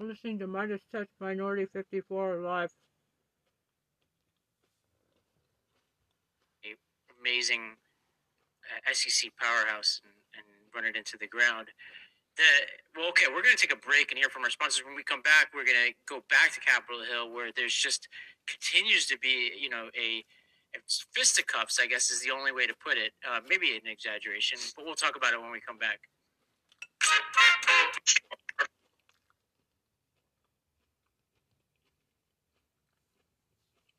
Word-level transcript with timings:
Listening 0.00 0.40
to 0.40 0.46
Midas 0.48 0.80
Touch 0.90 1.08
Minority 1.20 1.66
54 1.66 2.38
live. 2.38 2.70
Amazing 7.20 7.76
uh, 8.64 8.92
SEC 8.92 9.30
powerhouse 9.40 10.00
and, 10.02 10.12
and 10.34 10.44
run 10.74 10.84
it 10.84 10.96
into 10.96 11.16
the 11.16 11.28
ground. 11.28 11.68
The, 12.36 12.42
well, 12.96 13.08
okay, 13.10 13.26
we're 13.28 13.42
going 13.42 13.54
to 13.54 13.60
take 13.60 13.72
a 13.72 13.78
break 13.78 14.10
and 14.10 14.18
hear 14.18 14.28
from 14.28 14.42
our 14.42 14.50
sponsors. 14.50 14.84
When 14.84 14.96
we 14.96 15.04
come 15.04 15.22
back, 15.22 15.54
we're 15.54 15.64
going 15.64 15.78
to 15.86 15.94
go 16.08 16.24
back 16.28 16.52
to 16.54 16.60
Capitol 16.60 17.04
Hill, 17.08 17.32
where 17.32 17.50
there's 17.54 17.72
just 17.72 18.08
continues 18.48 19.06
to 19.06 19.18
be, 19.18 19.52
you 19.58 19.68
know, 19.68 19.88
a 19.96 20.24
fisticuffs. 21.14 21.78
I 21.80 21.86
guess 21.86 22.10
is 22.10 22.20
the 22.20 22.32
only 22.32 22.50
way 22.50 22.66
to 22.66 22.74
put 22.74 22.98
it. 22.98 23.12
Uh, 23.22 23.38
maybe 23.48 23.78
an 23.78 23.86
exaggeration, 23.86 24.58
but 24.76 24.84
we'll 24.84 24.98
talk 24.98 25.14
about 25.16 25.32
it 25.32 25.40
when 25.40 25.52
we 25.52 25.60
come 25.60 25.78
back. 25.78 26.00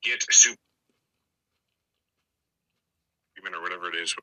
Get 0.05 0.23
soup 0.31 0.57
or 3.53 3.61
whatever 3.61 3.89
it 3.89 3.95
is. 3.95 4.15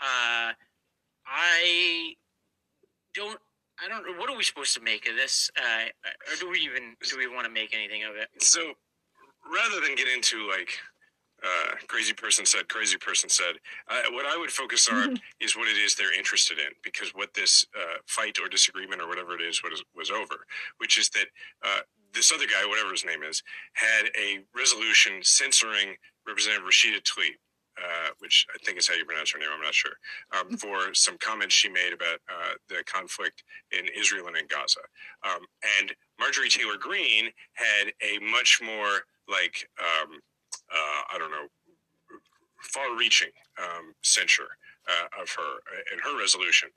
Uh, 0.00 0.52
I 1.26 2.14
don't. 3.14 3.38
I 3.82 3.88
don't. 3.88 4.18
What 4.18 4.30
are 4.30 4.36
we 4.36 4.44
supposed 4.44 4.74
to 4.74 4.80
make 4.80 5.08
of 5.08 5.16
this? 5.16 5.50
Uh, 5.56 5.86
or 6.30 6.36
do 6.40 6.50
we 6.50 6.58
even 6.60 6.96
do 7.08 7.16
we 7.16 7.26
want 7.26 7.46
to 7.46 7.52
make 7.52 7.74
anything 7.74 8.04
of 8.04 8.16
it? 8.16 8.28
So, 8.42 8.72
rather 9.52 9.80
than 9.80 9.94
get 9.94 10.08
into 10.08 10.48
like 10.48 10.78
uh, 11.46 11.76
crazy 11.86 12.12
person 12.12 12.44
said, 12.44 12.68
crazy 12.68 12.96
person 12.96 13.28
said. 13.28 13.56
Uh, 13.88 14.02
what 14.12 14.26
I 14.26 14.36
would 14.36 14.50
focus 14.50 14.88
on 14.88 15.18
is 15.40 15.56
what 15.56 15.68
it 15.68 15.76
is 15.76 15.94
they're 15.94 16.16
interested 16.16 16.58
in, 16.58 16.72
because 16.82 17.10
what 17.14 17.34
this 17.34 17.64
uh, 17.76 17.98
fight 18.06 18.38
or 18.42 18.48
disagreement 18.48 19.00
or 19.00 19.08
whatever 19.08 19.34
it 19.34 19.42
is 19.42 19.62
was, 19.62 19.82
was 19.94 20.10
over, 20.10 20.46
which 20.78 20.98
is 20.98 21.10
that 21.10 21.26
uh, 21.64 21.80
this 22.14 22.32
other 22.32 22.46
guy, 22.46 22.66
whatever 22.66 22.90
his 22.90 23.04
name 23.04 23.22
is, 23.22 23.42
had 23.74 24.06
a 24.18 24.40
resolution 24.56 25.20
censoring 25.22 25.96
Representative 26.26 26.66
Rashida 26.66 27.02
Tlaib. 27.02 27.36
Uh, 27.78 28.08
which 28.20 28.46
I 28.54 28.58
think 28.64 28.78
is 28.78 28.88
how 28.88 28.94
you 28.94 29.04
pronounce 29.04 29.32
her 29.32 29.38
name. 29.38 29.50
I'm 29.54 29.60
not 29.60 29.74
sure. 29.74 29.92
Um, 30.32 30.56
for 30.56 30.94
some 30.94 31.18
comments 31.18 31.54
she 31.54 31.68
made 31.68 31.92
about 31.92 32.20
uh, 32.26 32.54
the 32.70 32.82
conflict 32.86 33.44
in 33.70 33.84
Israel 33.94 34.28
and 34.28 34.36
in 34.38 34.46
Gaza. 34.46 34.80
Um, 35.22 35.44
and 35.78 35.92
Marjorie 36.18 36.48
Taylor 36.48 36.78
Greene 36.80 37.28
had 37.52 37.92
a 38.00 38.18
much 38.24 38.62
more 38.64 39.04
like 39.28 39.68
um, 39.78 40.20
uh, 40.72 41.02
I 41.14 41.18
don't 41.18 41.30
know, 41.30 41.46
far-reaching 42.62 43.30
um, 43.58 43.94
censure 44.02 44.48
uh, 44.88 45.22
of 45.22 45.30
her 45.30 45.52
in 45.92 45.98
her 45.98 46.18
resolution, 46.18 46.68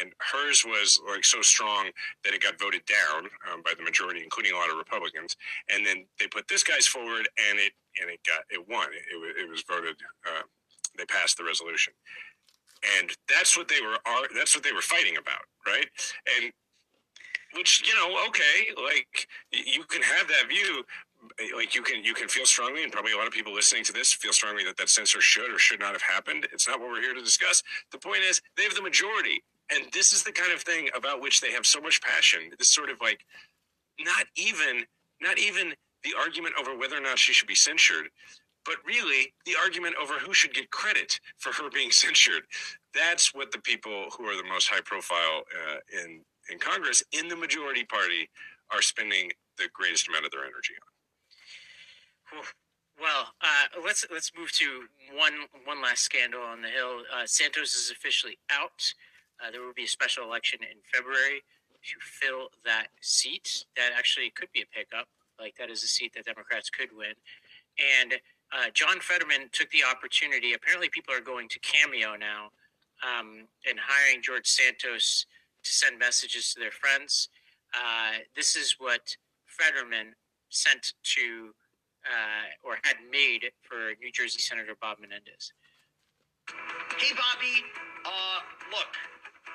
and 0.00 0.12
hers 0.18 0.64
was 0.64 1.00
like 1.08 1.24
so 1.24 1.42
strong 1.42 1.90
that 2.24 2.34
it 2.34 2.42
got 2.42 2.58
voted 2.58 2.82
down 2.86 3.26
um, 3.52 3.62
by 3.62 3.72
the 3.76 3.82
majority, 3.84 4.20
including 4.22 4.52
a 4.52 4.56
lot 4.56 4.70
of 4.70 4.76
Republicans. 4.76 5.36
And 5.72 5.86
then 5.86 6.04
they 6.18 6.26
put 6.26 6.48
this 6.48 6.62
guy's 6.62 6.86
forward, 6.86 7.28
and 7.50 7.58
it 7.58 7.72
and 8.00 8.10
it 8.10 8.20
got 8.26 8.42
it 8.50 8.68
won. 8.68 8.88
It, 8.92 9.04
it, 9.14 9.44
it 9.44 9.50
was 9.50 9.62
voted. 9.62 9.96
Uh, 10.26 10.42
they 10.98 11.04
passed 11.06 11.38
the 11.38 11.44
resolution, 11.44 11.92
and 12.98 13.10
that's 13.28 13.56
what 13.56 13.68
they 13.68 13.80
were. 13.80 13.98
That's 14.34 14.54
what 14.54 14.64
they 14.64 14.72
were 14.72 14.82
fighting 14.82 15.16
about, 15.16 15.46
right? 15.66 15.86
And 16.36 16.52
which 17.54 17.82
you 17.86 17.94
know, 17.94 18.26
okay, 18.28 18.82
like 18.82 19.28
you 19.52 19.84
can 19.84 20.02
have 20.02 20.26
that 20.28 20.48
view, 20.48 20.84
like 21.56 21.74
you 21.74 21.82
can 21.82 22.04
you 22.04 22.14
can 22.14 22.28
feel 22.28 22.46
strongly, 22.46 22.82
and 22.82 22.92
probably 22.92 23.12
a 23.12 23.16
lot 23.16 23.26
of 23.26 23.32
people 23.32 23.54
listening 23.54 23.84
to 23.84 23.92
this 23.92 24.12
feel 24.12 24.32
strongly 24.32 24.64
that 24.64 24.76
that 24.78 24.88
censor 24.88 25.20
should 25.20 25.52
or 25.52 25.58
should 25.58 25.80
not 25.80 25.92
have 25.92 26.02
happened. 26.02 26.48
It's 26.52 26.68
not 26.68 26.80
what 26.80 26.90
we're 26.90 27.02
here 27.02 27.14
to 27.14 27.22
discuss. 27.22 27.62
The 27.92 27.98
point 27.98 28.20
is, 28.28 28.40
they 28.56 28.64
have 28.64 28.74
the 28.74 28.82
majority, 28.82 29.42
and 29.70 29.86
this 29.92 30.12
is 30.12 30.22
the 30.24 30.32
kind 30.32 30.52
of 30.52 30.62
thing 30.62 30.88
about 30.96 31.20
which 31.20 31.40
they 31.40 31.52
have 31.52 31.66
so 31.66 31.80
much 31.80 32.02
passion. 32.02 32.50
This 32.58 32.70
sort 32.70 32.90
of 32.90 32.98
like, 33.00 33.20
not 34.00 34.26
even 34.36 34.84
not 35.20 35.38
even 35.38 35.74
the 36.04 36.14
argument 36.18 36.54
over 36.60 36.76
whether 36.78 36.96
or 36.96 37.02
not 37.02 37.18
she 37.18 37.32
should 37.32 37.48
be 37.48 37.54
censured, 37.56 38.08
but 38.66 38.76
really 38.86 39.34
the 39.46 39.56
argument 39.60 39.96
over 40.02 40.14
who 40.14 40.34
should 40.34 40.54
get 40.54 40.70
credit 40.70 41.20
for 41.38 41.52
her 41.52 41.70
being 41.70 41.90
censured. 41.92 42.42
That's 42.94 43.34
what 43.34 43.52
the 43.52 43.60
people 43.60 44.08
who 44.16 44.24
are 44.26 44.36
the 44.36 44.48
most 44.48 44.68
high 44.68 44.82
profile 44.84 45.42
uh, 45.54 45.78
in 46.04 46.22
in 46.50 46.58
Congress 46.58 47.02
in 47.12 47.28
the 47.28 47.36
majority 47.36 47.84
party 47.84 48.28
are 48.72 48.82
spending 48.82 49.30
the 49.58 49.68
greatest 49.74 50.08
amount 50.08 50.26
of 50.26 50.32
their 50.32 50.42
energy 50.44 50.74
on. 50.82 50.91
Well, 53.00 53.34
uh, 53.40 53.80
let's 53.84 54.06
let's 54.12 54.30
move 54.36 54.52
to 54.52 54.84
one 55.16 55.32
one 55.64 55.82
last 55.82 56.02
scandal 56.02 56.42
on 56.42 56.62
the 56.62 56.68
Hill. 56.68 57.02
Uh, 57.12 57.26
Santos 57.26 57.74
is 57.74 57.90
officially 57.90 58.38
out. 58.50 58.94
Uh, 59.42 59.50
there 59.50 59.62
will 59.62 59.72
be 59.72 59.84
a 59.84 59.88
special 59.88 60.24
election 60.24 60.60
in 60.62 60.78
February 60.92 61.42
to 61.82 61.94
fill 62.00 62.48
that 62.64 62.88
seat. 63.00 63.64
That 63.76 63.90
actually 63.96 64.30
could 64.30 64.52
be 64.52 64.62
a 64.62 64.66
pickup. 64.66 65.08
Like 65.40 65.56
that 65.58 65.70
is 65.70 65.82
a 65.82 65.88
seat 65.88 66.12
that 66.14 66.26
Democrats 66.26 66.70
could 66.70 66.90
win. 66.96 67.14
And 68.00 68.14
uh, 68.52 68.70
John 68.72 69.00
Fetterman 69.00 69.48
took 69.52 69.70
the 69.70 69.82
opportunity. 69.90 70.52
Apparently, 70.52 70.88
people 70.88 71.14
are 71.14 71.20
going 71.20 71.48
to 71.48 71.58
Cameo 71.58 72.14
now 72.16 72.50
um, 73.02 73.48
and 73.68 73.78
hiring 73.80 74.22
George 74.22 74.46
Santos 74.46 75.26
to 75.64 75.70
send 75.70 75.98
messages 75.98 76.52
to 76.52 76.60
their 76.60 76.70
friends. 76.70 77.30
Uh, 77.74 78.18
this 78.36 78.54
is 78.54 78.76
what 78.78 79.16
Fetterman 79.46 80.14
sent 80.50 80.92
to 81.02 81.54
uh, 82.06 82.66
or 82.66 82.78
had 82.82 82.96
made 83.10 83.50
for 83.62 83.94
New 84.00 84.10
Jersey 84.10 84.40
Senator 84.40 84.74
Bob 84.80 84.98
Menendez. 85.00 85.52
Hey, 86.98 87.14
Bobby. 87.14 87.62
Uh, 88.04 88.38
look, 88.74 88.90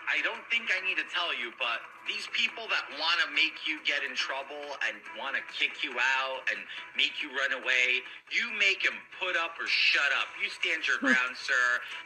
I 0.07 0.23
don't 0.23 0.39
think 0.47 0.71
I 0.71 0.79
need 0.87 0.95
to 0.95 1.07
tell 1.11 1.35
you, 1.35 1.51
but 1.59 1.83
these 2.07 2.31
people 2.31 2.63
that 2.71 2.87
want 2.95 3.19
to 3.19 3.27
make 3.35 3.67
you 3.67 3.83
get 3.83 4.07
in 4.07 4.15
trouble 4.15 4.79
and 4.87 4.95
want 5.19 5.35
to 5.35 5.43
kick 5.51 5.83
you 5.83 5.91
out 5.99 6.47
and 6.47 6.63
make 6.95 7.19
you 7.19 7.27
run 7.35 7.51
away, 7.51 7.99
you 8.31 8.47
make 8.55 8.79
them 8.87 8.95
put 9.19 9.35
up 9.35 9.59
or 9.59 9.67
shut 9.67 10.07
up. 10.15 10.31
You 10.39 10.47
stand 10.47 10.87
your 10.87 10.95
ground, 11.03 11.35
sir, 11.35 11.65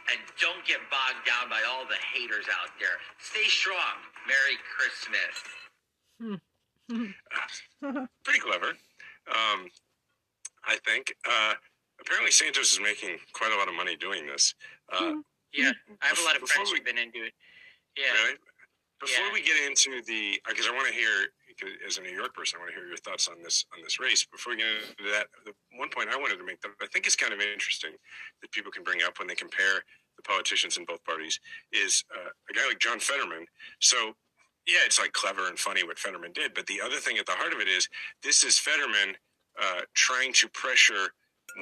and 0.09 0.18
don't 0.41 0.66
get 0.66 0.81
bogged 0.90 1.30
down 1.30 1.46
by 1.46 1.62
all 1.69 1.85
the 1.85 2.01
haters 2.09 2.50
out 2.50 2.74
there. 2.81 2.97
Stay 3.22 3.46
strong. 3.46 4.01
Merry 4.25 4.57
Christmas. 4.66 5.38
Pretty 8.25 8.41
clever. 8.41 8.74
Um, 9.30 9.69
I 10.66 10.78
think. 10.86 11.14
Uh, 11.28 11.54
apparently, 12.00 12.32
Santos 12.32 12.72
is 12.72 12.80
making 12.80 13.18
quite 13.34 13.52
a 13.52 13.58
lot 13.58 13.68
of 13.68 13.76
money 13.76 13.96
doing 13.96 14.26
this. 14.28 14.56
Uh, 14.92 15.22
yeah, 15.54 15.72
I 16.02 16.08
have 16.08 16.20
a 16.20 16.24
lot 16.24 16.36
of 16.36 16.48
friends 16.48 16.72
who've 16.72 16.86
been 16.86 16.98
into 16.98 17.24
it. 17.24 17.34
Yeah. 17.98 18.12
Really? 18.14 18.38
Before 19.02 19.26
yeah. 19.26 19.34
we 19.34 19.42
get 19.42 19.58
into 19.66 20.02
the, 20.06 20.40
because 20.48 20.68
I 20.68 20.72
want 20.72 20.88
to 20.88 20.94
hear, 20.94 21.10
as 21.88 21.98
a 21.98 22.02
New 22.02 22.14
York 22.14 22.36
person, 22.36 22.58
I 22.58 22.62
want 22.62 22.74
to 22.74 22.80
hear 22.80 22.88
your 22.88 22.98
thoughts 22.98 23.28
on 23.28 23.42
this 23.42 23.66
on 23.74 23.82
this 23.84 24.00
race. 24.00 24.24
Before 24.24 24.54
we 24.54 24.58
get 24.58 24.68
into 24.68 25.12
that, 25.12 25.28
the 25.44 25.54
one 25.76 25.90
point 25.90 26.10
I 26.10 26.18
wanted 26.18 26.38
to 26.38 26.46
make 26.46 26.62
that 26.62 26.72
I 26.82 26.88
think 26.88 27.08
is 27.08 27.16
kind 27.16 27.34
of 27.34 27.42
interesting 27.42 27.92
that 28.42 28.52
people 28.52 28.72
can 28.72 28.84
bring 28.84 29.02
up 29.02 29.18
when 29.18 29.28
they 29.28 29.36
compare 29.36 29.82
the 30.18 30.24
politicians 30.24 30.78
in 30.78 30.86
both 30.86 31.04
parties 31.04 31.40
is 31.72 32.04
uh, 32.14 32.30
a 32.30 32.54
guy 32.54 32.66
like 32.68 32.80
John 32.80 33.00
Fetterman. 33.00 33.46
So 33.80 34.14
yeah, 34.68 34.86
it's 34.86 35.00
like 35.00 35.14
clever 35.14 35.48
and 35.48 35.58
funny 35.58 35.84
what 35.84 35.98
Fetterman 35.98 36.34
did, 36.34 36.54
but 36.54 36.68
the 36.68 36.80
other 36.82 36.98
thing 36.98 37.18
at 37.18 37.26
the 37.26 37.34
heart 37.34 37.54
of 37.54 37.60
it 37.60 37.68
is 37.68 37.90
this 38.22 38.44
is 38.44 38.60
Fetterman 38.60 39.18
uh, 39.62 39.82
trying 39.94 40.34
to 40.34 40.50
pressure 40.50 41.14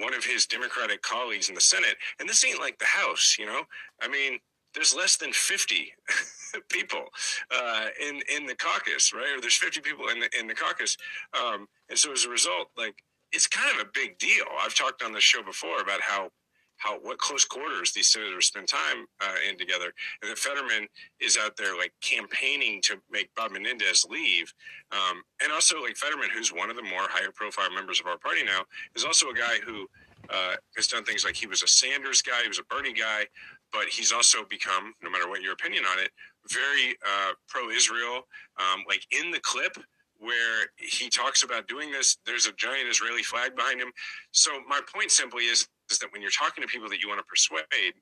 one 0.01 0.13
of 0.13 0.23
his 0.23 0.45
Democratic 0.45 1.01
colleagues 1.01 1.49
in 1.49 1.55
the 1.55 1.61
Senate. 1.61 1.95
And 2.19 2.29
this 2.29 2.45
ain't 2.45 2.59
like 2.59 2.77
the 2.79 2.85
House, 2.85 3.35
you 3.39 3.45
know? 3.45 3.61
I 4.01 4.07
mean, 4.07 4.39
there's 4.73 4.95
less 4.95 5.17
than 5.17 5.33
50 5.33 5.91
people 6.69 7.05
uh, 7.51 7.87
in 7.99 8.21
in 8.35 8.45
the 8.45 8.55
caucus, 8.55 9.13
right? 9.13 9.35
Or 9.35 9.41
there's 9.41 9.57
50 9.57 9.81
people 9.81 10.09
in 10.09 10.19
the 10.19 10.29
in 10.39 10.47
the 10.47 10.53
caucus, 10.53 10.95
um, 11.33 11.67
and 11.89 11.97
so 11.97 12.11
as 12.11 12.25
a 12.25 12.29
result, 12.29 12.67
like 12.77 12.95
it's 13.31 13.47
kind 13.47 13.79
of 13.79 13.85
a 13.85 13.89
big 13.93 14.17
deal. 14.17 14.45
I've 14.63 14.75
talked 14.75 15.03
on 15.03 15.11
the 15.11 15.21
show 15.21 15.43
before 15.43 15.81
about 15.81 16.01
how 16.01 16.29
how 16.79 16.97
what 16.99 17.17
close 17.19 17.45
quarters 17.45 17.93
these 17.93 18.11
senators 18.11 18.47
spend 18.47 18.67
time 18.67 19.05
uh, 19.21 19.35
in 19.47 19.57
together, 19.57 19.93
and 20.21 20.31
that 20.31 20.37
Fetterman 20.37 20.87
is 21.19 21.37
out 21.37 21.55
there 21.55 21.77
like 21.77 21.93
campaigning 22.01 22.81
to 22.83 22.97
make 23.11 23.29
Bob 23.35 23.51
Menendez 23.51 24.05
leave, 24.09 24.51
um, 24.91 25.21
and 25.43 25.51
also 25.51 25.81
like 25.81 25.95
Fetterman, 25.95 26.29
who's 26.33 26.51
one 26.51 26.69
of 26.69 26.75
the 26.75 26.83
more 26.83 27.07
higher 27.09 27.31
profile 27.33 27.71
members 27.71 27.99
of 27.99 28.07
our 28.07 28.17
party 28.17 28.43
now, 28.43 28.61
is 28.95 29.05
also 29.05 29.29
a 29.29 29.33
guy 29.33 29.57
who 29.65 29.87
uh, 30.29 30.55
has 30.75 30.87
done 30.87 31.03
things 31.03 31.23
like 31.23 31.35
he 31.35 31.47
was 31.47 31.63
a 31.63 31.67
Sanders 31.67 32.21
guy, 32.21 32.41
he 32.41 32.47
was 32.47 32.59
a 32.59 32.63
Bernie 32.63 32.93
guy, 32.93 33.25
but 33.71 33.85
he's 33.85 34.11
also 34.11 34.39
become, 34.49 34.93
no 35.03 35.09
matter 35.09 35.29
what 35.29 35.41
your 35.41 35.53
opinion 35.53 35.83
on 35.85 35.99
it, 35.99 36.11
very 36.49 36.97
uh, 37.05 37.33
pro-Israel. 37.47 38.27
Um, 38.57 38.83
like 38.87 39.05
in 39.11 39.31
the 39.31 39.39
clip 39.41 39.77
where 40.17 40.67
he 40.77 41.09
talks 41.09 41.43
about 41.43 41.67
doing 41.67 41.91
this, 41.91 42.17
there's 42.25 42.45
a 42.45 42.53
giant 42.53 42.89
Israeli 42.89 43.23
flag 43.23 43.55
behind 43.55 43.79
him. 43.79 43.91
So 44.31 44.51
my 44.67 44.81
point 44.93 45.11
simply 45.11 45.43
is 45.43 45.67
is 45.91 45.99
that 45.99 46.11
when 46.11 46.21
you're 46.21 46.31
talking 46.31 46.61
to 46.61 46.67
people 46.67 46.89
that 46.89 47.01
you 47.01 47.07
want 47.07 47.19
to 47.19 47.25
persuade, 47.25 47.93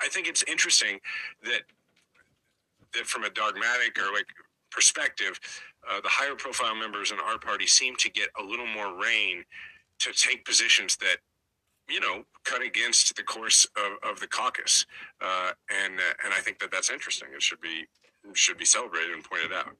I, 0.00 0.08
think 0.08 0.26
it's 0.26 0.42
interesting 0.44 0.98
that 1.44 1.62
that 2.94 3.06
from 3.06 3.24
a 3.24 3.30
dogmatic 3.30 3.98
or 3.98 4.12
like 4.12 4.26
perspective, 4.70 5.38
uh, 5.88 6.00
the 6.00 6.08
higher 6.08 6.34
profile 6.34 6.74
members 6.74 7.12
in 7.12 7.18
our 7.20 7.38
party 7.38 7.66
seem 7.66 7.94
to 7.96 8.10
get 8.10 8.28
a 8.40 8.42
little 8.42 8.66
more 8.66 8.94
reign 9.00 9.44
to 10.00 10.12
take 10.12 10.44
positions 10.44 10.96
that 10.96 11.18
you 11.88 12.00
know 12.00 12.24
cut 12.44 12.62
against 12.62 13.14
the 13.16 13.22
course 13.22 13.66
of, 13.76 14.10
of 14.10 14.20
the 14.20 14.26
caucus, 14.26 14.86
uh, 15.20 15.52
and 15.84 15.98
uh, 15.98 16.14
and 16.24 16.34
I 16.34 16.40
think 16.40 16.58
that 16.60 16.70
that's 16.70 16.90
interesting. 16.90 17.28
It 17.34 17.42
should 17.42 17.60
be 17.60 17.86
should 18.34 18.58
be 18.58 18.64
celebrated 18.64 19.12
and 19.12 19.24
pointed 19.24 19.52
out. 19.52 19.76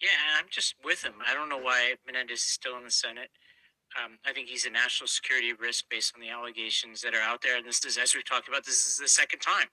Yeah, 0.00 0.38
I'm 0.38 0.46
just 0.48 0.76
with 0.84 1.02
him. 1.02 1.14
I 1.26 1.34
don't 1.34 1.48
know 1.48 1.58
why 1.58 1.94
Menendez 2.06 2.38
is 2.38 2.44
still 2.44 2.76
in 2.76 2.84
the 2.84 2.90
Senate. 2.90 3.30
Um, 4.04 4.18
I 4.26 4.32
think 4.32 4.48
he's 4.48 4.66
a 4.66 4.70
national 4.70 5.08
security 5.08 5.52
risk 5.52 5.84
based 5.90 6.12
on 6.14 6.20
the 6.20 6.28
allegations 6.28 7.00
that 7.02 7.14
are 7.14 7.20
out 7.20 7.42
there. 7.42 7.56
And 7.56 7.66
this 7.66 7.84
is, 7.84 7.98
as 7.98 8.14
we've 8.14 8.24
talked 8.24 8.48
about, 8.48 8.64
this 8.64 8.86
is 8.86 8.96
the 8.98 9.08
second 9.08 9.40
time. 9.40 9.66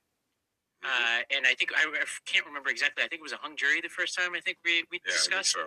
Uh, 0.83 1.21
and 1.35 1.47
I 1.47 1.53
think 1.55 1.71
I, 1.75 1.81
I 1.81 2.05
can't 2.25 2.45
remember 2.45 2.69
exactly. 2.69 3.03
I 3.03 3.07
think 3.07 3.19
it 3.19 3.23
was 3.23 3.33
a 3.33 3.37
hung 3.41 3.55
jury 3.55 3.81
the 3.81 3.89
first 3.89 4.15
time. 4.15 4.35
I 4.35 4.39
think 4.39 4.57
we 4.63 4.83
we 4.91 4.99
Yeah, 5.05 5.13
discussed, 5.13 5.53
so. 5.53 5.61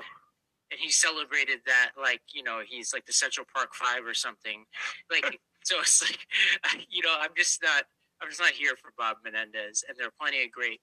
and 0.71 0.79
he 0.79 0.91
celebrated 0.91 1.59
that 1.67 1.91
like 2.01 2.21
you 2.33 2.43
know 2.43 2.61
he's 2.67 2.93
like 2.93 3.05
the 3.07 3.13
Central 3.13 3.45
Park 3.53 3.75
Five 3.75 4.05
or 4.07 4.15
something. 4.15 4.65
Like 5.11 5.41
so, 5.65 5.81
it's 5.81 6.03
like 6.03 6.21
you 6.91 7.03
know 7.03 7.15
I'm 7.19 7.31
just 7.37 7.63
not 7.63 7.85
I'm 8.23 8.29
just 8.29 8.41
not 8.41 8.51
here 8.51 8.77
for 8.77 8.93
Bob 8.97 9.17
Menendez, 9.25 9.83
and 9.89 9.97
there 9.99 10.07
are 10.07 10.15
plenty 10.21 10.45
of 10.45 10.53
great 10.53 10.81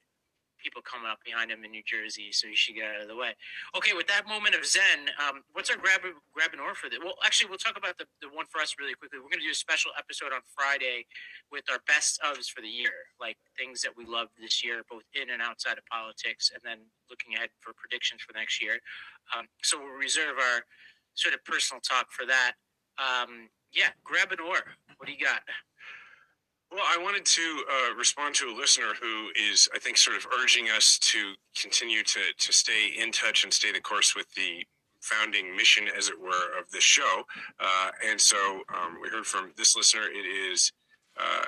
people 0.62 0.82
coming 0.82 1.08
up 1.08 1.18
behind 1.24 1.50
him 1.50 1.64
in 1.64 1.70
New 1.70 1.84
Jersey, 1.84 2.32
so 2.32 2.46
you 2.46 2.56
should 2.56 2.74
get 2.74 2.88
out 2.88 3.02
of 3.02 3.08
the 3.08 3.16
way. 3.16 3.34
Okay, 3.76 3.92
with 3.92 4.06
that 4.08 4.26
moment 4.26 4.54
of 4.54 4.66
zen, 4.66 5.10
um, 5.20 5.42
what's 5.52 5.70
our 5.70 5.76
grab 5.76 6.00
grab 6.32 6.52
an 6.52 6.60
or 6.60 6.74
for 6.74 6.88
the? 6.88 6.98
Well, 7.02 7.16
actually, 7.24 7.48
we'll 7.50 7.62
talk 7.62 7.76
about 7.76 7.98
the, 7.98 8.06
the 8.20 8.28
one 8.32 8.46
for 8.48 8.60
us 8.60 8.74
really 8.78 8.94
quickly. 8.94 9.18
We're 9.18 9.32
going 9.32 9.44
to 9.44 9.50
do 9.50 9.54
a 9.54 9.58
special 9.58 9.92
episode 9.98 10.32
on 10.32 10.40
Friday 10.52 11.06
with 11.50 11.64
our 11.70 11.80
best 11.86 12.20
ofs 12.24 12.48
for 12.48 12.60
the 12.60 12.70
year, 12.70 13.12
like 13.20 13.36
things 13.56 13.82
that 13.82 13.92
we 13.96 14.04
loved 14.04 14.32
this 14.38 14.64
year, 14.64 14.82
both 14.88 15.04
in 15.14 15.30
and 15.30 15.40
outside 15.42 15.78
of 15.78 15.84
politics, 15.86 16.50
and 16.52 16.60
then 16.64 16.84
looking 17.08 17.36
ahead 17.36 17.50
for 17.60 17.72
predictions 17.76 18.22
for 18.22 18.32
next 18.36 18.62
year. 18.62 18.78
Um, 19.36 19.46
so 19.62 19.78
we'll 19.78 19.98
reserve 19.98 20.36
our 20.38 20.64
sort 21.14 21.34
of 21.34 21.44
personal 21.44 21.80
talk 21.80 22.10
for 22.10 22.26
that. 22.26 22.54
Um, 22.98 23.48
yeah, 23.72 23.92
grab 24.04 24.32
an 24.32 24.40
or. 24.40 24.56
What 24.96 25.06
do 25.06 25.12
you 25.12 25.20
got? 25.20 25.42
Well, 26.70 26.84
I 26.84 26.98
wanted 27.02 27.24
to 27.24 27.64
uh, 27.70 27.94
respond 27.94 28.34
to 28.36 28.46
a 28.46 28.54
listener 28.54 28.92
who 29.00 29.28
is, 29.50 29.68
I 29.74 29.78
think, 29.78 29.96
sort 29.96 30.16
of 30.16 30.26
urging 30.40 30.68
us 30.68 30.98
to 30.98 31.34
continue 31.60 32.02
to 32.02 32.20
to 32.36 32.52
stay 32.52 32.88
in 32.98 33.12
touch 33.12 33.44
and 33.44 33.52
stay 33.52 33.72
the 33.72 33.80
course 33.80 34.16
with 34.16 34.26
the 34.34 34.64
founding 35.00 35.56
mission, 35.56 35.86
as 35.96 36.08
it 36.08 36.20
were, 36.20 36.58
of 36.58 36.68
this 36.72 36.82
show. 36.82 37.22
Uh, 37.60 37.90
and 38.08 38.20
so 38.20 38.62
um, 38.74 38.98
we 39.00 39.08
heard 39.08 39.26
from 39.26 39.52
this 39.56 39.76
listener. 39.76 40.02
It 40.12 40.26
is 40.26 40.72
uh, 41.18 41.46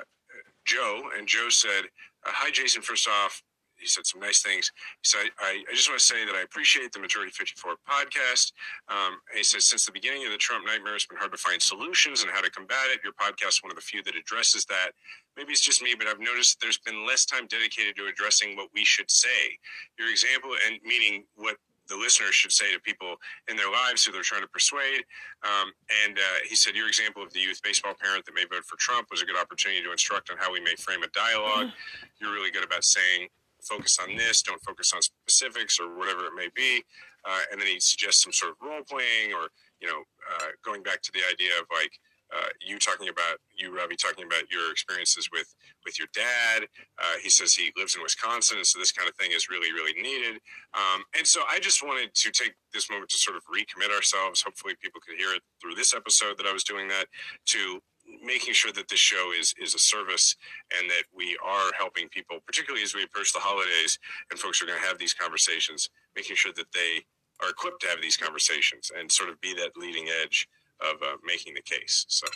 Joe, 0.65 1.09
and 1.17 1.27
Joe 1.27 1.49
said, 1.49 1.85
uh, 2.25 2.31
"Hi, 2.31 2.49
Jason. 2.51 2.81
First 2.81 3.07
off." 3.07 3.43
He 3.79 3.87
said 3.87 4.05
some 4.05 4.19
nice 4.21 4.41
things. 4.41 4.71
So 5.03 5.19
I, 5.39 5.63
I, 5.69 5.73
just 5.73 5.89
want 5.89 5.99
to 5.99 6.05
say 6.05 6.25
that 6.25 6.35
I 6.35 6.41
appreciate 6.41 6.91
the 6.91 6.99
Majority 6.99 7.31
54 7.31 7.75
podcast. 7.87 8.51
Um, 8.89 9.19
he 9.35 9.43
says, 9.43 9.65
since 9.65 9.85
the 9.85 9.91
beginning 9.91 10.25
of 10.25 10.31
the 10.31 10.37
Trump 10.37 10.65
nightmare, 10.65 10.95
it's 10.95 11.05
been 11.05 11.17
hard 11.17 11.31
to 11.31 11.37
find 11.37 11.61
solutions 11.61 12.21
and 12.21 12.31
how 12.31 12.41
to 12.41 12.49
combat 12.51 12.87
it. 12.93 12.99
Your 13.03 13.13
podcast 13.13 13.59
is 13.59 13.63
one 13.63 13.71
of 13.71 13.75
the 13.75 13.81
few 13.81 14.03
that 14.03 14.15
addresses 14.15 14.65
that 14.65 14.91
maybe 15.37 15.51
it's 15.51 15.61
just 15.61 15.81
me, 15.81 15.95
but 15.97 16.07
I've 16.07 16.19
noticed 16.19 16.59
there's 16.59 16.79
been 16.79 17.05
less 17.07 17.25
time 17.25 17.47
dedicated 17.47 17.95
to 17.97 18.07
addressing 18.07 18.55
what 18.55 18.69
we 18.73 18.83
should 18.83 19.09
say. 19.09 19.57
Your 19.97 20.09
example, 20.09 20.51
and 20.67 20.79
meaning 20.83 21.23
what 21.35 21.55
the 21.89 21.97
listeners 21.97 22.35
should 22.35 22.51
say 22.51 22.71
to 22.71 22.79
people 22.79 23.15
in 23.49 23.57
their 23.57 23.69
lives 23.69 24.05
who 24.05 24.11
they're 24.11 24.21
trying 24.21 24.43
to 24.43 24.47
persuade. 24.47 25.03
Um, 25.43 25.73
and 26.05 26.17
uh, 26.17 26.39
he 26.47 26.55
said, 26.55 26.75
Your 26.75 26.87
example 26.87 27.23
of 27.23 27.33
the 27.33 27.39
youth 27.39 27.59
baseball 27.63 27.95
parent 27.99 28.25
that 28.25 28.35
may 28.35 28.45
vote 28.45 28.63
for 28.65 28.77
Trump 28.77 29.07
was 29.11 29.21
a 29.21 29.25
good 29.25 29.37
opportunity 29.37 29.81
to 29.83 29.91
instruct 29.91 30.29
on 30.29 30.37
how 30.37 30.53
we 30.53 30.61
may 30.61 30.75
frame 30.75 31.03
a 31.03 31.09
dialogue. 31.09 31.73
You're 32.21 32.31
really 32.31 32.51
good 32.51 32.63
about 32.63 32.85
saying, 32.85 33.27
focus 33.63 33.97
on 34.01 34.15
this, 34.15 34.41
don't 34.41 34.61
focus 34.63 34.93
on 34.93 35.01
specifics 35.01 35.79
or 35.79 35.97
whatever 35.97 36.25
it 36.25 36.33
may 36.35 36.49
be. 36.55 36.83
Uh, 37.25 37.41
and 37.51 37.59
then 37.59 37.67
he 37.67 37.79
suggests 37.79 38.23
some 38.23 38.33
sort 38.33 38.51
of 38.51 38.57
role 38.61 38.81
playing 38.87 39.33
or, 39.33 39.49
you 39.81 39.87
know, 39.87 40.03
uh, 40.33 40.47
going 40.63 40.83
back 40.83 41.01
to 41.01 41.11
the 41.13 41.21
idea 41.31 41.51
of 41.59 41.65
like, 41.71 41.91
uh, 42.35 42.45
you 42.61 42.77
talking 42.77 43.09
about 43.09 43.37
you, 43.57 43.75
Ravi, 43.75 43.95
talking 43.95 44.25
about 44.25 44.51
your 44.51 44.71
experiences 44.71 45.29
with 45.33 45.55
with 45.83 45.97
your 45.97 46.07
dad. 46.13 46.67
Uh, 46.99 47.17
he 47.21 47.29
says 47.29 47.55
he 47.55 47.71
lives 47.75 47.95
in 47.95 48.03
Wisconsin, 48.03 48.57
and 48.57 48.67
so 48.67 48.77
this 48.77 48.91
kind 48.91 49.09
of 49.09 49.15
thing 49.15 49.31
is 49.31 49.49
really, 49.49 49.71
really 49.73 49.99
needed. 49.99 50.39
Um, 50.77 51.03
and 51.17 51.25
so 51.25 51.41
I 51.49 51.59
just 51.59 51.83
wanted 51.83 52.13
to 52.13 52.31
take 52.31 52.53
this 52.71 52.89
moment 52.89 53.09
to 53.09 53.17
sort 53.17 53.35
of 53.35 53.43
recommit 53.49 53.93
ourselves. 53.95 54.43
Hopefully, 54.43 54.75
people 54.81 55.01
could 55.01 55.17
hear 55.17 55.33
it 55.33 55.41
through 55.59 55.73
this 55.73 55.93
episode 55.93 56.37
that 56.37 56.45
I 56.45 56.53
was 56.53 56.63
doing 56.63 56.87
that 56.89 57.05
to 57.47 57.81
making 58.23 58.53
sure 58.53 58.71
that 58.73 58.87
this 58.89 58.99
show 58.99 59.31
is 59.37 59.53
is 59.61 59.75
a 59.75 59.79
service 59.79 60.35
and 60.77 60.89
that 60.89 61.03
we 61.15 61.37
are 61.45 61.71
helping 61.77 62.09
people, 62.09 62.39
particularly 62.45 62.83
as 62.83 62.93
we 62.95 63.03
approach 63.03 63.33
the 63.33 63.39
holidays 63.39 63.97
and 64.31 64.39
folks 64.39 64.61
are 64.61 64.65
going 64.65 64.79
to 64.79 64.85
have 64.87 64.97
these 64.97 65.13
conversations, 65.13 65.89
making 66.15 66.35
sure 66.35 66.51
that 66.55 66.71
they 66.73 67.01
are 67.41 67.49
equipped 67.49 67.81
to 67.81 67.87
have 67.87 68.01
these 68.01 68.17
conversations 68.17 68.91
and 68.97 69.11
sort 69.11 69.29
of 69.29 69.39
be 69.41 69.53
that 69.53 69.71
leading 69.77 70.07
edge 70.23 70.47
of 70.81 71.01
uh, 71.01 71.15
making 71.25 71.53
the 71.53 71.61
case. 71.61 72.05
So, 72.09 72.27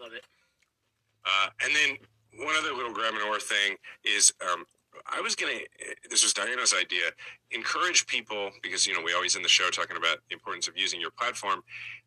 Love 0.00 0.12
it. 0.12 0.24
uh, 1.24 1.48
and 1.62 1.72
then 1.74 1.96
one 2.46 2.54
other 2.58 2.74
little 2.74 2.92
grab 2.92 3.14
and 3.14 3.22
or 3.22 3.38
thing 3.38 3.76
is 4.04 4.32
um, 4.50 4.64
I 5.06 5.20
was 5.20 5.34
going 5.34 5.58
to, 5.58 5.94
this 6.08 6.22
was 6.22 6.32
Diana's 6.32 6.74
idea, 6.78 7.02
encourage 7.50 8.06
people, 8.06 8.50
because, 8.62 8.86
you 8.86 8.94
know, 8.94 9.02
we 9.02 9.12
always 9.12 9.36
in 9.36 9.42
the 9.42 9.48
show 9.48 9.68
talking 9.70 9.96
about 9.96 10.18
the 10.28 10.34
importance 10.34 10.66
of 10.66 10.76
using 10.76 11.00
your 11.00 11.10
platform. 11.10 11.62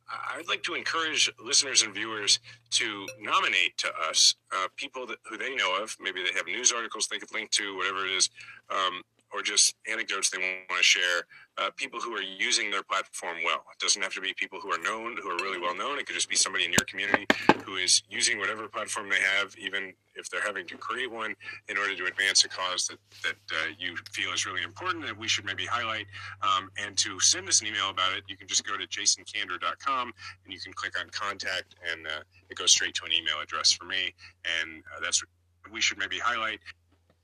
I'd 0.09 0.47
like 0.47 0.63
to 0.63 0.73
encourage 0.73 1.31
listeners 1.43 1.81
and 1.83 1.93
viewers 1.93 2.39
to 2.71 3.05
nominate 3.19 3.77
to 3.79 3.89
us 4.09 4.35
uh, 4.55 4.67
people 4.77 5.05
that, 5.07 5.17
who 5.29 5.37
they 5.37 5.53
know 5.53 5.77
of. 5.81 5.95
Maybe 5.99 6.23
they 6.23 6.35
have 6.35 6.47
news 6.47 6.71
articles 6.71 7.07
they 7.07 7.19
could 7.19 7.33
link 7.33 7.51
to, 7.51 7.75
whatever 7.75 8.05
it 8.05 8.11
is, 8.11 8.29
um, 8.69 9.01
or 9.33 9.41
just 9.41 9.75
anecdotes 9.91 10.29
they 10.29 10.37
want 10.37 10.77
to 10.77 10.83
share. 10.83 11.27
Uh, 11.57 11.71
people 11.75 11.99
who 11.99 12.13
are 12.13 12.21
using 12.21 12.69
their 12.69 12.83
platform 12.83 13.37
well. 13.43 13.63
It 13.73 13.79
doesn't 13.79 14.01
have 14.01 14.13
to 14.13 14.21
be 14.21 14.31
people 14.35 14.59
who 14.59 14.71
are 14.71 14.77
known, 14.77 15.17
who 15.17 15.29
are 15.29 15.37
really 15.37 15.59
well 15.59 15.75
known. 15.75 15.97
It 15.97 16.05
could 16.05 16.13
just 16.13 16.29
be 16.29 16.35
somebody 16.35 16.65
in 16.65 16.71
your 16.71 16.85
community 16.85 17.25
who 17.65 17.77
is 17.77 18.03
using 18.09 18.37
whatever 18.37 18.67
platform 18.67 19.09
they 19.09 19.19
have, 19.19 19.55
even 19.57 19.91
if 20.13 20.29
they're 20.29 20.45
having 20.45 20.67
to 20.67 20.77
create 20.77 21.11
one 21.11 21.35
in 21.67 21.77
order 21.77 21.95
to 21.95 22.05
advance 22.05 22.45
a 22.45 22.49
cause 22.49 22.87
that 22.87 22.99
that 23.23 23.55
uh, 23.55 23.69
you 23.79 23.95
feel 24.11 24.31
is 24.33 24.45
really 24.45 24.63
important 24.63 25.03
that 25.05 25.17
we 25.17 25.27
should 25.27 25.45
maybe 25.45 25.65
highlight. 25.65 26.05
Um, 26.43 26.69
and 26.77 26.95
to 26.97 27.19
send 27.19 27.47
us 27.49 27.61
an 27.61 27.67
email 27.67 27.89
about 27.89 28.15
it, 28.15 28.23
you 28.27 28.37
can 28.37 28.47
just 28.47 28.65
go 28.65 28.77
to 28.77 28.87
jasonkander.com 28.87 30.13
and 30.43 30.53
you 30.53 30.59
can 30.59 30.73
click 30.73 30.99
on 30.99 31.09
contact, 31.09 31.75
and 31.91 32.05
uh, 32.05 32.21
it 32.49 32.57
goes 32.57 32.71
straight 32.71 32.93
to 32.95 33.05
an 33.05 33.11
email 33.11 33.39
address 33.41 33.71
for 33.71 33.85
me. 33.85 34.13
And 34.61 34.83
uh, 34.95 34.99
that's 35.01 35.23
what 35.23 35.73
we 35.73 35.81
should 35.81 35.97
maybe 35.97 36.19
highlight. 36.19 36.59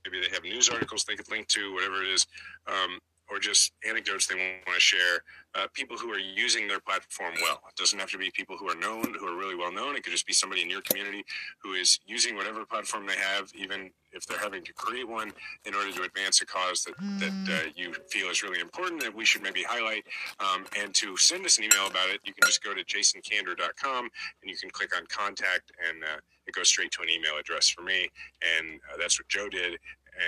Maybe 0.06 0.26
they 0.26 0.34
have 0.34 0.44
news 0.44 0.70
articles 0.70 1.04
they 1.04 1.16
could 1.16 1.30
link 1.30 1.48
to, 1.50 1.74
whatever 1.74 2.04
it 2.04 2.10
is. 2.10 2.28
Um, 2.68 3.00
or 3.30 3.40
just 3.40 3.74
anecdotes 3.88 4.28
they 4.28 4.36
want 4.36 4.76
to 4.76 4.80
share. 4.80 5.24
Uh, 5.56 5.68
people 5.74 5.96
who 5.98 6.12
are 6.12 6.20
using 6.20 6.68
their 6.68 6.80
platform 6.80 7.34
well. 7.42 7.62
It 7.70 7.76
doesn't 7.76 8.00
have 8.00 8.10
to 8.12 8.18
be 8.18 8.32
people 8.32 8.58
who 8.58 8.70
are 8.70 8.76
known, 8.76 9.16
who 9.20 9.28
are 9.28 9.38
really 9.38 9.56
well 9.56 9.72
known. 9.72 9.96
It 9.96 10.04
could 10.04 10.12
just 10.12 10.26
be 10.26 10.34
somebody 10.34 10.62
in 10.62 10.70
your 10.70 10.82
community 10.82 11.24
who 11.62 11.74
is 11.74 12.00
using 12.06 12.36
whatever 12.36 12.66
platform 12.66 13.06
they 13.06 13.16
have, 13.16 13.52
even 13.56 13.92
if 14.12 14.26
they're 14.26 14.40
having 14.40 14.64
to 14.64 14.74
create 14.74 15.08
one 15.08 15.32
in 15.66 15.76
order 15.76 15.92
to 15.92 16.04
advance 16.04 16.42
a 16.42 16.46
cause 16.46 16.84
that, 16.84 16.96
that 17.20 17.54
uh, 17.54 17.70
you 17.76 17.94
feel 18.10 18.30
is 18.30 18.44
really 18.44 18.60
important 18.60 19.02
that 19.02 19.14
we 19.14 19.26
should 19.26 19.44
maybe 19.44 19.64
highlight. 19.64 20.06
Um, 20.40 20.66
and 20.80 20.94
to 20.96 21.16
send 21.18 21.46
us 21.46 21.58
an 21.60 21.66
email 21.66 21.88
about 21.88 22.10
it, 22.10 22.20
you 22.26 22.34
can 22.34 22.46
just 22.46 22.64
go 22.64 22.74
to 22.74 22.84
jasonkander.com 22.84 24.04
and 24.04 24.52
you 24.52 24.56
can 24.58 24.70
click 24.72 24.96
on 24.96 25.06
contact 25.08 25.72
and 25.88 26.04
uh, 26.04 26.18
it 26.48 26.54
goes 26.54 26.70
straight 26.70 26.92
to 26.92 27.02
an 27.02 27.10
email 27.10 27.38
address 27.40 27.70
for 27.70 27.82
me. 27.82 28.10
And 28.58 28.80
uh, 28.92 28.98
that's 29.00 29.20
what 29.20 29.28
Joe 29.28 29.50
did. 29.50 29.74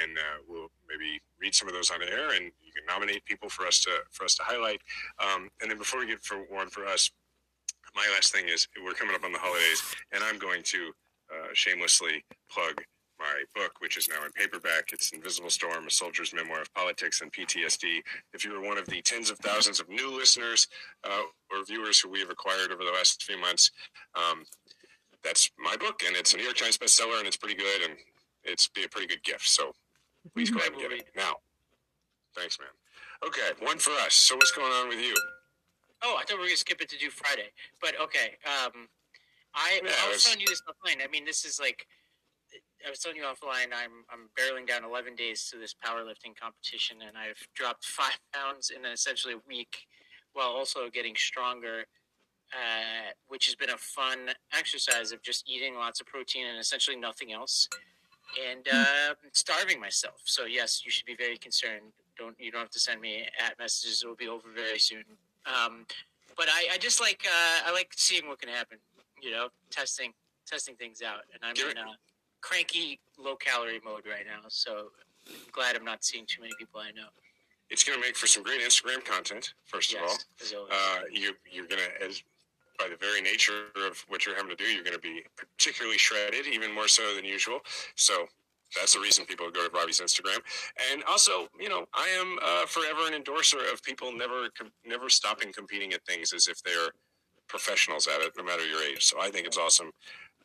And 0.01 0.17
uh, 0.17 0.41
we'll 0.47 0.71
maybe 0.89 1.21
read 1.39 1.53
some 1.53 1.67
of 1.67 1.73
those 1.73 1.91
on 1.91 2.01
air 2.01 2.31
and 2.35 2.45
you 2.45 2.71
can 2.73 2.85
nominate 2.87 3.23
people 3.25 3.49
for 3.49 3.67
us 3.67 3.79
to 3.81 3.91
for 4.11 4.23
us 4.25 4.35
to 4.35 4.43
highlight. 4.43 4.81
Um, 5.19 5.49
and 5.61 5.69
then 5.69 5.77
before 5.77 5.99
we 5.99 6.07
get 6.07 6.23
for 6.23 6.37
one 6.49 6.69
for 6.69 6.85
us, 6.85 7.11
my 7.95 8.07
last 8.13 8.33
thing 8.33 8.49
is 8.49 8.67
we're 8.83 8.93
coming 8.93 9.15
up 9.15 9.23
on 9.23 9.31
the 9.31 9.39
holidays, 9.39 9.81
and 10.11 10.23
I'm 10.23 10.37
going 10.37 10.63
to 10.63 10.91
uh, 11.31 11.47
shamelessly 11.53 12.23
plug 12.51 12.83
my 13.17 13.43
book, 13.55 13.79
which 13.79 13.97
is 13.97 14.09
now 14.09 14.25
in 14.25 14.31
paperback. 14.33 14.91
It's 14.91 15.11
Invisible 15.11 15.49
Storm: 15.49 15.87
A 15.87 15.89
Soldier's 15.89 16.33
Memoir 16.33 16.61
of 16.61 16.73
Politics 16.73 17.21
and 17.21 17.31
PTSD. 17.31 18.01
If 18.33 18.43
you 18.43 18.53
are 18.55 18.61
one 18.61 18.77
of 18.77 18.85
the 18.87 19.01
tens 19.01 19.29
of 19.29 19.37
thousands 19.39 19.79
of 19.79 19.87
new 19.87 20.13
listeners 20.13 20.67
uh, 21.05 21.21
or 21.51 21.63
viewers 21.65 21.99
who 21.99 22.09
we 22.09 22.19
have 22.19 22.29
acquired 22.29 22.71
over 22.71 22.83
the 22.83 22.91
last 22.91 23.23
few 23.23 23.39
months, 23.39 23.71
um, 24.15 24.43
that's 25.25 25.49
my 25.57 25.75
book, 25.75 26.01
and 26.05 26.15
it's 26.15 26.33
a 26.33 26.37
New 26.37 26.43
York 26.43 26.55
Times 26.55 26.77
bestseller, 26.77 27.17
and 27.17 27.27
it's 27.27 27.35
pretty 27.35 27.55
good, 27.55 27.81
and 27.83 27.97
it's 28.43 28.67
be 28.67 28.83
a 28.83 28.89
pretty 28.89 29.07
good 29.07 29.23
gift. 29.23 29.49
So 29.49 29.73
please 30.33 30.51
go 30.51 30.59
ahead 30.59 30.71
and 30.71 30.81
get 30.81 30.91
it 30.91 31.07
now. 31.15 31.37
Thanks, 32.35 32.59
man. 32.59 32.69
Okay, 33.25 33.65
one 33.65 33.79
for 33.79 33.91
us. 34.05 34.13
So 34.13 34.35
what's 34.35 34.51
going 34.51 34.71
on 34.71 34.87
with 34.87 34.99
you? 34.99 35.15
Oh, 36.03 36.15
I 36.19 36.23
thought 36.23 36.37
we 36.37 36.43
were 36.43 36.45
gonna 36.45 36.57
skip 36.57 36.79
it 36.81 36.89
to 36.89 36.97
do 36.97 37.09
Friday, 37.09 37.49
but 37.81 37.99
okay. 37.99 38.37
Um, 38.45 38.87
I, 39.55 39.81
Yeah, 39.83 39.91
I 40.05 40.09
was 40.11 40.23
telling 40.23 40.41
you 40.41 40.47
this 40.47 40.61
offline. 40.69 41.03
I 41.03 41.09
mean, 41.09 41.25
this 41.25 41.43
is 41.45 41.59
like 41.59 41.87
I 42.85 42.89
was 42.89 42.99
telling 42.99 43.17
you 43.17 43.23
offline. 43.23 43.73
I'm 43.73 44.05
I'm 44.11 44.29
barreling 44.37 44.67
down 44.67 44.83
11 44.83 45.15
days 45.15 45.49
to 45.51 45.57
this 45.57 45.73
powerlifting 45.73 46.37
competition, 46.39 46.97
and 47.07 47.17
I've 47.17 47.41
dropped 47.55 47.85
five 47.85 48.19
pounds 48.33 48.69
in 48.69 48.85
essentially 48.85 49.33
a 49.33 49.41
week, 49.47 49.87
while 50.33 50.49
also 50.49 50.89
getting 50.89 51.15
stronger. 51.15 51.85
Uh, 52.53 53.11
which 53.27 53.47
has 53.47 53.55
been 53.55 53.71
a 53.71 53.77
fun 53.77 54.29
exercise 54.57 55.11
of 55.11 55.21
just 55.21 55.43
eating 55.49 55.75
lots 55.75 55.99
of 55.99 56.07
protein 56.07 56.45
and 56.47 56.57
essentially 56.57 56.95
nothing 56.95 57.33
else, 57.33 57.67
and 58.49 58.65
uh, 58.71 59.13
starving 59.33 59.79
myself. 59.79 60.21
So 60.23 60.45
yes, 60.45 60.83
you 60.85 60.91
should 60.91 61.05
be 61.05 61.15
very 61.15 61.37
concerned. 61.37 61.91
Don't 62.17 62.35
you 62.39 62.51
don't 62.51 62.61
have 62.61 62.69
to 62.69 62.79
send 62.79 63.01
me 63.01 63.27
at 63.45 63.57
messages. 63.59 64.03
It 64.03 64.07
will 64.07 64.15
be 64.15 64.29
over 64.29 64.47
very 64.55 64.79
soon. 64.79 65.03
Um, 65.45 65.85
but 66.37 66.47
I, 66.49 66.67
I 66.73 66.77
just 66.77 67.01
like 67.01 67.25
uh, 67.25 67.69
I 67.69 67.73
like 67.73 67.91
seeing 67.97 68.27
what 68.27 68.39
can 68.39 68.49
happen. 68.49 68.77
You 69.21 69.31
know, 69.31 69.47
testing 69.69 70.13
testing 70.45 70.75
things 70.75 71.01
out, 71.01 71.21
and 71.33 71.41
I'm 71.43 71.55
in 71.71 71.77
a 71.77 71.97
cranky 72.41 72.99
low 73.17 73.35
calorie 73.35 73.81
mode 73.83 74.05
right 74.07 74.25
now. 74.25 74.47
So 74.47 74.91
I'm 75.27 75.35
glad 75.51 75.75
I'm 75.75 75.83
not 75.83 76.05
seeing 76.05 76.25
too 76.25 76.41
many 76.41 76.53
people 76.57 76.79
I 76.79 76.91
know. 76.91 77.07
it's 77.69 77.83
going 77.83 77.99
to 77.99 78.05
make 78.05 78.15
for 78.15 78.27
some 78.27 78.43
great 78.43 78.61
Instagram 78.61 79.03
content. 79.03 79.53
First 79.65 79.93
of 79.93 80.01
all, 80.03 80.17
uh, 80.71 80.99
you 81.11 81.33
you're 81.51 81.65
going 81.67 81.81
to 81.81 82.05
as 82.05 82.21
by 82.77 82.87
the 82.89 82.97
very 82.97 83.21
nature 83.21 83.71
of 83.87 84.03
what 84.07 84.25
you're 84.25 84.35
having 84.35 84.49
to 84.49 84.55
do, 84.55 84.65
you're 84.65 84.83
going 84.83 84.95
to 84.95 84.99
be 85.01 85.23
particularly 85.37 85.97
shredded, 85.97 86.47
even 86.47 86.73
more 86.73 86.87
so 86.87 87.15
than 87.15 87.25
usual. 87.25 87.59
So 87.95 88.25
that's 88.75 88.93
the 88.93 88.99
reason 88.99 89.25
people 89.25 89.49
go 89.51 89.67
to 89.67 89.73
Robbie's 89.73 90.01
Instagram. 90.01 90.39
And 90.91 91.03
also, 91.09 91.47
you 91.59 91.69
know, 91.69 91.85
I 91.93 92.07
am 92.19 92.37
uh, 92.43 92.65
forever 92.65 93.07
an 93.07 93.13
endorser 93.13 93.59
of 93.71 93.81
people 93.83 94.11
never 94.11 94.49
com- 94.57 94.71
never 94.85 95.09
stopping 95.09 95.53
competing 95.53 95.93
at 95.93 96.03
things 96.05 96.33
as 96.33 96.47
if 96.47 96.61
they're 96.63 96.91
professionals 97.47 98.07
at 98.07 98.21
it, 98.21 98.33
no 98.37 98.43
matter 98.43 98.65
your 98.65 98.81
age. 98.83 99.03
So 99.03 99.17
I 99.21 99.29
think 99.29 99.45
it's 99.47 99.57
awesome. 99.57 99.91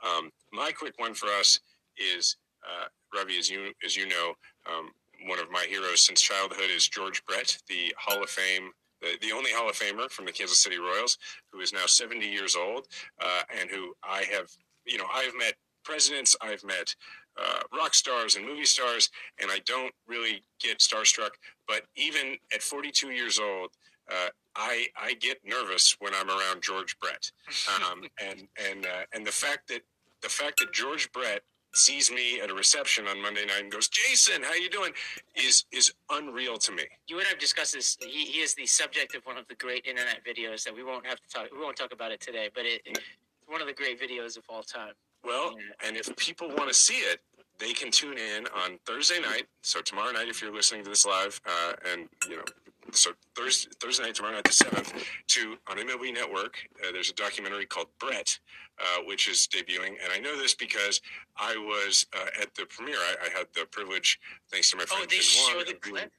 Um, 0.05 0.31
my 0.53 0.71
quick 0.71 0.95
one 0.99 1.15
for 1.15 1.27
us 1.27 1.61
is 1.97 2.37
uh, 2.65 2.87
Robbie, 3.15 3.39
as 3.39 3.51
you 3.51 3.73
as 3.85 3.97
you 3.97 4.07
know, 4.07 4.35
um, 4.71 4.91
one 5.27 5.39
of 5.39 5.51
my 5.51 5.67
heroes 5.69 6.01
since 6.07 6.21
childhood 6.21 6.71
is 6.75 6.89
George 6.89 7.25
Brett, 7.27 7.57
the 7.69 7.95
Hall 7.99 8.23
of 8.23 8.31
Fame. 8.31 8.71
The, 9.01 9.19
the 9.21 9.33
only 9.33 9.51
Hall 9.53 9.69
of 9.69 9.77
Famer 9.77 10.11
from 10.11 10.27
the 10.27 10.33
Kansas 10.33 10.59
City 10.59 10.79
Royals, 10.79 11.19
who 11.53 11.61
is 11.61 11.73
now 11.73 11.87
70 11.87 12.27
years 12.27 12.57
old, 12.57 12.87
uh, 13.21 13.43
and 13.61 13.71
who 13.71 13.95
I 14.03 14.25
have, 14.33 14.51
you 14.85 14.99
know, 14.99 15.07
I've 15.13 15.35
met 15.37 15.55
presidents, 15.85 16.37
I've 16.41 16.65
met 16.65 16.95
uh, 17.41 17.61
rock 17.77 17.95
stars 17.95 18.37
and 18.37 18.47
movie 18.47 18.65
stars, 18.65 19.11
and 19.41 19.51
I 19.51 19.61
don't 19.67 19.93
really 20.07 20.43
get 20.61 20.79
starstruck. 20.79 21.31
But 21.67 21.83
even 21.97 22.37
at 22.55 22.63
42 22.63 23.11
years 23.11 23.39
old, 23.39 23.71
uh, 24.11 24.29
I 24.57 24.87
I 25.01 25.15
get 25.15 25.39
nervous 25.45 25.97
when 26.01 26.13
I'm 26.15 26.29
around 26.29 26.63
George 26.63 26.99
Brett, 26.99 27.31
um, 27.91 28.03
and 28.21 28.49
and 28.59 28.85
uh, 28.85 29.05
and 29.15 29.25
the 29.25 29.33
fact 29.33 29.69
that 29.69 29.83
the 30.23 30.29
fact 30.29 30.59
that 30.59 30.73
George 30.73 31.11
Brett 31.13 31.43
sees 31.73 32.11
me 32.11 32.41
at 32.41 32.51
a 32.51 32.55
reception 32.55 33.07
on 33.07 33.21
Monday 33.23 33.45
night 33.47 33.63
and 33.63 33.73
goes, 33.73 33.89
"Jason, 33.89 34.43
how 34.43 34.55
you 34.55 34.71
doing?" 34.71 34.93
is 35.35 35.65
is 35.73 35.93
unreal 36.11 36.59
to 36.59 36.73
me. 36.73 36.85
you 37.07 37.19
and 37.19 37.27
I've 37.31 37.39
discussed 37.39 37.75
this. 37.75 37.97
He, 38.01 38.27
he 38.27 38.41
is 38.41 38.55
the 38.55 38.67
subject 38.67 39.15
of 39.15 39.25
one 39.25 39.37
of 39.39 39.47
the 39.49 39.55
great 39.55 39.87
internet 39.87 40.25
videos 40.25 40.65
that 40.65 40.75
we 40.75 40.83
won't 40.83 41.07
have 41.07 41.21
to 41.21 41.29
talk. 41.29 41.49
We 41.53 41.59
won't 41.59 41.77
talk 41.77 41.93
about 41.93 42.13
it 42.13 42.21
today, 42.21 42.49
but 42.55 42.65
it, 42.67 42.83
it's 42.85 43.01
one 43.47 43.61
of 43.61 43.67
the 43.67 43.73
great 43.75 44.01
videos 44.01 44.37
of 44.37 44.45
all 44.49 44.63
time. 44.63 44.93
Well, 45.25 45.55
and 45.85 45.97
if 45.97 46.15
people 46.17 46.49
want 46.49 46.69
to 46.69 46.75
see 46.75 46.95
it, 46.95 47.21
they 47.59 47.73
can 47.73 47.91
tune 47.91 48.17
in 48.17 48.47
on 48.49 48.79
Thursday 48.87 49.21
night. 49.21 49.45
So 49.63 49.81
tomorrow 49.81 50.13
night, 50.13 50.29
if 50.29 50.41
you're 50.41 50.55
listening 50.55 50.83
to 50.85 50.91
this 50.91 51.05
live, 51.05 51.41
uh, 51.47 51.73
and 51.93 52.09
you 52.29 52.37
know, 52.37 52.45
so 52.93 53.11
Thursday, 53.37 53.71
Thursday 53.81 54.05
night, 54.05 54.15
tomorrow 54.15 54.35
night, 54.35 54.45
the 54.45 54.53
seventh, 54.53 54.93
to 55.29 55.57
on 55.69 55.77
MLB 55.79 56.13
Network, 56.15 56.57
uh, 56.87 56.93
there's 56.93 57.11
a 57.11 57.15
documentary 57.15 57.67
called 57.67 57.89
Brett, 57.99 58.39
uh, 58.79 59.03
which 59.07 59.29
is 59.29 59.49
debuting, 59.53 59.95
and 60.03 60.13
I 60.13 60.19
know 60.19 60.37
this 60.39 60.55
because 60.55 61.01
I 61.37 61.57
was 61.57 62.07
uh, 62.17 62.43
at 62.43 62.55
the 62.55 62.67
premiere. 62.67 62.97
I, 62.99 63.27
I 63.27 63.39
had 63.39 63.47
the 63.55 63.67
privilege, 63.71 64.19
thanks 64.51 64.71
to 64.71 64.77
my 64.77 64.85
friend 64.85 65.03
Oh, 65.05 65.07
they 65.11 65.17
show 65.17 65.63
the 65.67 65.75
clip. 65.75 66.11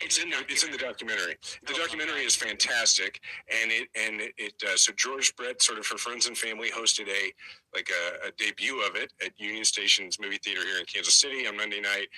it's 0.00 0.18
in 0.22 0.28
the 0.30 0.36
it's 0.48 0.64
in 0.64 0.70
the 0.72 0.78
documentary. 0.78 1.36
The 1.66 1.74
Oh, 1.74 1.78
documentary 1.78 2.24
is 2.24 2.34
fantastic, 2.34 3.20
and 3.62 3.70
it 3.70 3.88
and 3.94 4.20
it, 4.20 4.32
it 4.38 4.54
uh, 4.66 4.76
so 4.76 4.92
George 4.96 5.34
Brett 5.36 5.62
sort 5.62 5.78
of 5.78 5.86
for 5.86 5.98
friends 5.98 6.26
and 6.26 6.36
family 6.36 6.70
hosted 6.70 7.08
a 7.08 7.32
like 7.74 7.90
a, 7.90 8.28
a 8.28 8.30
debut 8.32 8.82
of 8.82 8.96
it 8.96 9.12
at 9.24 9.38
Union 9.38 9.64
Station's 9.64 10.18
movie 10.20 10.38
theater 10.38 10.62
here 10.64 10.78
in 10.78 10.84
Kansas 10.86 11.14
City 11.14 11.46
on 11.46 11.56
Monday 11.56 11.80
night, 11.80 12.08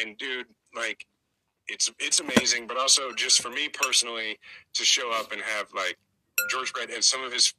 and 0.00 0.16
dude, 0.18 0.46
like 0.74 1.06
it's 1.68 1.90
it's 1.98 2.20
amazing, 2.20 2.66
but 2.66 2.76
also 2.76 3.12
just 3.12 3.40
for 3.40 3.50
me 3.50 3.68
personally 3.68 4.38
to 4.74 4.84
show 4.84 5.12
up 5.12 5.32
and 5.32 5.40
have 5.42 5.72
like 5.74 5.98
George 6.50 6.72
Brett 6.72 6.90
and 6.90 7.02
some 7.04 7.22
of 7.22 7.32
his 7.32 7.54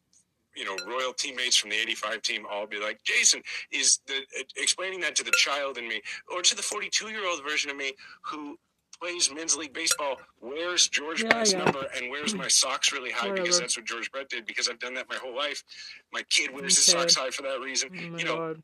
you 0.55 0.65
know 0.65 0.75
royal 0.87 1.13
teammates 1.13 1.55
from 1.57 1.71
the 1.71 1.75
85 1.77 2.21
team 2.21 2.45
all 2.47 2.67
be 2.67 2.79
like 2.79 3.01
jason 3.03 3.41
is 3.71 4.01
the 4.05 4.13
uh, 4.39 4.43
explaining 4.55 4.99
that 4.99 5.15
to 5.15 5.23
the 5.23 5.31
child 5.35 5.79
in 5.79 5.87
me 5.87 5.99
or 6.31 6.43
to 6.43 6.55
the 6.55 6.61
42 6.61 7.07
year 7.09 7.27
old 7.27 7.41
version 7.41 7.71
of 7.71 7.75
me 7.75 7.93
who 8.21 8.55
plays 9.01 9.33
men's 9.33 9.57
league 9.57 9.73
baseball 9.73 10.17
wears 10.41 10.87
george 10.89 11.23
Yeah, 11.23 11.29
brett's 11.29 11.53
yeah. 11.53 11.63
number 11.63 11.87
and 11.97 12.11
wears 12.11 12.35
my 12.35 12.47
socks 12.49 12.93
really 12.93 13.09
high 13.09 13.31
because 13.31 13.59
that's 13.59 13.75
what 13.77 13.87
george 13.87 14.11
brett 14.11 14.29
did 14.29 14.45
because 14.45 14.69
i've 14.69 14.77
done 14.77 14.93
that 14.93 15.09
my 15.09 15.15
whole 15.15 15.35
life 15.35 15.63
my 16.11 16.21
kid 16.29 16.51
wears 16.53 16.75
his 16.75 16.85
socks 16.85 17.15
high 17.15 17.31
for 17.31 17.41
that 17.41 17.59
reason 17.59 17.89
Oh 17.91 18.17
you 18.19 18.23
know 18.25 18.37
god. 18.37 18.63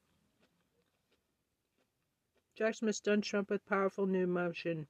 Jack 2.55 2.75
Smith 2.75 2.95
stunned 2.97 3.23
Trump 3.23 3.49
with 3.49 3.65
powerful 3.67 4.05
new 4.05 4.27
motion. 4.27 4.85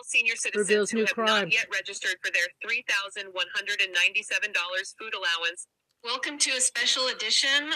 All 0.00 0.04
senior 0.04 0.34
citizens 0.34 0.66
Reveals 0.70 0.90
who 0.90 0.96
new 0.96 1.04
have 1.04 1.12
crime. 1.12 1.26
not 1.26 1.52
yet 1.52 1.66
registered 1.70 2.16
for 2.24 2.32
their 2.32 2.48
$3,197 2.64 3.28
food 4.96 5.12
allowance 5.12 5.66
Welcome 6.02 6.38
to 6.38 6.50
a 6.52 6.60
special 6.62 7.08
edition 7.08 7.72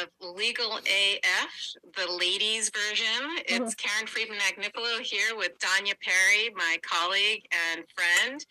of 0.00 0.34
Legal 0.34 0.78
AF, 0.78 1.50
the 1.94 2.10
ladies 2.10 2.70
version. 2.70 3.36
It's 3.46 3.74
Karen 3.74 4.06
Friedman 4.06 4.38
Agnifilo 4.38 5.00
here 5.00 5.36
with 5.36 5.58
Danya 5.58 5.92
Perry, 6.00 6.50
my 6.54 6.78
colleague 6.82 7.42
and 7.74 7.84
friend. 7.94 8.46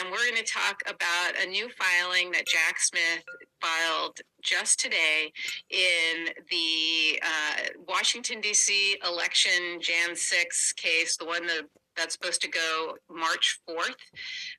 And 0.00 0.10
we're 0.10 0.30
going 0.30 0.42
to 0.42 0.50
talk 0.50 0.80
about 0.86 1.32
a 1.42 1.46
new 1.46 1.68
filing 1.76 2.30
that 2.30 2.46
Jack 2.46 2.80
Smith 2.80 3.24
filed 3.60 4.20
just 4.42 4.80
today 4.80 5.30
in 5.68 6.28
the 6.50 7.20
uh, 7.22 7.68
Washington, 7.86 8.40
D.C. 8.40 8.96
election 9.06 9.78
Jan 9.78 10.16
6 10.16 10.72
case, 10.72 11.18
the 11.18 11.26
one 11.26 11.46
that, 11.48 11.64
that's 11.96 12.14
supposed 12.14 12.40
to 12.42 12.48
go 12.48 12.94
March 13.10 13.60
4th 13.68 13.94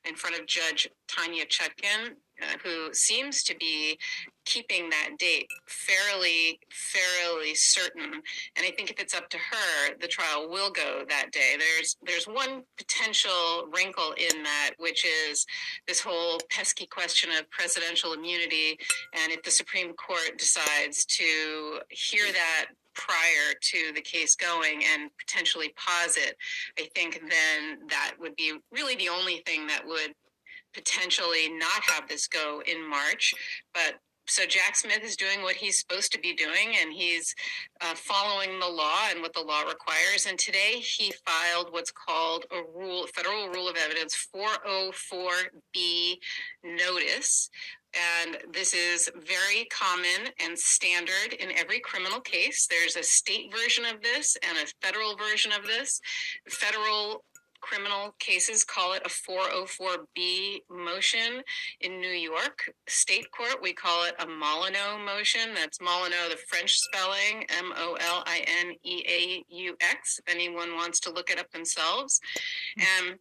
in 0.08 0.16
front 0.16 0.38
of 0.38 0.46
Judge 0.46 0.88
Tanya 1.08 1.44
Chutkin, 1.46 2.14
uh, 2.42 2.58
who 2.62 2.92
seems 2.92 3.42
to 3.44 3.56
be 3.56 3.98
keeping 4.44 4.88
that 4.90 5.10
date 5.18 5.48
fairly, 5.66 6.60
fairly 6.70 7.54
certain. 7.54 8.12
And 8.12 8.64
I 8.66 8.70
think 8.70 8.90
if 8.90 9.00
it's 9.00 9.14
up 9.14 9.28
to 9.30 9.38
her, 9.38 9.94
the 10.00 10.06
trial 10.06 10.48
will 10.48 10.70
go 10.70 11.02
that 11.08 11.32
day. 11.32 11.56
There's 11.58 11.96
there's 12.02 12.26
one 12.26 12.62
potential 12.76 13.68
wrinkle 13.74 14.12
in 14.12 14.42
that, 14.42 14.72
which 14.78 15.04
is 15.04 15.46
this 15.88 16.00
whole 16.00 16.38
pesky 16.50 16.86
question 16.86 17.30
of 17.38 17.50
presidential 17.50 18.12
immunity. 18.12 18.78
And 19.14 19.32
if 19.32 19.42
the 19.42 19.50
Supreme 19.50 19.94
Court 19.94 20.38
decides 20.38 21.04
to 21.06 21.80
hear 21.90 22.32
that 22.32 22.66
prior 22.96 23.54
to 23.60 23.92
the 23.94 24.00
case 24.00 24.34
going 24.34 24.82
and 24.92 25.10
potentially 25.18 25.72
pause 25.76 26.16
it, 26.16 26.36
I 26.78 26.88
think 26.94 27.20
then 27.20 27.88
that 27.88 28.14
would 28.18 28.34
be 28.36 28.58
really 28.72 28.96
the 28.96 29.08
only 29.08 29.42
thing 29.46 29.66
that 29.68 29.86
would 29.86 30.12
potentially 30.74 31.48
not 31.50 31.82
have 31.88 32.08
this 32.08 32.26
go 32.26 32.62
in 32.66 32.88
March. 32.88 33.34
But 33.72 33.94
so 34.28 34.44
Jack 34.44 34.74
Smith 34.74 35.04
is 35.04 35.16
doing 35.16 35.42
what 35.42 35.54
he's 35.54 35.78
supposed 35.78 36.10
to 36.12 36.18
be 36.18 36.34
doing, 36.34 36.74
and 36.80 36.92
he's 36.92 37.32
uh, 37.80 37.94
following 37.94 38.58
the 38.58 38.68
law 38.68 39.06
and 39.10 39.22
what 39.22 39.32
the 39.32 39.40
law 39.40 39.62
requires. 39.62 40.26
And 40.28 40.36
today 40.36 40.80
he 40.80 41.12
filed 41.24 41.68
what's 41.70 41.92
called 41.92 42.44
a 42.50 42.60
rule, 42.76 43.06
federal 43.14 43.48
rule 43.48 43.68
of 43.68 43.76
evidence 43.76 44.16
404B 44.34 46.16
notice. 46.64 47.50
And 48.24 48.38
this 48.52 48.74
is 48.74 49.10
very 49.16 49.64
common 49.66 50.32
and 50.44 50.58
standard 50.58 51.32
in 51.38 51.56
every 51.56 51.80
criminal 51.80 52.20
case. 52.20 52.66
There's 52.66 52.96
a 52.96 53.02
state 53.02 53.52
version 53.52 53.84
of 53.84 54.02
this 54.02 54.36
and 54.48 54.58
a 54.58 54.86
federal 54.86 55.16
version 55.16 55.52
of 55.52 55.64
this. 55.66 56.00
Federal 56.48 57.24
criminal 57.60 58.14
cases 58.18 58.64
call 58.64 58.92
it 58.92 59.02
a 59.04 59.08
404B 59.08 60.60
motion 60.70 61.42
in 61.80 62.00
New 62.00 62.08
York 62.08 62.70
State 62.86 63.30
Court. 63.32 63.60
We 63.60 63.72
call 63.72 64.04
it 64.04 64.14
a 64.20 64.26
Molineux 64.26 65.04
motion. 65.04 65.54
That's 65.54 65.80
Molineux, 65.80 66.28
the 66.30 66.36
French 66.48 66.78
spelling, 66.78 67.44
M 67.58 67.72
O 67.76 67.96
L 68.00 68.22
I 68.26 68.44
N 68.60 68.74
E 68.84 69.04
A 69.08 69.44
U 69.48 69.76
X, 69.80 70.20
if 70.24 70.32
anyone 70.32 70.74
wants 70.74 71.00
to 71.00 71.12
look 71.12 71.30
it 71.30 71.40
up 71.40 71.50
themselves. 71.50 72.20
And 72.76 73.16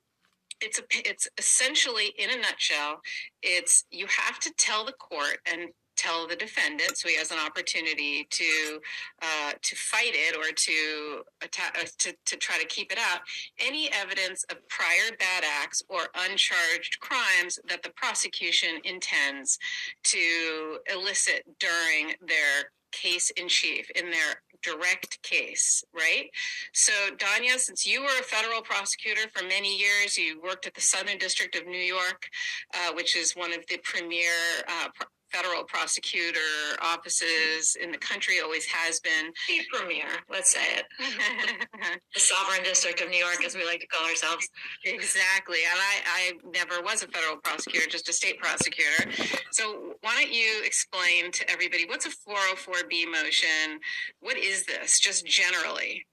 it's 0.61 0.79
a, 0.79 0.83
it's 0.91 1.27
essentially 1.37 2.13
in 2.17 2.29
a 2.29 2.37
nutshell 2.41 3.01
it's 3.41 3.85
you 3.91 4.05
have 4.07 4.39
to 4.39 4.51
tell 4.57 4.85
the 4.85 4.93
court 4.93 5.37
and 5.51 5.69
tell 5.95 6.27
the 6.27 6.35
defendant 6.35 6.97
so 6.97 7.07
he 7.07 7.15
has 7.15 7.31
an 7.31 7.37
opportunity 7.39 8.27
to 8.29 8.79
uh, 9.21 9.51
to 9.61 9.75
fight 9.75 10.11
it 10.13 10.35
or 10.35 10.51
to, 10.53 11.23
atta- 11.41 11.79
uh, 11.79 11.85
to 11.97 12.13
to 12.25 12.35
try 12.35 12.57
to 12.57 12.65
keep 12.65 12.91
it 12.91 12.97
out 12.97 13.21
any 13.65 13.89
evidence 13.93 14.43
of 14.51 14.57
prior 14.67 15.15
bad 15.19 15.43
acts 15.61 15.81
or 15.89 16.01
uncharged 16.29 16.99
crimes 16.99 17.59
that 17.67 17.81
the 17.83 17.89
prosecution 17.91 18.79
intends 18.83 19.57
to 20.03 20.77
elicit 20.93 21.43
during 21.59 22.13
their 22.27 22.71
case 22.91 23.29
in 23.31 23.47
chief 23.47 23.89
in 23.91 24.09
their 24.09 24.41
direct 24.61 25.21
case, 25.23 25.83
right? 25.93 26.29
So, 26.73 26.91
Danya, 27.17 27.57
since 27.57 27.85
you 27.85 28.01
were 28.01 28.19
a 28.19 28.23
federal 28.23 28.61
prosecutor 28.61 29.29
for 29.33 29.43
many 29.45 29.77
years, 29.77 30.17
you 30.17 30.41
worked 30.41 30.65
at 30.65 30.73
the 30.73 30.81
Southern 30.81 31.17
District 31.17 31.55
of 31.55 31.65
New 31.65 31.77
York, 31.77 32.29
uh, 32.73 32.93
which 32.93 33.15
is 33.15 33.35
one 33.35 33.53
of 33.53 33.65
the 33.67 33.77
premier 33.77 34.31
uh, 34.67 34.87
federal 35.35 35.63
prosecutor 35.63 36.39
offices 36.81 37.75
in 37.81 37.91
the 37.91 37.97
country, 37.97 38.35
always 38.43 38.65
has 38.65 38.99
been. 38.99 39.31
The 39.47 39.61
premier, 39.71 40.05
let's 40.29 40.53
say 40.53 40.77
it. 40.77 40.85
The 42.13 42.19
sovereign 42.19 42.63
district 42.63 43.01
of 43.01 43.09
New 43.09 43.17
York, 43.17 43.43
as 43.45 43.55
we 43.55 43.65
like 43.65 43.81
to 43.81 43.87
call 43.87 44.07
ourselves. 44.07 44.47
Exactly. 44.85 45.57
And 45.69 45.79
I, 45.79 45.95
I 46.05 46.31
never 46.53 46.81
was 46.81 47.03
a 47.03 47.07
federal 47.07 47.37
prosecutor, 47.37 47.87
just 47.89 48.07
a 48.07 48.13
state 48.13 48.39
prosecutor. 48.39 49.11
So 49.51 49.95
why 50.01 50.15
don't 50.17 50.31
you 50.31 50.61
explain 50.63 51.31
to 51.31 51.49
everybody 51.51 51.85
what's 51.85 52.05
a 52.05 52.09
404B 52.09 53.11
motion? 53.11 53.79
What 54.21 54.37
is 54.37 54.65
this, 54.65 54.99
just 54.99 55.25
generally? 55.25 56.05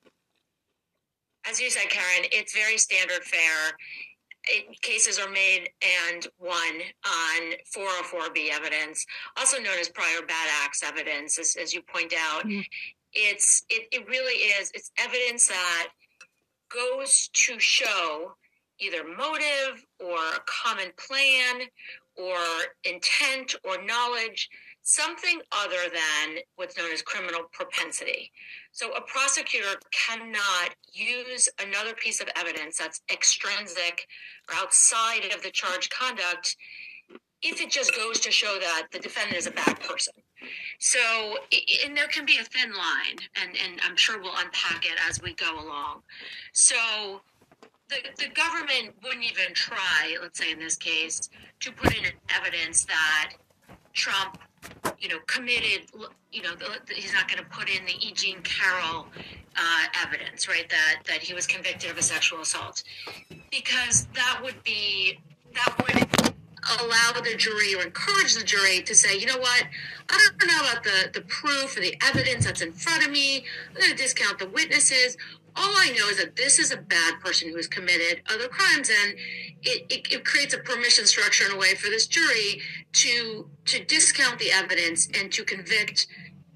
as 1.49 1.61
you 1.61 1.71
said, 1.71 1.89
Karen, 1.91 2.29
it's 2.31 2.55
very 2.55 2.79
standard 2.79 3.25
fare. 3.25 3.77
It, 4.45 4.81
cases 4.83 5.19
are 5.19 5.31
made 5.31 5.69
and 6.11 6.27
won 6.41 6.83
on 7.07 7.53
404B 7.75 8.51
evidence, 8.51 9.07
also 9.37 9.59
known 9.59 9.79
as 9.81 9.89
prior 9.89 10.21
bad 10.27 10.49
acts 10.65 10.83
evidence, 10.83 11.39
as, 11.39 11.57
as 11.61 11.73
you 11.73 11.83
point 11.83 12.13
out. 12.19 12.45
Mhm. 12.45 12.67
It's 13.13 13.65
it, 13.69 13.89
it 13.93 14.09
really 14.09 14.35
is. 14.35 14.71
It's 14.75 14.91
evidence 14.99 15.47
that 15.49 15.89
goes 16.71 17.29
to 17.33 17.59
show 17.61 18.35
either 18.79 19.05
motive 19.05 19.85
or 20.01 20.17
a 20.17 20.41
common 20.47 20.93
plan 20.97 21.69
or 22.17 22.39
intent 22.85 23.55
or 23.65 23.83
knowledge, 23.83 24.49
something 24.83 25.41
other 25.53 25.89
than 25.93 26.39
what's 26.57 26.77
known 26.77 26.93
as 26.93 27.03
criminal 27.03 27.43
propensity. 27.53 28.31
So 28.73 28.93
a 28.95 29.01
prosecutor 29.01 29.79
cannot 29.91 30.75
use 30.93 31.49
another 31.61 31.95
piece 31.95 32.21
of 32.21 32.29
evidence 32.37 32.79
that's 32.79 33.01
extrinsic 33.13 34.07
or 34.49 34.57
outside 34.57 35.33
of 35.35 35.43
the 35.43 35.51
charged 35.51 35.93
conduct 35.93 36.57
if 37.43 37.61
it 37.61 37.71
just 37.71 37.95
goes 37.95 38.21
to 38.21 38.31
show 38.31 38.59
that 38.61 38.89
the 38.93 38.99
defendant 38.99 39.37
is 39.37 39.47
a 39.47 39.51
bad 39.51 39.81
person. 39.81 40.15
So, 40.79 40.99
and 41.85 41.97
there 41.97 42.09
can 42.09 42.25
be 42.25 42.39
a 42.39 42.45
thin 42.45 42.73
line, 42.73 43.19
and, 43.41 43.57
and 43.65 43.81
I'm 43.85 43.97
sure 43.97 44.21
we'll 44.21 44.37
unpack 44.37 44.85
it 44.85 44.99
as 45.09 45.21
we 45.23 45.35
go 45.35 45.55
along. 45.61 46.03
So, 46.53 47.21
the, 47.89 47.97
the 48.19 48.29
government 48.31 48.95
wouldn't 49.03 49.25
even 49.25 49.55
try, 49.55 50.17
let's 50.21 50.39
say 50.39 50.53
in 50.53 50.59
this 50.59 50.77
case, 50.77 51.29
to 51.61 51.73
put 51.73 51.97
in 51.97 52.05
evidence 52.35 52.85
that 52.85 53.35
Trump, 53.93 54.39
you 54.99 55.09
know, 55.09 55.19
committed, 55.27 55.91
you 56.31 56.43
know, 56.43 56.51
he's 56.95 57.13
not 57.13 57.29
going 57.29 57.43
to 57.43 57.49
put 57.51 57.69
in 57.69 57.85
the 57.87 57.93
E. 57.93 58.13
Jean 58.13 58.41
Carroll 58.43 59.07
uh, 59.57 59.85
evidence, 60.05 60.49
right? 60.49 60.69
That 60.69 61.03
that 61.07 61.19
he 61.19 61.35
was 61.35 61.47
convicted 61.47 61.91
of 61.91 61.99
a 61.99 62.03
sexual 62.03 62.41
assault, 62.41 62.85
because 63.51 64.07
that 64.15 64.41
would 64.43 64.63
be 64.63 65.19
that 65.55 65.75
would 65.83 66.33
allow 66.81 67.21
the 67.21 67.35
jury 67.37 67.75
or 67.75 67.83
encourage 67.83 68.37
the 68.37 68.45
jury 68.45 68.81
to 68.83 68.95
say, 68.95 69.19
you 69.19 69.27
know 69.27 69.39
what, 69.39 69.65
I 70.09 70.29
don't 70.39 70.49
know 70.49 70.61
about 70.71 70.85
the 70.85 71.11
the 71.13 71.23
proof 71.23 71.77
or 71.77 71.81
the 71.81 71.97
evidence 72.03 72.45
that's 72.45 72.61
in 72.63 72.73
front 72.73 73.05
of 73.05 73.11
me. 73.11 73.45
I'm 73.71 73.77
going 73.77 73.91
to 73.91 73.97
discount 73.97 74.39
the 74.39 74.49
witnesses. 74.49 75.17
All 75.55 75.75
I 75.77 75.95
know 75.99 76.09
is 76.09 76.17
that 76.19 76.37
this 76.37 76.59
is 76.59 76.71
a 76.73 76.77
bad 76.77 77.21
person 77.21 77.49
who 77.49 77.57
has 77.57 77.69
committed 77.69 78.23
other 78.33 78.49
crimes, 78.49 78.91
and 78.91 79.15
it, 79.63 79.87
it, 79.91 80.13
it 80.13 80.25
creates 80.25 80.55
a 80.55 80.59
permission 80.59 81.05
structure 81.07 81.45
in 81.45 81.53
a 81.53 81.57
way 81.59 81.75
for 81.75 81.89
this 81.89 82.07
jury 82.07 82.61
to 82.93 83.51
to 83.67 83.85
discount 83.85 84.39
the 84.39 84.51
evidence 84.51 85.09
and 85.19 85.31
to 85.33 85.45
convict 85.45 86.07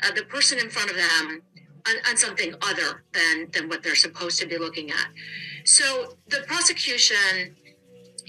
uh, 0.03 0.13
the 0.13 0.25
person 0.25 0.59
in 0.59 0.71
front 0.71 0.91
of 0.91 0.97
them 0.97 1.43
on, 1.87 1.95
on 2.09 2.17
something 2.17 2.55
other 2.63 3.05
than 3.13 3.51
than 3.53 3.69
what 3.69 3.83
they're 3.83 3.95
supposed 3.95 4.41
to 4.41 4.47
be 4.47 4.59
looking 4.59 4.91
at. 4.91 5.09
So 5.65 6.17
the 6.29 6.43
prosecution 6.47 7.57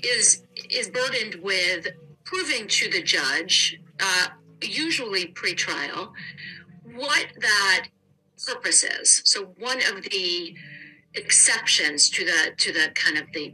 is 0.04 0.44
is 0.70 0.90
burdened 0.90 1.36
with 1.42 1.88
proving 2.26 2.68
to 2.68 2.90
the 2.90 3.02
judge, 3.02 3.80
uh, 4.02 4.28
usually 4.62 5.28
pretrial, 5.28 6.12
what 6.94 7.28
that 7.40 7.88
purpose 8.48 8.84
is. 8.84 9.22
So 9.26 9.54
one 9.60 9.78
of 9.78 10.04
the 10.04 10.56
exceptions 11.14 12.10
to 12.12 12.26
the 12.26 12.54
to 12.58 12.72
the 12.72 12.92
kind 12.94 13.18
of 13.18 13.32
the 13.34 13.54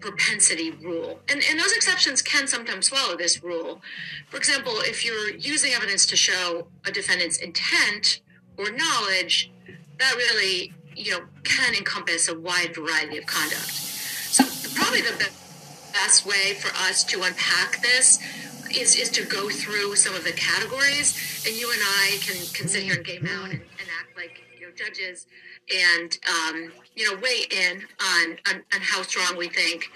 propensity 0.00 0.70
rule. 0.70 1.20
And, 1.28 1.42
and 1.50 1.58
those 1.58 1.72
exceptions 1.72 2.22
can 2.22 2.46
sometimes 2.46 2.86
swallow 2.86 3.16
this 3.16 3.42
rule. 3.42 3.80
For 4.28 4.36
example, 4.36 4.74
if 4.80 5.04
you're 5.04 5.34
using 5.34 5.72
evidence 5.72 6.06
to 6.06 6.16
show 6.16 6.68
a 6.86 6.92
defendant's 6.92 7.38
intent 7.38 8.20
or 8.58 8.70
knowledge, 8.70 9.50
that 9.98 10.14
really, 10.16 10.74
you 10.94 11.12
know, 11.12 11.24
can 11.44 11.74
encompass 11.74 12.28
a 12.28 12.38
wide 12.38 12.74
variety 12.74 13.18
of 13.18 13.26
conduct. 13.26 13.70
So 13.70 14.44
probably 14.74 15.00
the 15.00 15.30
best 15.92 16.26
way 16.26 16.54
for 16.54 16.68
us 16.76 17.02
to 17.04 17.22
unpack 17.22 17.80
this 17.82 18.18
is, 18.70 18.96
is 18.96 19.10
to 19.10 19.24
go 19.24 19.48
through 19.48 19.96
some 19.96 20.14
of 20.14 20.24
the 20.24 20.32
categories 20.32 21.44
and 21.46 21.56
you 21.56 21.70
and 21.70 21.80
I 21.82 22.18
can, 22.20 22.36
can 22.52 22.68
sit 22.68 22.82
here 22.82 22.94
and 22.94 23.04
game 23.04 23.26
out 23.26 23.50
and, 23.50 23.60
and 23.60 23.88
act 24.00 24.16
like, 24.16 24.42
you 24.58 24.66
know, 24.66 24.72
judges 24.74 25.26
and 25.74 26.18
um, 26.28 26.72
you 26.94 27.10
know 27.10 27.20
weigh 27.20 27.44
in 27.50 27.82
on, 28.00 28.38
on 28.48 28.62
on 28.72 28.80
how 28.80 29.02
strong 29.02 29.36
we 29.36 29.48
think 29.48 29.90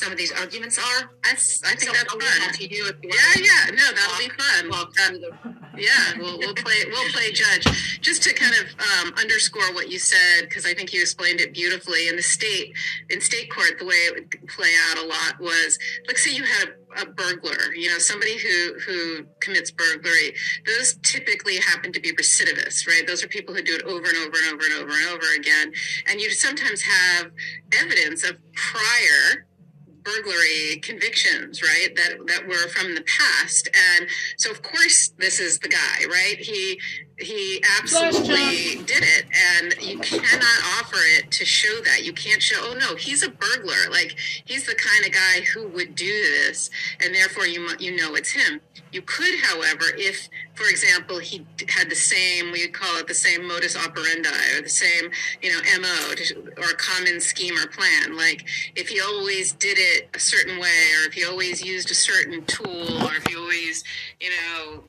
some 0.00 0.12
of 0.12 0.18
these 0.18 0.32
arguments 0.32 0.78
are. 0.78 1.10
That's, 1.22 1.62
I 1.62 1.74
think 1.76 1.82
So 1.82 1.92
that's 1.92 2.12
fun. 2.12 2.54
you 2.58 2.68
you 2.70 2.84
Yeah, 3.02 3.18
yeah, 3.36 3.70
no, 3.70 3.92
that'll 3.92 4.18
be 4.18 4.30
fun. 4.30 4.70
walk 4.70 4.92
Uh, 4.98 5.50
yeah, 5.78 6.16
we'll, 6.18 6.38
we'll 6.38 6.54
play 6.54 6.84
we'll 6.88 7.10
play 7.10 7.32
judge. 7.32 7.64
Just 8.00 8.22
to 8.22 8.32
kind 8.32 8.54
of 8.54 8.66
um, 8.80 9.14
underscore 9.20 9.74
what 9.74 9.90
you 9.90 9.98
said, 9.98 10.48
because 10.48 10.64
I 10.64 10.72
think 10.72 10.94
you 10.94 11.02
explained 11.02 11.40
it 11.40 11.52
beautifully. 11.52 12.08
In 12.08 12.16
the 12.16 12.22
state, 12.22 12.72
in 13.10 13.20
state 13.20 13.52
court, 13.52 13.78
the 13.78 13.84
way 13.84 13.94
it 13.94 14.14
would 14.14 14.48
play 14.48 14.72
out 14.88 14.98
a 15.04 15.06
lot 15.06 15.38
was, 15.38 15.78
let's 16.06 16.24
say 16.24 16.34
you 16.34 16.44
had 16.44 16.68
a, 16.96 17.02
a 17.02 17.06
burglar, 17.06 17.74
you 17.74 17.88
know, 17.90 17.98
somebody 17.98 18.38
who 18.38 18.78
who 18.86 19.26
commits 19.40 19.70
burglary. 19.70 20.34
Those 20.66 20.94
typically 21.02 21.56
happen 21.58 21.92
to 21.92 22.00
be 22.00 22.12
recidivists, 22.14 22.88
right? 22.88 23.06
Those 23.06 23.22
are 23.22 23.28
people 23.28 23.54
who 23.54 23.62
do 23.62 23.74
it 23.74 23.82
over 23.82 24.08
and 24.08 24.16
over 24.16 24.36
and 24.44 24.54
over 24.54 24.64
and 24.64 24.74
over 24.82 24.92
and 24.92 25.08
over 25.08 25.26
again. 25.36 25.72
And 26.08 26.20
you 26.20 26.30
sometimes 26.30 26.80
have 26.82 27.30
evidence 27.72 28.24
of 28.24 28.38
prior 28.54 29.46
burglary 30.02 30.80
convictions, 30.82 31.62
right? 31.62 31.94
That 31.96 32.26
that 32.26 32.46
were 32.48 32.68
from 32.68 32.94
the 32.94 33.02
past, 33.02 33.68
and 33.96 34.08
so 34.38 34.50
of 34.50 34.62
course 34.62 35.12
this 35.18 35.40
is 35.40 35.58
the 35.58 35.68
guy, 35.68 36.04
right? 36.08 36.38
He 36.38 36.80
he 37.20 37.62
absolutely 37.78 38.82
did 38.84 39.02
it, 39.02 39.24
and 39.54 39.74
you 39.82 39.98
cannot 39.98 40.78
offer 40.78 40.98
it 41.18 41.30
to 41.32 41.44
show 41.44 41.80
that. 41.84 42.04
You 42.04 42.12
can't 42.12 42.42
show, 42.42 42.56
oh 42.60 42.74
no, 42.74 42.96
he's 42.96 43.22
a 43.22 43.30
burglar. 43.30 43.90
Like 43.90 44.16
he's 44.44 44.66
the 44.66 44.74
kind 44.74 45.04
of 45.06 45.12
guy 45.12 45.42
who 45.52 45.68
would 45.68 45.94
do 45.94 46.06
this, 46.06 46.70
and 47.00 47.14
therefore 47.14 47.46
you 47.46 47.68
you 47.78 47.96
know 47.96 48.14
it's 48.14 48.32
him. 48.32 48.60
You 48.92 49.02
could, 49.02 49.38
however, 49.40 49.84
if, 49.96 50.28
for 50.54 50.64
example, 50.68 51.18
he 51.20 51.46
had 51.68 51.88
the 51.88 51.94
same, 51.94 52.50
we 52.50 52.66
call 52.68 52.96
it 52.96 53.06
the 53.06 53.14
same 53.14 53.46
modus 53.46 53.76
operandi 53.76 54.56
or 54.56 54.62
the 54.62 54.68
same, 54.68 55.12
you 55.42 55.52
know, 55.52 55.60
MO 55.80 56.14
to- 56.16 56.52
or 56.56 56.70
a 56.70 56.74
common 56.74 57.20
scheme 57.20 57.56
or 57.56 57.68
plan. 57.68 58.16
Like 58.16 58.44
if 58.74 58.88
he 58.88 59.00
always 59.00 59.52
did 59.52 59.78
it 59.78 60.08
a 60.14 60.18
certain 60.18 60.58
way, 60.58 60.92
or 60.98 61.06
if 61.06 61.12
he 61.14 61.24
always 61.24 61.62
used 61.62 61.90
a 61.90 61.94
certain 61.94 62.44
tool, 62.46 63.02
or 63.04 63.14
if 63.14 63.26
he 63.28 63.36
always, 63.36 63.84
you 64.20 64.30
know, 64.30 64.84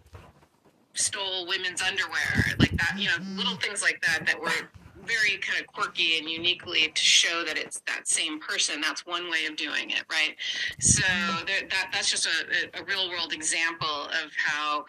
stole 1.02 1.48
women's 1.48 1.82
underwear, 1.82 2.56
like 2.60 2.72
that, 2.78 2.96
you 2.98 3.08
know, 3.08 3.18
little 3.36 3.56
things 3.56 3.82
like 3.82 4.02
that 4.02 4.26
that 4.26 4.40
were 4.40 4.70
very 5.04 5.38
kind 5.38 5.60
of 5.60 5.68
quirky 5.68 6.20
and 6.20 6.30
uniquely 6.30 6.88
to 6.88 7.02
show 7.02 7.44
that 7.44 7.58
it's 7.58 7.82
that 7.88 8.08
same 8.08 8.40
person. 8.40 8.80
That's 8.80 9.06
one 9.06 9.30
way 9.32 9.46
of 9.48 9.56
doing 9.56 9.90
it, 9.90 10.04
right? 10.12 10.36
So 10.80 11.04
there, 11.48 11.68
that 11.70 11.90
that's 11.92 12.10
just 12.10 12.28
a, 12.28 12.80
a 12.80 12.84
real 12.84 13.10
world 13.10 13.34
example 13.34 14.06
of 14.06 14.32
how 14.38 14.86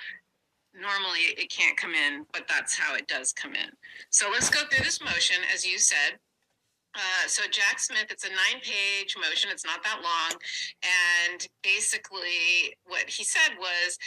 normally 0.75 1.20
it 1.37 1.51
can't 1.51 1.77
come 1.77 1.94
in, 1.94 2.27
but 2.33 2.46
that's 2.48 2.77
how 2.77 2.94
it 2.94 3.07
does 3.07 3.33
come 3.33 3.55
in. 3.55 3.70
So 4.11 4.29
let's 4.31 4.51
go 4.51 4.61
through 4.70 4.85
this 4.85 5.01
motion, 5.03 5.37
as 5.53 5.66
you 5.66 5.79
said. 5.79 6.18
Uh, 6.94 7.27
so 7.27 7.42
Jack 7.51 7.79
Smith, 7.79 8.07
it's 8.11 8.25
a 8.25 8.29
nine-page 8.29 9.16
motion. 9.16 9.51
It's 9.51 9.64
not 9.64 9.83
that 9.83 10.01
long, 10.03 10.38
and 11.33 11.48
basically 11.62 12.77
what 12.85 13.09
he 13.09 13.25
said 13.25 13.57
was, 13.59 13.98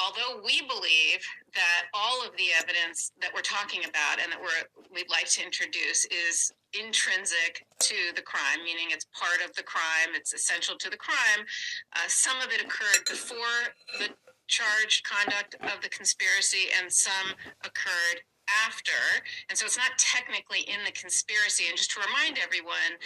although 0.00 0.40
we 0.44 0.62
believe 0.62 1.20
that 1.54 1.88
all 1.92 2.24
of 2.24 2.36
the 2.36 2.48
evidence 2.58 3.12
that 3.20 3.30
we're 3.34 3.44
talking 3.44 3.84
about 3.84 4.22
and 4.22 4.32
that 4.32 4.40
we're 4.40 4.64
we'd 4.92 5.10
like 5.10 5.28
to 5.28 5.44
introduce 5.44 6.06
is 6.06 6.52
intrinsic 6.72 7.66
to 7.80 7.94
the 8.16 8.22
crime, 8.22 8.64
meaning 8.64 8.88
it's 8.90 9.06
part 9.12 9.44
of 9.44 9.54
the 9.56 9.62
crime, 9.62 10.14
it's 10.14 10.32
essential 10.32 10.76
to 10.78 10.88
the 10.88 10.96
crime. 10.96 11.44
Uh, 11.94 12.08
some 12.08 12.38
of 12.40 12.52
it 12.52 12.62
occurred 12.62 13.04
before 13.08 13.72
the 13.98 14.08
charged 14.48 15.04
conduct 15.04 15.56
of 15.60 15.80
the 15.82 15.88
conspiracy, 15.88 16.68
and 16.80 16.92
some 16.92 17.36
occurred 17.64 18.20
after. 18.66 19.24
And 19.48 19.56
so 19.56 19.64
it's 19.64 19.78
not 19.78 19.96
technically 19.98 20.60
in 20.60 20.84
the 20.84 20.92
conspiracy. 20.92 21.64
And 21.68 21.76
just 21.76 21.92
to 21.92 22.04
remind 22.04 22.38
everyone, 22.38 23.00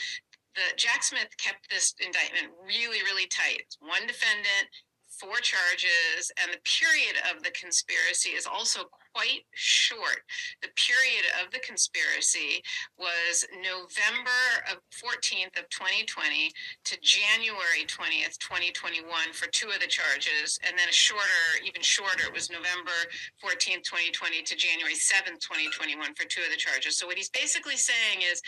the 0.57 0.75
Jack 0.77 1.05
Smith 1.05 1.29
kept 1.37 1.69
this 1.69 1.95
indictment 2.01 2.51
really, 2.65 3.05
really 3.05 3.29
tight. 3.29 3.61
It's 3.61 3.77
one 3.79 4.07
defendant, 4.09 4.73
four 5.19 5.37
charges, 5.43 6.31
and 6.43 6.53
the 6.53 6.63
period 6.65 7.17
of 7.33 7.43
the 7.43 7.51
conspiracy 7.53 8.31
is 8.31 8.47
also 8.47 8.85
quite 9.15 9.49
short. 9.55 10.21
The 10.61 10.69
period 10.77 11.25
of 11.41 11.51
the 11.51 11.61
conspiracy 11.61 12.61
was 12.99 13.49
November 13.65 14.45
of 14.69 14.85
14th 14.93 15.57
of 15.57 15.65
2020 15.73 16.53
to 16.53 16.95
January 17.01 17.89
20th, 17.89 18.37
2021 18.39 19.09
for 19.33 19.49
two 19.49 19.73
of 19.73 19.81
the 19.81 19.89
charges, 19.89 20.59
and 20.67 20.77
then 20.77 20.89
a 20.89 20.93
shorter, 20.93 21.65
even 21.65 21.81
shorter, 21.81 22.29
it 22.29 22.35
was 22.35 22.51
November 22.53 22.97
14th, 23.41 23.89
2020 23.89 24.43
to 24.43 24.55
January 24.57 24.95
7th, 24.95 25.41
2021 25.41 25.97
for 26.13 26.29
two 26.29 26.45
of 26.45 26.53
the 26.53 26.61
charges. 26.61 26.99
So 26.99 27.07
what 27.07 27.17
he's 27.17 27.33
basically 27.33 27.77
saying 27.77 28.21
is 28.21 28.43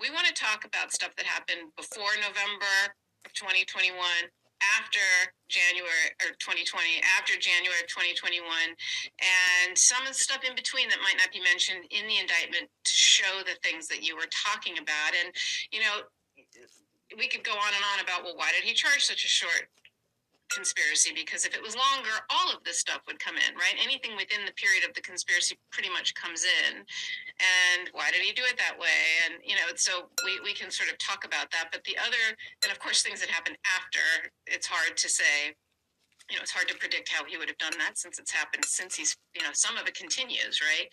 we 0.00 0.10
want 0.10 0.26
to 0.26 0.32
talk 0.32 0.64
about 0.64 0.92
stuff 0.92 1.14
that 1.16 1.26
happened 1.26 1.68
before 1.76 2.16
November 2.16 2.96
of 3.24 3.32
2021 3.32 3.92
after 4.78 5.04
January 5.48 6.10
or 6.24 6.32
2020, 6.40 7.02
after 7.16 7.36
January 7.36 7.78
of 7.82 7.88
2021, 7.88 8.40
and 8.42 9.76
some 9.76 10.02
of 10.02 10.10
the 10.10 10.18
stuff 10.18 10.42
in 10.42 10.54
between 10.54 10.88
that 10.88 11.00
might 11.04 11.18
not 11.20 11.30
be 11.30 11.40
mentioned 11.40 11.84
in 11.90 12.08
the 12.08 12.18
indictment 12.18 12.66
to 12.66 12.94
show 12.94 13.44
the 13.44 13.56
things 13.62 13.86
that 13.88 14.02
you 14.02 14.16
were 14.16 14.28
talking 14.30 14.78
about. 14.80 15.12
And, 15.12 15.30
you 15.70 15.80
know, 15.80 16.08
we 17.16 17.28
could 17.28 17.44
go 17.44 17.52
on 17.52 17.72
and 17.74 17.84
on 17.94 18.02
about, 18.02 18.24
well, 18.24 18.36
why 18.36 18.50
did 18.56 18.66
he 18.66 18.74
charge 18.74 19.04
such 19.04 19.24
a 19.24 19.30
short 19.30 19.68
conspiracy 20.50 21.12
because 21.14 21.44
if 21.44 21.54
it 21.54 21.62
was 21.62 21.76
longer, 21.76 22.12
all 22.30 22.52
of 22.52 22.62
this 22.64 22.80
stuff 22.80 23.00
would 23.06 23.18
come 23.18 23.36
in, 23.36 23.54
right? 23.56 23.74
Anything 23.82 24.16
within 24.16 24.44
the 24.44 24.52
period 24.54 24.84
of 24.86 24.94
the 24.94 25.00
conspiracy 25.00 25.58
pretty 25.70 25.90
much 25.90 26.14
comes 26.14 26.44
in. 26.44 26.84
And 27.40 27.90
why 27.92 28.10
did 28.10 28.22
he 28.22 28.32
do 28.32 28.42
it 28.46 28.56
that 28.58 28.78
way? 28.78 29.00
And, 29.26 29.42
you 29.42 29.54
know, 29.56 29.66
so 29.76 30.10
we, 30.24 30.40
we 30.44 30.54
can 30.54 30.70
sort 30.70 30.90
of 30.90 30.98
talk 30.98 31.24
about 31.24 31.50
that. 31.52 31.68
But 31.72 31.84
the 31.84 31.96
other, 31.98 32.36
and 32.62 32.70
of 32.70 32.78
course, 32.78 33.02
things 33.02 33.20
that 33.20 33.30
happen 33.30 33.56
after, 33.64 34.30
it's 34.46 34.66
hard 34.66 34.96
to 34.96 35.08
say 35.08 35.54
you 36.30 36.36
know, 36.36 36.42
it's 36.42 36.52
hard 36.52 36.68
to 36.68 36.76
predict 36.76 37.12
how 37.12 37.24
he 37.24 37.36
would 37.36 37.48
have 37.48 37.58
done 37.58 37.76
that 37.78 37.98
since 37.98 38.18
it's 38.18 38.32
happened 38.32 38.64
since 38.64 38.96
he's, 38.96 39.16
you 39.36 39.42
know, 39.42 39.52
some 39.52 39.76
of 39.76 39.86
it 39.86 39.94
continues, 39.94 40.60
right? 40.64 40.88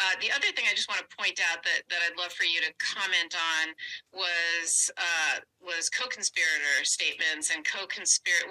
Uh, 0.00 0.16
the 0.20 0.32
other 0.32 0.48
thing 0.56 0.64
I 0.70 0.74
just 0.74 0.88
want 0.88 1.04
to 1.04 1.16
point 1.16 1.38
out 1.52 1.62
that, 1.62 1.84
that 1.90 2.00
I'd 2.00 2.16
love 2.16 2.32
for 2.32 2.44
you 2.44 2.60
to 2.64 2.72
comment 2.80 3.36
on 3.36 3.74
was 4.12 4.90
uh, 4.96 5.40
was 5.60 5.88
co-conspirator 5.92 6.84
statements 6.84 7.52
and 7.54 7.64
co-conspirator. 7.64 8.48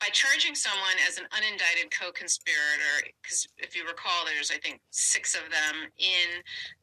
By 0.00 0.08
charging 0.14 0.54
someone 0.54 0.96
as 1.06 1.18
an 1.18 1.26
unindicted 1.34 1.90
co-conspirator, 1.90 3.10
because 3.22 3.46
if 3.58 3.74
you 3.74 3.86
recall, 3.86 4.24
there's 4.24 4.50
I 4.50 4.58
think 4.58 4.80
six 4.90 5.34
of 5.34 5.50
them 5.50 5.90
in 5.98 6.42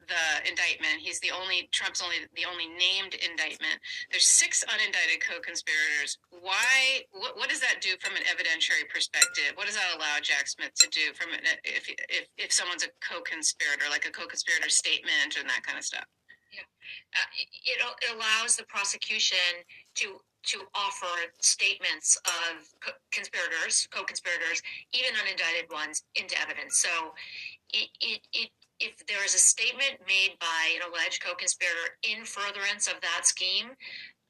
the 0.10 0.50
indictment. 0.50 1.00
He's 1.00 1.20
the 1.22 1.32
only 1.32 1.70
Trump's 1.72 2.02
only 2.02 2.26
the 2.36 2.44
only 2.50 2.68
named 2.68 3.16
indictment. 3.22 3.78
There's 4.12 4.28
six 4.28 4.66
unindicted 4.68 5.22
co-conspirators. 5.24 6.18
Why? 6.30 7.06
What, 7.12 7.38
what 7.38 7.50
does 7.50 7.62
that 7.62 7.80
do 7.80 7.96
from 8.02 8.18
an 8.18 8.26
evidentiary 8.26 8.90
perspective? 8.90 9.56
What 9.56 9.68
does 9.68 9.76
that 9.76 9.96
allow 9.96 10.20
Jack 10.22 10.48
Smith 10.50 10.74
to 10.82 10.90
do 10.90 11.14
from 11.14 11.32
an, 11.34 11.46
if 11.64 11.88
if 12.10 12.28
if 12.38 12.52
someone's 12.52 12.84
a 12.84 12.92
co-conspirator, 13.00 13.86
like 13.90 14.06
a 14.06 14.12
co-conspirator 14.12 14.70
statement 14.70 15.38
and 15.40 15.48
that 15.48 15.64
kind 15.64 15.78
of 15.78 15.86
stuff? 15.86 16.06
Uh, 17.16 17.30
it, 17.38 17.78
it 17.82 18.16
allows 18.16 18.56
the 18.56 18.64
prosecution 18.66 19.64
to 19.96 20.20
to 20.42 20.62
offer 20.74 21.12
statements 21.42 22.16
of 22.24 22.64
co- 22.80 22.96
conspirators, 23.12 23.88
co-conspirators, 23.92 24.62
even 24.94 25.12
unindicted 25.20 25.72
ones, 25.72 26.04
into 26.16 26.40
evidence. 26.40 26.78
So 26.78 27.14
it, 27.74 27.90
it, 28.00 28.22
it 28.32 28.50
if 28.80 29.06
there 29.08 29.24
is 29.26 29.36
a 29.36 29.40
statement 29.40 30.00
made 30.08 30.40
by 30.40 30.80
an 30.80 30.90
alleged 30.90 31.22
co-conspirator 31.22 32.00
in 32.04 32.24
furtherance 32.24 32.88
of 32.88 32.96
that 33.02 33.28
scheme, 33.28 33.76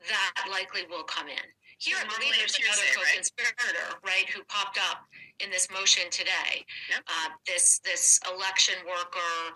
that 0.10 0.50
likely 0.50 0.82
will 0.90 1.04
come 1.04 1.28
in. 1.28 1.46
Here, 1.78 1.96
I 1.96 2.04
believe 2.10 2.34
there's 2.36 2.58
another 2.58 2.90
co-conspirator, 2.92 4.02
right, 4.04 4.28
who 4.34 4.44
popped 4.50 4.78
up 4.90 5.06
in 5.40 5.50
this 5.50 5.70
motion 5.72 6.10
today. 6.12 6.66
Yep. 6.90 7.02
Uh, 7.08 7.30
this 7.48 7.80
this 7.86 8.20
election 8.28 8.76
worker 8.84 9.56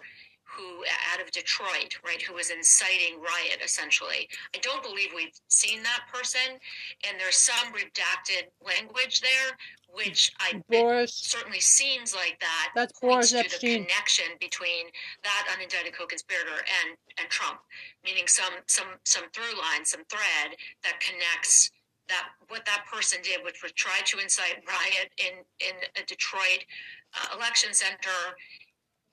who 0.55 0.83
out 1.11 1.21
of 1.21 1.31
Detroit, 1.31 1.97
right, 2.05 2.21
who 2.21 2.33
was 2.33 2.49
inciting 2.49 3.19
riot 3.19 3.59
essentially. 3.63 4.27
I 4.55 4.59
don't 4.59 4.83
believe 4.83 5.09
we've 5.15 5.33
seen 5.47 5.83
that 5.83 6.01
person, 6.11 6.59
and 7.07 7.19
there's 7.19 7.37
some 7.37 7.73
redacted 7.73 8.49
language 8.65 9.21
there, 9.21 9.57
which 9.93 10.31
I 10.39 10.61
Boris. 10.69 11.13
certainly 11.13 11.59
seems 11.59 12.15
like 12.15 12.39
that 12.39 12.71
That's 12.75 12.99
points 12.99 13.31
Boris 13.31 13.53
to 13.53 13.61
the 13.61 13.77
connection 13.77 14.25
between 14.39 14.87
that 15.23 15.47
unindicted 15.51 15.93
co-conspirator 15.93 16.65
and 16.83 16.97
and 17.17 17.29
Trump, 17.29 17.59
meaning 18.03 18.27
some 18.27 18.53
some 18.67 18.87
some 19.05 19.23
through 19.33 19.59
line, 19.59 19.85
some 19.85 20.03
thread 20.09 20.57
that 20.83 20.99
connects 20.99 21.71
that 22.09 22.29
what 22.49 22.65
that 22.65 22.85
person 22.91 23.19
did, 23.23 23.43
which 23.43 23.63
was 23.63 23.71
try 23.73 23.99
to 24.05 24.19
incite 24.19 24.63
riot 24.67 25.11
in 25.17 25.43
in 25.59 25.75
a 26.01 26.05
Detroit 26.05 26.65
uh, 27.13 27.37
election 27.37 27.73
center. 27.73 28.35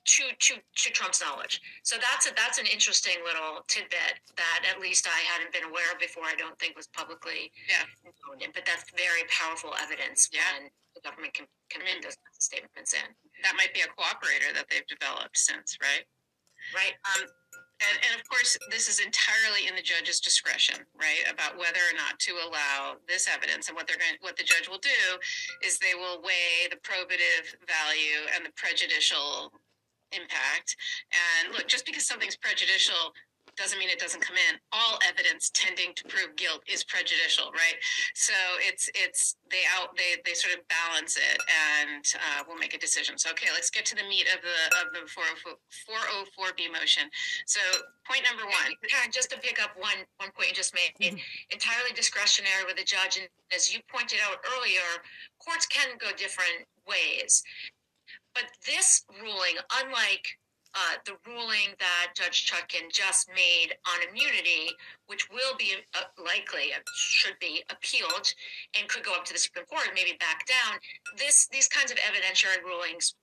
To, 0.07 0.25
to, 0.33 0.55
to 0.57 0.89
Trump's 0.97 1.21
knowledge, 1.21 1.61
so 1.85 1.95
that's 2.01 2.25
a 2.27 2.33
that's 2.35 2.59
an 2.59 2.65
interesting 2.67 3.21
little 3.23 3.61
tidbit 3.69 4.17
that 4.35 4.61
at 4.65 4.81
least 4.81 5.07
I 5.07 5.21
hadn't 5.29 5.53
been 5.53 5.69
aware 5.69 5.93
of 5.93 6.01
before. 6.01 6.25
I 6.25 6.35
don't 6.35 6.59
think 6.59 6.75
was 6.75 6.89
publicly 6.89 7.53
Yeah. 7.69 7.85
known, 8.03 8.51
but 8.57 8.65
that's 8.65 8.89
very 8.97 9.29
powerful 9.29 9.77
evidence 9.79 10.31
Yeah. 10.33 10.41
when 10.57 10.71
the 10.97 11.01
government 11.05 11.35
can, 11.35 11.47
can 11.69 11.85
make 11.85 12.01
those 12.03 12.17
statements 12.41 12.95
in. 12.97 13.07
That 13.45 13.55
might 13.57 13.75
be 13.77 13.83
a 13.85 13.89
cooperator 13.93 14.53
that 14.57 14.67
they've 14.73 14.87
developed 14.89 15.37
since, 15.37 15.77
right? 15.83 16.05
Right. 16.75 16.97
Um, 17.15 17.29
and, 17.81 17.97
and 18.11 18.13
of 18.21 18.29
course, 18.29 18.57
this 18.71 18.89
is 18.89 19.01
entirely 19.01 19.69
in 19.69 19.77
the 19.77 19.83
judge's 19.83 20.21
discretion, 20.21 20.85
right? 20.97 21.25
About 21.31 21.57
whether 21.57 21.81
or 21.81 21.97
not 21.97 22.19
to 22.21 22.33
allow 22.45 22.97
this 23.09 23.29
evidence. 23.29 23.69
And 23.69 23.77
what 23.77 23.87
they're 23.87 23.97
going, 24.01 24.17
what 24.21 24.37
the 24.37 24.45
judge 24.45 24.69
will 24.69 24.83
do, 24.83 25.01
is 25.65 25.79
they 25.79 25.95
will 25.95 26.21
weigh 26.21 26.69
the 26.69 26.77
probative 26.77 27.57
value 27.69 28.29
and 28.35 28.45
the 28.45 28.53
prejudicial 28.57 29.53
impact. 30.13 30.77
And 31.13 31.55
look, 31.55 31.67
just 31.69 31.87
because 31.87 32.07
something's 32.07 32.37
prejudicial 32.37 33.15
doesn't 33.57 33.79
mean 33.79 33.91
it 33.91 33.99
doesn't 33.99 34.21
come 34.21 34.37
in. 34.37 34.57
All 34.73 34.99
evidence 35.07 35.51
tending 35.53 35.93
to 35.95 36.05
prove 36.09 36.35
guilt 36.37 36.63
is 36.67 36.85
prejudicial, 36.85 37.53
right? 37.53 37.77
So 38.15 38.33
it's 38.61 38.89
it's 38.95 39.37
they 39.51 39.63
out 39.77 39.97
they 39.97 40.17
they 40.25 40.35
sort 40.35 40.55
of 40.57 40.65
balance 40.69 41.17
it, 41.17 41.39
and 41.77 42.05
uh, 42.17 42.45
we'll 42.47 42.59
make 42.59 42.75
a 42.75 42.81
decision. 42.81 43.19
So 43.19 43.31
okay, 43.31 43.49
let's 43.53 43.71
get 43.71 43.85
to 43.93 43.95
the 43.95 44.07
meat 44.09 44.27
of 44.33 44.41
the 44.41 44.59
of 44.81 44.87
the 44.97 45.05
404B 45.05 46.73
motion. 46.73 47.05
So 47.47 47.61
point 48.09 48.25
number 48.25 48.45
one. 48.45 48.73
Karen, 48.89 49.13
just 49.13 49.31
to 49.31 49.39
pick 49.39 49.63
up 49.63 49.77
one 49.77 50.09
one 50.17 50.31
point 50.33 50.49
you 50.49 50.55
just 50.55 50.75
made, 50.75 50.97
entirely 51.51 51.93
discretionary 51.95 52.65
with 52.67 52.77
the 52.77 52.85
judge, 52.85 53.19
and 53.19 53.29
as 53.55 53.73
you 53.73 53.81
pointed 53.93 54.21
out 54.25 54.39
earlier, 54.57 55.05
courts 55.39 55.67
can 55.67 55.99
go 55.99 56.09
different 56.17 56.65
ways. 56.89 57.43
But 58.35 58.45
this 58.65 59.05
ruling, 59.21 59.57
unlike 59.83 60.27
uh, 60.75 61.03
the 61.05 61.17
ruling 61.27 61.75
that 61.79 62.13
Judge 62.15 62.47
Chutkin 62.47 62.93
just 62.93 63.29
made 63.35 63.75
on 63.87 64.09
immunity, 64.09 64.71
which 65.07 65.29
will 65.31 65.57
be 65.59 65.75
uh, 65.95 66.05
likely, 66.17 66.73
uh, 66.73 66.79
should 66.95 67.39
be 67.41 67.65
appealed, 67.71 68.33
and 68.79 68.89
could 68.89 69.03
go 69.03 69.13
up 69.15 69.25
to 69.25 69.33
the 69.33 69.39
Supreme 69.39 69.67
Court 69.67 69.91
maybe 69.95 70.17
back 70.21 70.47
down. 70.47 70.79
This 71.19 71.49
these 71.49 71.69
kinds 71.69 71.91
of 71.91 71.99
evidentiary 71.99 72.63
rulings 72.65 73.15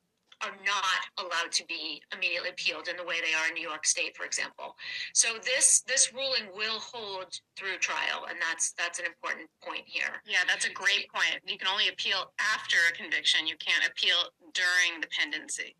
are 0.43 0.53
not 0.65 1.01
allowed 1.17 1.51
to 1.51 1.65
be 1.65 2.01
immediately 2.13 2.49
appealed 2.49 2.87
in 2.87 2.97
the 2.97 3.03
way 3.03 3.15
they 3.21 3.33
are 3.33 3.47
in 3.47 3.53
New 3.53 3.67
York 3.67 3.85
State, 3.85 4.15
for 4.15 4.25
example. 4.25 4.75
So 5.13 5.37
this 5.43 5.81
this 5.87 6.13
ruling 6.13 6.49
will 6.55 6.79
hold 6.79 7.39
through 7.55 7.77
trial, 7.79 8.25
and 8.29 8.37
that's 8.41 8.73
that's 8.73 8.99
an 8.99 9.05
important 9.05 9.49
point 9.63 9.83
here. 9.85 10.21
Yeah, 10.25 10.45
that's 10.47 10.65
a 10.65 10.73
great 10.73 11.09
point. 11.13 11.41
You 11.45 11.57
can 11.57 11.67
only 11.67 11.89
appeal 11.89 12.31
after 12.39 12.77
a 12.89 12.95
conviction. 12.95 13.47
You 13.47 13.55
can't 13.57 13.87
appeal 13.87 14.17
during 14.53 15.01
the 15.01 15.07
pendency. 15.07 15.75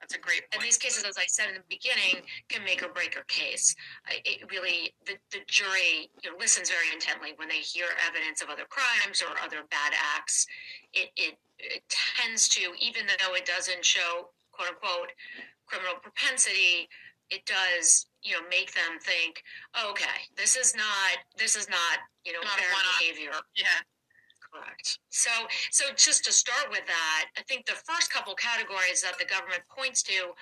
That's 0.00 0.14
a 0.14 0.18
great 0.18 0.46
Point. 0.50 0.54
And 0.54 0.62
these 0.62 0.78
cases, 0.78 1.04
as 1.04 1.18
I 1.18 1.26
said 1.26 1.48
in 1.48 1.56
the 1.56 1.68
beginning, 1.68 2.22
can 2.48 2.64
make 2.64 2.82
or 2.82 2.88
break 2.88 3.18
a 3.18 3.24
case. 3.26 3.74
It 4.24 4.46
really, 4.50 4.94
the, 5.06 5.18
the 5.32 5.40
jury 5.46 6.10
you 6.22 6.30
know, 6.30 6.36
listens 6.38 6.70
very 6.70 6.86
intently 6.92 7.34
when 7.36 7.48
they 7.48 7.58
hear 7.60 7.86
evidence 8.06 8.40
of 8.40 8.48
other 8.48 8.64
crimes 8.70 9.22
or 9.22 9.34
other 9.42 9.66
bad 9.70 9.92
acts. 10.16 10.46
It, 10.92 11.10
it, 11.16 11.34
it 11.58 11.82
tends 11.90 12.48
to, 12.50 12.60
even 12.80 13.06
though 13.06 13.34
it 13.34 13.44
doesn't 13.44 13.84
show 13.84 14.30
quote 14.52 14.70
unquote 14.70 15.10
criminal 15.66 15.96
propensity, 16.00 16.88
it 17.30 17.44
does, 17.44 18.06
you 18.22 18.32
know, 18.32 18.42
make 18.48 18.72
them 18.72 18.98
think, 19.02 19.42
oh, 19.74 19.90
okay, 19.90 20.24
this 20.36 20.56
is 20.56 20.74
not, 20.74 21.18
this 21.36 21.56
is 21.56 21.68
not, 21.68 21.98
you 22.24 22.32
know, 22.32 22.40
Not 22.40 22.58
behavior. 22.98 23.32
Yeah. 23.54 23.66
Correct. 24.52 24.98
So, 25.10 25.30
so 25.70 25.84
just 25.96 26.24
to 26.24 26.32
start 26.32 26.70
with 26.70 26.86
that, 26.86 27.26
I 27.36 27.42
think 27.42 27.66
the 27.66 27.76
first 27.84 28.12
couple 28.12 28.34
categories 28.34 29.02
that 29.02 29.18
the 29.18 29.24
government 29.24 29.62
points 29.68 30.02
to 30.04 30.32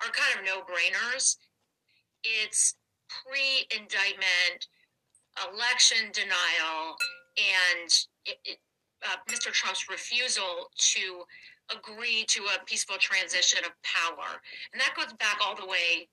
are 0.00 0.12
kind 0.12 0.38
of 0.38 0.44
no-brainers. 0.44 1.36
It's 2.24 2.74
pre-indictment, 3.08 4.68
election 5.52 6.10
denial, 6.12 6.96
and 7.36 7.90
it, 8.24 8.38
it, 8.44 8.58
uh, 9.04 9.16
Mr. 9.28 9.52
Trump's 9.52 9.88
refusal 9.90 10.70
to 10.76 11.24
agree 11.74 12.24
to 12.28 12.42
a 12.56 12.64
peaceful 12.64 12.96
transition 12.98 13.60
of 13.64 13.70
power, 13.82 14.40
and 14.72 14.80
that 14.80 14.94
goes 14.96 15.12
back 15.14 15.38
all 15.44 15.54
the 15.54 15.66
way 15.66 16.08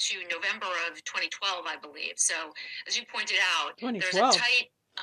to 0.00 0.16
November 0.32 0.66
of 0.88 0.96
2012, 1.04 1.66
I 1.66 1.76
believe. 1.76 2.14
So, 2.16 2.34
as 2.88 2.96
you 2.96 3.04
pointed 3.12 3.36
out, 3.58 3.72
there's 3.80 4.14
a 4.14 4.20
tight 4.38 4.68
uh, 4.98 5.02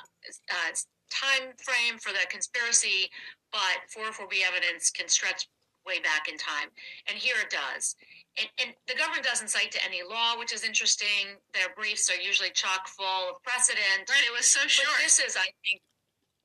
uh, 0.51 0.73
time 1.09 1.53
frame 1.57 1.99
for 1.99 2.11
the 2.11 2.25
conspiracy, 2.29 3.09
but 3.51 3.85
404B 3.95 4.43
evidence 4.47 4.89
can 4.91 5.07
stretch 5.07 5.47
way 5.85 5.99
back 6.03 6.27
in 6.27 6.37
time. 6.37 6.67
And 7.07 7.17
here 7.17 7.35
it 7.41 7.49
does. 7.49 7.95
And, 8.37 8.47
and 8.59 8.69
the 8.87 8.95
government 8.95 9.23
doesn't 9.23 9.49
cite 9.49 9.71
to 9.71 9.81
any 9.87 10.03
law, 10.03 10.37
which 10.37 10.53
is 10.53 10.63
interesting. 10.63 11.39
Their 11.53 11.71
briefs 11.75 12.11
are 12.11 12.19
usually 12.19 12.51
chock 12.51 12.87
full 12.87 13.31
of 13.31 13.41
precedent. 13.41 14.05
Right. 14.09 14.27
It 14.27 14.35
was 14.35 14.45
so 14.45 14.61
But 14.61 14.71
short. 14.71 14.99
this 15.01 15.19
is, 15.19 15.35
I 15.37 15.47
think, 15.63 15.81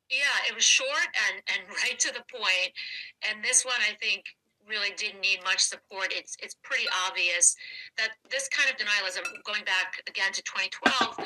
yeah, 0.09 0.47
it 0.49 0.55
was 0.55 0.63
short 0.63 1.09
and, 1.29 1.43
and 1.53 1.61
right 1.83 1.99
to 1.99 2.13
the 2.13 2.23
point. 2.31 2.71
And 3.29 3.43
this 3.43 3.65
one, 3.65 3.77
I 3.83 3.93
think, 3.99 4.23
really 4.67 4.95
didn't 4.95 5.19
need 5.19 5.43
much 5.43 5.59
support. 5.59 6.07
It's 6.11 6.37
it's 6.41 6.55
pretty 6.63 6.85
obvious 7.07 7.55
that 7.97 8.15
this 8.31 8.47
kind 8.47 8.69
of 8.69 8.77
denialism, 8.79 9.23
going 9.43 9.63
back 9.65 10.01
again 10.07 10.31
to 10.31 10.41
2012, 10.43 11.19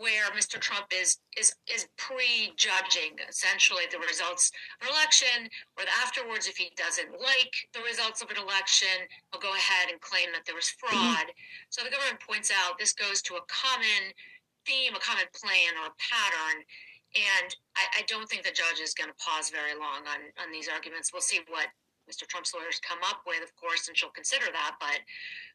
where 0.00 0.32
Mr. 0.32 0.56
Trump 0.56 0.88
is 0.88 1.20
is 1.36 1.52
is 1.68 1.84
prejudging 2.00 3.20
essentially 3.28 3.84
the 3.92 4.00
results 4.00 4.48
of 4.80 4.88
an 4.88 4.94
election, 4.96 5.44
or 5.76 5.84
afterwards, 6.00 6.48
if 6.48 6.56
he 6.56 6.72
doesn't 6.72 7.12
like 7.20 7.52
the 7.76 7.84
results 7.84 8.24
of 8.24 8.32
an 8.32 8.40
election, 8.40 8.96
he'll 9.28 9.44
go 9.44 9.52
ahead 9.52 9.92
and 9.92 10.00
claim 10.00 10.32
that 10.32 10.48
there 10.48 10.56
was 10.56 10.72
mm-hmm. 10.72 10.96
fraud. 10.96 11.28
So 11.68 11.84
the 11.84 11.92
government 11.92 12.24
points 12.24 12.48
out 12.48 12.80
this 12.80 12.96
goes 12.96 13.20
to 13.28 13.36
a 13.36 13.44
common 13.52 14.16
theme, 14.64 14.96
a 14.96 15.04
common 15.04 15.28
plan, 15.36 15.76
or 15.76 15.92
a 15.92 15.98
pattern. 16.00 16.64
And 17.10 17.50
I, 17.74 18.00
I 18.00 18.02
don't 18.06 18.28
think 18.30 18.46
the 18.46 18.54
judge 18.54 18.78
is 18.80 18.94
going 18.94 19.10
to 19.10 19.18
pause 19.18 19.50
very 19.50 19.74
long 19.74 20.06
on, 20.06 20.30
on 20.38 20.52
these 20.54 20.70
arguments. 20.70 21.12
We'll 21.12 21.26
see 21.26 21.40
what 21.50 21.66
Mr. 22.10 22.26
Trump's 22.26 22.52
lawyers 22.52 22.80
come 22.82 22.98
up 23.06 23.22
with, 23.26 23.42
of 23.42 23.54
course, 23.54 23.86
and 23.86 23.96
she'll 23.96 24.10
consider 24.10 24.46
that. 24.50 24.74
But 24.80 24.98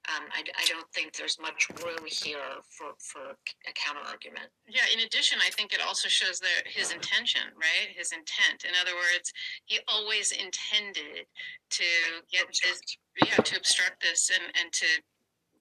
um, 0.07 0.23
I, 0.31 0.39
I 0.55 0.65
don't 0.71 0.87
think 0.95 1.11
there's 1.13 1.37
much 1.39 1.67
room 1.83 2.07
here 2.07 2.63
for, 2.63 2.95
for 2.97 3.35
a 3.67 3.73
counter 3.75 3.99
argument. 4.07 4.47
Yeah, 4.67 4.87
in 4.93 5.03
addition, 5.03 5.39
I 5.45 5.51
think 5.51 5.73
it 5.73 5.81
also 5.85 6.07
shows 6.07 6.39
that 6.39 6.63
his 6.63 6.91
intention, 6.91 7.43
right? 7.59 7.91
His 7.91 8.13
intent. 8.13 8.63
In 8.63 8.71
other 8.79 8.95
words, 8.95 9.33
he 9.65 9.79
always 9.87 10.31
intended 10.31 11.27
to 11.27 11.89
get 12.31 12.47
this, 12.47 12.79
yeah, 13.19 13.43
to 13.43 13.57
obstruct 13.57 14.01
this 14.01 14.31
and, 14.31 14.47
and 14.55 14.71
to 14.71 14.87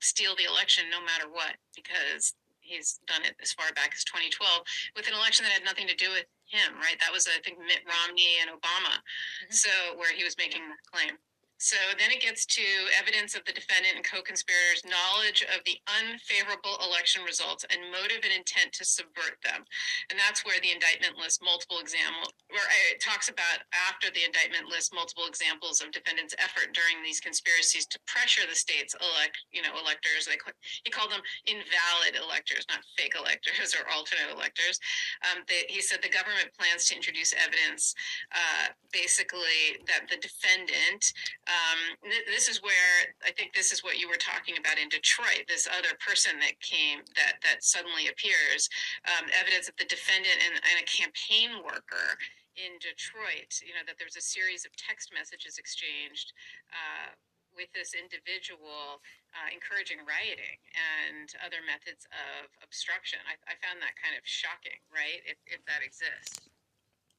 steal 0.00 0.37
the 0.37 0.44
election 0.44 0.85
no 0.90 1.00
matter 1.00 1.26
what, 1.26 1.57
because 1.74 2.35
he's 2.61 3.00
done 3.07 3.22
it 3.24 3.37
as 3.42 3.52
far 3.52 3.66
back 3.76 3.92
as 3.94 4.04
2012 4.04 4.62
with 4.96 5.07
an 5.07 5.14
election 5.14 5.44
that 5.44 5.52
had 5.52 5.64
nothing 5.64 5.87
to 5.87 5.96
do 5.96 6.09
with 6.11 6.24
him, 6.48 6.76
right? 6.80 6.96
That 7.00 7.12
was, 7.12 7.26
I 7.26 7.40
think, 7.42 7.59
Mitt 7.59 7.83
Romney 7.87 8.40
and 8.42 8.50
Obama. 8.50 8.94
Mm-hmm. 8.94 9.54
So, 9.54 9.70
where 9.96 10.12
he 10.12 10.24
was 10.24 10.37
making 10.38 10.62
the 10.62 10.78
claim. 10.90 11.16
So 11.59 11.79
then 11.97 12.11
it 12.11 12.21
gets 12.21 12.45
to 12.59 12.67
evidence 12.99 13.35
of 13.38 13.47
the 13.47 13.55
defendant 13.55 13.97
and 13.97 14.05
co-conspirators' 14.05 14.85
knowledge 14.85 15.47
of 15.55 15.62
the 15.64 15.79
unfavorable 15.87 16.77
election 16.83 17.23
results 17.23 17.64
and 17.71 17.95
motive 17.95 18.27
and 18.27 18.35
intent 18.35 18.75
to 18.77 18.85
subvert 18.85 19.38
them. 19.47 19.64
And 20.11 20.19
that's 20.19 20.45
where 20.45 20.59
the 20.61 20.75
indictment 20.75 21.17
lists 21.17 21.40
multiple 21.40 21.79
examples, 21.79 22.35
where 22.51 22.67
it 22.90 23.01
talks 23.01 23.31
about 23.31 23.64
after 23.71 24.11
the 24.11 24.27
indictment 24.27 24.67
lists 24.69 24.93
multiple 24.93 25.31
examples 25.31 25.81
of 25.81 25.95
defendants' 25.95 26.37
effort 26.43 26.75
during 26.75 27.01
these 27.01 27.23
conspiracies 27.23 27.87
to 27.95 28.03
pressure 28.05 28.45
the 28.45 28.59
state's 28.59 28.99
elect, 28.99 29.38
you 29.55 29.62
know, 29.62 29.73
electors. 29.79 30.27
They, 30.27 30.37
he 30.83 30.90
called 30.90 31.14
them 31.14 31.25
invalid 31.47 32.19
electors, 32.19 32.67
not 32.69 32.85
fake 32.99 33.14
electors 33.17 33.73
or 33.79 33.88
alternate 33.95 34.35
electors. 34.35 34.83
Um, 35.31 35.47
they, 35.49 35.64
he 35.71 35.81
said 35.81 36.03
the 36.03 36.12
government 36.12 36.51
plans 36.59 36.90
to 36.90 36.99
introduce 36.99 37.33
evidence, 37.33 37.95
uh, 38.35 38.75
basically 38.93 39.81
that 39.87 40.11
the 40.11 40.19
defendant 40.19 41.14
um, 41.46 41.80
th- 42.02 42.26
this 42.26 42.48
is 42.48 42.62
where 42.62 43.12
I 43.24 43.33
think 43.33 43.52
this 43.52 43.72
is 43.72 43.85
what 43.85 43.98
you 43.98 44.09
were 44.09 44.20
talking 44.20 44.57
about 44.57 44.78
in 44.78 44.88
Detroit. 44.88 45.44
This 45.48 45.68
other 45.68 45.92
person 46.00 46.40
that 46.40 46.57
came 46.61 47.04
that 47.16 47.40
that 47.44 47.64
suddenly 47.64 48.09
appears, 48.09 48.68
um, 49.04 49.28
evidence 49.33 49.68
of 49.68 49.76
the 49.76 49.88
defendant 49.88 50.40
and, 50.40 50.57
and 50.57 50.76
a 50.80 50.87
campaign 50.88 51.61
worker 51.61 52.16
in 52.57 52.80
Detroit. 52.80 53.61
You 53.61 53.76
know 53.76 53.85
that 53.87 54.00
there's 54.00 54.16
a 54.16 54.24
series 54.24 54.64
of 54.64 54.72
text 54.76 55.12
messages 55.12 55.59
exchanged. 55.59 56.33
Uh, 56.72 57.12
with 57.54 57.70
this 57.70 57.94
individual 57.94 58.98
uh, 59.30 59.46
encouraging 59.54 60.02
rioting 60.02 60.59
and 60.74 61.30
other 61.38 61.62
methods 61.62 62.02
of 62.11 62.50
obstruction. 62.66 63.22
I, 63.30 63.38
I 63.46 63.54
found 63.62 63.78
that 63.78 63.94
kind 63.94 64.18
of 64.18 64.26
shocking, 64.26 64.83
right? 64.90 65.22
If, 65.22 65.38
if 65.46 65.62
that 65.70 65.87
exists. 65.87 66.50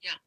Yeah. 0.03 0.19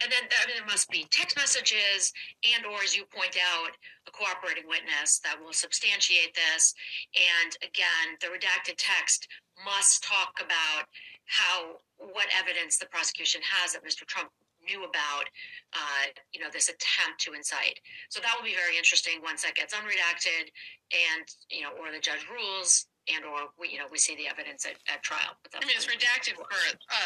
And 0.00 0.10
then 0.10 0.24
I 0.30 0.46
mean, 0.46 0.56
there 0.56 0.66
must 0.66 0.88
be 0.88 1.06
text 1.10 1.36
messages 1.36 2.12
and 2.54 2.64
or 2.64 2.80
as 2.82 2.96
you 2.96 3.04
point 3.04 3.36
out, 3.36 3.72
a 4.06 4.10
cooperating 4.10 4.64
witness 4.68 5.18
that 5.20 5.36
will 5.36 5.52
substantiate 5.52 6.34
this. 6.34 6.72
And 7.12 7.52
again, 7.60 8.16
the 8.20 8.28
redacted 8.28 8.78
text 8.78 9.28
must 9.64 10.04
talk 10.04 10.40
about 10.40 10.88
how 11.26 11.82
what 11.98 12.28
evidence 12.38 12.78
the 12.78 12.86
prosecution 12.86 13.40
has 13.44 13.72
that 13.72 13.84
Mr. 13.84 14.06
Trump 14.06 14.30
knew 14.66 14.84
about 14.84 15.26
uh, 15.74 16.04
you 16.32 16.40
know 16.40 16.50
this 16.52 16.68
attempt 16.68 17.20
to 17.22 17.32
incite. 17.32 17.78
So 18.08 18.20
that 18.20 18.34
will 18.36 18.44
be 18.44 18.54
very 18.54 18.76
interesting 18.76 19.22
once 19.22 19.42
that 19.42 19.54
gets 19.54 19.74
unredacted 19.74 20.50
and 20.90 21.26
you 21.50 21.62
know 21.62 21.70
or 21.78 21.92
the 21.92 22.00
judge 22.00 22.26
rules 22.30 22.86
and 23.12 23.24
or 23.24 23.50
we 23.58 23.70
you 23.70 23.78
know 23.78 23.86
we 23.90 23.98
see 23.98 24.16
the 24.16 24.28
evidence 24.28 24.66
at, 24.66 24.76
at 24.92 25.02
trial. 25.02 25.38
I 25.54 25.64
mean, 25.64 25.76
it's 25.76 25.86
redacted 25.86 26.34
for 26.34 26.48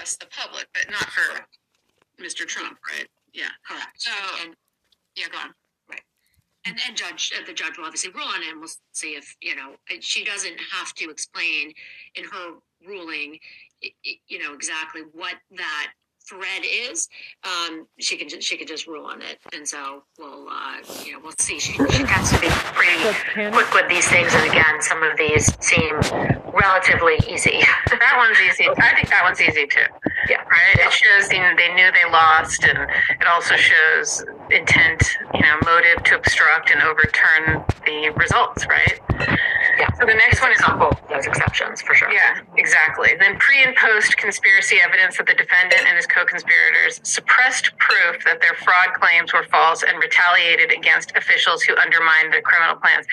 us, 0.01 0.17
the 0.17 0.27
public, 0.27 0.67
but 0.73 0.91
not 0.91 1.09
for 1.11 1.47
Mr. 2.21 2.47
Trump, 2.47 2.79
right? 2.91 3.07
Yeah. 3.33 3.49
Correct. 3.67 3.89
So, 3.97 4.11
and 4.45 4.55
yeah, 5.17 5.27
go 5.31 5.39
on. 5.39 5.55
right. 5.89 6.01
And 6.67 6.79
and 6.87 6.97
judge 6.97 7.33
uh, 7.39 7.45
the 7.47 7.53
judge 7.53 7.79
will 7.79 7.85
obviously 7.87 8.11
rule 8.13 8.25
on 8.27 8.43
it. 8.43 8.49
and 8.51 8.61
We'll 8.61 8.71
see 8.93 9.15
if 9.17 9.35
you 9.41 9.57
know 9.57 9.75
she 10.01 10.25
doesn't 10.25 10.59
have 10.73 10.93
to 10.95 11.11
explain 11.11 11.73
in 12.15 12.25
her 12.25 12.55
ruling, 12.87 13.39
i- 13.85 13.93
i- 14.07 14.21
you 14.29 14.39
know 14.39 14.53
exactly 14.55 15.03
what 15.13 15.35
that 15.57 15.89
thread 16.29 16.63
is. 16.65 17.09
Um, 17.45 17.87
she 17.99 18.17
can 18.17 18.29
just, 18.29 18.47
she 18.47 18.57
can 18.57 18.67
just 18.67 18.87
rule 18.87 19.07
on 19.07 19.21
it, 19.23 19.39
and 19.55 19.67
so 19.67 20.05
we'll 20.19 20.49
uh, 20.49 20.77
you 21.05 21.13
know 21.13 21.21
we'll 21.23 21.33
see. 21.41 21.59
She, 21.59 21.73
she 21.73 22.05
tends 22.05 22.31
to 22.33 22.39
be 22.41 22.49
pretty 22.51 23.51
quick 23.53 23.73
with 23.75 23.89
these 23.89 24.07
things, 24.09 24.33
and 24.35 24.51
again, 24.51 24.81
some 24.83 25.03
of 25.03 25.17
these 25.17 25.47
seem 25.65 25.99
relatively 26.53 27.19
easy. 27.29 27.61
That 28.01 28.15
one's 28.17 28.39
easy. 28.41 28.67
I 28.69 28.95
think 28.95 29.09
that 29.11 29.23
one's 29.25 29.41
easy 29.43 29.67
too. 29.67 29.83
Right. 30.51 30.87
It 30.87 30.93
shows 30.93 31.33
you 31.33 31.39
know, 31.39 31.55
they 31.57 31.73
knew 31.75 31.93
they 31.93 32.11
lost, 32.11 32.65
and 32.65 32.77
it 32.77 33.27
also 33.27 33.55
shows 33.57 34.25
intent, 34.51 35.17
you 35.33 35.43
know, 35.43 35.57
motive 35.65 36.03
to 36.05 36.17
obstruct 36.17 36.71
and 36.71 36.83
overturn 36.83 37.65
the 37.87 38.11
results. 38.17 38.67
Right. 38.67 39.01
Yeah. 39.81 39.93
So 39.95 40.05
the 40.05 40.15
next 40.15 40.43
one 40.43 40.53
is 40.53 40.61
couple 40.61 40.89
of 40.89 41.09
those 41.09 41.27
exceptions 41.27 41.81
for 41.81 41.95
sure. 41.95 42.13
Yeah, 42.13 42.41
exactly. 42.57 43.15
Then 43.19 43.39
pre 43.39 43.63
and 43.65 43.75
post 43.77 44.17
conspiracy 44.17 44.77
evidence 44.85 45.17
that 45.17 45.27
the 45.27 45.35
defendant 45.35 45.83
and 45.87 45.97
his 45.97 46.07
co-conspirators 46.07 47.01
suppressed 47.03 47.73
proof 47.79 48.23
that 48.25 48.41
their 48.41 48.55
fraud 48.55 48.93
claims 48.95 49.33
were 49.33 49.45
false 49.45 49.83
and 49.83 49.99
retaliated 49.99 50.71
against 50.71 51.17
officials 51.17 51.63
who 51.63 51.75
undermined 51.77 52.33
their 52.33 52.43
criminal 52.43 52.77
plans. 52.77 53.07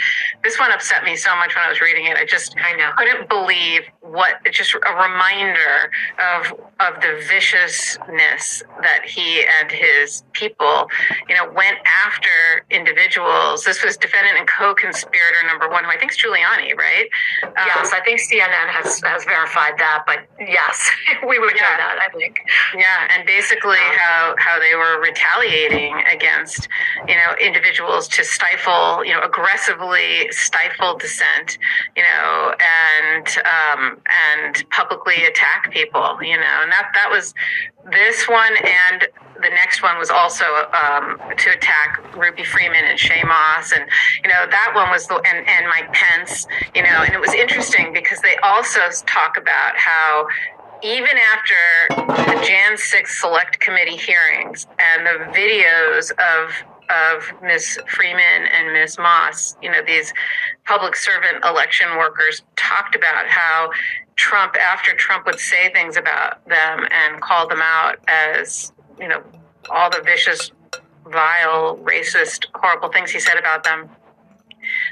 This 0.43 0.60
one 0.60 0.71
upset 0.71 1.03
me 1.03 1.15
so 1.15 1.36
much 1.38 1.56
when 1.56 1.63
I 1.63 1.69
was 1.69 1.80
reading 1.80 2.06
it. 2.06 2.17
I 2.17 2.25
just 2.25 2.56
I 2.60 2.75
know. 2.75 2.91
couldn't 2.97 3.30
believe 3.30 3.84
what 4.01 4.43
just 4.51 4.73
a 4.73 4.93
reminder 4.93 5.91
of 6.19 6.51
of 6.80 7.01
the 7.01 7.23
viciousness 7.27 8.63
that 8.82 9.01
he 9.06 9.43
and 9.60 9.71
his 9.71 10.23
people, 10.34 10.88
you 11.27 11.36
know, 11.36 11.49
went 11.51 11.77
after 11.86 12.65
individuals. 12.69 13.63
This 13.63 13.84
was 13.84 13.97
defendant 13.97 14.38
and 14.38 14.47
co-conspirator 14.47 15.43
number 15.47 15.69
one, 15.69 15.84
who 15.84 15.89
I 15.89 15.97
think 15.97 16.12
is 16.12 16.17
Giuliani, 16.17 16.57
right? 16.78 17.08
Um, 17.43 17.52
Yes, 17.67 17.91
I 17.93 18.02
think 18.02 18.20
CNN 18.20 18.70
has 18.70 19.02
has 19.02 19.24
verified 19.26 19.74
that, 19.78 20.04
but 20.08 20.20
yes, 20.39 20.89
we 21.28 21.39
would 21.39 21.56
Yeah. 21.56 21.62
know 21.63 21.78
that. 21.78 21.98
I 22.06 22.10
think. 22.17 22.39
Yeah, 22.76 23.08
and 23.12 23.26
basically 23.26 23.78
how 23.98 24.36
how 24.38 24.60
they 24.60 24.76
were 24.76 25.00
retaliating 25.02 25.93
against 26.12 26.67
you 27.08 27.15
know 27.15 27.36
individuals 27.39 28.08
to 28.10 28.24
stifle 28.24 29.04
you 29.06 29.13
know 29.13 29.22
aggressively 29.22 30.32
stifle 30.32 30.98
dissent, 30.98 31.58
you 31.96 32.04
know, 32.04 32.54
and 32.60 33.28
um, 33.46 34.02
and 34.34 34.70
publicly 34.72 35.26
attack 35.26 35.72
people, 35.72 36.17
you 36.22 36.38
know, 36.38 36.56
and 36.63 36.72
that 36.72 36.91
that 36.93 37.10
was 37.12 37.34
this 37.91 38.28
one 38.28 38.54
and 38.58 39.08
the 39.41 39.50
next 39.50 39.84
one 39.84 39.97
was 39.97 40.10
also 40.10 40.45
um, 40.73 41.19
to 41.38 41.50
attack 41.52 42.15
Ruby 42.15 42.43
Freeman 42.43 42.84
and 42.86 43.00
Shay 43.00 43.21
Moss, 43.23 43.71
and 43.71 43.86
you 44.23 44.30
know 44.30 44.47
that 44.50 44.71
one 44.73 44.89
was 44.89 45.08
the 45.08 45.15
and, 45.15 45.47
and 45.47 45.67
Mike 45.67 45.93
Pence, 45.93 46.47
you 46.76 46.84
know, 46.84 47.04
and 47.04 47.13
it 47.13 47.19
was 47.19 47.34
interesting 47.34 47.93
because 47.93 48.19
they 48.21 48.36
also 48.38 48.80
talk 49.06 49.38
about 49.38 49.78
how 49.78 50.28
even 50.84 51.17
after 51.34 52.06
the 52.08 52.45
Jan 52.45 52.78
6 52.78 53.21
Select 53.21 53.60
Committee 53.60 53.97
hearings 53.97 54.67
and 54.80 55.06
the 55.06 55.26
videos 55.38 56.12
of 56.12 56.52
of 56.89 57.34
Ms. 57.43 57.80
Freeman 57.88 58.47
and 58.47 58.71
Ms. 58.71 58.97
Moss, 58.97 59.58
you 59.62 59.69
know, 59.69 59.82
these 59.86 60.13
public 60.65 60.95
servant 60.95 61.43
election 61.43 61.97
workers 61.97 62.43
talked 62.56 62.95
about 62.95 63.28
how 63.28 63.69
Trump, 64.17 64.56
after 64.58 64.93
Trump 64.95 65.25
would 65.25 65.39
say 65.39 65.71
things 65.71 65.95
about 65.95 66.45
them 66.47 66.86
and 66.91 67.21
call 67.21 67.47
them 67.47 67.62
out 67.62 67.97
as, 68.08 68.73
you 68.99 69.08
know, 69.08 69.23
all 69.69 69.89
the 69.89 70.01
vicious, 70.03 70.51
vile, 71.06 71.77
racist, 71.77 72.47
horrible 72.56 72.89
things 72.89 73.12
he 73.12 73.19
said 73.19 73.38
about 73.38 73.63
them, 73.63 73.89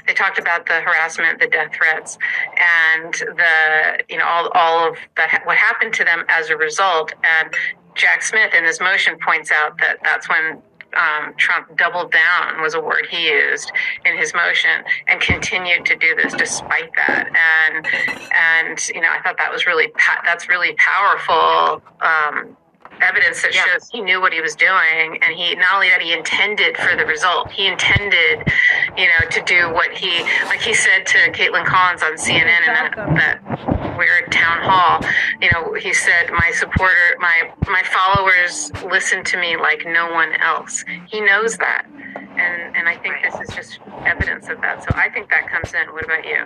they 0.06 0.14
talked 0.14 0.38
about 0.38 0.66
the 0.66 0.80
harassment, 0.80 1.40
the 1.40 1.48
death 1.48 1.74
threats, 1.74 2.18
and 2.56 3.12
the 3.12 3.98
you 4.08 4.16
know 4.16 4.24
all 4.24 4.48
all 4.54 4.88
of 4.88 4.96
that 5.16 5.42
what 5.44 5.56
happened 5.56 5.92
to 5.94 6.04
them 6.04 6.24
as 6.28 6.48
a 6.50 6.56
result. 6.56 7.12
And 7.22 7.52
Jack 7.94 8.22
Smith 8.22 8.54
in 8.54 8.64
his 8.64 8.80
motion 8.80 9.18
points 9.18 9.50
out 9.52 9.78
that 9.78 9.98
that's 10.02 10.28
when 10.28 10.62
um, 10.94 11.34
Trump 11.36 11.76
doubled 11.76 12.12
down 12.12 12.62
was 12.62 12.74
a 12.74 12.80
word 12.80 13.06
he 13.10 13.28
used 13.28 13.72
in 14.04 14.16
his 14.16 14.34
motion 14.34 14.84
and 15.08 15.20
continued 15.20 15.84
to 15.86 15.96
do 15.96 16.14
this 16.14 16.32
despite 16.34 16.90
that. 16.96 17.26
And 17.34 17.86
and 18.34 18.88
you 18.88 19.00
know 19.00 19.10
I 19.10 19.20
thought 19.22 19.36
that 19.38 19.52
was 19.52 19.66
really 19.66 19.92
that's 20.24 20.48
really 20.48 20.74
powerful. 20.74 21.82
Um, 22.00 22.56
evidence 23.00 23.42
that 23.42 23.54
Yeah. 23.54 23.64
shows 23.64 23.88
he 23.90 24.00
knew 24.00 24.20
what 24.20 24.32
he 24.32 24.40
was 24.40 24.54
doing 24.54 25.18
and 25.22 25.34
he 25.34 25.54
not 25.56 25.74
only 25.74 25.88
that 25.90 26.00
he 26.00 26.12
intended 26.12 26.76
for 26.76 26.96
the 26.96 27.06
result 27.06 27.50
he 27.50 27.66
intended 27.66 28.50
you 28.96 29.06
know 29.06 29.28
to 29.30 29.42
do 29.42 29.70
what 29.72 29.92
he 29.92 30.22
like 30.46 30.60
he 30.60 30.74
said 30.74 31.06
to 31.06 31.18
kaitlan 31.32 31.64
collins 31.66 32.02
on 32.02 32.12
cnn 32.14 32.60
in 32.60 32.66
that, 32.66 32.94
that 32.96 33.96
weird 33.98 34.30
town 34.32 34.62
hall 34.62 35.00
you 35.40 35.50
know, 35.52 35.74
he 35.74 35.92
said, 35.92 36.30
my 36.30 36.50
supporter, 36.52 37.16
my 37.20 37.52
my 37.68 37.82
followers 37.82 38.72
listen 38.90 39.22
to 39.24 39.38
me 39.38 39.56
like 39.56 39.84
no 39.86 40.10
one 40.12 40.32
else. 40.40 40.84
He 41.08 41.20
knows 41.20 41.56
that, 41.58 41.86
and 41.86 42.76
and 42.76 42.88
I 42.88 42.96
think 42.96 43.16
this 43.22 43.34
is 43.48 43.54
just 43.54 43.80
evidence 44.04 44.48
of 44.48 44.60
that. 44.62 44.82
So 44.82 44.90
I 44.94 45.10
think 45.10 45.30
that 45.30 45.50
comes 45.50 45.74
in. 45.74 45.92
What 45.92 46.04
about 46.04 46.24
you? 46.24 46.44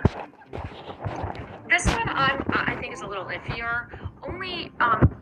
This 1.69 1.85
one 1.87 2.09
I'm, 2.09 2.43
I 2.49 2.75
think 2.81 2.93
is 2.93 3.01
a 3.01 3.07
little 3.07 3.25
iffier, 3.25 3.87
only 4.27 4.71
um, 4.81 5.15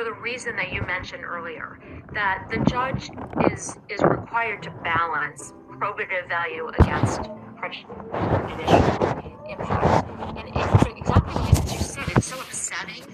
for 0.00 0.04
the 0.04 0.20
reason 0.22 0.56
that 0.56 0.72
you 0.72 0.80
mentioned 0.80 1.22
earlier, 1.24 1.78
that 2.14 2.46
the 2.50 2.56
judge 2.70 3.10
is 3.52 3.76
is 3.90 4.00
required 4.02 4.62
to 4.62 4.70
balance 4.82 5.52
probative 5.72 6.26
value 6.26 6.68
against 6.68 7.20
prejudicial 7.58 7.86
impact. 9.46 10.08
And, 10.38 10.96
exactly 10.96 11.42
reasons 11.42 11.72
you 11.74 11.78
said, 11.80 12.04
it's 12.16 12.24
so 12.24 12.40
upsetting. 12.40 13.04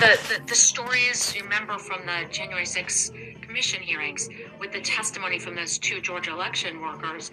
The, 0.00 0.18
the, 0.28 0.46
the 0.46 0.54
stories 0.54 1.34
you 1.34 1.44
remember 1.44 1.78
from 1.78 2.04
the 2.04 2.28
January 2.30 2.66
6th 2.66 3.40
commission 3.40 3.80
hearings 3.80 4.28
with 4.60 4.70
the 4.70 4.82
testimony 4.82 5.38
from 5.38 5.54
those 5.54 5.78
two 5.78 6.02
Georgia 6.02 6.32
election 6.32 6.82
workers 6.82 7.30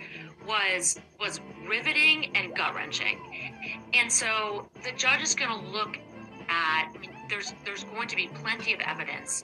was 0.48 0.98
was 1.20 1.42
riveting 1.68 2.32
and 2.34 2.56
gut 2.56 2.76
wrenching. 2.76 3.20
And 3.94 4.10
so 4.10 4.70
the 4.86 4.94
judge 4.94 5.22
is 5.22 5.36
going 5.36 5.52
to 5.52 5.68
look 5.68 5.98
at. 6.48 6.94
I 6.96 6.98
mean, 6.98 7.11
there's 7.32 7.54
there's 7.66 7.86
going 7.86 8.08
to 8.10 8.16
be 8.16 8.28
plenty 8.28 8.74
of 8.74 8.80
evidence 8.82 9.44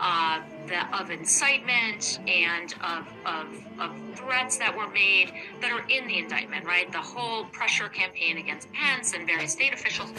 uh, 0.00 0.40
that 0.66 0.90
of 0.98 1.10
incitement 1.10 2.18
and 2.26 2.74
of, 2.82 3.06
of 3.24 3.46
of 3.78 3.94
threats 4.18 4.56
that 4.56 4.76
were 4.76 4.88
made 4.88 5.32
that 5.60 5.70
are 5.70 5.86
in 5.88 6.08
the 6.08 6.18
indictment. 6.18 6.64
Right, 6.64 6.90
the 6.90 6.98
whole 6.98 7.44
pressure 7.44 7.88
campaign 7.88 8.38
against 8.38 8.72
Pence 8.72 9.12
and 9.12 9.26
various 9.26 9.52
state 9.52 9.72
officials. 9.72 10.10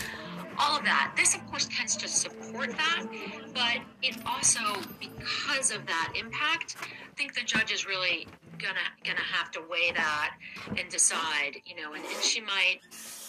All 0.60 0.76
of 0.76 0.84
that. 0.86 1.14
This, 1.16 1.36
of 1.36 1.46
course, 1.48 1.68
tends 1.70 1.96
to 1.98 2.08
support 2.08 2.72
that, 2.72 3.06
but 3.54 3.78
it 4.02 4.18
also, 4.26 4.82
because 5.00 5.70
of 5.70 5.86
that 5.86 6.14
impact, 6.20 6.78
I 6.82 7.16
think 7.16 7.36
the 7.36 7.44
judge 7.44 7.72
is 7.72 7.86
really 7.86 8.28
gonna 8.58 8.80
gonna 9.04 9.20
have 9.20 9.52
to 9.52 9.62
weigh 9.70 9.92
that 9.94 10.36
and 10.76 10.90
decide. 10.90 11.62
You 11.66 11.76
know, 11.76 11.94
and, 11.94 12.04
and 12.04 12.24
she 12.24 12.42
might 12.42 12.80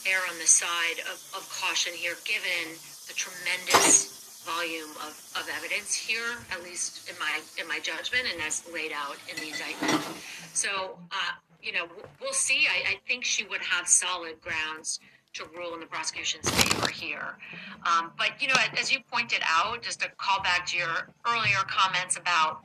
err 0.06 0.20
on 0.30 0.38
the 0.38 0.46
side 0.46 1.00
of, 1.00 1.22
of 1.36 1.48
caution 1.60 1.92
here, 1.92 2.14
given 2.24 2.78
the 3.08 3.14
tremendous 3.14 4.42
volume 4.44 4.90
of, 5.06 5.16
of 5.36 5.48
evidence 5.56 5.94
here, 5.94 6.36
at 6.52 6.62
least 6.62 7.08
in 7.10 7.18
my 7.18 7.40
in 7.60 7.66
my 7.66 7.80
judgment, 7.80 8.24
and 8.32 8.42
as 8.42 8.62
laid 8.72 8.92
out 8.92 9.16
in 9.28 9.36
the 9.36 9.48
indictment. 9.48 10.02
So, 10.54 10.98
uh, 11.10 11.32
you 11.62 11.72
know, 11.72 11.86
we'll 12.20 12.32
see. 12.32 12.66
I, 12.66 12.92
I 12.92 13.00
think 13.06 13.24
she 13.24 13.44
would 13.44 13.62
have 13.62 13.88
solid 13.88 14.40
grounds 14.40 15.00
to 15.34 15.44
rule 15.56 15.74
in 15.74 15.80
the 15.80 15.86
prosecution's 15.86 16.48
favor 16.50 16.88
here. 16.88 17.36
Um, 17.84 18.12
but 18.16 18.40
you 18.40 18.48
know, 18.48 18.54
as 18.78 18.92
you 18.92 18.98
pointed 19.10 19.40
out, 19.44 19.82
just 19.82 20.00
to 20.00 20.08
call 20.16 20.42
back 20.42 20.66
to 20.66 20.76
your 20.76 21.08
earlier 21.26 21.62
comments 21.68 22.16
about 22.16 22.62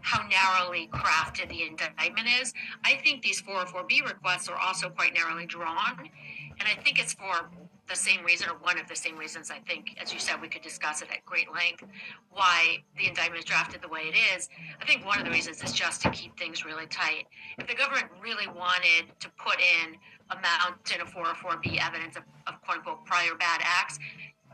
how 0.00 0.26
narrowly 0.28 0.88
crafted 0.92 1.48
the 1.48 1.62
indictment 1.62 2.28
is, 2.40 2.52
I 2.84 2.94
think 2.96 3.22
these 3.22 3.40
404B 3.42 4.06
requests 4.06 4.48
are 4.48 4.58
also 4.58 4.90
quite 4.90 5.14
narrowly 5.14 5.46
drawn. 5.46 6.10
And 6.58 6.68
I 6.68 6.80
think 6.82 7.00
it's 7.00 7.14
for 7.14 7.48
the 7.88 7.96
same 7.96 8.24
reason, 8.24 8.48
or 8.48 8.54
one 8.60 8.78
of 8.78 8.88
the 8.88 8.96
same 8.96 9.16
reasons, 9.16 9.50
I 9.50 9.58
think, 9.58 9.96
as 10.00 10.12
you 10.12 10.18
said, 10.18 10.40
we 10.40 10.48
could 10.48 10.62
discuss 10.62 11.02
it 11.02 11.08
at 11.10 11.24
great 11.24 11.52
length, 11.52 11.84
why 12.30 12.82
the 12.98 13.06
indictment 13.06 13.40
is 13.40 13.44
drafted 13.44 13.82
the 13.82 13.88
way 13.88 14.02
it 14.02 14.16
is. 14.36 14.48
I 14.80 14.86
think 14.86 15.04
one 15.04 15.18
of 15.18 15.24
the 15.24 15.30
reasons 15.30 15.62
is 15.62 15.72
just 15.72 16.00
to 16.02 16.10
keep 16.10 16.38
things 16.38 16.64
really 16.64 16.86
tight. 16.86 17.26
If 17.58 17.66
the 17.66 17.74
government 17.74 18.06
really 18.22 18.46
wanted 18.48 19.12
to 19.20 19.30
put 19.36 19.56
in 19.60 19.96
a 20.30 20.36
mountain 20.40 21.00
of 21.00 21.12
404B 21.12 21.78
evidence 21.84 22.16
of, 22.16 22.22
of 22.46 22.60
quote 22.62 22.78
unquote 22.78 23.04
prior 23.04 23.34
bad 23.38 23.60
acts, 23.62 23.98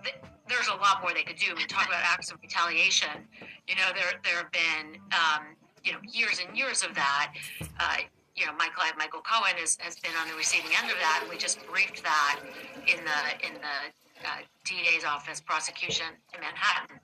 th- 0.03 0.17
there's 0.49 0.69
a 0.69 0.75
lot 0.75 1.01
more 1.03 1.15
they 1.15 1.23
could 1.23 1.37
do. 1.37 1.53
I 1.53 1.55
mean, 1.55 1.69
talk 1.69 1.87
about 1.87 2.03
acts 2.03 2.31
of 2.33 2.39
retaliation. 2.43 3.29
You 3.69 3.77
know, 3.77 3.91
there 3.95 4.19
there 4.25 4.37
have 4.37 4.51
been 4.51 5.01
um, 5.13 5.57
you 5.85 5.93
know 5.93 5.99
years 6.03 6.41
and 6.45 6.57
years 6.57 6.83
of 6.83 6.95
that. 6.95 7.33
Uh, 7.79 7.97
you 8.41 8.47
know, 8.47 8.53
my 8.59 8.69
client 8.75 8.97
Michael 8.97 9.21
Cohen 9.21 9.55
has, 9.59 9.77
has 9.81 10.01
been 10.01 10.13
on 10.21 10.27
the 10.27 10.35
receiving 10.35 10.71
end 10.81 10.91
of 10.91 10.97
that, 10.97 11.27
we 11.29 11.37
just 11.37 11.61
briefed 11.69 12.03
that 12.03 12.41
in 12.89 12.97
the 13.05 13.47
in 13.47 13.55
the 13.55 13.77
uh, 14.25 14.41
DA's 14.65 15.05
office 15.05 15.41
prosecution 15.41 16.07
in 16.35 16.41
Manhattan. 16.41 16.99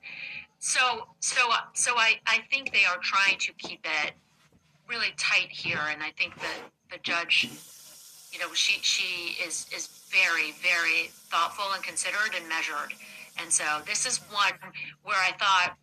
So 0.57 1.07
so 1.19 1.41
so 1.73 1.93
I 1.95 2.19
I 2.25 2.39
think 2.49 2.73
they 2.73 2.85
are 2.89 2.97
trying 3.01 3.37
to 3.37 3.53
keep 3.53 3.85
it 4.03 4.13
really 4.89 5.13
tight 5.17 5.49
here, 5.49 5.81
and 5.89 6.01
I 6.01 6.11
think 6.17 6.35
that 6.39 6.57
the 6.91 6.97
judge, 7.03 7.49
you 8.31 8.39
know, 8.39 8.51
she 8.53 8.79
she 8.81 9.37
is 9.45 9.67
is 9.75 9.87
very 10.09 10.53
very 10.53 11.09
thoughtful 11.29 11.65
and 11.75 11.83
considered 11.83 12.33
and 12.35 12.49
measured, 12.49 12.93
and 13.39 13.53
so 13.53 13.63
this 13.85 14.07
is 14.07 14.17
one 14.31 14.53
where 15.03 15.17
I 15.17 15.33
thought 15.37 15.77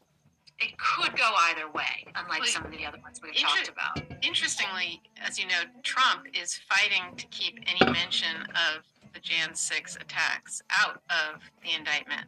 it 0.61 0.77
could 0.79 1.17
go 1.17 1.31
either 1.51 1.71
way, 1.71 2.07
unlike 2.15 2.41
Well, 2.41 2.49
some 2.49 2.65
of 2.65 2.71
the 2.71 2.87
other 2.87 2.99
ones 3.03 3.21
we've 3.23 3.35
inter- 3.35 3.47
talked 3.47 3.69
about. 3.69 4.01
Interestingly, 4.23 5.03
as 5.21 5.39
you 5.39 5.47
know, 5.47 5.63
Trump 5.83 6.27
is 6.33 6.59
fighting 6.69 7.17
to 7.17 7.27
keep 7.27 7.59
any 7.67 7.91
mention 7.91 8.43
of 8.51 8.85
the 9.13 9.21
Jan 9.21 9.55
6 9.55 9.97
attacks 9.97 10.63
out 10.71 11.03
of 11.11 11.41
the 11.63 11.77
indictment, 11.77 12.27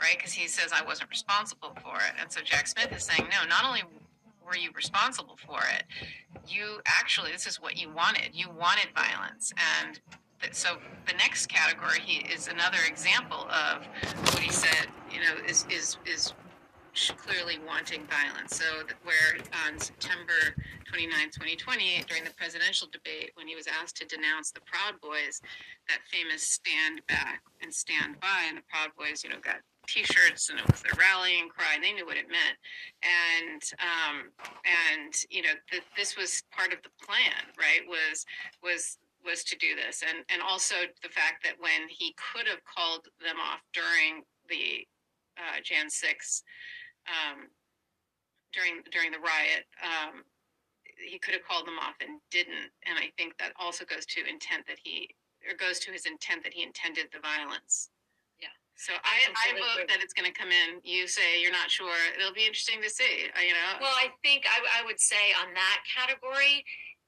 right? 0.00 0.16
Because 0.16 0.32
he 0.32 0.48
says, 0.48 0.72
I 0.72 0.84
wasn't 0.84 1.10
responsible 1.10 1.76
for 1.82 1.96
it. 1.96 2.12
And 2.20 2.30
so 2.30 2.40
Jack 2.40 2.66
Smith 2.66 2.92
is 2.94 3.04
saying, 3.04 3.28
no, 3.30 3.48
not 3.48 3.64
only 3.64 3.82
were 4.44 4.56
you 4.56 4.70
responsible 4.74 5.36
for 5.46 5.60
it, 5.74 5.84
you 6.46 6.80
actually, 6.86 7.30
this 7.32 7.46
is 7.46 7.60
what 7.60 7.76
you 7.76 7.88
wanted. 7.90 8.30
You 8.32 8.48
wanted 8.50 8.88
violence. 8.96 9.52
And 9.82 10.00
th- 10.40 10.54
so 10.54 10.78
the 11.06 11.14
next 11.14 11.46
category 11.46 12.00
he 12.00 12.26
is 12.32 12.48
another 12.48 12.78
example 12.88 13.48
of 13.48 13.86
what 14.32 14.40
he 14.40 14.50
said, 14.50 14.86
you 15.12 15.20
know, 15.20 15.34
is, 15.48 15.66
is, 15.70 15.98
is 16.04 16.32
clearly 17.16 17.58
wanting 17.66 18.02
violence. 18.06 18.56
So, 18.56 18.64
where 19.04 19.38
on 19.66 19.78
September 19.78 20.54
29, 20.86 21.30
2020, 21.30 22.04
during 22.08 22.24
the 22.24 22.34
presidential 22.34 22.88
debate, 22.90 23.30
when 23.34 23.46
he 23.46 23.54
was 23.54 23.66
asked 23.66 23.96
to 23.98 24.06
denounce 24.06 24.50
the 24.50 24.60
Proud 24.62 25.00
Boys, 25.00 25.40
that 25.88 26.00
famous 26.10 26.42
stand 26.42 27.00
back 27.06 27.42
and 27.62 27.72
stand 27.72 28.18
by, 28.20 28.46
and 28.48 28.58
the 28.58 28.66
Proud 28.68 28.90
Boys, 28.98 29.22
you 29.22 29.30
know, 29.30 29.38
got 29.42 29.62
T-shirts 29.86 30.50
and 30.50 30.58
it 30.58 30.66
was 30.70 30.82
their 30.82 30.98
rallying 30.98 31.48
cry, 31.48 31.74
and 31.74 31.82
they 31.82 31.92
knew 31.92 32.06
what 32.06 32.16
it 32.16 32.28
meant. 32.28 32.56
And 33.02 33.62
um, 33.80 34.30
and 34.62 35.14
you 35.30 35.42
know, 35.42 35.54
th- 35.70 35.82
this 35.96 36.16
was 36.16 36.42
part 36.50 36.72
of 36.72 36.82
the 36.82 36.90
plan, 37.04 37.50
right? 37.58 37.82
Was 37.88 38.26
was 38.62 38.98
was 39.24 39.44
to 39.44 39.56
do 39.56 39.74
this, 39.74 40.02
and 40.06 40.24
and 40.28 40.42
also 40.42 40.74
the 41.02 41.08
fact 41.08 41.42
that 41.44 41.54
when 41.58 41.88
he 41.88 42.14
could 42.14 42.46
have 42.46 42.62
called 42.64 43.08
them 43.20 43.36
off 43.40 43.60
during 43.72 44.22
the 44.48 44.86
uh, 45.38 45.60
Jan 45.62 45.88
6 45.88 46.42
um, 47.08 47.48
during 48.52 48.82
during 48.90 49.10
the 49.12 49.22
riot. 49.22 49.64
Um, 49.80 50.24
he 51.00 51.16
could 51.18 51.32
have 51.32 51.44
called 51.48 51.64
them 51.64 51.80
off 51.80 51.96
and 52.04 52.20
didn't, 52.30 52.68
and 52.84 53.00
I 53.00 53.08
think 53.16 53.38
that 53.40 53.56
also 53.56 53.88
goes 53.88 54.04
to 54.12 54.20
intent 54.20 54.68
that 54.68 54.76
he 54.84 55.08
or 55.48 55.56
goes 55.56 55.80
to 55.80 55.92
his 55.92 56.04
intent 56.04 56.44
that 56.44 56.52
he 56.52 56.62
intended 56.62 57.08
the 57.08 57.20
violence. 57.24 57.88
Yeah. 58.36 58.52
So 58.76 58.92
I, 58.92 59.32
I 59.32 59.56
vote 59.56 59.88
that 59.88 60.04
it's 60.04 60.12
going 60.12 60.28
to 60.28 60.36
come 60.36 60.52
in. 60.52 60.84
You 60.84 61.08
say 61.08 61.40
you're 61.40 61.52
not 61.52 61.72
sure. 61.72 61.96
It'll 62.16 62.36
be 62.36 62.44
interesting 62.44 62.84
to 62.84 62.90
see. 62.90 63.28
You 63.32 63.56
know. 63.56 63.80
Well, 63.80 63.96
I 63.96 64.12
think 64.20 64.44
I, 64.44 64.80
I 64.80 64.84
would 64.84 65.00
say 65.00 65.32
on 65.40 65.56
that 65.56 65.78
category, 65.88 66.64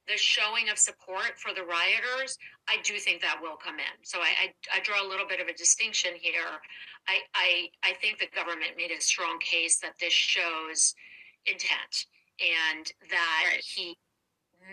the 0.08 0.16
showing 0.16 0.68
of 0.68 0.78
support 0.78 1.38
for 1.38 1.54
the 1.54 1.62
rioters, 1.62 2.36
I 2.68 2.76
do 2.82 2.98
think 2.98 3.22
that 3.22 3.38
will 3.40 3.56
come 3.56 3.76
in. 3.78 3.96
So 4.02 4.18
I, 4.18 4.50
I, 4.74 4.78
I 4.78 4.80
draw 4.82 5.04
a 5.04 5.08
little 5.08 5.26
bit 5.26 5.40
of 5.40 5.46
a 5.46 5.54
distinction 5.54 6.12
here. 6.20 6.58
I, 7.08 7.20
I, 7.34 7.68
I 7.84 7.94
think 7.94 8.18
the 8.18 8.28
government 8.34 8.72
made 8.76 8.90
a 8.90 9.00
strong 9.00 9.38
case 9.38 9.78
that 9.80 9.94
this 10.00 10.12
shows 10.12 10.94
intent 11.46 12.06
and 12.40 12.86
that 13.10 13.44
Right. 13.46 13.62
he 13.62 13.96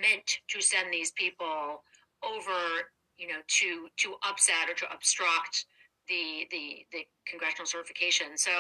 meant 0.01 0.39
to 0.49 0.61
send 0.61 0.93
these 0.93 1.11
people 1.11 1.83
over, 2.23 2.89
you 3.17 3.27
know, 3.27 3.41
to 3.47 3.87
to 3.97 4.15
upset 4.27 4.69
or 4.69 4.73
to 4.75 4.91
obstruct 4.93 5.65
the 6.07 6.47
the 6.51 6.85
the 6.91 7.05
congressional 7.27 7.65
certification. 7.65 8.37
So 8.37 8.51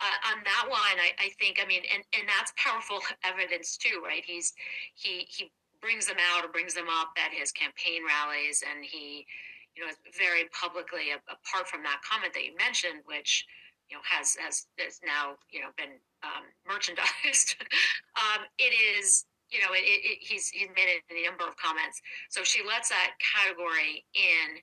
uh, 0.00 0.30
on 0.32 0.42
that 0.44 0.66
one, 0.68 0.96
I, 0.98 1.10
I 1.18 1.30
think 1.38 1.58
I 1.62 1.66
mean, 1.66 1.82
and 1.92 2.02
and 2.18 2.28
that's 2.28 2.52
powerful 2.56 3.00
evidence 3.24 3.76
too, 3.76 4.02
right? 4.04 4.22
He's 4.24 4.52
he 4.94 5.26
he 5.28 5.50
brings 5.82 6.06
them 6.06 6.16
out 6.32 6.46
or 6.46 6.48
brings 6.48 6.72
them 6.72 6.86
up 6.88 7.10
at 7.18 7.34
his 7.34 7.50
campaign 7.50 8.06
rallies, 8.06 8.62
and 8.62 8.86
he 8.86 9.26
you 9.74 9.84
know 9.84 9.92
very 10.16 10.48
publicly 10.54 11.10
apart 11.12 11.68
from 11.68 11.82
that 11.82 12.00
comment 12.06 12.32
that 12.32 12.46
you 12.46 12.54
mentioned, 12.56 13.02
which 13.04 13.44
you 13.90 13.98
know 13.98 14.02
has 14.06 14.38
has, 14.38 14.70
has 14.78 15.02
now 15.04 15.34
you 15.50 15.60
know 15.60 15.74
been 15.76 15.98
um, 16.22 16.46
merchandised. 16.64 17.58
um, 18.22 18.46
it 18.56 18.72
is 18.72 19.26
you 19.50 19.60
know 19.60 19.74
it, 19.74 19.84
it, 19.84 20.18
he's 20.22 20.48
he's 20.48 20.70
made 20.78 21.02
a 21.10 21.26
number 21.26 21.44
of 21.44 21.58
comments. 21.58 22.00
So 22.30 22.46
she 22.46 22.62
lets 22.64 22.88
that 22.88 23.18
category 23.20 24.06
in. 24.14 24.62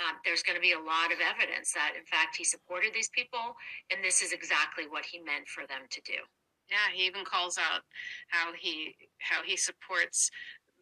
Um, 0.00 0.16
there's 0.24 0.40
going 0.42 0.56
to 0.56 0.64
be 0.64 0.72
a 0.72 0.80
lot 0.80 1.12
of 1.12 1.20
evidence 1.20 1.76
that, 1.76 1.92
in 1.92 2.08
fact, 2.08 2.32
he 2.32 2.40
supported 2.40 2.96
these 2.96 3.12
people, 3.12 3.52
and 3.92 4.00
this 4.00 4.22
is 4.24 4.32
exactly 4.32 4.88
what 4.88 5.04
he 5.04 5.20
meant 5.20 5.44
for 5.44 5.68
them 5.68 5.84
to 5.90 6.00
do. 6.08 6.16
Yeah, 6.70 6.88
he 6.94 7.04
even 7.04 7.24
calls 7.24 7.58
out 7.58 7.82
how 8.28 8.52
he 8.56 8.96
how 9.18 9.42
he 9.44 9.56
supports 9.56 10.30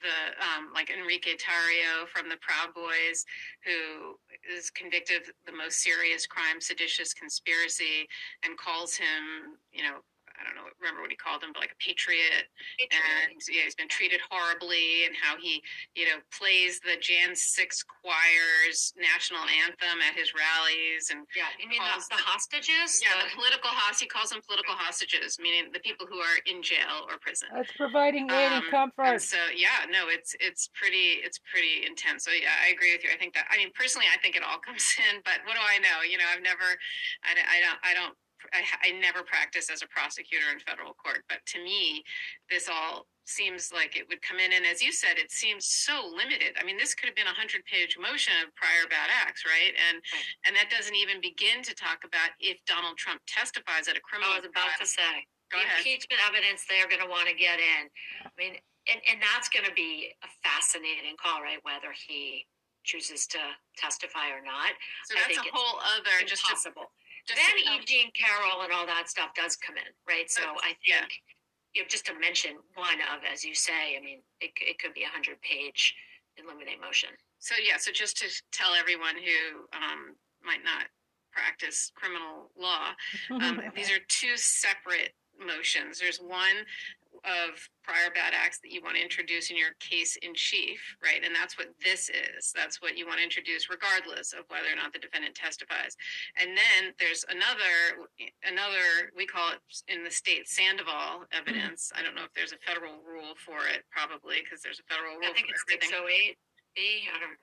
the 0.00 0.18
um, 0.42 0.70
like 0.74 0.90
Enrique 0.90 1.36
Tarrio 1.36 2.06
from 2.08 2.28
the 2.28 2.36
Proud 2.40 2.74
Boys, 2.74 3.24
who 3.64 4.18
is 4.50 4.70
convicted 4.70 5.22
of 5.22 5.34
the 5.46 5.52
most 5.52 5.82
serious 5.82 6.26
crime, 6.26 6.60
seditious 6.60 7.12
conspiracy, 7.12 8.08
and 8.44 8.56
calls 8.58 8.94
him, 8.94 9.58
you 9.72 9.82
know, 9.82 9.98
I 10.38 10.46
don't 10.46 10.54
know, 10.54 10.70
remember 10.80 11.02
what 11.02 11.10
he 11.10 11.18
called 11.18 11.42
him, 11.42 11.50
but 11.52 11.60
like 11.60 11.74
a 11.74 11.80
patriot. 11.82 12.46
And 12.78 13.36
yeah, 13.50 13.66
he's 13.66 13.74
been 13.74 13.88
treated 13.90 14.20
horribly, 14.30 15.04
and 15.04 15.14
how 15.18 15.34
he, 15.36 15.62
you 15.94 16.06
know, 16.06 16.22
plays 16.30 16.78
the 16.80 16.96
Jan 17.00 17.34
Six 17.34 17.82
Choir's 17.84 18.94
national 18.96 19.42
anthem 19.66 19.98
at 20.02 20.14
his 20.14 20.32
rallies, 20.34 21.10
and 21.10 21.26
Yeah, 21.36 21.50
you 21.58 21.68
mean 21.68 21.80
calls 21.82 22.08
the, 22.08 22.16
the 22.16 22.22
hostages? 22.22 23.02
yeah, 23.02 23.14
The- 23.18 23.28
the 23.30 23.34
political 23.36 23.70
host. 23.70 24.00
He 24.00 24.06
calls 24.06 24.30
them 24.30 24.40
political 24.46 24.74
hostages, 24.74 25.38
meaning 25.38 25.70
the 25.72 25.80
people 25.80 26.06
who 26.06 26.18
are 26.18 26.38
in 26.46 26.62
jail 26.62 27.06
or 27.10 27.18
prison. 27.18 27.48
That's 27.54 27.72
providing 27.76 28.30
aid 28.30 28.52
and 28.52 28.64
Um, 28.64 28.70
comfort. 28.70 29.18
And 29.18 29.22
so 29.22 29.38
yeah, 29.54 29.84
no, 29.90 30.08
it's 30.08 30.34
it's 30.40 30.68
pretty 30.74 31.20
it's 31.24 31.38
pretty 31.50 31.84
intense. 31.86 32.24
So 32.24 32.30
yeah, 32.30 32.54
I 32.64 32.68
agree 32.70 32.92
with 32.92 33.02
you. 33.04 33.10
I 33.12 33.18
think 33.18 33.34
that 33.34 33.46
I 33.50 33.56
mean 33.56 33.70
personally, 33.74 34.06
I 34.12 34.18
think 34.18 34.36
it 34.36 34.42
all 34.42 34.58
comes 34.58 34.86
in. 35.10 35.20
But 35.24 35.42
what 35.44 35.54
do 35.54 35.62
I 35.62 35.78
know? 35.78 36.02
You 36.02 36.18
know, 36.18 36.24
I've 36.32 36.42
never, 36.42 36.64
I, 37.24 37.30
I 37.34 37.58
don't, 37.60 37.78
I 37.82 37.94
don't. 37.94 38.14
I, 38.54 38.62
I 38.88 38.90
never 38.98 39.22
practiced 39.22 39.70
as 39.70 39.82
a 39.82 39.88
prosecutor 39.88 40.46
in 40.52 40.60
federal 40.60 40.94
court, 40.94 41.24
but 41.28 41.38
to 41.54 41.62
me, 41.62 42.02
this 42.50 42.68
all 42.68 43.06
seems 43.28 43.72
like 43.74 43.96
it 43.96 44.08
would 44.08 44.22
come 44.22 44.38
in. 44.40 44.52
And 44.56 44.64
as 44.64 44.80
you 44.80 44.90
said, 44.92 45.18
it 45.20 45.30
seems 45.30 45.66
so 45.68 46.08
limited. 46.16 46.56
I 46.58 46.64
mean, 46.64 46.78
this 46.80 46.94
could 46.94 47.06
have 47.12 47.16
been 47.18 47.28
a 47.28 47.36
hundred-page 47.36 47.98
motion 48.00 48.32
of 48.44 48.54
prior 48.56 48.88
bad 48.88 49.10
acts, 49.12 49.44
right? 49.44 49.74
And 49.76 50.00
Right. 50.00 50.24
and 50.48 50.52
that 50.56 50.70
doesn't 50.72 50.96
even 50.96 51.20
begin 51.20 51.60
to 51.62 51.74
talk 51.74 52.04
about 52.04 52.30
if 52.40 52.56
Donald 52.64 52.96
Trump 52.96 53.20
testifies 53.28 53.88
at 53.88 53.96
a 53.96 54.00
criminal 54.00 54.32
I 54.32 54.40
was 54.40 54.48
about 54.48 54.72
trial. 54.76 54.80
to 54.80 54.86
say. 54.88 55.12
Go 55.52 55.58
the 55.60 55.64
ahead. 55.64 55.78
impeachment 55.80 56.20
evidence 56.28 56.64
they're 56.68 56.88
going 56.88 57.00
to 57.04 57.08
want 57.08 57.28
to 57.28 57.34
get 57.36 57.56
in. 57.60 57.88
I 58.24 58.30
mean, 58.36 58.56
and, 58.88 59.00
and 59.08 59.20
that's 59.20 59.48
going 59.48 59.64
to 59.68 59.72
be 59.72 60.12
a 60.24 60.28
fascinating 60.44 61.16
call, 61.20 61.40
right? 61.42 61.60
Whether 61.64 61.92
he 61.92 62.46
chooses 62.84 63.26
to 63.28 63.38
testify 63.76 64.28
or 64.32 64.40
not. 64.40 64.72
So 65.04 65.16
I 65.16 65.28
that's 65.28 65.36
a 65.36 65.40
think 65.44 65.52
it's 65.52 65.56
whole 65.56 65.80
other 65.96 66.24
just 66.24 66.44
to, 66.48 66.52
Impossible. 66.52 66.88
Just 67.28 67.40
then 67.40 67.56
to- 67.76 67.82
E. 67.82 67.84
Jean 67.84 68.10
Carroll 68.12 68.62
and 68.62 68.72
all 68.72 68.86
that 68.86 69.08
stuff 69.08 69.34
does 69.34 69.56
come 69.56 69.76
in, 69.76 69.92
right? 70.08 70.30
So 70.30 70.42
I 70.64 70.68
think, 70.68 70.78
Yeah. 70.86 71.04
you 71.74 71.82
know, 71.82 71.88
just 71.88 72.06
to 72.06 72.14
mention 72.18 72.56
one 72.74 73.00
of, 73.12 73.22
as 73.30 73.44
you 73.44 73.54
say, 73.54 73.96
I 73.96 74.00
mean, 74.00 74.22
it, 74.40 74.50
it 74.60 74.78
could 74.78 74.94
be 74.94 75.02
a 75.04 75.08
hundred 75.08 75.40
page 75.42 75.94
eliminate 76.36 76.80
motion. 76.80 77.10
So 77.40 77.54
yeah, 77.62 77.76
so 77.78 77.92
just 77.92 78.16
to 78.18 78.26
tell 78.52 78.74
everyone 78.74 79.16
who 79.16 79.66
um, 79.76 80.14
might 80.44 80.64
not 80.64 80.86
practice 81.32 81.92
criminal 81.94 82.50
law, 82.58 82.94
um, 83.30 83.60
these 83.74 83.90
are 83.90 83.98
two 84.08 84.36
separate 84.36 85.14
motions. 85.38 85.98
There's 86.00 86.18
one 86.18 86.64
of 87.24 87.56
prior 87.82 88.10
bad 88.14 88.34
acts 88.36 88.60
that 88.60 88.70
you 88.70 88.82
want 88.82 88.96
to 88.96 89.02
introduce 89.02 89.50
in 89.50 89.56
your 89.56 89.72
case 89.80 90.16
in 90.22 90.34
chief, 90.34 90.80
right? 91.02 91.24
And 91.24 91.34
that's 91.34 91.56
what 91.56 91.68
this 91.82 92.10
is. 92.10 92.52
That's 92.54 92.80
what 92.82 92.96
you 92.96 93.06
want 93.06 93.18
to 93.18 93.24
introduce, 93.24 93.70
regardless 93.70 94.32
of 94.32 94.44
whether 94.48 94.68
or 94.68 94.76
not 94.76 94.92
the 94.92 94.98
defendant 94.98 95.34
testifies. 95.34 95.96
And 96.36 96.56
then 96.56 96.92
there's 96.98 97.24
another, 97.30 98.08
another 98.44 99.12
we 99.16 99.26
call 99.26 99.52
it 99.52 99.60
in 99.88 100.04
the 100.04 100.10
state 100.10 100.48
Sandoval 100.48 101.24
evidence. 101.32 101.88
Mm-hmm. 101.88 101.98
I 101.98 102.00
don't 102.04 102.14
know 102.14 102.24
if 102.24 102.34
there's 102.34 102.52
a 102.52 102.60
federal 102.60 103.00
rule 103.02 103.34
for 103.36 103.64
it, 103.66 103.84
probably 103.90 104.44
because 104.44 104.60
there's 104.60 104.80
a 104.80 104.86
federal 104.86 105.16
rule 105.16 105.28
I 105.28 105.32
think 105.32 105.48
for 105.48 105.56
it's 105.56 105.64
everything. 105.68 106.36
608 106.36 106.38
B. 106.78 107.10
I 107.10 107.18
don't. 107.18 107.34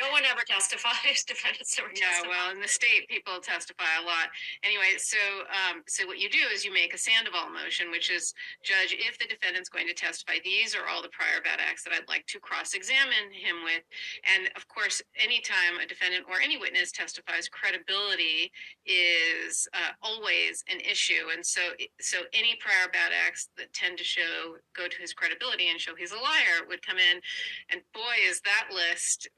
no 0.00 0.08
one 0.08 0.24
ever 0.24 0.40
testifies. 0.48 1.20
Defendants 1.28 1.76
never 1.76 1.92
Yeah, 1.92 2.24
well, 2.24 2.48
in 2.48 2.56
the 2.64 2.68
state, 2.68 3.04
people 3.12 3.36
testify 3.44 4.00
a 4.00 4.04
lot. 4.04 4.32
Anyway, 4.64 4.96
so 4.96 5.20
um, 5.52 5.84
so 5.84 6.08
what 6.08 6.16
you 6.16 6.32
do 6.32 6.40
is 6.48 6.64
you 6.64 6.72
make 6.72 6.96
a 6.96 6.98
Sandoval 6.98 7.52
motion, 7.52 7.92
which 7.92 8.08
is 8.08 8.32
judge 8.64 8.96
if 8.96 9.20
the 9.20 9.28
defendant's 9.28 9.68
going 9.68 9.86
to 9.86 9.92
testify. 9.92 10.40
These 10.40 10.72
are 10.72 10.88
all 10.88 11.04
the 11.04 11.12
prior 11.12 11.44
bad 11.44 11.60
acts 11.60 11.84
that 11.84 11.92
I'd 11.92 12.08
like 12.08 12.24
to 12.32 12.40
cross-examine 12.40 13.28
him 13.28 13.60
with, 13.60 13.84
and 14.24 14.48
of 14.56 14.64
course, 14.72 15.04
anytime 15.20 15.76
a 15.76 15.84
defendant 15.84 16.24
or 16.24 16.40
any 16.40 16.56
witness 16.56 16.88
testifies, 16.88 17.52
credibility 17.52 18.48
is 18.88 19.68
uh, 19.76 19.92
always 20.00 20.64
an 20.72 20.80
issue, 20.80 21.28
and 21.28 21.44
so 21.44 21.60
so 22.00 22.24
any 22.32 22.56
prior 22.56 22.88
bad 22.88 23.12
acts 23.12 23.52
that 23.60 23.68
tend 23.76 23.98
to 24.00 24.04
show 24.04 24.56
go 24.72 24.88
to 24.88 24.96
his 24.96 25.12
credibility 25.12 25.68
and 25.68 25.76
show 25.76 25.92
he's 25.92 26.16
a 26.16 26.22
liar 26.24 26.64
would 26.64 26.80
come 26.80 26.96
in, 26.96 27.20
and 27.68 27.84
boy, 27.92 28.16
is 28.24 28.40
that 28.46 28.74
list 28.74 29.28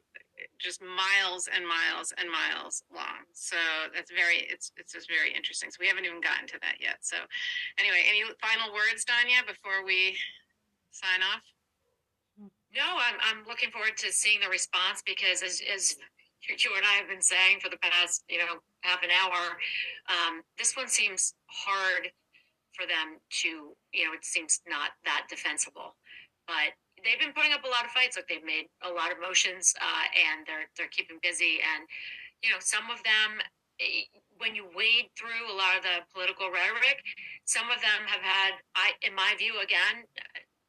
just 0.58 0.82
miles 0.82 1.48
and 1.50 1.66
miles 1.66 2.12
and 2.18 2.30
miles 2.30 2.82
long. 2.94 3.26
So 3.32 3.56
that's 3.94 4.10
very 4.10 4.46
it's 4.50 4.72
it's 4.76 4.92
just 4.92 5.08
very 5.08 5.34
interesting. 5.34 5.70
So 5.70 5.78
we 5.80 5.86
haven't 5.86 6.04
even 6.04 6.20
gotten 6.20 6.46
to 6.48 6.58
that 6.62 6.78
yet. 6.80 6.98
So 7.00 7.16
anyway, 7.78 8.06
any 8.06 8.22
final 8.42 8.74
words, 8.74 9.04
Danya, 9.04 9.46
before 9.46 9.84
we 9.84 10.16
sign 10.90 11.22
off? 11.22 11.42
No, 12.74 12.84
I'm 12.84 13.18
I'm 13.22 13.40
looking 13.46 13.70
forward 13.70 13.96
to 13.98 14.12
seeing 14.12 14.40
the 14.40 14.48
response 14.48 15.02
because 15.04 15.42
as 15.42 15.62
as 15.72 15.96
you 16.46 16.70
and 16.76 16.86
I 16.86 16.94
have 17.02 17.08
been 17.08 17.22
saying 17.22 17.60
for 17.60 17.68
the 17.68 17.78
past 17.78 18.24
you 18.28 18.38
know 18.38 18.62
half 18.82 19.02
an 19.02 19.10
hour, 19.10 19.58
um, 20.10 20.42
this 20.58 20.76
one 20.76 20.88
seems 20.88 21.34
hard 21.46 22.10
for 22.74 22.86
them 22.86 23.18
to 23.42 23.74
you 23.92 24.04
know 24.06 24.12
it 24.12 24.24
seems 24.24 24.60
not 24.68 24.90
that 25.04 25.26
defensible, 25.30 25.96
but 26.46 26.74
they've 27.04 27.20
been 27.20 27.32
putting 27.34 27.52
up 27.52 27.64
a 27.64 27.70
lot 27.70 27.84
of 27.84 27.90
fights. 27.92 28.16
Like 28.16 28.28
they've 28.28 28.44
made 28.44 28.68
a 28.82 28.90
lot 28.90 29.12
of 29.12 29.20
motions 29.20 29.74
uh, 29.80 30.06
and 30.14 30.46
they're 30.46 30.68
they're 30.76 30.92
keeping 30.92 31.18
busy 31.22 31.60
and 31.62 31.86
you 32.42 32.50
know 32.50 32.60
some 32.60 32.90
of 32.90 33.02
them. 33.04 33.40
eh, 33.80 34.06
When 34.38 34.54
you 34.54 34.66
wade 34.74 35.10
through 35.18 35.50
a 35.50 35.56
lot 35.56 35.76
of 35.78 35.82
the 35.82 36.06
political 36.14 36.50
rhetoric, 36.50 37.02
some 37.44 37.70
of 37.74 37.80
them 37.82 38.02
have 38.06 38.22
had, 38.22 38.52
I, 38.78 38.94
in 39.02 39.14
my 39.14 39.34
view, 39.38 39.58
again, 39.62 40.06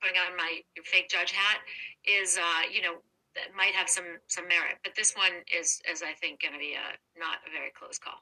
putting 0.02 0.18
on 0.18 0.36
my 0.38 0.62
fake 0.86 1.10
judge 1.10 1.32
hat, 1.32 1.60
is 2.06 2.38
uh, 2.38 2.64
you 2.72 2.82
know 2.82 2.96
that 3.36 3.54
might 3.56 3.76
have 3.76 3.90
some 3.90 4.18
some 4.28 4.48
merit. 4.48 4.78
But 4.84 4.96
this 4.96 5.14
one 5.16 5.46
is 5.54 5.82
is 5.90 6.02
I 6.02 6.14
think 6.14 6.42
going 6.42 6.54
to 6.54 6.60
be 6.60 6.74
a 6.74 6.88
not 7.20 7.40
a 7.48 7.52
very 7.52 7.72
close 7.78 8.00
call. 8.00 8.22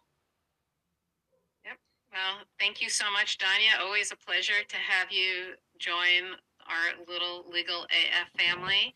Yep. 1.66 1.78
Well, 2.12 2.46
thank 2.60 2.82
you 2.82 2.90
so 2.90 3.12
much, 3.12 3.38
Danya. 3.38 3.84
Always 3.84 4.12
a 4.12 4.18
pleasure 4.18 4.64
to 4.68 4.78
have 4.78 5.12
you 5.12 5.56
join 5.80 6.36
our 6.70 7.06
little 7.08 7.46
legal 7.52 7.84
AF 7.86 8.30
family, 8.40 8.94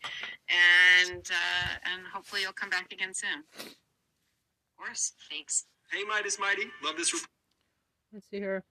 and 0.48 1.22
uh, 1.30 1.74
and 1.92 2.02
hopefully 2.12 2.42
you'll 2.42 2.52
come 2.52 2.70
back 2.70 2.92
again 2.92 3.14
soon. 3.14 3.44
Of 3.58 4.76
course, 4.76 5.12
thanks. 5.30 5.64
Hey, 5.90 6.04
Meidas 6.04 6.38
Mighty. 6.38 6.64
Love 6.84 6.96
this. 6.96 7.12
Re- 7.12 7.20
Let's 8.12 8.28
see 8.30 8.38
here. 8.38 8.64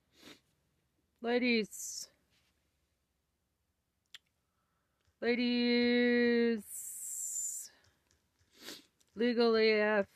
Ladies. 1.20 2.08
Ladies. 5.20 6.62
Legal 9.14 9.54
AF. 9.56 10.06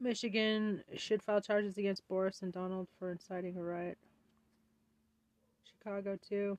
Michigan 0.00 0.82
should 0.96 1.22
file 1.22 1.40
charges 1.40 1.76
against 1.76 2.06
Boris 2.08 2.42
and 2.42 2.52
Donald 2.52 2.88
for 2.98 3.10
inciting 3.10 3.56
a 3.56 3.62
riot. 3.62 3.98
Chicago, 5.64 6.16
too. 6.16 6.58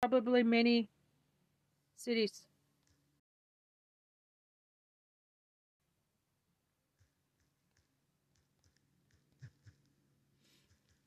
Probably 0.00 0.42
many 0.42 0.88
cities. 1.96 2.42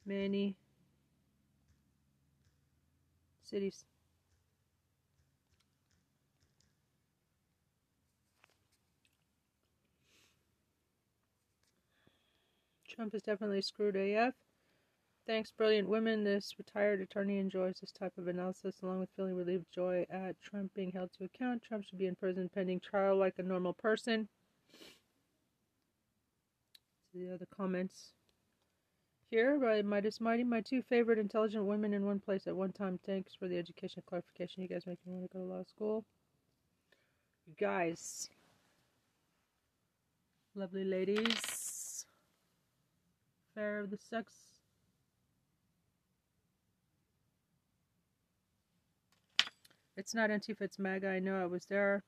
Many 0.05 0.55
cities. 3.51 3.83
Trump 12.87 13.13
is 13.13 13.23
definitely 13.23 13.61
screwed 13.61 13.95
AF. 13.95 14.33
Thanks, 15.27 15.51
brilliant 15.51 15.87
women. 15.87 16.23
This 16.23 16.55
retired 16.57 16.99
attorney 16.99 17.37
enjoys 17.37 17.75
this 17.79 17.91
type 17.91 18.13
of 18.17 18.27
analysis, 18.27 18.81
along 18.81 18.99
with 18.99 19.09
feeling 19.15 19.35
relieved 19.35 19.65
joy 19.73 20.05
at 20.09 20.41
Trump 20.41 20.73
being 20.73 20.91
held 20.91 21.11
to 21.17 21.25
account. 21.25 21.61
Trump 21.61 21.85
should 21.85 21.99
be 21.99 22.07
in 22.07 22.15
prison 22.15 22.49
pending 22.53 22.79
trial 22.79 23.15
like 23.17 23.35
a 23.37 23.43
normal 23.43 23.73
person. 23.73 24.27
The 27.13 27.33
other 27.33 27.47
comments 27.55 28.13
here 29.31 29.57
by 29.57 29.81
Meidas 29.81 30.19
Mighty. 30.19 30.43
My 30.43 30.59
two 30.59 30.81
favorite 30.83 31.17
intelligent 31.17 31.65
women 31.65 31.93
in 31.93 32.05
one 32.05 32.19
place 32.19 32.47
at 32.47 32.55
one 32.55 32.73
time. 32.73 32.99
Thanks 33.05 33.33
for 33.33 33.47
the 33.47 33.57
education 33.57 34.03
clarification. 34.05 34.61
You 34.61 34.67
guys 34.67 34.85
make 34.85 34.99
me 35.07 35.13
want 35.13 35.31
to 35.31 35.37
go 35.37 35.43
to 35.43 35.49
law 35.49 35.63
school. 35.63 36.03
You 37.47 37.53
guys. 37.57 38.29
Lovely 40.53 40.83
ladies. 40.83 42.05
Fair 43.55 43.79
of 43.79 43.89
the 43.89 43.97
sex. 43.97 44.33
It's 49.95 50.13
not 50.13 50.29
Antifa, 50.29 50.61
it's 50.61 50.79
MAGA. 50.79 51.07
I 51.07 51.19
know 51.19 51.41
I 51.41 51.45
was 51.45 51.65
there. 51.65 52.03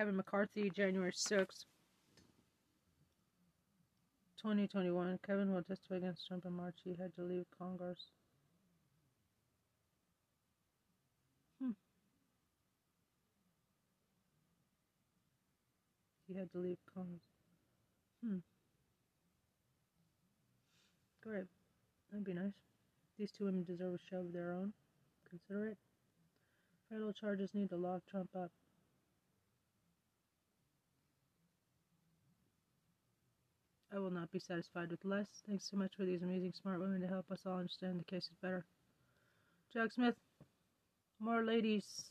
Kevin 0.00 0.16
McCarthy, 0.16 0.70
January 0.74 1.12
6th, 1.12 1.66
2021. 4.40 5.18
Kevin 5.26 5.52
will 5.52 5.62
testify 5.62 5.96
against 5.96 6.26
Trump 6.26 6.46
in 6.46 6.54
March. 6.54 6.76
He 6.82 6.96
had 6.98 7.14
to 7.16 7.22
leave 7.22 7.44
Congress. 7.58 7.98
Hmm. 11.62 11.72
He 16.28 16.38
had 16.38 16.50
to 16.52 16.58
leave 16.58 16.78
Congress. 16.94 17.20
Hmm. 18.24 18.38
Great. 21.22 21.44
That'd 22.10 22.24
be 22.24 22.32
nice. 22.32 22.54
These 23.18 23.32
two 23.32 23.44
women 23.44 23.64
deserve 23.64 23.92
a 23.92 23.98
show 24.10 24.20
of 24.20 24.32
their 24.32 24.52
own. 24.52 24.72
Consider 25.28 25.66
it. 25.66 25.76
Federal 26.88 27.12
charges 27.12 27.50
need 27.52 27.68
to 27.68 27.76
lock 27.76 28.00
Trump 28.10 28.30
up. 28.34 28.50
I 33.92 33.98
will 33.98 34.10
not 34.10 34.30
be 34.30 34.38
satisfied 34.38 34.90
with 34.90 35.04
less. 35.04 35.42
Thanks 35.48 35.68
so 35.68 35.76
much 35.76 35.92
for 35.96 36.04
these 36.04 36.22
amazing 36.22 36.52
smart 36.52 36.80
women 36.80 37.00
to 37.00 37.08
help 37.08 37.30
us 37.30 37.40
all 37.44 37.58
understand 37.58 37.98
the 37.98 38.04
cases 38.04 38.36
better. 38.40 38.64
Jack 39.72 39.92
Smith, 39.92 40.14
more 41.18 41.42
ladies. 41.42 42.10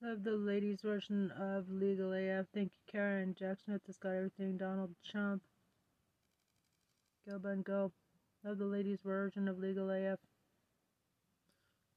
Love 0.00 0.24
the 0.24 0.32
ladies' 0.32 0.80
version 0.80 1.30
of 1.32 1.68
Legal 1.70 2.12
AF. 2.12 2.46
Thank 2.52 2.72
you, 2.72 2.92
Karen. 2.92 3.36
Jack 3.38 3.58
Smith 3.64 3.82
has 3.86 3.96
got 3.98 4.10
everything. 4.10 4.56
Donald 4.56 4.90
Trump. 5.08 5.42
Go, 7.28 7.38
Bun, 7.38 7.62
go. 7.62 7.92
Love 8.44 8.58
the 8.58 8.64
ladies' 8.64 8.98
version 9.04 9.46
of 9.46 9.58
Legal 9.58 9.90
AF. 9.90 10.18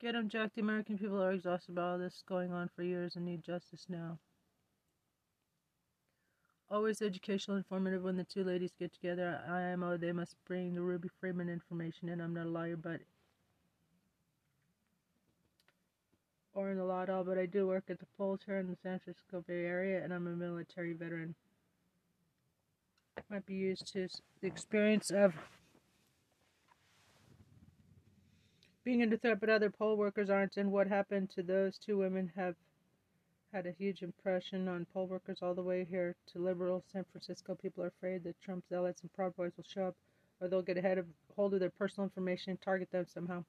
Get 0.01 0.15
him, 0.15 0.27
Jack. 0.27 0.53
The 0.53 0.61
American 0.61 0.97
people 0.97 1.21
are 1.23 1.31
exhausted 1.31 1.75
by 1.75 1.81
all 1.83 1.97
this 1.97 2.23
going 2.27 2.51
on 2.51 2.69
for 2.75 2.83
years 2.83 3.15
and 3.15 3.25
need 3.25 3.43
justice 3.43 3.85
now. 3.87 4.19
Always 6.69 7.01
educational, 7.01 7.57
informative 7.57 8.03
when 8.03 8.17
the 8.17 8.23
two 8.23 8.43
ladies 8.43 8.71
get 8.77 8.93
together. 8.93 9.39
IMO, 9.47 9.97
they 9.97 10.11
must 10.11 10.35
bring 10.45 10.73
the 10.73 10.81
Ruby 10.81 11.09
Freeman 11.19 11.47
information 11.47 12.09
in. 12.09 12.19
I'm 12.19 12.33
not 12.33 12.47
a 12.47 12.49
lawyer, 12.49 12.75
but 12.75 13.01
or 16.55 16.71
in 16.71 16.77
the 16.77 16.85
law 16.85 17.03
at 17.03 17.09
all, 17.09 17.23
but 17.23 17.37
I 17.37 17.45
do 17.45 17.67
work 17.67 17.83
at 17.89 17.99
the 17.99 18.05
polls 18.17 18.39
here 18.45 18.57
in 18.57 18.67
the 18.67 18.77
San 18.81 18.99
Francisco 18.99 19.43
Bay 19.45 19.65
Area, 19.65 20.03
and 20.03 20.13
I'm 20.13 20.25
a 20.25 20.31
military 20.31 20.93
veteran. 20.93 21.35
Might 23.29 23.45
be 23.45 23.55
used 23.55 23.91
to 23.93 24.07
the 24.41 24.47
experience 24.47 25.11
of 25.11 25.33
being 28.85 29.01
under 29.01 29.17
threat, 29.17 29.39
but 29.39 29.49
other 29.49 29.69
poll 29.69 29.97
workers 29.97 30.29
aren't. 30.29 30.55
And 30.57 30.71
what 30.71 30.87
happened 30.87 31.31
to 31.31 31.43
those 31.43 31.77
two 31.77 31.97
women 31.97 32.31
have 32.35 32.55
had 33.51 33.65
a 33.65 33.71
huge 33.71 34.03
impression 34.03 34.67
on 34.67 34.85
poll 34.93 35.07
workers 35.07 35.39
all 35.41 35.55
the 35.55 35.63
way 35.63 35.85
here 35.89 36.15
to 36.31 36.39
liberal 36.39 36.83
San 36.93 37.03
Francisco. 37.11 37.55
People 37.55 37.83
are 37.83 37.87
afraid 37.87 38.23
that 38.23 38.39
Trump 38.41 38.63
zealots 38.69 39.01
and 39.01 39.11
Proud 39.13 39.35
Boys 39.35 39.53
will 39.57 39.65
show 39.67 39.87
up, 39.87 39.95
or 40.39 40.47
they'll 40.47 40.61
get 40.61 40.77
ahead 40.77 40.99
of 40.99 41.07
hold 41.35 41.53
of 41.55 41.59
their 41.59 41.71
personal 41.71 42.05
information 42.05 42.51
and 42.51 42.61
target 42.61 42.91
them 42.91 43.05
somehow. 43.11 43.43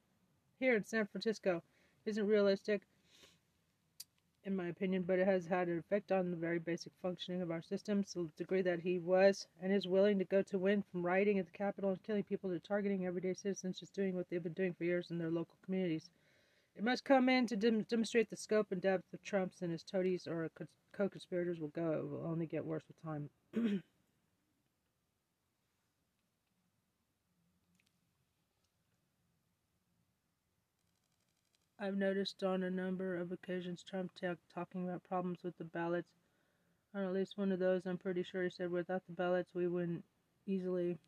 Here 0.58 0.74
in 0.74 0.84
San 0.84 1.06
Francisco, 1.06 1.62
isn't 2.06 2.26
realistic 2.26 2.82
in 4.46 4.54
my 4.54 4.68
opinion, 4.68 5.02
but 5.02 5.18
it 5.18 5.26
has 5.26 5.44
had 5.44 5.68
an 5.68 5.78
effect 5.78 6.12
on 6.12 6.30
the 6.30 6.36
very 6.36 6.60
basic 6.60 6.92
functioning 7.02 7.42
of 7.42 7.50
our 7.50 7.60
system 7.60 8.04
to 8.04 8.22
the 8.22 8.30
degree 8.36 8.62
that 8.62 8.78
he 8.78 8.98
was 9.00 9.48
and 9.60 9.72
is 9.72 9.88
willing 9.88 10.18
to 10.18 10.24
go 10.24 10.40
to 10.40 10.58
win 10.58 10.82
from 10.90 11.04
rioting 11.04 11.38
at 11.38 11.46
the 11.46 11.58
Capitol 11.58 11.90
and 11.90 12.02
killing 12.04 12.22
people 12.22 12.48
to 12.48 12.60
targeting 12.60 13.04
everyday 13.04 13.34
citizens 13.34 13.80
just 13.80 13.92
doing 13.92 14.14
what 14.14 14.26
they've 14.30 14.42
been 14.42 14.52
doing 14.52 14.72
for 14.72 14.84
years 14.84 15.10
in 15.10 15.18
their 15.18 15.30
local 15.30 15.56
communities. 15.64 16.08
It 16.76 16.84
must 16.84 17.04
come 17.04 17.28
in 17.28 17.46
to 17.48 17.56
dem- 17.56 17.82
demonstrate 17.82 18.30
the 18.30 18.36
scope 18.36 18.70
and 18.70 18.80
depth 18.80 19.12
of 19.12 19.22
Trump's 19.24 19.62
and 19.62 19.72
his 19.72 19.82
toadies 19.82 20.28
or 20.28 20.48
co 20.92 21.08
conspirators 21.08 21.58
will 21.58 21.68
go. 21.68 21.92
It 21.92 22.08
will 22.08 22.26
only 22.26 22.46
get 22.46 22.64
worse 22.64 22.84
with 22.86 23.02
time. 23.02 23.30
I've 31.86 31.96
noticed 31.96 32.42
on 32.42 32.64
a 32.64 32.70
number 32.70 33.16
of 33.16 33.30
occasions 33.30 33.84
Trump 33.84 34.10
talking 34.52 34.88
about 34.88 35.04
problems 35.04 35.44
with 35.44 35.56
the 35.56 35.64
ballots. 35.64 36.08
On 36.92 37.04
at 37.04 37.12
least 37.12 37.38
one 37.38 37.52
of 37.52 37.60
those, 37.60 37.86
I'm 37.86 37.96
pretty 37.96 38.24
sure 38.24 38.42
he 38.42 38.50
said 38.50 38.72
without 38.72 39.06
the 39.06 39.12
ballots 39.12 39.54
we 39.54 39.68
wouldn't 39.68 40.02
easily. 40.48 40.98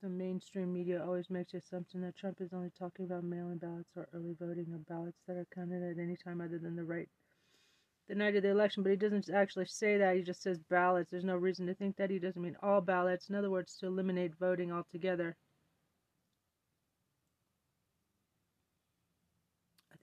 The 0.00 0.10
mainstream 0.10 0.72
media 0.72 1.04
always 1.04 1.28
makes 1.28 1.50
the 1.50 1.58
assumption 1.58 2.02
that 2.02 2.14
Trump 2.14 2.40
is 2.40 2.52
only 2.52 2.70
talking 2.78 3.06
about 3.06 3.24
mail-in 3.24 3.58
ballots 3.58 3.90
or 3.96 4.06
early 4.14 4.36
voting 4.38 4.66
or 4.72 4.78
ballots 4.78 5.18
that 5.26 5.36
are 5.36 5.46
counted 5.52 5.82
at 5.82 6.00
any 6.00 6.16
time 6.16 6.40
other 6.40 6.58
than 6.58 6.76
the 6.76 6.84
right 6.84 7.08
the 8.06 8.14
night 8.14 8.36
of 8.36 8.44
the 8.44 8.50
election, 8.50 8.84
but 8.84 8.90
he 8.90 8.96
doesn't 8.96 9.28
actually 9.30 9.66
say 9.66 9.98
that. 9.98 10.14
He 10.14 10.22
just 10.22 10.42
says 10.42 10.58
ballots. 10.70 11.10
There's 11.10 11.24
no 11.24 11.36
reason 11.36 11.66
to 11.66 11.74
think 11.74 11.96
that 11.96 12.10
he 12.10 12.20
doesn't 12.20 12.42
mean 12.42 12.56
all 12.62 12.80
ballots. 12.80 13.28
In 13.28 13.34
other 13.34 13.50
words, 13.50 13.76
to 13.78 13.86
eliminate 13.86 14.36
voting 14.38 14.70
altogether. 14.70 15.36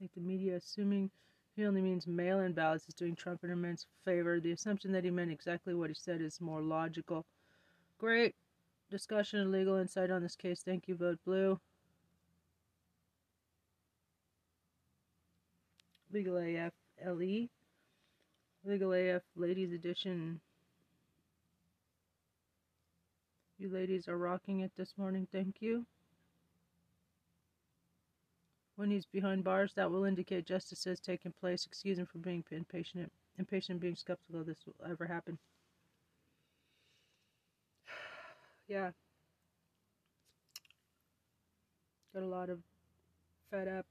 Think 0.00 0.14
the 0.14 0.20
media, 0.20 0.56
assuming 0.56 1.10
he 1.54 1.66
only 1.66 1.82
means 1.82 2.06
mail 2.06 2.40
in 2.40 2.52
ballots, 2.52 2.86
is 2.88 2.94
doing 2.94 3.14
Trump 3.14 3.44
an 3.44 3.50
immense 3.50 3.86
favor. 4.02 4.40
The 4.40 4.52
assumption 4.52 4.92
that 4.92 5.04
he 5.04 5.10
meant 5.10 5.30
exactly 5.30 5.74
what 5.74 5.90
he 5.90 5.94
said 5.94 6.22
is 6.22 6.40
more 6.40 6.62
logical. 6.62 7.26
Great 7.98 8.34
discussion 8.90 9.40
and 9.40 9.52
legal 9.52 9.76
insight 9.76 10.10
on 10.10 10.22
this 10.22 10.36
case. 10.36 10.62
Thank 10.64 10.88
you, 10.88 10.94
Vote 10.94 11.18
Blue. 11.26 11.60
Legal 16.10 16.38
AF 16.38 16.72
LE. 17.06 17.48
Legal 18.64 18.92
AF 18.94 19.22
Ladies 19.36 19.72
Edition. 19.72 20.40
You 23.58 23.68
ladies 23.68 24.08
are 24.08 24.16
rocking 24.16 24.60
it 24.60 24.72
this 24.78 24.94
morning. 24.96 25.28
Thank 25.30 25.56
you. 25.60 25.84
When 28.80 28.90
he's 28.90 29.04
behind 29.04 29.44
bars, 29.44 29.74
that 29.74 29.90
will 29.90 30.06
indicate 30.06 30.46
justice 30.46 30.84
has 30.84 31.00
taken 31.00 31.34
place. 31.38 31.66
Excuse 31.66 31.98
him 31.98 32.06
for 32.06 32.16
being 32.16 32.42
impatient, 32.50 33.12
impatient 33.38 33.78
being 33.78 33.94
skeptical 33.94 34.42
this 34.42 34.56
will 34.64 34.74
ever 34.90 35.04
happen. 35.04 35.38
yeah. 38.68 38.92
Got 42.14 42.22
a 42.22 42.26
lot 42.26 42.48
of 42.48 42.60
fed 43.50 43.68
up 43.68 43.84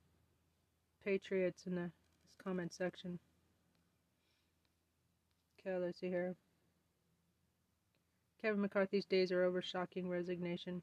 patriots 1.05 1.67
in 1.67 1.75
the 1.75 1.91
this 2.23 2.31
comment 2.43 2.73
section. 2.73 3.19
Okay, 5.59 5.77
let's 5.77 5.99
see 5.99 6.07
here. 6.07 6.35
Kevin 8.41 8.61
McCarthy's 8.61 9.05
days 9.05 9.31
are 9.31 9.43
over. 9.43 9.61
Shocking 9.61 10.09
resignation 10.09 10.81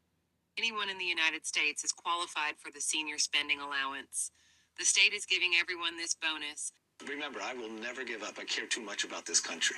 anyone 0.58 0.88
in 0.88 0.98
the 0.98 1.04
United 1.04 1.46
States 1.46 1.84
is 1.84 1.92
qualified 1.92 2.54
for 2.58 2.70
the 2.72 2.80
senior 2.80 3.18
spending 3.18 3.60
allowance. 3.60 4.30
The 4.78 4.84
state 4.84 5.12
is 5.12 5.24
giving 5.24 5.52
everyone 5.60 5.96
this 5.96 6.14
bonus. 6.14 6.72
Remember, 7.08 7.40
I 7.42 7.54
will 7.54 7.70
never 7.70 8.04
give 8.04 8.22
up. 8.22 8.38
I 8.38 8.44
care 8.44 8.66
too 8.66 8.80
much 8.80 9.04
about 9.04 9.26
this 9.26 9.40
country. 9.40 9.76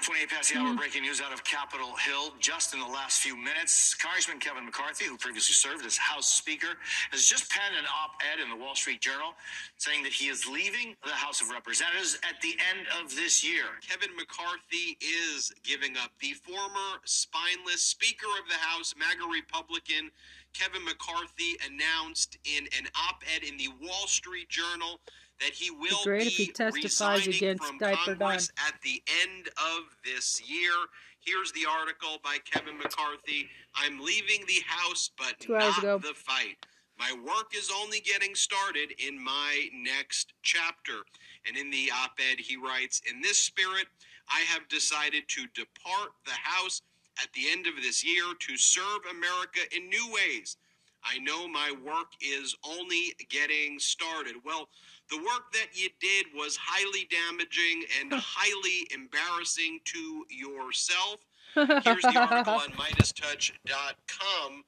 28 0.00 0.30
past 0.30 0.50
the 0.50 0.58
hour, 0.58 0.74
breaking 0.74 1.02
news 1.02 1.20
out 1.20 1.30
of 1.30 1.44
Capitol 1.44 1.94
Hill. 1.96 2.32
Just 2.40 2.72
in 2.72 2.80
the 2.80 2.86
last 2.86 3.20
few 3.20 3.36
minutes, 3.36 3.94
Congressman 3.94 4.38
Kevin 4.38 4.64
McCarthy, 4.64 5.04
who 5.04 5.18
previously 5.18 5.52
served 5.52 5.84
as 5.84 5.98
House 5.98 6.26
Speaker, 6.26 6.78
has 7.10 7.26
just 7.26 7.50
penned 7.50 7.76
an 7.76 7.84
op 7.84 8.16
ed 8.32 8.42
in 8.42 8.48
the 8.48 8.56
Wall 8.56 8.74
Street 8.74 9.02
Journal 9.02 9.34
saying 9.76 10.02
that 10.02 10.12
he 10.12 10.28
is 10.28 10.46
leaving 10.46 10.96
the 11.04 11.12
House 11.12 11.42
of 11.42 11.50
Representatives 11.50 12.18
at 12.24 12.40
the 12.40 12.56
end 12.72 12.86
of 13.02 13.14
this 13.14 13.44
year. 13.44 13.64
Kevin 13.86 14.16
McCarthy 14.16 14.96
is 15.04 15.52
giving 15.64 15.96
up. 15.98 16.12
The 16.20 16.32
former 16.32 17.04
spineless 17.04 17.82
Speaker 17.82 18.28
of 18.40 18.48
the 18.48 18.56
House, 18.56 18.94
MAGA 18.96 19.28
Republican, 19.30 20.10
Kevin 20.54 20.84
McCarthy 20.84 21.60
announced 21.68 22.38
in 22.44 22.64
an 22.78 22.88
op 23.08 23.22
ed 23.36 23.44
in 23.44 23.58
the 23.58 23.68
Wall 23.82 24.06
Street 24.06 24.48
Journal 24.48 24.98
that 25.40 25.52
he 25.52 25.70
will 25.70 26.02
great 26.04 26.22
be 26.22 26.26
if 26.26 26.32
he 26.34 26.46
testifies 26.46 27.26
against 27.26 27.64
from 27.64 27.78
Diaper 27.78 28.14
Congress 28.14 28.50
at 28.66 28.74
the 28.82 29.02
end 29.22 29.48
of 29.48 29.96
this 30.04 30.40
year. 30.48 30.72
Here's 31.20 31.52
the 31.52 31.66
article 31.68 32.18
by 32.22 32.38
Kevin 32.50 32.78
McCarthy. 32.78 33.48
I'm 33.74 34.00
leaving 34.00 34.46
the 34.46 34.62
House, 34.66 35.10
but 35.18 35.38
Two 35.38 35.52
not 35.52 36.02
the 36.02 36.14
fight. 36.14 36.56
My 36.98 37.12
work 37.24 37.54
is 37.56 37.70
only 37.82 38.00
getting 38.00 38.34
started 38.34 38.92
in 38.98 39.22
my 39.22 39.68
next 39.72 40.34
chapter. 40.42 41.00
And 41.46 41.56
in 41.56 41.70
the 41.70 41.90
op 42.04 42.18
ed, 42.30 42.38
he 42.38 42.56
writes 42.56 43.00
In 43.10 43.22
this 43.22 43.38
spirit, 43.38 43.86
I 44.28 44.40
have 44.40 44.68
decided 44.68 45.24
to 45.28 45.46
depart 45.54 46.10
the 46.26 46.32
House 46.32 46.82
at 47.22 47.32
the 47.32 47.50
end 47.50 47.66
of 47.66 47.76
this 47.82 48.04
year 48.04 48.34
to 48.38 48.56
serve 48.56 49.00
America 49.10 49.60
in 49.74 49.88
new 49.88 50.12
ways. 50.12 50.56
I 51.02 51.18
know 51.18 51.48
my 51.48 51.72
work 51.84 52.12
is 52.20 52.54
only 52.62 53.14
getting 53.30 53.78
started. 53.78 54.34
Well, 54.44 54.68
the 55.10 55.18
work 55.18 55.52
that 55.52 55.68
you 55.74 55.88
did 56.00 56.26
was 56.34 56.56
highly 56.60 57.08
damaging 57.10 57.84
and 58.00 58.12
highly 58.16 58.88
embarrassing 58.94 59.80
to 59.84 60.24
yourself. 60.30 61.26
Here's 61.54 62.02
the 62.02 62.16
article 62.16 62.54
on 62.54 62.70
MeidasTouch.com. 62.72 64.64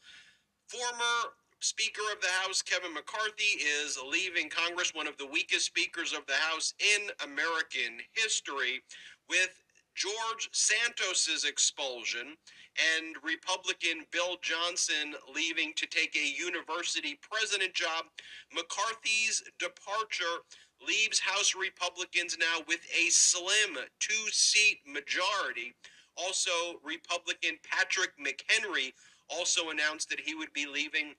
Former 0.66 1.32
Speaker 1.60 2.02
of 2.12 2.20
the 2.20 2.28
House 2.42 2.60
Kevin 2.60 2.92
McCarthy 2.92 3.62
is 3.84 3.96
leaving 4.10 4.50
Congress, 4.50 4.92
one 4.94 5.06
of 5.06 5.16
the 5.16 5.26
weakest 5.26 5.66
speakers 5.66 6.12
of 6.12 6.26
the 6.26 6.34
House 6.34 6.74
in 6.80 7.08
American 7.22 8.00
history, 8.14 8.82
with 9.28 9.62
George 9.94 10.48
Santos's 10.52 11.44
expulsion 11.44 12.36
and 12.78 13.16
Republican 13.22 14.06
Bill 14.10 14.36
Johnson 14.40 15.14
leaving 15.34 15.72
to 15.76 15.86
take 15.86 16.16
a 16.16 16.32
university 16.38 17.18
president 17.20 17.74
job. 17.74 18.06
McCarthy's 18.54 19.42
departure 19.58 20.40
leaves 20.86 21.20
House 21.20 21.54
Republicans 21.54 22.36
now 22.38 22.64
with 22.66 22.80
a 22.98 23.10
slim 23.10 23.78
two 24.00 24.24
seat 24.30 24.80
majority. 24.86 25.74
Also, 26.16 26.80
Republican 26.84 27.58
Patrick 27.62 28.12
McHenry 28.18 28.92
also 29.28 29.70
announced 29.70 30.08
that 30.10 30.20
he 30.20 30.34
would 30.34 30.52
be 30.52 30.66
leaving 30.66 31.14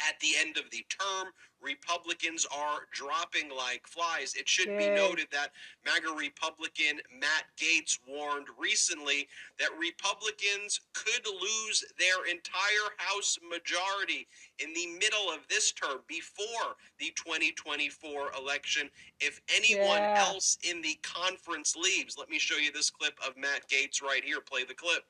at 0.00 0.18
the 0.20 0.32
end 0.40 0.56
of 0.56 0.70
the 0.70 0.84
term. 0.88 1.32
Republicans 1.60 2.44
are 2.52 2.88
dropping 2.92 3.48
like 3.56 3.86
flies. 3.86 4.34
It 4.34 4.48
should 4.48 4.76
be 4.76 4.90
noted 4.90 5.28
that 5.30 5.52
MAGA 5.86 6.10
Republican 6.18 7.00
Matt 7.20 7.44
Gaetz 7.56 7.98
warned 8.06 8.48
recently 8.58 9.28
that 9.60 9.70
Republicans 9.78 10.80
could 10.92 11.24
lose 11.24 11.84
their 11.98 12.24
entire 12.28 12.90
House 12.98 13.38
majority 13.48 14.26
in 14.58 14.72
the 14.74 14.86
middle 14.98 15.30
of 15.30 15.46
this 15.48 15.70
term 15.72 16.00
before 16.08 16.74
the 16.98 17.12
2024 17.14 18.32
election 18.36 18.90
if 19.20 19.40
anyone 19.48 19.98
Yeah. 19.98 20.24
else 20.26 20.58
in 20.62 20.82
the 20.82 20.96
conference 21.02 21.76
leaves. 21.76 22.18
Let 22.18 22.28
me 22.28 22.40
show 22.40 22.56
you 22.56 22.72
this 22.72 22.90
clip 22.90 23.18
of 23.24 23.36
Matt 23.36 23.68
Gaetz 23.68 24.02
right 24.02 24.24
here. 24.24 24.40
Play 24.40 24.64
the 24.64 24.74
clip. 24.74 25.04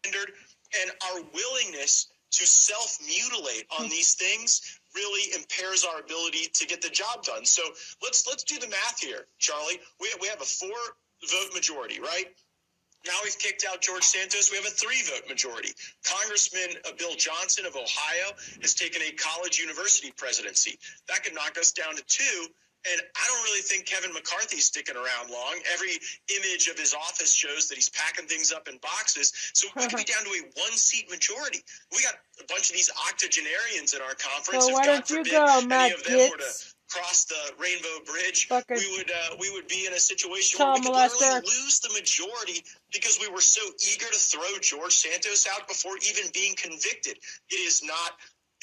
and 0.75 0.91
our 1.03 1.21
willingness 1.35 2.09
to 2.33 2.47
self 2.47 2.99
mutilate 3.05 3.67
on 3.79 3.89
these 3.89 4.15
things 4.15 4.81
really 4.95 5.35
impairs 5.35 5.85
our 5.85 6.01
ability 6.01 6.49
to 6.55 6.67
get 6.67 6.83
the 6.83 6.91
job 6.91 7.23
done. 7.25 7.45
So 7.45 7.63
let's 8.03 8.27
let's 8.27 8.45
do 8.45 8.59
the 8.59 8.69
math 8.69 9.01
here, 9.01 9.27
Charlie. 9.39 9.81
We 10.01 10.09
we 10.21 10.29
have 10.29 10.41
a 10.41 10.45
four 10.45 10.77
vote 11.31 11.55
majority, 11.55 12.01
right? 12.01 12.27
Now 13.07 13.19
we've 13.25 13.39
kicked 13.39 13.65
out 13.69 13.81
George 13.81 14.05
Santos. 14.05 14.51
We 14.51 14.57
have 14.59 14.67
a 14.67 14.71
three 14.71 15.03
vote 15.03 15.29
majority. 15.29 15.71
Congressman 16.05 16.79
uh, 16.87 16.93
Bill 16.97 17.15
Johnson 17.17 17.67
of 17.67 17.75
Ohio 17.75 18.31
has 18.61 18.75
taken 18.75 19.03
a 19.03 19.11
college 19.13 19.59
university 19.59 20.13
presidency. 20.17 20.79
That 21.09 21.25
could 21.25 21.35
knock 21.35 21.59
us 21.59 21.73
down 21.73 21.97
to 21.97 22.05
two. 22.07 22.47
And 22.91 23.01
I 23.01 23.25
don't 23.29 23.43
really 23.45 23.63
think 23.63 23.87
Kevin 23.87 24.13
McCarthy's 24.13 24.67
sticking 24.67 24.97
around 24.97 25.31
long. 25.31 25.55
Every 25.73 25.95
image 26.35 26.67
of 26.69 26.79
his 26.79 26.95
office 26.95 27.33
shows 27.33 27.69
that 27.69 27.77
he's 27.77 27.91
packing 27.91 28.27
things 28.27 28.53
up 28.53 28.67
in 28.69 28.79
boxes. 28.79 29.33
So 29.55 29.69
we 29.77 29.87
could 29.87 29.97
be 29.97 30.05
down 30.13 30.25
to 30.25 30.31
a 30.31 30.43
one 30.59 30.75
seat 30.75 31.11
majority. 31.11 31.63
We 31.93 32.03
got 32.03 32.15
a 32.41 32.47
bunch 32.49 32.71
of 32.71 32.77
these 32.77 32.91
octogenarians 33.09 33.95
in 33.95 34.03
our 34.03 34.15
conference. 34.15 34.65
So 34.65 34.71
If 34.71 34.75
why 34.75 34.87
God 34.87 35.05
don't 35.07 35.11
you 35.11 35.25
go, 35.31 35.47
any 35.59 35.67
Matt 35.67 35.95
of 35.95 36.05
them 36.05 36.31
were 36.31 36.39
to 36.39 36.53
cross 36.93 37.25
the 37.25 37.53
Rainbow 37.59 38.05
Bridge, 38.05 38.49
Fucker. 38.49 38.77
we 38.77 38.97
would 38.97 39.11
uh, 39.11 39.37
we 39.41 39.51
would 39.51 39.67
be 39.67 39.87
in 39.87 39.93
a 39.95 39.99
situation 39.99 40.59
Child 40.59 40.85
where 40.85 40.93
we 40.93 41.09
could 41.09 41.21
literally 41.21 41.41
lose 41.41 41.81
the 41.81 41.93
majority 41.95 42.65
because 42.93 43.19
we 43.21 43.29
were 43.33 43.41
so 43.41 43.63
eager 43.81 44.07
to 44.07 44.19
throw 44.19 44.59
George 44.61 44.93
Santos 44.93 45.47
out 45.49 45.67
before 45.69 45.97
even 46.07 46.31
being 46.35 46.55
convicted. 46.57 47.17
It 47.49 47.61
is 47.65 47.83
not 47.83 48.13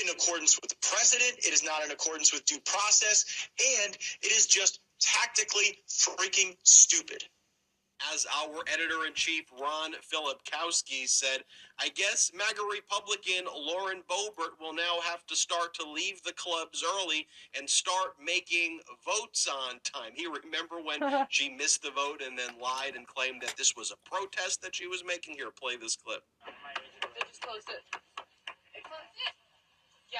in 0.03 0.09
accordance 0.09 0.59
with 0.61 0.69
the 0.69 0.77
president. 0.81 1.39
It 1.39 1.53
is 1.53 1.63
not 1.63 1.83
in 1.83 1.91
accordance 1.91 2.33
with 2.33 2.45
due 2.45 2.59
process, 2.65 3.25
and 3.83 3.95
it 3.95 4.31
is 4.31 4.47
just 4.47 4.79
tactically 4.99 5.79
freaking 5.87 6.55
stupid. 6.63 7.23
As 8.13 8.25
our 8.41 8.63
editor 8.71 9.05
in 9.05 9.13
chief, 9.13 9.43
Ron 9.59 9.91
Filipkowski, 9.91 11.05
said, 11.05 11.43
I 11.79 11.89
guess 11.89 12.31
MAGA 12.33 12.61
Republican 12.71 13.43
Lauren 13.53 14.03
Boebert 14.09 14.55
will 14.57 14.73
now 14.73 15.01
have 15.03 15.25
to 15.27 15.35
start 15.35 15.73
to 15.75 15.89
leave 15.89 16.23
the 16.23 16.31
clubs 16.31 16.81
early 16.81 17.27
and 17.57 17.69
start 17.69 18.13
making 18.23 18.79
votes 19.05 19.49
on 19.49 19.81
time. 19.83 20.13
He 20.15 20.27
remember 20.27 20.77
when 20.81 21.25
she 21.29 21.49
missed 21.49 21.83
the 21.83 21.91
vote 21.91 22.21
and 22.25 22.39
then 22.39 22.51
lied 22.61 22.95
and 22.95 23.05
claimed 23.05 23.41
that 23.41 23.55
this 23.57 23.75
was 23.75 23.91
a 23.91 24.09
protest 24.09 24.61
that 24.61 24.75
she 24.75 24.87
was 24.87 25.03
making? 25.05 25.35
Here, 25.35 25.51
play 25.51 25.75
this 25.75 25.97
clip. 25.97 26.23
They 26.45 27.27
just 27.27 27.41
closed 27.41 27.69
it. 27.69 27.99
They 30.11 30.17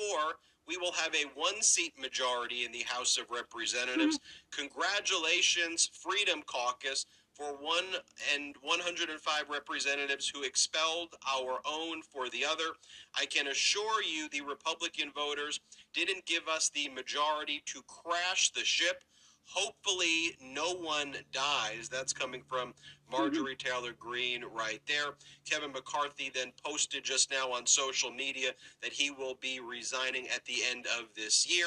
we 0.66 0.76
will 0.76 0.92
have 0.92 1.14
a 1.14 1.24
one 1.34 1.62
seat 1.62 1.94
majority 2.00 2.64
in 2.64 2.72
the 2.72 2.84
House 2.86 3.18
of 3.18 3.30
Representatives. 3.30 4.18
Hmm. 4.52 4.62
Congratulations, 4.62 5.90
Freedom 5.92 6.42
Caucus, 6.46 7.06
for 7.34 7.52
one 7.54 7.86
and 8.34 8.54
105 8.60 9.48
representatives 9.48 10.28
who 10.28 10.42
expelled 10.42 11.14
our 11.26 11.58
own 11.64 12.02
for 12.02 12.28
the 12.28 12.44
other. 12.44 12.74
I 13.18 13.24
can 13.26 13.46
assure 13.48 14.02
you 14.02 14.28
the 14.28 14.42
Republican 14.42 15.10
voters 15.14 15.60
didn't 15.94 16.26
give 16.26 16.48
us 16.48 16.68
the 16.70 16.88
majority 16.90 17.62
to 17.66 17.82
crash 17.86 18.50
the 18.50 18.64
ship. 18.64 19.04
Hopefully, 19.52 20.36
no 20.40 20.74
one 20.74 21.16
dies. 21.32 21.88
That's 21.90 22.12
coming 22.12 22.42
from 22.48 22.68
mm-hmm. 22.68 23.22
Marjorie 23.22 23.56
Taylor 23.56 23.92
Greene 23.98 24.44
right 24.54 24.80
there. 24.86 25.14
Kevin 25.48 25.72
McCarthy 25.72 26.30
then 26.32 26.52
posted 26.64 27.04
just 27.04 27.30
now 27.30 27.52
on 27.52 27.66
social 27.66 28.10
media 28.10 28.50
that 28.82 28.92
he 28.92 29.10
will 29.10 29.36
be 29.40 29.60
resigning 29.60 30.28
at 30.28 30.44
the 30.44 30.58
end 30.70 30.86
of 30.98 31.06
this 31.16 31.48
year. 31.48 31.66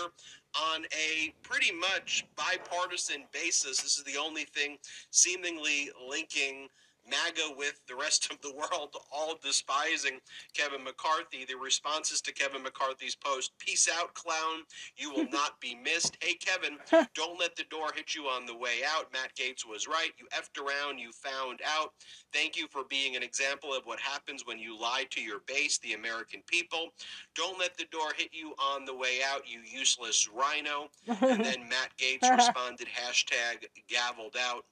On 0.74 0.86
a 0.86 1.34
pretty 1.42 1.72
much 1.74 2.26
bipartisan 2.36 3.24
basis, 3.32 3.82
this 3.82 3.98
is 3.98 4.04
the 4.04 4.20
only 4.20 4.44
thing 4.44 4.78
seemingly 5.10 5.90
linking 6.08 6.70
MAGA 7.10 7.56
with 7.58 7.80
the 7.88 7.96
rest 7.96 8.32
of 8.32 8.42
the 8.42 8.54
world, 8.54 8.96
all 9.12 9.36
despising 9.44 10.20
Kevin 10.54 10.84
McCarthy. 10.84 11.46
The 11.46 11.56
responses 11.56 12.22
to 12.22 12.34
Kevin 12.34 12.64
McCarthy's 12.64 13.16
post 13.16 13.52
Peace 13.60 13.90
out, 14.00 14.14
clown. 14.14 14.64
You 14.96 15.12
will 15.12 15.30
not 15.32 15.60
be 15.60 15.76
missed. 15.76 16.18
Hey, 16.22 16.36
Kevin, 16.36 16.78
don't 17.16 17.40
let 17.40 17.56
the 17.56 17.66
door 17.70 17.92
hit 17.96 18.16
you 18.16 18.24
on 18.24 18.46
the 18.46 18.56
way 18.56 18.82
out. 18.88 19.12
Matt 19.12 19.36
Gaetz 19.36 19.68
was 19.68 19.88
right. 19.88 20.12
You 20.18 20.26
effed 20.34 20.62
around, 20.62 21.00
you 21.00 21.12
found 21.12 21.62
out. 21.78 21.92
Thank 22.32 22.58
you 22.58 22.68
for 22.70 22.84
being 22.90 23.16
an 23.16 23.24
example 23.24 23.74
of 23.74 23.86
what 23.86 24.00
happens 24.00 24.46
when 24.46 24.60
you 24.60 24.80
lie 24.80 25.06
to 25.12 25.22
your 25.22 25.40
base, 25.48 25.78
the 25.80 25.94
American 25.94 26.42
people. 26.48 26.90
Don't 27.36 27.60
let 27.60 27.78
the 27.78 27.86
door 27.92 28.12
hit 28.16 28.30
you 28.32 28.54
on 28.60 28.86
the 28.86 28.96
way 28.96 29.20
out, 29.26 29.42
you 29.48 29.60
useless 29.66 30.30
rhino. 30.34 30.90
And 31.08 31.18
then 31.44 31.70
Matt 31.70 31.92
Gaetz 31.98 32.30
responded, 32.36 32.88
hashtag 32.88 33.66
gavelled 33.90 34.38
out. 34.40 34.66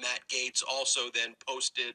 Matt 0.00 0.20
Gaetz 0.28 0.62
also 0.68 1.02
then 1.14 1.34
posted 1.46 1.94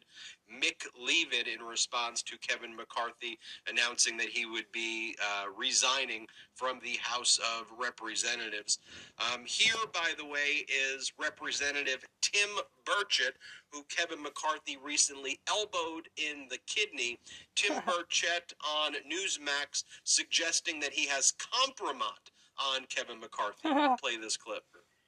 Mick 0.52 0.86
Leavitt 0.98 1.48
in 1.48 1.66
response 1.66 2.22
to 2.24 2.38
Kevin 2.38 2.76
McCarthy 2.76 3.38
announcing 3.68 4.18
that 4.18 4.30
he 4.30 4.46
would 4.46 4.72
be 4.72 5.16
uh, 5.22 5.46
resigning 5.56 6.28
from 6.56 6.80
the 6.84 6.98
House 7.02 7.40
of 7.60 7.68
Representatives. 7.78 8.80
Um, 9.20 9.44
here, 9.46 9.76
by 9.94 10.14
the 10.18 10.26
way, 10.26 10.66
is 10.96 11.12
Representative 11.20 12.06
Tim 12.22 12.50
Burchett, 12.86 13.34
who 13.72 13.84
Kevin 13.90 14.22
McCarthy 14.22 14.78
recently 14.84 15.40
elbowed 15.48 16.08
in 16.18 16.48
the 16.50 16.60
kidney. 16.66 17.20
Tim 17.56 17.82
Burchett 17.88 18.54
on 18.80 18.94
Newsmax 18.94 19.84
suggesting 20.04 20.80
that 20.80 20.94
he 20.94 21.08
has 21.08 21.34
compromised 21.34 22.32
on 22.74 22.86
Kevin 22.90 23.20
McCarthy. 23.20 23.70
Play 24.02 24.18
this 24.18 24.38
clip. 24.38 24.64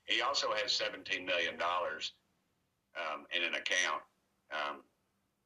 He 0.05 0.21
also 0.21 0.47
has 0.51 0.71
$17 0.71 1.25
million 1.25 1.55
um, 2.99 3.25
in 3.35 3.43
an 3.43 3.55
account 3.55 4.03
um, 4.51 4.83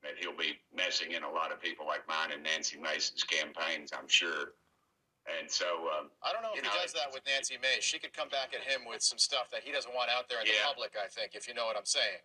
that 0.02 0.18
he'll 0.20 0.36
be 0.36 0.60
messing 0.76 1.12
in 1.14 1.24
a 1.24 1.30
lot 1.30 1.52
of 1.52 1.62
people 1.62 1.86
like 1.86 2.08
mine 2.08 2.32
and 2.34 2.44
Nancy 2.44 2.78
Mace's 2.78 3.24
campaigns, 3.24 3.92
I'm 3.94 4.08
sure. 4.08 4.58
And 5.24 5.48
so, 5.50 5.88
um, 5.96 6.12
I 6.20 6.34
don't 6.36 6.44
know 6.44 6.52
if 6.52 6.60
he 6.60 6.68
does 6.84 6.92
that 6.92 7.08
with 7.14 7.24
Nancy 7.26 7.56
May. 7.62 7.80
She 7.80 7.98
could 7.98 8.12
come 8.12 8.28
back 8.28 8.52
at 8.52 8.60
him 8.60 8.84
with 8.84 9.02
some 9.02 9.18
stuff 9.18 9.48
that 9.52 9.64
he 9.64 9.72
doesn't 9.72 9.94
want 9.96 10.12
out 10.12 10.28
there 10.28 10.42
in 10.42 10.48
Yeah. 10.48 10.68
the 10.68 10.76
public. 10.76 10.98
I 11.00 11.08
think, 11.08 11.32
if 11.36 11.48
you 11.48 11.54
know 11.54 11.64
what 11.66 11.78
I'm 11.78 11.86
saying. 11.88 12.20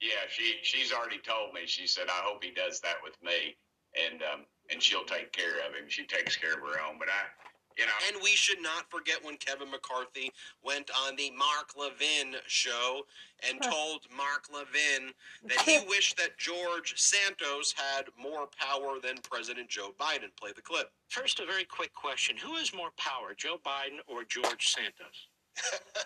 Yeah, 0.00 0.24
she 0.28 0.58
she's 0.62 0.92
already 0.92 1.18
told 1.18 1.52
me. 1.52 1.66
She 1.66 1.86
said, 1.86 2.08
"I 2.08 2.20
hope 2.24 2.42
he 2.42 2.50
does 2.50 2.80
that 2.80 2.96
with 3.02 3.20
me," 3.22 3.56
and 3.94 4.22
um, 4.24 4.46
and 4.70 4.82
she'll 4.82 5.04
take 5.04 5.32
care 5.32 5.60
of 5.68 5.74
him. 5.74 5.88
She 5.88 6.04
takes 6.04 6.34
care 6.36 6.54
of 6.54 6.60
her 6.60 6.80
own. 6.80 6.98
But 6.98 7.08
I, 7.08 7.28
You 7.76 7.86
know, 7.86 7.92
and 8.08 8.22
we 8.22 8.30
should 8.30 8.62
not 8.62 8.88
forget 8.88 9.24
when 9.24 9.36
Kevin 9.36 9.70
McCarthy 9.70 10.30
went 10.62 10.90
on 11.06 11.16
the 11.16 11.32
Mark 11.32 11.74
Levin 11.76 12.36
show 12.46 13.02
and 13.48 13.60
told 13.60 14.02
Mark 14.16 14.46
Levin 14.52 15.12
that 15.44 15.60
he 15.60 15.80
wished 15.88 16.16
that 16.18 16.38
George 16.38 16.94
Santos 16.96 17.74
had 17.76 18.04
more 18.16 18.46
power 18.56 18.98
than 19.02 19.18
President 19.28 19.68
Joe 19.68 19.92
Biden. 19.98 20.30
Play 20.38 20.52
the 20.54 20.62
clip. 20.62 20.92
First, 21.08 21.40
a 21.40 21.46
very 21.46 21.64
quick 21.64 21.92
question: 21.94 22.36
Who 22.36 22.54
has 22.54 22.72
more 22.72 22.90
power, 22.96 23.34
Joe 23.36 23.56
Biden 23.66 23.98
or 24.06 24.22
George 24.22 24.68
Santos? 24.68 25.28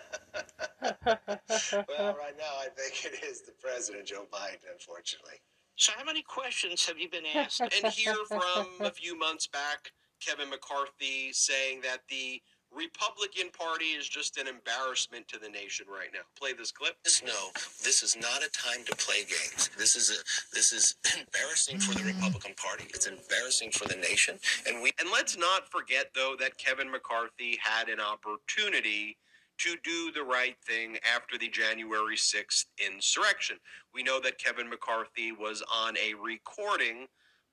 well, 0.81 2.15
right 2.17 2.37
now 2.37 2.55
I 2.59 2.67
think 2.75 3.13
it 3.13 3.23
is 3.23 3.41
the 3.41 3.53
president, 3.61 4.05
Joe 4.05 4.25
Biden, 4.31 4.71
unfortunately. 4.71 5.41
So, 5.75 5.93
how 5.95 6.03
many 6.03 6.21
questions 6.21 6.85
have 6.87 6.97
you 6.97 7.09
been 7.09 7.25
asked? 7.35 7.61
and 7.61 7.93
hear 7.93 8.15
from 8.27 8.67
a 8.81 8.91
few 8.91 9.17
months 9.17 9.47
back 9.47 9.91
Kevin 10.19 10.49
McCarthy 10.49 11.31
saying 11.31 11.81
that 11.81 12.01
the 12.09 12.41
Republican 12.71 13.49
Party 13.51 13.97
is 13.97 14.07
just 14.07 14.37
an 14.37 14.47
embarrassment 14.47 15.27
to 15.27 15.39
the 15.39 15.49
nation 15.49 15.87
right 15.89 16.09
now. 16.13 16.19
Play 16.37 16.53
this 16.53 16.71
clip. 16.71 16.95
No, 17.25 17.49
this 17.83 18.03
is 18.03 18.15
not 18.15 18.43
a 18.43 18.49
time 18.51 18.85
to 18.85 18.95
play 18.95 19.23
games. 19.23 19.69
This 19.77 19.95
is 19.95 20.11
a 20.11 20.55
this 20.55 20.71
is 20.71 20.95
embarrassing 21.17 21.79
for 21.79 21.97
the 21.97 22.03
Republican 22.05 22.53
Party. 22.55 22.85
It's 22.89 23.07
embarrassing 23.07 23.71
for 23.71 23.87
the 23.87 23.95
nation, 23.95 24.37
and 24.67 24.83
we 24.83 24.91
And 24.99 25.09
let's 25.11 25.37
not 25.37 25.69
forget 25.71 26.11
though 26.13 26.35
that 26.39 26.57
Kevin 26.57 26.91
McCarthy 26.91 27.57
had 27.61 27.89
an 27.89 27.99
opportunity 27.99 29.17
to 29.59 29.75
do 29.83 30.11
the 30.13 30.23
right 30.23 30.55
thing 30.65 30.97
after 31.15 31.37
the 31.37 31.49
January 31.49 32.15
6th 32.15 32.65
insurrection. 32.85 33.57
We 33.93 34.03
know 34.03 34.19
that 34.21 34.37
Kevin 34.37 34.69
McCarthy 34.69 35.33
was 35.33 35.61
on 35.73 35.97
a 35.97 36.13
recording 36.13 37.07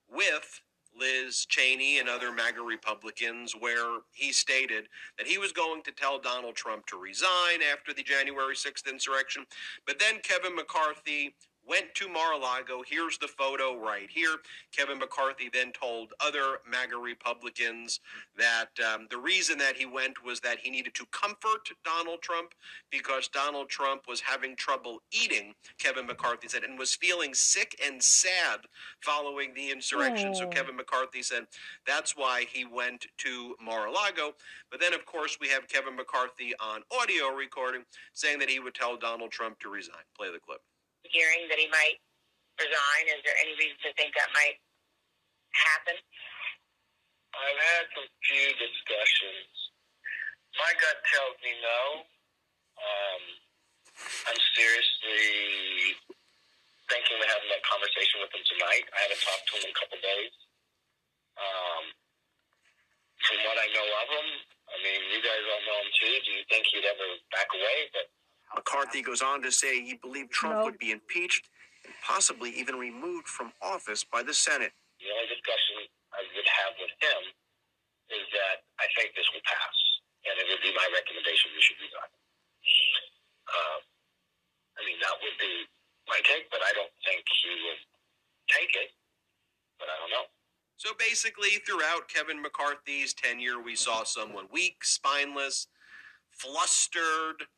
with 0.09 0.61
Liz 0.99 1.47
Cheney 1.47 1.99
and 1.99 2.09
other 2.09 2.33
MAGA 2.33 2.63
Republicans, 2.63 3.55
where 3.59 3.99
he 4.13 4.33
stated 4.33 4.89
that 5.19 5.27
he 5.27 5.39
was 5.39 5.53
going 5.53 5.83
to 5.83 5.93
tell 5.93 6.19
Donald 6.19 6.55
Trump 6.57 6.87
to 6.87 6.99
resign 6.99 7.61
after 7.73 7.93
the 7.93 8.03
January 8.03 8.55
6th 8.55 8.91
insurrection. 8.91 9.45
But 9.87 9.99
then 9.99 10.21
Kevin 10.23 10.55
McCarthy 10.55 11.35
went 11.69 11.95
to 11.95 12.09
Mar-a-Lago. 12.09 12.83
Here's 12.87 13.19
the 13.19 13.29
photo 13.29 13.77
right 13.77 14.09
here. 14.11 14.37
Kevin 14.77 14.99
McCarthy 14.99 15.51
then 15.53 15.73
told 15.73 16.13
other 16.21 16.59
MAGA 16.71 16.97
Republicans 16.97 18.01
that 18.37 18.69
um, 18.93 19.07
the 19.11 19.19
reason 19.19 19.59
that 19.59 19.77
he 19.77 19.87
went 19.87 20.25
was 20.25 20.41
that 20.41 20.59
he 20.59 20.71
needed 20.71 20.95
to 20.95 21.07
comfort 21.07 21.69
Donald 21.85 22.23
Trump 22.23 22.55
because 22.91 23.29
Donald 23.29 23.69
Trump 23.69 24.03
was 24.09 24.21
having 24.21 24.57
trouble 24.57 25.03
eating, 25.11 25.55
Kevin 25.79 26.07
McCarthy 26.07 26.49
said, 26.49 26.63
and 26.63 26.79
was 26.79 26.95
feeling 26.95 27.35
sick 27.35 27.79
and 27.85 28.03
sad 28.03 28.61
following 29.01 29.53
the 29.55 29.71
insurrection. 29.71 30.35
So. 30.35 30.47
Kevin 30.49 30.77
McCarthy 30.77 31.23
said 31.23 31.47
that's 31.87 32.17
why 32.17 32.45
he 32.51 32.65
went 32.65 33.07
to 33.19 33.55
Mar-a-Lago. 33.65 34.33
But 34.71 34.81
then, 34.81 34.95
of 34.95 35.07
course, 35.07 35.39
we 35.41 35.49
have 35.49 35.69
Kevin 35.69 35.97
McCarthy 35.97 36.55
on 36.61 36.83
audio 37.01 37.29
recording 37.29 37.83
saying 38.13 38.39
that 38.41 38.51
he 38.51 38.61
would 38.61 38.75
tell 38.75 38.97
Donald 38.97 39.31
Trump 39.31 39.59
to 39.61 39.69
resign. 39.69 39.97
Play 40.17 40.31
the 40.33 40.39
clip. 40.39 40.61
Hearing 41.11 41.49
that 41.51 41.59
he 41.59 41.69
might 41.69 41.99
resign? 42.59 43.05
Is 43.13 43.23
there 43.23 43.37
any 43.43 43.55
reason 43.59 43.79
to 43.85 43.91
think 43.95 44.15
that 44.17 44.33
might 44.33 44.59
happen? 45.53 45.97
I've 47.37 47.61
had 47.61 47.85
some 47.93 48.09
few 48.25 48.47
discussions. 48.57 49.49
My 50.57 50.73
gut 50.81 50.99
tells 51.13 51.37
me 51.45 51.53
no. 51.61 51.81
Um, 52.81 53.23
I'm 54.29 54.41
seriously 54.57 55.97
thinking 56.89 57.19
of 57.21 57.29
having 57.29 57.51
that 57.53 57.65
conversation 57.67 58.25
with 58.25 58.33
him 58.33 58.45
tonight. 58.47 58.85
I 58.97 58.99
haven't 59.05 59.21
talked 59.21 59.47
to 59.53 59.53
him 59.61 59.69
in 59.69 59.73
a 59.73 59.77
couple 59.77 59.99
days. 60.01 60.35
Um, 61.37 61.85
from 63.21 63.39
what 63.45 63.59
I 63.61 63.69
know 63.75 63.85
of 63.85 64.09
him, 64.09 64.29
I 64.73 64.77
mean, 64.81 65.01
you 65.13 65.21
guys 65.21 65.45
all 65.45 65.63
know 65.67 65.79
him 65.85 65.93
too. 65.93 66.15
Do 66.25 66.31
you 66.41 66.45
think 66.49 66.65
he'd 66.73 66.89
ever 66.89 67.09
back 67.33 67.49
away? 67.53 67.79
But 67.93 68.07
McCarthy 68.55 69.03
goes 69.03 69.23
on 69.23 69.43
to 69.43 69.51
say 69.51 69.83
he 69.83 69.99
believed 69.99 70.31
Trump 70.31 70.65
would 70.65 70.79
be 70.79 70.91
impeached 70.91 71.49
and 71.85 71.93
possibly 72.05 72.51
even 72.55 72.77
removed 72.77 73.27
from 73.27 73.53
office 73.63 74.05
by 74.05 74.23
the 74.23 74.35
Senate. 74.35 74.73
the 75.01 75.11
only 75.11 75.29
discussion 75.29 75.91
I 76.15 76.23
would 76.23 76.49
have 76.49 76.73
with 76.79 76.95
him 77.03 77.21
is 78.15 78.25
that 78.31 78.63
I 78.79 78.87
think 78.95 79.13
this 79.19 79.27
will 79.35 79.43
pass, 79.43 79.77
and 80.31 80.35
it 80.39 80.47
would 80.47 80.63
be 80.63 80.71
my 80.73 80.87
recommendation 80.95 81.51
we 81.51 81.61
should 81.63 81.79
be 81.83 81.91
resign. 81.91 82.13
Uh, 83.47 83.79
I 84.79 84.81
mean, 84.87 84.99
that 85.03 85.17
would 85.19 85.39
be 85.39 85.67
my 86.07 86.23
take, 86.23 86.47
but 86.51 86.63
I 86.63 86.71
don't 86.75 86.93
think 87.03 87.27
he 87.43 87.51
would 87.67 87.83
take 88.51 88.73
it. 88.79 88.95
But 89.79 89.91
I 89.91 89.99
don't 89.99 90.11
know. 90.11 90.27
So 90.77 90.93
basically, 90.99 91.59
throughout 91.67 92.09
Kevin 92.09 92.41
McCarthy's 92.41 93.15
tenure, 93.15 93.61
we 93.61 93.75
saw 93.75 94.05
someone 94.05 94.47
weak, 94.53 94.85
spineless, 94.85 95.67
flustered, 96.31 97.49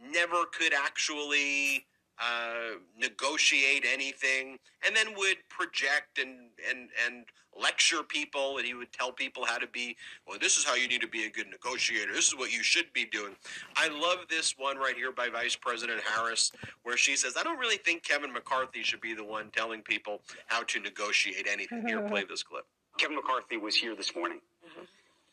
never 0.00 0.44
could 0.52 0.72
actually 0.72 1.86
uh, 2.20 2.76
negotiate 2.98 3.84
anything, 3.90 4.58
and 4.86 4.94
then 4.94 5.08
would 5.16 5.36
project 5.48 6.18
and, 6.18 6.50
and, 6.68 6.90
and 7.06 7.24
lecture 7.58 8.02
people, 8.06 8.58
and 8.58 8.66
he 8.66 8.74
would 8.74 8.92
tell 8.92 9.10
people 9.10 9.44
how 9.44 9.58
to 9.58 9.66
be, 9.66 9.96
well, 10.26 10.38
this 10.38 10.56
is 10.56 10.64
how 10.64 10.74
you 10.74 10.86
need 10.86 11.00
to 11.00 11.08
be 11.08 11.24
a 11.24 11.30
good 11.30 11.48
negotiator. 11.48 12.12
This 12.12 12.28
is 12.28 12.36
what 12.36 12.52
you 12.52 12.62
should 12.62 12.92
be 12.92 13.06
doing. 13.06 13.34
I 13.76 13.88
love 13.88 14.26
this 14.28 14.54
one 14.58 14.76
right 14.76 14.94
here 14.94 15.12
by 15.12 15.28
Vice 15.28 15.56
President 15.56 16.00
Harris, 16.02 16.52
where 16.82 16.96
she 16.96 17.16
says, 17.16 17.34
I 17.38 17.42
don't 17.42 17.58
really 17.58 17.78
think 17.78 18.02
Kevin 18.02 18.32
McCarthy 18.32 18.82
should 18.82 19.00
be 19.00 19.14
the 19.14 19.24
one 19.24 19.50
telling 19.56 19.82
people 19.82 20.20
how 20.46 20.62
to 20.64 20.80
negotiate 20.80 21.46
anything. 21.50 21.86
Here, 21.86 22.00
play 22.06 22.24
this 22.28 22.42
clip. 22.42 22.66
Kevin 22.98 23.16
McCarthy 23.16 23.56
was 23.56 23.74
here 23.74 23.96
this 23.96 24.14
morning, 24.14 24.40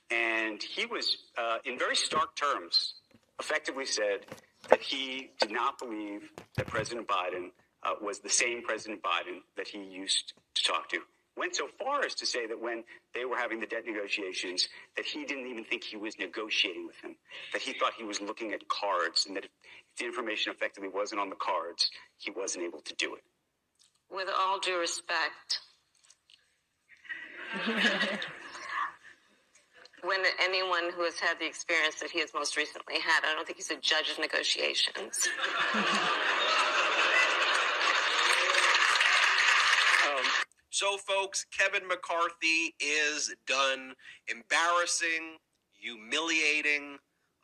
and 0.10 0.64
he 0.64 0.86
was, 0.86 1.18
uh, 1.38 1.58
in 1.66 1.78
very 1.78 1.96
stark 1.96 2.34
terms, 2.36 2.94
effectively 3.40 3.86
said 3.86 4.26
that 4.70 4.82
he 4.82 5.32
did 5.40 5.52
not 5.52 5.80
believe 5.80 6.30
that 6.56 6.68
President 6.68 7.08
Biden 7.08 7.50
uh, 7.84 7.94
was 8.02 8.20
the 8.20 8.30
same 8.30 8.64
President 8.64 9.02
Biden 9.02 9.40
that 9.56 9.68
he 9.68 9.84
used 9.84 10.34
to 10.56 10.64
talk 10.64 10.90
to. 10.90 11.00
Went 11.38 11.56
so 11.56 11.68
far 11.78 12.04
as 12.04 12.16
to 12.16 12.26
say 12.26 12.48
that 12.48 12.60
when 12.60 12.84
they 13.14 13.24
were 13.24 13.38
having 13.38 13.60
the 13.60 13.68
debt 13.68 13.84
negotiations, 13.86 14.68
that 14.96 15.06
he 15.06 15.24
didn't 15.24 15.48
even 15.48 15.64
think 15.64 15.84
he 15.84 15.96
was 15.96 16.18
negotiating 16.18 16.88
with 16.88 16.96
him. 17.04 17.16
That 17.54 17.62
he 17.62 17.74
thought 17.74 17.94
he 17.96 18.04
was 18.04 18.20
looking 18.20 18.54
at 18.54 18.68
cards, 18.68 19.28
and 19.28 19.36
that 19.36 19.46
if 19.46 19.52
the 20.00 20.06
information 20.06 20.52
effectively 20.52 20.90
wasn't 20.90 21.22
on 21.22 21.30
the 21.30 21.36
cards, 21.36 21.92
he 22.18 22.32
wasn't 22.32 22.66
able 22.66 22.82
to 22.82 22.96
do 22.96 23.14
it. 23.14 23.22
With 24.10 24.30
all 24.36 24.60
due 24.60 24.80
respect, 24.80 25.60
when 30.04 30.20
anyone 30.42 30.92
who 30.96 31.04
has 31.04 31.20
had 31.20 31.40
the 31.40 31.46
experience 31.46 31.96
that 31.96 32.12
he 32.12 32.20
has 32.20 32.34
most 32.34 32.56
recently 32.56 33.00
had, 33.00 33.24
I 33.24 33.34
don't 33.34 33.46
think 33.46 33.58
he's 33.58 33.72
a 33.72 33.78
judge 33.78 34.10
of 34.12 34.20
negotiations. 34.20 35.28
Um, 40.08 40.24
so, 40.70 40.98
folks, 40.98 41.46
Kevin 41.52 41.86
McCarthy 41.88 42.74
is 42.80 43.36
done. 43.46 43.94
Embarrassing, 44.30 45.38
humiliating, 45.74 46.98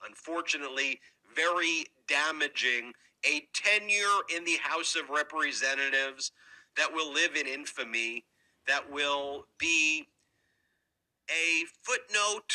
unfortunately, 0.07 0.99
very 1.35 1.85
damaging. 2.07 2.93
A 3.25 3.43
tenure 3.53 4.21
in 4.35 4.45
the 4.45 4.57
House 4.61 4.95
of 4.95 5.09
Representatives 5.09 6.31
that 6.77 6.93
will 6.93 7.11
live 7.13 7.35
in 7.35 7.47
infamy, 7.47 8.25
that 8.67 8.89
will 8.89 9.45
be 9.59 10.07
a 11.29 11.65
footnote 11.81 12.53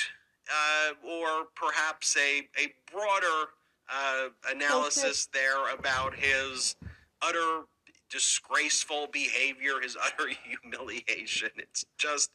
uh, 0.51 1.07
or 1.07 1.47
perhaps 1.55 2.16
a, 2.16 2.41
a 2.61 2.73
broader 2.91 3.51
uh, 3.93 4.29
analysis 4.51 5.29
there 5.33 5.73
about 5.75 6.14
his 6.14 6.77
utter 7.23 7.64
disgraceful 8.11 9.07
behavior, 9.12 9.81
his 9.83 9.97
utter 10.05 10.31
humiliation. 10.62 11.51
It's 11.57 11.85
just, 11.99 12.31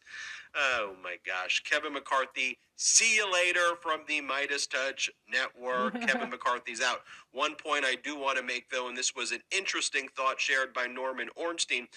oh 0.55 0.93
my 1.03 1.15
gosh. 1.25 1.63
Kevin 1.63 1.93
McCarthy, 1.93 2.57
see 2.75 3.15
you 3.15 3.31
later 3.31 3.75
from 3.81 4.01
the 4.07 4.21
MeidasTouch 4.21 5.09
Network. 5.31 5.99
Kevin 6.07 6.29
McCarthy's 6.29 6.81
out. 6.81 7.01
One 7.31 7.55
point 7.55 7.85
I 7.85 7.95
do 8.03 8.17
want 8.17 8.37
to 8.37 8.43
make, 8.43 8.69
though, 8.69 8.87
and 8.87 8.97
this 8.97 9.15
was 9.15 9.31
an 9.31 9.41
interesting 9.55 10.07
thought 10.15 10.39
shared 10.39 10.73
by 10.73 10.85
Norman 10.85 11.29
Ornstein. 11.35 11.87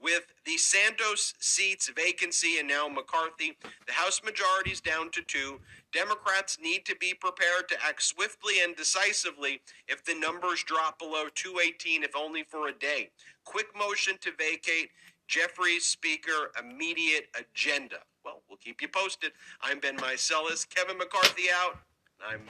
With 0.00 0.26
the 0.44 0.58
Santos 0.58 1.34
seats 1.40 1.88
vacancy 1.88 2.58
and 2.58 2.68
now 2.68 2.86
McCarthy, 2.88 3.56
the 3.86 3.92
House 3.92 4.20
majority 4.22 4.70
is 4.70 4.80
down 4.80 5.10
to 5.12 5.22
two. 5.22 5.58
Democrats 5.92 6.58
need 6.62 6.84
to 6.84 6.94
be 6.96 7.14
prepared 7.14 7.68
to 7.70 7.76
act 7.86 8.02
swiftly 8.02 8.54
and 8.62 8.76
decisively 8.76 9.60
if 9.88 10.04
the 10.04 10.14
numbers 10.14 10.62
drop 10.62 10.98
below 10.98 11.26
218, 11.34 12.02
if 12.02 12.14
only 12.14 12.42
for 12.42 12.68
a 12.68 12.72
day. 12.72 13.10
Quick 13.44 13.68
motion 13.76 14.14
to 14.20 14.32
vacate. 14.38 14.90
Jeffries 15.28 15.84
speaker, 15.84 16.52
immediate 16.58 17.28
agenda. 17.38 17.96
Well, 18.24 18.42
we'll 18.48 18.58
keep 18.58 18.82
you 18.82 18.88
posted. 18.88 19.32
I'm 19.60 19.80
Ben 19.80 19.96
Meiselas. 19.96 20.68
Kevin 20.68 20.98
McCarthy 20.98 21.44
out. 21.52 21.78
I'm 22.24 22.42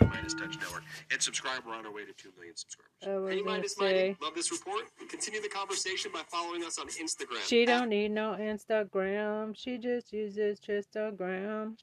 you 0.00 0.01
MeidasTouch 0.22 0.60
Network. 0.60 0.82
Hit 1.10 1.22
subscribe. 1.22 1.62
We're 1.66 1.74
on 1.74 1.86
our 1.86 1.92
way 1.92 2.04
to 2.04 2.12
2 2.12 2.30
million 2.36 2.54
subscribers. 2.56 2.92
Was 3.04 3.34
Hey, 3.34 3.42
Meidas 3.42 3.78
Mighty, 3.78 4.16
love 4.22 4.34
this 4.34 4.50
report. 4.52 4.84
Continue 5.08 5.40
the 5.40 5.48
conversation 5.48 6.10
by 6.12 6.22
following 6.28 6.64
us 6.64 6.78
on 6.78 6.88
Instagram. 6.88 7.42
she 7.46 7.64
don't 7.64 7.88
need 7.88 8.10
no 8.10 8.36
Instagram. 8.38 9.56
She 9.56 9.78
just 9.78 10.12
uses 10.12 10.60
Instagram. 10.60 11.76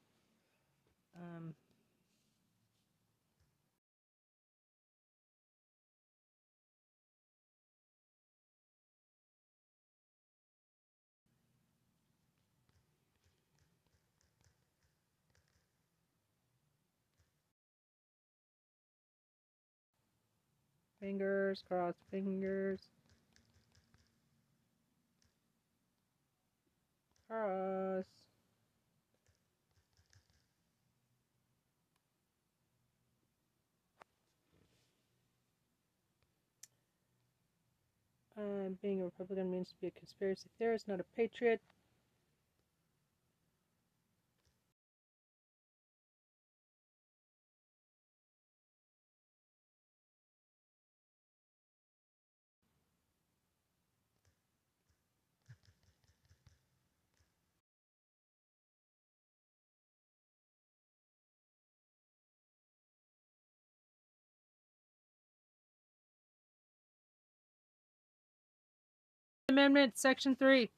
Um, 1.15 1.53
fingers, 20.99 21.63
cross 21.67 21.95
fingers. 22.11 22.79
Cross. 27.27 28.05
Uh, 38.37 38.69
being 38.81 39.01
a 39.01 39.05
Republican 39.05 39.51
means 39.51 39.67
to 39.69 39.75
be 39.81 39.87
a 39.87 39.91
conspiracy 39.91 40.49
theorist, 40.57 40.87
not 40.87 40.99
a 40.99 41.03
patriot. 41.15 41.59
Amendment, 69.69 69.97
Section 69.99 70.35
3. 70.35 70.71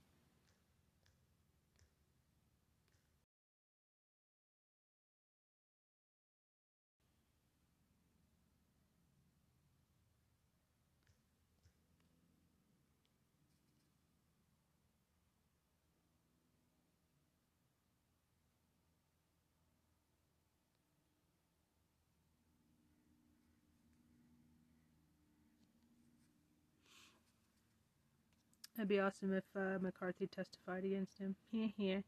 That'd 28.81 28.89
be 28.89 28.99
awesome 28.99 29.31
if 29.31 29.43
uh, 29.55 29.77
McCarthy 29.79 30.25
testified 30.25 30.83
against 30.83 31.19
him. 31.19 31.35
yeah. 31.77 31.99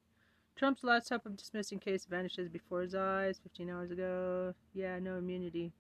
Trump's 0.56 0.84
last 0.84 1.08
hope 1.08 1.24
of 1.28 1.38
dismissing 1.38 1.78
case 1.78 2.08
vanishes 2.10 2.50
before 2.50 2.82
his 2.82 2.96
eyes 2.96 3.40
15 3.44 3.70
hours 3.70 3.92
ago. 3.92 4.56
Yeah, 4.74 4.98
no 4.98 5.18
immunity. 5.18 5.72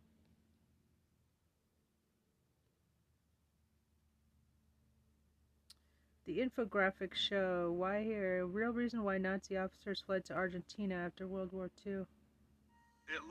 The 6.27 6.37
infographics 6.37 7.15
show 7.15 7.73
why 7.75 8.03
here 8.03 8.45
real 8.45 8.71
reason 8.71 9.03
why 9.03 9.17
Nazi 9.17 9.57
officers 9.57 10.03
fled 10.05 10.23
to 10.25 10.35
Argentina 10.35 10.93
after 10.93 11.25
World 11.25 11.53
War 11.53 11.71
II. 11.87 11.93
It 11.93 12.05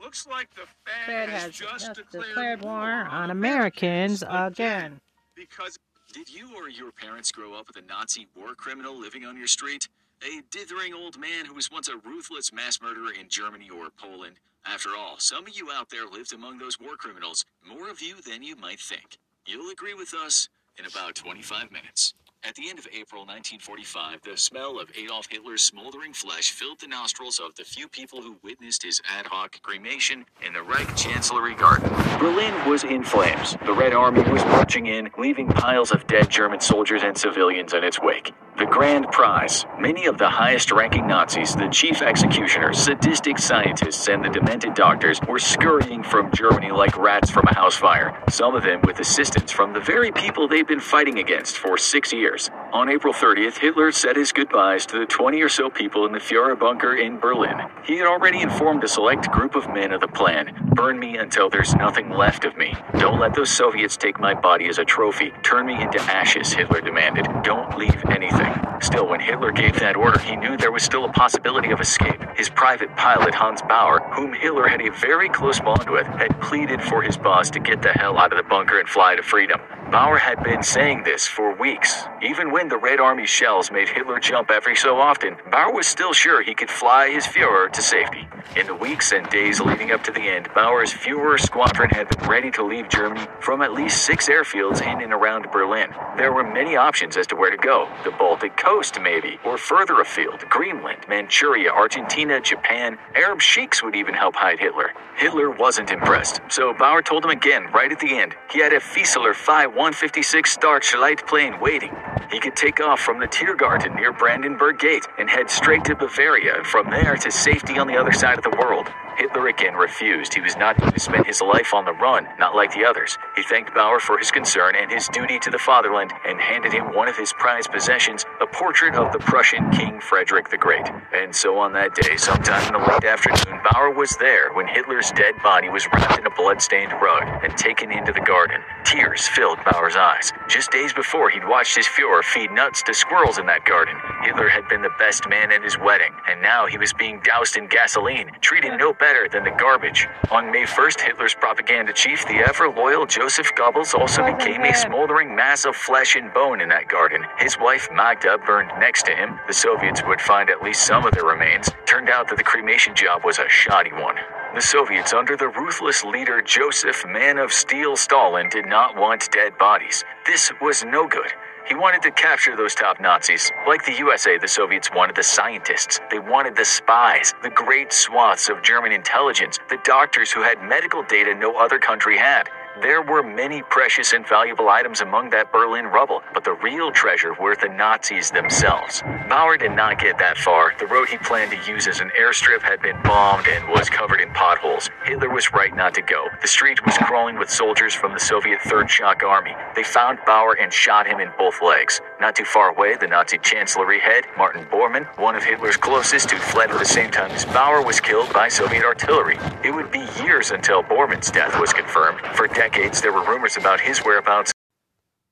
looks 0.01 0.27
like 0.27 0.53
the 0.53 0.67
Fed, 0.85 1.05
Fed 1.05 1.29
has, 1.29 1.43
has 1.43 1.55
just 1.55 1.85
just 1.85 1.95
declared, 1.95 2.27
declared 2.27 2.61
war 2.61 2.91
on 2.91 3.31
Americans 3.31 4.21
again. 4.27 4.99
because 5.33 5.79
Did 6.13 6.31
you 6.31 6.55
or 6.55 6.69
your 6.69 6.91
parents 6.91 7.31
grow 7.31 7.55
up 7.55 7.65
with 7.65 7.77
a 7.77 7.87
Nazi 7.87 8.27
war 8.35 8.53
criminal 8.53 8.95
living 8.95 9.25
on 9.25 9.35
your 9.35 9.47
street? 9.47 9.87
A 10.21 10.43
dithering 10.51 10.93
old 10.93 11.17
man 11.17 11.45
who 11.47 11.55
was 11.55 11.71
once 11.71 11.87
a 11.87 11.97
ruthless 11.97 12.53
mass 12.53 12.79
murderer 12.79 13.11
in 13.19 13.29
Germany 13.29 13.67
or 13.71 13.89
Poland? 13.89 14.35
After 14.63 14.89
all, 14.95 15.17
some 15.17 15.47
of 15.47 15.57
you 15.57 15.71
out 15.71 15.89
there 15.89 16.05
lived 16.05 16.31
among 16.31 16.59
those 16.59 16.79
war 16.79 16.97
criminals, 16.97 17.45
more 17.67 17.89
of 17.89 17.99
you 17.99 18.21
than 18.21 18.43
you 18.43 18.55
might 18.55 18.79
think. 18.79 19.17
You'll 19.47 19.71
agree 19.71 19.95
with 19.95 20.13
us 20.13 20.49
in 20.77 20.85
about 20.85 21.15
25 21.15 21.71
minutes. 21.71 22.13
At 22.45 22.55
the 22.55 22.69
end 22.69 22.77
of 22.77 22.87
April 22.87 23.21
1945, 23.21 24.21
the 24.23 24.35
smell 24.35 24.77
of 24.77 24.91
Adolf 24.97 25.27
Hitler's 25.31 25.61
smoldering 25.61 26.11
flesh 26.11 26.51
filled 26.51 26.81
the 26.81 26.87
nostrils 26.87 27.39
of 27.39 27.55
the 27.55 27.63
few 27.63 27.87
people 27.87 28.21
who 28.21 28.35
witnessed 28.43 28.83
his 28.83 29.01
ad 29.09 29.25
hoc 29.27 29.61
cremation 29.61 30.25
in 30.45 30.51
the 30.51 30.61
Reich 30.61 30.93
Chancellery 30.97 31.55
Garden. 31.55 31.89
Berlin 32.19 32.53
was 32.69 32.83
in 32.83 33.01
flames. 33.01 33.55
The 33.65 33.71
Red 33.71 33.93
Army 33.93 34.29
was 34.29 34.43
marching 34.43 34.87
in, 34.87 35.09
leaving 35.17 35.47
piles 35.47 35.91
of 35.91 36.05
dead 36.05 36.29
German 36.29 36.59
soldiers 36.59 37.01
and 37.03 37.17
civilians 37.17 37.73
in 37.73 37.85
its 37.85 38.01
wake. 38.01 38.33
The 38.55 38.65
grand 38.65 39.11
prize. 39.11 39.65
Many 39.79 40.05
of 40.05 40.19
the 40.19 40.29
highest 40.29 40.71
ranking 40.71 41.07
Nazis, 41.07 41.55
the 41.55 41.69
chief 41.69 42.03
executioners, 42.03 42.77
sadistic 42.77 43.39
scientists, 43.39 44.07
and 44.07 44.23
the 44.23 44.29
demented 44.29 44.75
doctors 44.75 45.19
were 45.27 45.39
scurrying 45.39 46.03
from 46.03 46.31
Germany 46.31 46.69
like 46.69 46.95
rats 46.95 47.31
from 47.31 47.45
a 47.47 47.55
house 47.55 47.75
fire, 47.75 48.15
some 48.29 48.53
of 48.53 48.61
them 48.61 48.81
with 48.83 48.99
assistance 48.99 49.51
from 49.51 49.73
the 49.73 49.79
very 49.79 50.11
people 50.11 50.47
they'd 50.47 50.67
been 50.67 50.79
fighting 50.79 51.17
against 51.17 51.57
for 51.57 51.79
six 51.79 52.13
years. 52.13 52.51
On 52.71 52.89
April 52.89 53.11
30th, 53.13 53.57
Hitler 53.57 53.91
said 53.91 54.15
his 54.15 54.31
goodbyes 54.31 54.85
to 54.85 54.99
the 54.99 55.05
20 55.07 55.41
or 55.41 55.49
so 55.49 55.71
people 55.71 56.05
in 56.05 56.11
the 56.11 56.19
Führer 56.19 56.57
bunker 56.57 56.95
in 56.95 57.19
Berlin. 57.19 57.57
He 57.83 57.97
had 57.97 58.05
already 58.05 58.41
informed 58.41 58.83
a 58.83 58.87
select 58.87 59.31
group 59.31 59.55
of 59.55 59.67
men 59.69 59.91
of 59.91 60.01
the 60.01 60.07
plan 60.07 60.63
burn 60.75 60.99
me 60.99 61.17
until 61.17 61.49
there's 61.49 61.75
nothing 61.75 62.09
left 62.09 62.45
of 62.45 62.57
me. 62.57 62.73
Don't 62.97 63.19
let 63.19 63.33
those 63.35 63.49
Soviets 63.49 63.95
take 63.95 64.19
my 64.19 64.33
body 64.33 64.67
as 64.67 64.79
a 64.79 64.85
trophy. 64.85 65.31
Turn 65.43 65.67
me 65.67 65.81
into 65.81 66.01
ashes, 66.01 66.51
Hitler 66.51 66.81
demanded. 66.81 67.27
Don't 67.43 67.77
leave 67.77 68.03
anything. 68.09 68.42
Still, 68.81 69.07
when 69.07 69.19
Hitler 69.19 69.51
gave 69.51 69.79
that 69.79 69.95
order, 69.95 70.19
he 70.19 70.35
knew 70.35 70.57
there 70.57 70.71
was 70.71 70.83
still 70.83 71.05
a 71.05 71.11
possibility 71.11 71.71
of 71.71 71.79
escape. 71.79 72.21
His 72.35 72.49
private 72.49 72.95
pilot, 72.97 73.33
Hans 73.33 73.61
Bauer, 73.61 73.99
whom 74.13 74.33
Hitler 74.33 74.67
had 74.67 74.81
a 74.81 74.91
very 74.91 75.29
close 75.29 75.59
bond 75.59 75.89
with, 75.89 76.07
had 76.07 76.39
pleaded 76.41 76.81
for 76.81 77.01
his 77.01 77.17
boss 77.17 77.49
to 77.51 77.59
get 77.59 77.81
the 77.81 77.93
hell 77.93 78.17
out 78.17 78.33
of 78.33 78.37
the 78.37 78.49
bunker 78.49 78.79
and 78.79 78.89
fly 78.89 79.15
to 79.15 79.23
freedom. 79.23 79.61
Bauer 79.91 80.17
had 80.17 80.43
been 80.43 80.63
saying 80.63 81.03
this 81.03 81.27
for 81.27 81.55
weeks. 81.55 82.05
Even 82.21 82.51
when 82.51 82.67
the 82.67 82.77
Red 82.77 82.99
Army 82.99 83.25
shells 83.25 83.71
made 83.71 83.89
Hitler 83.89 84.19
jump 84.19 84.49
every 84.49 84.75
so 84.75 84.97
often, 84.99 85.35
Bauer 85.51 85.73
was 85.73 85.87
still 85.87 86.13
sure 86.13 86.41
he 86.41 86.55
could 86.55 86.69
fly 86.69 87.09
his 87.09 87.25
Fuhrer 87.25 87.71
to 87.71 87.81
safety. 87.81 88.27
In 88.55 88.67
the 88.67 88.75
weeks 88.75 89.11
and 89.11 89.27
days 89.29 89.59
leading 89.59 89.91
up 89.91 90.03
to 90.03 90.11
the 90.11 90.21
end, 90.21 90.49
Bauer's 90.53 90.93
Fuhrer 90.93 91.39
squadron 91.39 91.89
had 91.89 92.09
been 92.09 92.29
ready 92.29 92.51
to 92.51 92.63
leave 92.63 92.89
Germany 92.89 93.25
from 93.39 93.61
at 93.61 93.73
least 93.73 94.05
six 94.05 94.29
airfields 94.29 94.81
in 94.81 95.01
and 95.01 95.13
around 95.13 95.51
Berlin. 95.51 95.89
There 96.17 96.33
were 96.33 96.43
many 96.43 96.75
options 96.75 97.15
as 97.17 97.27
to 97.27 97.35
where 97.35 97.51
to 97.51 97.57
go 97.57 97.87
the 98.03 98.11
Baltic 98.11 98.57
coast, 98.57 98.99
maybe, 99.01 99.39
or 99.45 99.57
further 99.57 100.01
afield 100.01 100.39
Greenland, 100.49 101.05
Manchuria, 101.07 101.71
Argentina, 101.71 102.39
Japan. 102.41 102.97
Arab 103.15 103.41
sheiks 103.41 103.83
would 103.83 103.95
even 103.95 104.13
help 104.13 104.35
hide 104.35 104.59
Hitler. 104.59 104.91
Hitler 105.15 105.51
wasn't 105.51 105.91
impressed, 105.91 106.41
so 106.49 106.73
Bauer 106.73 107.01
told 107.01 107.23
him 107.23 107.31
again, 107.31 107.67
right 107.73 107.91
at 107.91 107.99
the 107.99 108.17
end, 108.17 108.35
he 108.51 108.59
had 108.59 108.73
a 108.73 108.79
Fieseler 108.79 109.35
Fi 109.35 109.67
156 109.73 110.55
Storch 110.55 110.95
light 110.99 111.25
plane 111.25 111.59
waiting. 111.59 111.95
He 112.31 112.39
could 112.39 112.55
take 112.55 112.79
off 112.79 112.99
from 112.99 113.19
the 113.19 113.25
Tiergarten 113.25 113.95
near 113.95 114.13
Brandenburg 114.13 114.77
Gate 114.77 115.07
and 115.17 115.27
head 115.27 115.49
straight 115.49 115.83
to 115.85 115.95
Bavaria 115.95 116.57
and 116.57 116.65
from 116.65 116.91
there 116.91 117.15
to 117.15 117.31
safety 117.31 117.79
on 117.79 117.87
the 117.87 117.97
other 117.97 118.11
side 118.11 118.37
of 118.37 118.43
the 118.43 118.55
world. 118.59 118.87
Hitler 119.17 119.47
again 119.47 119.75
refused. 119.75 120.33
He 120.33 120.41
was 120.41 120.57
not 120.57 120.77
going 120.77 120.91
to 120.91 120.99
spend 120.99 121.25
his 121.25 121.41
life 121.41 121.73
on 121.73 121.85
the 121.85 121.93
run, 121.93 122.27
not 122.39 122.55
like 122.55 122.73
the 122.73 122.85
others. 122.85 123.17
He 123.35 123.43
thanked 123.43 123.73
Bauer 123.73 123.99
for 123.99 124.17
his 124.17 124.31
concern 124.31 124.75
and 124.75 124.91
his 124.91 125.07
duty 125.09 125.39
to 125.39 125.49
the 125.49 125.59
fatherland 125.59 126.11
and 126.25 126.39
handed 126.39 126.73
him 126.73 126.93
one 126.93 127.07
of 127.07 127.17
his 127.17 127.33
prized 127.33 127.71
possessions, 127.71 128.25
a 128.41 128.47
portrait 128.47 128.95
of 128.95 129.11
the 129.13 129.19
Prussian 129.19 129.69
King 129.71 129.99
Frederick 129.99 130.49
the 130.49 130.57
Great. 130.57 130.89
And 131.13 131.35
so 131.35 131.57
on 131.57 131.73
that 131.73 131.95
day, 131.95 132.17
sometime 132.17 132.65
in 132.67 132.73
the 132.73 132.87
late 132.87 133.03
afternoon, 133.03 133.59
Bauer 133.71 133.91
was 133.91 134.15
there 134.17 134.53
when 134.53 134.67
Hitler's 134.67 135.11
dead 135.11 135.35
body 135.43 135.69
was 135.69 135.87
wrapped 135.87 136.19
in 136.19 136.25
a 136.25 136.35
blood-stained 136.35 136.91
rug 137.01 137.23
and 137.43 137.55
taken 137.57 137.91
into 137.91 138.11
the 138.11 138.21
garden. 138.21 138.61
Tears 138.85 139.27
filled 139.27 139.59
Bauer's 139.63 139.95
eyes. 139.95 140.31
Just 140.47 140.71
days 140.71 140.93
before, 140.93 141.29
he'd 141.29 141.47
watched 141.47 141.75
his 141.75 141.87
Fuhrer 141.87 142.23
feed 142.23 142.51
nuts 142.51 142.83
to 142.83 142.93
squirrels 142.93 143.37
in 143.37 143.45
that 143.45 143.65
garden. 143.65 143.95
Hitler 144.23 144.49
had 144.49 144.67
been 144.67 144.81
the 144.81 144.93
best 144.99 145.27
man 145.29 145.51
at 145.51 145.63
his 145.63 145.77
wedding, 145.77 146.13
and 146.27 146.41
now 146.41 146.65
he 146.65 146.77
was 146.77 146.93
being 146.93 147.21
doused 147.23 147.57
in 147.57 147.67
gasoline, 147.67 148.31
treated 148.41 148.77
no 148.77 148.93
better 149.03 149.27
than 149.27 149.43
the 149.43 149.51
garbage. 149.59 150.07
On 150.31 150.49
May 150.49 150.63
1st, 150.63 151.01
Hitler's 151.01 151.35
propaganda 151.35 151.91
chief, 151.91 152.25
the 152.25 152.39
ever 152.47 152.69
loyal 152.69 153.05
Joseph 153.05 153.53
Goebbels, 153.53 153.93
also 153.93 154.23
became 154.23 154.61
a 154.61 154.73
smoldering 154.73 155.35
mass 155.35 155.65
of 155.65 155.75
flesh 155.75 156.15
and 156.15 156.33
bone 156.33 156.61
in 156.61 156.69
that 156.69 156.87
garden. 156.87 157.21
His 157.37 157.57
wife 157.59 157.89
Magda 157.91 158.37
burned 158.37 158.71
next 158.79 159.03
to 159.07 159.11
him. 159.13 159.37
The 159.45 159.53
Soviets 159.53 160.01
would 160.07 160.21
find 160.21 160.49
at 160.49 160.63
least 160.63 160.87
some 160.87 161.05
of 161.05 161.11
their 161.11 161.25
remains. 161.25 161.69
Turned 161.85 162.09
out 162.09 162.29
that 162.29 162.37
the 162.37 162.45
cremation 162.45 162.95
job 162.95 163.25
was 163.25 163.39
a 163.39 163.49
shoddy 163.49 163.91
one. 163.91 164.15
The 164.55 164.61
Soviets, 164.61 165.11
under 165.11 165.35
the 165.35 165.49
ruthless 165.49 166.05
leader 166.05 166.41
Joseph 166.41 167.03
Man 167.05 167.37
of 167.39 167.51
Steel 167.51 167.97
Stalin, 167.97 168.47
did 168.47 168.67
not 168.67 168.95
want 168.95 169.29
dead 169.31 169.57
bodies. 169.57 170.05
This 170.25 170.49
was 170.61 170.85
no 170.85 171.09
good. 171.09 171.33
He 171.67 171.75
wanted 171.75 172.01
to 172.03 172.11
capture 172.11 172.57
those 172.57 172.75
top 172.75 172.99
Nazis. 172.99 173.49
Like 173.67 173.85
the 173.85 173.93
USA, 173.93 174.37
the 174.37 174.49
Soviets 174.49 174.89
wanted 174.93 175.15
the 175.15 175.23
scientists. 175.23 176.01
They 176.11 176.19
wanted 176.19 176.57
the 176.57 176.65
spies, 176.65 177.33
the 177.41 177.51
great 177.51 177.93
swaths 177.93 178.49
of 178.49 178.61
German 178.61 178.91
intelligence, 178.91 179.59
the 179.69 179.79
doctors 179.85 180.31
who 180.31 180.41
had 180.41 180.61
medical 180.61 181.03
data 181.03 181.33
no 181.33 181.55
other 181.57 181.79
country 181.79 182.17
had. 182.17 182.49
There 182.81 183.03
were 183.03 183.21
many 183.21 183.61
precious 183.61 184.13
and 184.13 184.27
valuable 184.27 184.67
items 184.67 185.01
among 185.01 185.29
that 185.29 185.51
Berlin 185.51 185.85
rubble, 185.85 186.23
but 186.33 186.43
the 186.43 186.53
real 186.53 186.91
treasure 186.91 187.33
were 187.39 187.55
the 187.55 187.69
Nazis 187.69 188.31
themselves. 188.31 189.03
Bauer 189.29 189.57
did 189.57 189.73
not 189.73 189.99
get 189.99 190.17
that 190.17 190.37
far. 190.37 190.73
The 190.79 190.87
road 190.87 191.07
he 191.07 191.17
planned 191.19 191.51
to 191.51 191.71
use 191.71 191.85
as 191.87 191.99
an 191.99 192.11
airstrip 192.19 192.63
had 192.63 192.81
been 192.81 192.99
bombed 193.03 193.47
and 193.47 193.69
was 193.69 193.91
covered 193.91 194.21
in 194.21 194.31
potholes. 194.31 194.89
Hitler 195.05 195.29
was 195.29 195.53
right 195.53 195.73
not 195.75 195.93
to 195.93 196.01
go. 196.01 196.27
The 196.41 196.47
street 196.47 196.83
was 196.83 196.97
crawling 196.97 197.37
with 197.37 197.51
soldiers 197.51 197.93
from 197.93 198.13
the 198.13 198.19
Soviet 198.19 198.59
Third 198.61 198.89
Shock 198.89 199.21
Army. 199.21 199.55
They 199.75 199.83
found 199.83 200.17
Bauer 200.25 200.53
and 200.53 200.73
shot 200.73 201.05
him 201.05 201.19
in 201.19 201.29
both 201.37 201.61
legs. 201.61 202.01
Not 202.19 202.35
too 202.35 202.45
far 202.45 202.69
away, 202.69 202.95
the 202.95 203.07
Nazi 203.07 203.37
chancellery 203.37 203.99
head, 203.99 204.25
Martin 204.35 204.65
Bormann, 204.65 205.05
one 205.19 205.35
of 205.35 205.43
Hitler's 205.43 205.77
closest, 205.77 206.31
who 206.31 206.37
fled 206.37 206.71
at 206.71 206.79
the 206.79 206.85
same 206.85 207.11
time 207.11 207.29
as 207.31 207.45
Bauer, 207.45 207.83
was 207.83 207.99
killed 207.99 208.33
by 208.33 208.47
Soviet 208.47 208.83
artillery. 208.83 209.37
It 209.63 209.71
would 209.71 209.91
be 209.91 210.07
years 210.23 210.49
until 210.49 210.81
Bormann's 210.81 211.29
death 211.29 211.59
was 211.59 211.71
confirmed. 211.71 212.19
For 212.35 212.47
decades, 212.69 213.01
there 213.01 213.11
were 213.11 213.25
rumors 213.25 213.57
about 213.57 213.81
his 213.81 213.99
whereabouts. 213.99 214.53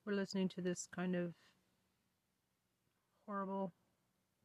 We're 0.05 0.13
listening 0.13 0.49
to 0.49 0.61
this 0.61 0.89
kind 0.93 1.15
of 1.15 1.33
horrible 3.25 3.71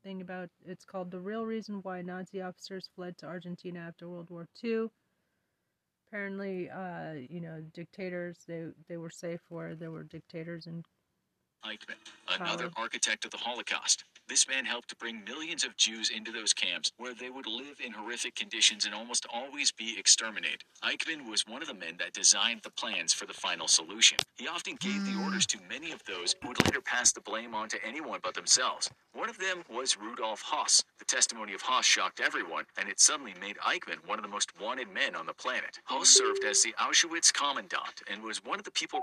thing 0.04 0.20
about 0.20 0.50
it's 0.64 0.84
called 0.84 1.10
The 1.10 1.18
Real 1.18 1.44
Reason 1.44 1.80
Why 1.82 2.02
Nazi 2.02 2.40
Officers 2.40 2.88
Fled 2.94 3.18
to 3.18 3.26
Argentina 3.26 3.80
After 3.80 4.08
World 4.08 4.30
War 4.30 4.46
II. 4.62 4.86
Apparently, 6.06 6.70
uh, 6.70 7.14
you 7.28 7.40
know, 7.40 7.60
dictators 7.74 8.44
they 8.46 8.66
they 8.88 8.96
were 8.96 9.10
safe 9.10 9.40
where 9.48 9.74
there 9.74 9.90
were 9.90 10.04
dictators 10.04 10.66
and 10.66 10.84
Eichmann, 11.64 11.96
another 12.38 12.70
architect 12.76 13.24
of 13.24 13.32
the 13.32 13.38
Holocaust. 13.38 14.04
This 14.28 14.48
man 14.48 14.64
helped 14.64 14.98
bring 14.98 15.22
millions 15.24 15.64
of 15.64 15.76
Jews 15.76 16.10
into 16.10 16.32
those 16.32 16.52
camps 16.52 16.90
where 16.96 17.14
they 17.14 17.30
would 17.30 17.46
live 17.46 17.80
in 17.84 17.92
horrific 17.92 18.34
conditions 18.34 18.84
and 18.84 18.92
almost 18.92 19.24
always 19.32 19.70
be 19.70 19.96
exterminated. 19.98 20.64
Eichmann 20.82 21.30
was 21.30 21.46
one 21.46 21.62
of 21.62 21.68
the 21.68 21.74
men 21.74 21.96
that 21.98 22.12
designed 22.12 22.62
the 22.62 22.70
plans 22.70 23.12
for 23.12 23.26
the 23.26 23.32
final 23.32 23.68
solution. 23.68 24.18
He 24.36 24.48
often 24.48 24.76
gave 24.80 25.04
the 25.06 25.22
orders 25.22 25.46
to 25.46 25.58
many 25.68 25.92
of 25.92 26.02
those 26.04 26.34
who 26.42 26.48
would 26.48 26.64
later 26.66 26.80
pass 26.80 27.12
the 27.12 27.20
blame 27.20 27.54
on 27.54 27.68
to 27.68 27.84
anyone 27.86 28.18
but 28.22 28.34
themselves. 28.34 28.90
One 29.12 29.30
of 29.30 29.38
them 29.38 29.62
was 29.70 29.96
Rudolf 29.96 30.42
Höss. 30.42 30.82
The 30.98 31.04
testimony 31.04 31.54
of 31.54 31.62
Höss 31.62 31.84
shocked 31.84 32.20
everyone, 32.20 32.64
and 32.76 32.88
it 32.88 32.98
suddenly 32.98 33.34
made 33.40 33.58
Eichmann 33.58 34.06
one 34.06 34.18
of 34.18 34.24
the 34.24 34.30
most 34.30 34.50
wanted 34.60 34.92
men 34.92 35.14
on 35.14 35.26
the 35.26 35.34
planet. 35.34 35.78
Höss 35.88 36.06
served 36.06 36.42
as 36.44 36.62
the 36.62 36.74
Auschwitz 36.80 37.32
commandant 37.32 38.02
and 38.10 38.22
was 38.22 38.44
one 38.44 38.58
of 38.58 38.64
the 38.64 38.72
people 38.72 39.02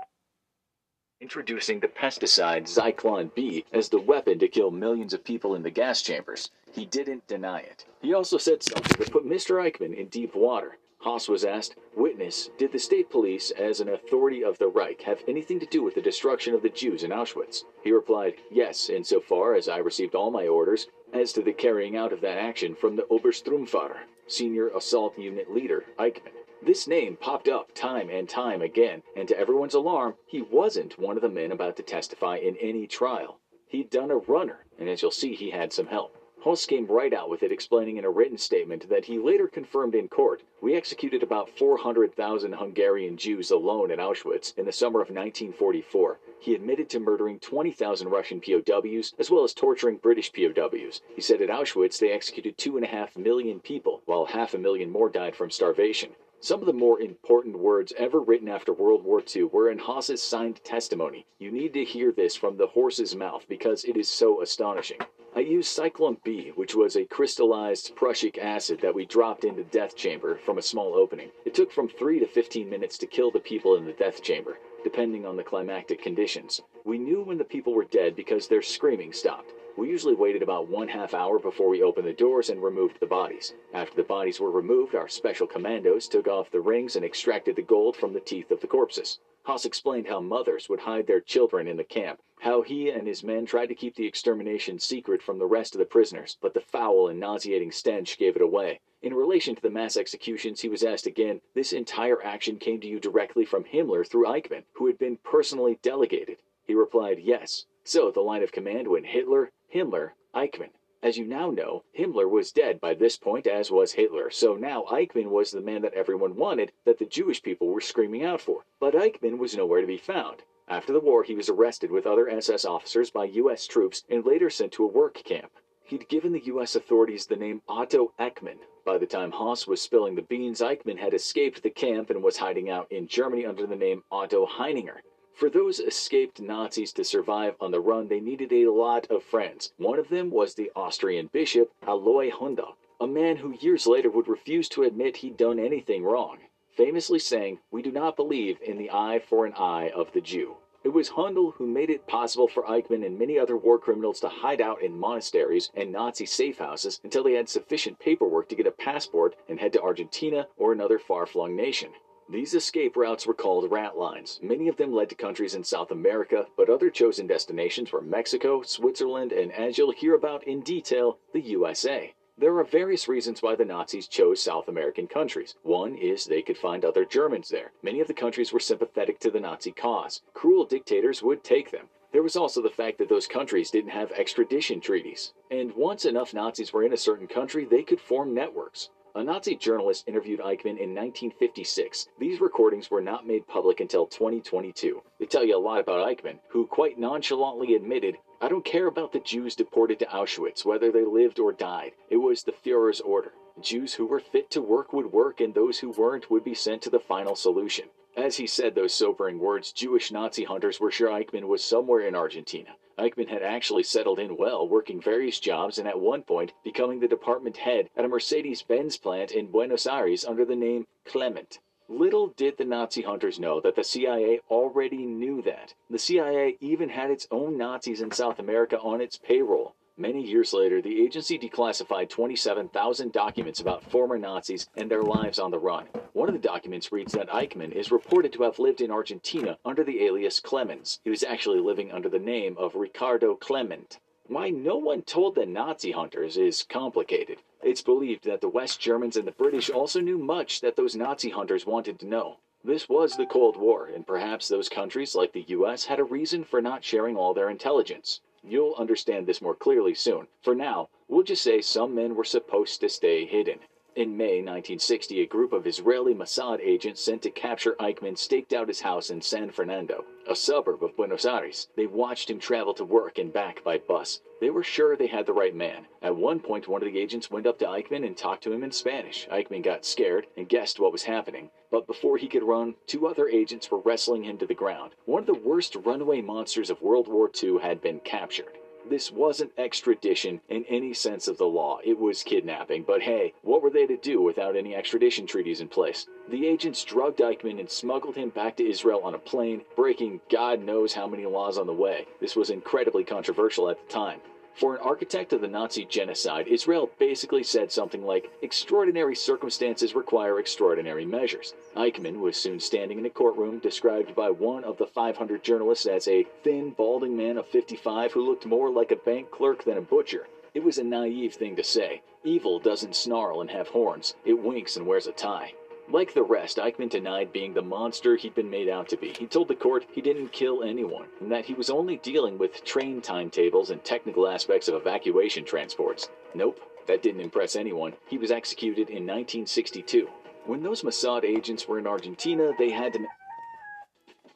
introducing 1.24 1.80
the 1.80 1.88
pesticide 1.88 2.64
Zyklon 2.64 3.34
B 3.34 3.64
as 3.72 3.88
the 3.88 3.98
weapon 3.98 4.38
to 4.38 4.46
kill 4.46 4.70
millions 4.70 5.14
of 5.14 5.24
people 5.24 5.54
in 5.54 5.62
the 5.62 5.70
gas 5.70 6.02
chambers. 6.02 6.50
He 6.70 6.84
didn't 6.84 7.26
deny 7.26 7.60
it. 7.60 7.86
He 8.02 8.12
also 8.12 8.36
said 8.36 8.62
something 8.62 8.98
that 8.98 9.10
put 9.10 9.24
Mr. 9.24 9.56
Eichmann 9.62 9.94
in 9.94 10.08
deep 10.08 10.34
water. 10.34 10.76
Höss 11.02 11.28
was 11.28 11.44
asked, 11.44 11.76
Witness, 11.96 12.50
did 12.58 12.72
the 12.72 12.78
state 12.78 13.10
police, 13.10 13.50
as 13.52 13.80
an 13.80 13.88
authority 13.88 14.44
of 14.44 14.58
the 14.58 14.68
Reich, 14.68 15.00
have 15.02 15.22
anything 15.26 15.58
to 15.60 15.66
do 15.66 15.82
with 15.82 15.94
the 15.94 16.02
destruction 16.02 16.54
of 16.54 16.62
the 16.62 16.68
Jews 16.68 17.04
in 17.04 17.10
Auschwitz? 17.10 17.64
He 17.82 17.92
replied, 17.92 18.34
Yes, 18.50 18.90
insofar 18.90 19.54
as 19.54 19.66
I 19.66 19.78
received 19.78 20.14
all 20.14 20.30
my 20.30 20.46
orders 20.46 20.88
as 21.14 21.32
to 21.32 21.42
the 21.42 21.52
carrying 21.54 21.96
out 21.96 22.12
of 22.12 22.20
that 22.20 22.36
action 22.36 22.74
from 22.74 22.96
the 22.96 23.06
Obersturmführer, 23.10 24.00
senior 24.26 24.68
assault 24.68 25.18
unit 25.18 25.50
leader, 25.50 25.84
Eichmann. 25.98 26.32
This 26.62 26.86
name 26.86 27.16
popped 27.16 27.48
up 27.48 27.74
time 27.74 28.08
and 28.08 28.28
time 28.28 28.62
again, 28.62 29.02
and 29.16 29.26
to 29.28 29.38
everyone's 29.38 29.74
alarm, 29.74 30.14
he 30.26 30.40
wasn't 30.40 30.98
one 30.98 31.16
of 31.16 31.22
the 31.22 31.28
men 31.28 31.50
about 31.50 31.76
to 31.76 31.82
testify 31.82 32.36
in 32.36 32.56
any 32.58 32.86
trial. 32.86 33.40
He'd 33.66 33.90
done 33.90 34.12
a 34.12 34.18
runner, 34.18 34.64
and 34.78 34.88
as 34.88 35.02
you'll 35.02 35.10
see, 35.10 35.34
he 35.34 35.50
had 35.50 35.72
some 35.72 35.88
help. 35.88 36.16
Höss 36.44 36.68
came 36.68 36.86
right 36.86 37.12
out 37.14 37.30
with 37.30 37.42
it, 37.42 37.50
explaining 37.50 37.96
in 37.96 38.04
a 38.04 38.10
written 38.10 38.36
statement 38.36 38.88
that 38.90 39.06
he 39.06 39.18
later 39.18 39.48
confirmed 39.48 39.94
in 39.94 40.08
court. 40.08 40.42
We 40.60 40.74
executed 40.74 41.22
about 41.22 41.48
400,000 41.48 42.52
Hungarian 42.52 43.16
Jews 43.16 43.50
alone 43.50 43.90
in 43.90 43.98
Auschwitz 43.98 44.56
in 44.58 44.66
the 44.66 44.70
summer 44.70 45.00
of 45.00 45.08
1944. 45.08 46.20
He 46.38 46.54
admitted 46.54 46.90
to 46.90 47.00
murdering 47.00 47.40
20,000 47.40 48.08
Russian 48.08 48.42
POWs, 48.42 49.14
as 49.18 49.30
well 49.30 49.42
as 49.42 49.54
torturing 49.54 49.96
British 49.96 50.32
POWs. 50.32 51.00
He 51.14 51.22
said 51.22 51.40
at 51.40 51.48
Auschwitz 51.48 51.98
they 51.98 52.12
executed 52.12 52.58
2.5 52.58 53.16
million 53.16 53.58
people, 53.58 54.02
while 54.04 54.26
half 54.26 54.54
a 54.54 54.58
million 54.58 54.90
more 54.90 55.08
died 55.08 55.34
from 55.34 55.50
starvation. 55.50 56.10
Some 56.44 56.60
of 56.60 56.66
the 56.66 56.74
more 56.74 57.00
important 57.00 57.58
words 57.58 57.94
ever 57.96 58.20
written 58.20 58.50
after 58.50 58.74
World 58.74 59.02
War 59.02 59.22
II 59.34 59.44
were 59.44 59.70
in 59.70 59.78
Höss's 59.78 60.22
signed 60.22 60.62
testimony. 60.62 61.24
You 61.38 61.50
need 61.50 61.72
to 61.72 61.86
hear 61.86 62.12
this 62.12 62.36
from 62.36 62.58
the 62.58 62.66
horse's 62.66 63.16
mouth 63.16 63.46
because 63.48 63.82
it 63.84 63.96
is 63.96 64.10
so 64.10 64.42
astonishing. 64.42 64.98
I 65.34 65.40
used 65.40 65.74
Zyklon 65.74 66.22
B, 66.22 66.52
which 66.54 66.74
was 66.74 66.96
a 66.96 67.06
crystallized 67.06 67.96
prussic 67.96 68.36
acid 68.36 68.80
that 68.82 68.94
we 68.94 69.06
dropped 69.06 69.44
into 69.44 69.64
death 69.64 69.96
chamber 69.96 70.36
from 70.44 70.58
a 70.58 70.62
small 70.62 70.92
opening. 70.94 71.30
It 71.46 71.54
took 71.54 71.72
from 71.72 71.88
3 71.88 72.18
to 72.18 72.26
15 72.26 72.68
minutes 72.68 72.98
to 72.98 73.06
kill 73.06 73.30
the 73.30 73.40
people 73.40 73.76
in 73.76 73.86
the 73.86 73.94
death 73.94 74.22
chamber, 74.22 74.58
depending 74.82 75.24
on 75.24 75.38
the 75.38 75.42
climactic 75.42 76.02
conditions. 76.02 76.60
We 76.84 76.98
knew 76.98 77.22
when 77.22 77.38
the 77.38 77.44
people 77.44 77.72
were 77.72 77.84
dead 77.84 78.14
because 78.14 78.48
their 78.48 78.60
screaming 78.60 79.14
stopped. 79.14 79.54
We 79.76 79.88
usually 79.88 80.14
waited 80.14 80.42
about 80.42 80.68
one 80.68 80.86
half 80.86 81.14
hour 81.14 81.40
before 81.40 81.68
we 81.68 81.82
opened 81.82 82.06
the 82.06 82.12
doors 82.12 82.48
and 82.48 82.62
removed 82.62 83.00
the 83.00 83.06
bodies. 83.06 83.54
After 83.72 83.96
the 83.96 84.04
bodies 84.04 84.38
were 84.38 84.52
removed, 84.52 84.94
our 84.94 85.08
special 85.08 85.48
commandos 85.48 86.06
took 86.06 86.28
off 86.28 86.50
the 86.50 86.60
rings 86.60 86.94
and 86.94 87.04
extracted 87.04 87.56
the 87.56 87.62
gold 87.62 87.96
from 87.96 88.12
the 88.12 88.20
teeth 88.20 88.52
of 88.52 88.60
the 88.60 88.68
corpses. 88.68 89.18
Höss 89.46 89.66
explained 89.66 90.06
how 90.06 90.20
mothers 90.20 90.68
would 90.68 90.78
hide 90.78 91.08
their 91.08 91.20
children 91.20 91.66
in 91.66 91.76
the 91.76 91.82
camp, 91.82 92.20
how 92.40 92.62
he 92.62 92.88
and 92.88 93.06
his 93.06 93.24
men 93.24 93.46
tried 93.46 93.66
to 93.66 93.74
keep 93.74 93.96
the 93.96 94.06
extermination 94.06 94.78
secret 94.78 95.20
from 95.20 95.40
the 95.40 95.46
rest 95.46 95.74
of 95.74 95.80
the 95.80 95.84
prisoners, 95.84 96.38
but 96.40 96.54
the 96.54 96.60
foul 96.60 97.08
and 97.08 97.18
nauseating 97.18 97.72
stench 97.72 98.16
gave 98.16 98.36
it 98.36 98.42
away. 98.42 98.80
In 99.02 99.12
relation 99.12 99.56
to 99.56 99.60
the 99.60 99.70
mass 99.70 99.96
executions, 99.96 100.60
he 100.60 100.68
was 100.68 100.84
asked 100.84 101.06
again, 101.06 101.40
this 101.54 101.72
entire 101.72 102.22
action 102.24 102.58
came 102.58 102.80
to 102.80 102.86
you 102.86 103.00
directly 103.00 103.44
from 103.44 103.64
Himmler 103.64 104.06
through 104.06 104.26
Eichmann, 104.26 104.62
who 104.74 104.86
had 104.86 104.98
been 104.98 105.18
personally 105.24 105.80
delegated. 105.82 106.38
He 106.64 106.74
replied, 106.74 107.18
yes. 107.18 107.66
So 107.86 108.10
the 108.10 108.22
line 108.22 108.42
of 108.42 108.50
command 108.50 108.88
went 108.88 109.04
Hitler, 109.04 109.50
Himmler, 109.74 110.12
Eichmann. 110.36 110.70
As 111.02 111.18
you 111.18 111.26
now 111.26 111.50
know, 111.50 111.82
Himmler 111.98 112.30
was 112.30 112.52
dead 112.52 112.80
by 112.80 112.94
this 112.94 113.16
point, 113.16 113.48
as 113.48 113.72
was 113.72 113.92
Hitler, 113.92 114.30
so 114.30 114.54
now 114.54 114.84
Eichmann 114.84 115.30
was 115.30 115.50
the 115.50 115.60
man 115.60 115.82
that 115.82 115.94
everyone 115.94 116.36
wanted, 116.36 116.70
that 116.84 116.98
the 116.98 117.04
Jewish 117.04 117.42
people 117.42 117.66
were 117.66 117.80
screaming 117.80 118.22
out 118.22 118.40
for. 118.40 118.64
But 118.78 118.94
Eichmann 118.94 119.36
was 119.36 119.56
nowhere 119.56 119.80
to 119.80 119.86
be 119.86 119.98
found. 119.98 120.44
After 120.68 120.92
the 120.92 121.00
war, 121.00 121.24
he 121.24 121.34
was 121.34 121.48
arrested 121.48 121.90
with 121.90 122.06
other 122.06 122.28
SS 122.28 122.64
officers 122.64 123.10
by 123.10 123.24
U.S. 123.24 123.66
troops 123.66 124.04
and 124.08 124.24
later 124.24 124.48
sent 124.48 124.70
to 124.74 124.84
a 124.84 124.86
work 124.86 125.14
camp. 125.24 125.50
He'd 125.82 126.08
given 126.08 126.30
the 126.30 126.44
U.S. 126.44 126.76
authorities 126.76 127.26
the 127.26 127.34
name 127.34 127.60
Otto 127.68 128.12
Eichmann. 128.20 128.60
By 128.86 128.96
the 128.98 129.06
time 129.06 129.32
Höss 129.32 129.66
was 129.66 129.82
spilling 129.82 130.14
the 130.14 130.22
beans, 130.22 130.60
Eichmann 130.60 130.98
had 130.98 131.14
escaped 131.14 131.64
the 131.64 131.70
camp 131.70 132.10
and 132.10 132.22
was 132.22 132.36
hiding 132.36 132.70
out 132.70 132.92
in 132.92 133.08
Germany 133.08 133.44
under 133.44 133.66
the 133.66 133.74
name 133.74 134.04
Otto 134.10 134.46
Heininger. 134.46 134.98
For 135.34 135.50
those 135.50 135.80
escaped 135.80 136.40
Nazis 136.40 136.92
to 136.92 137.02
survive 137.02 137.56
on 137.60 137.72
the 137.72 137.80
run, 137.80 138.06
they 138.06 138.20
needed 138.20 138.52
a 138.52 138.70
lot 138.70 139.10
of 139.10 139.24
friends. 139.24 139.72
One 139.78 139.98
of 139.98 140.08
them 140.08 140.30
was 140.30 140.54
the 140.54 140.70
Austrian 140.76 141.26
bishop, 141.26 141.72
Aloy 141.82 142.30
Hundal, 142.30 142.76
a 143.00 143.08
man 143.08 143.38
who 143.38 143.58
years 143.58 143.84
later 143.84 144.08
would 144.10 144.28
refuse 144.28 144.68
to 144.68 144.84
admit 144.84 145.16
he'd 145.16 145.36
done 145.36 145.58
anything 145.58 146.04
wrong, 146.04 146.38
famously 146.76 147.18
saying, 147.18 147.58
We 147.72 147.82
do 147.82 147.90
not 147.90 148.14
believe 148.14 148.62
in 148.62 148.78
the 148.78 148.92
eye 148.92 149.18
for 149.18 149.44
an 149.44 149.54
eye 149.54 149.90
of 149.90 150.12
the 150.12 150.20
Jew. 150.20 150.58
It 150.84 150.90
was 150.90 151.10
Hundal 151.10 151.54
who 151.54 151.66
made 151.66 151.90
it 151.90 152.06
possible 152.06 152.46
for 152.46 152.62
Eichmann 152.68 153.04
and 153.04 153.18
many 153.18 153.36
other 153.36 153.56
war 153.56 153.78
criminals 153.78 154.20
to 154.20 154.28
hide 154.28 154.60
out 154.60 154.82
in 154.82 154.96
monasteries 154.96 155.72
and 155.74 155.90
Nazi 155.90 156.26
safe 156.26 156.58
houses 156.58 157.00
until 157.02 157.24
they 157.24 157.32
had 157.32 157.48
sufficient 157.48 157.98
paperwork 157.98 158.48
to 158.50 158.54
get 158.54 158.68
a 158.68 158.70
passport 158.70 159.34
and 159.48 159.58
head 159.58 159.72
to 159.72 159.82
Argentina 159.82 160.46
or 160.56 160.72
another 160.72 161.00
far 161.00 161.26
flung 161.26 161.56
nation. 161.56 161.90
These 162.28 162.54
escape 162.54 162.96
routes 162.96 163.26
were 163.26 163.34
called 163.34 163.70
rat 163.70 163.98
lines. 163.98 164.40
Many 164.42 164.68
of 164.68 164.76
them 164.76 164.94
led 164.94 165.10
to 165.10 165.14
countries 165.14 165.54
in 165.54 165.62
South 165.62 165.90
America, 165.90 166.46
but 166.56 166.70
other 166.70 166.88
chosen 166.88 167.26
destinations 167.26 167.92
were 167.92 168.00
Mexico, 168.00 168.62
Switzerland, 168.62 169.30
and 169.32 169.52
as 169.52 169.76
you'll 169.76 169.92
hear 169.92 170.14
about 170.14 170.42
in 170.44 170.62
detail, 170.62 171.18
the 171.34 171.42
USA. 171.42 172.14
There 172.38 172.56
are 172.58 172.64
various 172.64 173.08
reasons 173.08 173.42
why 173.42 173.56
the 173.56 173.64
Nazis 173.66 174.08
chose 174.08 174.42
South 174.42 174.68
American 174.68 175.06
countries. 175.06 175.54
One 175.62 175.96
is 175.96 176.24
they 176.24 176.40
could 176.40 176.56
find 176.56 176.84
other 176.84 177.04
Germans 177.04 177.50
there. 177.50 177.72
Many 177.82 178.00
of 178.00 178.08
the 178.08 178.14
countries 178.14 178.52
were 178.52 178.58
sympathetic 178.58 179.20
to 179.20 179.30
the 179.30 179.38
Nazi 179.38 179.70
cause. 179.70 180.22
Cruel 180.32 180.64
dictators 180.64 181.22
would 181.22 181.44
take 181.44 181.70
them. 181.70 181.90
There 182.10 182.22
was 182.22 182.36
also 182.36 182.62
the 182.62 182.70
fact 182.70 182.98
that 182.98 183.08
those 183.08 183.26
countries 183.26 183.70
didn't 183.70 183.90
have 183.90 184.12
extradition 184.12 184.80
treaties. 184.80 185.34
And 185.50 185.74
once 185.74 186.06
enough 186.06 186.32
Nazis 186.32 186.72
were 186.72 186.84
in 186.84 186.92
a 186.92 186.96
certain 186.96 187.26
country, 187.26 187.66
they 187.66 187.82
could 187.82 188.00
form 188.00 188.32
networks. 188.32 188.88
A 189.16 189.22
Nazi 189.22 189.54
journalist 189.54 190.08
interviewed 190.08 190.40
Eichmann 190.40 190.76
in 190.76 190.92
1956. 190.92 192.08
These 192.18 192.40
recordings 192.40 192.90
were 192.90 193.00
not 193.00 193.24
made 193.24 193.46
public 193.46 193.78
until 193.78 194.06
2022. 194.08 195.02
They 195.20 195.26
tell 195.26 195.44
you 195.44 195.56
a 195.56 195.58
lot 195.58 195.78
about 195.78 196.04
Eichmann, 196.04 196.40
who 196.48 196.66
quite 196.66 196.98
nonchalantly 196.98 197.76
admitted, 197.76 198.18
I 198.40 198.48
don't 198.48 198.64
care 198.64 198.88
about 198.88 199.12
the 199.12 199.20
Jews 199.20 199.54
deported 199.54 200.00
to 200.00 200.06
Auschwitz, 200.06 200.64
whether 200.64 200.90
they 200.90 201.04
lived 201.04 201.38
or 201.38 201.52
died. 201.52 201.92
It 202.10 202.16
was 202.16 202.42
the 202.42 202.50
Fuhrer's 202.50 203.00
order. 203.00 203.34
Jews 203.60 203.94
who 203.94 204.06
were 204.06 204.18
fit 204.18 204.50
to 204.50 204.60
work 204.60 204.92
would 204.92 205.12
work, 205.12 205.40
and 205.40 205.54
those 205.54 205.78
who 205.78 205.90
weren't 205.90 206.28
would 206.28 206.42
be 206.42 206.54
sent 206.54 206.82
to 206.82 206.90
the 206.90 206.98
final 206.98 207.36
solution. 207.36 207.90
As 208.16 208.36
he 208.36 208.48
said 208.48 208.74
those 208.74 208.94
sobering 208.94 209.38
words, 209.38 209.70
Jewish 209.70 210.10
Nazi 210.10 210.42
hunters 210.42 210.80
were 210.80 210.90
sure 210.90 211.10
Eichmann 211.10 211.46
was 211.46 211.62
somewhere 211.62 212.00
in 212.00 212.16
Argentina. 212.16 212.74
Eichmann 212.96 213.28
had 213.28 213.42
actually 213.42 213.82
settled 213.82 214.18
in 214.18 214.36
well, 214.36 214.68
working 214.68 215.00
various 215.00 215.40
jobs 215.40 215.78
and 215.78 215.88
at 215.88 215.98
one 215.98 216.22
point 216.22 216.52
becoming 216.62 217.00
the 217.00 217.08
department 217.08 217.56
head 217.56 217.90
at 217.96 218.04
a 218.04 218.08
Mercedes 218.08 218.62
Benz 218.62 218.96
plant 218.96 219.32
in 219.32 219.50
Buenos 219.50 219.86
Aires 219.86 220.24
under 220.24 220.44
the 220.44 220.54
name 220.54 220.86
Clement. 221.04 221.58
Little 221.88 222.28
did 222.28 222.56
the 222.56 222.64
Nazi 222.64 223.02
hunters 223.02 223.38
know 223.38 223.60
that 223.60 223.74
the 223.74 223.84
CIA 223.84 224.40
already 224.48 225.04
knew 225.04 225.42
that. 225.42 225.74
The 225.90 225.98
CIA 225.98 226.56
even 226.60 226.88
had 226.88 227.10
its 227.10 227.28
own 227.30 227.58
Nazis 227.58 228.00
in 228.00 228.10
South 228.10 228.38
America 228.38 228.78
on 228.80 229.00
its 229.00 229.18
payroll. 229.18 229.74
Many 229.96 230.26
years 230.26 230.52
later, 230.52 230.82
the 230.82 231.00
agency 231.04 231.38
declassified 231.38 232.08
27,000 232.08 233.12
documents 233.12 233.60
about 233.60 233.88
former 233.92 234.18
Nazis 234.18 234.68
and 234.76 234.90
their 234.90 235.04
lives 235.04 235.38
on 235.38 235.52
the 235.52 235.58
run. 235.60 235.86
One 236.14 236.28
of 236.28 236.34
the 236.34 236.40
documents 236.40 236.90
reads 236.90 237.12
that 237.12 237.28
Eichmann 237.28 237.70
is 237.70 237.92
reported 237.92 238.32
to 238.32 238.42
have 238.42 238.58
lived 238.58 238.80
in 238.80 238.90
Argentina 238.90 239.56
under 239.64 239.84
the 239.84 240.04
alias 240.04 240.40
Clemens. 240.40 240.98
He 241.04 241.10
was 241.10 241.22
actually 241.22 241.60
living 241.60 241.92
under 241.92 242.08
the 242.08 242.18
name 242.18 242.56
of 242.58 242.74
Ricardo 242.74 243.36
Clement. 243.36 244.00
Why 244.26 244.50
no 244.50 244.78
one 244.78 245.02
told 245.02 245.36
the 245.36 245.46
Nazi 245.46 245.92
hunters 245.92 246.36
is 246.36 246.64
complicated. 246.64 247.38
It's 247.62 247.82
believed 247.82 248.24
that 248.24 248.40
the 248.40 248.48
West 248.48 248.80
Germans 248.80 249.16
and 249.16 249.28
the 249.28 249.32
British 249.32 249.70
also 249.70 250.00
knew 250.00 250.18
much 250.18 250.60
that 250.60 250.74
those 250.74 250.96
Nazi 250.96 251.30
hunters 251.30 251.66
wanted 251.66 252.00
to 252.00 252.06
know. 252.06 252.38
This 252.64 252.88
was 252.88 253.16
the 253.16 253.26
Cold 253.26 253.56
War, 253.56 253.86
and 253.86 254.04
perhaps 254.04 254.48
those 254.48 254.68
countries, 254.68 255.14
like 255.14 255.32
the 255.32 255.44
US, 255.50 255.84
had 255.84 256.00
a 256.00 256.04
reason 256.04 256.42
for 256.42 256.60
not 256.60 256.82
sharing 256.82 257.16
all 257.16 257.32
their 257.32 257.48
intelligence. 257.48 258.20
You'll 258.46 258.74
understand 258.74 259.26
this 259.26 259.40
more 259.40 259.54
clearly 259.54 259.94
soon. 259.94 260.26
For 260.42 260.54
now, 260.54 260.90
we'll 261.08 261.22
just 261.22 261.42
say 261.42 261.60
some 261.60 261.94
men 261.94 262.14
were 262.14 262.24
supposed 262.24 262.80
to 262.80 262.88
stay 262.88 263.24
hidden. 263.24 263.60
In 263.96 264.16
May 264.16 264.42
1960, 264.42 265.20
a 265.20 265.26
group 265.26 265.52
of 265.52 265.68
Israeli 265.68 266.14
Mossad 266.14 266.58
agents 266.60 267.00
sent 267.00 267.22
to 267.22 267.30
capture 267.30 267.76
Eichmann 267.78 268.18
staked 268.18 268.52
out 268.52 268.66
his 268.66 268.80
house 268.80 269.08
in 269.08 269.20
San 269.20 269.52
Fernando, 269.52 270.04
a 270.26 270.34
suburb 270.34 270.82
of 270.82 270.96
Buenos 270.96 271.24
Aires. 271.24 271.68
They 271.76 271.86
watched 271.86 272.28
him 272.28 272.40
travel 272.40 272.74
to 272.74 272.84
work 272.84 273.18
and 273.18 273.32
back 273.32 273.62
by 273.62 273.78
bus. 273.78 274.20
They 274.40 274.50
were 274.50 274.64
sure 274.64 274.96
they 274.96 275.06
had 275.06 275.26
the 275.26 275.32
right 275.32 275.54
man. 275.54 275.86
At 276.02 276.16
one 276.16 276.40
point, 276.40 276.66
one 276.66 276.82
of 276.82 276.92
the 276.92 276.98
agents 276.98 277.30
went 277.30 277.46
up 277.46 277.60
to 277.60 277.66
Eichmann 277.66 278.04
and 278.04 278.16
talked 278.16 278.42
to 278.42 278.52
him 278.52 278.64
in 278.64 278.72
Spanish. 278.72 279.28
Eichmann 279.30 279.62
got 279.62 279.84
scared 279.84 280.26
and 280.36 280.48
guessed 280.48 280.80
what 280.80 280.90
was 280.90 281.04
happening. 281.04 281.50
But 281.70 281.86
before 281.86 282.16
he 282.16 282.26
could 282.26 282.42
run, 282.42 282.74
two 282.88 283.06
other 283.06 283.28
agents 283.28 283.70
were 283.70 283.78
wrestling 283.78 284.24
him 284.24 284.38
to 284.38 284.46
the 284.46 284.54
ground. 284.54 284.96
One 285.04 285.20
of 285.20 285.26
the 285.26 285.34
worst 285.34 285.76
runaway 285.76 286.20
monsters 286.20 286.68
of 286.68 286.82
World 286.82 287.06
War 287.06 287.30
II 287.40 287.58
had 287.62 287.80
been 287.80 288.00
captured. 288.00 288.58
This 288.88 289.10
wasn't 289.10 289.52
extradition 289.56 290.40
in 290.48 290.64
any 290.66 290.92
sense 290.92 291.26
of 291.26 291.38
the 291.38 291.46
law. 291.46 291.78
It 291.82 291.98
was 291.98 292.22
kidnapping. 292.22 292.82
But 292.82 293.02
hey, 293.02 293.32
what 293.42 293.62
were 293.62 293.70
they 293.70 293.86
to 293.86 293.96
do 293.96 294.20
without 294.20 294.56
any 294.56 294.74
extradition 294.74 295.26
treaties 295.26 295.60
in 295.60 295.68
place? 295.68 296.06
The 296.28 296.46
agents 296.46 296.84
drugged 296.84 297.20
Eichmann 297.20 297.60
and 297.60 297.70
smuggled 297.70 298.16
him 298.16 298.28
back 298.28 298.56
to 298.56 298.68
Israel 298.68 299.00
on 299.02 299.14
a 299.14 299.18
plane, 299.18 299.62
breaking 299.76 300.20
God 300.30 300.60
knows 300.60 300.92
how 300.92 301.06
many 301.06 301.24
laws 301.24 301.58
on 301.58 301.66
the 301.66 301.72
way. 301.72 302.06
This 302.20 302.36
was 302.36 302.50
incredibly 302.50 303.04
controversial 303.04 303.68
at 303.70 303.78
the 303.78 303.92
time. 303.92 304.20
For 304.54 304.76
an 304.76 304.82
architect 304.82 305.32
of 305.32 305.40
the 305.40 305.48
Nazi 305.48 305.84
genocide, 305.84 306.46
Israel 306.46 306.88
basically 307.00 307.42
said 307.42 307.72
something 307.72 308.04
like, 308.04 308.30
extraordinary 308.40 309.16
circumstances 309.16 309.96
require 309.96 310.38
extraordinary 310.38 311.04
measures. 311.04 311.54
Eichmann 311.76 312.20
was 312.20 312.36
soon 312.36 312.60
standing 312.60 312.98
in 312.98 313.06
a 313.06 313.10
courtroom 313.10 313.58
described 313.58 314.14
by 314.14 314.30
one 314.30 314.62
of 314.62 314.78
the 314.78 314.86
500 314.86 315.42
journalists 315.42 315.86
as 315.86 316.06
a 316.06 316.24
thin, 316.44 316.70
balding 316.70 317.16
man 317.16 317.36
of 317.36 317.48
55 317.48 318.12
who 318.12 318.24
looked 318.24 318.46
more 318.46 318.70
like 318.70 318.92
a 318.92 318.96
bank 318.96 319.32
clerk 319.32 319.64
than 319.64 319.76
a 319.76 319.82
butcher. 319.82 320.28
It 320.54 320.62
was 320.62 320.78
a 320.78 320.84
naive 320.84 321.34
thing 321.34 321.56
to 321.56 321.64
say. 321.64 322.02
Evil 322.22 322.60
doesn't 322.60 322.94
snarl 322.94 323.40
and 323.40 323.50
have 323.50 323.68
horns. 323.68 324.14
It 324.24 324.34
winks 324.34 324.76
and 324.76 324.86
wears 324.86 325.08
a 325.08 325.12
tie. 325.12 325.54
Like 325.88 326.14
the 326.14 326.22
rest, 326.22 326.56
Eichmann 326.56 326.88
denied 326.88 327.32
being 327.32 327.52
the 327.52 327.62
monster 327.62 328.16
he'd 328.16 328.34
been 328.34 328.48
made 328.48 328.68
out 328.68 328.88
to 328.88 328.96
be. 328.96 329.12
He 329.18 329.26
told 329.26 329.48
the 329.48 329.54
court 329.54 329.86
he 329.92 330.00
didn't 330.00 330.32
kill 330.32 330.62
anyone, 330.62 331.08
and 331.20 331.30
that 331.30 331.44
he 331.44 331.54
was 331.54 331.68
only 331.70 331.98
dealing 331.98 332.38
with 332.38 332.64
train 332.64 333.00
timetables 333.00 333.70
and 333.70 333.84
technical 333.84 334.26
aspects 334.26 334.66
of 334.66 334.74
evacuation 334.74 335.44
transports. 335.44 336.08
Nope, 336.34 336.58
that 336.86 337.02
didn't 337.02 337.20
impress 337.20 337.54
anyone. 337.54 337.92
He 338.08 338.18
was 338.18 338.30
executed 338.30 338.88
in 338.88 339.06
1962. 339.06 340.08
When 340.46 340.62
those 340.62 340.82
Mossad 340.82 341.24
agents 341.24 341.68
were 341.68 341.78
in 341.78 341.86
Argentina, 341.86 342.52
they 342.58 342.70
had 342.70 342.94
to. 342.94 343.06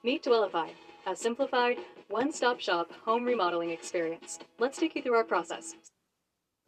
Meet 0.02 0.24
Dwellify, 0.24 0.68
a 1.06 1.16
simplified, 1.16 1.78
one 2.08 2.32
stop 2.32 2.60
shop 2.60 2.90
home 3.04 3.24
remodeling 3.24 3.70
experience. 3.70 4.38
Let's 4.58 4.78
take 4.78 4.94
you 4.94 5.02
through 5.02 5.16
our 5.16 5.24
process. 5.24 5.74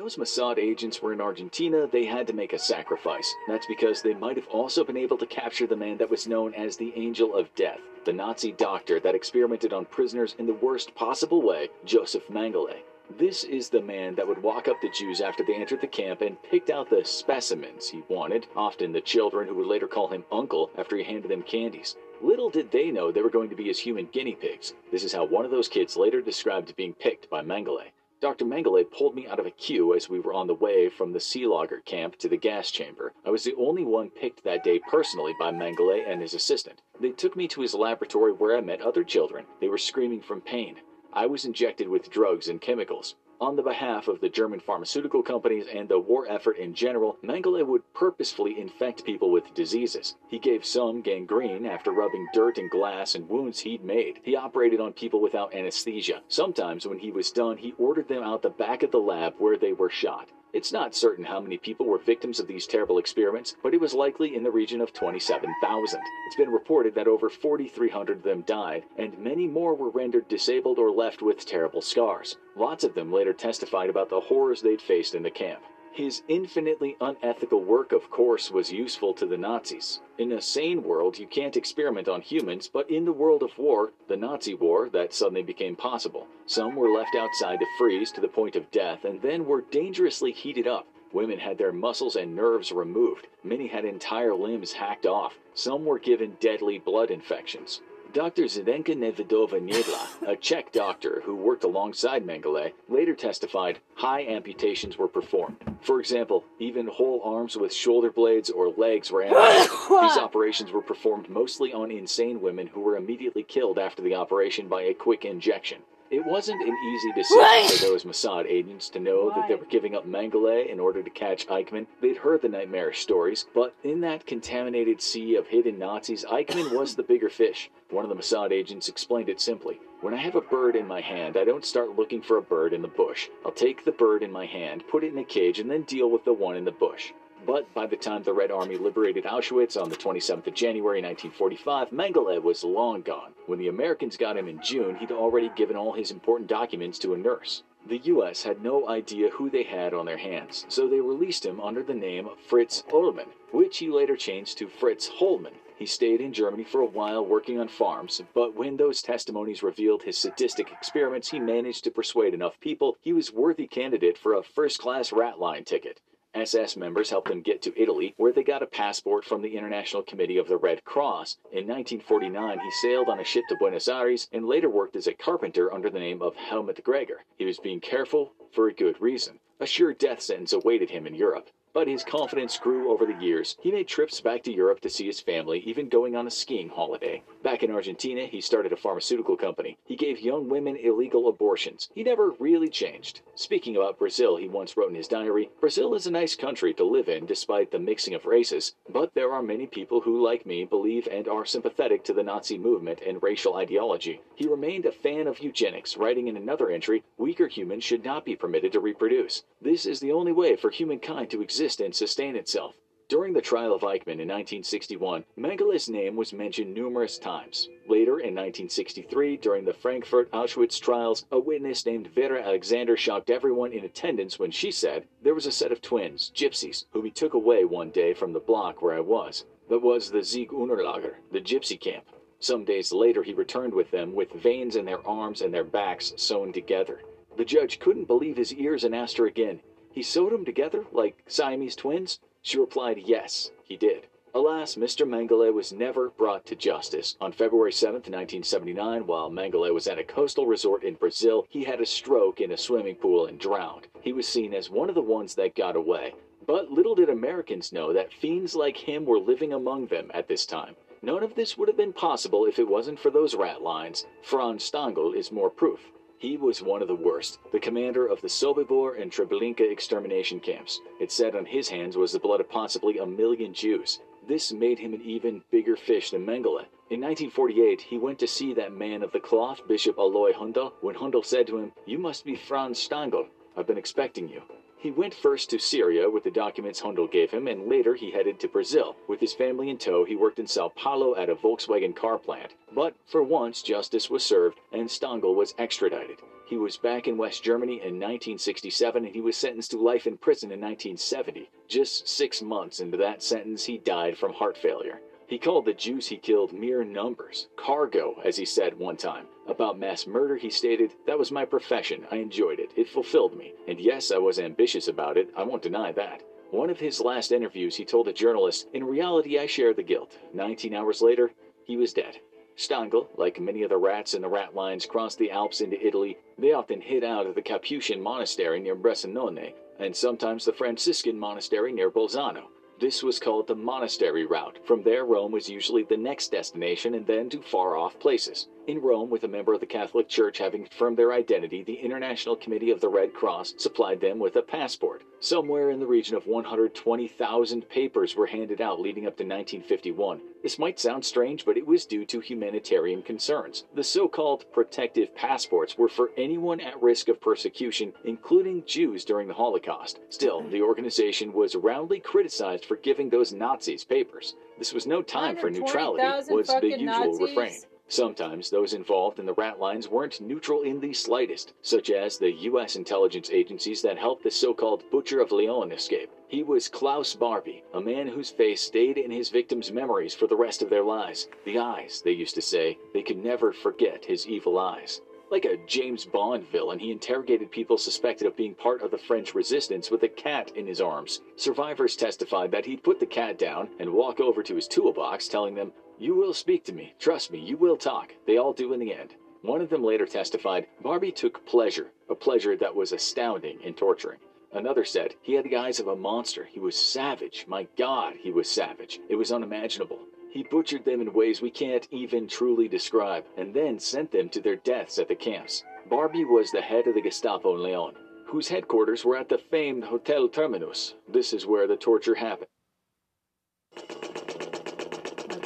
Those 0.00 0.16
Mossad 0.16 0.56
agents 0.56 1.02
were 1.02 1.12
in 1.12 1.20
Argentina, 1.20 1.86
they 1.86 2.06
had 2.06 2.26
to 2.28 2.32
make 2.32 2.54
a 2.54 2.58
sacrifice. 2.58 3.34
That's 3.46 3.66
because 3.66 4.00
they 4.00 4.14
might 4.14 4.36
have 4.36 4.46
also 4.46 4.82
been 4.82 4.96
able 4.96 5.18
to 5.18 5.26
capture 5.26 5.66
the 5.66 5.76
man 5.76 5.98
that 5.98 6.08
was 6.08 6.26
known 6.26 6.54
as 6.54 6.78
the 6.78 6.90
Angel 6.96 7.34
of 7.34 7.54
Death, 7.54 7.80
the 8.06 8.12
Nazi 8.14 8.50
doctor 8.52 8.98
that 8.98 9.14
experimented 9.14 9.74
on 9.74 9.84
prisoners 9.84 10.36
in 10.38 10.46
the 10.46 10.54
worst 10.54 10.94
possible 10.94 11.42
way, 11.42 11.68
Joseph 11.84 12.26
Mengele. 12.28 12.78
This 13.18 13.44
is 13.44 13.68
the 13.68 13.82
man 13.82 14.14
that 14.14 14.26
would 14.26 14.42
walk 14.42 14.68
up 14.68 14.80
to 14.80 14.88
Jews 14.88 15.20
after 15.20 15.44
they 15.44 15.56
entered 15.56 15.82
the 15.82 15.86
camp 15.86 16.22
and 16.22 16.42
picked 16.44 16.70
out 16.70 16.88
the 16.88 17.04
specimens 17.04 17.90
he 17.90 18.02
wanted, 18.08 18.46
often 18.56 18.92
the 18.92 19.02
children 19.02 19.48
who 19.48 19.54
would 19.56 19.66
later 19.66 19.86
call 19.86 20.08
him 20.08 20.24
uncle 20.32 20.70
after 20.78 20.96
he 20.96 21.04
handed 21.04 21.30
them 21.30 21.42
candies. 21.42 21.96
Little 22.22 22.48
did 22.48 22.70
they 22.70 22.90
know 22.90 23.12
they 23.12 23.20
were 23.20 23.28
going 23.28 23.50
to 23.50 23.54
be 23.54 23.68
his 23.68 23.80
human 23.80 24.06
guinea 24.06 24.34
pigs. 24.34 24.72
This 24.90 25.04
is 25.04 25.12
how 25.12 25.26
one 25.26 25.44
of 25.44 25.50
those 25.50 25.68
kids 25.68 25.94
later 25.94 26.22
described 26.22 26.74
being 26.74 26.94
picked 26.94 27.28
by 27.28 27.42
Mengele. 27.42 27.90
Dr. 28.20 28.44
Mengele 28.44 28.84
pulled 28.90 29.14
me 29.14 29.26
out 29.26 29.38
of 29.38 29.46
a 29.46 29.50
queue 29.50 29.94
as 29.94 30.10
we 30.10 30.20
were 30.20 30.34
on 30.34 30.46
the 30.46 30.54
way 30.54 30.90
from 30.90 31.12
the 31.12 31.20
sea 31.20 31.46
logger 31.46 31.80
camp 31.80 32.16
to 32.16 32.28
the 32.28 32.36
gas 32.36 32.70
chamber. 32.70 33.14
I 33.24 33.30
was 33.30 33.44
the 33.44 33.54
only 33.54 33.82
one 33.82 34.10
picked 34.10 34.44
that 34.44 34.62
day 34.62 34.78
personally 34.90 35.34
by 35.38 35.50
Mengele 35.52 36.06
and 36.06 36.20
his 36.20 36.34
assistant. 36.34 36.82
They 37.00 37.12
took 37.12 37.34
me 37.34 37.48
to 37.48 37.62
his 37.62 37.72
laboratory 37.72 38.32
where 38.32 38.58
I 38.58 38.60
met 38.60 38.82
other 38.82 39.04
children. 39.04 39.46
They 39.58 39.68
were 39.68 39.78
screaming 39.78 40.20
from 40.20 40.42
pain. 40.42 40.76
I 41.14 41.24
was 41.24 41.46
injected 41.46 41.88
with 41.88 42.10
drugs 42.10 42.48
and 42.48 42.60
chemicals. 42.60 43.14
On 43.40 43.56
the 43.56 43.62
behalf 43.62 44.06
of 44.06 44.20
the 44.20 44.28
German 44.28 44.60
pharmaceutical 44.60 45.22
companies 45.22 45.66
and 45.66 45.88
the 45.88 45.98
war 45.98 46.26
effort 46.28 46.58
in 46.58 46.74
general, 46.74 47.16
Mengele 47.22 47.64
would 47.64 47.94
purposefully 47.94 48.60
infect 48.60 49.06
people 49.06 49.30
with 49.30 49.54
diseases. 49.54 50.16
He 50.28 50.38
gave 50.38 50.62
some 50.62 51.00
gangrene 51.00 51.64
after 51.64 51.90
rubbing 51.90 52.28
dirt 52.34 52.58
and 52.58 52.70
glass 52.70 53.14
and 53.14 53.26
wounds 53.30 53.60
he'd 53.60 53.82
made. 53.82 54.20
He 54.24 54.36
operated 54.36 54.78
on 54.78 54.92
people 54.92 55.22
without 55.22 55.54
anesthesia. 55.54 56.20
Sometimes, 56.28 56.86
when 56.86 56.98
he 56.98 57.10
was 57.10 57.32
done, 57.32 57.56
he 57.56 57.72
ordered 57.78 58.08
them 58.08 58.22
out 58.22 58.42
the 58.42 58.50
back 58.50 58.82
of 58.82 58.90
the 58.90 58.98
lab 58.98 59.36
where 59.38 59.56
they 59.56 59.72
were 59.72 59.88
shot. 59.88 60.28
It's 60.52 60.72
not 60.72 60.96
certain 60.96 61.24
how 61.24 61.40
many 61.40 61.58
people 61.58 61.86
were 61.86 61.98
victims 61.98 62.40
of 62.40 62.48
these 62.48 62.66
terrible 62.66 62.98
experiments, 62.98 63.56
but 63.62 63.72
it 63.72 63.80
was 63.80 63.94
likely 63.94 64.34
in 64.34 64.42
the 64.42 64.50
region 64.50 64.80
of 64.80 64.92
27,000. 64.92 66.00
It's 66.26 66.36
been 66.36 66.50
reported 66.50 66.92
that 66.96 67.06
over 67.06 67.28
4,300 67.28 68.16
of 68.16 68.22
them 68.24 68.42
died, 68.42 68.84
and 68.96 69.16
many 69.16 69.46
more 69.46 69.74
were 69.74 69.90
rendered 69.90 70.26
disabled 70.26 70.80
or 70.80 70.90
left 70.90 71.22
with 71.22 71.46
terrible 71.46 71.80
scars. 71.80 72.36
Lots 72.56 72.82
of 72.82 72.94
them 72.94 73.12
later 73.12 73.32
testified 73.32 73.90
about 73.90 74.08
the 74.08 74.20
horrors 74.20 74.60
they'd 74.60 74.82
faced 74.82 75.14
in 75.14 75.22
the 75.22 75.30
camp. 75.30 75.62
His 75.92 76.22
infinitely 76.28 76.96
unethical 77.00 77.64
work, 77.64 77.90
of 77.90 78.10
course, 78.10 78.50
was 78.50 78.72
useful 78.72 79.12
to 79.14 79.26
the 79.26 79.36
Nazis. 79.36 80.00
In 80.18 80.30
a 80.30 80.40
sane 80.40 80.84
world, 80.84 81.18
you 81.18 81.26
can't 81.26 81.56
experiment 81.56 82.08
on 82.08 82.20
humans, 82.20 82.68
but 82.72 82.88
in 82.88 83.04
the 83.04 83.12
world 83.12 83.42
of 83.42 83.58
war, 83.58 83.92
the 84.06 84.16
Nazi 84.16 84.54
war, 84.54 84.88
that 84.90 85.12
suddenly 85.12 85.42
became 85.42 85.74
possible. 85.74 86.28
Some 86.46 86.76
were 86.76 86.92
left 86.92 87.16
outside 87.16 87.58
to 87.58 87.66
freeze 87.76 88.12
to 88.12 88.20
the 88.20 88.28
point 88.28 88.54
of 88.54 88.70
death 88.70 89.04
and 89.04 89.20
then 89.20 89.44
were 89.44 89.62
dangerously 89.62 90.30
heated 90.30 90.68
up. 90.68 90.86
Women 91.12 91.40
had 91.40 91.58
their 91.58 91.72
muscles 91.72 92.14
and 92.14 92.36
nerves 92.36 92.70
removed. 92.70 93.26
Many 93.42 93.66
had 93.66 93.84
entire 93.84 94.34
limbs 94.34 94.72
hacked 94.72 95.06
off. 95.06 95.40
Some 95.54 95.84
were 95.84 95.98
given 95.98 96.36
deadly 96.38 96.78
blood 96.78 97.10
infections. 97.10 97.82
Dr. 98.12 98.44
Zdenka 98.44 98.96
Nevidova 98.96 99.60
Niedla, 99.60 100.28
a 100.28 100.34
Czech 100.34 100.72
doctor 100.72 101.22
who 101.24 101.36
worked 101.36 101.62
alongside 101.62 102.26
Mengele, 102.26 102.72
later 102.88 103.14
testified 103.14 103.78
high 103.94 104.22
amputations 104.22 104.98
were 104.98 105.06
performed. 105.06 105.56
For 105.80 106.00
example, 106.00 106.44
even 106.58 106.88
whole 106.88 107.20
arms 107.22 107.56
with 107.56 107.72
shoulder 107.72 108.10
blades 108.10 108.50
or 108.50 108.70
legs 108.70 109.12
were 109.12 109.22
amputated. 109.22 109.70
These 110.02 110.18
operations 110.18 110.72
were 110.72 110.82
performed 110.82 111.28
mostly 111.28 111.72
on 111.72 111.92
insane 111.92 112.40
women 112.40 112.66
who 112.66 112.80
were 112.80 112.96
immediately 112.96 113.44
killed 113.44 113.78
after 113.78 114.02
the 114.02 114.16
operation 114.16 114.66
by 114.66 114.82
a 114.82 114.94
quick 114.94 115.24
injection. 115.24 115.82
It 116.10 116.26
wasn't 116.26 116.60
an 116.62 116.76
easy 116.76 117.12
decision 117.12 117.68
for 117.68 117.84
those 117.84 118.02
Mossad 118.02 118.44
agents 118.46 118.88
to 118.88 118.98
know 118.98 119.30
that 119.30 119.46
they 119.46 119.54
were 119.54 119.64
giving 119.66 119.94
up 119.94 120.08
Mengele 120.08 120.68
in 120.68 120.80
order 120.80 121.04
to 121.04 121.10
catch 121.10 121.46
Eichmann. 121.46 121.86
They'd 122.00 122.16
heard 122.16 122.42
the 122.42 122.48
nightmarish 122.48 122.98
stories, 122.98 123.46
but 123.54 123.76
in 123.84 124.00
that 124.00 124.26
contaminated 124.26 125.00
sea 125.00 125.36
of 125.36 125.46
hidden 125.46 125.78
Nazis, 125.78 126.24
Eichmann 126.24 126.72
was 126.76 126.96
the 126.96 127.04
bigger 127.04 127.28
fish. 127.28 127.70
One 127.90 128.04
of 128.04 128.08
the 128.08 128.16
Mossad 128.16 128.50
agents 128.50 128.88
explained 128.88 129.28
it 129.28 129.40
simply. 129.40 129.78
When 130.00 130.12
I 130.12 130.16
have 130.16 130.34
a 130.34 130.40
bird 130.40 130.74
in 130.74 130.88
my 130.88 131.00
hand, 131.00 131.36
I 131.36 131.44
don't 131.44 131.64
start 131.64 131.96
looking 131.96 132.22
for 132.22 132.38
a 132.38 132.42
bird 132.42 132.72
in 132.72 132.82
the 132.82 132.88
bush. 132.88 133.28
I'll 133.44 133.52
take 133.52 133.84
the 133.84 133.92
bird 133.92 134.24
in 134.24 134.32
my 134.32 134.46
hand, 134.46 134.82
put 134.90 135.04
it 135.04 135.12
in 135.12 135.18
a 135.18 135.24
cage, 135.24 135.60
and 135.60 135.70
then 135.70 135.82
deal 135.82 136.10
with 136.10 136.24
the 136.24 136.32
one 136.32 136.56
in 136.56 136.64
the 136.64 136.72
bush. 136.72 137.12
But 137.46 137.72
by 137.72 137.86
the 137.86 137.96
time 137.96 138.22
the 138.22 138.32
Red 138.32 138.50
Army 138.50 138.76
liberated 138.76 139.24
Auschwitz 139.24 139.80
on 139.80 139.88
the 139.88 139.96
27th 139.96 140.46
of 140.46 140.54
January 140.54 141.00
1945, 141.00 141.90
Mengele 141.90 142.42
was 142.42 142.62
long 142.62 143.02
gone. 143.02 143.32
When 143.46 143.58
the 143.58 143.68
Americans 143.68 144.16
got 144.16 144.36
him 144.36 144.46
in 144.46 144.60
June, 144.62 144.96
he'd 144.96 145.10
already 145.10 145.50
given 145.56 145.74
all 145.74 145.92
his 145.92 146.10
important 146.10 146.48
documents 146.48 146.98
to 147.00 147.14
a 147.14 147.18
nurse. 147.18 147.62
The 147.86 147.98
U.S. 147.98 148.42
had 148.42 148.62
no 148.62 148.88
idea 148.88 149.30
who 149.30 149.48
they 149.48 149.62
had 149.62 149.94
on 149.94 150.04
their 150.04 150.18
hands, 150.18 150.66
so 150.68 150.86
they 150.86 151.00
released 151.00 151.46
him 151.46 151.60
under 151.60 151.82
the 151.82 151.94
name 151.94 152.28
Fritz 152.46 152.84
Ullman, 152.92 153.28
which 153.52 153.78
he 153.78 153.88
later 153.88 154.16
changed 154.16 154.58
to 154.58 154.68
Fritz 154.68 155.08
Holman. 155.08 155.54
He 155.78 155.86
stayed 155.86 156.20
in 156.20 156.34
Germany 156.34 156.64
for 156.64 156.82
a 156.82 156.86
while 156.86 157.24
working 157.24 157.58
on 157.58 157.68
farms, 157.68 158.20
but 158.34 158.54
when 158.54 158.76
those 158.76 159.00
testimonies 159.00 159.62
revealed 159.62 160.02
his 160.02 160.18
sadistic 160.18 160.70
experiments, 160.70 161.30
he 161.30 161.40
managed 161.40 161.84
to 161.84 161.90
persuade 161.90 162.34
enough 162.34 162.60
people 162.60 162.98
he 163.00 163.14
was 163.14 163.32
worthy 163.32 163.66
candidate 163.66 164.18
for 164.18 164.34
a 164.34 164.42
first-class 164.42 165.10
rat 165.10 165.40
line 165.40 165.64
ticket. 165.64 166.02
SS 166.34 166.76
members 166.76 167.10
helped 167.10 167.28
him 167.28 167.42
get 167.42 167.60
to 167.62 167.80
Italy, 167.80 168.14
where 168.16 168.32
they 168.32 168.44
got 168.44 168.62
a 168.62 168.66
passport 168.66 169.24
from 169.24 169.42
the 169.42 169.56
International 169.56 170.02
Committee 170.02 170.38
of 170.38 170.46
the 170.46 170.56
Red 170.56 170.84
Cross. 170.84 171.38
In 171.50 171.66
1949, 171.66 172.60
he 172.60 172.70
sailed 172.82 173.08
on 173.08 173.18
a 173.18 173.24
ship 173.24 173.44
to 173.48 173.56
Buenos 173.56 173.88
Aires 173.88 174.28
and 174.30 174.46
later 174.46 174.70
worked 174.70 174.94
as 174.94 175.08
a 175.08 175.12
carpenter 175.12 175.72
under 175.72 175.90
the 175.90 175.98
name 175.98 176.22
of 176.22 176.36
Helmut 176.36 176.84
Gregor. 176.84 177.24
He 177.36 177.44
was 177.44 177.58
being 177.58 177.80
careful 177.80 178.32
for 178.52 178.68
a 178.68 178.72
good 178.72 179.00
reason. 179.00 179.40
A 179.58 179.66
sure 179.66 179.92
death 179.92 180.22
sentence 180.22 180.52
awaited 180.52 180.90
him 180.90 181.06
in 181.06 181.14
Europe. 181.14 181.50
But 181.72 181.86
his 181.86 182.02
confidence 182.02 182.58
grew 182.58 182.90
over 182.90 183.06
the 183.06 183.24
years. 183.24 183.56
He 183.60 183.70
made 183.70 183.86
trips 183.86 184.20
back 184.20 184.42
to 184.42 184.52
Europe 184.52 184.80
to 184.80 184.90
see 184.90 185.06
his 185.06 185.20
family, 185.20 185.60
even 185.60 185.88
going 185.88 186.16
on 186.16 186.26
a 186.26 186.30
skiing 186.30 186.68
holiday. 186.68 187.22
Back 187.44 187.62
in 187.62 187.70
Argentina, 187.70 188.26
he 188.26 188.40
started 188.40 188.72
a 188.72 188.76
pharmaceutical 188.76 189.36
company. 189.36 189.78
He 189.84 189.94
gave 189.94 190.20
young 190.20 190.48
women 190.48 190.76
illegal 190.76 191.28
abortions. 191.28 191.88
He 191.94 192.02
never 192.02 192.30
really 192.40 192.68
changed. 192.68 193.20
Speaking 193.40 193.74
about 193.74 193.98
Brazil, 193.98 194.36
he 194.36 194.50
once 194.50 194.76
wrote 194.76 194.90
in 194.90 194.94
his 194.94 195.08
diary 195.08 195.48
Brazil 195.60 195.94
is 195.94 196.06
a 196.06 196.10
nice 196.10 196.36
country 196.36 196.74
to 196.74 196.84
live 196.84 197.08
in 197.08 197.24
despite 197.24 197.70
the 197.70 197.78
mixing 197.78 198.12
of 198.12 198.26
races, 198.26 198.74
but 198.86 199.14
there 199.14 199.32
are 199.32 199.42
many 199.42 199.66
people 199.66 200.02
who, 200.02 200.22
like 200.22 200.44
me, 200.44 200.66
believe 200.66 201.08
and 201.10 201.26
are 201.26 201.46
sympathetic 201.46 202.04
to 202.04 202.12
the 202.12 202.22
Nazi 202.22 202.58
movement 202.58 203.00
and 203.00 203.22
racial 203.22 203.56
ideology. 203.56 204.20
He 204.34 204.46
remained 204.46 204.84
a 204.84 204.92
fan 204.92 205.26
of 205.26 205.38
eugenics, 205.38 205.96
writing 205.96 206.28
in 206.28 206.36
another 206.36 206.68
entry 206.68 207.02
weaker 207.16 207.48
humans 207.48 207.82
should 207.82 208.04
not 208.04 208.26
be 208.26 208.36
permitted 208.36 208.72
to 208.72 208.80
reproduce. 208.80 209.42
This 209.58 209.86
is 209.86 210.00
the 210.00 210.12
only 210.12 210.32
way 210.32 210.54
for 210.54 210.68
humankind 210.68 211.30
to 211.30 211.40
exist 211.40 211.80
and 211.80 211.94
sustain 211.94 212.36
itself. 212.36 212.76
During 213.10 213.32
the 213.32 213.40
trial 213.40 213.74
of 213.74 213.80
Eichmann 213.80 214.20
in 214.20 214.28
1961, 214.28 215.24
Mengele's 215.36 215.88
name 215.88 216.14
was 216.14 216.32
mentioned 216.32 216.72
numerous 216.72 217.18
times. 217.18 217.68
Later, 217.88 218.20
in 218.20 218.36
1963, 218.36 219.36
during 219.38 219.64
the 219.64 219.72
Frankfurt 219.72 220.30
Auschwitz 220.30 220.78
trials, 220.78 221.26
a 221.32 221.40
witness 221.40 221.84
named 221.84 222.06
Vera 222.06 222.40
Alexander 222.40 222.96
shocked 222.96 223.28
everyone 223.28 223.72
in 223.72 223.84
attendance 223.84 224.38
when 224.38 224.52
she 224.52 224.70
said 224.70 225.08
there 225.22 225.34
was 225.34 225.46
a 225.46 225.50
set 225.50 225.72
of 225.72 225.82
twins, 225.82 226.30
gypsies, 226.36 226.84
whom 226.92 227.04
he 227.04 227.10
took 227.10 227.34
away 227.34 227.64
one 227.64 227.90
day 227.90 228.14
from 228.14 228.32
the 228.32 228.38
block 228.38 228.80
where 228.80 228.94
I 228.94 229.00
was. 229.00 229.44
That 229.68 229.82
was 229.82 230.12
the 230.12 230.20
Zigeunerlager, 230.22 231.16
the 231.32 231.40
gypsy 231.40 231.80
camp. 231.80 232.04
Some 232.38 232.64
days 232.64 232.92
later, 232.92 233.24
he 233.24 233.34
returned 233.34 233.74
with 233.74 233.90
them 233.90 234.14
with 234.14 234.30
veins 234.34 234.76
in 234.76 234.84
their 234.84 235.04
arms 235.04 235.40
and 235.40 235.52
their 235.52 235.64
backs 235.64 236.12
sewn 236.16 236.52
together. 236.52 237.00
The 237.36 237.44
judge 237.44 237.80
couldn't 237.80 238.04
believe 238.04 238.36
his 238.36 238.54
ears 238.54 238.84
and 238.84 238.94
asked 238.94 239.16
her 239.16 239.26
again, 239.26 239.62
he 239.92 240.04
sewed 240.04 240.32
them 240.32 240.44
together 240.44 240.84
like 240.92 241.24
Siamese 241.26 241.74
twins? 241.74 242.20
She 242.42 242.58
replied, 242.58 243.02
yes, 243.04 243.50
he 243.64 243.76
did. 243.76 244.06
Alas, 244.32 244.76
Mr. 244.76 245.06
Mengele 245.06 245.52
was 245.52 245.72
never 245.72 246.10
brought 246.10 246.46
to 246.46 246.56
justice. 246.56 247.16
On 247.20 247.32
February 247.32 247.72
7, 247.72 247.94
1979, 247.94 249.06
while 249.06 249.30
Mengele 249.30 249.74
was 249.74 249.86
at 249.86 249.98
a 249.98 250.04
coastal 250.04 250.46
resort 250.46 250.84
in 250.84 250.94
Brazil, 250.94 251.46
he 251.48 251.64
had 251.64 251.80
a 251.80 251.86
stroke 251.86 252.40
in 252.40 252.52
a 252.52 252.56
swimming 252.56 252.94
pool 252.94 253.26
and 253.26 253.38
drowned. 253.38 253.88
He 254.00 254.12
was 254.12 254.28
seen 254.28 254.54
as 254.54 254.70
one 254.70 254.88
of 254.88 254.94
the 254.94 255.02
ones 255.02 255.34
that 255.34 255.54
got 255.54 255.76
away. 255.76 256.14
But 256.46 256.70
little 256.70 256.94
did 256.94 257.10
Americans 257.10 257.72
know 257.72 257.92
that 257.92 258.12
fiends 258.12 258.54
like 258.54 258.76
him 258.76 259.04
were 259.04 259.18
living 259.18 259.52
among 259.52 259.88
them 259.88 260.10
at 260.14 260.28
this 260.28 260.46
time. 260.46 260.76
None 261.02 261.22
of 261.22 261.34
this 261.34 261.58
would 261.58 261.68
have 261.68 261.76
been 261.76 261.92
possible 261.92 262.46
if 262.46 262.58
it 262.58 262.68
wasn't 262.68 263.00
for 263.00 263.10
those 263.10 263.34
rat 263.34 263.62
lines. 263.62 264.06
Franz 264.22 264.70
Stangl 264.70 265.14
is 265.14 265.32
more 265.32 265.50
proof. 265.50 265.80
He 266.20 266.36
was 266.36 266.62
one 266.62 266.82
of 266.82 266.88
the 266.88 266.94
worst, 266.94 267.38
the 267.50 267.58
commander 267.58 268.06
of 268.06 268.20
the 268.20 268.28
Sobibor 268.28 269.00
and 269.00 269.10
Treblinka 269.10 269.62
extermination 269.62 270.38
camps. 270.38 270.82
It 271.00 271.10
said 271.10 271.34
on 271.34 271.46
his 271.46 271.70
hands 271.70 271.96
was 271.96 272.12
the 272.12 272.18
blood 272.18 272.40
of 272.40 272.50
possibly 272.50 272.98
a 272.98 273.06
million 273.06 273.54
Jews. 273.54 274.00
This 274.28 274.52
made 274.52 274.78
him 274.78 274.92
an 274.92 275.00
even 275.00 275.42
bigger 275.50 275.76
fish 275.76 276.10
than 276.10 276.26
Mengele. 276.26 276.66
In 276.90 277.00
1948, 277.00 277.80
he 277.80 277.96
went 277.96 278.18
to 278.18 278.26
see 278.26 278.52
that 278.52 278.70
man 278.70 279.02
of 279.02 279.12
the 279.12 279.18
cloth, 279.18 279.66
Bishop 279.66 279.96
Aloy 279.96 280.34
Hundel, 280.34 280.74
when 280.82 280.94
Hundel 280.94 281.24
said 281.24 281.46
to 281.46 281.56
him, 281.56 281.72
You 281.86 281.96
must 281.96 282.26
be 282.26 282.36
Franz 282.36 282.86
Stangl. 282.86 283.28
I've 283.56 283.66
been 283.66 283.78
expecting 283.78 284.28
you. 284.28 284.42
He 284.82 284.90
went 284.90 285.12
first 285.12 285.50
to 285.50 285.58
Syria 285.58 286.08
with 286.08 286.24
the 286.24 286.30
documents 286.30 286.80
Hundel 286.80 287.06
gave 287.06 287.30
him, 287.30 287.46
and 287.46 287.68
later 287.68 287.94
he 287.94 288.12
headed 288.12 288.40
to 288.40 288.48
Brazil. 288.48 288.96
With 289.06 289.20
his 289.20 289.34
family 289.34 289.68
in 289.68 289.76
tow, 289.76 290.04
he 290.04 290.16
worked 290.16 290.38
in 290.38 290.46
Sao 290.46 290.70
Paulo 290.70 291.14
at 291.16 291.28
a 291.28 291.34
Volkswagen 291.34 291.94
car 291.94 292.16
plant. 292.16 292.54
But 292.74 292.94
for 293.04 293.22
once, 293.22 293.60
justice 293.60 294.08
was 294.08 294.24
served, 294.24 294.58
and 294.72 294.88
Stangl 294.88 295.34
was 295.34 295.54
extradited. 295.58 296.16
He 296.46 296.56
was 296.56 296.78
back 296.78 297.06
in 297.06 297.18
West 297.18 297.42
Germany 297.42 297.74
in 297.74 298.00
1967, 298.00 299.04
and 299.04 299.14
he 299.14 299.20
was 299.20 299.36
sentenced 299.36 299.72
to 299.72 299.76
life 299.76 300.06
in 300.06 300.16
prison 300.16 300.50
in 300.50 300.62
1970. 300.62 301.50
Just 301.68 302.08
six 302.08 302.40
months 302.40 302.80
into 302.80 302.96
that 302.96 303.22
sentence, 303.22 303.66
he 303.66 303.76
died 303.76 304.16
from 304.16 304.32
heart 304.32 304.56
failure. 304.56 305.02
He 305.26 305.38
called 305.38 305.66
the 305.66 305.74
Jews 305.74 306.08
he 306.08 306.16
killed 306.16 306.54
mere 306.54 306.84
numbers, 306.84 307.48
cargo, 307.54 308.20
as 308.24 308.38
he 308.38 308.46
said 308.46 308.78
one 308.78 308.96
time. 308.96 309.26
About 309.50 309.80
mass 309.80 310.06
murder, 310.06 310.36
he 310.36 310.48
stated, 310.48 310.94
That 311.06 311.18
was 311.18 311.32
my 311.32 311.44
profession. 311.44 312.06
I 312.12 312.18
enjoyed 312.18 312.60
it. 312.60 312.70
It 312.76 312.88
fulfilled 312.88 313.36
me. 313.36 313.52
And 313.66 313.80
yes, 313.80 314.12
I 314.12 314.18
was 314.18 314.38
ambitious 314.38 314.86
about 314.86 315.18
it. 315.18 315.28
I 315.36 315.42
won't 315.42 315.62
deny 315.62 315.90
that. 315.90 316.22
One 316.52 316.70
of 316.70 316.78
his 316.78 317.00
last 317.00 317.32
interviews, 317.32 317.74
he 317.74 317.84
told 317.84 318.06
a 318.06 318.12
journalist, 318.12 318.68
In 318.72 318.84
reality, 318.84 319.40
I 319.40 319.46
share 319.46 319.74
the 319.74 319.82
guilt. 319.82 320.16
19 320.34 320.72
hours 320.72 321.02
later, 321.02 321.32
he 321.64 321.76
was 321.76 321.92
dead. 321.92 322.20
Stangl, 322.56 323.08
like 323.16 323.40
many 323.40 323.64
of 323.64 323.70
the 323.70 323.76
rats 323.76 324.14
in 324.14 324.22
the 324.22 324.28
rat 324.28 324.54
lines, 324.54 324.86
crossed 324.86 325.18
the 325.18 325.32
Alps 325.32 325.60
into 325.60 325.84
Italy. 325.84 326.16
They 326.38 326.52
often 326.52 326.80
hid 326.80 327.02
out 327.02 327.26
at 327.26 327.34
the 327.34 327.42
Capuchin 327.42 328.00
monastery 328.00 328.60
near 328.60 328.76
Bressanone, 328.76 329.54
and 329.80 329.96
sometimes 329.96 330.44
the 330.44 330.52
Franciscan 330.52 331.18
monastery 331.18 331.72
near 331.72 331.90
Bolzano. 331.90 332.44
This 332.80 333.02
was 333.02 333.18
called 333.18 333.46
the 333.46 333.54
monastery 333.54 334.24
route. 334.24 334.58
From 334.64 334.82
there, 334.82 335.04
Rome 335.04 335.32
was 335.32 335.50
usually 335.50 335.82
the 335.82 335.98
next 335.98 336.32
destination 336.32 336.94
and 336.94 337.06
then 337.06 337.28
to 337.28 337.42
far 337.42 337.76
off 337.76 337.98
places. 337.98 338.48
In 338.70 338.80
Rome, 338.80 339.10
with 339.10 339.24
a 339.24 339.28
member 339.28 339.52
of 339.52 339.58
the 339.58 339.66
Catholic 339.66 340.08
Church 340.08 340.38
having 340.38 340.62
confirmed 340.62 340.96
their 340.96 341.12
identity, 341.12 341.64
the 341.64 341.80
International 341.80 342.36
Committee 342.36 342.70
of 342.70 342.80
the 342.80 342.88
Red 342.88 343.12
Cross 343.12 343.54
supplied 343.58 344.00
them 344.00 344.20
with 344.20 344.36
a 344.36 344.42
passport. 344.42 345.02
Somewhere 345.18 345.70
in 345.70 345.80
the 345.80 345.88
region 345.88 346.14
of 346.14 346.28
120,000 346.28 347.68
papers 347.68 348.14
were 348.14 348.28
handed 348.28 348.60
out 348.60 348.80
leading 348.80 349.08
up 349.08 349.16
to 349.16 349.24
1951. 349.24 350.20
This 350.44 350.56
might 350.56 350.78
sound 350.78 351.04
strange, 351.04 351.44
but 351.44 351.56
it 351.56 351.66
was 351.66 351.84
due 351.84 352.06
to 352.06 352.20
humanitarian 352.20 353.02
concerns. 353.02 353.64
The 353.74 353.82
so 353.82 354.06
called 354.06 354.44
protective 354.52 355.16
passports 355.16 355.76
were 355.76 355.88
for 355.88 356.12
anyone 356.16 356.60
at 356.60 356.80
risk 356.80 357.08
of 357.08 357.20
persecution, 357.20 357.92
including 358.04 358.64
Jews 358.66 359.04
during 359.04 359.26
the 359.26 359.34
Holocaust. 359.34 359.98
Still, 360.10 360.48
the 360.48 360.62
organization 360.62 361.32
was 361.32 361.56
roundly 361.56 361.98
criticized 361.98 362.66
for 362.66 362.76
giving 362.76 363.10
those 363.10 363.32
Nazis 363.32 363.84
papers. 363.84 364.36
This 364.58 364.72
was 364.72 364.86
no 364.86 365.02
time 365.02 365.36
for 365.36 365.50
neutrality, 365.50 366.04
was 366.32 366.46
the 366.46 366.68
usual 366.78 366.86
Nazis? 366.86 367.20
refrain. 367.20 367.60
Sometimes 367.92 368.50
those 368.50 368.72
involved 368.72 369.18
in 369.18 369.26
the 369.26 369.34
rat 369.34 369.58
lines 369.58 369.88
weren't 369.88 370.20
neutral 370.20 370.62
in 370.62 370.78
the 370.78 370.92
slightest, 370.92 371.54
such 371.60 371.90
as 371.90 372.18
the 372.18 372.30
U.S. 372.30 372.76
intelligence 372.76 373.30
agencies 373.30 373.82
that 373.82 373.98
helped 373.98 374.22
the 374.22 374.30
so 374.30 374.54
called 374.54 374.88
Butcher 374.92 375.18
of 375.18 375.32
Lyon 375.32 375.72
escape. 375.72 376.08
He 376.28 376.44
was 376.44 376.68
Klaus 376.68 377.16
Barbie, 377.16 377.64
a 377.74 377.80
man 377.80 378.06
whose 378.06 378.30
face 378.30 378.62
stayed 378.62 378.96
in 378.96 379.10
his 379.10 379.28
victims' 379.28 379.72
memories 379.72 380.14
for 380.14 380.28
the 380.28 380.36
rest 380.36 380.62
of 380.62 380.70
their 380.70 380.84
lives. 380.84 381.26
The 381.44 381.58
eyes, 381.58 382.00
they 382.00 382.12
used 382.12 382.36
to 382.36 382.42
say, 382.42 382.78
they 382.94 383.02
could 383.02 383.18
never 383.18 383.52
forget 383.52 384.04
his 384.04 384.24
evil 384.24 384.56
eyes. 384.56 385.00
Like 385.28 385.44
a 385.44 385.56
James 385.66 386.04
Bond 386.04 386.48
villain, 386.48 386.78
he 386.78 386.92
interrogated 386.92 387.50
people 387.50 387.76
suspected 387.76 388.28
of 388.28 388.36
being 388.36 388.54
part 388.54 388.82
of 388.82 388.92
the 388.92 388.98
French 388.98 389.34
resistance 389.34 389.90
with 389.90 390.04
a 390.04 390.08
cat 390.08 390.52
in 390.54 390.68
his 390.68 390.80
arms. 390.80 391.22
Survivors 391.34 391.96
testified 391.96 392.52
that 392.52 392.66
he'd 392.66 392.84
put 392.84 393.00
the 393.00 393.06
cat 393.06 393.36
down 393.36 393.68
and 393.80 393.92
walk 393.92 394.20
over 394.20 394.44
to 394.44 394.54
his 394.54 394.68
toolbox, 394.68 395.26
telling 395.26 395.56
them, 395.56 395.72
You 396.00 396.14
will 396.14 396.32
speak 396.32 396.64
to 396.64 396.72
me. 396.72 396.94
Trust 396.98 397.30
me, 397.30 397.38
you 397.38 397.58
will 397.58 397.76
talk. 397.76 398.14
They 398.26 398.38
all 398.38 398.54
do 398.54 398.72
in 398.72 398.80
the 398.80 398.94
end. 398.94 399.16
One 399.42 399.60
of 399.60 399.68
them 399.68 399.84
later 399.84 400.06
testified, 400.06 400.66
Barbie 400.82 401.12
took 401.12 401.44
pleasure, 401.44 401.88
a 402.08 402.14
pleasure 402.14 402.56
that 402.56 402.74
was 402.74 402.92
astounding 402.92 403.60
in 403.60 403.74
torturing. 403.74 404.18
Another 404.50 404.86
said, 404.86 405.14
he 405.20 405.34
had 405.34 405.44
the 405.44 405.56
eyes 405.56 405.78
of 405.78 405.88
a 405.88 405.94
monster. 405.94 406.48
He 406.50 406.58
was 406.58 406.74
savage. 406.74 407.44
My 407.46 407.68
God, 407.76 408.14
he 408.18 408.32
was 408.32 408.48
savage. 408.48 408.98
It 409.10 409.16
was 409.16 409.30
unimaginable. 409.30 409.98
He 410.32 410.42
butchered 410.42 410.86
them 410.86 411.02
in 411.02 411.12
ways 411.12 411.42
we 411.42 411.50
can't 411.50 411.86
even 411.90 412.26
truly 412.26 412.66
describe, 412.66 413.26
and 413.36 413.52
then 413.52 413.78
sent 413.78 414.10
them 414.10 414.30
to 414.30 414.40
their 414.40 414.56
deaths 414.56 414.98
at 414.98 415.08
the 415.08 415.14
camps. 415.14 415.64
Barbie 415.90 416.24
was 416.24 416.50
the 416.50 416.62
head 416.62 416.86
of 416.86 416.94
the 416.94 417.02
Gestapo 417.02 417.56
in 417.56 417.62
Lyon, 417.62 417.94
whose 418.26 418.48
headquarters 418.48 419.04
were 419.04 419.18
at 419.18 419.28
the 419.28 419.36
famed 419.36 419.84
Hotel 419.84 420.28
Terminus. 420.30 420.94
This 421.06 421.34
is 421.34 421.44
where 421.44 421.66
the 421.66 421.76
torture 421.76 422.14
happened. 422.14 422.48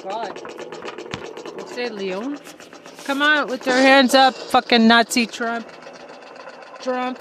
God. 0.04 0.42
You 1.58 1.66
say 1.66 1.88
Lyon? 1.88 2.38
Come 3.04 3.22
on, 3.22 3.48
with 3.48 3.66
your 3.66 3.76
hands 3.76 4.14
up, 4.14 4.34
fucking 4.34 4.86
Nazi 4.86 5.26
Trump. 5.26 5.66
Trump. 6.80 7.18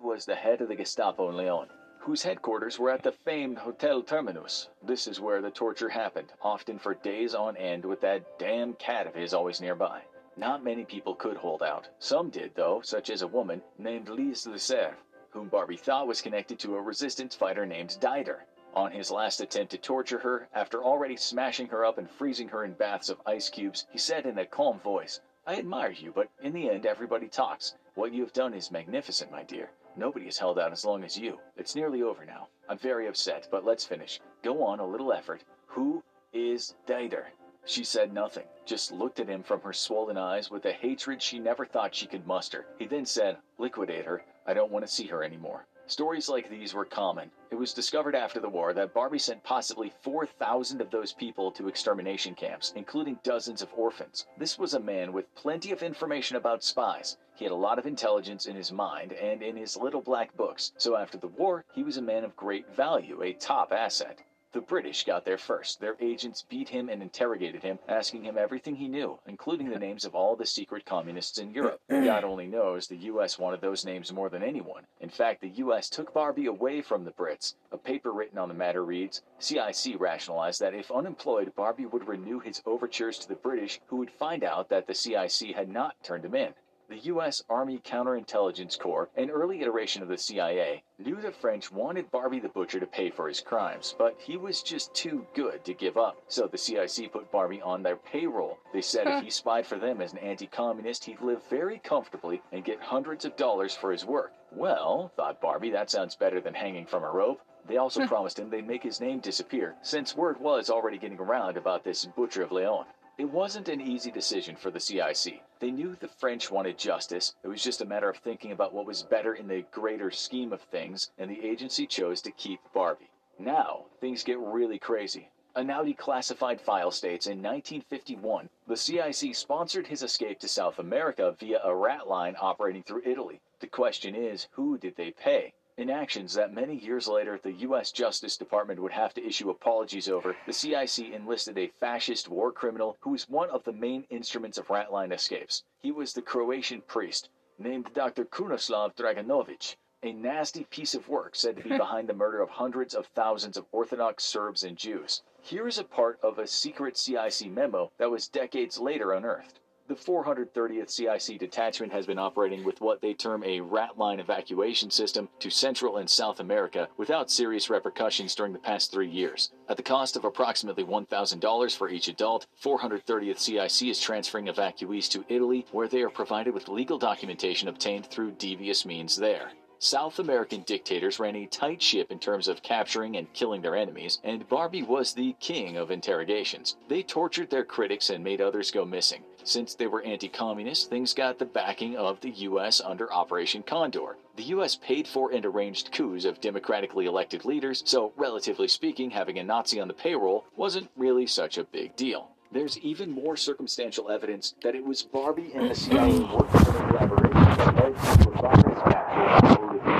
was 0.00 0.24
the 0.24 0.34
head 0.34 0.60
of 0.60 0.68
the 0.68 0.74
Gestapo 0.74 1.28
in 1.30 1.36
Lyon, 1.36 1.68
whose 2.00 2.24
headquarters 2.24 2.78
were 2.78 2.90
at 2.90 3.04
the 3.04 3.12
famed 3.12 3.58
Hotel 3.58 4.02
Terminus. 4.02 4.68
This 4.82 5.06
is 5.06 5.20
where 5.20 5.40
the 5.40 5.50
torture 5.52 5.88
happened, 5.88 6.32
often 6.42 6.78
for 6.80 6.94
days 6.94 7.34
on 7.36 7.56
end 7.56 7.84
with 7.84 8.00
that 8.00 8.38
damn 8.40 8.74
cat 8.74 9.06
of 9.06 9.14
his 9.14 9.32
always 9.32 9.60
nearby. 9.60 10.02
Not 10.36 10.64
many 10.64 10.84
people 10.84 11.14
could 11.14 11.36
hold 11.36 11.62
out. 11.62 11.88
Some 12.00 12.30
did, 12.30 12.52
though, 12.56 12.80
such 12.82 13.10
as 13.10 13.22
a 13.22 13.28
woman 13.28 13.62
named 13.78 14.08
Lise 14.08 14.46
Lesser, 14.48 14.96
whom 15.30 15.48
Barbie 15.48 15.76
thought 15.76 16.08
was 16.08 16.20
connected 16.20 16.58
to 16.60 16.74
a 16.74 16.82
resistance 16.82 17.36
fighter 17.36 17.64
named 17.64 17.96
Didier. 18.00 18.44
On 18.74 18.92
his 18.92 19.10
last 19.10 19.40
attempt 19.40 19.72
to 19.72 19.78
torture 19.78 20.18
her, 20.20 20.48
after 20.54 20.82
already 20.82 21.16
smashing 21.16 21.66
her 21.68 21.84
up 21.84 21.98
and 21.98 22.08
freezing 22.08 22.48
her 22.48 22.64
in 22.64 22.72
baths 22.74 23.08
of 23.08 23.20
ice 23.26 23.48
cubes, 23.48 23.86
he 23.90 23.98
said 23.98 24.26
in 24.26 24.38
a 24.38 24.46
calm 24.46 24.78
voice, 24.78 25.20
I 25.46 25.56
admire 25.56 25.90
you, 25.90 26.12
but 26.12 26.28
in 26.40 26.52
the 26.52 26.70
end, 26.70 26.86
everybody 26.86 27.26
talks. 27.26 27.74
What 27.94 28.12
you 28.12 28.22
have 28.22 28.32
done 28.32 28.54
is 28.54 28.70
magnificent, 28.70 29.32
my 29.32 29.42
dear. 29.42 29.70
Nobody 29.96 30.26
has 30.26 30.38
held 30.38 30.58
out 30.58 30.70
as 30.70 30.84
long 30.84 31.02
as 31.02 31.18
you. 31.18 31.40
It's 31.56 31.74
nearly 31.74 32.02
over 32.02 32.24
now. 32.24 32.46
I'm 32.68 32.78
very 32.78 33.08
upset, 33.08 33.48
but 33.50 33.64
let's 33.64 33.84
finish. 33.84 34.20
Go 34.42 34.62
on, 34.62 34.78
a 34.78 34.86
little 34.86 35.12
effort. 35.12 35.42
Who 35.66 36.04
is 36.32 36.76
Didier? 36.86 37.32
She 37.64 37.82
said 37.82 38.12
nothing, 38.12 38.46
just 38.64 38.92
looked 38.92 39.18
at 39.18 39.28
him 39.28 39.42
from 39.42 39.60
her 39.62 39.72
swollen 39.72 40.16
eyes 40.16 40.50
with 40.50 40.64
a 40.64 40.72
hatred 40.72 41.20
she 41.20 41.38
never 41.38 41.66
thought 41.66 41.94
she 41.94 42.06
could 42.06 42.26
muster. 42.26 42.66
He 42.78 42.86
then 42.86 43.04
said, 43.04 43.38
Liquidate 43.58 44.06
her. 44.06 44.24
I 44.46 44.54
don't 44.54 44.70
want 44.70 44.86
to 44.86 44.92
see 44.92 45.06
her 45.08 45.22
anymore. 45.24 45.66
Stories 45.90 46.28
like 46.28 46.48
these 46.48 46.72
were 46.72 46.84
common. 46.84 47.32
It 47.50 47.56
was 47.56 47.74
discovered 47.74 48.14
after 48.14 48.38
the 48.38 48.48
war 48.48 48.72
that 48.74 48.94
Barbie 48.94 49.18
sent 49.18 49.42
possibly 49.42 49.92
4,000 50.02 50.80
of 50.80 50.88
those 50.88 51.12
people 51.12 51.50
to 51.50 51.66
extermination 51.66 52.36
camps, 52.36 52.72
including 52.76 53.18
dozens 53.24 53.60
of 53.60 53.74
orphans. 53.74 54.24
This 54.38 54.56
was 54.56 54.74
a 54.74 54.78
man 54.78 55.12
with 55.12 55.34
plenty 55.34 55.72
of 55.72 55.82
information 55.82 56.36
about 56.36 56.62
spies. 56.62 57.18
He 57.34 57.44
had 57.44 57.50
a 57.50 57.56
lot 57.56 57.80
of 57.80 57.86
intelligence 57.86 58.46
in 58.46 58.54
his 58.54 58.70
mind 58.70 59.14
and 59.14 59.42
in 59.42 59.56
his 59.56 59.76
little 59.76 60.00
black 60.00 60.36
books, 60.36 60.70
so 60.76 60.96
after 60.96 61.18
the 61.18 61.26
war, 61.26 61.64
he 61.74 61.82
was 61.82 61.96
a 61.96 62.02
man 62.02 62.22
of 62.22 62.36
great 62.36 62.72
value, 62.72 63.20
a 63.24 63.32
top 63.32 63.72
asset. 63.72 64.22
The 64.52 64.60
British 64.60 65.04
got 65.04 65.24
there 65.24 65.38
first. 65.38 65.78
Their 65.78 65.96
agents 66.00 66.42
beat 66.42 66.70
him 66.70 66.88
and 66.88 67.02
interrogated 67.02 67.62
him, 67.62 67.78
asking 67.86 68.24
him 68.24 68.36
everything 68.36 68.74
he 68.74 68.88
knew, 68.88 69.20
including 69.24 69.70
the 69.70 69.78
names 69.78 70.04
of 70.04 70.16
all 70.16 70.34
the 70.34 70.44
secret 70.44 70.84
communists 70.84 71.38
in 71.38 71.52
Europe. 71.52 71.80
God 71.88 72.24
only 72.24 72.48
knows 72.48 72.88
the 72.88 72.96
US 72.96 73.38
wanted 73.38 73.60
those 73.60 73.84
names 73.84 74.12
more 74.12 74.28
than 74.28 74.42
anyone. 74.42 74.88
In 74.98 75.08
fact, 75.08 75.40
the 75.40 75.50
US 75.50 75.88
took 75.88 76.12
Barbie 76.12 76.46
away 76.46 76.82
from 76.82 77.04
the 77.04 77.12
Brits. 77.12 77.54
A 77.70 77.78
paper 77.78 78.10
written 78.12 78.38
on 78.38 78.48
the 78.48 78.54
matter 78.54 78.84
reads 78.84 79.22
CIC 79.38 80.00
rationalized 80.00 80.60
that 80.60 80.74
if 80.74 80.90
unemployed, 80.90 81.54
Barbie 81.54 81.86
would 81.86 82.08
renew 82.08 82.40
his 82.40 82.60
overtures 82.66 83.20
to 83.20 83.28
the 83.28 83.36
British, 83.36 83.80
who 83.86 83.98
would 83.98 84.10
find 84.10 84.42
out 84.42 84.68
that 84.68 84.88
the 84.88 84.94
CIC 84.94 85.54
had 85.54 85.68
not 85.68 85.94
turned 86.02 86.24
him 86.24 86.34
in. 86.34 86.54
The 86.90 87.06
U.S. 87.06 87.40
Army 87.48 87.78
Counterintelligence 87.78 88.76
Corps, 88.76 89.10
an 89.14 89.30
early 89.30 89.60
iteration 89.60 90.02
of 90.02 90.08
the 90.08 90.18
CIA, 90.18 90.82
knew 90.98 91.14
the 91.14 91.30
French 91.30 91.70
wanted 91.70 92.10
Barbie 92.10 92.40
the 92.40 92.48
Butcher 92.48 92.80
to 92.80 92.86
pay 92.86 93.10
for 93.10 93.28
his 93.28 93.40
crimes, 93.40 93.94
but 93.96 94.20
he 94.20 94.36
was 94.36 94.60
just 94.60 94.92
too 94.92 95.24
good 95.32 95.64
to 95.66 95.72
give 95.72 95.96
up. 95.96 96.20
So 96.26 96.48
the 96.48 96.58
CIC 96.58 97.12
put 97.12 97.30
Barbie 97.30 97.62
on 97.62 97.84
their 97.84 97.94
payroll. 97.94 98.58
They 98.72 98.82
said 98.82 99.06
if 99.06 99.22
he 99.22 99.30
spied 99.40 99.68
for 99.68 99.78
them 99.78 100.00
as 100.00 100.14
an 100.14 100.18
anti 100.18 100.48
communist, 100.48 101.04
he'd 101.04 101.20
live 101.20 101.44
very 101.48 101.78
comfortably 101.78 102.42
and 102.50 102.64
get 102.64 102.80
hundreds 102.80 103.24
of 103.24 103.36
dollars 103.36 103.76
for 103.76 103.92
his 103.92 104.04
work. 104.04 104.32
Well, 104.50 105.12
thought 105.14 105.40
Barbie, 105.40 105.70
that 105.70 105.90
sounds 105.90 106.16
better 106.16 106.40
than 106.40 106.54
hanging 106.54 106.86
from 106.86 107.04
a 107.04 107.10
rope. 107.12 107.40
They 107.68 107.76
also 107.76 108.04
promised 108.08 108.40
him 108.40 108.50
they'd 108.50 108.66
make 108.66 108.82
his 108.82 109.00
name 109.00 109.20
disappear, 109.20 109.76
since 109.80 110.16
word 110.16 110.40
was 110.40 110.70
already 110.70 110.98
getting 110.98 111.20
around 111.20 111.56
about 111.56 111.84
this 111.84 112.04
Butcher 112.04 112.42
of 112.42 112.50
Lyon. 112.50 112.86
It 113.20 113.30
wasn't 113.30 113.68
an 113.68 113.82
easy 113.82 114.10
decision 114.10 114.56
for 114.56 114.70
the 114.70 114.80
CIC. 114.80 115.42
They 115.58 115.70
knew 115.70 115.94
the 115.94 116.08
French 116.08 116.50
wanted 116.50 116.78
justice. 116.78 117.34
It 117.44 117.48
was 117.48 117.62
just 117.62 117.82
a 117.82 117.84
matter 117.84 118.08
of 118.08 118.16
thinking 118.16 118.50
about 118.50 118.72
what 118.72 118.86
was 118.86 119.02
better 119.02 119.34
in 119.34 119.46
the 119.46 119.66
greater 119.72 120.10
scheme 120.10 120.54
of 120.54 120.62
things, 120.62 121.10
and 121.18 121.30
the 121.30 121.44
agency 121.44 121.86
chose 121.86 122.22
to 122.22 122.30
keep 122.30 122.60
Barbie. 122.72 123.10
Now, 123.38 123.84
things 124.00 124.24
get 124.24 124.38
really 124.38 124.78
crazy. 124.78 125.28
A 125.54 125.62
now 125.62 125.84
declassified 125.84 126.62
file 126.62 126.90
states 126.90 127.26
in 127.26 127.42
1951, 127.42 128.48
the 128.66 128.74
CIC 128.74 129.34
sponsored 129.34 129.88
his 129.88 130.02
escape 130.02 130.40
to 130.40 130.48
South 130.48 130.78
America 130.78 131.36
via 131.38 131.60
a 131.62 131.74
rat 131.74 132.08
line 132.08 132.36
operating 132.40 132.82
through 132.82 133.02
Italy. 133.04 133.42
The 133.58 133.66
question 133.66 134.14
is, 134.14 134.48
who 134.52 134.78
did 134.78 134.96
they 134.96 135.10
pay? 135.10 135.52
In 135.80 135.88
actions 135.88 136.34
that 136.34 136.52
many 136.52 136.76
years 136.76 137.08
later 137.08 137.40
the 137.42 137.52
U.S. 137.52 137.90
Justice 137.90 138.36
Department 138.36 138.82
would 138.82 138.92
have 138.92 139.14
to 139.14 139.26
issue 139.26 139.48
apologies 139.48 140.10
over, 140.10 140.36
the 140.44 140.52
CIC 140.52 141.08
enlisted 141.10 141.56
a 141.56 141.72
fascist 141.80 142.28
war 142.28 142.52
criminal 142.52 142.98
who 143.00 143.12
was 143.12 143.30
one 143.30 143.48
of 143.48 143.64
the 143.64 143.72
main 143.72 144.04
instruments 144.10 144.58
of 144.58 144.66
Ratline 144.68 145.10
escapes. 145.10 145.64
He 145.78 145.90
was 145.90 146.12
the 146.12 146.20
Croatian 146.20 146.82
priest 146.82 147.30
named 147.58 147.94
Dr. 147.94 148.26
Krunoslav 148.26 148.94
Draganovic, 148.94 149.76
a 150.02 150.12
nasty 150.12 150.64
piece 150.64 150.94
of 150.94 151.08
work 151.08 151.34
said 151.34 151.56
to 151.56 151.62
be 151.62 151.70
behind 151.78 152.10
the 152.10 152.12
murder 152.12 152.42
of 152.42 152.50
hundreds 152.50 152.94
of 152.94 153.06
thousands 153.06 153.56
of 153.56 153.64
Orthodox 153.72 154.22
Serbs 154.22 154.64
and 154.64 154.76
Jews. 154.76 155.22
Here 155.40 155.66
is 155.66 155.78
a 155.78 155.84
part 155.84 156.18
of 156.22 156.38
a 156.38 156.46
secret 156.46 156.98
CIC 156.98 157.50
memo 157.50 157.90
that 157.96 158.10
was 158.10 158.28
decades 158.28 158.78
later 158.78 159.14
unearthed. 159.14 159.60
The 159.90 159.96
430th 159.96 160.88
CIC 160.88 161.40
detachment 161.40 161.92
has 161.92 162.06
been 162.06 162.16
operating 162.16 162.62
with 162.62 162.80
what 162.80 163.00
they 163.00 163.12
term 163.12 163.42
a 163.42 163.58
rat 163.58 163.98
line 163.98 164.20
evacuation 164.20 164.88
system 164.88 165.28
to 165.40 165.50
Central 165.50 165.96
and 165.96 166.08
South 166.08 166.38
America 166.38 166.86
without 166.96 167.28
serious 167.28 167.68
repercussions 167.68 168.36
during 168.36 168.52
the 168.52 168.60
past 168.60 168.92
three 168.92 169.10
years. 169.10 169.50
At 169.68 169.76
the 169.76 169.82
cost 169.82 170.14
of 170.14 170.24
approximately 170.24 170.84
$1,000 170.84 171.76
for 171.76 171.88
each 171.88 172.06
adult, 172.06 172.46
430th 172.62 173.40
CIC 173.40 173.88
is 173.88 173.98
transferring 173.98 174.46
evacuees 174.46 175.08
to 175.08 175.24
Italy, 175.28 175.66
where 175.72 175.88
they 175.88 176.02
are 176.02 176.08
provided 176.08 176.54
with 176.54 176.68
legal 176.68 176.96
documentation 176.96 177.66
obtained 177.66 178.06
through 178.06 178.30
devious 178.38 178.86
means 178.86 179.16
there. 179.16 179.50
South 179.82 180.18
American 180.18 180.60
dictators 180.60 181.18
ran 181.18 181.34
a 181.34 181.46
tight 181.46 181.80
ship 181.82 182.12
in 182.12 182.18
terms 182.20 182.46
of 182.46 182.62
capturing 182.62 183.16
and 183.16 183.32
killing 183.32 183.62
their 183.62 183.74
enemies, 183.74 184.20
and 184.22 184.46
Barbie 184.48 184.82
was 184.82 185.14
the 185.14 185.34
king 185.40 185.78
of 185.78 185.90
interrogations. 185.90 186.76
They 186.86 187.02
tortured 187.02 187.50
their 187.50 187.64
critics 187.64 188.10
and 188.10 188.22
made 188.22 188.40
others 188.40 188.70
go 188.70 188.84
missing. 188.84 189.24
Since 189.44 189.74
they 189.74 189.86
were 189.86 190.02
anti 190.02 190.28
communist, 190.28 190.90
things 190.90 191.14
got 191.14 191.38
the 191.38 191.44
backing 191.44 191.96
of 191.96 192.20
the 192.20 192.30
U.S. 192.30 192.80
under 192.80 193.12
Operation 193.12 193.62
Condor. 193.62 194.16
The 194.36 194.42
U.S. 194.44 194.76
paid 194.76 195.06
for 195.06 195.32
and 195.32 195.44
arranged 195.44 195.92
coups 195.92 196.24
of 196.24 196.40
democratically 196.40 197.06
elected 197.06 197.44
leaders, 197.44 197.82
so 197.86 198.12
relatively 198.16 198.68
speaking, 198.68 199.10
having 199.10 199.38
a 199.38 199.44
Nazi 199.44 199.80
on 199.80 199.88
the 199.88 199.94
payroll 199.94 200.44
wasn't 200.56 200.90
really 200.96 201.26
such 201.26 201.58
a 201.58 201.64
big 201.64 201.96
deal. 201.96 202.30
There's 202.52 202.78
even 202.78 203.10
more 203.10 203.36
circumstantial 203.36 204.10
evidence 204.10 204.54
that 204.62 204.74
it 204.74 204.84
was 204.84 205.02
Barbie 205.02 205.52
and 205.54 205.70
the 205.70 205.74
CIA 205.74 206.18
working 206.18 206.60
in 206.60 206.88
collaboration 206.88 207.30
that 207.32 207.76
led 207.76 208.22
to 208.22 208.30
Barbie's 208.30 208.82
capture 208.82 209.99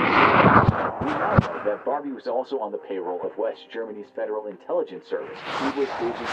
we 1.01 1.07
now 1.07 1.35
know 1.37 1.61
that 1.65 1.83
Barbie 1.83 2.11
was 2.11 2.27
also 2.27 2.59
on 2.59 2.71
the 2.71 2.77
payroll 2.77 3.21
of 3.23 3.37
West 3.37 3.61
Germany's 3.71 4.07
Federal 4.15 4.47
Intelligence 4.47 5.05
Service. 5.07 5.39
He 5.59 5.79
was 5.79 5.89
agent 5.99 6.29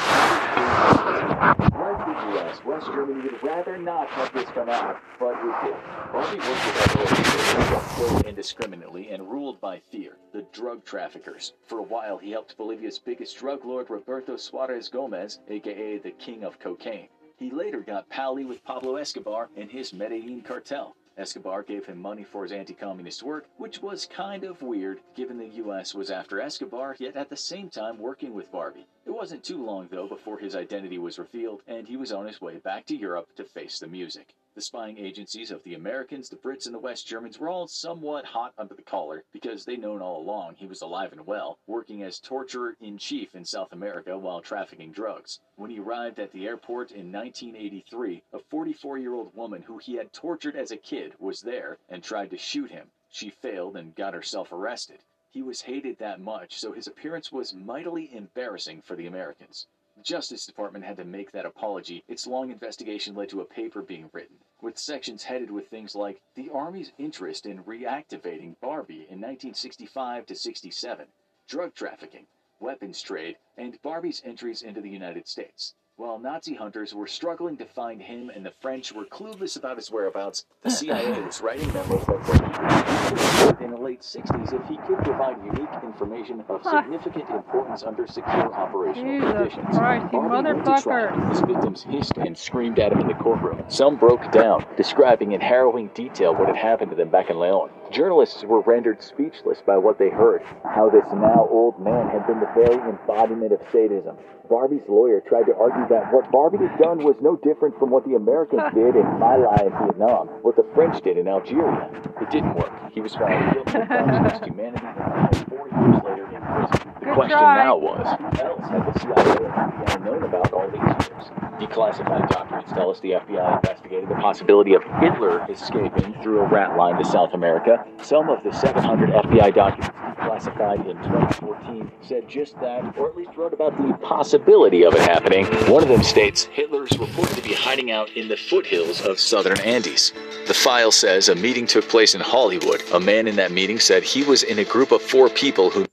like 1.96 2.06
the 2.06 2.32
U.S., 2.32 2.64
West 2.64 2.86
Germany 2.86 3.22
would 3.22 3.42
rather 3.42 3.78
not 3.78 4.08
have 4.08 4.32
this 4.32 4.48
come 4.50 4.68
out, 4.68 5.00
but 5.18 5.32
it 5.32 5.64
did. 5.64 5.76
Barbie 6.12 6.38
worked 6.38 6.66
with 6.96 7.96
killed 7.96 8.26
indiscriminately 8.26 9.10
and 9.10 9.30
ruled 9.30 9.60
by 9.60 9.78
fear, 9.78 10.18
the 10.32 10.42
drug 10.52 10.84
traffickers. 10.84 11.54
For 11.66 11.78
a 11.78 11.82
while, 11.82 12.18
he 12.18 12.30
helped 12.30 12.56
Bolivia's 12.56 12.98
biggest 12.98 13.38
drug 13.38 13.64
lord, 13.64 13.88
Roberto 13.88 14.36
Suarez 14.36 14.88
Gomez, 14.88 15.40
aka 15.48 15.98
the 15.98 16.10
King 16.12 16.44
of 16.44 16.58
Cocaine. 16.58 17.08
He 17.36 17.50
later 17.50 17.80
got 17.80 18.08
pally 18.08 18.44
with 18.44 18.64
Pablo 18.64 18.96
Escobar 18.96 19.48
and 19.56 19.70
his 19.70 19.92
Medellin 19.92 20.42
cartel. 20.42 20.94
Escobar 21.18 21.64
gave 21.64 21.84
him 21.84 22.00
money 22.00 22.22
for 22.22 22.44
his 22.44 22.52
anti 22.52 22.74
communist 22.74 23.24
work, 23.24 23.46
which 23.56 23.82
was 23.82 24.06
kind 24.06 24.44
of 24.44 24.62
weird 24.62 25.00
given 25.16 25.36
the 25.36 25.48
US 25.64 25.92
was 25.92 26.12
after 26.12 26.40
Escobar, 26.40 26.94
yet 27.00 27.16
at 27.16 27.28
the 27.28 27.36
same 27.36 27.68
time 27.68 27.98
working 27.98 28.34
with 28.34 28.52
Barbie. 28.52 28.86
It 29.04 29.10
wasn't 29.10 29.42
too 29.42 29.64
long, 29.64 29.88
though, 29.90 30.06
before 30.06 30.38
his 30.38 30.54
identity 30.54 30.96
was 30.96 31.18
revealed, 31.18 31.62
and 31.66 31.88
he 31.88 31.96
was 31.96 32.12
on 32.12 32.26
his 32.26 32.40
way 32.40 32.58
back 32.58 32.86
to 32.86 32.96
Europe 32.96 33.34
to 33.34 33.44
face 33.44 33.80
the 33.80 33.88
music. 33.88 34.32
The 34.58 34.62
spying 34.62 34.98
agencies 34.98 35.52
of 35.52 35.62
the 35.62 35.74
Americans, 35.74 36.28
the 36.28 36.34
Brits, 36.34 36.66
and 36.66 36.74
the 36.74 36.80
West 36.80 37.06
Germans 37.06 37.38
were 37.38 37.48
all 37.48 37.68
somewhat 37.68 38.24
hot 38.24 38.54
under 38.58 38.74
the 38.74 38.82
collar 38.82 39.22
because 39.30 39.64
they'd 39.64 39.80
known 39.80 40.02
all 40.02 40.20
along 40.20 40.56
he 40.56 40.66
was 40.66 40.82
alive 40.82 41.12
and 41.12 41.24
well, 41.24 41.60
working 41.68 42.02
as 42.02 42.18
torturer 42.18 42.76
in 42.80 42.98
chief 42.98 43.36
in 43.36 43.44
South 43.44 43.72
America 43.72 44.18
while 44.18 44.40
trafficking 44.40 44.90
drugs. 44.90 45.38
When 45.54 45.70
he 45.70 45.78
arrived 45.78 46.18
at 46.18 46.32
the 46.32 46.48
airport 46.48 46.90
in 46.90 47.12
1983, 47.12 48.24
a 48.32 48.40
44 48.40 48.98
year 48.98 49.14
old 49.14 49.32
woman 49.32 49.62
who 49.62 49.78
he 49.78 49.94
had 49.94 50.12
tortured 50.12 50.56
as 50.56 50.72
a 50.72 50.76
kid 50.76 51.14
was 51.20 51.42
there 51.42 51.78
and 51.88 52.02
tried 52.02 52.30
to 52.30 52.36
shoot 52.36 52.72
him. 52.72 52.90
She 53.08 53.30
failed 53.30 53.76
and 53.76 53.94
got 53.94 54.12
herself 54.12 54.50
arrested. 54.50 55.04
He 55.30 55.40
was 55.40 55.60
hated 55.60 55.98
that 55.98 56.18
much, 56.18 56.58
so 56.58 56.72
his 56.72 56.88
appearance 56.88 57.30
was 57.30 57.54
mightily 57.54 58.12
embarrassing 58.12 58.82
for 58.82 58.96
the 58.96 59.06
Americans. 59.06 59.68
The 59.98 60.04
Justice 60.04 60.46
Department 60.46 60.84
had 60.84 60.96
to 60.98 61.04
make 61.04 61.32
that 61.32 61.44
apology. 61.44 62.04
Its 62.06 62.24
long 62.24 62.52
investigation 62.52 63.16
led 63.16 63.30
to 63.30 63.40
a 63.40 63.44
paper 63.44 63.82
being 63.82 64.08
written, 64.12 64.36
with 64.60 64.78
sections 64.78 65.24
headed 65.24 65.50
with 65.50 65.66
things 65.66 65.96
like 65.96 66.22
the 66.36 66.50
Army's 66.50 66.92
interest 66.98 67.46
in 67.46 67.64
reactivating 67.64 68.54
Barbie 68.60 69.08
in 69.10 69.20
1965 69.20 70.24
to 70.26 70.36
67, 70.36 71.08
drug 71.48 71.74
trafficking, 71.74 72.28
weapons 72.60 73.02
trade, 73.02 73.38
and 73.56 73.82
Barbie's 73.82 74.22
entries 74.24 74.62
into 74.62 74.80
the 74.80 74.88
United 74.88 75.26
States. 75.26 75.74
While 75.98 76.20
Nazi 76.20 76.54
hunters 76.54 76.94
were 76.94 77.08
struggling 77.08 77.56
to 77.56 77.64
find 77.64 78.00
him 78.00 78.30
and 78.32 78.46
the 78.46 78.52
French 78.62 78.92
were 78.92 79.04
clueless 79.04 79.56
about 79.56 79.78
his 79.78 79.90
whereabouts, 79.90 80.46
the 80.62 80.70
CIA 80.78 81.20
was 81.22 81.40
writing 81.40 81.66
memos 81.72 82.06
that 82.06 83.18
said 83.18 83.60
in 83.60 83.72
the 83.72 83.76
late 83.76 84.02
60s 84.02 84.52
if 84.52 84.68
he 84.68 84.76
could 84.86 84.98
provide 84.98 85.44
unique 85.44 85.68
information 85.82 86.44
of 86.48 86.62
significant 86.62 87.28
importance 87.30 87.82
under 87.82 88.06
secure 88.06 88.54
operational 88.54 89.18
Jesus 89.18 89.32
conditions. 89.32 89.76
Christ, 89.76 90.06
you 90.12 90.20
Barbie 90.20 90.52
went 90.52 90.64
motherfucker. 90.64 91.30
His 91.30 91.40
victims 91.40 91.82
hissed 91.82 92.16
and 92.16 92.38
screamed 92.38 92.78
at 92.78 92.92
him 92.92 93.00
in 93.00 93.08
the 93.08 93.14
courtroom. 93.14 93.64
Some 93.66 93.96
broke 93.96 94.30
down, 94.30 94.64
describing 94.76 95.32
in 95.32 95.40
harrowing 95.40 95.88
detail 95.94 96.32
what 96.32 96.46
had 96.46 96.56
happened 96.56 96.92
to 96.92 96.96
them 96.96 97.08
back 97.08 97.28
in 97.28 97.38
Lyon. 97.38 97.70
Journalists 97.90 98.44
were 98.44 98.60
rendered 98.60 99.02
speechless 99.02 99.58
by 99.66 99.78
what 99.78 99.98
they 99.98 100.10
heard, 100.10 100.42
how 100.64 100.90
this 100.90 101.06
now 101.12 101.48
old 101.50 101.80
man 101.80 102.08
had 102.08 102.26
been 102.26 102.38
the 102.40 102.50
very 102.54 102.76
embodiment 102.88 103.52
of 103.52 103.60
sadism. 103.72 104.16
Barbie's 104.48 104.82
lawyer 104.88 105.22
tried 105.26 105.44
to 105.44 105.54
argue 105.56 105.88
that 105.88 106.12
what 106.12 106.30
Barbie 106.30 106.58
had 106.58 106.78
done 106.78 107.04
was 107.04 107.16
no 107.20 107.36
different 107.36 107.78
from 107.78 107.90
what 107.90 108.04
the 108.04 108.14
Americans 108.14 108.62
did 108.74 108.96
in 108.96 109.06
My 109.18 109.36
Lai 109.36 109.64
in 109.64 109.72
Vietnam, 109.84 110.28
what 110.42 110.56
the 110.56 110.66
French 110.74 111.02
did 111.02 111.16
in 111.16 111.28
Algeria. 111.28 111.90
It 112.20 112.30
didn't 112.30 112.54
work. 112.54 112.72
He 112.92 113.00
was 113.00 113.14
found 113.14 113.54
guilty 113.54 113.78
of 113.78 113.86
crimes 113.88 114.26
against 114.26 114.44
humanity 114.44 114.86
and 114.86 114.96
died 114.96 115.46
four 115.48 115.68
years 115.68 116.02
later 116.04 116.36
in 116.36 116.68
prison. 116.68 116.87
The 117.08 117.14
Good 117.14 117.20
question 117.20 117.38
try. 117.38 117.64
now 117.64 117.76
was, 117.78 118.20
what 118.20 118.44
else 118.44 118.68
had 118.68 118.84
the 118.84 119.00
CIA 119.00 119.36
and 119.36 119.54
FBI 119.88 120.04
known 120.04 120.22
about 120.24 120.52
all 120.52 120.68
these 120.68 121.08
years? 121.08 121.24
Declassified 121.58 122.28
documents 122.28 122.70
tell 122.72 122.90
us 122.90 123.00
the 123.00 123.12
FBI 123.12 123.56
investigated 123.56 124.10
the 124.10 124.14
possibility 124.16 124.74
of 124.74 124.82
Hitler 125.00 125.50
escaping 125.50 126.12
through 126.22 126.40
a 126.40 126.48
rat 126.48 126.76
line 126.76 127.02
to 127.02 127.04
South 127.06 127.32
America. 127.32 127.82
Some 128.02 128.28
of 128.28 128.44
the 128.44 128.52
700 128.52 129.08
FBI 129.08 129.54
documents 129.54 129.88
declassified 129.88 130.80
in 130.86 130.98
2014 130.98 131.90
said 132.02 132.28
just 132.28 132.60
that, 132.60 132.94
or 132.98 133.08
at 133.08 133.16
least 133.16 133.34
wrote 133.38 133.54
about 133.54 133.74
the 133.78 133.94
possibility 134.06 134.84
of 134.84 134.92
it 134.92 135.00
happening. 135.00 135.46
One 135.72 135.82
of 135.82 135.88
them 135.88 136.02
states 136.02 136.44
Hitler 136.44 136.84
is 136.84 136.98
reported 136.98 137.36
to 137.36 137.42
be 137.42 137.54
hiding 137.54 137.90
out 137.90 138.10
in 138.18 138.28
the 138.28 138.36
foothills 138.36 139.00
of 139.00 139.18
southern 139.18 139.58
Andes. 139.60 140.12
The 140.46 140.52
file 140.52 140.92
says 140.92 141.30
a 141.30 141.34
meeting 141.34 141.66
took 141.66 141.88
place 141.88 142.14
in 142.14 142.20
Hollywood. 142.20 142.82
A 142.92 143.00
man 143.00 143.26
in 143.26 143.36
that 143.36 143.50
meeting 143.50 143.78
said 143.78 144.02
he 144.02 144.24
was 144.24 144.42
in 144.42 144.58
a 144.58 144.64
group 144.64 144.92
of 144.92 145.00
four 145.00 145.30
people 145.30 145.70
who 145.70 145.86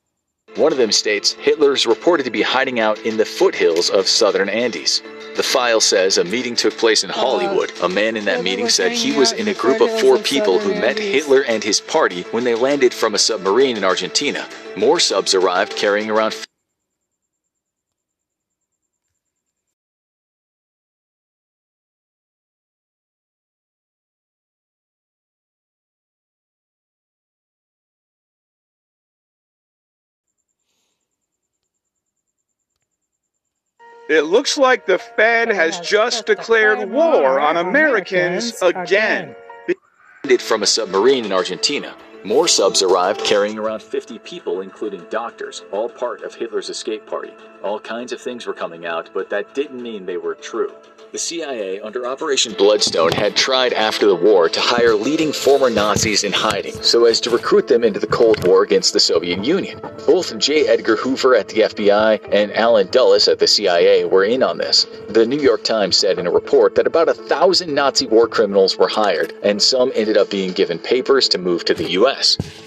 one 0.55 0.71
of 0.71 0.77
them 0.77 0.91
states 0.91 1.33
Hitler 1.33 1.73
is 1.73 1.85
reported 1.85 2.23
to 2.23 2.31
be 2.31 2.41
hiding 2.41 2.79
out 2.79 2.99
in 3.05 3.17
the 3.17 3.25
foothills 3.25 3.89
of 3.89 4.07
southern 4.07 4.49
Andes. 4.49 5.01
The 5.35 5.43
file 5.43 5.81
says 5.81 6.17
a 6.17 6.23
meeting 6.23 6.55
took 6.55 6.77
place 6.77 7.03
in 7.03 7.09
Hollywood. 7.09 7.73
A 7.81 7.89
man 7.89 8.15
in 8.15 8.23
that 8.25 8.43
meeting 8.43 8.69
said 8.69 8.93
he 8.93 9.17
was 9.17 9.33
in 9.33 9.49
a 9.49 9.53
group 9.53 9.81
of 9.81 9.99
four 9.99 10.17
people 10.17 10.59
who 10.59 10.73
met 10.79 10.97
Hitler 10.97 11.43
and 11.43 11.61
his 11.61 11.81
party 11.81 12.21
when 12.31 12.45
they 12.45 12.55
landed 12.55 12.93
from 12.93 13.15
a 13.15 13.17
submarine 13.19 13.75
in 13.75 13.83
Argentina. 13.83 14.47
More 14.77 14.99
subs 14.99 15.35
arrived 15.35 15.75
carrying 15.75 16.09
around 16.09 16.33
It 34.07 34.21
looks 34.21 34.55
like 34.55 34.85
the 34.85 34.99
Fed 34.99 35.49
has 35.49 35.79
just 35.79 36.27
declared 36.27 36.89
war 36.91 37.39
on 37.39 37.57
Americans 37.57 38.61
again. 38.61 39.35
landed 40.23 40.41
from 40.41 40.61
a 40.61 40.67
submarine 40.67 41.25
in 41.25 41.31
Argentina. 41.31 41.95
More 42.25 42.47
subs 42.47 42.81
arrived 42.81 43.23
carrying 43.23 43.59
around 43.59 43.83
50 43.83 44.17
people, 44.17 44.61
including 44.61 45.05
doctors, 45.11 45.61
all 45.71 45.87
part 45.87 46.23
of 46.23 46.33
Hitler's 46.33 46.71
escape 46.71 47.05
party. 47.05 47.31
All 47.63 47.79
kinds 47.79 48.11
of 48.11 48.19
things 48.19 48.47
were 48.47 48.53
coming 48.53 48.83
out, 48.83 49.11
but 49.13 49.29
that 49.29 49.53
didn't 49.53 49.79
mean 49.79 50.07
they 50.07 50.17
were 50.17 50.33
true. 50.33 50.73
The 51.11 51.19
CIA, 51.19 51.79
under 51.81 52.07
Operation 52.07 52.53
Bloodstone, 52.57 53.11
had 53.11 53.37
tried 53.37 53.73
after 53.73 54.07
the 54.07 54.15
war 54.15 54.49
to 54.49 54.59
hire 54.59 54.95
leading 54.95 55.31
former 55.31 55.69
Nazis 55.69 56.23
in 56.23 56.33
hiding 56.33 56.73
so 56.81 57.05
as 57.05 57.21
to 57.21 57.29
recruit 57.29 57.67
them 57.67 57.83
into 57.83 57.99
the 57.99 58.07
Cold 58.07 58.45
War 58.45 58.63
against 58.63 58.91
the 58.91 58.99
Soviet 58.99 59.45
Union. 59.45 59.79
Both 60.05 60.37
J. 60.39 60.67
Edgar 60.67 60.95
Hoover 60.97 61.35
at 61.35 61.47
the 61.47 61.61
FBI 61.61 62.27
and 62.33 62.51
Allen 62.53 62.89
Dulles 62.91 63.27
at 63.27 63.39
the 63.39 63.47
CIA 63.47 64.03
were 64.03 64.25
in 64.25 64.43
on 64.43 64.57
this. 64.57 64.87
The 65.07 65.25
New 65.25 65.39
York 65.39 65.63
Times 65.63 65.95
said 65.95 66.19
in 66.19 66.27
a 66.27 66.31
report 66.31 66.75
that 66.75 66.87
about 66.87 67.07
a 67.07 67.13
thousand 67.13 67.73
Nazi 67.73 68.07
war 68.07 68.27
criminals 68.27 68.77
were 68.77 68.89
hired, 68.89 69.31
and 69.43 69.61
some 69.61 69.91
ended 69.95 70.17
up 70.17 70.29
being 70.29 70.51
given 70.51 70.79
papers 70.79 71.29
to 71.29 71.37
move 71.37 71.63
to 71.65 71.73
the 71.73 71.91
U.S. 71.91 72.14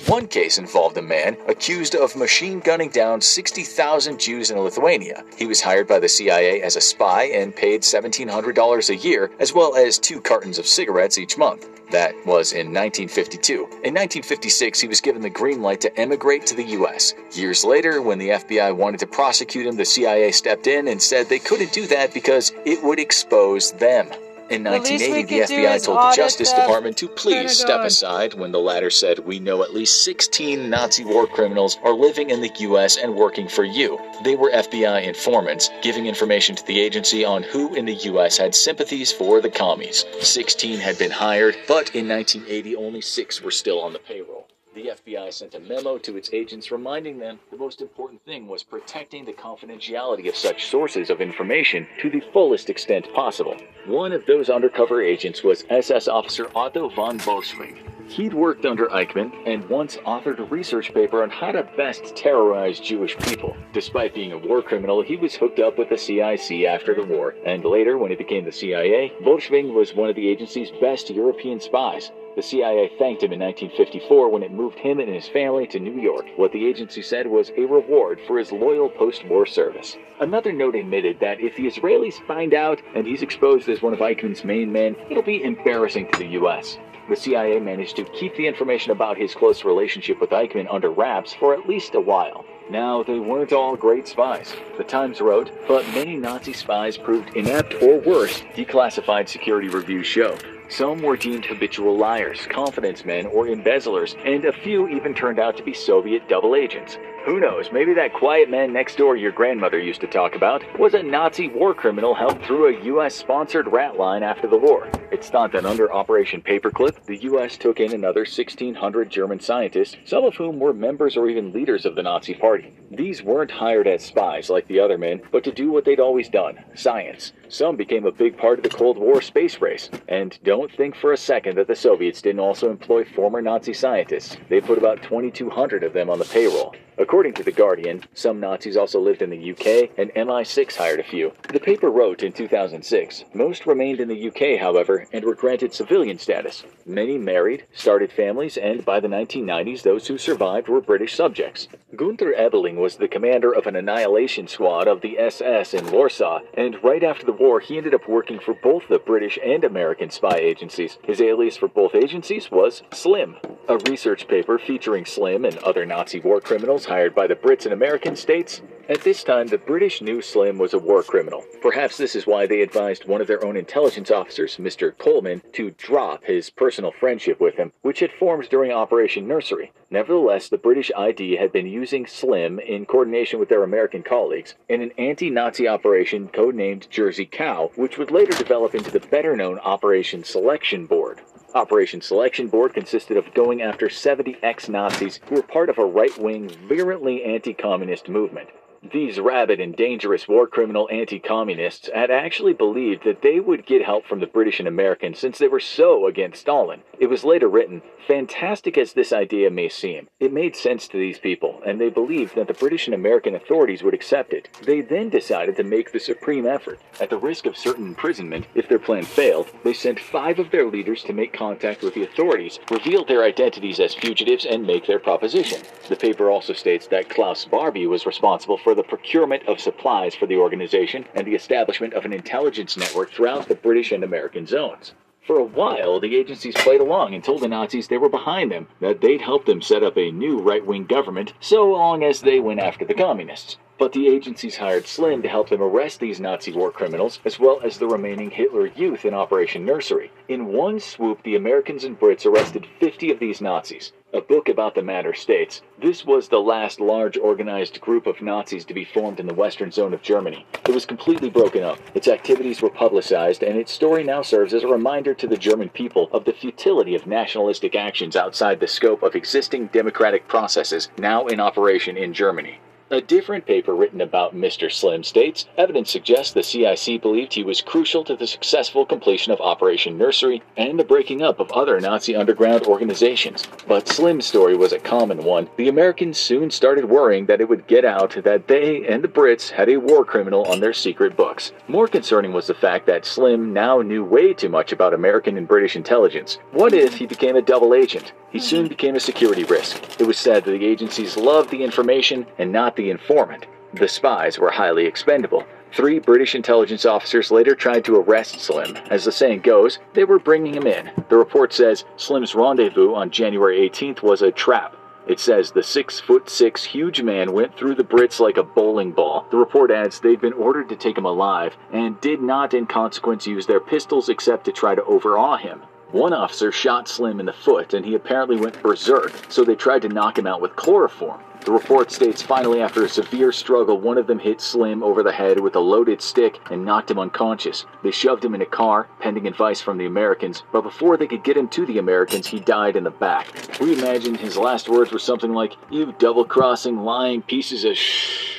One 0.06 0.26
case 0.26 0.58
involved 0.58 0.96
a 0.96 1.02
man 1.02 1.36
accused 1.48 1.94
of 1.94 2.16
machine 2.16 2.60
gunning 2.60 2.90
down 2.90 3.20
60,000 3.20 4.18
Jews 4.18 4.50
in 4.50 4.58
Lithuania. 4.58 5.24
He 5.36 5.46
was 5.46 5.60
hired 5.60 5.86
by 5.86 5.98
the 5.98 6.08
CIA 6.08 6.62
as 6.62 6.76
a 6.76 6.80
spy 6.80 7.24
and 7.24 7.54
paid 7.54 7.82
$1,700 7.82 8.88
a 8.88 8.96
year, 8.96 9.30
as 9.38 9.52
well 9.52 9.76
as 9.76 9.98
two 9.98 10.20
cartons 10.20 10.58
of 10.58 10.66
cigarettes 10.66 11.18
each 11.18 11.36
month. 11.36 11.68
That 11.90 12.14
was 12.26 12.52
in 12.52 12.66
1952. 12.66 13.54
In 13.54 13.94
1956, 13.94 14.80
he 14.80 14.88
was 14.88 15.00
given 15.00 15.22
the 15.22 15.30
green 15.30 15.62
light 15.62 15.80
to 15.82 15.98
emigrate 15.98 16.44
to 16.46 16.54
the 16.54 16.64
U.S. 16.64 17.14
Years 17.32 17.64
later, 17.64 18.02
when 18.02 18.18
the 18.18 18.30
FBI 18.30 18.76
wanted 18.76 19.00
to 19.00 19.06
prosecute 19.06 19.66
him, 19.66 19.76
the 19.76 19.86
CIA 19.86 20.30
stepped 20.32 20.66
in 20.66 20.88
and 20.88 21.00
said 21.00 21.28
they 21.28 21.38
couldn't 21.38 21.72
do 21.72 21.86
that 21.86 22.12
because 22.12 22.52
it 22.66 22.82
would 22.82 22.98
expose 22.98 23.72
them. 23.72 24.10
In 24.50 24.62
The 24.62 24.70
least 24.70 24.88
we 24.88 25.10
1980, 25.10 25.56
the 25.56 25.62
FBI 25.62 25.84
told 25.84 25.98
the 25.98 26.16
Justice 26.16 26.50
Department 26.52 26.96
to 26.96 27.08
please 27.08 27.58
step 27.58 27.80
aside 27.80 28.32
when 28.32 28.50
the 28.50 28.58
latter 28.58 28.88
said, 28.88 29.18
We 29.18 29.40
know 29.40 29.62
at 29.62 29.74
least 29.74 30.04
16 30.04 30.70
Nazi 30.70 31.04
war 31.04 31.26
criminals 31.26 31.76
are 31.82 31.92
living 31.92 32.30
in 32.30 32.40
the 32.40 32.50
U.S. 32.60 32.96
and 32.96 33.14
working 33.14 33.46
for 33.46 33.64
you. 33.64 34.00
They 34.24 34.36
were 34.36 34.50
FBI 34.50 35.04
informants, 35.04 35.68
giving 35.82 36.06
information 36.06 36.56
to 36.56 36.66
the 36.66 36.80
agency 36.80 37.26
on 37.26 37.42
who 37.42 37.74
in 37.74 37.84
the 37.84 37.94
U.S. 37.94 38.38
had 38.38 38.54
sympathies 38.54 39.12
for 39.12 39.42
the 39.42 39.50
commies. 39.50 40.06
16 40.20 40.78
had 40.78 40.98
been 40.98 41.10
hired, 41.10 41.56
but 41.68 41.94
in 41.94 42.08
1980, 42.08 42.76
only 42.76 43.02
six 43.02 43.42
were 43.42 43.50
still 43.50 43.80
on 43.82 43.92
the 43.92 43.98
payroll. 43.98 44.48
The 44.78 44.90
FBI 44.90 45.32
sent 45.32 45.56
a 45.56 45.58
memo 45.58 45.98
to 45.98 46.16
its 46.16 46.30
agents 46.32 46.70
reminding 46.70 47.18
them 47.18 47.40
the 47.50 47.56
most 47.56 47.82
important 47.82 48.24
thing 48.24 48.46
was 48.46 48.62
protecting 48.62 49.24
the 49.24 49.32
confidentiality 49.32 50.28
of 50.28 50.36
such 50.36 50.66
sources 50.66 51.10
of 51.10 51.20
information 51.20 51.88
to 52.00 52.08
the 52.08 52.22
fullest 52.32 52.70
extent 52.70 53.12
possible. 53.12 53.56
One 53.86 54.12
of 54.12 54.24
those 54.26 54.48
undercover 54.48 55.02
agents 55.02 55.42
was 55.42 55.64
SS 55.68 56.06
Officer 56.06 56.48
Otto 56.54 56.90
von 56.90 57.18
Bolschwing. 57.18 57.76
He'd 58.08 58.32
worked 58.32 58.64
under 58.66 58.86
Eichmann 58.86 59.32
and 59.46 59.68
once 59.68 59.96
authored 59.96 60.38
a 60.38 60.44
research 60.44 60.94
paper 60.94 61.24
on 61.24 61.30
how 61.30 61.50
to 61.50 61.68
best 61.76 62.14
terrorize 62.14 62.78
Jewish 62.78 63.18
people. 63.18 63.56
Despite 63.72 64.14
being 64.14 64.30
a 64.30 64.38
war 64.38 64.62
criminal, 64.62 65.02
he 65.02 65.16
was 65.16 65.34
hooked 65.34 65.58
up 65.58 65.76
with 65.76 65.88
the 65.88 65.98
CIC 65.98 66.66
after 66.66 66.94
the 66.94 67.04
war, 67.04 67.34
and 67.44 67.64
later, 67.64 67.98
when 67.98 68.10
he 68.10 68.16
became 68.16 68.44
the 68.44 68.52
CIA, 68.52 69.12
Bolschwing 69.24 69.74
was 69.74 69.92
one 69.92 70.08
of 70.08 70.14
the 70.14 70.28
agency's 70.28 70.70
best 70.80 71.10
European 71.10 71.58
spies. 71.58 72.12
The 72.38 72.42
CIA 72.44 72.86
thanked 73.00 73.24
him 73.24 73.32
in 73.32 73.40
1954 73.40 74.28
when 74.28 74.44
it 74.44 74.52
moved 74.52 74.78
him 74.78 75.00
and 75.00 75.12
his 75.12 75.26
family 75.26 75.66
to 75.66 75.80
New 75.80 76.00
York. 76.00 76.24
What 76.36 76.52
the 76.52 76.68
agency 76.68 77.02
said 77.02 77.26
was 77.26 77.50
a 77.56 77.64
reward 77.64 78.20
for 78.28 78.38
his 78.38 78.52
loyal 78.52 78.88
post 78.88 79.26
war 79.26 79.44
service. 79.44 79.96
Another 80.20 80.52
note 80.52 80.76
admitted 80.76 81.18
that 81.18 81.40
if 81.40 81.56
the 81.56 81.66
Israelis 81.66 82.24
find 82.28 82.54
out 82.54 82.80
and 82.94 83.04
he's 83.04 83.22
exposed 83.22 83.68
as 83.68 83.82
one 83.82 83.92
of 83.92 83.98
Eichmann's 83.98 84.44
main 84.44 84.70
men, 84.70 84.94
it'll 85.10 85.24
be 85.24 85.42
embarrassing 85.42 86.12
to 86.12 86.18
the 86.20 86.28
U.S. 86.38 86.78
The 87.08 87.16
CIA 87.16 87.58
managed 87.58 87.96
to 87.96 88.04
keep 88.04 88.36
the 88.36 88.46
information 88.46 88.92
about 88.92 89.16
his 89.16 89.34
close 89.34 89.64
relationship 89.64 90.20
with 90.20 90.30
Eichmann 90.30 90.72
under 90.72 90.92
wraps 90.92 91.34
for 91.34 91.54
at 91.54 91.68
least 91.68 91.96
a 91.96 92.00
while. 92.00 92.44
Now, 92.70 93.02
they 93.02 93.18
weren't 93.18 93.52
all 93.52 93.74
great 93.74 94.06
spies. 94.06 94.54
The 94.76 94.84
Times 94.84 95.20
wrote, 95.20 95.50
but 95.66 95.84
many 95.88 96.16
Nazi 96.16 96.52
spies 96.52 96.96
proved 96.96 97.34
inept 97.34 97.82
or 97.82 97.98
worse, 97.98 98.42
declassified 98.54 99.28
security 99.28 99.68
reviews 99.68 100.06
show. 100.06 100.38
Some 100.70 101.00
were 101.00 101.16
deemed 101.16 101.46
habitual 101.46 101.96
liars, 101.96 102.46
confidence 102.46 103.04
men, 103.04 103.24
or 103.26 103.48
embezzlers, 103.48 104.14
and 104.24 104.44
a 104.44 104.52
few 104.52 104.86
even 104.88 105.14
turned 105.14 105.38
out 105.38 105.56
to 105.56 105.62
be 105.62 105.72
Soviet 105.72 106.28
double 106.28 106.54
agents. 106.54 106.98
Who 107.24 107.40
knows, 107.40 107.72
maybe 107.72 107.94
that 107.94 108.12
quiet 108.12 108.50
man 108.50 108.72
next 108.72 108.96
door 108.96 109.16
your 109.16 109.32
grandmother 109.32 109.78
used 109.78 110.00
to 110.02 110.06
talk 110.06 110.34
about 110.34 110.62
was 110.78 110.94
a 110.94 111.02
Nazi 111.02 111.48
war 111.48 111.74
criminal 111.74 112.14
helped 112.14 112.44
through 112.44 112.68
a 112.68 112.84
U.S. 112.84 113.14
sponsored 113.14 113.66
rat 113.66 113.96
line 113.96 114.22
after 114.22 114.46
the 114.46 114.56
war. 114.56 114.88
It's 115.10 115.28
thought 115.28 115.52
that 115.52 115.66
under 115.66 115.92
Operation 115.92 116.42
Paperclip, 116.42 117.04
the 117.06 117.16
U.S. 117.22 117.56
took 117.56 117.80
in 117.80 117.92
another 117.92 118.20
1,600 118.20 119.10
German 119.10 119.40
scientists, 119.40 119.96
some 120.04 120.24
of 120.24 120.36
whom 120.36 120.58
were 120.58 120.72
members 120.72 121.16
or 121.16 121.28
even 121.28 121.52
leaders 121.52 121.86
of 121.86 121.96
the 121.96 122.02
Nazi 122.02 122.34
Party. 122.34 122.72
These 122.90 123.22
weren't 123.22 123.50
hired 123.50 123.86
as 123.86 124.04
spies 124.04 124.48
like 124.48 124.66
the 124.68 124.80
other 124.80 124.96
men, 124.96 125.20
but 125.30 125.44
to 125.44 125.52
do 125.52 125.70
what 125.70 125.84
they'd 125.84 126.00
always 126.00 126.28
done 126.28 126.64
science. 126.74 127.32
Some 127.48 127.76
became 127.76 128.04
a 128.04 128.12
big 128.12 128.36
part 128.36 128.58
of 128.58 128.62
the 128.62 128.68
Cold 128.68 128.98
War 128.98 129.22
space 129.22 129.60
race. 129.60 129.88
And 130.08 130.38
don't 130.44 130.70
think 130.70 130.94
for 130.94 131.12
a 131.12 131.16
second 131.16 131.56
that 131.56 131.66
the 131.66 131.74
Soviets 131.74 132.20
didn't 132.20 132.40
also 132.40 132.70
employ 132.70 133.04
former 133.04 133.40
Nazi 133.40 133.72
scientists. 133.72 134.36
They 134.48 134.60
put 134.60 134.78
about 134.78 135.02
2,200 135.02 135.82
of 135.82 135.92
them 135.92 136.10
on 136.10 136.18
the 136.18 136.24
payroll. 136.24 136.74
According 137.00 137.34
to 137.34 137.44
The 137.44 137.52
Guardian, 137.52 138.02
some 138.12 138.40
Nazis 138.40 138.76
also 138.76 138.98
lived 138.98 139.22
in 139.22 139.30
the 139.30 139.52
UK, 139.52 139.90
and 139.96 140.10
MI6 140.14 140.74
hired 140.74 140.98
a 140.98 141.04
few. 141.04 141.32
The 141.52 141.60
paper 141.60 141.90
wrote 141.90 142.24
in 142.24 142.32
2006 142.32 143.24
most 143.34 143.66
remained 143.66 144.00
in 144.00 144.08
the 144.08 144.28
UK, 144.28 144.60
however, 144.60 145.06
and 145.12 145.24
were 145.24 145.36
granted 145.36 145.72
civilian 145.72 146.18
status. 146.18 146.64
Many 146.84 147.16
married, 147.16 147.66
started 147.72 148.10
families, 148.10 148.56
and 148.56 148.84
by 148.84 148.98
the 148.98 149.06
1990s, 149.06 149.82
those 149.82 150.08
who 150.08 150.18
survived 150.18 150.68
were 150.68 150.80
British 150.80 151.14
subjects. 151.14 151.68
Gunther 151.94 152.34
Ebeling 152.36 152.74
was 152.74 152.96
the 152.96 153.06
commander 153.06 153.52
of 153.52 153.68
an 153.68 153.76
annihilation 153.76 154.48
squad 154.48 154.88
of 154.88 155.00
the 155.00 155.20
SS 155.20 155.74
in 155.74 155.92
Warsaw, 155.92 156.40
and 156.54 156.82
right 156.82 157.04
after 157.04 157.24
the 157.24 157.32
war, 157.38 157.60
he 157.60 157.76
ended 157.76 157.94
up 157.94 158.08
working 158.08 158.38
for 158.38 158.54
both 158.54 158.88
the 158.88 158.98
British 158.98 159.38
and 159.44 159.64
American 159.64 160.10
spy 160.10 160.36
agencies. 160.36 160.98
His 161.02 161.20
alias 161.20 161.56
for 161.56 161.68
both 161.68 161.94
agencies 161.94 162.50
was 162.50 162.82
Slim. 162.92 163.36
A 163.68 163.78
research 163.90 164.26
paper 164.28 164.58
featuring 164.58 165.04
Slim 165.04 165.44
and 165.44 165.58
other 165.58 165.84
Nazi 165.84 166.20
war 166.20 166.40
criminals 166.40 166.86
hired 166.86 167.14
by 167.14 167.26
the 167.26 167.34
Brits 167.34 167.64
and 167.64 167.72
Americans 167.72 168.20
states 168.20 168.62
At 168.88 169.02
this 169.02 169.22
time, 169.22 169.48
the 169.48 169.58
British 169.58 170.00
knew 170.00 170.22
Slim 170.22 170.56
was 170.56 170.72
a 170.72 170.78
war 170.78 171.02
criminal. 171.02 171.44
Perhaps 171.60 171.98
this 171.98 172.16
is 172.16 172.26
why 172.26 172.46
they 172.46 172.62
advised 172.62 173.06
one 173.06 173.20
of 173.20 173.26
their 173.26 173.44
own 173.44 173.56
intelligence 173.56 174.10
officers, 174.10 174.56
Mr. 174.56 174.96
Coleman, 174.96 175.42
to 175.52 175.72
drop 175.72 176.24
his 176.24 176.48
personal 176.48 176.90
friendship 176.90 177.38
with 177.40 177.56
him, 177.56 177.72
which 177.82 178.00
had 178.00 178.12
formed 178.12 178.48
during 178.48 178.72
Operation 178.72 179.28
Nursery. 179.28 179.72
Nevertheless, 179.90 180.48
the 180.48 180.58
British 180.58 180.90
ID 180.96 181.36
had 181.36 181.52
been 181.52 181.66
using 181.66 182.06
Slim 182.06 182.58
in 182.58 182.86
coordination 182.86 183.38
with 183.38 183.50
their 183.50 183.62
American 183.62 184.02
colleagues 184.02 184.54
in 184.68 184.80
an 184.80 184.92
anti 184.96 185.28
Nazi 185.28 185.68
operation 185.68 186.28
codenamed 186.28 186.88
Jersey 186.88 187.26
Cow, 187.30 187.70
which 187.76 187.98
would 187.98 188.10
later 188.10 188.32
develop 188.32 188.74
into 188.74 188.90
the 188.90 189.00
better 189.00 189.36
known 189.36 189.58
Operation 189.60 190.24
Selection 190.24 190.86
Board. 190.86 191.20
Operation 191.54 192.00
Selection 192.00 192.48
Board 192.48 192.74
consisted 192.74 193.16
of 193.16 193.32
going 193.34 193.62
after 193.62 193.88
70 193.88 194.36
ex 194.42 194.68
Nazis 194.68 195.20
who 195.28 195.36
were 195.36 195.42
part 195.42 195.70
of 195.70 195.78
a 195.78 195.84
right 195.84 196.16
wing, 196.18 196.48
virulently 196.68 197.24
anti 197.24 197.54
communist 197.54 198.08
movement. 198.08 198.48
These 198.90 199.20
rabid 199.20 199.60
and 199.60 199.76
dangerous 199.76 200.26
war 200.26 200.46
criminal 200.46 200.88
anti 200.90 201.18
communists 201.18 201.90
had 201.94 202.10
actually 202.10 202.54
believed 202.54 203.04
that 203.04 203.20
they 203.20 203.38
would 203.38 203.66
get 203.66 203.84
help 203.84 204.06
from 204.06 204.20
the 204.20 204.26
British 204.26 204.60
and 204.60 204.68
Americans 204.68 205.18
since 205.18 205.36
they 205.36 205.48
were 205.48 205.60
so 205.60 206.06
against 206.06 206.40
Stalin. 206.40 206.80
It 206.98 207.08
was 207.08 207.22
later 207.22 207.48
written 207.48 207.82
fantastic 208.08 208.78
as 208.78 208.94
this 208.94 209.12
idea 209.12 209.50
may 209.50 209.68
seem, 209.68 210.08
it 210.18 210.32
made 210.32 210.56
sense 210.56 210.88
to 210.88 210.96
these 210.96 211.18
people, 211.18 211.60
and 211.66 211.78
they 211.78 211.90
believed 211.90 212.34
that 212.34 212.48
the 212.48 212.54
British 212.54 212.86
and 212.86 212.94
American 212.94 213.34
authorities 213.34 213.82
would 213.82 213.92
accept 213.92 214.32
it. 214.32 214.48
They 214.64 214.80
then 214.80 215.10
decided 215.10 215.56
to 215.56 215.62
make 215.62 215.92
the 215.92 216.00
supreme 216.00 216.46
effort. 216.46 216.80
At 217.00 217.10
the 217.10 217.18
risk 217.18 217.44
of 217.44 217.56
certain 217.56 217.86
imprisonment, 217.86 218.46
if 218.54 218.66
their 218.66 218.78
plan 218.78 219.04
failed, 219.04 219.50
they 219.62 219.74
sent 219.74 220.00
five 220.00 220.38
of 220.38 220.50
their 220.50 220.66
leaders 220.66 221.02
to 221.04 221.12
make 221.12 221.34
contact 221.34 221.82
with 221.82 221.92
the 221.92 222.04
authorities, 222.04 222.58
reveal 222.70 223.04
their 223.04 223.24
identities 223.24 223.78
as 223.78 223.94
fugitives, 223.94 224.46
and 224.46 224.66
make 224.66 224.86
their 224.86 224.98
proposition. 224.98 225.60
The 225.90 225.96
paper 225.96 226.30
also 226.30 226.54
states 226.54 226.86
that 226.86 227.10
Klaus 227.10 227.44
Barbie 227.44 227.86
was 227.86 228.06
responsible 228.06 228.56
for 228.56 228.74
the 228.78 228.84
procurement 228.84 229.42
of 229.48 229.60
supplies 229.60 230.14
for 230.14 230.26
the 230.26 230.36
organization 230.36 231.04
and 231.16 231.26
the 231.26 231.34
establishment 231.34 231.94
of 231.94 232.04
an 232.04 232.12
intelligence 232.12 232.76
network 232.76 233.10
throughout 233.10 233.48
the 233.48 233.56
British 233.56 233.90
and 233.90 234.04
American 234.04 234.46
zones. 234.46 234.94
For 235.26 235.36
a 235.36 235.44
while, 235.44 235.98
the 235.98 236.14
agencies 236.14 236.54
played 236.54 236.80
along 236.80 237.12
and 237.12 237.24
told 237.24 237.40
the 237.40 237.48
Nazis 237.48 237.88
they 237.88 237.98
were 237.98 238.08
behind 238.08 238.52
them, 238.52 238.68
that 238.80 239.00
they'd 239.00 239.20
help 239.20 239.46
them 239.46 239.60
set 239.60 239.82
up 239.82 239.98
a 239.98 240.12
new 240.12 240.38
right 240.38 240.64
wing 240.64 240.84
government 240.84 241.32
so 241.40 241.68
long 241.68 242.04
as 242.04 242.20
they 242.20 242.38
went 242.38 242.60
after 242.60 242.84
the 242.84 242.94
communists. 242.94 243.56
But 243.78 243.92
the 243.92 244.08
agencies 244.08 244.56
hired 244.56 244.88
Slim 244.88 245.22
to 245.22 245.28
help 245.28 245.50
them 245.50 245.62
arrest 245.62 246.00
these 246.00 246.18
Nazi 246.18 246.50
war 246.50 246.72
criminals, 246.72 247.20
as 247.24 247.38
well 247.38 247.60
as 247.62 247.78
the 247.78 247.86
remaining 247.86 248.30
Hitler 248.30 248.66
youth 248.66 249.04
in 249.04 249.14
Operation 249.14 249.64
Nursery. 249.64 250.10
In 250.26 250.52
one 250.52 250.80
swoop, 250.80 251.22
the 251.22 251.36
Americans 251.36 251.84
and 251.84 251.98
Brits 251.98 252.26
arrested 252.26 252.66
50 252.80 253.12
of 253.12 253.20
these 253.20 253.40
Nazis. 253.40 253.92
A 254.12 254.20
book 254.20 254.48
about 254.48 254.74
the 254.74 254.82
matter 254.82 255.14
states 255.14 255.62
this 255.80 256.04
was 256.04 256.26
the 256.26 256.40
last 256.40 256.80
large 256.80 257.16
organized 257.16 257.80
group 257.80 258.08
of 258.08 258.20
Nazis 258.20 258.64
to 258.64 258.74
be 258.74 258.84
formed 258.84 259.20
in 259.20 259.26
the 259.28 259.34
western 259.34 259.70
zone 259.70 259.94
of 259.94 260.02
Germany. 260.02 260.44
It 260.66 260.74
was 260.74 260.84
completely 260.84 261.30
broken 261.30 261.62
up, 261.62 261.78
its 261.94 262.08
activities 262.08 262.60
were 262.60 262.70
publicized, 262.70 263.44
and 263.44 263.56
its 263.56 263.70
story 263.70 264.02
now 264.02 264.22
serves 264.22 264.54
as 264.54 264.64
a 264.64 264.68
reminder 264.68 265.14
to 265.14 265.28
the 265.28 265.36
German 265.36 265.68
people 265.68 266.08
of 266.10 266.24
the 266.24 266.32
futility 266.32 266.96
of 266.96 267.06
nationalistic 267.06 267.76
actions 267.76 268.16
outside 268.16 268.58
the 268.58 268.66
scope 268.66 269.04
of 269.04 269.14
existing 269.14 269.68
democratic 269.68 270.26
processes 270.26 270.88
now 270.98 271.26
in 271.26 271.38
operation 271.38 271.96
in 271.96 272.12
Germany. 272.12 272.58
A 272.90 273.02
different 273.02 273.44
paper 273.44 273.74
written 273.74 274.00
about 274.00 274.34
Mr. 274.34 274.72
Slim 274.72 275.04
states 275.04 275.44
evidence 275.58 275.90
suggests 275.90 276.32
the 276.32 276.42
CIC 276.42 277.02
believed 277.02 277.34
he 277.34 277.42
was 277.42 277.60
crucial 277.60 278.02
to 278.04 278.16
the 278.16 278.26
successful 278.26 278.86
completion 278.86 279.30
of 279.30 279.42
Operation 279.42 279.98
Nursery 279.98 280.42
and 280.56 280.78
the 280.78 280.84
breaking 280.84 281.20
up 281.20 281.38
of 281.38 281.52
other 281.52 281.78
Nazi 281.80 282.16
underground 282.16 282.64
organizations. 282.64 283.46
But 283.66 283.88
Slim's 283.88 284.24
story 284.24 284.56
was 284.56 284.72
a 284.72 284.78
common 284.78 285.22
one. 285.22 285.50
The 285.58 285.68
Americans 285.68 286.16
soon 286.16 286.50
started 286.50 286.86
worrying 286.86 287.26
that 287.26 287.42
it 287.42 287.48
would 287.50 287.66
get 287.66 287.84
out 287.84 288.16
that 288.24 288.48
they 288.48 288.86
and 288.86 289.04
the 289.04 289.08
Brits 289.08 289.50
had 289.50 289.68
a 289.68 289.76
war 289.76 290.02
criminal 290.02 290.46
on 290.46 290.60
their 290.60 290.72
secret 290.72 291.14
books. 291.14 291.52
More 291.68 291.88
concerning 291.88 292.32
was 292.32 292.46
the 292.46 292.54
fact 292.54 292.86
that 292.86 293.04
Slim 293.04 293.52
now 293.52 293.82
knew 293.82 294.02
way 294.02 294.32
too 294.32 294.48
much 294.48 294.72
about 294.72 294.94
American 294.94 295.36
and 295.36 295.46
British 295.46 295.76
intelligence. 295.76 296.38
What 296.52 296.72
if 296.72 296.94
he 296.96 297.06
became 297.06 297.36
a 297.36 297.42
double 297.42 297.74
agent? 297.74 298.14
He 298.30 298.38
soon 298.38 298.68
became 298.68 298.94
a 298.94 299.00
security 299.00 299.44
risk. 299.44 300.00
It 300.00 300.06
was 300.06 300.18
said 300.18 300.44
that 300.44 300.50
the 300.50 300.66
agencies 300.66 301.16
loved 301.16 301.50
the 301.50 301.64
information 301.64 302.26
and 302.36 302.52
not 302.52 302.76
the 302.76 302.90
informant. 302.90 303.46
The 303.72 303.88
spies 303.88 304.38
were 304.38 304.50
highly 304.50 304.84
expendable. 304.84 305.44
Three 305.72 305.98
British 305.98 306.34
intelligence 306.34 306.84
officers 306.84 307.30
later 307.30 307.54
tried 307.54 307.84
to 307.86 307.96
arrest 307.96 308.40
Slim. 308.40 308.76
As 308.90 309.04
the 309.04 309.12
saying 309.12 309.40
goes, 309.40 309.78
they 309.94 310.04
were 310.04 310.18
bringing 310.18 310.54
him 310.54 310.66
in. 310.66 310.90
The 311.08 311.16
report 311.16 311.52
says 311.52 311.84
Slim's 311.96 312.34
rendezvous 312.34 312.94
on 312.94 313.10
January 313.10 313.68
18th 313.68 314.02
was 314.02 314.22
a 314.22 314.30
trap. 314.30 314.76
It 315.06 315.20
says 315.20 315.50
the 315.50 315.62
six 315.62 315.98
foot 315.98 316.28
six 316.28 316.64
huge 316.64 317.00
man 317.00 317.32
went 317.32 317.56
through 317.56 317.76
the 317.76 317.84
Brits 317.84 318.20
like 318.20 318.36
a 318.36 318.42
bowling 318.42 318.92
ball. 318.92 319.26
The 319.30 319.38
report 319.38 319.70
adds 319.70 320.00
they'd 320.00 320.20
been 320.20 320.34
ordered 320.34 320.68
to 320.68 320.76
take 320.76 320.98
him 320.98 321.06
alive 321.06 321.56
and 321.72 321.98
did 322.02 322.20
not, 322.20 322.52
in 322.52 322.66
consequence, 322.66 323.26
use 323.26 323.46
their 323.46 323.60
pistols 323.60 324.10
except 324.10 324.44
to 324.44 324.52
try 324.52 324.74
to 324.74 324.84
overawe 324.84 325.38
him. 325.38 325.62
One 325.92 326.12
officer 326.12 326.52
shot 326.52 326.86
Slim 326.86 327.18
in 327.18 327.24
the 327.24 327.32
foot, 327.32 327.72
and 327.72 327.82
he 327.82 327.94
apparently 327.94 328.36
went 328.36 328.62
berserk, 328.62 329.10
so 329.30 329.42
they 329.42 329.54
tried 329.54 329.80
to 329.82 329.88
knock 329.88 330.18
him 330.18 330.26
out 330.26 330.42
with 330.42 330.54
chloroform. 330.54 331.20
The 331.46 331.52
report 331.52 331.90
states 331.90 332.20
finally, 332.20 332.60
after 332.60 332.84
a 332.84 332.88
severe 332.90 333.32
struggle, 333.32 333.80
one 333.80 333.96
of 333.96 334.06
them 334.06 334.18
hit 334.18 334.42
Slim 334.42 334.82
over 334.82 335.02
the 335.02 335.12
head 335.12 335.40
with 335.40 335.56
a 335.56 335.60
loaded 335.60 336.02
stick 336.02 336.40
and 336.50 336.66
knocked 336.66 336.90
him 336.90 336.98
unconscious. 336.98 337.64
They 337.82 337.90
shoved 337.90 338.22
him 338.22 338.34
in 338.34 338.42
a 338.42 338.46
car, 338.46 338.86
pending 339.00 339.26
advice 339.26 339.62
from 339.62 339.78
the 339.78 339.86
Americans, 339.86 340.42
but 340.52 340.60
before 340.60 340.98
they 340.98 341.06
could 341.06 341.24
get 341.24 341.38
him 341.38 341.48
to 341.48 341.64
the 341.64 341.78
Americans, 341.78 342.26
he 342.26 342.38
died 342.38 342.76
in 342.76 342.84
the 342.84 342.90
back. 342.90 343.28
We 343.58 343.72
imagine 343.72 344.14
his 344.14 344.36
last 344.36 344.68
words 344.68 344.92
were 344.92 344.98
something 344.98 345.32
like, 345.32 345.56
You 345.70 345.94
double 345.98 346.26
crossing, 346.26 346.84
lying 346.84 347.22
pieces 347.22 347.64
of 347.64 347.78
shh. 347.78 348.37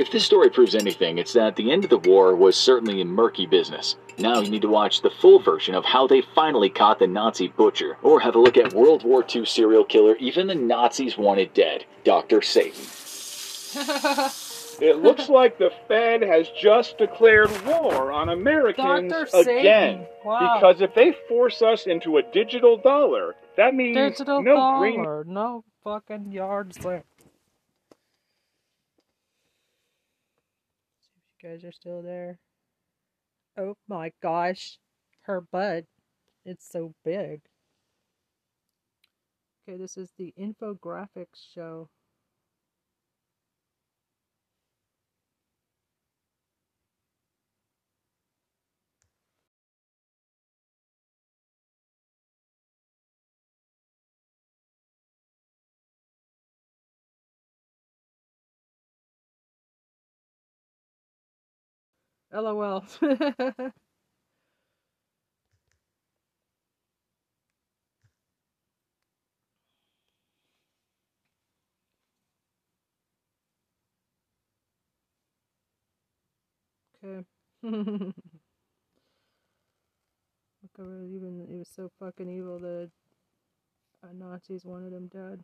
If 0.00 0.10
this 0.10 0.24
story 0.24 0.48
proves 0.48 0.74
anything, 0.74 1.18
it's 1.18 1.34
that 1.34 1.56
the 1.56 1.70
end 1.70 1.84
of 1.84 1.90
the 1.90 1.98
war 1.98 2.34
was 2.34 2.56
certainly 2.56 3.02
a 3.02 3.04
murky 3.04 3.44
business. 3.44 3.96
Now 4.16 4.40
you 4.40 4.48
need 4.50 4.62
to 4.62 4.68
watch 4.68 5.02
the 5.02 5.10
full 5.10 5.40
version 5.40 5.74
of 5.74 5.84
how 5.84 6.06
they 6.06 6.22
finally 6.34 6.70
caught 6.70 7.00
the 7.00 7.06
Nazi 7.06 7.48
butcher, 7.48 7.98
or 8.02 8.18
have 8.20 8.34
a 8.34 8.38
look 8.38 8.56
at 8.56 8.72
World 8.72 9.04
War 9.04 9.22
II 9.22 9.44
serial 9.44 9.84
killer 9.84 10.16
even 10.16 10.46
the 10.46 10.54
Nazis 10.54 11.18
wanted 11.18 11.52
dead, 11.52 11.84
Dr. 12.02 12.40
Satan. 12.40 12.80
It 14.80 15.02
looks 15.02 15.28
like 15.28 15.58
the 15.58 15.70
Fed 15.86 16.22
has 16.22 16.48
just 16.58 16.96
declared 16.96 17.50
war 17.66 18.10
on 18.10 18.30
Americans 18.30 19.12
Dr. 19.12 19.26
Satan. 19.26 19.58
again. 19.58 20.06
Wow. 20.24 20.54
Because 20.54 20.80
if 20.80 20.94
they 20.94 21.14
force 21.28 21.60
us 21.60 21.86
into 21.86 22.16
a 22.16 22.22
digital 22.22 22.78
dollar, 22.78 23.34
that 23.58 23.74
means 23.74 23.98
Digital 23.98 24.42
no 24.42 24.54
dollar, 24.54 24.78
green 24.78 25.34
no 25.34 25.62
fucking 25.84 26.32
yards 26.32 26.80
sale. 26.80 27.02
Guys 31.42 31.64
are 31.64 31.72
still 31.72 32.02
there. 32.02 32.38
Oh 33.56 33.74
my 33.88 34.12
gosh, 34.22 34.78
her 35.22 35.40
butt. 35.40 35.84
It's 36.44 36.68
so 36.68 36.94
big. 37.04 37.40
Okay, 39.68 39.78
this 39.78 39.96
is 39.96 40.10
the 40.18 40.34
infographics 40.38 41.52
show. 41.54 41.88
LOL. 62.32 62.84
okay. 77.04 77.24
Look 77.62 78.12
even 80.78 81.46
he 81.48 81.56
was 81.58 81.68
so 81.68 81.90
fucking 81.98 82.28
evil 82.28 82.58
that 82.60 82.90
Nazis 84.12 84.64
wanted 84.64 84.92
him 84.92 85.08
dead. 85.08 85.42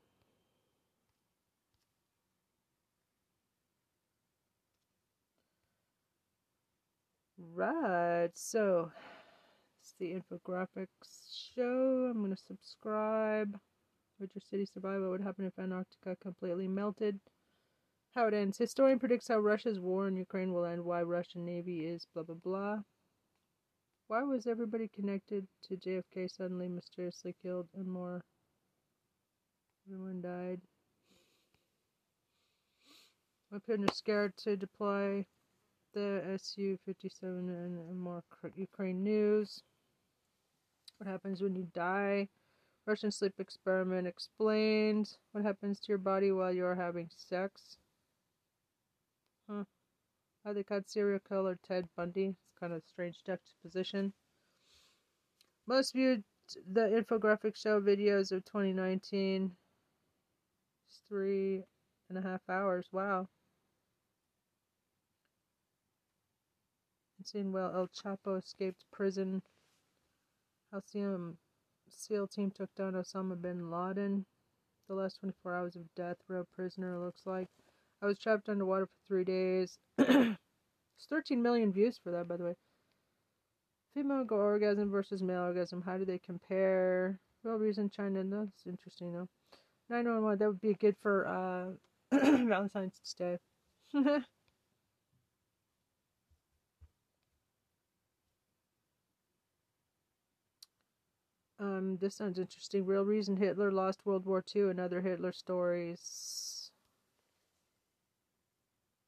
Right, 7.38 8.30
so 8.34 8.90
it's 9.80 9.94
the 9.98 10.12
infographics 10.12 11.54
show. 11.54 12.10
I'm 12.10 12.22
gonna 12.22 12.36
subscribe. 12.36 13.58
Would 14.18 14.30
your 14.34 14.42
city 14.48 14.66
survive? 14.66 15.00
What 15.02 15.10
would 15.10 15.20
happen 15.20 15.44
if 15.44 15.58
Antarctica 15.58 16.16
completely 16.22 16.68
melted? 16.68 17.20
how 18.16 18.26
it 18.26 18.34
ends. 18.34 18.56
Historian 18.56 18.98
predicts 18.98 19.28
how 19.28 19.38
Russia's 19.38 19.78
war 19.78 20.08
in 20.08 20.16
Ukraine 20.16 20.52
will 20.52 20.64
end. 20.64 20.82
Why 20.82 21.02
Russian 21.02 21.44
Navy 21.44 21.84
is 21.84 22.06
blah 22.14 22.22
blah 22.22 22.34
blah. 22.34 22.78
Why 24.08 24.22
was 24.22 24.46
everybody 24.46 24.88
connected 24.88 25.46
to 25.64 25.76
JFK 25.76 26.30
suddenly 26.30 26.68
mysteriously 26.68 27.34
killed 27.42 27.68
and 27.74 27.86
more? 27.86 28.24
Everyone 29.86 30.22
died. 30.22 30.60
My 33.50 33.58
Putin 33.58 33.90
is 33.90 33.96
scared 33.96 34.36
to 34.38 34.56
deploy 34.56 35.26
the 35.96 36.38
Su-57 36.38 37.22
and 37.22 37.98
more 37.98 38.22
Ukraine 38.54 39.02
news. 39.02 39.62
What 40.98 41.08
happens 41.08 41.40
when 41.40 41.54
you 41.54 41.66
die? 41.74 42.28
Russian 42.84 43.10
sleep 43.10 43.32
experiment 43.38 44.06
explained. 44.06 45.16
What 45.32 45.42
happens 45.42 45.80
to 45.80 45.88
your 45.88 45.98
body 45.98 46.32
while 46.32 46.52
you 46.52 46.66
are 46.66 46.74
having 46.74 47.08
sex? 47.16 47.78
Huh. 49.48 49.64
How 50.44 50.52
they 50.52 50.62
caught 50.62 50.88
serial 50.88 51.18
killer 51.26 51.58
Ted 51.66 51.88
Bundy. 51.96 52.26
It's 52.26 52.60
kind 52.60 52.74
of 52.74 52.82
strange 52.86 53.24
juxtaposition. 53.24 54.12
Most 55.66 55.94
viewed 55.94 56.22
the 56.70 56.82
infographic 56.82 57.56
show 57.56 57.80
videos 57.80 58.32
of 58.32 58.44
2019. 58.44 59.50
It's 60.88 61.00
three 61.08 61.64
and 62.10 62.18
a 62.18 62.22
half 62.22 62.42
hours. 62.50 62.86
Wow. 62.92 63.28
Insane 67.26 67.50
well 67.50 67.72
El 67.74 67.88
Chapo 67.88 68.38
escaped 68.38 68.84
prison. 68.92 69.42
Halcyon 70.70 71.36
SEAL 71.88 72.28
team 72.28 72.52
took 72.52 72.72
down 72.76 72.92
Osama 72.92 73.40
bin 73.40 73.68
Laden. 73.68 74.24
The 74.86 74.94
last 74.94 75.18
24 75.18 75.56
hours 75.56 75.74
of 75.74 75.92
death 75.96 76.18
row 76.28 76.46
prisoner 76.54 77.00
looks 77.00 77.26
like. 77.26 77.48
I 78.00 78.06
was 78.06 78.20
trapped 78.20 78.48
underwater 78.48 78.86
for 78.86 79.08
three 79.08 79.24
days. 79.24 79.76
There's 79.98 80.36
13 81.10 81.42
million 81.42 81.72
views 81.72 81.98
for 82.00 82.12
that, 82.12 82.28
by 82.28 82.36
the 82.36 82.44
way. 82.44 82.54
Female 83.92 84.24
orgasm 84.30 84.88
versus 84.88 85.20
male 85.20 85.42
orgasm. 85.42 85.82
How 85.82 85.98
do 85.98 86.04
they 86.04 86.20
compare? 86.20 87.18
Well, 87.42 87.56
reason 87.56 87.90
China. 87.90 88.22
That's 88.22 88.66
interesting, 88.68 89.12
though. 89.12 89.28
911. 89.88 90.38
That 90.38 90.46
would 90.46 90.60
be 90.60 90.74
good 90.74 90.96
for 91.02 91.26
uh, 91.26 92.16
Valentine's 92.46 93.00
Day. 93.18 93.38
Um, 101.58 101.98
this 101.98 102.14
sounds 102.14 102.38
interesting. 102.38 102.86
Real 102.86 103.04
reason 103.04 103.36
Hitler 103.36 103.70
lost 103.70 104.06
World 104.06 104.24
War 104.24 104.40
II 104.42 104.70
and 104.70 104.80
other 104.80 105.00
Hitler 105.02 105.32
stories. 105.32 106.45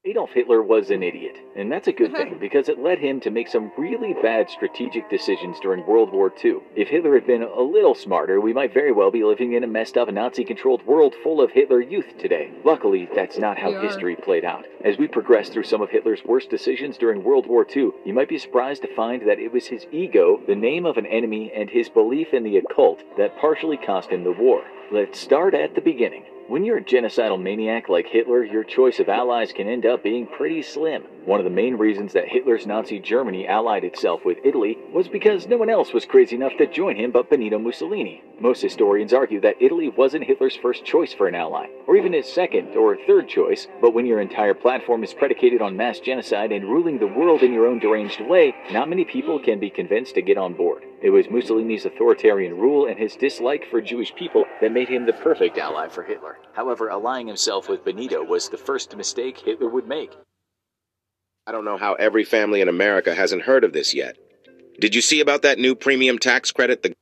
Adolf 0.09 0.31
Hitler 0.31 0.63
was 0.63 0.89
an 0.89 1.03
idiot, 1.03 1.37
and 1.55 1.71
that's 1.71 1.87
a 1.87 1.91
good 1.93 2.11
thing 2.15 2.39
because 2.39 2.67
it 2.67 2.79
led 2.79 2.97
him 2.97 3.19
to 3.19 3.29
make 3.29 3.47
some 3.47 3.71
really 3.77 4.15
bad 4.23 4.49
strategic 4.49 5.07
decisions 5.07 5.59
during 5.61 5.85
World 5.85 6.11
War 6.11 6.33
II. 6.43 6.61
If 6.75 6.87
Hitler 6.87 7.13
had 7.13 7.27
been 7.27 7.43
a 7.43 7.61
little 7.61 7.93
smarter, 7.93 8.41
we 8.41 8.51
might 8.51 8.73
very 8.73 8.91
well 8.91 9.11
be 9.11 9.23
living 9.23 9.53
in 9.53 9.63
a 9.63 9.67
messed 9.67 9.97
up 9.97 10.11
Nazi 10.11 10.43
controlled 10.43 10.83
world 10.87 11.13
full 11.21 11.39
of 11.39 11.51
Hitler 11.51 11.79
youth 11.79 12.17
today. 12.17 12.49
Luckily, 12.63 13.07
that's 13.13 13.37
not 13.37 13.59
how 13.59 13.79
history 13.79 14.15
played 14.15 14.45
out. 14.45 14.65
As 14.83 14.97
we 14.97 15.07
progress 15.07 15.49
through 15.49 15.65
some 15.65 15.83
of 15.83 15.91
Hitler's 15.91 16.25
worst 16.25 16.49
decisions 16.49 16.97
during 16.97 17.23
World 17.23 17.45
War 17.45 17.63
II, 17.63 17.91
you 18.03 18.13
might 18.15 18.29
be 18.29 18.39
surprised 18.39 18.81
to 18.81 18.95
find 18.95 19.21
that 19.29 19.37
it 19.37 19.53
was 19.53 19.67
his 19.67 19.85
ego, 19.91 20.41
the 20.47 20.55
name 20.55 20.87
of 20.87 20.97
an 20.97 21.05
enemy, 21.05 21.51
and 21.53 21.69
his 21.69 21.87
belief 21.87 22.33
in 22.33 22.41
the 22.41 22.57
occult 22.57 23.03
that 23.17 23.37
partially 23.37 23.77
cost 23.77 24.09
him 24.09 24.23
the 24.23 24.31
war. 24.31 24.63
Let's 24.91 25.19
start 25.19 25.53
at 25.53 25.75
the 25.75 25.81
beginning. 25.81 26.23
When 26.47 26.63
you're 26.63 26.79
a 26.79 26.83
genocidal 26.83 27.39
maniac 27.39 27.89
like 27.89 28.07
Hitler, 28.07 28.43
your 28.43 28.63
choice 28.63 28.99
of 28.99 29.07
allies 29.07 29.53
can 29.53 29.67
end 29.67 29.85
up 29.85 30.01
being 30.01 30.25
pretty 30.25 30.63
slim. 30.63 31.03
One 31.25 31.39
of 31.39 31.43
the 31.43 31.51
main 31.51 31.75
reasons 31.75 32.11
that 32.13 32.27
Hitler's 32.27 32.65
Nazi 32.65 32.97
Germany 32.97 33.47
allied 33.47 33.83
itself 33.83 34.25
with 34.25 34.39
Italy 34.43 34.79
was 34.91 35.07
because 35.07 35.45
no 35.45 35.57
one 35.57 35.69
else 35.69 35.93
was 35.93 36.07
crazy 36.07 36.35
enough 36.35 36.53
to 36.57 36.65
join 36.65 36.95
him 36.95 37.11
but 37.11 37.29
Benito 37.29 37.59
Mussolini. 37.59 38.23
Most 38.39 38.63
historians 38.63 39.13
argue 39.13 39.39
that 39.41 39.61
Italy 39.61 39.89
wasn't 39.89 40.23
Hitler's 40.23 40.55
first 40.55 40.83
choice 40.85 41.13
for 41.13 41.27
an 41.27 41.35
ally, 41.35 41.67
or 41.85 41.95
even 41.95 42.13
his 42.13 42.25
second 42.25 42.75
or 42.75 42.97
third 43.05 43.29
choice, 43.29 43.67
but 43.81 43.93
when 43.93 44.07
your 44.07 44.21
entire 44.21 44.55
platform 44.55 45.03
is 45.03 45.13
predicated 45.13 45.61
on 45.61 45.77
mass 45.77 45.99
genocide 45.99 46.51
and 46.51 46.65
ruling 46.65 46.97
the 46.97 47.05
world 47.05 47.43
in 47.43 47.53
your 47.53 47.67
own 47.67 47.77
deranged 47.77 48.21
way, 48.21 48.55
not 48.71 48.89
many 48.89 49.05
people 49.05 49.37
can 49.37 49.59
be 49.59 49.69
convinced 49.69 50.15
to 50.15 50.23
get 50.23 50.39
on 50.39 50.55
board. 50.55 50.83
It 51.01 51.11
was 51.11 51.29
Mussolini's 51.29 51.85
authoritarian 51.85 52.57
rule 52.57 52.85
and 52.85 52.99
his 52.99 53.15
dislike 53.15 53.65
for 53.69 53.79
Jewish 53.79 54.13
people 54.15 54.45
that 54.59 54.73
made 54.73 54.89
him 54.89 55.05
the 55.05 55.13
perfect 55.13 55.57
ally 55.57 55.87
for 55.87 56.03
Hitler. 56.03 56.37
However, 56.53 56.89
allying 56.89 57.27
himself 57.27 57.69
with 57.69 57.85
Benito 57.85 58.23
was 58.23 58.49
the 58.49 58.57
first 58.57 58.95
mistake 58.97 59.39
Hitler 59.39 59.69
would 59.69 59.87
make. 59.87 60.17
I 61.47 61.53
don't 61.53 61.65
know 61.65 61.77
how 61.77 61.93
every 61.93 62.25
family 62.25 62.59
in 62.59 62.67
America 62.67 63.15
hasn't 63.15 63.43
heard 63.43 63.63
of 63.63 63.71
this 63.71 63.93
yet. 63.93 64.17
Did 64.79 64.93
you 64.93 65.01
see 65.01 65.21
about 65.21 65.41
that 65.43 65.57
new 65.57 65.73
premium 65.73 66.19
tax 66.19 66.51
credit? 66.51 66.83
The 66.83 66.93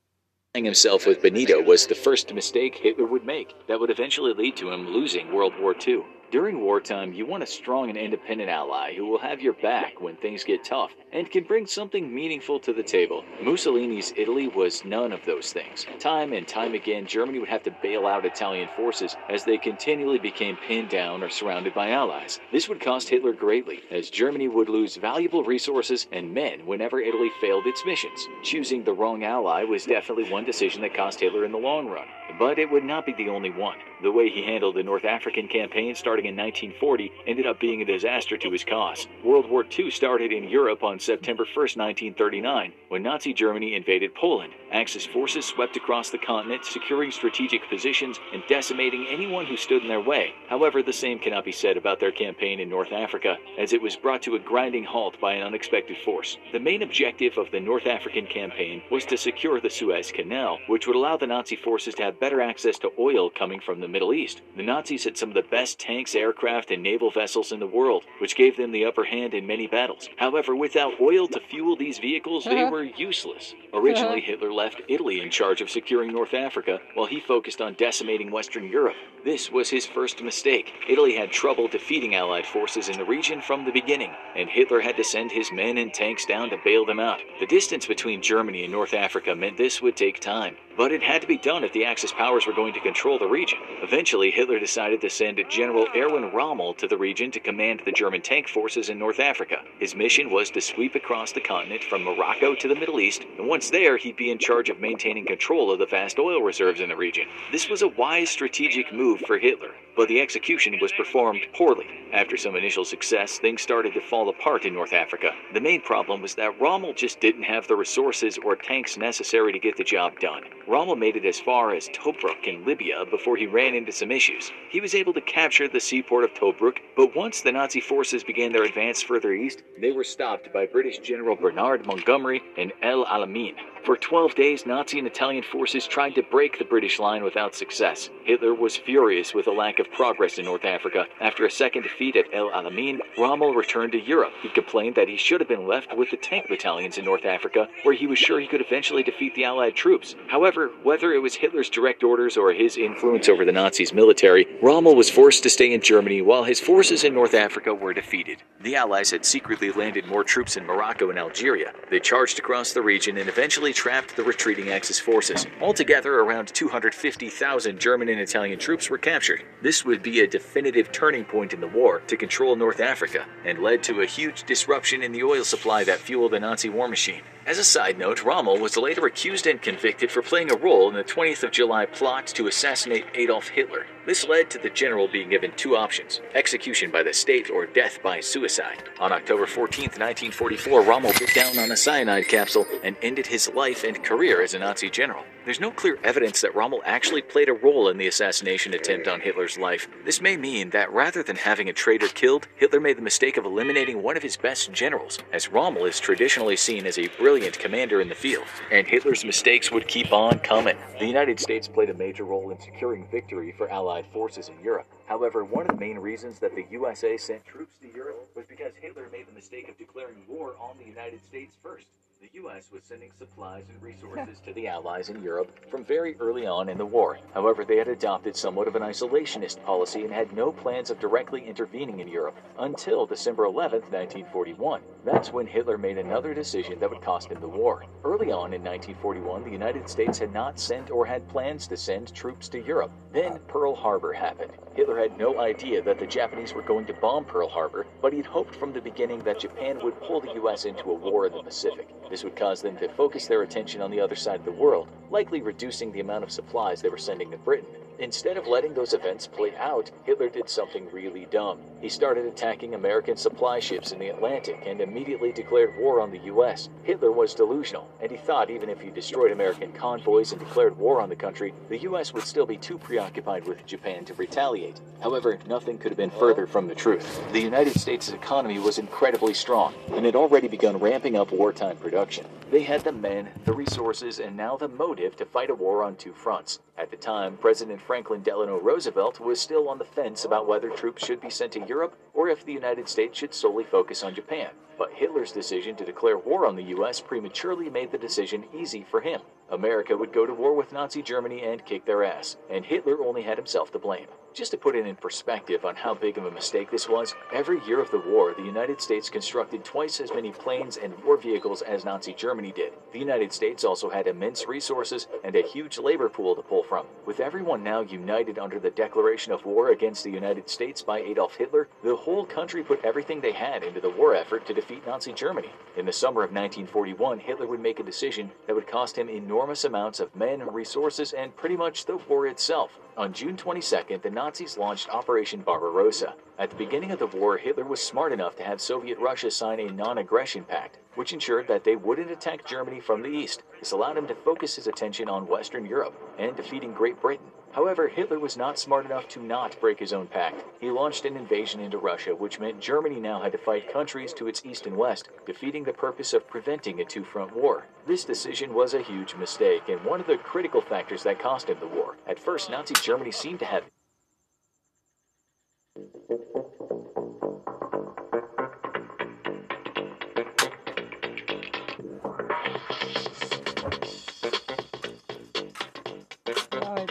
Allying 0.54 0.64
himself 0.64 1.06
with 1.06 1.20
Benito 1.20 1.60
was 1.60 1.86
the 1.86 1.94
first 1.94 2.32
mistake 2.32 2.76
Hitler 2.76 3.06
would 3.06 3.26
make 3.26 3.54
that 3.66 3.78
would 3.78 3.90
eventually 3.90 4.32
lead 4.32 4.56
to 4.56 4.70
him 4.70 4.88
losing 4.88 5.32
World 5.32 5.52
War 5.60 5.74
II. 5.86 6.04
During 6.30 6.60
wartime, 6.60 7.14
you 7.14 7.24
want 7.24 7.42
a 7.42 7.46
strong 7.46 7.88
and 7.88 7.96
independent 7.96 8.50
ally 8.50 8.94
who 8.94 9.06
will 9.06 9.18
have 9.18 9.40
your 9.40 9.54
back 9.54 9.98
when 9.98 10.14
things 10.16 10.44
get 10.44 10.62
tough 10.62 10.94
and 11.10 11.30
can 11.30 11.44
bring 11.44 11.66
something 11.66 12.14
meaningful 12.14 12.60
to 12.60 12.74
the 12.74 12.82
table. 12.82 13.24
Mussolini's 13.42 14.12
Italy 14.14 14.46
was 14.46 14.84
none 14.84 15.10
of 15.12 15.24
those 15.24 15.54
things. 15.54 15.86
Time 15.98 16.34
and 16.34 16.46
time 16.46 16.74
again, 16.74 17.06
Germany 17.06 17.38
would 17.38 17.48
have 17.48 17.62
to 17.62 17.74
bail 17.82 18.06
out 18.06 18.26
Italian 18.26 18.68
forces 18.76 19.16
as 19.30 19.44
they 19.44 19.56
continually 19.56 20.18
became 20.18 20.58
pinned 20.68 20.90
down 20.90 21.22
or 21.22 21.30
surrounded 21.30 21.72
by 21.72 21.92
allies. 21.92 22.38
This 22.52 22.68
would 22.68 22.80
cost 22.82 23.08
Hitler 23.08 23.32
greatly, 23.32 23.80
as 23.90 24.10
Germany 24.10 24.48
would 24.48 24.68
lose 24.68 24.96
valuable 24.96 25.44
resources 25.44 26.08
and 26.12 26.34
men 26.34 26.66
whenever 26.66 27.00
Italy 27.00 27.30
failed 27.40 27.66
its 27.66 27.86
missions. 27.86 28.28
Choosing 28.42 28.84
the 28.84 28.92
wrong 28.92 29.24
ally 29.24 29.64
was 29.64 29.86
definitely 29.86 30.30
one 30.30 30.44
decision 30.44 30.82
that 30.82 30.92
cost 30.92 31.20
Hitler 31.20 31.46
in 31.46 31.52
the 31.52 31.58
long 31.58 31.86
run. 31.88 32.06
But 32.38 32.58
it 32.58 32.70
would 32.70 32.84
not 32.84 33.06
be 33.06 33.14
the 33.14 33.30
only 33.30 33.50
one. 33.50 33.78
The 34.02 34.12
way 34.12 34.28
he 34.28 34.44
handled 34.44 34.76
the 34.76 34.82
North 34.82 35.06
African 35.06 35.48
campaign 35.48 35.94
starting 36.18 36.36
in 36.36 36.36
1940 36.36 37.12
ended 37.28 37.46
up 37.46 37.60
being 37.60 37.80
a 37.80 37.84
disaster 37.84 38.36
to 38.36 38.50
his 38.50 38.64
cause. 38.64 39.06
World 39.22 39.48
War 39.48 39.64
II 39.64 39.88
started 39.88 40.32
in 40.32 40.48
Europe 40.48 40.82
on 40.82 40.98
September 40.98 41.44
1, 41.44 41.54
1939, 41.54 42.72
when 42.88 43.04
Nazi 43.04 43.32
Germany 43.32 43.76
invaded 43.76 44.12
Poland. 44.16 44.52
Axis 44.72 45.06
forces 45.06 45.44
swept 45.44 45.76
across 45.76 46.10
the 46.10 46.18
continent, 46.18 46.64
securing 46.64 47.10
strategic 47.10 47.68
positions 47.68 48.18
and 48.32 48.42
decimating 48.48 49.06
anyone 49.08 49.46
who 49.46 49.56
stood 49.56 49.82
in 49.82 49.88
their 49.88 50.00
way. 50.00 50.34
However, 50.48 50.82
the 50.82 50.92
same 50.92 51.18
cannot 51.18 51.44
be 51.44 51.52
said 51.52 51.76
about 51.76 52.00
their 52.00 52.12
campaign 52.12 52.60
in 52.60 52.68
North 52.68 52.92
Africa, 52.92 53.36
as 53.58 53.72
it 53.72 53.80
was 53.80 53.96
brought 53.96 54.22
to 54.22 54.36
a 54.36 54.38
grinding 54.38 54.84
halt 54.84 55.20
by 55.20 55.34
an 55.34 55.42
unexpected 55.42 55.96
force. 56.04 56.36
The 56.52 56.60
main 56.60 56.82
objective 56.82 57.38
of 57.38 57.50
the 57.50 57.60
North 57.60 57.86
African 57.86 58.26
campaign 58.26 58.82
was 58.90 59.04
to 59.06 59.16
secure 59.16 59.60
the 59.60 59.70
Suez 59.70 60.12
Canal, 60.12 60.58
which 60.66 60.86
would 60.86 60.96
allow 60.96 61.16
the 61.16 61.26
Nazi 61.26 61.56
forces 61.56 61.94
to 61.94 62.02
have 62.02 62.20
better 62.20 62.40
access 62.40 62.78
to 62.78 62.92
oil 62.98 63.30
coming 63.30 63.60
from 63.60 63.80
the 63.80 63.88
Middle 63.88 64.12
East. 64.12 64.42
The 64.56 64.62
Nazis 64.62 65.04
had 65.04 65.16
some 65.16 65.30
of 65.30 65.34
the 65.34 65.42
best 65.50 65.78
tanks, 65.78 66.14
aircraft, 66.14 66.70
and 66.70 66.82
naval 66.82 67.10
vessels 67.10 67.52
in 67.52 67.60
the 67.60 67.66
world, 67.66 68.04
which 68.20 68.36
gave 68.36 68.56
them 68.56 68.72
the 68.72 68.84
upper 68.84 69.04
hand 69.04 69.34
in 69.34 69.46
many 69.46 69.66
battles. 69.66 70.08
However, 70.16 70.54
without 70.54 71.00
oil 71.00 71.28
to 71.28 71.40
fuel 71.40 71.76
these 71.76 71.98
vehicles, 71.98 72.44
they 72.44 72.62
uh-huh. 72.62 72.70
were 72.70 72.84
useless. 72.84 73.54
Originally, 73.72 74.20
Hitler 74.20 74.52
left 74.58 74.82
Italy 74.88 75.20
in 75.20 75.30
charge 75.30 75.60
of 75.60 75.70
securing 75.70 76.12
North 76.12 76.34
Africa, 76.34 76.80
while 76.94 77.06
he 77.06 77.20
focused 77.20 77.60
on 77.60 77.74
decimating 77.74 78.28
Western 78.28 78.68
Europe. 78.68 78.96
This 79.24 79.52
was 79.52 79.70
his 79.70 79.86
first 79.86 80.20
mistake. 80.20 80.72
Italy 80.88 81.14
had 81.14 81.30
trouble 81.30 81.68
defeating 81.68 82.16
Allied 82.16 82.44
forces 82.44 82.88
in 82.88 82.98
the 82.98 83.04
region 83.04 83.40
from 83.40 83.64
the 83.64 83.70
beginning, 83.70 84.12
and 84.34 84.50
Hitler 84.50 84.80
had 84.80 84.96
to 84.96 85.04
send 85.04 85.30
his 85.30 85.52
men 85.52 85.78
and 85.78 85.94
tanks 85.94 86.26
down 86.26 86.50
to 86.50 86.56
bail 86.64 86.84
them 86.84 86.98
out. 86.98 87.20
The 87.38 87.46
distance 87.46 87.86
between 87.86 88.20
Germany 88.20 88.64
and 88.64 88.72
North 88.72 88.94
Africa 88.94 89.32
meant 89.32 89.56
this 89.56 89.80
would 89.80 89.96
take 89.96 90.18
time, 90.18 90.56
but 90.78 90.92
it 90.92 91.02
had 91.02 91.20
to 91.20 91.26
be 91.26 91.36
done 91.36 91.64
if 91.64 91.72
the 91.72 91.84
Axis 91.84 92.12
powers 92.12 92.46
were 92.46 92.52
going 92.52 92.72
to 92.72 92.80
control 92.80 93.18
the 93.18 93.26
region. 93.26 93.58
Eventually, 93.82 94.30
Hitler 94.30 94.60
decided 94.60 95.00
to 95.00 95.10
send 95.10 95.44
General 95.50 95.88
Erwin 95.94 96.30
Rommel 96.32 96.72
to 96.74 96.86
the 96.86 96.96
region 96.96 97.32
to 97.32 97.40
command 97.40 97.82
the 97.84 97.90
German 97.90 98.22
tank 98.22 98.46
forces 98.46 98.88
in 98.88 98.96
North 98.96 99.18
Africa. 99.18 99.56
His 99.80 99.96
mission 99.96 100.30
was 100.30 100.50
to 100.50 100.60
sweep 100.60 100.94
across 100.94 101.32
the 101.32 101.40
continent 101.40 101.82
from 101.82 102.04
Morocco 102.04 102.54
to 102.54 102.68
the 102.68 102.76
Middle 102.76 103.00
East, 103.00 103.26
and 103.38 103.48
once 103.48 103.70
there, 103.70 103.96
he'd 103.96 104.16
be 104.16 104.30
in 104.30 104.38
charge 104.38 104.70
of 104.70 104.78
maintaining 104.78 105.26
control 105.26 105.72
of 105.72 105.80
the 105.80 105.86
vast 105.86 106.20
oil 106.20 106.42
reserves 106.42 106.80
in 106.80 106.88
the 106.88 106.96
region. 106.96 107.26
This 107.50 107.68
was 107.68 107.82
a 107.82 107.88
wise 107.88 108.30
strategic 108.30 108.92
move 108.92 109.20
for 109.26 109.36
Hitler, 109.36 109.74
but 109.98 110.06
the 110.06 110.20
execution 110.20 110.78
was 110.80 110.92
performed 110.92 111.40
poorly. 111.52 111.84
After 112.12 112.36
some 112.36 112.54
initial 112.54 112.84
success, 112.84 113.40
things 113.40 113.62
started 113.62 113.92
to 113.94 114.00
fall 114.00 114.28
apart 114.28 114.64
in 114.64 114.72
North 114.72 114.92
Africa. 114.92 115.32
The 115.52 115.60
main 115.60 115.80
problem 115.80 116.22
was 116.22 116.36
that 116.36 116.58
Rommel 116.60 116.94
just 116.94 117.18
didn't 117.18 117.42
have 117.42 117.66
the 117.66 117.74
resources 117.74 118.38
or 118.38 118.54
tanks 118.54 118.96
necessary 118.96 119.52
to 119.52 119.58
get 119.58 119.76
the 119.76 119.82
job 119.82 120.20
done. 120.20 120.44
Rommel 120.68 120.94
made 120.94 121.16
it 121.16 121.26
as 121.26 121.40
far 121.40 121.74
as 121.74 121.88
Tobruk 121.88 122.46
in 122.46 122.64
Libya 122.64 123.06
before 123.10 123.36
he 123.36 123.48
ran 123.48 123.74
into 123.74 123.90
some 123.90 124.12
issues. 124.12 124.52
He 124.70 124.80
was 124.80 124.94
able 124.94 125.14
to 125.14 125.20
capture 125.20 125.66
the 125.66 125.80
seaport 125.80 126.22
of 126.22 126.32
Tobruk, 126.32 126.78
but 126.96 127.16
once 127.16 127.40
the 127.40 127.50
Nazi 127.50 127.80
forces 127.80 128.22
began 128.22 128.52
their 128.52 128.62
advance 128.62 129.02
further 129.02 129.32
east, 129.32 129.64
they 129.80 129.90
were 129.90 130.04
stopped 130.04 130.52
by 130.52 130.66
British 130.66 130.98
General 130.98 131.34
Bernard 131.34 131.86
Montgomery 131.86 132.40
and 132.56 132.72
El 132.82 133.04
Alamein. 133.04 133.56
For 133.84 133.96
12 133.96 134.34
days, 134.34 134.66
Nazi 134.66 134.98
and 134.98 135.06
Italian 135.06 135.42
forces 135.42 135.86
tried 135.86 136.14
to 136.16 136.22
break 136.22 136.58
the 136.58 136.64
British 136.64 136.98
line 136.98 137.24
without 137.24 137.54
success. 137.54 138.10
Hitler 138.24 138.52
was 138.52 138.76
furious 138.76 139.32
with 139.32 139.46
the 139.46 139.50
lack 139.52 139.78
of 139.78 139.90
progress 139.92 140.38
in 140.38 140.44
North 140.44 140.64
Africa. 140.64 141.06
After 141.20 141.46
a 141.46 141.50
second 141.50 141.84
defeat 141.84 142.16
at 142.16 142.26
El 142.32 142.50
Alamein, 142.50 142.98
Rommel 143.16 143.54
returned 143.54 143.92
to 143.92 144.00
Europe. 144.00 144.32
He 144.42 144.50
complained 144.50 144.96
that 144.96 145.08
he 145.08 145.16
should 145.16 145.40
have 145.40 145.48
been 145.48 145.66
left 145.66 145.96
with 145.96 146.10
the 146.10 146.16
tank 146.18 146.48
battalions 146.48 146.98
in 146.98 147.04
North 147.04 147.24
Africa, 147.24 147.68
where 147.84 147.94
he 147.94 148.06
was 148.06 148.18
sure 148.18 148.40
he 148.40 148.46
could 148.46 148.60
eventually 148.60 149.02
defeat 149.02 149.34
the 149.34 149.44
Allied 149.44 149.74
troops. 149.74 150.14
However, 150.26 150.70
whether 150.82 151.12
it 151.12 151.22
was 151.22 151.34
Hitler's 151.34 151.70
direct 151.70 152.02
orders 152.02 152.36
or 152.36 152.52
his 152.52 152.76
influence 152.76 153.28
over 153.28 153.44
the 153.44 153.52
Nazis' 153.52 153.94
military, 153.94 154.46
Rommel 154.60 154.96
was 154.96 155.08
forced 155.08 155.42
to 155.44 155.50
stay 155.50 155.72
in 155.72 155.80
Germany 155.80 156.20
while 156.20 156.44
his 156.44 156.60
forces 156.60 157.04
in 157.04 157.14
North 157.14 157.34
Africa 157.34 157.72
were 157.72 157.94
defeated. 157.94 158.42
The 158.60 158.76
Allies 158.76 159.10
had 159.10 159.24
secretly 159.24 159.70
landed 159.70 160.06
more 160.06 160.24
troops 160.24 160.56
in 160.56 160.66
Morocco 160.66 161.10
and 161.10 161.18
Algeria. 161.18 161.72
They 161.90 162.00
charged 162.00 162.38
across 162.38 162.72
the 162.72 162.82
region 162.82 163.16
and 163.16 163.28
eventually 163.28 163.72
trapped 163.78 164.16
the 164.16 164.24
retreating 164.24 164.70
Axis 164.70 164.98
forces. 164.98 165.46
Altogether, 165.60 166.18
around 166.18 166.48
250,000 166.48 167.78
German 167.78 168.08
and 168.08 168.18
Italian 168.18 168.58
troops 168.58 168.90
were 168.90 168.98
captured. 168.98 169.44
This 169.62 169.84
would 169.84 170.02
be 170.02 170.18
a 170.18 170.26
definitive 170.26 170.90
turning 170.90 171.24
point 171.24 171.52
in 171.52 171.60
the 171.60 171.68
war 171.68 172.00
to 172.08 172.16
control 172.16 172.56
North 172.56 172.80
Africa 172.80 173.24
and 173.44 173.60
led 173.60 173.84
to 173.84 174.00
a 174.00 174.06
huge 174.06 174.42
disruption 174.42 175.00
in 175.04 175.12
the 175.12 175.22
oil 175.22 175.44
supply 175.44 175.84
that 175.84 176.00
fueled 176.00 176.32
the 176.32 176.40
Nazi 176.40 176.68
war 176.68 176.88
machine. 176.88 177.22
As 177.46 177.58
a 177.58 177.64
side 177.64 177.98
note, 177.98 178.24
Rommel 178.24 178.58
was 178.58 178.76
later 178.76 179.06
accused 179.06 179.46
and 179.46 179.62
convicted 179.62 180.10
for 180.10 180.22
playing 180.22 180.50
a 180.50 180.56
role 180.56 180.88
in 180.88 180.96
the 180.96 181.04
20th 181.04 181.44
of 181.44 181.52
July 181.52 181.86
plot 181.86 182.26
to 182.26 182.48
assassinate 182.48 183.06
Adolf 183.14 183.46
Hitler. 183.46 183.86
This 184.08 184.26
led 184.26 184.48
to 184.52 184.58
the 184.58 184.70
general 184.70 185.06
being 185.06 185.28
given 185.28 185.52
two 185.52 185.76
options 185.76 186.22
execution 186.34 186.90
by 186.90 187.02
the 187.02 187.12
state 187.12 187.50
or 187.50 187.66
death 187.66 188.02
by 188.02 188.20
suicide. 188.20 188.84
On 189.00 189.12
October 189.12 189.46
14, 189.46 189.82
1944, 189.82 190.80
Rommel 190.80 191.12
bit 191.18 191.34
down 191.34 191.58
on 191.58 191.70
a 191.72 191.76
cyanide 191.76 192.26
capsule 192.26 192.66
and 192.82 192.96
ended 193.02 193.26
his 193.26 193.50
life 193.52 193.84
and 193.84 194.02
career 194.02 194.40
as 194.40 194.54
a 194.54 194.60
Nazi 194.60 194.88
general. 194.88 195.24
There's 195.48 195.60
no 195.60 195.70
clear 195.70 195.98
evidence 196.04 196.42
that 196.42 196.54
Rommel 196.54 196.82
actually 196.84 197.22
played 197.22 197.48
a 197.48 197.54
role 197.54 197.88
in 197.88 197.96
the 197.96 198.06
assassination 198.06 198.74
attempt 198.74 199.08
on 199.08 199.22
Hitler's 199.22 199.56
life. 199.56 199.88
This 200.04 200.20
may 200.20 200.36
mean 200.36 200.68
that 200.70 200.92
rather 200.92 201.22
than 201.22 201.36
having 201.36 201.70
a 201.70 201.72
traitor 201.72 202.08
killed, 202.08 202.46
Hitler 202.56 202.80
made 202.80 202.98
the 202.98 203.02
mistake 203.02 203.38
of 203.38 203.46
eliminating 203.46 204.02
one 204.02 204.18
of 204.18 204.22
his 204.22 204.36
best 204.36 204.70
generals, 204.72 205.18
as 205.32 205.50
Rommel 205.50 205.86
is 205.86 206.00
traditionally 206.00 206.54
seen 206.54 206.84
as 206.84 206.98
a 206.98 207.08
brilliant 207.16 207.58
commander 207.58 208.02
in 208.02 208.10
the 208.10 208.14
field, 208.14 208.44
and 208.70 208.86
Hitler's 208.86 209.24
mistakes 209.24 209.70
would 209.70 209.88
keep 209.88 210.12
on 210.12 210.38
coming. 210.40 210.76
The 210.98 211.06
United 211.06 211.40
States 211.40 211.66
played 211.66 211.88
a 211.88 211.94
major 211.94 212.24
role 212.24 212.50
in 212.50 212.60
securing 212.60 213.08
victory 213.08 213.54
for 213.56 213.70
Allied 213.70 214.04
forces 214.12 214.50
in 214.50 214.62
Europe. 214.62 214.86
However, 215.06 215.46
one 215.46 215.62
of 215.62 215.78
the 215.78 215.80
main 215.80 215.98
reasons 215.98 216.38
that 216.40 216.54
the 216.54 216.66
USA 216.72 217.16
sent 217.16 217.46
troops 217.46 217.78
to 217.80 217.88
Europe 217.96 218.28
was 218.36 218.44
because 218.44 218.74
Hitler 218.78 219.08
made 219.10 219.26
the 219.26 219.32
mistake 219.32 219.70
of 219.70 219.78
declaring 219.78 220.24
war 220.28 220.56
on 220.60 220.76
the 220.78 220.84
United 220.84 221.24
States 221.24 221.56
first. 221.62 221.86
The 222.20 222.30
U.S. 222.32 222.68
was 222.72 222.82
sending 222.82 223.12
supplies 223.16 223.68
and 223.68 223.80
resources 223.80 224.40
to 224.44 224.52
the 224.52 224.66
Allies 224.66 225.08
in 225.08 225.22
Europe 225.22 225.52
from 225.70 225.84
very 225.84 226.16
early 226.18 226.46
on 226.46 226.68
in 226.68 226.76
the 226.76 226.84
war. 226.84 227.18
However, 227.32 227.64
they 227.64 227.76
had 227.76 227.86
adopted 227.86 228.34
somewhat 228.34 228.66
of 228.66 228.74
an 228.74 228.82
isolationist 228.82 229.62
policy 229.62 230.02
and 230.02 230.12
had 230.12 230.32
no 230.32 230.50
plans 230.50 230.90
of 230.90 230.98
directly 230.98 231.46
intervening 231.46 232.00
in 232.00 232.08
Europe 232.08 232.36
until 232.58 233.06
December 233.06 233.44
11, 233.44 233.82
1941. 233.82 234.80
That's 235.04 235.32
when 235.32 235.46
Hitler 235.46 235.78
made 235.78 235.96
another 235.96 236.34
decision 236.34 236.80
that 236.80 236.90
would 236.90 237.02
cost 237.02 237.30
him 237.30 237.40
the 237.40 237.48
war. 237.48 237.84
Early 238.04 238.32
on 238.32 238.52
in 238.52 238.64
1941, 238.64 239.44
the 239.44 239.50
United 239.50 239.88
States 239.88 240.18
had 240.18 240.32
not 240.32 240.58
sent 240.58 240.90
or 240.90 241.06
had 241.06 241.28
plans 241.28 241.68
to 241.68 241.76
send 241.76 242.12
troops 242.12 242.48
to 242.48 242.60
Europe. 242.64 242.90
Then 243.12 243.38
Pearl 243.46 243.76
Harbor 243.76 244.12
happened. 244.12 244.52
Hitler 244.74 244.98
had 244.98 245.18
no 245.18 245.40
idea 245.40 245.82
that 245.82 245.98
the 245.98 246.06
Japanese 246.06 246.52
were 246.52 246.62
going 246.62 246.86
to 246.86 246.94
bomb 246.94 247.24
Pearl 247.24 247.48
Harbor, 247.48 247.86
but 248.02 248.12
he'd 248.12 248.26
hoped 248.26 248.54
from 248.54 248.72
the 248.72 248.80
beginning 248.80 249.20
that 249.20 249.40
Japan 249.40 249.78
would 249.82 250.00
pull 250.00 250.20
the 250.20 250.34
U.S. 250.34 250.64
into 250.66 250.90
a 250.90 250.94
war 250.94 251.26
in 251.26 251.32
the 251.32 251.42
Pacific. 251.42 251.88
This 252.10 252.24
would 252.24 252.36
cause 252.36 252.62
them 252.62 252.76
to 252.78 252.88
focus 252.88 253.26
their 253.26 253.42
attention 253.42 253.82
on 253.82 253.90
the 253.90 254.00
other 254.00 254.16
side 254.16 254.40
of 254.40 254.46
the 254.46 254.52
world, 254.52 254.88
likely 255.10 255.42
reducing 255.42 255.92
the 255.92 256.00
amount 256.00 256.24
of 256.24 256.30
supplies 256.30 256.80
they 256.80 256.88
were 256.88 256.96
sending 256.96 257.30
to 257.30 257.36
Britain. 257.36 257.68
Instead 258.00 258.36
of 258.36 258.46
letting 258.46 258.74
those 258.74 258.94
events 258.94 259.26
play 259.26 259.56
out, 259.56 259.90
Hitler 260.04 260.28
did 260.28 260.48
something 260.48 260.88
really 260.92 261.26
dumb. 261.32 261.58
He 261.80 261.88
started 261.88 262.26
attacking 262.26 262.74
American 262.74 263.16
supply 263.16 263.58
ships 263.58 263.90
in 263.90 263.98
the 263.98 264.08
Atlantic 264.08 264.62
and 264.64 264.80
immediately 264.80 265.32
declared 265.32 265.76
war 265.76 266.00
on 266.00 266.12
the 266.12 266.18
U.S. 266.20 266.68
Hitler 266.84 267.10
was 267.10 267.34
delusional, 267.34 267.88
and 268.00 268.10
he 268.10 268.16
thought 268.16 268.50
even 268.50 268.68
if 268.68 268.80
he 268.80 268.90
destroyed 268.90 269.32
American 269.32 269.72
convoys 269.72 270.30
and 270.30 270.40
declared 270.40 270.78
war 270.78 271.00
on 271.00 271.08
the 271.08 271.16
country, 271.16 271.52
the 271.68 271.78
U.S. 271.78 272.14
would 272.14 272.22
still 272.22 272.46
be 272.46 272.56
too 272.56 272.78
preoccupied 272.78 273.48
with 273.48 273.66
Japan 273.66 274.04
to 274.04 274.14
retaliate. 274.14 274.80
However, 275.02 275.38
nothing 275.48 275.76
could 275.76 275.90
have 275.90 275.96
been 275.96 276.10
further 276.10 276.46
from 276.46 276.68
the 276.68 276.76
truth. 276.76 277.20
The 277.32 277.40
United 277.40 277.78
States' 277.80 278.10
economy 278.10 278.60
was 278.60 278.78
incredibly 278.78 279.34
strong 279.34 279.74
and 279.92 280.06
had 280.06 280.14
already 280.16 280.46
begun 280.46 280.78
ramping 280.78 281.16
up 281.16 281.32
wartime 281.32 281.76
production. 281.76 282.26
They 282.50 282.62
had 282.62 282.82
the 282.82 282.92
men, 282.92 283.28
the 283.44 283.52
resources, 283.52 284.20
and 284.20 284.36
now 284.36 284.56
the 284.56 284.68
motive 284.68 285.16
to 285.16 285.26
fight 285.26 285.50
a 285.50 285.54
war 285.54 285.82
on 285.82 285.96
two 285.96 286.14
fronts. 286.14 286.60
At 286.78 286.90
the 286.90 286.96
time, 286.96 287.36
President 287.36 287.80
Franklin 287.88 288.20
Delano 288.20 288.60
Roosevelt 288.60 289.18
was 289.18 289.40
still 289.40 289.66
on 289.66 289.78
the 289.78 289.84
fence 289.86 290.26
about 290.26 290.46
whether 290.46 290.68
troops 290.68 291.06
should 291.06 291.22
be 291.22 291.30
sent 291.30 291.52
to 291.52 291.66
Europe 291.66 291.96
or 292.12 292.28
if 292.28 292.44
the 292.44 292.52
United 292.52 292.86
States 292.86 293.16
should 293.16 293.32
solely 293.32 293.64
focus 293.64 294.02
on 294.02 294.14
Japan. 294.14 294.50
But 294.76 294.92
Hitler's 294.92 295.32
decision 295.32 295.74
to 295.76 295.86
declare 295.86 296.18
war 296.18 296.44
on 296.44 296.54
the 296.54 296.64
U.S. 296.64 297.00
prematurely 297.00 297.70
made 297.70 297.90
the 297.90 297.96
decision 297.96 298.44
easy 298.54 298.84
for 298.90 299.00
him. 299.00 299.22
America 299.50 299.96
would 299.96 300.12
go 300.12 300.26
to 300.26 300.34
war 300.34 300.52
with 300.52 300.70
Nazi 300.70 301.00
Germany 301.00 301.40
and 301.42 301.64
kick 301.64 301.86
their 301.86 302.04
ass, 302.04 302.36
and 302.50 302.62
Hitler 302.62 303.02
only 303.02 303.22
had 303.22 303.38
himself 303.38 303.72
to 303.72 303.78
blame. 303.78 304.08
Just 304.34 304.50
to 304.52 304.56
put 304.56 304.76
it 304.76 304.86
in 304.86 304.94
perspective 304.94 305.64
on 305.64 305.74
how 305.74 305.94
big 305.94 306.16
of 306.16 306.24
a 306.24 306.30
mistake 306.30 306.70
this 306.70 306.88
was, 306.88 307.14
every 307.32 307.64
year 307.66 307.80
of 307.80 307.90
the 307.90 307.98
war, 307.98 308.34
the 308.34 308.44
United 308.44 308.80
States 308.80 309.10
constructed 309.10 309.64
twice 309.64 310.00
as 310.00 310.12
many 310.12 310.30
planes 310.30 310.76
and 310.76 310.94
war 311.02 311.16
vehicles 311.16 311.62
as 311.62 311.84
Nazi 311.84 312.12
Germany 312.12 312.52
did. 312.52 312.72
The 312.92 313.00
United 313.00 313.32
States 313.32 313.64
also 313.64 313.88
had 313.88 314.06
immense 314.06 314.46
resources 314.46 315.08
and 315.24 315.34
a 315.34 315.42
huge 315.42 315.78
labor 315.78 316.08
pool 316.08 316.36
to 316.36 316.42
pull 316.42 316.62
from. 316.62 316.86
With 317.04 317.20
everyone 317.20 317.64
now 317.64 317.80
united 317.80 318.38
under 318.38 318.60
the 318.60 318.70
declaration 318.70 319.32
of 319.32 319.44
war 319.44 319.70
against 319.70 320.04
the 320.04 320.10
United 320.10 320.48
States 320.48 320.82
by 320.82 321.00
Adolf 321.00 321.34
Hitler, 321.34 321.68
the 321.82 321.96
whole 321.96 322.24
country 322.24 322.62
put 322.62 322.84
everything 322.84 323.20
they 323.20 323.32
had 323.32 323.64
into 323.64 323.80
the 323.80 323.90
war 323.90 324.14
effort 324.14 324.46
to 324.46 324.54
defeat 324.54 324.86
Nazi 324.86 325.12
Germany. 325.12 325.50
In 325.76 325.86
the 325.86 325.92
summer 325.92 326.22
of 326.22 326.30
1941, 326.30 327.18
Hitler 327.18 327.46
would 327.46 327.60
make 327.60 327.80
a 327.80 327.84
decision 327.84 328.30
that 328.46 328.54
would 328.54 328.68
cost 328.68 328.96
him 328.96 329.08
enormous 329.08 329.64
amounts 329.64 329.98
of 329.98 330.14
men, 330.14 330.46
resources, 330.46 331.12
and 331.12 331.34
pretty 331.34 331.56
much 331.56 331.86
the 331.86 331.96
war 332.08 332.26
itself. 332.26 332.70
On 332.98 333.12
June 333.12 333.36
22nd, 333.36 334.02
the 334.02 334.10
Nazis 334.10 334.58
launched 334.58 334.88
Operation 334.88 335.40
Barbarossa. 335.42 336.14
At 336.36 336.50
the 336.50 336.56
beginning 336.56 336.90
of 336.90 336.98
the 336.98 337.06
war, 337.06 337.36
Hitler 337.36 337.62
was 337.62 337.80
smart 337.80 338.10
enough 338.10 338.34
to 338.34 338.42
have 338.42 338.60
Soviet 338.60 338.98
Russia 338.98 339.30
sign 339.30 339.60
a 339.60 339.70
non 339.70 339.98
aggression 339.98 340.42
pact, 340.42 340.80
which 340.96 341.12
ensured 341.12 341.46
that 341.46 341.62
they 341.62 341.76
wouldn't 341.76 342.10
attack 342.10 342.44
Germany 342.44 342.80
from 342.80 343.02
the 343.02 343.08
east. 343.08 343.44
This 343.60 343.70
allowed 343.70 343.98
him 343.98 344.08
to 344.08 344.16
focus 344.16 344.56
his 344.56 344.66
attention 344.66 345.08
on 345.08 345.28
Western 345.28 345.64
Europe 345.64 345.94
and 346.18 346.34
defeating 346.34 346.72
Great 346.72 347.00
Britain. 347.00 347.28
However, 347.52 347.88
Hitler 347.88 348.18
was 348.18 348.36
not 348.36 348.58
smart 348.58 348.86
enough 348.86 349.08
to 349.08 349.22
not 349.22 349.60
break 349.60 349.78
his 349.78 349.92
own 349.92 350.06
pact. 350.06 350.44
He 350.60 350.70
launched 350.70 351.04
an 351.04 351.16
invasion 351.16 351.60
into 351.60 351.78
Russia, 351.78 352.14
which 352.14 352.38
meant 352.38 352.60
Germany 352.60 353.00
now 353.00 353.22
had 353.22 353.32
to 353.32 353.38
fight 353.38 353.72
countries 353.72 354.12
to 354.14 354.28
its 354.28 354.44
east 354.44 354.66
and 354.66 354.76
west, 354.76 355.08
defeating 355.26 355.64
the 355.64 355.72
purpose 355.72 356.12
of 356.12 356.28
preventing 356.28 356.80
a 356.80 356.84
two 356.84 357.04
front 357.04 357.34
war. 357.34 357.66
This 357.86 358.04
decision 358.04 358.54
was 358.54 358.74
a 358.74 358.82
huge 358.82 359.14
mistake 359.14 359.68
and 359.68 359.84
one 359.84 360.00
of 360.00 360.06
the 360.06 360.18
critical 360.18 360.60
factors 360.60 361.02
that 361.02 361.18
cost 361.18 361.48
him 361.48 361.58
the 361.60 361.66
war. 361.66 361.96
At 362.06 362.18
first, 362.18 362.50
Nazi 362.50 362.74
Germany 362.74 363.12
seemed 363.12 363.38
to 363.40 363.46
have 363.46 363.64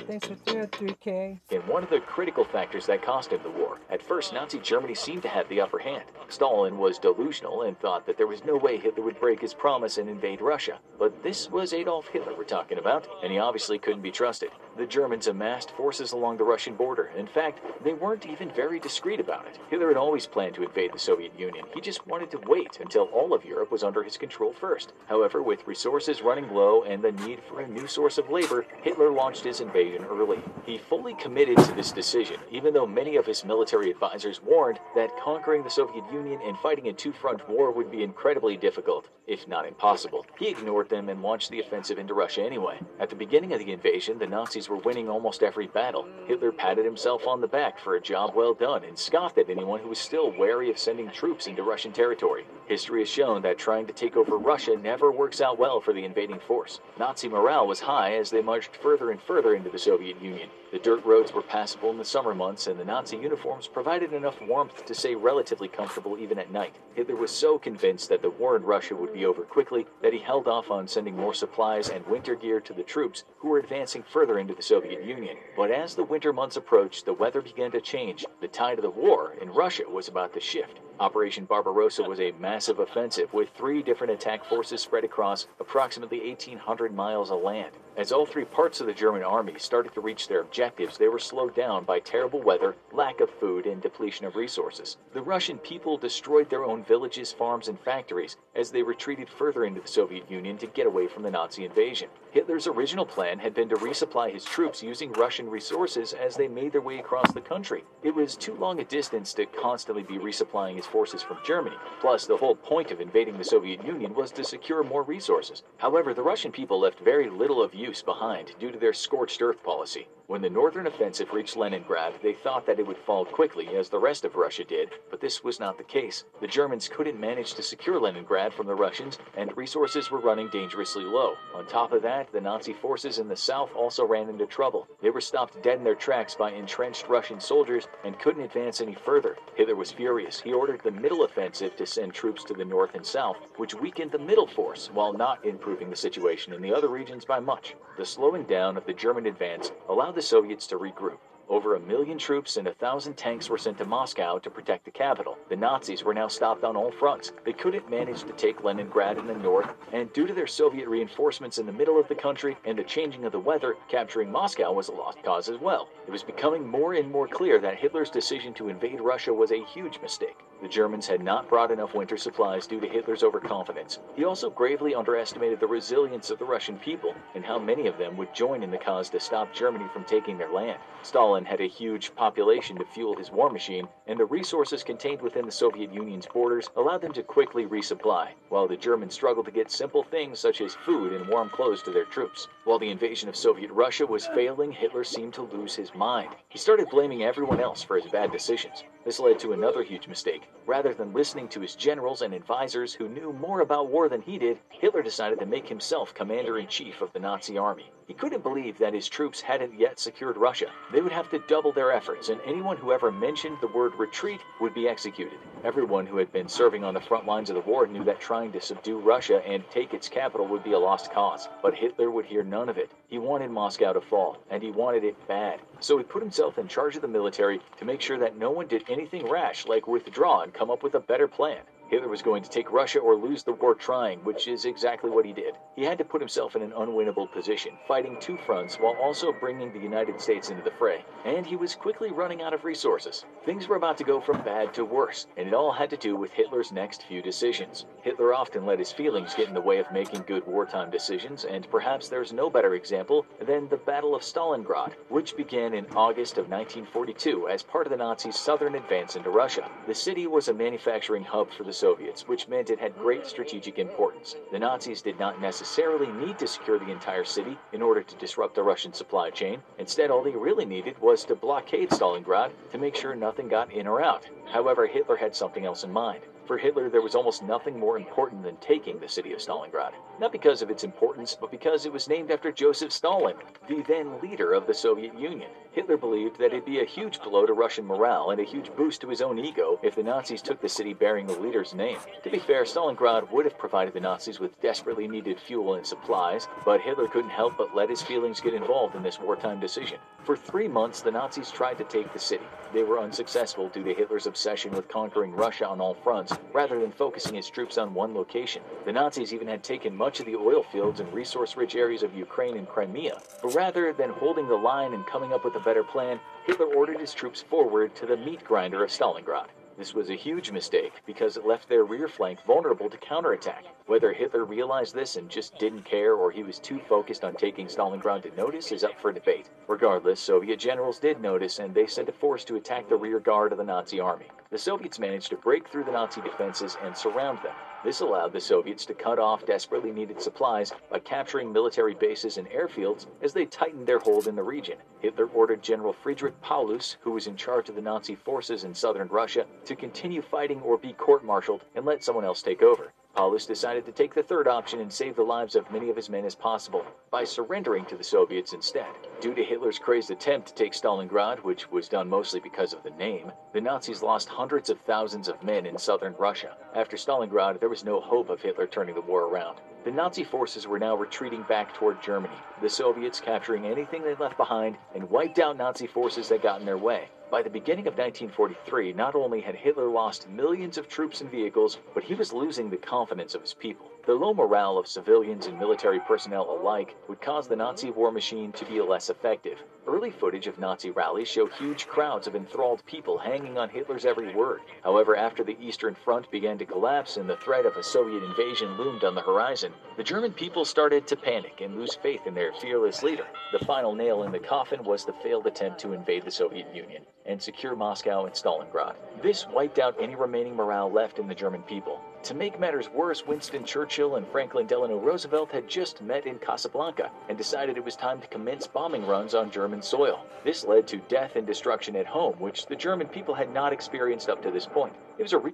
Thanks 0.08 0.28
for 0.28 0.36
303K. 0.36 1.40
And 1.52 1.68
one 1.68 1.84
of 1.84 1.90
the 1.90 2.00
critical 2.00 2.46
factors 2.46 2.86
that 2.86 3.02
cost 3.02 3.34
him 3.34 3.42
the 3.44 3.50
war. 3.50 3.80
At 3.90 4.02
first, 4.02 4.32
Nazi 4.32 4.58
Germany 4.60 4.96
seemed 4.96 5.22
to 5.24 5.28
have 5.28 5.50
the 5.50 5.60
upper 5.60 5.80
hand. 5.80 6.06
Stalin 6.30 6.78
was 6.78 6.98
delusional 6.98 7.64
and 7.64 7.78
thought 7.78 8.06
that 8.06 8.18
there 8.18 8.26
was 8.26 8.46
no 8.46 8.56
way 8.56 8.78
Hitler 8.78 9.04
would 9.04 9.20
break 9.20 9.42
his 9.42 9.54
promise 9.54 9.98
and 9.98 10.10
invade 10.10 10.40
Russia. 10.40 10.80
But 10.98 11.24
this 11.24 11.52
was 11.52 11.74
Adolf 11.74 12.08
Hitler 12.08 12.34
we're 12.38 12.46
talking 12.46 12.78
about, 12.78 13.06
and 13.22 13.34
he 13.34 13.38
obviously 13.38 13.80
couldn't 13.80 14.02
be 14.02 14.12
trusted. 14.12 14.50
The 14.78 14.86
Germans 14.86 15.26
amassed 15.26 15.72
forces 15.72 16.12
along 16.12 16.38
the 16.38 16.44
Russian 16.44 16.76
border. 16.76 17.10
In 17.18 17.26
fact, 17.26 17.62
they 17.84 17.94
weren't 17.94 18.28
even 18.28 18.52
very 18.52 18.80
discreet 18.80 19.20
about 19.20 19.48
it. 19.48 19.58
Hitler 19.72 19.88
had 19.88 19.98
always 19.98 20.28
planned 20.28 20.54
to 20.54 20.64
invade 20.64 20.94
the 20.94 21.00
Soviet 21.00 21.32
Union. 21.38 21.66
He 21.74 21.82
just 21.82 22.06
wanted 22.06 22.30
to 22.30 22.42
wait 22.46 22.80
until 22.80 23.06
all 23.06 23.34
of 23.34 23.44
Europe 23.44 23.72
was 23.72 23.82
under 23.84 24.04
his 24.04 24.18
control 24.18 24.54
first. 24.54 24.94
However, 25.08 25.42
with 25.42 25.66
resources 25.66 26.22
running 26.22 26.54
low 26.54 26.84
and 26.84 27.04
the 27.04 27.12
need 27.12 27.40
for 27.50 27.62
a 27.62 27.68
new 27.68 27.88
source 27.88 28.20
of 28.20 28.30
labor, 28.30 28.68
Hitler 28.84 29.12
launched 29.12 29.46
his 29.46 29.62
invasion 29.62 30.06
early. 30.06 30.44
He 30.64 30.78
fully 30.78 31.16
committed 31.16 31.58
to 31.58 31.74
this 31.74 31.92
decision, 31.92 32.38
even 32.52 32.72
though 32.72 32.86
many 32.86 33.16
of 33.16 33.26
his 33.26 33.44
military 33.44 33.90
advisors 33.90 34.44
warned 34.44 34.80
that 34.94 35.10
conquering 35.20 35.64
the 35.64 35.72
Soviet 35.72 36.04
Union 36.14 36.40
and 36.46 36.56
fighting 36.60 36.88
a 36.88 36.94
two 36.94 37.14
front 37.14 37.50
war 37.50 37.72
would 37.72 37.90
be 37.90 38.04
incredibly 38.04 38.56
difficult, 38.56 39.10
if 39.26 39.48
not 39.48 39.68
impossible. 39.68 40.24
He 40.38 40.50
ignored 40.50 40.90
them 40.90 41.10
and 41.10 41.24
launched 41.24 41.50
the 41.50 41.62
offensive 41.62 41.98
into 41.98 42.14
Russia 42.14 42.44
anyway. 42.44 42.80
At 43.00 43.10
the 43.10 43.16
beginning 43.16 43.54
of 43.54 43.60
the 43.60 43.72
invasion, 43.72 44.20
the 44.20 44.28
Nazis 44.28 44.67
were 44.70 44.78
winning 44.78 45.10
almost 45.10 45.44
every 45.44 45.68
battle. 45.68 46.08
Hitler 46.28 46.52
patted 46.52 46.86
himself 46.86 47.28
on 47.28 47.42
the 47.42 47.48
back 47.48 47.80
for 47.80 47.96
a 47.96 48.02
job 48.02 48.34
well 48.36 48.54
done 48.54 48.84
and 48.84 48.98
scoffed 48.98 49.38
at 49.38 49.50
anyone 49.50 49.80
who 49.80 49.90
was 49.90 50.00
still 50.00 50.32
wary 50.38 50.70
of 50.70 50.78
sending 50.78 51.10
troops 51.10 51.48
into 51.48 51.64
Russian 51.64 51.92
territory. 51.92 52.46
History 52.68 53.00
has 53.00 53.08
shown 53.08 53.44
that 53.44 53.58
trying 53.58 53.88
to 53.88 53.94
take 53.94 54.18
over 54.18 54.38
Russia 54.38 54.76
never 54.76 55.10
works 55.10 55.40
out 55.40 55.58
well 55.58 55.80
for 55.80 55.94
the 55.94 56.04
invading 56.04 56.40
force. 56.40 56.82
Nazi 57.00 57.30
morale 57.30 57.66
was 57.66 57.80
high 57.80 58.16
as 58.16 58.30
they 58.30 58.42
marched 58.42 58.76
further 58.76 59.12
and 59.12 59.22
further 59.22 59.56
into 59.56 59.70
the 59.70 59.80
Soviet 59.80 60.22
Union. 60.22 60.50
The 60.74 60.80
dirt 60.80 61.06
roads 61.06 61.32
were 61.32 61.42
passable 61.42 61.92
in 61.92 61.98
the 61.98 62.04
summer 62.04 62.36
months, 62.36 62.68
and 62.68 62.78
the 62.78 62.84
Nazi 62.84 63.16
uniforms 63.16 63.70
provided 63.70 64.12
enough 64.12 64.42
warmth 64.42 64.86
to 64.86 64.94
stay 64.94 65.16
relatively 65.16 65.70
comfortable 65.70 66.18
even 66.20 66.38
at 66.38 66.52
night. 66.52 66.76
Hitler 66.94 67.16
was 67.16 67.32
so 67.32 67.58
convinced 67.58 68.10
that 68.10 68.22
the 68.22 68.32
war 68.32 68.58
in 68.58 68.64
Russia 68.64 68.98
would 68.98 69.14
be 69.14 69.26
over 69.26 69.44
quickly 69.44 69.86
that 70.02 70.12
he 70.12 70.20
held 70.20 70.50
off 70.50 70.70
on 70.70 70.90
sending 70.90 71.16
more 71.16 71.34
supplies 71.34 71.88
and 71.88 72.06
winter 72.08 72.36
gear 72.36 72.60
to 72.60 72.74
the 72.74 72.84
troops 72.84 73.24
who 73.38 73.48
were 73.48 73.60
advancing 73.60 74.04
further 74.04 74.40
into 74.40 74.54
the 74.54 74.62
Soviet 74.62 75.06
Union. 75.06 75.38
But 75.56 75.72
as 75.72 75.96
the 75.96 76.04
winter 76.04 76.34
months 76.34 76.58
approached, 76.58 77.06
the 77.06 77.14
weather 77.14 77.42
began 77.42 77.72
to 77.72 77.80
change. 77.80 78.26
The 78.42 78.50
tide 78.50 78.78
of 78.78 78.84
the 78.84 78.90
war 78.90 79.36
in 79.42 79.52
Russia 79.52 79.84
was 79.90 80.10
about 80.10 80.34
to 80.34 80.42
shift. 80.42 80.82
Operation 81.00 81.46
Barbarossa 81.46 82.04
was 82.04 82.20
a 82.20 82.34
massive 82.40 82.80
offensive 82.80 83.32
with 83.32 83.50
three 83.50 83.84
different 83.84 84.14
attack 84.14 84.44
forces 84.44 84.82
spread 84.82 85.04
across 85.04 85.46
approximately 85.60 86.20
1,800 86.20 86.94
miles 86.94 87.30
of 87.30 87.42
land. 87.42 87.72
As 87.98 88.12
all 88.12 88.28
three 88.28 88.46
parts 88.46 88.80
of 88.80 88.86
the 88.86 88.94
German 88.94 89.24
army 89.24 89.56
started 89.58 89.92
to 89.96 90.02
reach 90.02 90.28
their 90.28 90.42
objectives, 90.42 91.00
they 91.00 91.08
were 91.08 91.18
slowed 91.18 91.56
down 91.56 91.84
by 91.84 92.00
terrible 92.00 92.40
weather, 92.40 92.76
lack 92.92 93.22
of 93.22 93.30
food, 93.32 93.66
and 93.66 93.82
depletion 93.82 94.28
of 94.28 94.36
resources. 94.36 94.98
The 95.14 95.22
Russian 95.24 95.58
people 95.58 95.98
destroyed 95.98 96.48
their 96.48 96.64
own 96.64 96.84
villages, 96.84 97.32
farms, 97.32 97.70
and 97.70 97.80
factories 97.80 98.38
as 98.56 98.70
they 98.70 98.84
retreated 98.84 99.28
further 99.28 99.66
into 99.66 99.82
the 99.82 99.88
Soviet 99.88 100.30
Union 100.30 100.60
to 100.60 100.68
get 100.68 100.86
away 100.86 101.08
from 101.08 101.24
the 101.24 101.32
Nazi 101.32 101.66
invasion. 101.66 102.08
Hitler's 102.30 102.68
original 102.68 103.04
plan 103.06 103.40
had 103.40 103.56
been 103.56 103.70
to 103.70 103.76
resupply 103.78 104.32
his 104.32 104.46
troops 104.46 104.84
using 104.84 105.12
Russian 105.14 105.50
resources 105.50 106.14
as 106.14 106.36
they 106.36 106.48
made 106.48 106.74
their 106.74 106.82
way 106.82 107.00
across 107.00 107.32
the 107.32 107.42
country. 107.42 107.84
It 108.04 108.14
was 108.14 108.38
too 108.38 108.54
long 108.54 108.80
a 108.80 108.84
distance 108.84 109.34
to 109.34 109.48
constantly 109.48 110.04
be 110.04 110.20
resupplying 110.20 110.76
his 110.76 110.86
forces 110.86 111.24
from 111.24 111.40
Germany. 111.44 111.78
Plus, 112.00 112.28
the 112.28 112.38
whole 112.38 112.56
point 112.56 112.92
of 112.92 113.02
invading 113.02 113.40
the 113.40 113.44
Soviet 113.44 113.84
Union 113.84 114.14
was 114.14 114.30
to 114.34 114.44
secure 114.44 114.84
more 114.84 115.02
resources. 115.02 115.64
However, 115.78 116.14
the 116.14 116.22
Russian 116.22 116.52
people 116.52 116.80
left 116.80 117.00
very 117.00 117.28
little 117.28 117.60
of 117.60 117.74
use 117.88 118.02
behind 118.02 118.52
due 118.60 118.72
to 118.72 118.78
their 118.78 118.94
scorched 118.94 119.42
earth 119.42 119.64
policy. 119.64 120.08
When 120.28 120.42
the 120.42 120.50
northern 120.50 120.88
offensive 120.88 121.32
reached 121.32 121.56
Leningrad, 121.56 122.16
they 122.22 122.34
thought 122.34 122.66
that 122.66 122.80
it 122.80 122.86
would 122.86 122.98
fall 122.98 123.24
quickly, 123.24 123.78
as 123.78 123.88
the 123.88 123.98
rest 123.98 124.26
of 124.26 124.36
Russia 124.36 124.66
did, 124.66 124.90
but 125.10 125.22
this 125.22 125.42
was 125.42 125.58
not 125.58 125.78
the 125.78 125.86
case. 125.86 126.26
The 126.42 126.48
Germans 126.48 126.90
couldn't 126.90 127.18
manage 127.18 127.54
to 127.54 127.64
secure 127.64 127.98
Leningrad 127.98 128.54
from 128.54 128.68
the 128.68 128.76
Russians, 128.76 129.20
and 129.38 129.56
resources 129.56 130.12
were 130.12 130.20
running 130.20 130.50
dangerously 130.50 131.06
low. 131.06 131.36
On 131.56 131.66
top 131.66 131.94
of 131.94 132.02
that, 132.02 132.30
the 132.34 132.42
Nazi 132.42 132.74
forces 132.74 133.20
in 133.20 133.30
the 133.30 133.38
south 133.38 133.74
also 133.74 134.06
ran 134.06 134.28
into 134.28 134.46
trouble. 134.46 134.86
They 135.02 135.12
were 135.12 135.22
stopped 135.22 135.64
dead 135.64 135.78
in 135.78 135.86
their 135.86 135.96
tracks 135.96 136.36
by 136.36 136.52
entrenched 136.52 137.08
Russian 137.08 137.40
soldiers 137.40 137.88
and 138.04 138.20
couldn't 138.20 138.44
advance 138.44 138.82
any 138.82 138.96
further. 138.96 139.38
Hitler 139.56 139.78
was 139.78 139.94
furious. 139.94 140.42
He 140.42 140.52
ordered 140.52 140.82
the 140.84 140.92
middle 140.92 141.24
offensive 141.24 141.78
to 141.78 141.86
send 141.86 142.14
troops 142.14 142.44
to 142.44 142.54
the 142.54 142.66
north 142.66 142.96
and 142.96 143.06
south, 143.06 143.38
which 143.56 143.76
weakened 143.76 144.12
the 144.12 144.20
middle 144.20 144.48
force 144.48 144.90
while 144.94 145.14
not 145.14 145.46
improving 145.46 145.90
the 145.90 145.96
situation 145.96 146.52
in 146.52 146.62
the 146.62 146.76
other 146.76 146.90
regions 146.90 147.24
by 147.24 147.40
much. 147.40 147.76
The 147.98 148.06
slowing 148.06 148.44
down 148.44 148.76
of 148.76 148.86
the 148.86 148.94
German 148.94 149.26
advance 149.26 149.72
allowed 149.88 150.17
the 150.18 150.24
Soviets 150.24 150.66
to 150.66 150.80
regroup. 150.80 151.20
Over 151.50 151.76
a 151.76 151.80
million 151.80 152.18
troops 152.18 152.58
and 152.58 152.68
a 152.68 152.74
thousand 152.74 153.16
tanks 153.16 153.50
were 153.50 153.58
sent 153.58 153.78
to 153.78 153.86
Moscow 153.86 154.38
to 154.38 154.50
protect 154.50 154.84
the 154.84 154.92
capital. 154.92 155.38
The 155.48 155.56
Nazis 155.56 156.04
were 156.04 156.14
now 156.14 156.28
stopped 156.28 156.66
on 156.66 156.76
all 156.76 156.92
fronts. 156.92 157.32
They 157.46 157.54
couldn't 157.54 157.90
manage 157.90 158.24
to 158.24 158.34
take 158.34 158.66
Leningrad 158.66 159.18
in 159.18 159.28
the 159.28 159.34
north, 159.34 159.74
and 159.94 160.12
due 160.12 160.28
to 160.28 160.34
their 160.34 160.46
Soviet 160.46 160.90
reinforcements 160.90 161.58
in 161.58 161.66
the 161.66 161.72
middle 161.72 161.98
of 161.98 162.08
the 162.10 162.16
country 162.16 162.58
and 162.66 162.78
the 162.78 162.84
changing 162.84 163.24
of 163.24 163.32
the 163.32 163.40
weather, 163.40 163.76
capturing 163.88 164.30
Moscow 164.30 164.74
was 164.74 164.90
a 164.90 164.92
lost 164.92 165.24
cause 165.24 165.48
as 165.48 165.60
well. 165.60 165.88
It 166.06 166.12
was 166.12 166.22
becoming 166.22 166.68
more 166.68 166.94
and 166.94 167.10
more 167.10 167.30
clear 167.30 167.60
that 167.60 167.78
Hitler's 167.78 168.10
decision 168.10 168.54
to 168.56 168.68
invade 168.68 169.00
Russia 169.00 169.34
was 169.34 169.52
a 169.52 169.64
huge 169.64 170.02
mistake. 170.02 170.38
The 170.62 170.68
Germans 170.68 171.08
had 171.08 171.24
not 171.24 171.48
brought 171.48 171.72
enough 171.72 171.94
winter 171.94 172.18
supplies 172.18 172.66
due 172.66 172.80
to 172.80 172.90
Hitler's 172.90 173.24
overconfidence. 173.24 174.00
He 174.16 174.26
also 174.26 174.50
gravely 174.50 174.96
underestimated 174.96 175.60
the 175.60 175.68
resilience 175.68 176.32
of 176.32 176.40
the 176.40 176.46
Russian 176.46 176.78
people 176.80 177.14
and 177.36 177.46
how 177.46 177.60
many 177.60 177.86
of 177.88 177.98
them 178.00 178.18
would 178.18 178.34
join 178.34 178.64
in 178.64 178.72
the 178.72 178.78
cause 178.78 179.08
to 179.10 179.20
stop 179.20 179.54
Germany 179.54 179.86
from 179.94 180.04
taking 180.04 180.38
their 180.38 180.52
land. 180.52 180.80
Stalin 181.04 181.37
had 181.46 181.62
a 181.62 181.68
huge 181.68 182.14
population 182.16 182.78
to 182.78 182.86
fuel 182.86 183.16
his 183.16 183.32
war 183.32 183.50
machine, 183.50 183.88
and 184.08 184.20
the 184.20 184.26
resources 184.26 184.84
contained 184.84 185.22
within 185.22 185.46
the 185.46 185.52
Soviet 185.52 185.94
Union's 185.94 186.26
borders 186.26 186.70
allowed 186.76 187.02
them 187.02 187.14
to 187.14 187.24
quickly 187.24 187.66
resupply, 187.66 188.30
while 188.50 188.68
the 188.68 188.78
Germans 188.78 189.14
struggled 189.14 189.46
to 189.46 189.52
get 189.52 189.72
simple 189.72 190.04
things 190.04 190.40
such 190.40 190.62
as 190.62 190.76
food 190.76 191.14
and 191.14 191.28
warm 191.28 191.50
clothes 191.50 191.82
to 191.84 191.92
their 191.92 192.06
troops. 192.06 192.48
While 192.64 192.80
the 192.80 192.90
invasion 192.90 193.30
of 193.30 193.36
Soviet 193.36 193.72
Russia 193.72 194.06
was 194.06 194.28
failing, 194.28 194.72
Hitler 194.72 195.04
seemed 195.04 195.34
to 195.36 195.44
lose 195.44 195.76
his 195.76 195.94
mind. 195.94 196.36
He 196.50 196.58
started 196.58 196.90
blaming 196.90 197.24
everyone 197.24 197.60
else 197.60 197.84
for 197.84 198.00
his 198.00 198.12
bad 198.12 198.32
decisions. 198.32 198.84
This 199.08 199.22
led 199.22 199.40
to 199.40 199.54
another 199.54 199.84
huge 199.84 200.10
mistake. 200.10 200.50
Rather 200.66 200.94
than 200.94 201.14
listening 201.14 201.48
to 201.48 201.62
his 201.62 201.76
generals 201.76 202.24
and 202.24 202.34
advisors 202.34 202.94
who 202.94 203.08
knew 203.08 203.32
more 203.32 203.62
about 203.62 203.88
war 203.88 204.10
than 204.10 204.22
he 204.22 204.38
did, 204.38 204.60
Hitler 204.68 205.02
decided 205.02 205.40
to 205.40 205.46
make 205.46 205.66
himself 205.66 206.14
commander 206.14 206.60
in 206.60 206.68
chief 206.68 207.02
of 207.02 207.14
the 207.14 207.20
Nazi 207.22 207.58
army. 207.58 207.90
He 208.06 208.14
couldn't 208.14 208.44
believe 208.44 208.78
that 208.78 208.94
his 208.94 209.08
troops 209.08 209.40
hadn't 209.40 209.80
yet 209.80 209.98
secured 209.98 210.36
Russia. 210.36 210.68
They 210.92 211.00
would 211.00 211.14
have 211.14 211.30
to 211.30 211.44
double 211.48 211.72
their 211.72 211.94
efforts, 211.94 212.28
and 212.28 212.42
anyone 212.46 212.76
who 212.76 212.92
ever 212.92 213.10
mentioned 213.10 213.58
the 213.62 213.68
word 213.68 213.96
retreat 213.96 214.42
would 214.60 214.74
be 214.74 214.90
executed. 214.90 215.40
Everyone 215.64 216.06
who 216.06 216.18
had 216.18 216.32
been 216.34 216.50
serving 216.50 216.84
on 216.84 216.94
the 216.94 217.00
front 217.00 217.26
lines 217.26 217.50
of 217.50 217.56
the 217.56 217.70
war 217.70 217.88
knew 217.88 218.04
that 218.04 218.20
trying 218.20 218.52
to 218.52 218.60
subdue 218.60 219.00
Russia 219.00 219.42
and 219.48 219.64
take 219.72 219.94
its 219.94 220.10
capital 220.10 220.48
would 220.48 220.66
be 220.66 220.74
a 220.74 220.80
lost 220.80 221.14
cause. 221.14 221.48
But 221.62 221.76
Hitler 221.76 222.12
would 222.12 222.26
hear 222.26 222.44
none 222.44 222.68
of 222.68 222.78
it. 222.78 222.92
He 223.10 223.18
wanted 223.20 223.52
Moscow 223.52 223.94
to 223.94 224.02
fall, 224.02 224.38
and 224.50 224.62
he 224.62 224.72
wanted 224.72 225.06
it 225.06 225.16
bad. 225.28 225.62
So 225.80 225.98
he 225.98 226.04
put 226.04 226.22
himself 226.22 226.58
in 226.58 226.68
charge 226.68 226.98
of 226.98 227.02
the 227.02 227.08
military 227.08 227.62
to 227.78 227.86
make 227.86 228.02
sure 228.02 228.18
that 228.18 228.38
no 228.38 228.52
one 228.52 228.68
did 228.68 228.84
anything 228.90 229.26
rash 229.30 229.66
like 229.66 229.88
withdraw 229.88 230.42
and 230.42 230.54
come 230.54 230.70
up 230.70 230.84
with 230.84 230.96
a 230.96 231.00
better 231.00 231.28
plan. 231.28 231.62
Hitler 231.90 232.10
was 232.10 232.22
going 232.22 232.44
to 232.44 232.50
take 232.50 232.72
Russia 232.72 233.00
or 233.00 233.16
lose 233.16 233.44
the 233.44 233.54
war 233.54 233.74
trying, 233.74 234.20
which 234.20 234.48
is 234.48 234.66
exactly 234.66 235.10
what 235.10 235.26
he 235.26 235.32
did. 235.32 235.56
He 235.76 235.84
had 235.84 235.98
to 236.00 236.04
put 236.04 236.22
himself 236.22 236.56
in 236.56 236.62
an 236.62 236.72
unwinnable 236.72 237.32
position, 237.32 237.74
fighting 237.88 238.18
two 238.20 238.38
fronts 238.38 238.76
while 238.76 238.96
also 239.02 239.32
bringing 239.32 239.72
the 239.72 239.80
United 239.80 240.20
States 240.20 240.50
into 240.50 240.64
the 240.64 240.72
fray. 240.72 241.06
And 241.24 241.46
he 241.46 241.56
was 241.56 241.76
quickly 241.76 242.12
running 242.12 242.42
out 242.42 242.54
of 242.54 242.66
resources. 242.66 243.26
Things 243.46 243.68
were 243.68 243.78
about 243.78 243.98
to 244.00 244.04
go 244.04 244.20
from 244.20 244.42
bad 244.42 244.74
to 244.74 244.84
worse, 244.84 245.28
and 245.38 245.48
it 245.48 245.54
all 245.54 245.72
had 245.72 245.90
to 245.92 245.98
do 245.98 246.18
with 246.18 246.34
Hitler's 246.34 246.74
next 246.74 247.04
few 247.04 247.22
decisions. 247.22 247.86
Hitler 248.02 248.34
often 248.34 248.66
let 248.66 248.80
his 248.80 248.92
feelings 248.92 249.34
get 249.34 249.48
in 249.48 249.54
the 249.54 249.62
way 249.62 249.78
of 249.78 249.92
making 249.92 250.24
good 250.28 250.46
wartime 250.46 250.90
decisions, 250.90 251.46
and 251.46 251.70
perhaps 251.72 252.10
there's 252.10 252.34
no 252.34 252.50
better 252.50 252.76
example 252.76 253.26
than 253.46 253.70
the 253.70 253.78
Battle 253.78 254.14
of 254.14 254.24
Stalingrad, 254.24 254.94
which 255.10 255.38
began 255.38 255.74
in 255.74 255.86
August 255.96 256.38
of 256.38 256.50
1942 256.50 257.48
as 257.48 257.64
part 257.64 257.88
of 257.88 257.92
the 257.92 257.98
Nazis' 257.98 258.38
southern 258.38 258.76
advance 258.76 259.16
into 259.16 259.30
Russia. 259.30 259.70
The 259.88 259.96
city 259.96 260.28
was 260.28 260.50
a 260.50 260.54
manufacturing 260.54 261.24
hub 261.24 261.52
for 261.52 261.64
the 261.64 261.77
Soviets, 261.78 262.28
which 262.28 262.48
meant 262.48 262.70
it 262.70 262.80
had 262.80 262.98
great 262.98 263.28
strategic 263.28 263.78
importance. 263.78 264.36
The 264.52 264.60
Nazis 264.60 265.02
did 265.02 265.20
not 265.20 265.40
necessarily 265.40 266.12
need 266.12 266.40
to 266.40 266.48
secure 266.48 266.80
the 266.80 266.92
entire 266.92 267.24
city 267.24 267.58
in 267.72 267.82
order 267.82 268.02
to 268.02 268.16
disrupt 268.16 268.56
the 268.56 268.64
Russian 268.64 268.94
supply 268.94 269.30
chain. 269.30 269.62
Instead, 269.78 270.10
all 270.10 270.24
they 270.24 270.32
really 270.32 270.66
needed 270.66 271.00
was 271.00 271.24
to 271.26 271.36
blockade 271.36 271.90
Stalingrad 271.90 272.52
to 272.72 272.78
make 272.78 272.96
sure 272.96 273.16
nothing 273.16 273.48
got 273.48 273.72
in 273.72 273.88
or 273.88 274.02
out. 274.02 274.24
However, 274.52 274.88
Hitler 274.88 275.18
had 275.18 275.36
something 275.36 275.66
else 275.66 275.84
in 275.84 275.92
mind. 275.92 276.22
For 276.48 276.58
Hitler, 276.58 276.90
there 276.90 277.02
was 277.02 277.14
almost 277.14 277.44
nothing 277.44 277.78
more 277.78 277.98
important 277.98 278.42
than 278.42 278.56
taking 278.58 279.00
the 279.00 279.10
city 279.10 279.34
of 279.34 279.40
Stalingrad. 279.40 279.92
Not 280.18 280.32
because 280.32 280.62
of 280.62 280.70
its 280.70 280.86
importance, 280.86 281.36
but 281.36 281.52
because 281.52 281.86
it 281.86 281.92
was 281.92 282.08
named 282.08 282.32
after 282.32 282.54
Joseph 282.54 282.94
Stalin, 282.94 283.36
the 283.68 283.82
then 283.82 284.22
leader 284.22 284.54
of 284.54 284.66
the 284.66 284.74
Soviet 284.74 285.20
Union. 285.20 285.52
Hitler 285.74 285.98
believed 285.98 286.40
that 286.40 286.48
it'd 286.48 286.66
be 286.66 286.80
a 286.80 286.86
huge 286.86 287.22
blow 287.22 287.46
to 287.46 287.54
Russian 287.54 287.86
morale 287.86 288.32
and 288.32 288.40
a 288.40 288.46
huge 288.46 288.74
boost 288.76 289.02
to 289.02 289.10
his 289.10 289.22
own 289.22 289.38
ego 289.38 289.78
if 289.84 289.96
the 289.96 290.02
Nazis 290.02 290.42
took 290.42 290.62
the 290.62 290.70
city 290.70 290.94
bearing 290.94 291.28
the 291.28 291.38
leader's 291.38 291.76
name. 291.76 291.98
To 292.24 292.30
be 292.30 292.40
fair, 292.40 292.64
Stalingrad 292.64 293.30
would 293.30 293.46
have 293.46 293.60
provided 293.60 293.94
the 293.94 294.00
Nazis 294.00 294.40
with 294.40 294.60
desperately 294.62 295.08
needed 295.08 295.40
fuel 295.40 295.74
and 295.74 295.86
supplies, 295.86 296.48
but 296.64 296.82
Hitler 296.82 297.10
couldn't 297.10 297.30
help 297.30 297.58
but 297.58 297.76
let 297.76 297.90
his 297.90 298.02
feelings 298.02 298.40
get 298.40 298.54
involved 298.54 298.96
in 298.96 299.04
this 299.04 299.20
wartime 299.20 299.60
decision. 299.60 300.00
For 300.24 300.36
three 300.36 300.68
months, 300.68 301.02
the 301.02 301.12
Nazis 301.12 301.52
tried 301.52 301.78
to 301.78 301.84
take 301.84 302.12
the 302.12 302.20
city. 302.20 302.44
They 302.74 302.84
were 302.84 303.00
unsuccessful 303.00 303.70
due 303.70 303.84
to 303.84 303.94
Hitler's 303.94 304.28
obsession 304.28 304.72
with 304.72 304.88
conquering 304.88 305.32
Russia 305.32 305.68
on 305.68 305.80
all 305.80 305.94
fronts, 305.94 306.37
rather 306.54 306.80
than 306.80 306.92
focusing 306.92 307.36
his 307.36 307.50
troops 307.50 307.78
on 307.78 307.94
one 307.94 308.14
location. 308.14 308.62
The 308.86 308.94
Nazis 308.94 309.34
even 309.34 309.48
had 309.48 309.64
taken 309.64 309.96
much 309.96 310.20
of 310.20 310.26
the 310.26 310.36
oil 310.36 310.64
fields 310.64 311.00
and 311.00 311.12
resource-rich 311.14 311.76
areas 311.76 312.04
of 312.04 312.16
Ukraine 312.16 312.58
and 312.58 312.68
Crimea. 312.68 313.22
But 313.42 313.54
rather 313.56 313.94
than 313.94 314.10
holding 314.10 314.48
the 314.48 314.56
line 314.56 314.94
and 314.94 315.06
coming 315.06 315.34
up 315.34 315.46
with 315.46 315.56
a 315.56 315.60
better 315.60 315.84
plan, 315.84 316.20
Hitler 316.46 316.68
ordered 316.68 317.00
his 317.00 317.14
troops 317.14 317.42
forward 317.42 317.96
to 317.96 318.06
the 318.06 318.18
meat 318.18 318.44
grinder 318.44 318.84
of 318.84 318.90
Stalingrad. 318.90 319.48
This 319.78 319.94
was 319.94 320.10
a 320.10 320.16
huge 320.16 320.50
mistake 320.50 320.94
because 321.06 321.38
it 321.38 321.46
left 321.46 321.70
their 321.70 321.84
rear 321.84 322.08
flank 322.08 322.44
vulnerable 322.48 322.90
to 322.90 322.98
counterattack. 322.98 323.64
Whether 323.86 324.12
Hitler 324.12 324.44
realized 324.44 324.96
this 324.96 325.18
and 325.18 325.30
just 325.30 325.60
didn't 325.60 325.84
care 325.84 326.16
or 326.16 326.32
he 326.32 326.42
was 326.42 326.58
too 326.58 326.80
focused 326.80 327.24
on 327.24 327.36
taking 327.36 327.68
Stalingrad 327.68 328.24
to 328.24 328.36
notice 328.36 328.72
is 328.72 328.84
up 328.84 329.00
for 329.00 329.12
debate. 329.12 329.52
Regardless, 329.68 330.20
Soviet 330.20 330.58
generals 330.58 330.98
did 330.98 331.22
notice 331.22 331.60
and 331.60 331.76
they 331.76 331.86
sent 331.86 332.10
a 332.10 332.12
force 332.12 332.44
to 332.46 332.56
attack 332.56 332.90
the 332.90 332.96
rear 332.96 333.20
guard 333.20 333.52
of 333.52 333.60
the 333.60 333.64
Nazi 333.64 334.00
army. 334.00 334.26
The 334.50 334.58
Soviets 334.58 334.98
managed 334.98 335.30
to 335.30 335.36
break 335.36 335.68
through 335.68 335.84
the 335.84 335.92
Nazi 335.92 336.22
defenses 336.22 336.76
and 336.82 336.98
surround 336.98 337.38
them. 337.44 337.54
This 337.84 338.02
allowed 338.02 338.34
the 338.34 338.42
Soviets 338.42 338.86
to 338.88 338.94
cut 338.94 339.20
off 339.20 339.46
desperately 339.46 339.92
needed 339.92 340.22
supplies 340.22 340.74
by 340.90 341.00
capturing 341.00 341.54
military 341.54 341.94
bases 341.94 342.38
and 342.38 342.50
airfields 342.50 343.06
as 343.22 343.34
they 343.34 343.46
tightened 343.46 343.88
their 343.88 344.00
hold 344.00 344.28
in 344.28 344.36
the 344.36 344.44
region. 344.44 344.80
Hitler 345.00 345.28
ordered 345.34 345.62
General 345.62 345.94
Friedrich 345.94 346.40
Paulus, 346.42 346.98
who 347.02 347.12
was 347.12 347.28
in 347.28 347.38
charge 347.38 347.70
of 347.70 347.76
the 347.76 347.82
Nazi 347.82 348.16
forces 348.16 348.64
in 348.64 348.74
southern 348.74 349.08
Russia, 349.08 349.46
to 349.66 349.76
continue 349.76 350.22
fighting 350.22 350.60
or 350.62 350.78
be 350.78 350.94
court-martialed 350.94 351.64
and 351.76 351.86
let 351.86 352.04
someone 352.04 352.26
else 352.26 352.42
take 352.42 352.64
over. 352.64 352.92
Paulus 353.18 353.48
decided 353.48 353.84
to 353.84 353.92
take 353.92 354.14
the 354.14 354.22
third 354.22 354.48
option 354.48 354.80
and 354.80 354.94
save 354.94 355.16
the 355.16 355.24
lives 355.24 355.56
of 355.56 355.72
many 355.72 355.90
of 355.90 355.96
his 355.96 356.08
men 356.08 356.24
as 356.24 356.36
possible 356.36 356.86
by 357.10 357.24
surrendering 357.24 357.84
to 357.86 357.98
the 357.98 358.04
Soviets 358.04 358.54
instead. 358.54 358.86
Due 359.20 359.34
to 359.34 359.44
Hitler's 359.44 359.80
crazed 359.80 360.12
attempt 360.12 360.50
to 360.50 360.54
take 360.54 360.74
Stalingrad, 360.74 361.40
which 361.40 361.72
was 361.72 361.90
done 361.90 362.08
mostly 362.08 362.40
because 362.40 362.74
of 362.74 362.84
the 362.84 362.92
name, 362.92 363.32
the 363.54 363.60
Nazis 363.60 364.04
lost 364.04 364.30
hundreds 364.30 364.70
of 364.70 364.80
thousands 364.82 365.30
of 365.30 365.42
men 365.42 365.66
in 365.66 365.80
southern 365.80 366.14
Russia. 366.20 366.56
After 366.76 366.96
Stalingrad, 366.96 367.60
there 367.60 367.70
was 367.70 367.84
no 367.84 368.00
hope 368.00 368.30
of 368.30 368.40
Hitler 368.40 368.68
turning 368.68 368.94
the 368.94 369.02
war 369.02 369.24
around. 369.24 369.62
The 369.84 369.90
Nazi 369.90 370.24
forces 370.24 370.68
were 370.68 370.78
now 370.78 370.96
retreating 370.96 371.42
back 371.50 371.74
toward 371.74 372.04
Germany, 372.04 372.38
the 372.62 372.70
Soviets 372.70 373.20
capturing 373.20 373.66
anything 373.66 374.04
they 374.04 374.14
left 374.14 374.38
behind 374.38 374.78
and 374.94 375.10
wiped 375.10 375.40
out 375.40 375.58
Nazi 375.58 375.88
forces 375.88 376.30
that 376.30 376.44
got 376.44 376.60
in 376.60 376.68
their 376.68 376.78
way. 376.78 377.10
By 377.30 377.42
the 377.42 377.50
beginning 377.50 377.88
of 377.88 377.98
1943, 377.98 378.94
not 378.94 379.14
only 379.14 379.42
had 379.42 379.56
Hitler 379.56 379.90
lost 379.90 380.30
millions 380.30 380.78
of 380.78 380.88
troops 380.88 381.20
and 381.20 381.30
vehicles, 381.30 381.78
but 381.94 382.04
he 382.04 382.16
was 382.16 382.32
losing 382.32 382.70
the 382.70 382.78
confidence 382.78 383.36
of 383.36 383.42
his 383.42 383.54
people. 383.54 383.92
The 384.08 384.16
low 384.16 384.34
morale 384.34 384.78
of 384.78 384.88
civilians 384.88 385.48
and 385.48 385.60
military 385.60 386.00
personnel 386.00 386.50
alike 386.50 386.96
would 387.10 387.20
cause 387.20 387.46
the 387.46 387.58
Nazi 387.58 387.92
war 387.92 388.10
machine 388.10 388.54
to 388.54 388.64
be 388.64 388.80
less 388.80 389.10
effective. 389.10 389.60
Early 389.86 390.12
footage 390.12 390.48
of 390.48 390.58
Nazi 390.58 390.92
rallies 390.92 391.28
show 391.28 391.48
huge 391.48 391.88
crowds 391.88 392.26
of 392.26 392.34
enthralled 392.34 392.86
people 392.86 393.18
hanging 393.18 393.58
on 393.58 393.68
Hitler's 393.68 394.06
every 394.06 394.34
word. 394.34 394.62
However, 394.82 395.18
after 395.18 395.44
the 395.44 395.58
Eastern 395.60 395.94
Front 395.94 396.32
began 396.32 396.58
to 396.58 396.66
collapse 396.66 397.18
and 397.18 397.30
the 397.30 397.36
threat 397.36 397.66
of 397.66 397.76
a 397.76 397.84
Soviet 397.84 398.24
invasion 398.24 398.78
loomed 398.78 399.04
on 399.04 399.14
the 399.14 399.20
horizon, 399.20 399.74
the 399.98 400.06
German 400.06 400.32
people 400.32 400.64
started 400.64 401.06
to 401.08 401.18
panic 401.18 401.60
and 401.60 401.76
lose 401.76 401.96
faith 401.96 402.22
in 402.26 402.34
their 402.34 402.54
fearless 402.62 403.04
leader. 403.04 403.28
The 403.52 403.66
final 403.66 403.94
nail 403.94 404.24
in 404.24 404.32
the 404.32 404.40
coffin 404.40 404.86
was 404.86 405.04
the 405.04 405.20
failed 405.22 405.48
attempt 405.48 405.80
to 405.80 405.92
invade 405.92 406.24
the 406.24 406.32
Soviet 406.32 406.74
Union 406.74 407.04
and 407.26 407.42
secure 407.42 407.76
Moscow 407.76 408.24
and 408.26 408.34
Stalingrad. 408.34 408.96
This 409.22 409.46
wiped 409.50 409.80
out 409.80 409.98
any 410.00 410.16
remaining 410.16 410.56
morale 410.56 410.90
left 410.90 411.20
in 411.20 411.28
the 411.28 411.36
German 411.36 411.64
people. 411.64 412.00
To 412.24 412.34
make 412.34 412.60
matters 412.60 412.90
worse, 412.90 413.26
Winston 413.26 413.64
Churchill 413.64 414.16
and 414.18 414.28
Franklin 414.28 414.68
Delano 414.68 414.98
Roosevelt 414.98 415.52
had 415.52 415.68
just 415.70 416.02
met 416.02 416.26
in 416.26 416.40
Casablanca 416.40 417.10
and 417.30 417.38
decided 417.38 417.78
it 417.78 417.86
was 417.86 417.96
time 417.96 418.20
to 418.20 418.28
commence 418.28 418.68
bombing 418.68 419.06
runs 419.06 419.34
on 419.34 419.50
German 419.50 419.82
soil. 419.82 420.26
This 420.44 420.66
led 420.66 420.88
to 420.88 420.98
death 421.08 421.38
and 421.38 421.48
destruction 421.48 421.96
at 421.96 422.06
home, 422.06 422.34
which 422.40 422.66
the 422.66 422.76
German 422.76 423.08
people 423.08 423.34
had 423.34 423.54
not 423.54 423.72
experienced 423.72 424.30
up 424.30 424.42
to 424.44 424.52
this 424.52 424.66
point. 424.66 424.94
It 425.18 425.24
was 425.24 425.34
a 425.34 425.38
re- 425.38 425.54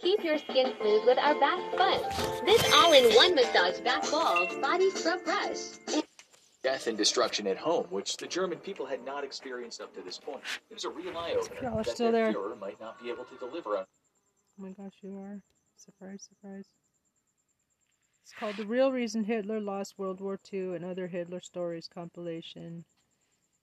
Keep 0.00 0.22
your 0.24 0.38
skin 0.38 0.74
smooth 0.78 1.06
with 1.06 1.18
our 1.18 1.34
bath 1.40 1.60
sponge. 1.72 2.44
This 2.44 2.72
all-in-one 2.74 3.34
massage 3.34 3.80
bath 3.80 4.10
balls 4.10 4.54
body 4.60 4.90
scrub 4.90 5.24
brush. 5.24 6.04
death 6.62 6.86
and 6.86 6.98
destruction 6.98 7.46
at 7.46 7.56
home, 7.56 7.86
which 7.90 8.16
the 8.18 8.26
German 8.26 8.58
people 8.58 8.84
had 8.84 9.04
not 9.04 9.24
experienced 9.24 9.80
up 9.80 9.94
to 9.94 10.02
this 10.02 10.18
point. 10.18 10.42
It 10.70 10.74
was 10.74 10.84
a 10.84 10.90
real 10.90 11.16
eye-opener 11.16 11.72
that 11.76 11.86
still 11.88 12.12
their 12.12 12.32
there. 12.32 12.40
Führer 12.40 12.58
might 12.60 12.78
not 12.80 13.02
be 13.02 13.10
able 13.10 13.24
to 13.24 13.34
deliver 13.36 13.78
on 13.78 13.84
Oh 14.58 14.64
my 14.64 14.70
gosh, 14.70 14.94
you 15.02 15.16
are. 15.18 15.40
Surprise, 15.76 16.26
surprise. 16.28 16.66
It's 18.24 18.32
called 18.32 18.56
The 18.56 18.66
Real 18.66 18.90
Reason 18.90 19.22
Hitler 19.22 19.60
Lost 19.60 19.94
World 19.98 20.20
War 20.20 20.40
II 20.52 20.74
and 20.74 20.84
Other 20.84 21.06
Hitler 21.06 21.40
Stories 21.40 21.88
compilation. 21.92 22.84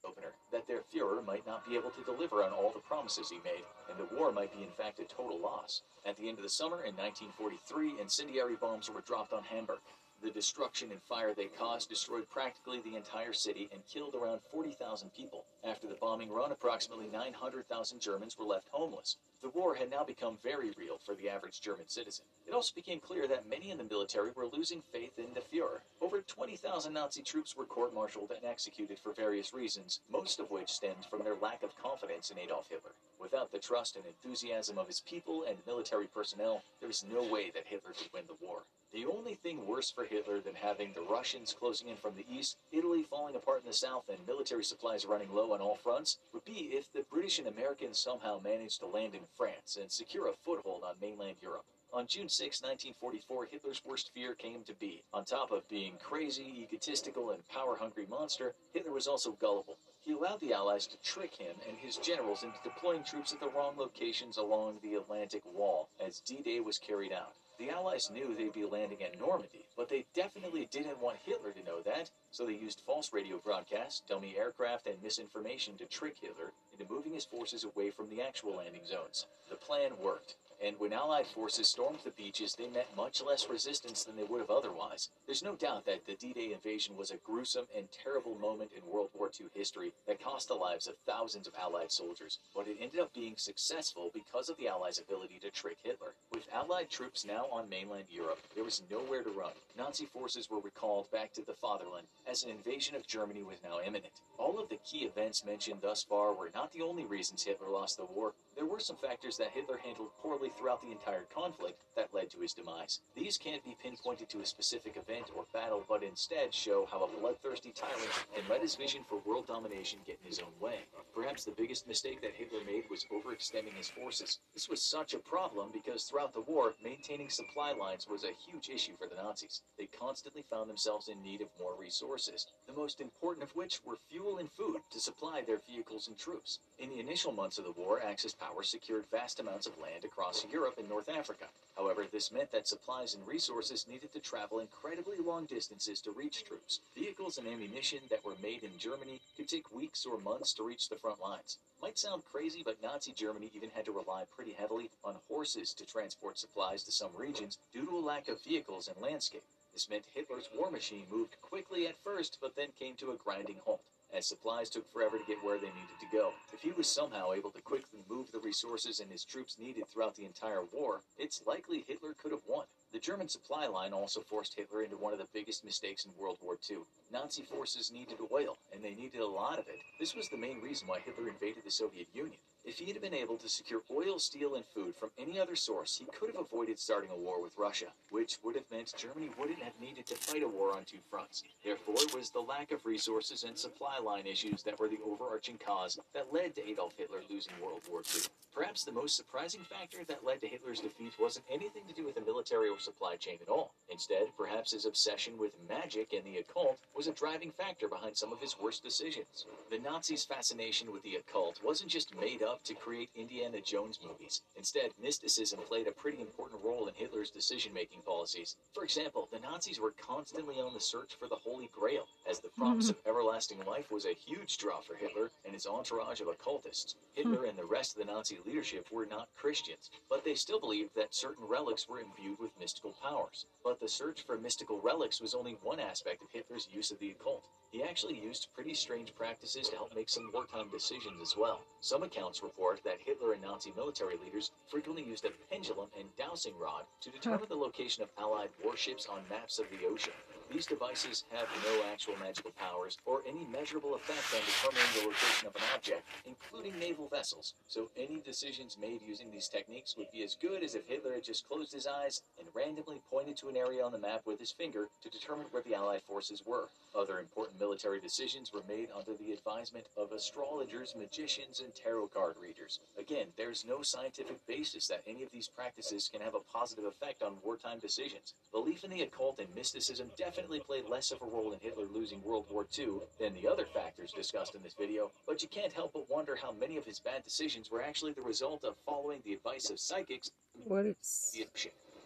opener 0.06 0.32
that 0.52 0.68
their 0.68 0.82
Fuhrer 0.82 1.26
might 1.26 1.46
not 1.46 1.68
be 1.68 1.76
able 1.76 1.90
to 1.92 2.04
deliver 2.06 2.44
on 2.44 2.52
all 2.52 2.72
the 2.72 2.80
promises 2.80 3.30
he 3.30 3.40
made, 3.44 3.66
and 3.90 4.00
the 4.00 4.16
war 4.16 4.32
might 4.32 4.56
be 4.56 4.64
in 4.64 4.72
fact 4.72 5.00
a 5.00 5.04
total 5.04 5.40
loss. 5.40 5.82
At 6.06 6.16
the 6.16 6.30
end 6.30 6.38
of 6.38 6.44
the 6.44 6.50
summer 6.50 6.84
in 6.86 6.96
1943, 6.96 8.00
incendiary 8.00 8.56
bombs 8.56 8.90
were 8.90 9.02
dropped 9.02 9.34
on 9.34 9.44
Hamburg. 9.44 9.80
The 10.24 10.32
destruction 10.32 10.92
and 10.92 11.02
fire 11.04 11.34
they 11.34 11.46
caused 11.46 11.90
destroyed 11.90 12.28
practically 12.30 12.80
the 12.80 12.96
entire 12.96 13.34
city 13.34 13.70
and 13.72 13.86
killed 13.86 14.16
around 14.16 14.42
40,000 14.52 15.14
people. 15.14 15.46
After 15.64 15.88
the 15.88 15.96
bombing 15.96 16.32
run, 16.32 16.52
approximately 16.52 17.08
900,000 17.10 18.00
Germans 18.00 18.38
were 18.38 18.46
left 18.46 18.70
homeless. 18.70 19.18
The 19.42 19.50
war 19.50 19.76
had 19.76 19.92
now 19.92 20.04
become 20.04 20.40
very 20.42 20.72
real 20.78 20.98
for 20.98 21.14
the 21.14 21.30
average 21.30 21.62
German 21.62 21.88
citizen. 21.88 22.26
It 22.48 22.54
also 22.54 22.74
became 22.74 23.00
clear 23.00 23.28
that 23.28 23.48
many 23.48 23.70
in 23.70 23.78
the 23.78 23.84
military 23.84 24.32
were 24.32 24.48
losing 24.48 24.82
faith 24.82 25.20
in 25.20 25.34
the 25.34 25.42
Fuhrer. 25.42 25.82
Over 26.02 26.22
20,000 26.22 26.94
Nazi 26.94 27.22
troops 27.22 27.56
were 27.56 27.66
court-martialed 27.66 28.32
and 28.32 28.46
executed 28.46 28.98
for 28.98 29.14
various 29.14 29.54
reasons, 29.54 30.02
most 30.10 30.40
of 30.40 30.50
which 30.50 30.70
stemmed 30.70 31.06
from 31.06 31.24
their 31.24 31.36
lack 31.36 31.62
of 31.62 31.78
confidence 31.78 32.32
in 32.32 32.40
Adolf 32.40 32.70
Hitler. 32.70 32.96
Without 33.20 33.52
the 33.52 33.60
trust 33.60 33.96
and 33.96 34.06
enthusiasm 34.06 34.78
of 34.78 34.88
his 34.88 35.02
people 35.02 35.44
and 35.48 35.58
military 35.68 36.08
personnel, 36.08 36.64
there 36.80 36.88
was 36.88 37.04
no 37.04 37.22
way 37.24 37.52
that 37.52 37.68
Hitler 37.68 37.92
could 37.92 38.12
win 38.14 38.26
the 38.28 38.46
war. 38.46 38.64
The 38.96 39.08
only 39.08 39.36
thing 39.36 39.68
worse 39.68 39.92
for 39.92 40.06
Hitler 40.06 40.40
than 40.40 40.56
having 40.56 40.94
the 40.94 41.02
Russians 41.02 41.54
closing 41.54 41.90
in 41.90 41.98
from 41.98 42.16
the 42.16 42.26
east, 42.34 42.56
Italy 42.72 43.04
falling 43.04 43.36
apart 43.36 43.60
in 43.60 43.68
the 43.68 43.74
south, 43.74 44.08
and 44.08 44.26
military 44.26 44.64
supplies 44.64 45.06
running 45.06 45.34
low 45.34 45.52
on 45.52 45.60
all 45.60 45.76
fronts 45.76 46.18
would 46.32 46.46
be 46.46 46.70
if 46.72 46.94
the 46.94 47.04
British 47.12 47.38
and 47.38 47.50
Americans 47.50 48.00
somehow 48.00 48.40
managed 48.40 48.80
to 48.80 48.88
land 48.88 49.14
in 49.14 49.26
France 49.36 49.76
and 49.76 49.92
secure 49.92 50.30
a 50.30 50.34
foothold 50.34 50.84
on 50.86 50.96
mainland 51.02 51.36
Europe. 51.42 51.66
On 51.92 52.08
June 52.08 52.30
6, 52.30 52.62
1944, 52.62 53.48
Hitler's 53.48 53.84
worst 53.84 54.12
fear 54.14 54.34
came 54.34 54.64
to 54.64 54.74
be. 54.74 55.04
On 55.14 55.26
top 55.26 55.52
of 55.52 55.68
being 55.68 55.98
crazy, 56.02 56.62
egotistical, 56.64 57.32
and 57.32 57.46
power-hungry 57.50 58.06
monster, 58.10 58.56
Hitler 58.72 58.94
was 58.94 59.08
also 59.08 59.34
gullible. 59.34 59.78
He 60.00 60.14
allowed 60.14 60.40
the 60.40 60.54
Allies 60.54 60.88
to 60.88 60.98
trick 61.04 61.36
him 61.36 61.58
and 61.68 61.78
his 61.78 61.98
generals 61.98 62.44
into 62.44 62.60
deploying 62.64 63.04
troops 63.04 63.34
at 63.34 63.42
the 63.42 63.50
wrong 63.50 63.74
locations 63.76 64.38
along 64.38 64.78
the 64.82 64.94
Atlantic 64.94 65.42
Wall 65.54 65.90
as 66.00 66.22
D-Day 66.22 66.62
was 66.62 66.78
carried 66.78 67.12
out. 67.12 67.36
The 67.58 67.70
Allies 67.70 68.12
knew 68.12 68.36
they'd 68.36 68.52
be 68.52 68.66
landing 68.66 69.02
at 69.02 69.18
Normandy, 69.18 69.66
but 69.78 69.88
they 69.88 70.06
definitely 70.14 70.68
didn't 70.72 71.00
want 71.00 71.18
Hitler 71.24 71.52
to 71.52 71.64
know 71.64 71.82
that, 71.82 72.12
so 72.30 72.46
they 72.46 72.54
used 72.54 72.82
false 72.82 73.14
radio 73.14 73.38
broadcasts, 73.38 74.02
dummy 74.02 74.36
aircraft, 74.38 74.88
and 74.88 75.02
misinformation 75.02 75.78
to 75.78 75.86
trick 75.86 76.18
Hitler 76.20 76.52
into 76.74 76.92
moving 76.92 77.14
his 77.14 77.24
forces 77.24 77.64
away 77.64 77.92
from 77.92 78.10
the 78.10 78.22
actual 78.22 78.58
landing 78.58 78.86
zones. 78.86 79.28
The 79.50 79.56
plan 79.56 79.92
worked. 79.98 80.36
And 80.64 80.80
when 80.80 80.94
Allied 80.94 81.28
forces 81.28 81.70
stormed 81.70 82.00
the 82.04 82.12
beaches, 82.12 82.56
they 82.56 82.68
met 82.68 82.96
much 82.96 83.22
less 83.22 83.50
resistance 83.50 84.04
than 84.04 84.16
they 84.16 84.24
would 84.24 84.42
have 84.42 84.50
otherwise. 84.50 85.10
There's 85.26 85.44
no 85.44 85.56
doubt 85.56 85.86
that 85.86 86.06
the 86.06 86.16
D-Day 86.16 86.54
invasion 86.54 86.96
was 86.96 87.12
a 87.12 87.18
gruesome 87.18 87.66
and 87.76 87.88
terrible 87.92 88.36
moment 88.36 88.72
in 88.76 88.90
World 88.90 89.10
War 89.14 89.30
II 89.40 89.48
history 89.54 89.92
that 90.08 90.24
cost 90.24 90.48
the 90.48 90.56
lives 90.56 90.88
of 90.88 90.96
thousands 91.06 91.48
of 91.48 91.54
Allied 91.56 91.92
soldiers, 91.92 92.40
but 92.56 92.68
it 92.68 92.78
ended 92.80 93.00
up 93.00 93.14
being 93.14 93.36
successful 93.38 94.12
because 94.14 94.50
of 94.50 94.58
the 94.58 94.68
Allies' 94.68 95.00
ability 95.00 95.40
to 95.40 95.52
trick 95.52 95.78
Hitler. 95.84 96.14
With 96.32 96.48
Allied 96.54 96.90
troops 96.90 97.26
now 97.26 97.46
on 97.52 97.70
mainland 97.70 98.06
Europe, 98.10 98.40
there 98.56 98.64
was 98.64 98.82
nowhere 98.90 99.24
to 99.24 99.32
run. 99.32 99.54
Nazi 99.78 100.06
forces 100.06 100.50
were 100.50 100.60
recalled 100.60 101.12
back 101.12 101.34
to 101.34 101.42
the 101.42 101.54
fatherland 101.54 102.08
as 102.28 102.44
an 102.44 102.50
invasion 102.50 102.96
of 102.96 103.06
Germany 103.06 103.44
was 103.44 103.58
now 103.64 103.80
imminent. 103.86 104.14
All 104.38 104.60
of 104.60 104.70
the 104.70 104.78
key 104.78 105.06
events 105.06 105.46
mentioned 105.46 105.80
thus 105.82 106.04
far 106.04 106.34
were 106.34 106.52
not 106.54 106.72
the 106.72 106.82
only 106.82 107.06
reasons 107.06 107.44
Hitler 107.44 107.70
lost 107.70 107.98
the 107.98 108.06
war. 108.06 108.34
There 108.56 108.66
were 108.66 108.80
some 108.80 108.96
factors 108.96 109.36
that 109.38 109.52
Hitler 109.52 109.78
handled 109.78 110.16
poorly 110.22 110.50
throughout 110.50 110.82
the 110.82 110.92
entire 110.92 111.26
conflict 111.34 111.82
that 111.98 112.14
led 112.14 112.30
to 112.32 112.40
his 112.40 112.54
demise. 112.54 113.02
These 113.14 113.38
can't 113.38 113.64
be 113.66 113.76
pinpointed 113.84 114.30
to 114.30 114.40
a 114.40 114.46
specific 114.46 114.96
event 114.96 115.30
or 115.36 115.46
battle, 115.54 115.84
but 115.90 116.04
instead 116.04 116.54
show 116.54 116.88
how 116.90 117.04
a 117.04 117.20
bloodthirsty 117.20 117.72
tyrant 117.72 118.26
can 118.34 118.44
let 118.50 118.62
his 118.62 118.76
vision 118.76 119.04
for 119.10 119.22
world 119.26 119.48
domination 119.48 120.00
get 120.06 120.20
in 120.22 120.30
his 120.30 120.40
own 120.40 120.54
way. 120.62 120.86
Perhaps 121.14 121.44
the 121.44 121.52
biggest 121.52 121.86
mistake 121.86 122.22
that 122.22 122.36
Hitler 122.36 122.64
made 122.66 122.86
was 122.90 123.06
overextending 123.12 123.74
his 123.74 123.90
forces. 123.90 124.40
This 124.54 124.70
was 124.70 124.82
such 124.82 125.14
a 125.14 125.20
problem 125.20 125.70
because 125.74 126.04
throughout 126.04 126.34
the 126.34 126.42
war, 126.42 126.74
maintaining 126.84 127.30
supply 127.30 127.74
lines 127.74 128.08
was 128.08 128.24
a 128.24 128.32
huge 128.50 128.70
issue 128.70 128.94
for 128.98 129.08
the 129.08 129.16
Nazis. 129.22 129.64
They 129.78 129.88
constantly 129.88 130.44
found 130.50 130.70
themselves 130.70 131.10
in 131.10 131.22
need 131.22 131.42
of 131.42 131.50
more 131.60 131.76
resources, 131.78 132.48
the 132.68 132.74
most 132.74 133.02
important 133.02 133.44
of 133.44 133.56
which 133.56 133.82
were 133.86 133.98
fuel 134.10 134.38
and 134.38 134.50
food 134.52 134.80
to 134.92 135.00
supply 135.00 135.42
their 135.42 135.62
vehicles 135.68 136.08
and 136.08 136.18
troops. 136.18 136.60
In 136.80 136.90
the 136.90 137.00
initial 137.00 137.34
months 137.34 137.58
of 137.58 137.66
the 137.66 137.72
war, 137.72 138.02
Axis 138.02 138.34
power 138.46 138.64
secured 138.64 139.06
vast 139.12 139.40
amounts 139.40 139.66
of 139.66 139.78
land 139.80 140.04
across 140.04 140.46
Europe 140.52 140.76
and 140.78 140.88
North 140.88 141.10
Africa. 141.10 141.46
However, 141.76 142.06
this 142.12 142.32
meant 142.32 142.52
that 142.52 142.68
supplies 142.68 143.16
and 143.16 143.26
resources 143.28 143.88
needed 143.88 144.14
to 144.14 144.20
travel 144.20 144.60
incredibly 144.60 145.18
long 145.18 145.46
distances 145.46 146.00
to 146.02 146.12
reach 146.12 146.44
troops. 146.44 146.80
Vehicles 146.96 147.38
and 147.38 147.48
ammunition 147.48 148.00
that 148.10 148.24
were 148.24 148.36
made 148.44 148.64
in 148.64 148.78
Germany 148.78 149.20
could 149.36 149.48
take 149.48 149.74
weeks 149.74 150.06
or 150.06 150.20
months 150.20 150.54
to 150.54 150.64
reach 150.64 150.90
the 150.90 150.96
front 150.96 151.20
lines. 151.20 151.58
Might 151.82 151.98
sound 151.98 152.24
crazy, 152.32 152.62
but 152.64 152.82
Nazi 152.84 153.14
Germany 153.14 153.50
even 153.56 153.72
had 153.72 153.86
to 153.86 153.92
rely 153.92 154.26
pretty 154.36 154.54
heavily 154.54 154.92
on 155.04 155.16
horses 155.28 155.74
to 155.74 155.86
transport 155.86 156.38
supplies 156.38 156.84
to 156.84 156.92
some 156.92 157.12
regions 157.18 157.58
due 157.74 157.86
to 157.86 157.98
a 157.98 158.00
lack 158.00 158.28
of 158.28 158.44
vehicles 158.44 158.88
and 158.88 159.02
landscape. 159.02 159.44
This 159.74 159.90
meant 159.90 160.06
Hitler's 160.14 160.50
war 160.56 160.70
machine 160.70 161.08
moved 161.12 161.36
quickly 161.42 161.88
at 161.88 161.98
first, 162.04 162.38
but 162.42 162.56
then 162.56 162.70
came 162.80 162.96
to 162.98 163.12
a 163.12 163.16
grinding 163.16 163.58
halt 163.66 163.82
as 164.16 164.26
supplies 164.26 164.70
took 164.70 164.90
forever 164.92 165.18
to 165.18 165.26
get 165.26 165.44
where 165.44 165.58
they 165.58 165.68
needed 165.68 166.00
to 166.00 166.06
go. 166.12 166.32
If 166.54 166.62
he 166.62 166.72
was 166.72 166.88
somehow 166.88 167.34
able 167.34 167.52
to 167.52 167.62
quickly 167.62 168.00
move 168.10 168.32
the 168.32 168.40
resources 168.40 169.02
and 169.02 169.12
his 169.12 169.26
troops 169.26 169.58
needed 169.60 169.84
throughout 169.88 170.16
the 170.16 170.26
entire 170.26 170.64
war, 170.72 171.02
it's 171.18 171.44
likely 171.46 171.84
Hitler 171.88 172.16
could 172.22 172.32
have 172.32 172.46
won. 172.48 172.66
The 172.94 173.00
German 173.00 173.28
supply 173.28 173.68
line 173.68 173.92
also 173.92 174.22
forced 174.22 174.56
Hitler 174.58 174.84
into 174.84 174.96
one 174.96 175.12
of 175.12 175.20
the 175.20 175.28
biggest 175.34 175.66
mistakes 175.66 176.06
in 176.06 176.12
World 176.18 176.38
War 176.42 176.58
II. 176.70 176.78
Nazi 177.12 177.44
forces 177.44 177.92
needed 177.92 178.18
oil, 178.32 178.58
and 178.74 178.82
they 178.82 178.96
needed 178.96 179.20
a 179.20 179.28
lot 179.28 179.60
of 179.60 179.68
it. 179.68 179.80
This 180.00 180.16
was 180.16 180.30
the 180.30 180.38
main 180.38 180.62
reason 180.62 180.88
why 180.88 181.00
Hitler 181.00 181.28
invaded 181.28 181.64
the 181.66 181.72
Soviet 181.72 182.08
Union. 182.14 182.40
If 182.68 182.80
he 182.80 182.92
had 182.92 183.00
been 183.00 183.14
able 183.14 183.38
to 183.38 183.48
secure 183.48 183.84
oil, 183.92 184.18
steel, 184.18 184.56
and 184.56 184.66
food 184.66 184.96
from 184.96 185.12
any 185.20 185.40
other 185.40 185.56
source, 185.56 185.98
he 185.98 186.06
could 186.06 186.30
have 186.36 186.40
avoided 186.40 186.80
starting 186.80 187.12
a 187.12 187.16
war 187.16 187.40
with 187.40 187.56
Russia, 187.60 187.94
which 188.10 188.40
would 188.44 188.56
have 188.56 188.70
meant 188.72 188.92
Germany 188.98 189.30
wouldn't 189.38 189.62
have 189.62 189.80
needed 189.80 190.08
to 190.08 190.16
fight 190.16 190.42
a 190.42 190.48
war 190.48 190.76
on 190.76 190.84
two 190.84 190.98
fronts. 191.08 191.44
Therefore, 191.64 191.96
it 192.00 192.16
was 192.16 192.32
the 192.32 192.40
lack 192.42 192.72
of 192.72 192.84
resources 192.84 193.44
and 193.44 193.56
supply 193.56 194.00
line 194.00 194.26
issues 194.26 194.64
that 194.64 194.80
were 194.80 194.90
the 194.90 195.00
overarching 195.06 195.60
cause 195.64 196.00
that 196.14 196.34
led 196.34 196.56
to 196.56 196.68
Adolf 196.68 196.96
Hitler 196.98 197.22
losing 197.30 197.54
World 197.62 197.82
War 197.90 198.02
II. 198.02 198.24
Perhaps 198.52 198.84
the 198.84 198.92
most 198.92 199.16
surprising 199.16 199.62
factor 199.62 200.04
that 200.06 200.26
led 200.26 200.42
to 200.42 200.48
Hitler's 200.48 200.80
defeat 200.80 201.12
wasn't 201.20 201.46
anything 201.52 201.84
to 201.88 201.94
do 201.94 202.06
with 202.06 202.16
the 202.16 202.22
military 202.22 202.70
or 202.70 202.80
supply 202.80 203.18
chain 203.18 203.38
at 203.42 203.50
all. 203.50 203.74
Instead, 203.90 204.28
perhaps 204.38 204.72
his 204.72 204.86
obsession 204.86 205.38
with 205.38 205.52
magic 205.68 206.14
and 206.14 206.24
the 206.24 206.38
occult 206.38 206.80
was 206.96 207.08
a 207.08 207.12
driving 207.12 207.52
factor 207.52 207.90
behind 207.90 208.16
some 208.16 208.32
of 208.32 208.40
his 208.40 208.56
worst 208.58 208.82
decisions. 208.82 209.46
The 209.70 209.80
Nazis' 209.80 210.24
fascination 210.24 210.92
with 210.92 211.04
the 211.04 211.16
occult 211.16 211.62
wasn't 211.64 211.92
just 211.92 212.16
made 212.16 212.42
up 212.42 212.55
to 212.64 212.74
create 212.74 213.10
Indiana 213.16 213.60
Jones 213.62 214.00
movies. 214.06 214.42
Instead, 214.56 214.92
mysticism 215.02 215.60
played 215.68 215.88
a 215.88 215.92
pretty 215.92 216.22
important 216.22 216.64
role 216.64 216.88
in 216.88 216.94
Hitler's 216.96 217.30
decision 217.30 217.74
making 217.74 218.02
policies. 218.02 218.56
For 218.74 218.84
example, 218.84 219.28
the 219.32 219.40
Nazis 219.40 219.80
were 219.80 219.94
constantly 220.00 220.60
on 220.60 220.74
the 220.74 220.80
search 220.80 221.16
for 221.16 221.28
the 221.28 221.36
Holy 221.36 221.70
Grail, 221.74 222.08
as 222.30 222.40
the 222.40 222.50
promise 222.50 222.90
of 222.90 222.98
everlasting 223.06 223.60
life 223.66 223.92
was 223.92 224.06
a 224.06 224.14
huge 224.14 224.58
draw 224.58 224.80
for 224.82 224.96
Hitler 224.96 225.32
and 225.44 225.54
his 225.54 225.68
entourage 225.68 226.22
of 226.22 226.28
occultists. 226.28 226.96
Hitler 227.14 227.46
and 227.46 227.58
the 227.58 227.66
rest 227.66 227.96
of 227.96 228.06
the 228.06 228.12
Nazi 228.12 228.40
leadership 228.46 228.92
were 228.92 229.06
not 229.06 229.30
Christians, 229.36 229.90
but 230.10 230.24
they 230.24 230.36
still 230.36 230.60
believed 230.60 230.96
that 230.96 231.14
certain 231.14 231.46
relics 231.46 231.88
were 231.88 232.00
imbued 232.00 232.40
with 232.40 232.60
mystical 232.60 232.96
powers. 233.02 233.46
But 233.64 233.80
the 233.80 233.88
search 233.88 234.24
for 234.24 234.38
mystical 234.38 234.80
relics 234.80 235.22
was 235.22 235.34
only 235.34 235.58
one 235.62 235.80
aspect 235.80 236.22
of 236.22 236.32
Hitler's 236.32 236.68
use 236.72 236.92
of 236.92 237.00
the 237.00 237.12
occult. 237.12 237.46
He 237.72 237.84
actually 237.84 238.18
used 238.18 238.48
pretty 238.54 238.74
strange 238.74 239.14
practices 239.16 239.68
to 239.68 239.76
help 239.76 239.94
make 239.96 240.08
some 240.08 240.32
wartime 240.34 240.70
decisions 240.70 241.22
as 241.22 241.36
well. 241.36 241.60
Some 241.82 242.04
accounts 242.04 242.42
report 242.46 242.80
that 242.86 243.00
Hitler 243.04 243.34
and 243.34 243.42
Nazi 243.42 243.74
military 243.76 244.18
leaders 244.24 244.52
frequently 244.68 245.04
used 245.04 245.26
a 245.26 245.32
pendulum 245.52 245.88
and 246.00 246.08
dowsing 246.18 246.54
rod 246.58 246.84
to 247.02 247.10
determine 247.10 247.48
the 247.50 247.56
location 247.56 248.04
of 248.04 248.10
Allied 248.18 248.50
warships 248.64 249.08
on 249.08 249.20
maps 249.30 249.60
of 249.60 249.66
the 249.72 249.88
ocean. 249.88 250.14
These 250.52 250.68
devices 250.68 251.26
have 251.32 251.48
no 251.64 251.84
actual 251.92 252.16
magical 252.18 252.52
powers 252.52 252.98
or 253.06 253.24
any 253.28 253.46
measurable 253.46 253.96
effect 253.96 254.34
on 254.34 254.42
determining 254.46 254.92
the 254.94 255.08
location 255.08 255.48
of 255.48 255.56
an 255.56 255.62
object, 255.74 256.04
including 256.26 256.80
naval 256.80 257.10
vessels. 257.10 257.56
So 257.68 257.90
any 257.98 258.22
decisions 258.24 258.78
made 258.80 259.02
using 259.02 259.32
these 259.32 259.50
techniques 259.50 259.98
would 259.98 260.12
be 260.14 260.24
as 260.24 260.38
good 260.40 260.64
as 260.64 260.76
if 260.76 260.88
Hitler 260.88 261.14
had 261.14 261.24
just 261.24 261.48
closed 261.48 261.74
his 261.74 261.88
eyes 261.88 262.22
and 262.40 262.48
randomly 262.54 263.02
pointed 263.10 263.36
to 263.38 263.50
an 263.50 263.58
area 263.58 263.84
on 263.84 263.92
the 263.92 263.98
map 263.98 264.22
with 264.26 264.40
his 264.40 264.52
finger 264.52 264.88
to 265.02 265.10
determine 265.10 265.48
where 265.52 265.64
the 265.64 265.76
Allied 265.76 266.04
forces 266.04 266.44
were. 266.46 266.70
Other 266.96 267.20
important 267.20 267.60
military 267.60 268.00
decisions 268.00 268.54
were 268.54 268.64
made 268.68 268.90
under 268.96 269.14
the 269.16 269.34
advisement 269.34 269.88
of 269.98 270.14
astrologers, 270.14 270.96
magicians, 270.98 271.60
and 271.60 271.74
tarot 271.76 272.08
card 272.08 272.36
readers. 272.42 272.80
Again, 272.98 273.28
there's 273.36 273.66
no 273.68 273.82
scientific 273.82 274.46
basis 274.48 274.88
that 274.88 275.04
any 275.06 275.24
of 275.24 275.32
these 275.32 275.50
practices 275.50 276.10
can 276.12 276.22
have 276.22 276.36
a 276.36 276.40
positive 276.40 276.86
effect 276.86 277.24
on 277.24 277.36
wartime 277.44 277.80
decisions. 277.80 278.36
Belief 278.54 278.86
in 278.86 278.92
the 278.92 279.02
occult 279.02 279.40
and 279.40 279.54
mysticism 279.54 280.10
definitely 280.18 280.35
played 280.68 280.90
less 280.90 281.12
of 281.12 281.22
a 281.22 281.26
role 281.26 281.54
in 281.54 281.60
Hitler 281.60 281.86
losing 281.94 282.22
World 282.24 282.46
War 282.50 282.68
II 282.78 283.00
than 283.20 283.34
the 283.34 283.48
other 283.48 283.66
factors 283.66 284.12
discussed 284.12 284.56
in 284.56 284.64
this 284.64 284.74
video, 284.74 285.12
but 285.28 285.42
you 285.42 285.48
can't 285.48 285.72
help 285.72 285.94
but 285.94 286.10
wonder 286.10 286.36
how 286.36 286.52
many 286.52 286.78
of 286.78 286.86
his 286.86 287.00
bad 287.00 287.24
decisions 287.24 287.72
were 287.72 287.82
actually 287.82 288.14
the 288.14 288.22
result 288.22 288.64
of 288.64 288.76
following 288.86 289.22
the 289.24 289.34
advice 289.34 289.70
of 289.70 289.80
psychics. 289.80 290.32
What 290.64 290.86
is 290.86 291.38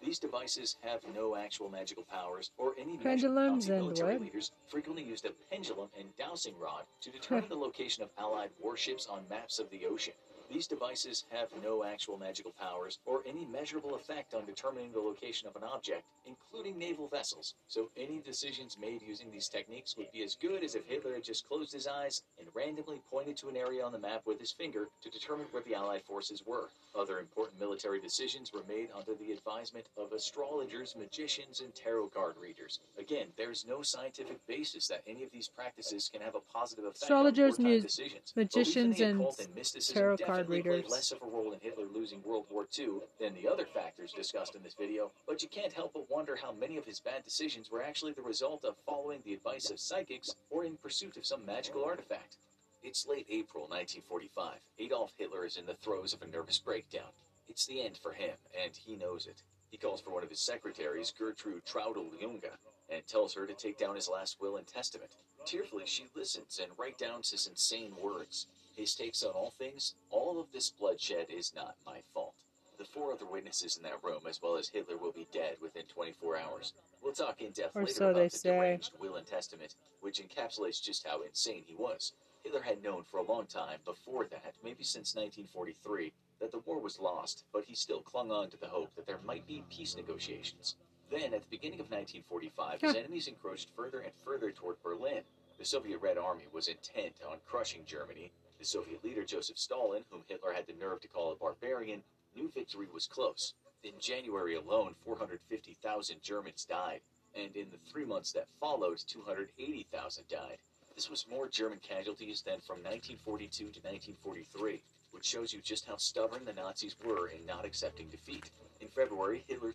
These 0.03 0.19
devices 0.19 0.77
have 0.81 1.01
no 1.13 1.35
actual 1.35 1.69
magical 1.69 2.03
powers 2.03 2.51
or 2.57 2.73
any 2.79 2.97
Pendulums 2.97 3.67
Nazi 3.67 3.71
and 3.73 3.81
military 3.81 4.13
what? 4.13 4.21
leaders 4.21 4.51
frequently 4.67 5.03
used 5.03 5.25
a 5.25 5.31
pendulum 5.51 5.89
and 5.99 6.07
dowsing 6.17 6.57
rod 6.57 6.85
to 7.01 7.11
determine 7.11 7.49
the 7.49 7.55
location 7.55 8.03
of 8.03 8.09
Allied 8.17 8.51
warships 8.61 9.07
on 9.07 9.27
maps 9.29 9.59
of 9.59 9.69
the 9.69 9.85
ocean. 9.85 10.13
These 10.49 10.65
devices 10.65 11.25
have 11.29 11.49
no 11.63 11.83
actual 11.83 12.17
magical 12.17 12.51
powers 12.59 12.97
or 13.05 13.21
any 13.27 13.45
measurable 13.45 13.93
effect 13.93 14.33
on 14.33 14.45
determining 14.45 14.91
the 14.91 14.99
location 14.99 15.47
of 15.47 15.55
an 15.55 15.63
object, 15.63 16.03
including 16.25 16.77
naval 16.77 17.07
vessels. 17.07 17.53
So 17.67 17.89
any 17.95 18.19
decisions 18.25 18.75
made 18.79 19.03
using 19.03 19.29
these 19.31 19.47
techniques 19.47 19.95
would 19.95 20.11
be 20.11 20.23
as 20.23 20.35
good 20.35 20.63
as 20.63 20.73
if 20.73 20.85
Hitler 20.87 21.13
had 21.13 21.23
just 21.23 21.47
closed 21.47 21.71
his 21.71 21.85
eyes 21.85 22.23
and 22.39 22.47
randomly 22.55 22.99
pointed 23.11 23.37
to 23.37 23.49
an 23.49 23.57
area 23.57 23.85
on 23.85 23.91
the 23.91 23.99
map 23.99 24.23
with 24.25 24.39
his 24.39 24.51
finger 24.51 24.87
to 25.03 25.09
determine 25.09 25.45
where 25.51 25.61
the 25.63 25.75
Allied 25.75 26.01
forces 26.01 26.43
were. 26.45 26.69
Other 26.97 27.19
important 27.19 27.59
military 27.59 28.01
decisions 28.01 28.51
were 28.51 28.63
made 28.67 28.89
under 28.97 29.13
the 29.13 29.31
advisement 29.31 29.85
of 29.97 30.13
astrologers, 30.13 30.95
magicians, 30.97 31.61
and 31.61 31.73
tarot 31.75 32.07
card 32.07 32.35
readers. 32.41 32.79
Again, 32.97 33.27
there's 33.37 33.65
no 33.67 33.83
scientific 33.83 34.45
basis 34.47 34.87
that 34.87 35.03
any 35.07 35.23
of 35.23 35.31
these 35.31 35.47
practices 35.47 36.09
can 36.11 36.21
have 36.21 36.33
a 36.33 36.39
positive 36.51 36.85
effect 36.85 37.03
Astrologers, 37.03 37.59
on 37.59 37.65
wartime 37.65 37.81
decisions. 37.81 38.33
magicians, 38.35 38.99
in 38.99 39.19
the 39.19 39.25
and 39.25 39.39
and 39.39 39.55
mysticism 39.55 39.95
tarot 39.95 40.17
card 40.17 40.38
played 40.47 40.65
readers. 40.65 40.89
less 40.89 41.11
of 41.11 41.21
a 41.21 41.25
role 41.25 41.53
in 41.53 41.59
Hitler 41.59 41.85
losing 41.93 42.21
World 42.23 42.45
War 42.49 42.67
II 42.77 42.99
than 43.19 43.33
the 43.33 43.47
other 43.47 43.65
factors 43.65 44.13
discussed 44.13 44.55
in 44.55 44.63
this 44.63 44.75
video, 44.75 45.11
but 45.27 45.41
you 45.41 45.49
can't 45.49 45.73
help 45.73 45.93
but 45.93 46.09
wonder 46.09 46.35
how 46.35 46.51
many 46.51 46.77
of 46.77 46.85
his 46.85 46.99
bad 46.99 47.23
decisions 47.23 47.71
were 47.71 47.81
actually 47.81 48.13
the 48.13 48.21
result 48.21 48.63
of 48.65 48.75
following 48.85 49.21
the 49.25 49.33
advice 49.33 49.69
of 49.69 49.79
psychics 49.79 50.35
or 50.49 50.65
in 50.65 50.77
pursuit 50.77 51.17
of 51.17 51.25
some 51.25 51.45
magical 51.45 51.83
artifact. 51.83 52.37
It's 52.83 53.07
late 53.07 53.27
April 53.29 53.63
1945. 53.63 54.59
Adolf 54.79 55.13
Hitler 55.17 55.45
is 55.45 55.57
in 55.57 55.65
the 55.65 55.73
throes 55.73 56.13
of 56.13 56.21
a 56.21 56.27
nervous 56.27 56.59
breakdown. 56.59 57.11
It's 57.49 57.65
the 57.65 57.83
end 57.83 57.97
for 57.97 58.13
him, 58.13 58.35
and 58.63 58.75
he 58.75 58.95
knows 58.95 59.27
it. 59.27 59.43
He 59.69 59.77
calls 59.77 60.01
for 60.01 60.11
one 60.11 60.23
of 60.23 60.29
his 60.29 60.39
secretaries, 60.39 61.13
Gertrude 61.17 61.65
Traudl 61.65 62.09
Junge, 62.21 62.49
and 62.89 63.05
tells 63.05 63.33
her 63.33 63.45
to 63.45 63.53
take 63.53 63.77
down 63.77 63.95
his 63.95 64.09
last 64.09 64.39
will 64.39 64.57
and 64.57 64.65
testament. 64.65 65.11
Tearfully, 65.45 65.83
she 65.85 66.05
listens 66.15 66.59
and 66.61 66.71
writes 66.77 66.97
down 66.99 67.17
his 67.17 67.47
insane 67.47 67.93
words. 68.01 68.47
His 68.79 68.95
takes 68.95 69.23
on 69.23 69.31
all 69.31 69.51
things, 69.51 69.95
all 70.09 70.39
of 70.39 70.53
this 70.53 70.69
bloodshed 70.69 71.25
is 71.29 71.53
not 71.53 71.75
my 71.85 71.99
fault. 72.13 72.35
The 72.77 72.85
four 72.85 73.11
other 73.11 73.25
witnesses 73.25 73.75
in 73.75 73.83
that 73.83 74.01
room, 74.01 74.21
as 74.25 74.41
well 74.41 74.55
as 74.55 74.69
Hitler, 74.69 74.95
will 74.95 75.11
be 75.11 75.27
dead 75.33 75.57
within 75.61 75.83
24 75.87 76.37
hours. 76.39 76.71
We'll 77.03 77.11
talk 77.11 77.41
in 77.41 77.51
depth 77.51 77.75
Or 77.75 77.81
later 77.81 77.93
so 77.93 78.05
about 78.11 78.19
they 78.19 78.27
the 78.29 78.37
say. 78.37 78.51
deranged 78.51 78.93
will 78.97 79.17
and 79.17 79.27
testament, 79.27 79.75
which 79.99 80.21
encapsulates 80.21 80.81
just 80.81 81.05
how 81.05 81.23
insane 81.23 81.65
he 81.67 81.75
was. 81.75 82.13
Hitler 82.45 82.61
had 82.61 82.81
known 82.81 83.03
for 83.03 83.17
a 83.17 83.23
long 83.23 83.47
time 83.47 83.79
before 83.83 84.27
that, 84.27 84.55
maybe 84.63 84.85
since 84.85 85.13
1943, 85.13 86.13
that 86.39 86.53
the 86.53 86.59
war 86.59 86.79
was 86.79 87.01
lost, 87.01 87.43
but 87.51 87.65
he 87.65 87.75
still 87.75 87.99
clung 87.99 88.31
on 88.31 88.49
to 88.49 88.55
the 88.55 88.69
hope 88.69 88.95
that 88.95 89.05
there 89.05 89.19
might 89.25 89.45
be 89.45 89.65
peace 89.69 89.97
negotiations. 89.97 90.77
Then, 91.11 91.33
at 91.33 91.41
the 91.41 91.49
beginning 91.49 91.81
of 91.81 91.91
1945, 91.91 92.79
his 92.79 92.95
enemies 92.95 93.27
encroached 93.27 93.71
further 93.75 93.99
and 93.99 94.13
further 94.23 94.51
toward 94.53 94.81
Berlin. 94.81 95.23
The 95.57 95.65
Soviet 95.65 95.97
Red 95.99 96.17
Army 96.17 96.45
was 96.53 96.69
intent 96.69 97.15
on 97.29 97.39
crushing 97.45 97.83
Germany. 97.85 98.31
The 98.59 98.65
Soviet 98.65 99.01
leader 99.05 99.23
Joseph 99.23 99.57
Stalin, 99.57 100.03
whom 100.09 100.25
Hitler 100.27 100.51
had 100.51 100.67
the 100.67 100.73
nerve 100.73 100.99
to 101.01 101.07
call 101.07 101.31
a 101.31 101.35
barbarian, 101.35 102.03
knew 102.35 102.51
victory 102.53 102.87
was 102.93 103.07
close. 103.07 103.53
In 103.83 103.93
January 104.01 104.55
alone, 104.55 104.95
450,000 105.05 106.21
Germans 106.21 106.65
died, 106.65 106.99
and 107.33 107.55
in 107.55 107.69
the 107.69 107.77
three 107.89 108.03
months 108.03 108.33
that 108.33 108.49
followed, 108.59 108.97
280,000 109.07 110.27
died. 110.27 110.57
This 110.93 111.09
was 111.09 111.25
more 111.29 111.47
German 111.47 111.79
casualties 111.79 112.41
than 112.41 112.59
from 112.59 112.83
1942 112.83 113.57
to 113.57 113.79
1943, 113.79 114.83
which 115.11 115.25
shows 115.25 115.53
you 115.53 115.61
just 115.61 115.85
how 115.85 115.95
stubborn 115.95 116.43
the 116.43 116.51
Nazis 116.51 116.97
were 117.05 117.29
in 117.29 117.45
not 117.45 117.63
accepting 117.63 118.09
defeat. 118.09 118.51
In 118.81 118.89
February, 118.89 119.45
Hitler 119.47 119.73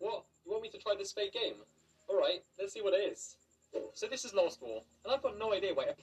What? 0.00 0.26
You 0.44 0.52
want 0.52 0.64
me 0.64 0.68
to 0.68 0.78
try 0.78 0.94
this 0.98 1.12
fake 1.12 1.32
game? 1.32 1.54
Alright, 2.10 2.44
let's 2.58 2.74
see 2.74 2.82
what 2.82 2.92
it 2.92 3.10
is. 3.10 3.36
So 3.94 4.06
this 4.06 4.26
is 4.26 4.34
Lost 4.34 4.60
War, 4.60 4.82
and 5.04 5.14
I've 5.14 5.22
got 5.22 5.38
no 5.38 5.54
idea 5.54 5.72
why. 5.72 5.94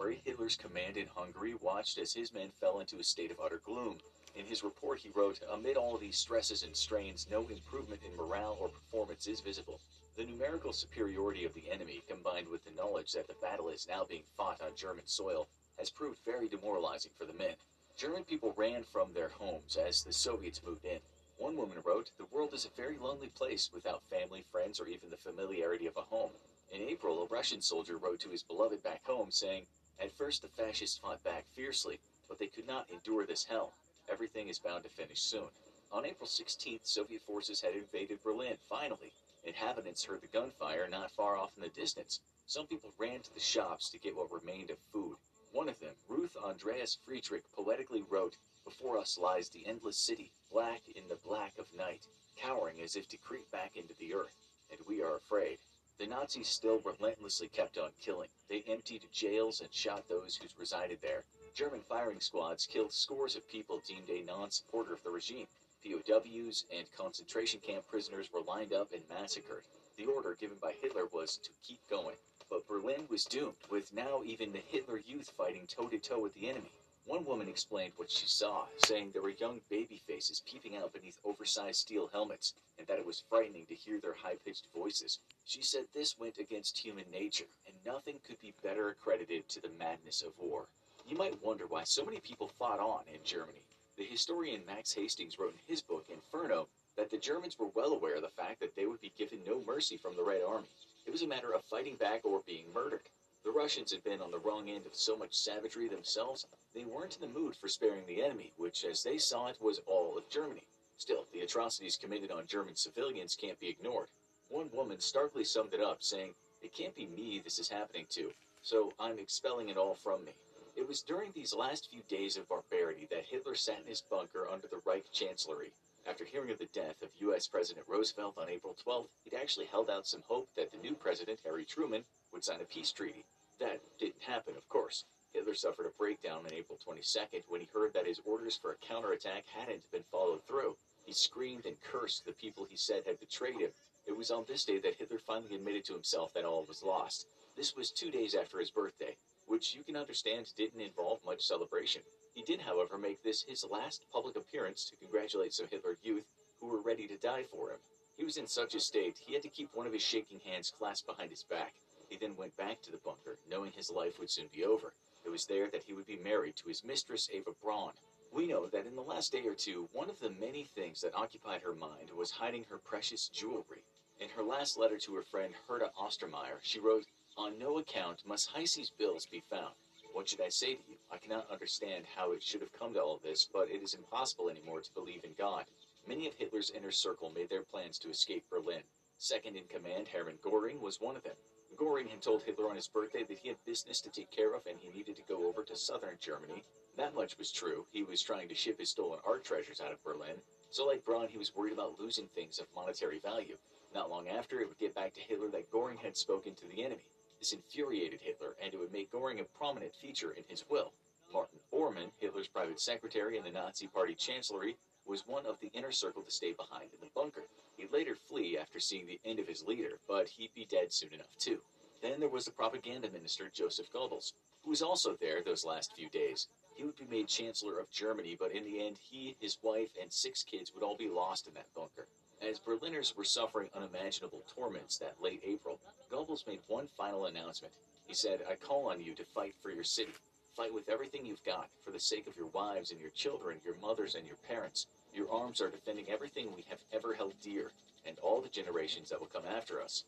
February, 0.00 0.22
Hitler's 0.24 0.56
command 0.56 0.96
in 0.96 1.06
Hungary 1.08 1.54
watched 1.60 1.98
as 1.98 2.14
his 2.14 2.32
men 2.32 2.50
fell 2.58 2.80
into 2.80 2.96
a 2.96 3.04
state 3.04 3.30
of 3.30 3.38
utter 3.38 3.60
gloom. 3.66 3.98
In 4.34 4.46
his 4.46 4.64
report, 4.64 4.98
he 4.98 5.10
wrote, 5.10 5.38
Amid 5.50 5.76
all 5.76 5.98
these 5.98 6.16
stresses 6.16 6.62
and 6.62 6.74
strains, 6.74 7.26
no 7.30 7.46
improvement 7.48 8.00
in 8.02 8.16
morale 8.16 8.56
or 8.58 8.70
performance 8.70 9.26
is 9.26 9.42
visible. 9.42 9.78
The 10.16 10.24
numerical 10.24 10.72
superiority 10.72 11.44
of 11.44 11.52
the 11.52 11.70
enemy, 11.70 12.02
combined 12.08 12.48
with 12.48 12.64
the 12.64 12.70
knowledge 12.70 13.12
that 13.12 13.28
the 13.28 13.34
battle 13.42 13.68
is 13.68 13.86
now 13.86 14.04
being 14.08 14.22
fought 14.38 14.62
on 14.62 14.74
German 14.74 15.06
soil, 15.06 15.48
has 15.78 15.90
proved 15.90 16.18
very 16.24 16.48
demoralizing 16.48 17.12
for 17.18 17.26
the 17.26 17.34
men. 17.34 17.56
German 17.94 18.24
people 18.24 18.54
ran 18.56 18.82
from 18.84 19.12
their 19.12 19.28
homes 19.28 19.76
as 19.76 20.02
the 20.02 20.14
Soviets 20.14 20.62
moved 20.64 20.86
in. 20.86 21.00
One 21.36 21.58
woman 21.58 21.76
wrote, 21.84 22.10
The 22.16 22.24
world 22.32 22.54
is 22.54 22.64
a 22.64 22.70
very 22.74 22.96
lonely 22.96 23.28
place 23.28 23.70
without 23.70 24.02
family, 24.08 24.46
friends, 24.50 24.80
or 24.80 24.86
even 24.86 25.10
the 25.10 25.18
familiarity 25.18 25.86
of 25.86 25.98
a 25.98 26.02
home. 26.02 26.30
In 26.72 26.80
April, 26.80 27.22
a 27.22 27.26
Russian 27.26 27.60
soldier 27.60 27.98
wrote 27.98 28.20
to 28.20 28.30
his 28.30 28.42
beloved 28.42 28.82
back 28.82 29.04
home 29.04 29.30
saying, 29.30 29.66
At 30.00 30.12
first 30.12 30.40
the 30.40 30.48
fascists 30.48 30.96
fought 30.96 31.22
back 31.22 31.44
fiercely, 31.54 32.00
but 32.26 32.38
they 32.38 32.46
could 32.46 32.66
not 32.66 32.88
endure 32.90 33.26
this 33.26 33.44
hell. 33.44 33.74
Everything 34.08 34.48
is 34.48 34.58
bound 34.58 34.84
to 34.84 34.88
finish 34.88 35.20
soon. 35.20 35.50
On 35.92 36.06
April 36.06 36.26
16th, 36.26 36.86
Soviet 36.86 37.20
forces 37.20 37.60
had 37.60 37.74
invaded 37.74 38.22
Berlin, 38.22 38.56
finally. 38.66 39.12
Inhabitants 39.44 40.04
heard 40.04 40.22
the 40.22 40.26
gunfire 40.28 40.88
not 40.88 41.10
far 41.10 41.36
off 41.36 41.52
in 41.56 41.62
the 41.62 41.68
distance. 41.68 42.20
Some 42.46 42.66
people 42.66 42.94
ran 42.96 43.20
to 43.20 43.34
the 43.34 43.40
shops 43.40 43.90
to 43.90 43.98
get 43.98 44.16
what 44.16 44.32
remained 44.32 44.70
of 44.70 44.78
food. 44.90 45.16
One 45.52 45.68
of 45.68 45.78
them, 45.80 45.94
Ruth 46.08 46.36
Andreas 46.42 46.96
Friedrich, 47.04 47.44
poetically 47.52 48.02
wrote, 48.08 48.36
Before 48.64 48.96
us 48.96 49.18
lies 49.18 49.50
the 49.50 49.66
endless 49.66 49.98
city, 49.98 50.32
black 50.50 50.82
in 50.94 51.08
the 51.08 51.16
black 51.16 51.58
of 51.58 51.74
night, 51.74 52.06
cowering 52.36 52.80
as 52.80 52.96
if 52.96 53.06
to 53.08 53.18
creep 53.18 53.50
back 53.50 53.76
into 53.76 53.94
the 53.98 54.14
earth, 54.14 54.36
and 54.70 54.80
we 54.86 55.02
are 55.02 55.16
afraid. 55.16 55.58
The 56.00 56.06
Nazis 56.06 56.48
still 56.48 56.78
relentlessly 56.78 57.48
kept 57.48 57.76
on 57.76 57.90
killing. 58.00 58.30
They 58.48 58.64
emptied 58.66 59.04
jails 59.12 59.60
and 59.60 59.70
shot 59.70 60.08
those 60.08 60.34
who 60.34 60.48
resided 60.58 61.02
there. 61.02 61.24
German 61.52 61.82
firing 61.82 62.20
squads 62.20 62.64
killed 62.64 62.94
scores 62.94 63.36
of 63.36 63.46
people 63.46 63.82
deemed 63.86 64.08
a 64.08 64.22
non-supporter 64.22 64.94
of 64.94 65.02
the 65.02 65.10
regime. 65.10 65.46
POWs 65.84 66.64
and 66.74 66.90
concentration 66.96 67.60
camp 67.60 67.86
prisoners 67.86 68.32
were 68.32 68.40
lined 68.40 68.72
up 68.72 68.94
and 68.94 69.06
massacred. 69.10 69.64
The 69.98 70.06
order 70.06 70.34
given 70.40 70.56
by 70.56 70.72
Hitler 70.80 71.04
was 71.12 71.36
to 71.36 71.50
keep 71.62 71.86
going. 71.90 72.16
But 72.48 72.66
Berlin 72.66 73.06
was 73.10 73.26
doomed, 73.26 73.56
with 73.68 73.92
now 73.92 74.22
even 74.24 74.52
the 74.52 74.62
Hitler 74.66 75.02
Youth 75.06 75.30
fighting 75.36 75.66
toe-to-toe 75.66 76.18
with 76.18 76.32
the 76.32 76.48
enemy. 76.48 76.72
One 77.10 77.24
woman 77.24 77.48
explained 77.48 77.94
what 77.96 78.08
she 78.08 78.28
saw, 78.28 78.66
saying 78.84 79.10
there 79.10 79.20
were 79.20 79.30
young 79.30 79.60
baby 79.68 80.00
faces 80.06 80.44
peeping 80.48 80.76
out 80.76 80.92
beneath 80.92 81.18
oversized 81.24 81.80
steel 81.80 82.06
helmets, 82.06 82.54
and 82.78 82.86
that 82.86 83.00
it 83.00 83.04
was 83.04 83.24
frightening 83.28 83.66
to 83.66 83.74
hear 83.74 83.98
their 83.98 84.14
high-pitched 84.14 84.68
voices. 84.72 85.18
She 85.44 85.60
said 85.60 85.86
this 85.92 86.16
went 86.20 86.38
against 86.38 86.78
human 86.78 87.10
nature, 87.10 87.48
and 87.66 87.74
nothing 87.84 88.20
could 88.22 88.40
be 88.40 88.54
better 88.62 88.90
accredited 88.90 89.48
to 89.48 89.60
the 89.60 89.70
madness 89.76 90.22
of 90.22 90.38
war. 90.38 90.68
You 91.04 91.16
might 91.16 91.42
wonder 91.42 91.66
why 91.66 91.82
so 91.82 92.04
many 92.04 92.20
people 92.20 92.46
fought 92.46 92.78
on 92.78 93.02
in 93.12 93.24
Germany. 93.24 93.64
The 93.98 94.04
historian 94.04 94.64
Max 94.64 94.94
Hastings 94.94 95.36
wrote 95.36 95.54
in 95.54 95.60
his 95.66 95.82
book 95.82 96.04
Inferno 96.08 96.68
that 96.96 97.10
the 97.10 97.18
Germans 97.18 97.58
were 97.58 97.72
well 97.74 97.92
aware 97.92 98.14
of 98.14 98.22
the 98.22 98.28
fact 98.28 98.60
that 98.60 98.76
they 98.76 98.86
would 98.86 99.00
be 99.00 99.12
given 99.18 99.40
no 99.44 99.64
mercy 99.66 99.96
from 99.96 100.14
the 100.14 100.22
Red 100.22 100.42
Army. 100.46 100.70
It 101.06 101.10
was 101.10 101.22
a 101.22 101.26
matter 101.26 101.52
of 101.52 101.64
fighting 101.64 101.96
back 101.96 102.20
or 102.22 102.42
being 102.46 102.72
murdered. 102.72 103.08
The 103.42 103.50
Russians 103.50 103.90
had 103.90 104.04
been 104.04 104.20
on 104.20 104.30
the 104.30 104.38
wrong 104.38 104.68
end 104.68 104.86
of 104.86 104.94
so 104.94 105.16
much 105.16 105.34
savagery 105.34 105.88
themselves, 105.88 106.46
they 106.74 106.84
weren't 106.84 107.14
in 107.16 107.22
the 107.22 107.40
mood 107.40 107.56
for 107.56 107.68
sparing 107.68 108.04
the 108.06 108.22
enemy, 108.22 108.52
which, 108.56 108.84
as 108.84 109.02
they 109.02 109.16
saw 109.16 109.46
it, 109.46 109.60
was 109.60 109.80
all 109.86 110.18
of 110.18 110.28
Germany. 110.28 110.66
Still, 110.98 111.26
the 111.32 111.40
atrocities 111.40 111.96
committed 111.96 112.30
on 112.30 112.46
German 112.46 112.76
civilians 112.76 113.34
can't 113.34 113.58
be 113.58 113.68
ignored. 113.68 114.10
One 114.48 114.70
woman 114.72 115.00
starkly 115.00 115.44
summed 115.44 115.72
it 115.72 115.80
up, 115.80 116.02
saying, 116.02 116.34
It 116.60 116.74
can't 116.74 116.94
be 116.94 117.06
me 117.06 117.38
this 117.38 117.58
is 117.58 117.70
happening 117.70 118.06
to, 118.10 118.34
so 118.60 118.92
I'm 118.98 119.18
expelling 119.18 119.70
it 119.70 119.78
all 119.78 119.94
from 119.94 120.24
me. 120.24 120.34
It 120.76 120.86
was 120.86 121.00
during 121.00 121.32
these 121.32 121.54
last 121.54 121.88
few 121.88 122.02
days 122.02 122.36
of 122.36 122.46
barbarity 122.46 123.06
that 123.10 123.24
Hitler 123.24 123.54
sat 123.54 123.80
in 123.80 123.86
his 123.86 124.02
bunker 124.02 124.46
under 124.48 124.68
the 124.68 124.82
Reich 124.84 125.10
Chancellery. 125.12 125.72
After 126.06 126.24
hearing 126.24 126.50
of 126.50 126.58
the 126.58 126.66
death 126.66 127.00
of 127.02 127.08
U.S. 127.20 127.48
President 127.48 127.88
Roosevelt 127.88 128.36
on 128.36 128.50
April 128.50 128.76
12th, 128.86 129.08
he'd 129.24 129.34
actually 129.34 129.66
held 129.66 129.88
out 129.88 130.06
some 130.06 130.22
hope 130.28 130.48
that 130.56 130.70
the 130.70 130.78
new 130.78 130.94
president, 130.94 131.40
Harry 131.42 131.64
Truman, 131.64 132.04
would 132.32 132.44
sign 132.44 132.60
a 132.60 132.64
peace 132.64 132.92
treaty. 132.92 133.24
That 133.58 133.80
didn't 133.98 134.22
happen, 134.22 134.56
of 134.56 134.68
course. 134.68 135.04
Hitler 135.32 135.54
suffered 135.54 135.86
a 135.86 135.90
breakdown 135.98 136.44
on 136.44 136.52
April 136.52 136.78
22nd 136.84 137.44
when 137.48 137.60
he 137.60 137.68
heard 137.72 137.92
that 137.94 138.06
his 138.06 138.20
orders 138.24 138.56
for 138.56 138.72
a 138.72 138.76
counterattack 138.76 139.46
hadn't 139.46 139.90
been 139.92 140.02
followed 140.10 140.42
through. 140.44 140.76
He 141.04 141.12
screamed 141.12 141.66
and 141.66 141.80
cursed 141.80 142.24
the 142.24 142.32
people 142.32 142.64
he 142.64 142.76
said 142.76 143.04
had 143.06 143.20
betrayed 143.20 143.60
him. 143.60 143.70
It 144.06 144.16
was 144.16 144.30
on 144.30 144.44
this 144.46 144.64
day 144.64 144.78
that 144.78 144.96
Hitler 144.96 145.18
finally 145.18 145.54
admitted 145.54 145.84
to 145.86 145.92
himself 145.92 146.32
that 146.34 146.44
all 146.44 146.64
was 146.64 146.82
lost. 146.82 147.26
This 147.56 147.76
was 147.76 147.90
two 147.90 148.10
days 148.10 148.34
after 148.34 148.58
his 148.58 148.70
birthday, 148.70 149.16
which 149.46 149.74
you 149.74 149.82
can 149.82 149.96
understand 149.96 150.52
didn't 150.56 150.80
involve 150.80 151.24
much 151.24 151.42
celebration. 151.46 152.02
He 152.34 152.42
did, 152.42 152.60
however, 152.60 152.96
make 152.96 153.22
this 153.22 153.42
his 153.42 153.64
last 153.64 154.04
public 154.12 154.36
appearance 154.36 154.88
to 154.88 154.96
congratulate 154.96 155.52
some 155.52 155.68
Hitler 155.68 155.98
youth 156.02 156.26
who 156.60 156.68
were 156.68 156.80
ready 156.80 157.06
to 157.06 157.16
die 157.18 157.44
for 157.44 157.70
him. 157.70 157.78
He 158.16 158.24
was 158.24 158.36
in 158.36 158.46
such 158.46 158.74
a 158.74 158.80
state, 158.80 159.18
he 159.18 159.34
had 159.34 159.42
to 159.42 159.48
keep 159.48 159.74
one 159.74 159.86
of 159.86 159.92
his 159.92 160.02
shaking 160.02 160.40
hands 160.40 160.70
clasped 160.76 161.06
behind 161.06 161.30
his 161.30 161.42
back. 161.42 161.74
He 162.10 162.16
then 162.16 162.34
went 162.36 162.56
back 162.56 162.82
to 162.82 162.90
the 162.90 162.98
bunker, 162.98 163.38
knowing 163.48 163.70
his 163.70 163.88
life 163.88 164.18
would 164.18 164.30
soon 164.30 164.48
be 164.52 164.64
over. 164.64 164.92
It 165.24 165.30
was 165.30 165.46
there 165.46 165.70
that 165.70 165.84
he 165.84 165.92
would 165.92 166.06
be 166.06 166.16
married 166.16 166.56
to 166.56 166.68
his 166.68 166.82
mistress, 166.82 167.30
Eva 167.32 167.52
Braun. 167.62 167.92
We 168.32 168.48
know 168.48 168.66
that 168.66 168.84
in 168.84 168.96
the 168.96 169.02
last 169.02 169.30
day 169.30 169.46
or 169.46 169.54
two, 169.54 169.88
one 169.92 170.10
of 170.10 170.18
the 170.18 170.30
many 170.30 170.64
things 170.64 171.00
that 171.02 171.14
occupied 171.14 171.62
her 171.62 171.72
mind 171.72 172.10
was 172.10 172.32
hiding 172.32 172.64
her 172.64 172.78
precious 172.78 173.28
jewelry. 173.28 173.84
In 174.18 174.28
her 174.30 174.42
last 174.42 174.76
letter 174.76 174.98
to 174.98 175.14
her 175.14 175.22
friend 175.22 175.54
Herta 175.68 175.90
Ostermeyer, 175.94 176.58
she 176.62 176.80
wrote, 176.80 177.06
On 177.36 177.56
no 177.60 177.78
account 177.78 178.26
must 178.26 178.50
Heisey's 178.50 178.90
bills 178.90 179.26
be 179.26 179.44
found. 179.48 179.74
What 180.12 180.28
should 180.28 180.40
I 180.40 180.48
say 180.48 180.74
to 180.74 180.82
you? 180.88 180.96
I 181.12 181.18
cannot 181.18 181.48
understand 181.48 182.06
how 182.16 182.32
it 182.32 182.42
should 182.42 182.60
have 182.60 182.72
come 182.72 182.92
to 182.94 183.00
all 183.00 183.20
this, 183.22 183.48
but 183.52 183.70
it 183.70 183.84
is 183.84 183.94
impossible 183.94 184.50
anymore 184.50 184.80
to 184.80 184.94
believe 184.94 185.24
in 185.24 185.34
God. 185.38 185.64
Many 186.08 186.26
of 186.26 186.34
Hitler's 186.34 186.70
inner 186.70 186.90
circle 186.90 187.30
made 187.30 187.48
their 187.50 187.62
plans 187.62 188.00
to 188.00 188.10
escape 188.10 188.44
Berlin. 188.50 188.82
Second 189.18 189.54
in 189.54 189.64
command, 189.64 190.08
Hermann 190.08 190.38
Goring, 190.42 190.80
was 190.80 191.00
one 191.00 191.14
of 191.14 191.22
them. 191.22 191.36
Goring 191.80 192.08
had 192.08 192.20
told 192.20 192.42
Hitler 192.42 192.68
on 192.68 192.76
his 192.76 192.88
birthday 192.88 193.24
that 193.24 193.38
he 193.38 193.48
had 193.48 193.56
business 193.64 194.02
to 194.02 194.10
take 194.10 194.30
care 194.30 194.54
of 194.54 194.66
and 194.66 194.78
he 194.78 194.90
needed 194.90 195.16
to 195.16 195.22
go 195.26 195.48
over 195.48 195.62
to 195.62 195.74
southern 195.74 196.18
Germany. 196.20 196.62
That 196.98 197.14
much 197.14 197.38
was 197.38 197.50
true. 197.50 197.86
He 197.90 198.02
was 198.02 198.20
trying 198.20 198.50
to 198.50 198.54
ship 198.54 198.78
his 198.78 198.90
stolen 198.90 199.18
art 199.26 199.44
treasures 199.44 199.80
out 199.80 199.90
of 199.90 200.04
Berlin. 200.04 200.36
So, 200.70 200.86
like 200.86 201.02
Braun, 201.06 201.28
he 201.28 201.38
was 201.38 201.56
worried 201.56 201.72
about 201.72 201.98
losing 201.98 202.26
things 202.28 202.58
of 202.58 202.66
monetary 202.76 203.18
value. 203.18 203.56
Not 203.94 204.10
long 204.10 204.28
after, 204.28 204.60
it 204.60 204.68
would 204.68 204.78
get 204.78 204.94
back 204.94 205.14
to 205.14 205.22
Hitler 205.22 205.48
that 205.52 205.72
Goring 205.72 205.96
had 205.96 206.18
spoken 206.18 206.54
to 206.56 206.66
the 206.66 206.84
enemy. 206.84 207.06
This 207.38 207.54
infuriated 207.54 208.20
Hitler, 208.20 208.56
and 208.62 208.74
it 208.74 208.78
would 208.78 208.92
make 208.92 209.10
Goring 209.10 209.40
a 209.40 209.44
prominent 209.44 209.94
feature 209.94 210.32
in 210.32 210.44
his 210.48 210.66
will. 210.68 210.92
Martin 211.32 211.60
Bormann, 211.72 212.10
Hitler's 212.18 212.48
private 212.48 212.78
secretary 212.78 213.38
in 213.38 213.44
the 213.44 213.50
Nazi 213.50 213.86
Party 213.86 214.14
chancellery, 214.14 214.76
was 215.06 215.26
one 215.26 215.46
of 215.46 215.58
the 215.60 215.70
inner 215.72 215.92
circle 215.92 216.22
to 216.22 216.30
stay 216.30 216.52
behind 216.52 216.90
in 216.92 217.00
the 217.00 217.10
bunker. 217.14 217.44
He'd 217.78 217.90
later 217.90 218.14
flee 218.14 218.58
after 218.58 218.78
seeing 218.78 219.06
the 219.06 219.20
end 219.24 219.38
of 219.38 219.48
his 219.48 219.64
leader, 219.64 219.98
but 220.06 220.28
he'd 220.28 220.54
be 220.54 220.66
dead 220.66 220.92
soon 220.92 221.14
enough 221.14 221.34
too. 221.38 221.60
Then 222.02 222.20
there 222.20 222.28
was 222.28 222.46
the 222.46 222.50
propaganda 222.50 223.10
minister 223.10 223.50
Joseph 223.52 223.92
Goebbels, 223.92 224.32
who 224.64 224.70
was 224.70 224.82
also 224.82 225.16
there 225.20 225.42
those 225.42 225.64
last 225.64 225.92
few 225.94 226.08
days. 226.08 226.48
He 226.74 226.84
would 226.84 226.96
be 226.96 227.06
made 227.10 227.28
Chancellor 227.28 227.78
of 227.78 227.90
Germany, 227.90 228.36
but 228.38 228.52
in 228.52 228.64
the 228.64 228.84
end, 228.84 228.96
he, 228.98 229.36
his 229.38 229.58
wife, 229.62 229.90
and 230.00 230.10
six 230.10 230.42
kids 230.42 230.72
would 230.74 230.82
all 230.82 230.96
be 230.96 231.08
lost 231.08 231.46
in 231.46 231.54
that 231.54 231.72
bunker. 231.74 232.06
As 232.40 232.58
Berliners 232.58 233.14
were 233.14 233.24
suffering 233.24 233.68
unimaginable 233.74 234.42
torments 234.54 234.96
that 234.98 235.20
late 235.20 235.42
April, 235.44 235.78
Goebbels 236.10 236.46
made 236.46 236.60
one 236.68 236.86
final 236.86 237.26
announcement. 237.26 237.74
He 238.06 238.14
said, 238.14 238.40
I 238.48 238.54
call 238.54 238.88
on 238.88 239.02
you 239.02 239.14
to 239.14 239.24
fight 239.24 239.54
for 239.60 239.70
your 239.70 239.84
city. 239.84 240.14
Fight 240.56 240.72
with 240.72 240.88
everything 240.88 241.26
you've 241.26 241.44
got, 241.44 241.68
for 241.84 241.90
the 241.90 242.00
sake 242.00 242.26
of 242.26 242.36
your 242.36 242.48
wives 242.48 242.90
and 242.92 243.00
your 243.00 243.10
children, 243.10 243.58
your 243.64 243.76
mothers 243.80 244.14
and 244.14 244.26
your 244.26 244.36
parents. 244.48 244.86
Your 245.14 245.30
arms 245.30 245.60
are 245.60 245.70
defending 245.70 246.08
everything 246.08 246.48
we 246.54 246.64
have 246.68 246.80
ever 246.92 247.12
held 247.12 247.34
dear, 247.42 247.72
and 248.06 248.18
all 248.20 248.40
the 248.40 248.48
generations 248.48 249.10
that 249.10 249.20
will 249.20 249.26
come 249.26 249.44
after 249.44 249.82
us. 249.82 250.04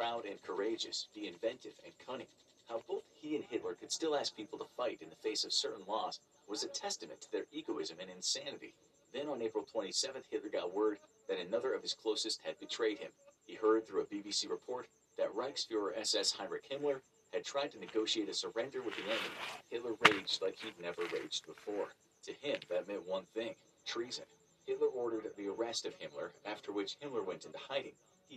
Proud 0.00 0.24
and 0.24 0.40
courageous, 0.40 1.08
be 1.14 1.28
inventive 1.28 1.74
and 1.84 1.92
cunning. 2.06 2.26
How 2.66 2.80
both 2.88 3.02
he 3.12 3.36
and 3.36 3.44
Hitler 3.44 3.74
could 3.74 3.92
still 3.92 4.16
ask 4.16 4.34
people 4.34 4.58
to 4.58 4.64
fight 4.74 5.02
in 5.02 5.10
the 5.10 5.16
face 5.16 5.44
of 5.44 5.52
certain 5.52 5.84
laws 5.86 6.20
was 6.48 6.64
a 6.64 6.68
testament 6.68 7.20
to 7.20 7.30
their 7.30 7.44
egoism 7.52 7.98
and 8.00 8.08
insanity. 8.08 8.72
Then 9.12 9.28
on 9.28 9.42
April 9.42 9.62
27th, 9.62 10.24
Hitler 10.30 10.48
got 10.48 10.74
word 10.74 11.00
that 11.28 11.38
another 11.38 11.74
of 11.74 11.82
his 11.82 11.92
closest 11.92 12.40
had 12.42 12.58
betrayed 12.58 12.96
him. 12.96 13.10
He 13.44 13.56
heard 13.56 13.86
through 13.86 14.00
a 14.00 14.06
BBC 14.06 14.48
report 14.48 14.88
that 15.18 15.36
Reichsfuhrer 15.36 15.98
SS 15.98 16.32
Heinrich 16.32 16.70
Himmler 16.70 17.02
had 17.34 17.44
tried 17.44 17.70
to 17.72 17.78
negotiate 17.78 18.30
a 18.30 18.34
surrender 18.34 18.80
with 18.80 18.96
the 18.96 19.02
enemy. 19.02 19.36
Hitler 19.68 19.96
raged 20.08 20.40
like 20.40 20.56
he'd 20.56 20.80
never 20.80 21.02
raged 21.12 21.44
before. 21.44 21.88
To 22.24 22.32
him, 22.40 22.58
that 22.70 22.88
meant 22.88 23.06
one 23.06 23.26
thing 23.34 23.54
treason. 23.84 24.24
Hitler 24.64 24.88
ordered 24.88 25.30
the 25.36 25.48
arrest 25.48 25.84
of 25.84 25.92
Himmler, 25.98 26.30
after 26.46 26.72
which 26.72 26.96
Himmler 27.00 27.22
went 27.22 27.44
into 27.44 27.58
hiding. 27.58 27.92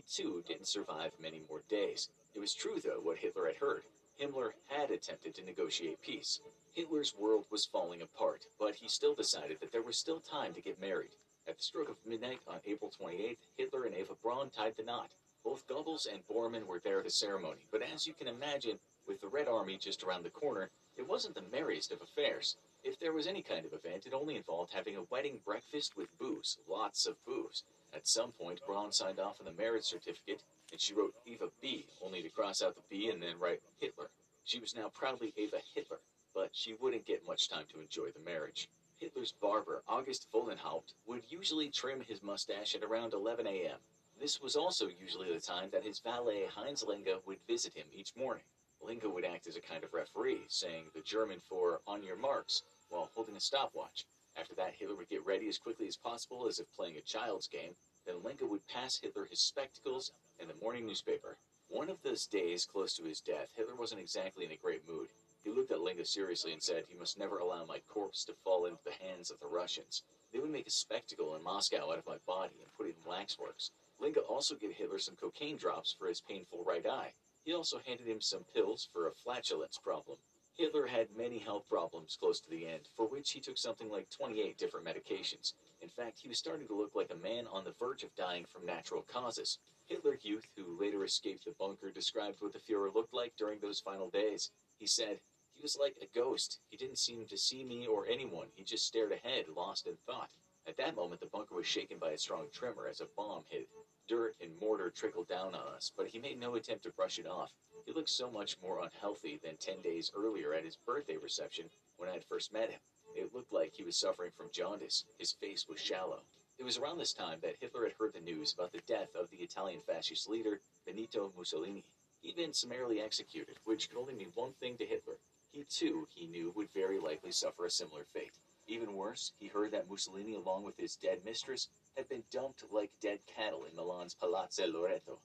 Too 0.09 0.43
didn't 0.47 0.67
survive 0.67 1.11
many 1.19 1.41
more 1.49 1.63
days. 1.69 2.09
It 2.33 2.39
was 2.39 2.53
true, 2.53 2.79
though, 2.79 2.99
what 2.99 3.17
Hitler 3.17 3.47
had 3.47 3.57
heard. 3.57 3.83
Himmler 4.19 4.53
had 4.67 4.91
attempted 4.91 5.33
to 5.35 5.43
negotiate 5.43 6.01
peace. 6.01 6.39
Hitler's 6.71 7.15
world 7.15 7.45
was 7.49 7.65
falling 7.65 8.01
apart, 8.01 8.45
but 8.59 8.75
he 8.75 8.87
still 8.87 9.15
decided 9.15 9.59
that 9.59 9.71
there 9.71 9.81
was 9.81 9.97
still 9.97 10.19
time 10.19 10.53
to 10.53 10.61
get 10.61 10.79
married. 10.79 11.15
At 11.47 11.57
the 11.57 11.63
stroke 11.63 11.89
of 11.89 12.05
midnight 12.05 12.39
on 12.47 12.61
April 12.65 12.91
28th, 12.91 13.37
Hitler 13.57 13.85
and 13.85 13.95
Eva 13.95 14.15
Braun 14.21 14.49
tied 14.49 14.75
the 14.77 14.83
knot. 14.83 15.11
Both 15.43 15.67
Goebbels 15.67 16.05
and 16.05 16.25
Bormann 16.27 16.65
were 16.65 16.79
there 16.79 16.99
at 16.99 17.05
the 17.05 17.11
ceremony, 17.11 17.65
but 17.71 17.81
as 17.81 18.07
you 18.07 18.13
can 18.13 18.27
imagine, 18.27 18.79
with 19.07 19.19
the 19.19 19.27
Red 19.27 19.47
Army 19.47 19.77
just 19.77 20.03
around 20.03 20.23
the 20.23 20.29
corner, 20.29 20.69
it 20.95 21.07
wasn't 21.07 21.35
the 21.35 21.41
merriest 21.51 21.91
of 21.91 22.01
affairs. 22.01 22.55
If 22.83 22.99
there 22.99 23.13
was 23.13 23.27
any 23.27 23.41
kind 23.41 23.65
of 23.65 23.73
event, 23.73 24.05
it 24.05 24.13
only 24.13 24.35
involved 24.35 24.73
having 24.73 24.95
a 24.95 25.03
wedding 25.09 25.39
breakfast 25.43 25.97
with 25.97 26.17
booze, 26.17 26.57
lots 26.67 27.05
of 27.05 27.15
booze. 27.25 27.63
At 27.95 28.07
some 28.07 28.31
point, 28.31 28.59
Braun 28.65 28.91
signed 28.91 29.19
off 29.19 29.39
on 29.39 29.45
the 29.45 29.53
marriage 29.53 29.85
certificate, 29.85 30.41
and 30.71 30.81
she 30.81 30.93
wrote 30.93 31.13
Eva 31.25 31.49
B, 31.61 31.85
only 32.01 32.23
to 32.23 32.29
cross 32.29 32.61
out 32.61 32.75
the 32.75 32.81
B 32.89 33.09
and 33.09 33.21
then 33.21 33.39
write 33.39 33.61
Hitler. 33.79 34.09
She 34.43 34.59
was 34.59 34.75
now 34.75 34.89
proudly 34.89 35.31
Eva 35.37 35.59
Hitler, 35.75 35.99
but 36.33 36.49
she 36.53 36.73
wouldn't 36.73 37.05
get 37.05 37.27
much 37.27 37.49
time 37.49 37.65
to 37.71 37.79
enjoy 37.79 38.09
the 38.09 38.19
marriage. 38.19 38.67
Hitler's 38.97 39.33
barber, 39.33 39.83
August 39.87 40.27
Wollenhaupt, 40.33 40.93
would 41.05 41.23
usually 41.29 41.69
trim 41.69 42.01
his 42.01 42.23
mustache 42.23 42.73
at 42.73 42.83
around 42.83 43.13
11 43.13 43.45
a.m. 43.45 43.79
This 44.19 44.41
was 44.41 44.55
also 44.55 44.87
usually 44.87 45.31
the 45.31 45.39
time 45.39 45.69
that 45.71 45.83
his 45.83 45.99
valet 45.99 46.45
Heinz 46.47 46.83
Linge 46.83 47.09
would 47.25 47.39
visit 47.47 47.73
him 47.73 47.85
each 47.93 48.15
morning. 48.15 48.43
Linge 48.81 49.03
would 49.03 49.25
act 49.25 49.47
as 49.47 49.55
a 49.55 49.61
kind 49.61 49.83
of 49.83 49.93
referee, 49.93 50.41
saying 50.47 50.85
the 50.93 51.01
German 51.01 51.39
for 51.39 51.81
on 51.85 52.03
your 52.03 52.15
marks 52.15 52.63
while 52.89 53.09
holding 53.13 53.35
a 53.35 53.39
stopwatch. 53.39 54.05
After 54.35 54.55
that, 54.55 54.73
Hitler 54.73 54.95
would 54.95 55.09
ready 55.25 55.47
as 55.47 55.57
quickly 55.57 55.87
as 55.87 55.97
possible 55.97 56.47
as 56.47 56.59
if 56.59 56.71
playing 56.75 56.97
a 56.97 57.01
child's 57.01 57.47
game. 57.47 57.75
Then 58.05 58.23
Linge 58.23 58.41
would 58.41 58.67
pass 58.67 58.99
Hitler 58.99 59.25
his 59.25 59.39
spectacles 59.39 60.11
and 60.39 60.49
the 60.49 60.61
morning 60.61 60.85
newspaper. 60.85 61.37
One 61.69 61.89
of 61.89 62.01
those 62.03 62.27
days 62.27 62.65
close 62.65 62.95
to 62.97 63.03
his 63.03 63.21
death, 63.21 63.49
Hitler 63.55 63.75
wasn't 63.75 64.01
exactly 64.01 64.45
in 64.45 64.51
a 64.51 64.57
great 64.57 64.87
mood. 64.87 65.07
He 65.43 65.49
looked 65.49 65.71
at 65.71 65.81
Linge 65.81 66.05
seriously 66.05 66.53
and 66.53 66.61
said, 66.61 66.85
He 66.87 66.95
must 66.95 67.17
never 67.17 67.37
allow 67.39 67.65
my 67.65 67.79
corpse 67.87 68.23
to 68.25 68.33
fall 68.33 68.65
into 68.65 68.83
the 68.83 69.05
hands 69.05 69.31
of 69.31 69.39
the 69.39 69.47
Russians. 69.47 70.03
They 70.31 70.39
would 70.39 70.51
make 70.51 70.67
a 70.67 70.71
spectacle 70.71 71.35
in 71.35 71.43
Moscow 71.43 71.91
out 71.91 71.99
of 71.99 72.07
my 72.07 72.17
body 72.25 72.55
and 72.61 72.73
put 72.77 72.87
it 72.87 72.95
in 73.01 73.09
waxworks. 73.09 73.71
Linge 73.99 74.17
also 74.17 74.55
gave 74.55 74.73
Hitler 74.73 74.99
some 74.99 75.15
cocaine 75.15 75.57
drops 75.57 75.91
for 75.91 76.07
his 76.07 76.21
painful 76.21 76.63
right 76.63 76.85
eye. 76.85 77.13
He 77.43 77.53
also 77.53 77.79
handed 77.85 78.07
him 78.07 78.21
some 78.21 78.45
pills 78.53 78.87
for 78.91 79.07
a 79.07 79.13
flatulence 79.13 79.77
problem. 79.77 80.12
Hitler 80.55 80.85
had 80.85 81.15
many 81.17 81.39
health 81.39 81.67
problems 81.67 82.15
close 82.15 82.39
to 82.39 82.49
the 82.49 82.67
end, 82.67 82.87
for 82.95 83.07
which 83.07 83.31
he 83.31 83.39
took 83.39 83.57
something 83.57 83.89
like 83.89 84.09
28 84.11 84.55
different 84.55 84.85
medications. 84.85 85.53
In 85.81 85.89
fact, 85.89 86.19
he 86.19 86.29
was 86.29 86.37
starting 86.37 86.67
to 86.67 86.75
look 86.75 86.93
like 86.93 87.09
a 87.11 87.15
man 87.15 87.47
on 87.47 87.63
the 87.63 87.71
verge 87.79 88.03
of 88.03 88.13
dying 88.15 88.45
from 88.45 88.65
natural 88.65 89.01
causes. 89.01 89.57
Hitler 89.87 90.19
Youth, 90.21 90.47
who 90.55 90.79
later 90.79 91.03
escaped 91.03 91.45
the 91.45 91.55
bunker, 91.59 91.89
described 91.89 92.39
what 92.39 92.53
the 92.53 92.59
Fuhrer 92.59 92.93
looked 92.93 93.13
like 93.13 93.35
during 93.35 93.59
those 93.59 93.79
final 93.79 94.11
days. 94.11 94.51
He 94.77 94.85
said, 94.85 95.19
He 95.53 95.61
was 95.61 95.75
like 95.79 95.95
a 96.01 96.17
ghost. 96.17 96.59
He 96.69 96.77
didn't 96.77 96.99
seem 96.99 97.25
to 97.25 97.37
see 97.37 97.63
me 97.63 97.87
or 97.87 98.05
anyone. 98.05 98.47
He 98.53 98.63
just 98.63 98.85
stared 98.85 99.11
ahead, 99.11 99.45
lost 99.49 99.87
in 99.87 99.97
thought. 100.05 100.29
At 100.67 100.77
that 100.77 100.95
moment, 100.95 101.19
the 101.19 101.27
bunker 101.27 101.55
was 101.55 101.65
shaken 101.65 101.97
by 101.97 102.11
a 102.11 102.17
strong 102.17 102.47
tremor 102.53 102.87
as 102.87 103.01
a 103.01 103.07
bomb 103.17 103.43
hit. 103.49 103.67
Dirt 104.07 104.35
and 104.39 104.57
mortar 104.59 104.91
trickled 104.91 105.27
down 105.27 105.55
on 105.55 105.67
us, 105.75 105.91
but 105.97 106.07
he 106.07 106.19
made 106.19 106.39
no 106.39 106.55
attempt 106.55 106.83
to 106.83 106.91
brush 106.91 107.17
it 107.17 107.27
off. 107.27 107.51
He 107.93 107.99
looked 107.99 108.09
so 108.09 108.31
much 108.31 108.59
more 108.59 108.81
unhealthy 108.81 109.37
than 109.43 109.55
ten 109.57 109.79
days 109.83 110.11
earlier 110.15 110.51
at 110.55 110.63
his 110.63 110.77
birthday 110.77 111.15
reception 111.15 111.69
when 111.97 112.09
I 112.09 112.13
had 112.13 112.25
first 112.25 112.51
met 112.51 112.71
him. 112.71 112.79
It 113.15 113.35
looked 113.35 113.53
like 113.53 113.75
he 113.75 113.83
was 113.83 113.95
suffering 113.95 114.31
from 114.35 114.49
jaundice. 114.51 115.05
His 115.19 115.33
face 115.33 115.67
was 115.69 115.79
shallow. 115.79 116.21
It 116.57 116.63
was 116.63 116.79
around 116.79 116.97
this 116.97 117.13
time 117.13 117.37
that 117.43 117.57
Hitler 117.59 117.83
had 117.83 117.93
heard 117.99 118.13
the 118.13 118.19
news 118.19 118.51
about 118.51 118.71
the 118.71 118.81
death 118.87 119.13
of 119.13 119.29
the 119.29 119.37
Italian 119.43 119.79
fascist 119.81 120.27
leader, 120.27 120.59
Benito 120.87 121.31
Mussolini. 121.37 121.85
He'd 122.21 122.35
been 122.35 122.51
summarily 122.51 122.99
executed, 122.99 123.59
which 123.63 123.91
could 123.91 123.99
only 123.99 124.15
mean 124.15 124.31
one 124.33 124.53
thing 124.53 124.75
to 124.77 124.87
Hitler. 124.87 125.19
He 125.51 125.63
too, 125.63 126.07
he 126.15 126.25
knew, 126.25 126.51
would 126.55 126.73
very 126.73 126.97
likely 126.97 127.31
suffer 127.31 127.67
a 127.67 127.69
similar 127.69 128.05
fate. 128.05 128.39
Even 128.65 128.95
worse, 128.95 129.33
he 129.37 129.49
heard 129.49 129.69
that 129.69 129.87
Mussolini, 129.87 130.33
along 130.33 130.63
with 130.63 130.77
his 130.77 130.95
dead 130.95 131.23
mistress, 131.23 131.69
had 131.95 132.09
been 132.09 132.23
dumped 132.31 132.63
like 132.71 132.89
dead 133.01 133.19
cattle 133.27 133.65
in 133.65 133.75
Milan's 133.75 134.15
Palazzo 134.15 134.65
Loreto. 134.65 135.19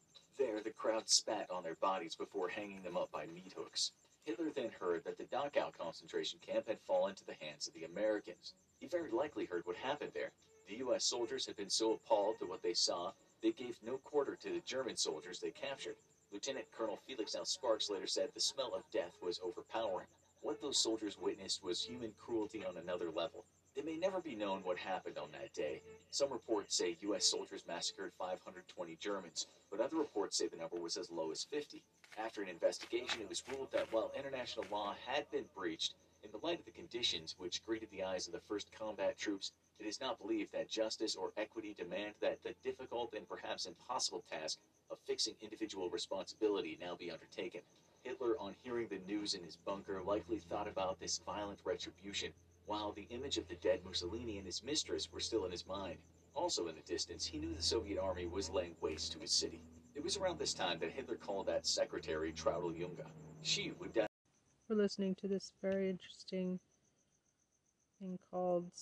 There, 0.49 0.63
the 0.63 0.71
crowd 0.71 1.11
spat 1.11 1.51
on 1.51 1.63
their 1.63 1.75
bodies 1.75 2.17
before 2.17 2.49
hanging 2.49 2.83
them 2.83 2.97
up 2.97 3.13
by 3.13 3.27
meat 3.27 3.53
hooks. 3.55 3.93
Hitler 4.25 4.51
then 4.51 4.71
heard 4.81 5.05
that 5.05 5.19
the 5.19 5.25
Dachau 5.25 5.77
concentration 5.77 6.39
camp 6.41 6.69
had 6.69 6.81
fallen 6.81 7.15
to 7.17 7.27
the 7.27 7.37
hands 7.39 7.69
of 7.69 7.75
the 7.75 7.85
Americans. 7.85 8.55
He 8.81 8.87
very 8.87 9.11
likely 9.11 9.45
heard 9.45 9.67
what 9.67 9.77
happened 9.77 10.13
there. 10.15 10.33
The 10.67 10.77
U.S. 10.77 11.05
soldiers 11.05 11.45
had 11.45 11.57
been 11.57 11.69
so 11.69 11.93
appalled 11.93 12.37
at 12.41 12.49
what 12.49 12.63
they 12.63 12.73
saw, 12.73 13.13
they 13.43 13.53
gave 13.53 13.79
no 13.83 13.99
quarter 13.99 14.37
to 14.37 14.51
the 14.51 14.61
German 14.61 14.97
soldiers 14.97 15.39
they 15.39 15.51
captured. 15.51 15.97
Lieutenant 16.33 16.73
Colonel 16.73 16.99
Felix 17.07 17.35
L. 17.35 17.45
Sparks 17.45 17.91
later 17.91 18.07
said 18.07 18.31
the 18.33 18.41
smell 18.41 18.73
of 18.75 18.91
death 18.91 19.19
was 19.21 19.41
overpowering. 19.45 20.07
What 20.41 20.63
those 20.63 20.79
soldiers 20.79 21.19
witnessed 21.21 21.63
was 21.63 21.85
human 21.85 22.15
cruelty 22.19 22.65
on 22.65 22.79
another 22.79 23.11
level. 23.11 23.45
It 23.77 23.85
may 23.85 23.97
never 23.97 24.21
be 24.21 24.35
known 24.35 24.65
what 24.65 24.79
happened 24.79 25.19
on 25.19 25.31
that 25.33 25.53
day. 25.53 25.83
Some 26.11 26.33
reports 26.33 26.75
say 26.75 26.97
U.S. 27.03 27.27
soldiers 27.27 27.65
massacred 27.69 28.13
520 28.19 28.97
Germans, 28.97 29.47
but 29.79 29.85
other 29.85 29.97
reports 29.97 30.37
say 30.37 30.49
the 30.49 30.57
number 30.57 30.77
was 30.77 30.97
as 30.97 31.09
low 31.09 31.31
as 31.31 31.45
50. 31.45 31.85
After 32.19 32.43
an 32.43 32.49
investigation, 32.49 33.21
it 33.21 33.29
was 33.29 33.45
ruled 33.49 33.71
that 33.71 33.87
while 33.93 34.11
international 34.19 34.67
law 34.73 34.97
had 35.07 35.31
been 35.31 35.45
breached, 35.57 35.95
in 36.25 36.33
the 36.33 36.45
light 36.45 36.59
of 36.59 36.65
the 36.65 36.73
conditions 36.73 37.37
which 37.39 37.65
greeted 37.65 37.89
the 37.93 38.03
eyes 38.03 38.27
of 38.27 38.33
the 38.33 38.41
first 38.41 38.73
combat 38.77 39.17
troops, 39.17 39.53
it 39.79 39.87
is 39.87 40.01
not 40.01 40.19
believed 40.19 40.53
that 40.53 40.69
justice 40.69 41.15
or 41.15 41.31
equity 41.37 41.77
demand 41.79 42.15
that 42.21 42.43
the 42.43 42.57
difficult 42.65 43.15
and 43.15 43.29
perhaps 43.29 43.67
impossible 43.67 44.25
task 44.29 44.59
of 44.91 44.99
fixing 45.07 45.35
individual 45.41 45.91
responsibility 45.91 46.77
now 46.81 46.97
be 46.97 47.13
undertaken. 47.13 47.61
Hitler, 48.03 48.35
on 48.41 48.57
hearing 48.65 48.89
the 48.89 48.99
news 49.07 49.35
in 49.35 49.45
his 49.45 49.59
bunker, 49.65 50.03
likely 50.03 50.39
thought 50.41 50.67
about 50.67 50.99
this 50.99 51.21
violent 51.25 51.61
retribution 51.65 52.33
while 52.67 52.91
the 52.91 53.07
image 53.11 53.39
of 53.39 53.47
the 53.47 53.55
dead 53.57 53.85
Mussolini 53.85 54.39
and 54.39 54.47
his 54.47 54.65
mistress 54.65 55.13
were 55.13 55.21
still 55.21 55.45
in 55.45 55.53
his 55.53 55.69
mind. 55.69 55.99
Also 56.35 56.67
in 56.69 56.75
the 56.75 56.83
distance, 56.83 57.27
he 57.27 57.39
knew 57.39 57.55
the 57.55 57.63
Soviet 57.63 57.99
army 57.99 58.27
was 58.27 58.51
laying 58.51 58.77
waste 58.81 59.13
to 59.13 59.19
his 59.19 59.33
city. 59.33 59.61
Was 60.09 60.17
around 60.17 60.39
this 60.39 60.55
time 60.55 60.79
that 60.79 60.91
Hitler 60.91 61.17
called 61.17 61.49
that 61.49 61.67
secretary 61.67 62.33
Traudl 62.33 62.75
Junge. 62.75 63.05
She 63.43 63.73
would 63.79 63.93
die. 63.93 64.07
We're 64.67 64.77
listening 64.77 65.15
to 65.17 65.29
this 65.29 65.53
very 65.61 65.91
interesting 65.91 66.59
thing 68.01 68.19
called 68.31 68.73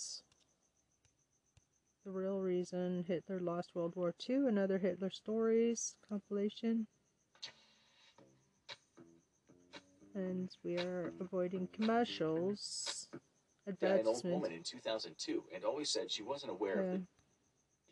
The 2.04 2.12
Real 2.12 2.38
Reason 2.38 3.04
Hitler 3.08 3.40
Lost 3.40 3.72
World 3.74 3.94
War 3.96 4.14
II, 4.30 4.46
another 4.46 4.78
Hitler 4.78 5.10
Stories 5.10 5.96
compilation. 6.08 6.86
And 10.14 10.48
we 10.62 10.78
are 10.78 11.12
avoiding 11.18 11.66
commercials 11.72 13.08
an 13.66 14.06
old 14.06 14.24
woman 14.24 14.52
in 14.52 14.62
2002 14.62 15.42
and 15.52 15.64
always 15.64 15.90
said 15.90 16.08
she 16.08 16.22
wasn't 16.22 16.52
aware 16.52 16.76
yeah. 16.76 16.82
of 16.82 16.92
the 16.92 17.06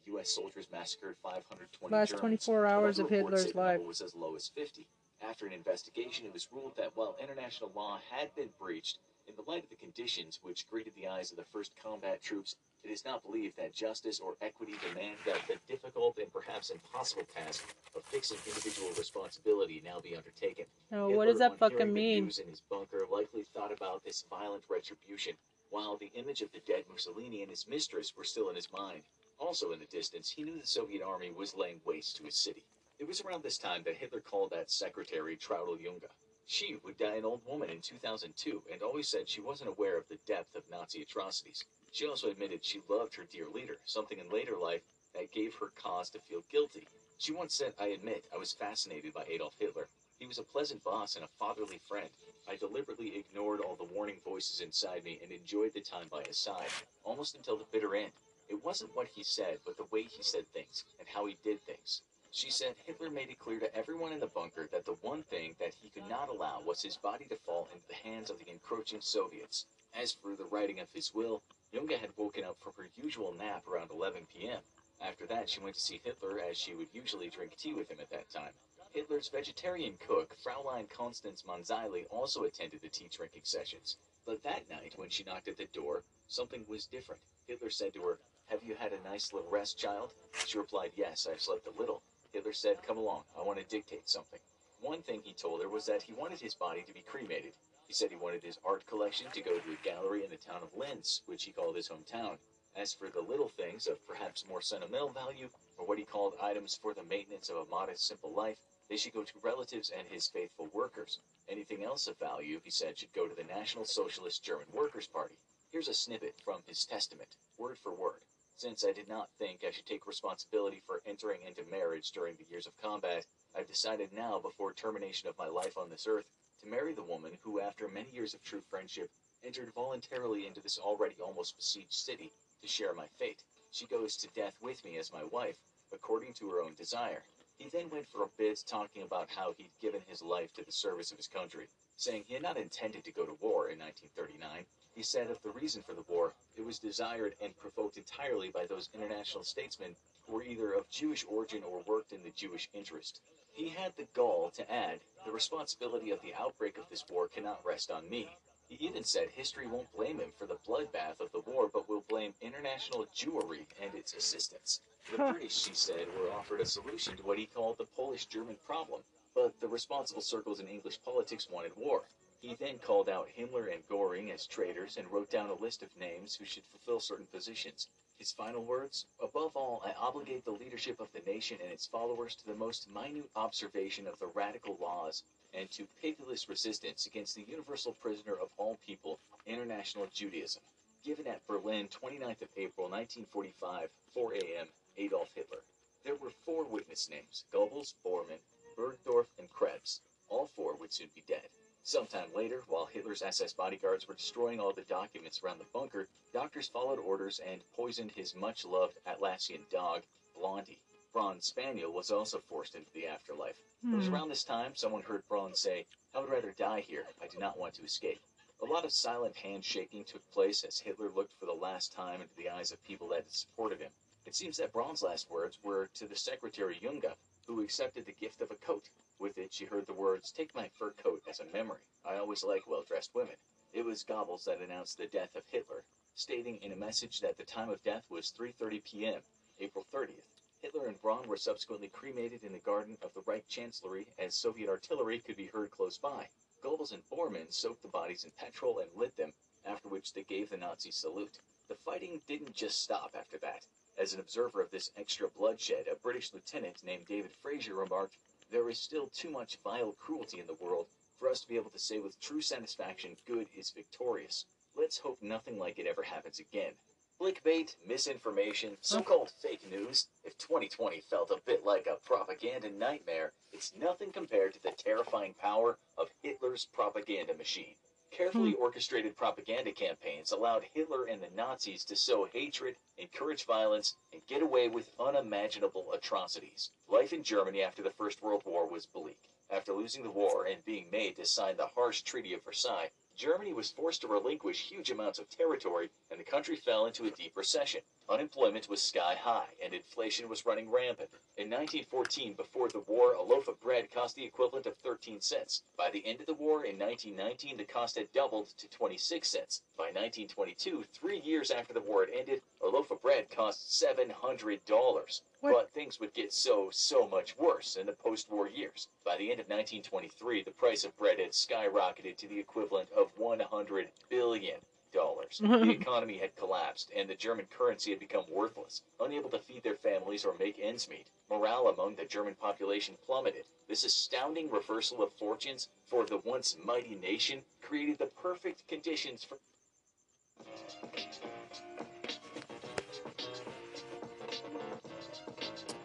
U.S. 0.07 0.31
soldiers 0.35 0.67
massacred 0.73 1.17
520 1.23 1.95
Last 1.95 2.11
Germans. 2.11 2.21
24 2.21 2.67
hours 2.67 2.99
of 2.99 3.09
Hitler's 3.09 3.55
life 3.55 3.81
was 3.83 4.01
as 4.01 4.15
low 4.15 4.35
as 4.35 4.51
50. 4.55 4.87
After 5.27 5.47
an 5.47 5.53
investigation, 5.53 6.27
it 6.27 6.33
was 6.33 6.49
ruled 6.53 6.77
that 6.77 6.93
while 6.95 7.17
international 7.21 7.71
law 7.75 7.99
had 8.11 8.35
been 8.35 8.51
breached, 8.61 8.99
in 9.27 9.35
the 9.37 9.51
light 9.51 9.65
of 9.65 9.71
the 9.71 9.77
conditions 9.77 10.39
which 10.43 10.69
greeted 10.69 10.93
the 10.95 11.09
eyes 11.09 11.31
of 11.31 11.39
the 11.39 11.45
first 11.45 11.73
combat 11.83 12.23
troops, 12.23 12.57
it 12.83 12.91
is 12.91 13.05
not 13.05 13.23
believed 13.23 13.57
that 13.57 13.73
justice 13.73 14.21
or 14.21 14.37
equity 14.43 14.75
demand 14.87 15.17
that 15.25 15.39
the 15.49 15.57
difficult 15.67 16.19
and 16.19 16.31
perhaps 16.33 16.71
impossible 16.71 17.27
task 17.35 17.75
of 17.97 18.05
fixing 18.05 18.37
individual 18.47 18.91
responsibility 18.99 19.83
now 19.85 20.01
be 20.01 20.17
undertaken. 20.17 20.67
No, 20.91 21.09
what 21.09 21.27
does 21.27 21.39
that 21.39 21.59
fucking 21.59 21.93
mean? 21.93 22.25
in 22.25 22.51
his 22.51 22.63
bunker 22.71 23.07
likely 23.11 23.45
thought 23.55 23.73
about 23.73 24.05
this 24.05 24.25
violent 24.29 24.65
retribution 24.69 25.35
while 25.71 25.97
the 25.97 26.13
image 26.15 26.43
of 26.43 26.53
the 26.53 26.61
dead 26.67 26.85
Mussolini 26.91 27.41
and 27.41 27.51
his 27.51 27.67
mistress 27.67 28.13
were 28.17 28.25
still 28.25 28.51
in 28.51 28.57
his 28.57 28.69
mind. 28.73 29.03
Also 29.39 29.73
in 29.73 29.79
the 29.79 29.87
distance, 29.87 30.31
he 30.31 30.45
knew 30.45 30.59
the 30.61 30.67
Soviet 30.67 31.03
army 31.03 31.33
was 31.33 31.55
laying 31.55 31.81
waste 31.85 32.17
to 32.17 32.25
his 32.25 32.37
city. 32.37 32.65
It 32.99 33.09
was 33.09 33.21
around 33.21 33.43
this 33.43 33.59
time 33.59 33.83
that 33.85 33.97
Hitler 33.97 34.21
called 34.21 34.51
that 34.51 34.71
secretary 34.71 35.37
Traudl 35.37 35.79
Junge. 35.79 36.09
She 36.47 36.77
would 36.85 36.99
die 36.99 37.17
an 37.17 37.25
old 37.25 37.41
woman 37.47 37.71
in 37.71 37.81
2002 37.81 38.63
and 38.71 38.83
always 38.83 39.09
said 39.09 39.29
she 39.29 39.41
wasn't 39.41 39.71
aware 39.71 39.97
of 39.97 40.07
the 40.09 40.19
depth 40.27 40.55
of 40.55 40.63
Nazi 40.71 41.03
atrocities. 41.03 41.65
She 41.91 42.07
also 42.07 42.29
admitted 42.31 42.65
she 42.65 42.83
loved 42.89 43.15
her 43.17 43.25
dear 43.25 43.49
leader, 43.49 43.79
something 43.85 44.19
in 44.19 44.29
later 44.29 44.57
life 44.57 44.83
that 45.15 45.33
gave 45.33 45.55
her 45.55 45.73
cause 45.75 46.11
to 46.11 46.21
feel 46.21 46.45
guilty. 46.51 46.87
She 47.19 47.33
once 47.33 47.55
said, 47.55 47.73
I 47.79 47.89
admit 47.89 48.27
I 48.33 48.37
was 48.37 48.53
fascinated 48.53 49.15
by 49.15 49.25
Adolf 49.29 49.55
Hitler. 49.59 49.89
He 50.19 50.27
was 50.27 50.39
a 50.39 50.43
pleasant 50.43 50.85
boss 50.85 51.17
and 51.17 51.25
a 51.25 51.29
fatherly 51.39 51.81
friend. 51.89 52.09
I 52.49 52.57
deliberately 52.57 53.17
ignored 53.17 53.61
all 53.61 53.77
the 53.77 53.85
warning 53.85 54.21
voices 54.25 54.61
inside 54.61 55.05
me 55.05 55.21
and 55.23 55.33
enjoyed 55.33 55.73
the 55.73 55.81
time 55.81 56.09
by 56.11 56.23
his 56.27 56.39
side, 56.39 56.69
almost 57.05 57.37
until 57.37 57.57
the 57.57 57.65
bitter 57.73 57.95
end. 57.95 58.13
It 58.55 58.63
wasn't 58.65 58.95
what 58.95 59.09
he 59.09 59.25
said, 59.25 59.59
but 59.67 59.77
the 59.77 59.85
way 59.91 60.05
he 60.05 60.23
said 60.23 60.47
things 60.53 60.85
and 61.01 61.09
how 61.09 61.27
he 61.27 61.37
did 61.43 61.61
things. 61.61 62.03
She 62.31 62.51
said 62.51 62.77
Hitler 62.87 63.11
made 63.11 63.29
it 63.29 63.41
clear 63.41 63.59
to 63.59 63.75
everyone 63.77 64.13
in 64.13 64.21
the 64.21 64.29
bunker 64.29 64.69
that 64.69 64.85
the 64.85 64.95
one 65.03 65.25
thing 65.25 65.57
that 65.59 65.75
he 65.75 65.91
could 65.91 66.09
not 66.09 66.29
allow 66.29 66.61
was 66.61 66.81
his 66.81 66.97
body 66.97 67.25
to 67.27 67.37
fall 67.37 67.69
into 67.75 67.87
the 67.89 68.09
hands 68.09 68.31
of 68.31 68.39
the 68.39 68.49
encroaching 68.49 69.01
Soviets. 69.01 69.67
As 69.93 70.13
for 70.13 70.37
the 70.37 70.45
writing 70.45 70.79
of 70.79 70.87
his 70.93 71.13
will, 71.13 71.43
Junge 71.73 71.99
had 71.99 72.17
woken 72.17 72.45
up 72.45 72.57
from 72.61 72.75
her 72.77 72.89
usual 72.95 73.35
nap 73.35 73.67
around 73.67 73.91
11 73.91 74.27
p.m. 74.33 74.61
After 75.01 75.27
that, 75.27 75.51
she 75.51 75.61
went 75.61 75.75
to 75.75 75.83
see 75.83 76.01
Hitler 76.05 76.41
as 76.41 76.57
she 76.57 76.75
would 76.75 76.89
usually 76.93 77.31
drink 77.31 77.57
tea 77.57 77.75
with 77.75 77.91
him 77.91 77.99
at 78.01 78.11
that 78.11 78.31
time. 78.31 78.53
Hitler's 78.93 79.29
vegetarian 79.29 79.99
cook, 79.99 80.37
Fraulein 80.39 80.87
Constance 80.89 81.43
Manziarly, 81.43 82.07
also 82.09 82.45
attended 82.45 82.81
the 82.83 82.89
tea 82.89 83.09
drinking 83.11 83.43
sessions. 83.45 83.97
But 84.25 84.45
that 84.45 84.71
night, 84.71 84.95
when 84.97 85.11
she 85.11 85.25
knocked 85.25 85.49
at 85.49 85.57
the 85.57 85.67
door, 85.67 86.05
something 86.29 86.65
was 86.69 86.87
different. 86.87 87.21
Hitler 87.47 87.71
said 87.71 87.93
to 87.95 88.03
her, 88.03 88.19
Have 88.49 88.63
you 88.63 88.75
had 88.75 88.93
a 88.93 89.09
nice 89.09 89.33
little 89.33 89.51
rest, 89.51 89.79
child? 89.79 90.13
She 90.47 90.59
replied, 90.59 90.93
Yes, 90.97 91.27
I've 91.31 91.41
slept 91.41 91.67
a 91.67 91.79
little. 91.79 92.03
Hitler 92.33 92.53
said, 92.53 92.83
Come 92.87 92.99
along, 92.99 93.23
I 93.39 93.43
want 93.43 93.59
to 93.59 93.65
dictate 93.65 94.09
something. 94.09 94.41
One 94.81 95.03
thing 95.03 95.23
he 95.23 95.33
told 95.33 95.63
her 95.63 95.69
was 95.69 95.87
that 95.87 96.03
he 96.03 96.13
wanted 96.13 96.41
his 96.41 96.55
body 96.55 96.83
to 96.83 96.93
be 96.93 97.01
cremated. 97.01 97.55
He 97.87 97.95
said 97.95 98.11
he 98.11 98.17
wanted 98.17 98.43
his 98.43 98.59
art 98.65 98.85
collection 98.87 99.31
to 99.33 99.41
go 99.41 99.59
to 99.59 99.73
a 99.73 99.85
gallery 99.85 100.25
in 100.25 100.31
the 100.31 100.37
town 100.37 100.63
of 100.63 100.75
Linz, 100.75 101.23
which 101.27 101.45
he 101.45 101.53
called 101.53 101.77
his 101.77 101.89
hometown. 101.89 102.39
As 102.77 102.93
for 102.93 103.09
the 103.09 103.21
little 103.21 103.49
things 103.49 103.87
of 103.87 104.05
perhaps 104.07 104.47
more 104.49 104.61
sentimental 104.61 105.11
value, 105.11 105.49
or 105.79 105.87
what 105.87 105.99
he 105.99 106.05
called 106.05 106.35
items 106.43 106.77
for 106.77 106.93
the 106.93 107.05
maintenance 107.05 107.49
of 107.49 107.57
a 107.57 107.65
modest, 107.67 108.07
simple 108.07 108.33
life, 108.33 108.59
they 108.89 108.97
should 108.97 109.15
go 109.15 109.23
to 109.23 109.39
relatives 109.43 109.91
and 109.91 110.09
his 110.09 110.29
faithful 110.29 110.69
workers. 110.73 111.21
Anything 111.49 111.85
else 111.85 112.09
of 112.09 112.19
value, 112.19 112.61
he 112.65 112.71
said, 112.71 112.99
should 112.99 113.13
go 113.13 113.29
to 113.29 113.35
the 113.35 113.45
National 113.45 113.85
Socialist 113.85 114.43
German 114.43 114.67
Workers' 114.73 115.07
Party. 115.07 115.37
Here's 115.71 115.89
a 115.89 115.95
snippet 115.95 116.35
from 116.45 116.63
his 116.67 116.85
testament, 116.85 117.37
word 117.59 117.79
for 117.79 117.95
word. 117.95 118.24
Since 118.57 118.85
I 118.85 118.93
did 118.93 119.09
not 119.09 119.31
think 119.39 119.65
I 119.65 119.73
should 119.73 119.87
take 119.87 120.07
responsibility 120.07 120.81
for 120.87 121.03
entering 121.05 121.43
into 121.43 121.65
marriage 121.65 122.13
during 122.13 122.37
the 122.37 122.47
years 122.49 122.67
of 122.67 122.77
combat, 122.77 123.27
I've 123.55 123.67
decided 123.67 124.13
now, 124.13 124.39
before 124.39 124.73
termination 124.73 125.29
of 125.29 125.37
my 125.37 125.49
life 125.49 125.77
on 125.77 125.91
this 125.91 126.07
earth, 126.07 126.27
to 126.61 126.69
marry 126.69 126.95
the 126.95 127.03
woman 127.03 127.37
who, 127.43 127.61
after 127.61 127.89
many 127.89 128.11
years 128.11 128.33
of 128.33 128.43
true 128.43 128.63
friendship, 128.71 129.11
entered 129.43 129.73
voluntarily 129.75 130.47
into 130.47 130.61
this 130.61 130.79
already 130.79 131.21
almost 131.21 131.57
besieged 131.57 131.93
city 131.93 132.33
to 132.63 132.69
share 132.69 132.95
my 132.95 133.09
fate. 133.19 133.43
She 133.71 133.87
goes 133.87 134.17
to 134.19 134.29
death 134.29 134.55
with 134.63 134.85
me 134.85 134.99
as 134.99 135.13
my 135.13 135.25
wife, 135.25 135.59
according 135.93 136.35
to 136.35 136.51
her 136.51 136.61
own 136.61 136.75
desire. 136.75 137.25
He 137.59 137.69
then 137.69 137.91
went 137.91 138.09
for 138.09 138.23
a 138.23 138.29
bit 138.39 138.63
talking 138.67 139.03
about 139.03 139.31
how 139.31 139.55
he'd 139.57 139.71
given 139.81 140.03
his 140.07 140.23
life 140.23 140.53
to 140.55 140.65
the 140.65 140.73
service 140.73 141.11
of 141.11 141.19
his 141.19 141.29
country, 141.29 141.69
saying 141.97 142.25
he 142.27 142.35
had 142.35 142.43
not 142.43 142.57
intended 142.57 143.05
to 143.05 143.13
go 143.13 143.27
to 143.27 143.37
war 143.41 143.69
in 143.69 143.79
1939. 143.79 144.65
He 144.95 145.03
said 145.03 145.31
of 145.31 145.43
the 145.43 145.51
reason 145.51 145.83
for 145.83 145.95
the 145.95 146.05
war, 146.09 146.35
It 146.57 146.65
was 146.65 146.79
desired 146.79 147.35
and 147.41 147.57
provoked 147.57 147.97
entirely 147.97 148.49
by 148.49 148.67
those 148.67 148.89
international 148.95 149.45
statesmen 149.45 149.97
who 150.27 150.35
were 150.35 150.45
either 150.45 150.73
of 150.73 150.89
Jewish 150.89 151.25
origin 151.29 151.63
or 151.65 151.83
worked 151.87 152.13
in 152.13 152.23
the 152.23 152.31
Jewish 152.31 152.69
interest. 152.73 153.21
He 153.53 153.69
had 153.69 153.93
the 153.97 154.07
gall 154.15 154.51
to 154.51 154.73
add, 154.73 155.01
the 155.25 155.33
responsibility 155.33 156.11
of 156.11 156.23
the 156.23 156.35
outbreak 156.35 156.79
of 156.79 156.89
this 156.91 157.05
war 157.09 157.29
cannot 157.29 157.65
rest 157.65 157.91
on 157.91 158.09
me. 158.09 158.37
He 158.69 158.77
even 158.77 159.05
said 159.05 159.31
history 159.31 159.67
won't 159.67 159.93
blame 159.93 160.19
him 160.21 160.33
for 160.39 160.47
the 160.47 160.59
bloodbath 160.67 161.21
of 161.21 161.31
the 161.33 161.41
war, 161.41 161.69
but 161.73 161.89
will 161.89 162.05
blame 162.09 162.35
international 162.41 163.07
Jewry 163.15 163.67
and 163.83 163.95
its 163.95 164.15
assistance. 164.15 164.81
The 165.11 165.19
British, 165.19 165.67
he 165.67 165.75
said, 165.75 166.07
were 166.19 166.33
offered 166.33 166.61
a 166.61 166.67
solution 166.67 167.17
to 167.17 167.23
what 167.25 167.39
he 167.39 167.47
called 167.47 167.79
the 167.79 167.85
Polish-German 167.85 168.57
problem, 168.65 169.03
but 169.35 169.61
the 169.61 169.69
responsible 169.69 170.23
circles 170.23 170.61
in 170.61 170.67
English 170.67 171.03
politics 171.05 171.49
wanted 171.51 171.77
war. 171.77 172.05
He 172.47 172.55
then 172.57 172.79
called 172.79 173.09
out 173.09 173.31
Himmler 173.31 173.73
and 173.73 173.89
Goring 173.89 174.31
as 174.31 174.47
traitors 174.47 174.99
and 174.99 175.11
wrote 175.11 175.31
down 175.31 175.49
a 175.49 175.55
list 175.55 175.83
of 175.83 175.97
names 175.97 176.37
who 176.37 176.45
should 176.45 176.67
fulfill 176.67 177.01
certain 177.01 177.25
positions. 177.29 177.89
His 178.19 178.33
final 178.33 178.63
words 178.63 179.07
Above 179.19 179.57
all, 179.57 179.81
I 179.83 179.93
obligate 179.93 180.45
the 180.45 180.51
leadership 180.51 181.01
of 181.01 181.11
the 181.13 181.21
nation 181.21 181.59
and 181.63 181.73
its 181.73 181.87
followers 181.87 182.37
to 182.37 182.47
the 182.47 182.55
most 182.55 182.87
minute 182.91 183.31
observation 183.35 184.07
of 184.07 184.19
the 184.19 184.27
radical 184.27 184.77
laws 184.79 185.23
and 185.55 185.71
to 185.71 185.89
pitiless 186.03 186.47
resistance 186.51 187.07
against 187.07 187.35
the 187.35 187.47
universal 187.49 187.95
prisoner 187.95 188.35
of 188.35 188.51
all 188.59 188.77
people, 188.85 189.21
international 189.47 190.07
Judaism. 190.13 190.63
Given 191.03 191.27
at 191.27 191.47
Berlin, 191.47 191.89
29th 191.89 192.43
of 192.43 192.51
April, 192.59 192.91
1945, 192.91 193.89
4 194.13 194.35
a.m., 194.35 194.69
Adolf 194.99 195.31
Hitler. 195.35 195.63
There 196.05 196.17
were 196.17 196.33
four 196.45 196.65
witness 196.65 197.09
names 197.09 197.47
Goebbels, 197.51 197.95
Bormann, 198.05 198.41
Burgdorf, 198.77 199.29
and 199.39 199.49
Krebs. 199.49 200.03
All 200.29 200.51
four 200.55 200.75
would 200.75 200.93
soon 200.93 201.09
be 201.15 201.25
dead. 201.27 201.49
Sometime 201.87 202.33
later, 202.35 202.63
while 202.69 202.87
Hitler's 202.87 203.21
SS 203.21 203.53
bodyguards 203.53 204.09
were 204.09 204.15
destroying 204.15 204.59
all 204.59 204.73
the 204.73 204.83
documents 204.83 205.43
around 205.43 205.59
the 205.59 205.67
bunker, 205.67 206.09
doctors 206.33 206.67
followed 206.67 206.99
orders 206.99 207.41
and 207.41 207.63
poisoned 207.75 208.11
his 208.11 208.35
much 208.35 208.65
loved 208.65 208.97
Alsatian 209.07 209.67
dog, 209.71 210.03
Blondi. 210.35 210.81
Braun's 211.13 211.45
spaniel 211.45 211.93
was 211.93 212.11
also 212.11 212.41
forced 212.41 212.75
into 212.75 212.91
the 212.95 213.07
afterlife. 213.07 213.59
It 213.83 213.95
was 213.95 214.07
Hmm. 214.07 214.15
around 214.15 214.29
this 214.31 214.45
time 214.45 214.75
someone 214.75 215.03
heard 215.03 215.29
Braun 215.29 215.55
say, 215.55 215.87
I 216.15 216.21
would 216.21 216.31
rather 216.31 216.53
die 216.53 216.81
here. 216.81 217.07
I 217.21 217.29
do 217.29 217.37
not 217.37 217.59
want 217.59 217.75
to 217.75 217.85
escape. 217.85 218.23
A 218.61 218.65
lot 218.65 218.87
of 218.87 218.93
silent 218.93 219.37
handshaking 219.37 220.05
took 220.05 220.27
place 220.31 220.65
as 220.65 220.81
Hitler 220.81 221.11
looked 221.11 221.35
for 221.35 221.45
the 221.45 221.53
last 221.53 221.93
time 221.93 222.23
into 222.23 222.35
the 222.35 222.49
eyes 222.49 222.73
of 222.73 222.83
people 222.83 223.09
that 223.09 223.25
had 223.25 223.31
supported 223.31 223.81
him. 223.81 223.93
It 224.25 224.35
seems 224.35 224.57
that 224.57 224.73
Braun's 224.73 225.03
last 225.03 225.31
words 225.31 225.63
were 225.63 225.89
to 225.89 226.09
the 226.09 226.17
secretary 226.17 226.77
Junge, 226.81 227.15
who 227.47 227.61
accepted 227.61 228.07
the 228.07 228.13
gift 228.13 228.41
of 228.41 228.51
a 228.51 228.57
coat. 228.57 228.89
With 229.19 229.39
it, 229.39 229.53
she 229.53 229.65
heard 229.65 229.87
the 229.87 229.93
words, 229.93 230.33
Take 230.33 230.55
my 230.55 230.69
fur 230.69 230.91
coat 230.93 231.23
as 231.29 231.41
a 231.41 231.45
memory. 231.47 231.83
I 232.05 232.17
always 232.17 232.43
like 232.43 232.67
well 232.67 232.83
dressed 232.83 233.15
women. 233.15 233.37
It 233.73 233.85
was 233.85 234.05
Goebbels 234.05 234.45
that 234.45 234.61
announced 234.61 234.99
the 234.99 235.07
death 235.07 235.37
of 235.37 235.47
Hitler, 235.49 235.85
stating 236.15 236.61
in 236.63 236.73
a 236.73 236.77
message 236.77 237.21
that 237.21 237.37
the 237.37 237.45
time 237.45 237.71
of 237.71 237.83
death 237.83 238.11
was 238.11 238.33
3.30 238.33 238.85
p.m., 238.85 239.23
April 239.61 239.87
30th. 239.93 240.43
Hitler 240.63 240.89
and 240.89 241.01
Braun 241.01 241.29
were 241.29 241.37
subsequently 241.37 241.89
cremated 241.89 242.43
in 242.43 242.53
the 242.53 242.59
garden 242.59 242.99
of 243.03 243.13
the 243.15 243.23
Reich 243.23 243.47
Chancellery 243.47 244.09
as 244.19 244.35
Soviet 244.35 244.69
artillery 244.69 245.21
could 245.21 245.37
be 245.37 245.47
heard 245.47 245.71
close 245.71 245.99
by. 245.99 246.29
Goebbels 246.63 246.93
and 246.93 247.09
Bormann 247.09 247.53
soaked 247.53 247.83
the 247.83 247.89
bodies 247.89 248.25
in 248.25 248.31
petrol 248.33 248.79
and 248.79 248.91
lit 248.97 249.17
them, 249.17 249.33
after 249.65 249.89
which 249.89 250.13
they 250.13 250.25
gave 250.25 250.51
the 250.51 250.57
Nazi 250.57 250.91
salute. 250.91 251.41
The 251.69 251.77
fighting 251.77 252.21
didn't 252.27 252.55
just 252.55 252.83
stop 252.83 253.15
after 253.15 253.39
that. 253.39 253.67
As 253.97 254.13
an 254.13 254.21
observer 254.21 254.61
of 254.61 254.71
this 254.71 254.91
extra 254.97 255.29
bloodshed, 255.29 255.87
a 255.87 255.97
British 255.97 256.33
lieutenant 256.33 256.83
named 256.83 257.07
David 257.07 257.33
Fraser 257.33 257.75
remarked, 257.75 258.19
There 258.55 258.71
is 258.71 258.79
still 258.79 259.09
too 259.09 259.31
much 259.31 259.59
vile 259.65 259.95
cruelty 259.95 260.39
in 260.39 260.47
the 260.47 260.55
world 260.55 260.87
for 261.19 261.29
us 261.29 261.41
to 261.41 261.49
be 261.49 261.57
able 261.57 261.71
to 261.71 261.79
say 261.81 261.99
with 261.99 262.21
true 262.21 262.41
satisfaction 262.41 263.17
good 263.27 263.49
is 263.53 263.73
victorious. 263.73 264.47
Let's 264.77 264.97
hope 264.97 265.21
nothing 265.21 265.59
like 265.59 265.81
it 265.81 265.89
ever 265.89 266.05
happens 266.05 266.39
again. 266.39 266.75
Clickbait, 267.21 267.75
misinformation, 267.85 268.79
so-called 268.81 269.33
fake 269.43 269.69
news. 269.69 270.07
If 270.23 270.39
2020 270.39 271.01
felt 271.01 271.33
a 271.33 271.41
bit 271.45 271.65
like 271.65 271.89
a 271.89 271.97
propaganda 272.07 272.71
nightmare, 272.71 273.33
it's 273.53 273.75
nothing 273.75 274.13
compared 274.13 274.55
to 274.55 274.63
the 274.63 274.71
terrifying 274.71 275.35
power 275.35 275.77
of 275.99 276.15
Hitler's 276.23 276.69
propaganda 276.73 277.35
machine. 277.35 277.75
Carefully 278.17 278.53
hmm. 278.53 278.63
orchestrated 278.63 279.17
propaganda 279.17 279.73
campaigns 279.73 280.31
allowed 280.31 280.63
Hitler 280.73 281.07
and 281.07 281.21
the 281.21 281.31
Nazis 281.31 281.85
to 281.87 281.97
sow 281.97 282.27
hatred, 282.27 282.77
encourage 282.97 283.45
violence, 283.45 283.97
and 284.13 284.25
get 284.29 284.41
away 284.41 284.69
with 284.69 284.95
unimaginable 285.01 285.93
atrocities. 285.93 286.71
Life 286.87 287.13
in 287.13 287.25
Germany 287.25 287.61
after 287.61 287.83
the 287.83 287.91
First 287.91 288.23
World 288.23 288.45
War 288.45 288.69
was 288.69 288.87
bleak. 288.87 289.19
After 289.51 289.73
losing 289.73 290.05
the 290.05 290.13
war 290.13 290.45
and 290.45 290.65
being 290.65 290.89
made 290.93 291.17
to 291.17 291.27
sign 291.27 291.57
the 291.57 291.67
harsh 291.67 292.03
Treaty 292.03 292.33
of 292.35 292.45
Versailles, 292.45 292.93
Germany 293.17 293.53
was 293.53 293.71
forced 293.71 294.01
to 294.01 294.09
relinquish 294.09 294.69
huge 294.69 294.91
amounts 294.91 295.21
of 295.21 295.29
territory, 295.29 295.89
and 296.11 296.19
the 296.19 296.25
country 296.25 296.57
fell 296.57 296.87
into 296.87 297.05
a 297.05 297.11
deep 297.11 297.37
recession. 297.37 297.81
Unemployment 298.09 298.69
was 298.69 298.83
sky 298.83 299.15
high, 299.15 299.49
and 299.63 299.73
inflation 299.73 300.29
was 300.29 300.45
running 300.45 300.71
rampant. 300.71 301.09
In 301.37 301.49
1914, 301.49 302.35
before 302.35 302.69
the 302.69 302.81
war, 302.81 303.13
a 303.13 303.23
loaf 303.23 303.49
of 303.49 303.61
bread 303.61 303.91
cost 303.91 304.17
the 304.17 304.25
equivalent 304.25 304.67
of 304.67 304.77
13 304.79 305.21
cents. 305.21 305.63
By 305.77 305.91
the 305.91 306.05
end 306.05 306.21
of 306.21 306.27
the 306.27 306.35
war, 306.35 306.65
in 306.65 306.79
1919, 306.79 307.57
the 307.57 307.65
cost 307.65 307.97
had 307.97 308.13
doubled 308.13 308.49
to 308.59 308.69
26 308.69 309.29
cents. 309.29 309.63
By 309.77 309.85
1922, 309.85 310.85
three 310.93 311.21
years 311.21 311.51
after 311.51 311.73
the 311.73 311.81
war 311.81 312.05
had 312.05 312.15
ended, 312.15 312.43
a 312.63 312.67
loaf 312.67 312.91
of 312.91 313.01
bread 313.01 313.31
cost 313.31 313.71
$700. 313.83 315.21
But 315.43 315.71
things 315.73 316.01
would 316.01 316.15
get 316.15 316.33
so, 316.33 316.69
so 316.71 317.07
much 317.07 317.37
worse 317.37 317.77
in 317.77 317.87
the 317.87 317.93
post-war 317.93 318.49
years. 318.49 318.89
By 319.05 319.17
the 319.19 319.31
end 319.31 319.41
of 319.41 319.49
1923, 319.49 320.43
the 320.43 320.51
price 320.51 320.85
of 320.85 320.97
bread 320.97 321.19
had 321.19 321.33
skyrocketed 321.33 322.17
to 322.17 322.29
the 322.29 322.39
equivalent 322.39 322.91
of 322.93 323.04
100 323.17 323.89
billion 324.09 324.57
dollars. 324.93 325.41
the 325.43 325.71
economy 325.81 326.17
had 326.19 326.35
collapsed, 326.37 326.91
and 326.97 327.09
the 327.09 327.15
German 327.15 327.47
currency 327.47 327.91
had 327.91 327.99
become 327.99 328.25
worthless, 328.31 328.83
unable 329.01 329.29
to 329.31 329.39
feed 329.39 329.63
their 329.63 329.75
families 329.75 330.25
or 330.25 330.35
make 330.39 330.59
ends 330.61 330.89
meet. 330.89 331.09
Morale 331.29 331.69
among 331.69 331.97
the 331.97 332.05
German 332.05 332.35
population 332.35 332.97
plummeted. 333.05 333.45
This 333.69 333.85
astounding 333.85 334.51
reversal 334.51 335.03
of 335.03 335.13
fortunes 335.13 335.69
for 335.85 336.05
the 336.05 336.19
once 336.19 336.57
mighty 336.65 336.95
nation 336.95 337.43
created 337.61 337.99
the 337.99 338.07
perfect 338.07 338.67
conditions 338.69 339.25
for. 339.25 339.39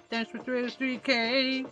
Thanks 0.09 0.31
for 0.31 0.39
303k. 0.39 1.65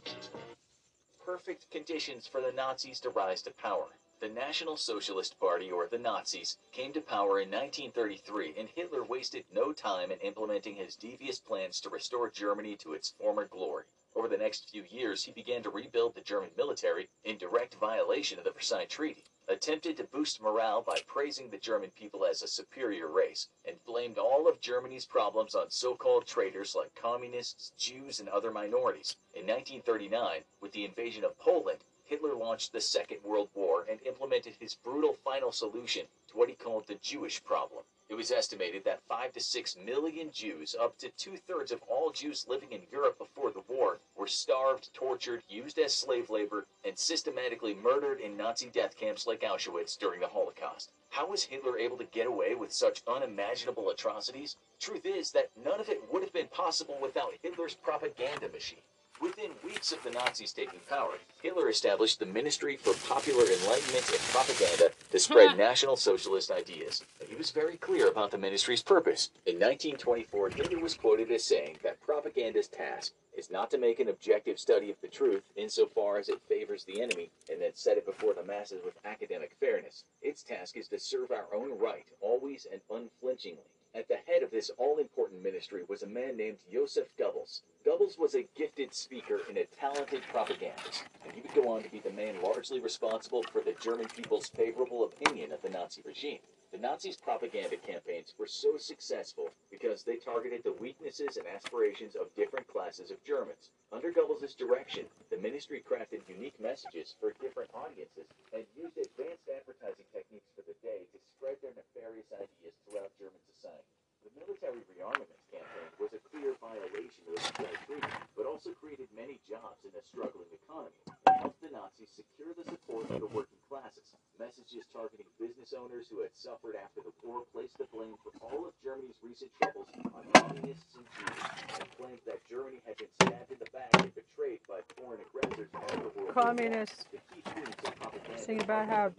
perfect 1.26 1.70
conditions 1.72 2.26
for 2.26 2.42
the 2.42 2.52
Nazis 2.52 3.00
to 3.02 3.10
rise 3.10 3.42
to 3.44 3.52
power. 3.52 3.88
The 4.20 4.30
National 4.30 4.78
Socialist 4.78 5.40
Party, 5.40 5.72
or 5.72 5.88
the 5.88 6.00
Nazis, 6.00 6.58
came 6.72 6.92
to 6.94 7.02
power 7.02 7.40
in 7.40 7.52
1933, 7.52 8.56
and 8.58 8.68
Hitler 8.68 9.04
wasted 9.04 9.46
no 9.54 9.72
time 9.72 10.12
in 10.12 10.20
implementing 10.22 10.74
his 10.74 10.96
devious 10.96 11.40
plans 11.40 11.80
to 11.82 11.92
restore 11.92 12.28
Germany 12.28 12.76
to 12.78 12.94
its 12.94 13.12
former 13.12 13.46
glory. 13.46 13.86
Over 14.16 14.28
the 14.28 14.36
next 14.36 14.72
few 14.72 14.84
years, 14.90 15.24
he 15.24 15.32
began 15.32 15.62
to 15.62 15.70
rebuild 15.70 16.16
the 16.16 16.22
German 16.22 16.50
military 16.58 17.10
in 17.26 17.38
direct 17.38 17.76
violation 17.76 18.40
of 18.40 18.44
the 18.44 18.50
Versailles 18.50 18.86
Treaty, 18.86 19.26
attempted 19.48 19.98
to 19.98 20.04
boost 20.06 20.42
morale 20.42 20.82
by 20.82 21.00
praising 21.06 21.52
the 21.52 21.60
German 21.60 21.92
people 21.92 22.26
as 22.26 22.42
a 22.42 22.48
superior 22.48 23.10
race, 23.10 23.50
and 23.66 23.86
blamed 23.86 24.18
all 24.18 24.48
of 24.48 24.60
Germany's 24.60 25.06
problems 25.06 25.54
on 25.54 25.70
so-called 25.70 26.26
traitors 26.26 26.74
like 26.74 26.96
communists, 26.96 27.72
Jews, 27.78 28.20
and 28.20 28.30
other 28.30 28.50
minorities. 28.50 29.16
In 29.36 29.46
1939, 29.46 30.44
with 30.60 30.72
the 30.72 30.86
invasion 30.86 31.24
of 31.24 31.38
Poland, 31.38 31.84
Hitler 32.08 32.36
launched 32.36 32.72
the 32.72 32.80
Second 32.80 33.22
World 33.22 33.50
War 33.54 33.86
and 33.90 34.02
implemented 34.06 34.56
his 34.60 34.76
brutal 34.76 35.14
final 35.14 35.52
solution 35.52 36.06
to 36.30 36.38
what 36.38 36.48
he 36.48 36.56
called 36.56 36.88
the 36.88 36.96
Jewish 36.96 37.44
problem. 37.44 37.84
It 38.08 38.16
was 38.16 38.32
estimated 38.32 38.86
that 38.86 39.02
5 39.10 39.34
to 39.34 39.42
6 39.42 39.76
million 39.76 40.32
Jews, 40.32 40.74
up 40.80 40.98
to 41.00 41.10
two 41.10 41.36
thirds 41.36 41.74
of 41.74 41.84
all 41.84 42.12
Jews 42.12 42.48
living 42.48 42.72
in 42.72 42.88
Europe 42.90 43.18
before 43.18 43.52
the 43.52 43.64
war, 43.68 44.00
were 44.16 44.28
starved, 44.28 44.94
tortured, 44.94 45.44
used 45.50 45.78
as 45.80 45.94
slave 45.94 46.30
labor, 46.30 46.66
and 46.86 46.98
systematically 46.98 47.74
murdered 47.74 48.22
in 48.22 48.38
Nazi 48.38 48.68
death 48.68 48.96
camps 48.96 49.28
like 49.28 49.42
Auschwitz 49.42 49.98
during 49.98 50.22
the 50.22 50.28
Holocaust. 50.28 50.94
How 51.10 51.28
was 51.28 51.44
Hitler 51.44 51.78
able 51.78 51.98
to 51.98 52.06
get 52.06 52.28
away 52.28 52.56
with 52.56 52.72
such 52.72 53.04
unimaginable 53.06 53.90
atrocities? 53.90 54.56
Truth 54.80 55.06
is 55.06 55.32
that 55.34 55.52
none 55.62 55.82
of 55.82 55.90
it 55.90 56.02
would 56.10 56.24
have 56.24 56.32
been 56.32 56.48
possible 56.48 56.98
without 57.02 57.34
Hitler's 57.42 57.76
propaganda 57.76 58.48
machine. 58.48 58.80
Within 59.20 59.50
weeks 59.64 59.92
of 59.92 60.04
the 60.04 60.12
Nazis 60.12 60.54
taking 60.54 60.80
power, 60.88 61.14
Hitler 61.42 61.70
established 61.70 62.20
the 62.20 62.26
Ministry 62.28 62.78
for 62.78 62.94
Popular 63.08 63.46
Enlightenment 63.46 64.08
and 64.12 64.20
Propaganda 64.30 64.92
to 65.12 65.20
spread 65.20 65.58
National 65.58 65.96
Socialist 65.96 66.52
ideas. 66.52 67.04
And 67.20 67.28
he 67.28 67.36
was 67.36 67.50
very 67.50 67.78
clear 67.78 68.10
about 68.10 68.30
the 68.30 68.38
ministry's 68.38 68.84
purpose. 68.84 69.32
In 69.48 69.56
1924, 69.56 70.50
Hitler 70.50 70.80
was 70.80 70.94
quoted 70.94 71.32
as 71.32 71.44
saying 71.44 71.78
that 71.82 72.00
propaganda's 72.02 72.68
task 72.68 73.14
is 73.36 73.50
not 73.50 73.72
to 73.72 73.78
make 73.80 74.00
an 74.00 74.10
objective 74.10 74.60
study 74.60 74.92
of 74.92 75.02
the 75.02 75.08
truth 75.08 75.44
insofar 75.56 76.18
as 76.18 76.30
it 76.30 76.42
favors 76.48 76.84
the 76.84 77.02
enemy 77.02 77.32
and 77.52 77.60
then 77.60 77.72
set 77.74 77.98
it 77.98 78.06
before 78.06 78.36
the 78.36 78.44
masses 78.44 78.82
with 78.86 78.94
academic 79.04 79.56
fairness. 79.60 80.04
Its 80.38 80.44
task 80.44 80.78
is 80.78 80.88
to 80.88 81.00
serve 81.00 81.32
our 81.32 81.48
own 81.52 81.80
right, 81.80 82.06
always 82.22 82.68
and 82.72 82.80
unflinchingly. 82.92 83.66
At 83.96 84.08
the 84.08 84.18
head 84.28 84.44
of 84.44 84.52
this 84.52 84.70
all-important 84.78 85.42
ministry 85.42 85.82
was 85.88 86.04
a 86.04 86.08
man 86.08 86.38
named 86.38 86.60
Joseph 86.72 87.08
Goebbels. 87.18 87.62
Goebbels 87.84 88.20
was 88.20 88.36
a 88.36 88.48
gifted 88.56 88.94
speaker 88.94 89.40
and 89.50 89.58
a 89.58 89.66
talented 89.66 90.22
propagandist, 90.32 91.06
and 91.26 91.34
he 91.34 91.42
would 91.42 91.56
go 91.56 91.74
on 91.74 91.82
to 91.82 91.90
be 91.90 92.02
the 92.02 92.12
man 92.12 92.40
largely 92.44 92.80
responsible 92.80 93.42
for 93.52 93.62
the 93.62 93.74
German 93.82 94.10
people's 94.10 94.48
favorable 94.50 95.06
opinion 95.06 95.52
of 95.52 95.64
the 95.64 95.70
Nazi 95.70 96.04
regime. 96.06 96.42
The 96.72 96.78
Nazis' 96.78 97.16
propaganda 97.16 97.78
campaigns 97.78 98.36
were 98.38 98.46
so 98.46 98.76
successful 98.78 99.50
because 99.72 100.04
they 100.04 100.18
targeted 100.18 100.64
the 100.64 100.74
weaknesses 100.74 101.38
and 101.38 101.48
aspirations 101.48 102.14
of 102.16 102.36
different 102.36 102.68
classes 102.68 103.10
of 103.10 103.24
Germans. 103.24 103.72
Under 103.92 104.12
Goebbels' 104.12 104.52
direction, 104.56 105.08
the 105.32 105.40
ministry 105.40 105.80
crafted 105.80 106.28
unique 106.28 106.60
messages 106.60 107.16
for 107.20 107.32
different 107.40 107.72
audiences 107.74 108.28
and 108.52 108.68
used 108.76 109.00
advanced 109.00 109.48
advertising 109.48 110.12
techniques 110.12 110.52
for 110.52 110.62
the 110.68 110.76
day 110.84 111.08
to 111.08 111.18
spread 111.24 111.56
their 111.64 111.72
nefarious 111.72 112.28
ideas 112.36 112.76
throughout 112.84 113.16
German 113.16 113.40
society. 113.48 113.88
The 114.28 114.44
military 114.44 114.84
rearmament 114.92 115.40
campaign 115.48 115.88
was 116.04 116.12
a 116.12 116.20
clear 116.28 116.52
violation 116.60 117.24
of 117.32 117.40
the 117.40 117.42
Versailles 117.48 117.80
Treaty, 117.88 118.12
but 118.36 118.44
also 118.44 118.76
created 118.76 119.08
many 119.16 119.40
jobs 119.48 119.88
in 119.88 119.96
a 119.96 120.04
struggling 120.04 120.52
economy 120.52 121.00
and 121.08 121.40
helped 121.40 121.64
the 121.64 121.72
Nazis 121.72 122.12
secure 122.12 122.52
the 122.52 122.68
support 122.68 123.08
of 123.08 123.24
the 123.24 123.32
working 123.32 123.62
classes. 123.72 124.12
Messages 124.36 124.84
targeting 124.92 125.32
business 125.40 125.72
owners 125.72 126.12
who 126.12 126.20
had 126.22 126.27
suffered 126.38 126.76
after 126.78 127.02
the 127.02 127.12
war 127.26 127.42
placed 127.52 127.78
the 127.80 127.86
blame 127.92 128.14
for 128.24 128.32
all 128.46 128.66
of 128.68 128.74
Germany's 128.84 129.18
recent 129.24 129.50
troubles 129.62 129.88
on 130.14 130.24
communists 130.34 130.94
and 130.96 131.06
Jews, 131.18 131.80
and 131.80 131.88
claimed 131.98 132.20
that 132.28 132.40
Germany 132.50 132.82
had 132.86 132.98
been 132.98 133.08
stabbed 133.22 133.52
in 133.52 133.58
the 133.60 133.70
back 133.74 133.90
and 133.98 134.14
betrayed 134.14 134.60
by 134.70 134.80
foreign 134.96 135.20
aggressors 135.26 135.70
after 135.74 135.98
World 135.98 136.14
War 136.16 136.30
I. 136.30 136.34
Communists. 136.34 137.06
The 137.12 137.18
key 137.34 137.42
themes 137.54 137.76
of 137.86 137.96
propaganda 138.00 138.40
Sing 138.40 138.62
about 138.62 138.88
how 138.88 139.12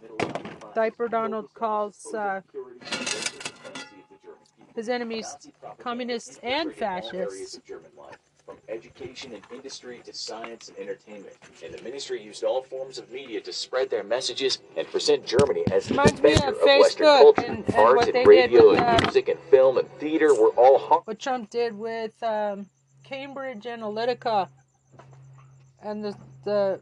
Diaper 0.73 1.07
Donald 1.09 1.53
calls 1.53 2.05
uh, 2.13 2.41
security 2.41 2.79
and 2.81 2.89
racial 2.91 3.41
supremacy 3.41 3.97
of 3.99 4.09
the 4.09 4.17
German 4.23 4.39
people. 4.57 4.73
his 4.75 4.89
enemies 4.89 5.37
communists 5.77 6.39
and 6.41 6.69
infiltrated 6.71 7.03
all 7.03 7.19
areas 7.19 7.31
fascists. 7.31 7.57
of 7.57 7.65
German 7.65 7.91
life, 7.97 8.17
from 8.45 8.57
and 9.69 9.91
industry 9.93 10.01
to 10.05 10.13
science 10.17 10.69
and 10.69 10.77
entertainment. 10.79 11.35
And 11.63 11.73
the 11.73 11.81
ministry 11.83 12.21
used 12.21 12.43
all 12.43 12.63
forms 12.63 12.97
of 12.97 13.11
media 13.11 13.39
to 13.41 13.53
spread 13.53 13.89
their 13.89 14.03
messages 14.03 14.59
and 14.75 14.87
present 14.87 15.25
Germany 15.25 15.63
as 15.71 15.87
the 15.87 15.93
me 15.95 16.33
of 16.33 16.57
Western 16.63 17.05
culture. 17.05 17.41
and- 17.45 17.65
and 17.67 17.75
Art 17.75 17.97
what 17.97 18.07
and 18.07 18.15
they 18.15 18.23
did 18.23 18.27
radio 18.27 18.69
with, 18.71 18.79
and 18.79 18.87
uh, 18.87 19.05
music 19.05 19.29
and 19.29 19.39
film 19.51 19.77
and 19.77 19.89
theater 19.99 20.33
were 20.33 20.49
all 20.51 20.79
What 21.05 21.19
Trump 21.19 21.49
did 21.49 21.77
with 21.77 22.21
um, 22.23 22.67
Cambridge 23.03 23.65
Analytica 23.65 24.49
and 25.81 26.03
the 26.03 26.15
the 26.45 26.81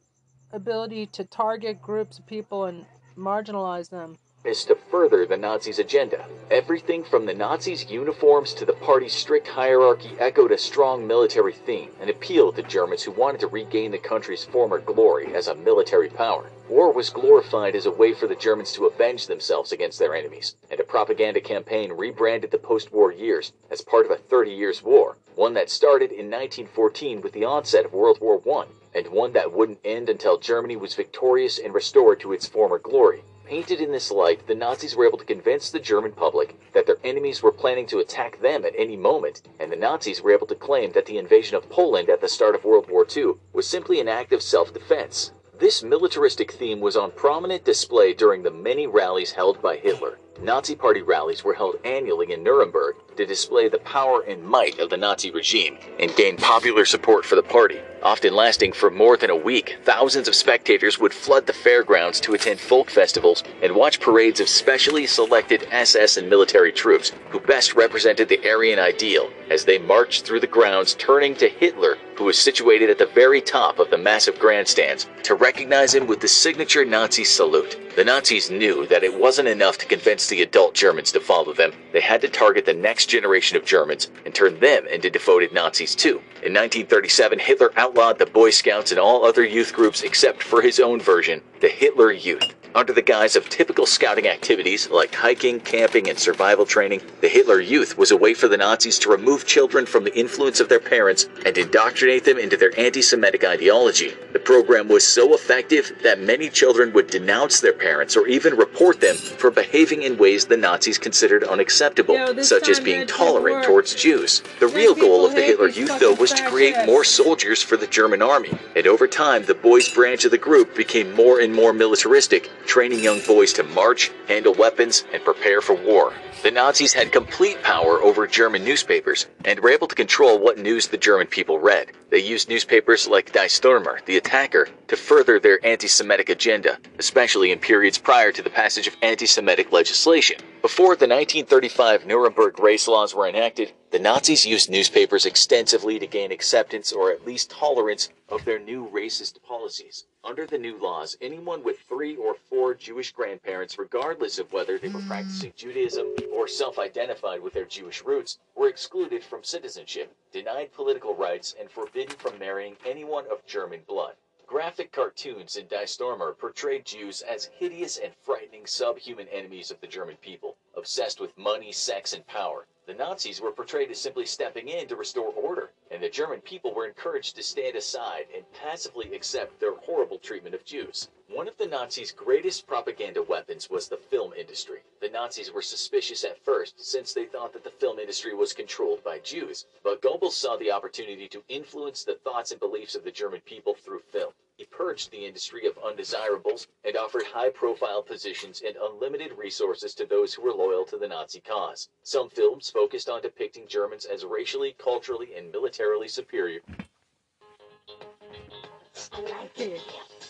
ability 0.53 1.07
to 1.07 1.23
target 1.25 1.81
groups 1.81 2.19
of 2.19 2.25
people 2.27 2.65
and 2.65 2.85
marginalize 3.17 3.89
them. 3.89 4.17
Is 4.47 4.63
to 4.65 4.75
further 4.75 5.25
the 5.25 5.35
Nazis' 5.35 5.79
agenda. 5.79 6.25
Everything 6.49 7.03
from 7.03 7.25
the 7.25 7.33
Nazis' 7.33 7.91
uniforms 7.91 8.53
to 8.53 8.65
the 8.65 8.73
party's 8.73 9.13
strict 9.13 9.47
hierarchy 9.47 10.11
echoed 10.19 10.51
a 10.51 10.57
strong 10.57 11.05
military 11.05 11.51
theme 11.51 11.91
and 11.99 12.09
appealed 12.09 12.55
to 12.55 12.63
Germans 12.63 13.03
who 13.03 13.11
wanted 13.11 13.41
to 13.41 13.47
regain 13.47 13.91
the 13.91 13.97
country's 13.97 14.45
former 14.45 14.79
glory 14.79 15.33
as 15.35 15.47
a 15.47 15.55
military 15.55 16.09
power. 16.09 16.49
War 16.69 16.91
was 16.91 17.09
glorified 17.09 17.75
as 17.75 17.85
a 17.85 17.91
way 17.91 18.13
for 18.13 18.27
the 18.27 18.35
Germans 18.35 18.71
to 18.73 18.85
avenge 18.85 19.27
themselves 19.27 19.71
against 19.71 19.99
their 19.99 20.15
enemies, 20.15 20.55
and 20.71 20.79
a 20.79 20.83
propaganda 20.83 21.41
campaign 21.41 21.91
rebranded 21.91 22.51
the 22.51 22.57
post-war 22.57 23.11
years 23.11 23.51
as 23.69 23.81
part 23.81 24.05
of 24.05 24.11
a 24.11 24.17
30 24.17 24.51
years 24.51 24.81
war, 24.81 25.17
one 25.35 25.53
that 25.53 25.69
started 25.69 26.11
in 26.11 26.31
1914 26.31 27.21
with 27.21 27.33
the 27.33 27.45
onset 27.45 27.85
of 27.85 27.93
World 27.93 28.19
War 28.21 28.41
I, 28.59 28.65
and 28.97 29.07
one 29.07 29.33
that 29.33 29.51
wouldn't 29.51 29.79
end 29.85 30.09
until 30.09 30.37
Germany 30.37 30.75
was 30.75 30.95
victorious 30.95 31.59
and 31.59 31.73
restored 31.73 32.19
to 32.21 32.33
its 32.33 32.47
former 32.47 32.79
glory. 32.79 33.23
Painted 33.47 33.79
in 33.79 33.93
this 33.93 34.11
light, 34.11 34.45
the 34.45 34.55
Nazis 34.55 34.93
were 34.93 35.07
able 35.07 35.17
to 35.19 35.23
convince 35.23 35.69
the 35.69 35.79
German 35.79 36.11
public 36.11 36.59
that 36.73 36.85
their 36.85 36.97
enemies 37.05 37.41
were 37.41 37.53
planning 37.53 37.87
to 37.87 37.99
attack 37.99 38.41
them 38.41 38.65
at 38.65 38.73
any 38.77 38.97
moment, 38.97 39.41
and 39.57 39.71
the 39.71 39.77
Nazis 39.77 40.21
were 40.21 40.33
able 40.33 40.47
to 40.47 40.55
claim 40.55 40.91
that 40.91 41.05
the 41.05 41.17
invasion 41.17 41.55
of 41.55 41.69
Poland 41.69 42.09
at 42.09 42.19
the 42.19 42.27
start 42.27 42.55
of 42.55 42.65
World 42.65 42.89
War 42.89 43.07
II 43.15 43.35
was 43.53 43.65
simply 43.65 44.01
an 44.01 44.09
act 44.09 44.33
of 44.33 44.41
self-defense. 44.41 45.31
This 45.57 45.81
militaristic 45.81 46.51
theme 46.51 46.81
was 46.81 46.97
on 46.97 47.11
prominent 47.11 47.63
display 47.63 48.13
during 48.13 48.43
the 48.43 48.51
many 48.51 48.85
rallies 48.85 49.31
held 49.31 49.61
by 49.61 49.77
Hitler. 49.77 50.19
Nazi 50.41 50.75
Party 50.75 51.01
rallies 51.01 51.45
were 51.45 51.53
held 51.53 51.79
annually 51.85 52.33
in 52.33 52.43
Nuremberg 52.43 52.97
to 53.17 53.25
display 53.25 53.67
the 53.67 53.79
power 53.79 54.21
and 54.21 54.43
might 54.43 54.79
of 54.79 54.89
the 54.89 54.97
Nazi 54.97 55.31
regime 55.31 55.77
and 55.99 56.15
gain 56.15 56.37
popular 56.37 56.85
support 56.85 57.25
for 57.25 57.35
the 57.35 57.43
party. 57.43 57.79
Often 58.03 58.35
lasting 58.35 58.73
for 58.73 58.91
more 58.91 59.17
than 59.17 59.31
a 59.31 59.35
week, 59.35 59.77
thousands 59.83 60.27
of 60.27 60.35
spectators 60.35 60.99
would 60.99 61.13
flood 61.13 61.47
the 61.47 61.53
fairgrounds 61.53 62.19
to 62.21 62.35
attend 62.35 62.59
folk 62.59 62.91
festivals 62.91 63.43
and 63.63 63.75
watch 63.75 63.99
parades 63.99 64.39
of 64.39 64.47
specially 64.47 65.07
selected 65.07 65.67
SS 65.71 66.17
and 66.17 66.29
military 66.29 66.71
troops 66.71 67.11
who 67.31 67.39
best 67.39 67.73
represented 67.73 68.29
the 68.29 68.39
Aryan 68.47 68.77
ideal 68.77 69.29
as 69.49 69.65
they 69.65 69.79
marched 69.79 70.25
through 70.25 70.41
the 70.41 70.47
grounds 70.47 70.93
turning 70.95 71.35
to 71.35 71.49
Hitler, 71.49 71.97
who 72.17 72.25
was 72.25 72.37
situated 72.37 72.89
at 72.89 72.99
the 72.99 73.07
very 73.07 73.41
top 73.41 73.79
of 73.79 73.89
the 73.89 73.97
massive 73.97 74.37
grandstands, 74.37 75.07
to 75.23 75.35
recognize 75.35 75.93
him 75.93 76.05
with 76.05 76.19
the 76.19 76.27
signature 76.27 76.85
Nazi 76.85 77.23
salute. 77.23 77.77
The 77.95 78.05
Nazis 78.05 78.51
knew 78.51 78.85
that 78.87 79.03
it 79.03 79.19
wasn't 79.19 79.47
enough 79.47 79.79
to 79.79 79.87
convince 79.87 80.27
the 80.27 80.43
adult 80.43 80.75
Germans 80.75 81.11
to 81.13 81.19
follow 81.19 81.53
them. 81.53 81.73
They 81.93 82.01
had 82.01 82.21
to 82.21 82.27
target 82.27 82.65
the 82.65 82.73
next 82.73 83.06
generation 83.07 83.57
of 83.57 83.65
Germans 83.65 84.11
and 84.25 84.35
turn 84.35 84.59
them 84.59 84.85
into 84.87 85.09
devoted 85.09 85.53
Nazis 85.53 85.95
too. 85.95 86.21
In 86.43 86.53
1937, 86.53 87.39
Hitler 87.39 87.71
outlawed 87.77 88.19
the 88.19 88.25
Boy 88.25 88.51
Scouts 88.51 88.91
and 88.91 88.99
all 88.99 89.25
other 89.25 89.43
youth 89.43 89.73
groups 89.73 90.03
except 90.03 90.43
for 90.43 90.61
his 90.61 90.79
own 90.79 90.99
version, 90.99 91.41
the 91.61 91.69
Hitler 91.69 92.11
Youth. 92.11 92.53
Under 92.77 92.93
the 92.93 93.01
guise 93.01 93.35
of 93.35 93.49
typical 93.49 93.87
scouting 93.87 94.27
activities 94.27 94.87
like 94.91 95.15
hiking, 95.15 95.59
camping, 95.59 96.07
and 96.11 96.19
survival 96.19 96.63
training, 96.63 97.01
the 97.21 97.27
Hitler 97.27 97.59
Youth 97.59 97.97
was 97.97 98.11
a 98.11 98.17
way 98.17 98.35
for 98.35 98.47
the 98.47 98.55
Nazis 98.55 98.99
to 98.99 99.09
remove 99.09 99.47
children 99.47 99.87
from 99.87 100.03
the 100.03 100.15
influence 100.15 100.59
of 100.59 100.69
their 100.69 100.79
parents 100.79 101.27
and 101.43 101.57
indoctrinate 101.57 102.23
them 102.23 102.37
into 102.37 102.55
their 102.55 102.79
anti 102.79 103.01
Semitic 103.01 103.43
ideology. 103.43 104.13
The 104.31 104.37
program 104.37 104.89
was 104.89 105.03
so 105.03 105.33
effective 105.33 105.91
that 106.03 106.19
many 106.19 106.49
children 106.51 106.93
would 106.93 107.07
denounce 107.07 107.61
their 107.61 107.73
parents 107.73 108.15
or 108.15 108.27
even 108.27 108.55
report 108.55 109.01
them 109.01 109.15
for 109.15 109.49
behaving 109.49 110.03
in 110.03 110.15
ways 110.15 110.45
the 110.45 110.55
Nazis 110.55 110.99
considered 110.99 111.43
unacceptable, 111.43 112.13
Yo, 112.13 112.43
such 112.43 112.69
as 112.69 112.79
being 112.79 113.07
tolerant 113.07 113.65
towards 113.65 113.95
Jews. 113.95 114.43
The 114.59 114.67
real 114.67 114.93
goal 114.93 115.25
of 115.25 115.33
the 115.33 115.41
Hitler 115.41 115.69
Youth, 115.69 115.99
though, 115.99 116.13
was 116.13 116.31
to 116.33 116.47
create 116.47 116.75
more 116.85 117.03
soldiers 117.03 117.63
for 117.63 117.75
the 117.75 117.87
German 117.87 118.21
army. 118.21 118.55
And 118.75 118.85
over 118.85 119.07
time, 119.07 119.45
the 119.45 119.55
boys' 119.55 119.89
branch 119.89 120.25
of 120.25 120.29
the 120.31 120.37
group 120.37 120.75
became 120.75 121.11
more 121.13 121.39
and 121.39 121.51
more 121.51 121.73
militaristic, 121.73 122.51
training 122.67 122.99
young 122.99 123.21
boys 123.21 123.53
to 123.53 123.63
march, 123.63 124.11
handle 124.27 124.53
weapons, 124.53 125.05
and 125.13 125.23
prepare 125.23 125.61
for 125.61 125.73
war. 125.73 126.13
The 126.43 126.51
Nazis 126.51 126.93
had 126.93 127.11
complete 127.11 127.63
power 127.63 127.99
over 127.99 128.27
German 128.27 128.63
newspapers 128.63 129.25
and 129.43 129.59
were 129.59 129.71
able 129.71 129.87
to 129.87 129.95
control 129.95 130.37
what 130.37 130.59
news 130.59 130.87
the 130.87 130.97
German 130.97 131.25
people 131.25 131.57
read. 131.57 131.93
They 132.11 132.19
used 132.19 132.47
newspapers 132.47 133.07
like 133.07 133.31
Die 133.31 133.47
Stürmer, 133.47 134.05
the 134.05 134.17
attacker, 134.17 134.69
to 134.87 134.95
further 134.95 135.39
their 135.39 135.59
anti 135.65 135.87
Semitic 135.87 136.29
agenda, 136.29 136.77
especially 136.99 137.51
in 137.51 137.59
periods 137.59 137.97
prior 137.97 138.31
to 138.31 138.43
the 138.43 138.51
passage 138.51 138.87
of 138.87 138.95
anti 139.01 139.25
Semitic 139.25 139.71
legislation. 139.71 140.37
Before 140.61 140.95
the 140.95 141.07
1935 141.07 142.05
Nuremberg 142.05 142.59
race 142.59 142.87
laws 142.87 143.15
were 143.15 143.27
enacted, 143.27 143.73
the 143.91 143.99
Nazis 143.99 144.45
used 144.45 144.69
newspapers 144.69 145.25
extensively 145.25 145.97
to 145.97 146.05
gain 146.05 146.31
acceptance 146.31 146.91
or 146.91 147.11
at 147.11 147.25
least 147.25 147.49
tolerance 147.49 148.09
of 148.29 148.45
their 148.45 148.59
new 148.59 148.87
racist 148.93 149.41
policies. 149.41 150.05
Under 150.27 150.45
the 150.45 150.57
new 150.57 150.77
laws, 150.77 151.15
anyone 151.21 151.63
with 151.63 151.79
three 151.79 152.17
or 152.17 152.33
four 152.33 152.73
Jewish 152.73 153.13
grandparents, 153.13 153.79
regardless 153.79 154.39
of 154.39 154.51
whether 154.51 154.77
they 154.77 154.89
were 154.89 155.01
practicing 155.07 155.53
Judaism 155.55 156.13
or 156.33 156.49
self 156.49 156.77
identified 156.77 157.39
with 157.41 157.53
their 157.53 157.63
Jewish 157.63 158.03
roots, 158.03 158.37
were 158.53 158.67
excluded 158.67 159.23
from 159.23 159.45
citizenship, 159.45 160.13
denied 160.33 160.73
political 160.73 161.15
rights, 161.15 161.55
and 161.57 161.71
forbidden 161.71 162.13
from 162.17 162.37
marrying 162.37 162.75
anyone 162.85 163.25
of 163.27 163.45
German 163.45 163.83
blood. 163.87 164.15
Graphic 164.45 164.91
cartoons 164.91 165.55
in 165.55 165.65
Die 165.69 165.83
Stürmer 165.83 166.37
portrayed 166.37 166.83
Jews 166.83 167.21
as 167.21 167.45
hideous 167.45 167.97
and 167.97 168.13
frightening 168.13 168.67
subhuman 168.67 169.29
enemies 169.29 169.71
of 169.71 169.79
the 169.79 169.87
German 169.87 170.17
people, 170.17 170.57
obsessed 170.75 171.21
with 171.21 171.37
money, 171.37 171.71
sex, 171.71 172.11
and 172.11 172.27
power. 172.27 172.67
The 172.85 172.93
Nazis 172.93 173.39
were 173.39 173.53
portrayed 173.53 173.91
as 173.91 174.01
simply 174.01 174.25
stepping 174.25 174.67
in 174.67 174.89
to 174.89 174.97
restore 174.97 175.31
order, 175.31 175.71
and 175.91 176.01
the 176.01 176.09
German 176.09 176.41
people 176.41 176.73
were 176.73 176.87
encouraged 176.87 177.35
to 177.35 177.43
stand 177.43 177.75
aside 177.75 178.25
and 178.35 178.43
passively 178.53 179.13
accept 179.15 179.59
their 179.59 179.75
horrible 179.75 180.19
treatment 180.19 180.55
of 180.55 180.65
Jews. 180.65 181.09
One 181.29 181.49
of 181.49 181.57
the 181.57 181.67
Nazis' 181.67 182.13
greatest 182.13 182.65
propaganda 182.67 183.21
weapons 183.21 183.69
was 183.69 183.89
the 183.89 183.97
film 183.97 184.31
industry. 184.31 184.79
The 185.01 185.09
Nazis 185.09 185.51
were 185.51 185.61
suspicious 185.61 186.23
at 186.23 186.39
first, 186.39 186.79
since 186.79 187.13
they 187.13 187.25
thought 187.25 187.51
that 187.51 187.65
the 187.65 187.69
film 187.69 187.99
industry 187.99 188.33
was 188.33 188.53
controlled 188.53 189.03
by 189.03 189.19
Jews, 189.19 189.65
but 189.83 190.01
Goebbels 190.01 190.31
saw 190.31 190.55
the 190.55 190.71
opportunity 190.71 191.27
to 191.27 191.43
influence 191.49 192.05
the 192.05 192.15
thoughts 192.15 192.51
and 192.51 192.61
beliefs 192.61 192.95
of 192.95 193.03
the 193.03 193.11
German 193.11 193.41
people 193.41 193.73
through 193.73 193.99
film. 193.99 194.31
He 194.55 194.63
purged 194.63 195.11
the 195.11 195.25
industry 195.25 195.67
of 195.67 195.77
undesirables 195.79 196.67
and 196.85 196.95
offered 196.95 197.25
high 197.25 197.49
profile 197.49 198.01
positions 198.01 198.61
and 198.65 198.77
unlimited 198.77 199.37
resources 199.37 199.93
to 199.95 200.05
those 200.05 200.33
who 200.33 200.43
were 200.43 200.53
loyal 200.53 200.85
to 200.85 200.97
the 200.97 201.09
Nazi 201.09 201.41
cause. 201.41 201.89
Some 202.03 202.29
films 202.29 202.69
focused 202.69 203.09
on 203.09 203.21
depicting 203.21 203.67
Germans 203.67 204.05
as 204.05 204.23
racially, 204.23 204.77
culturally, 204.79 205.35
and 205.35 205.51
militarily 205.51 206.07
superior. 206.07 206.61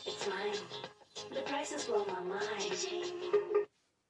It's 0.05 0.27
mine. 0.29 0.53
The 1.31 1.43
my 1.51 2.39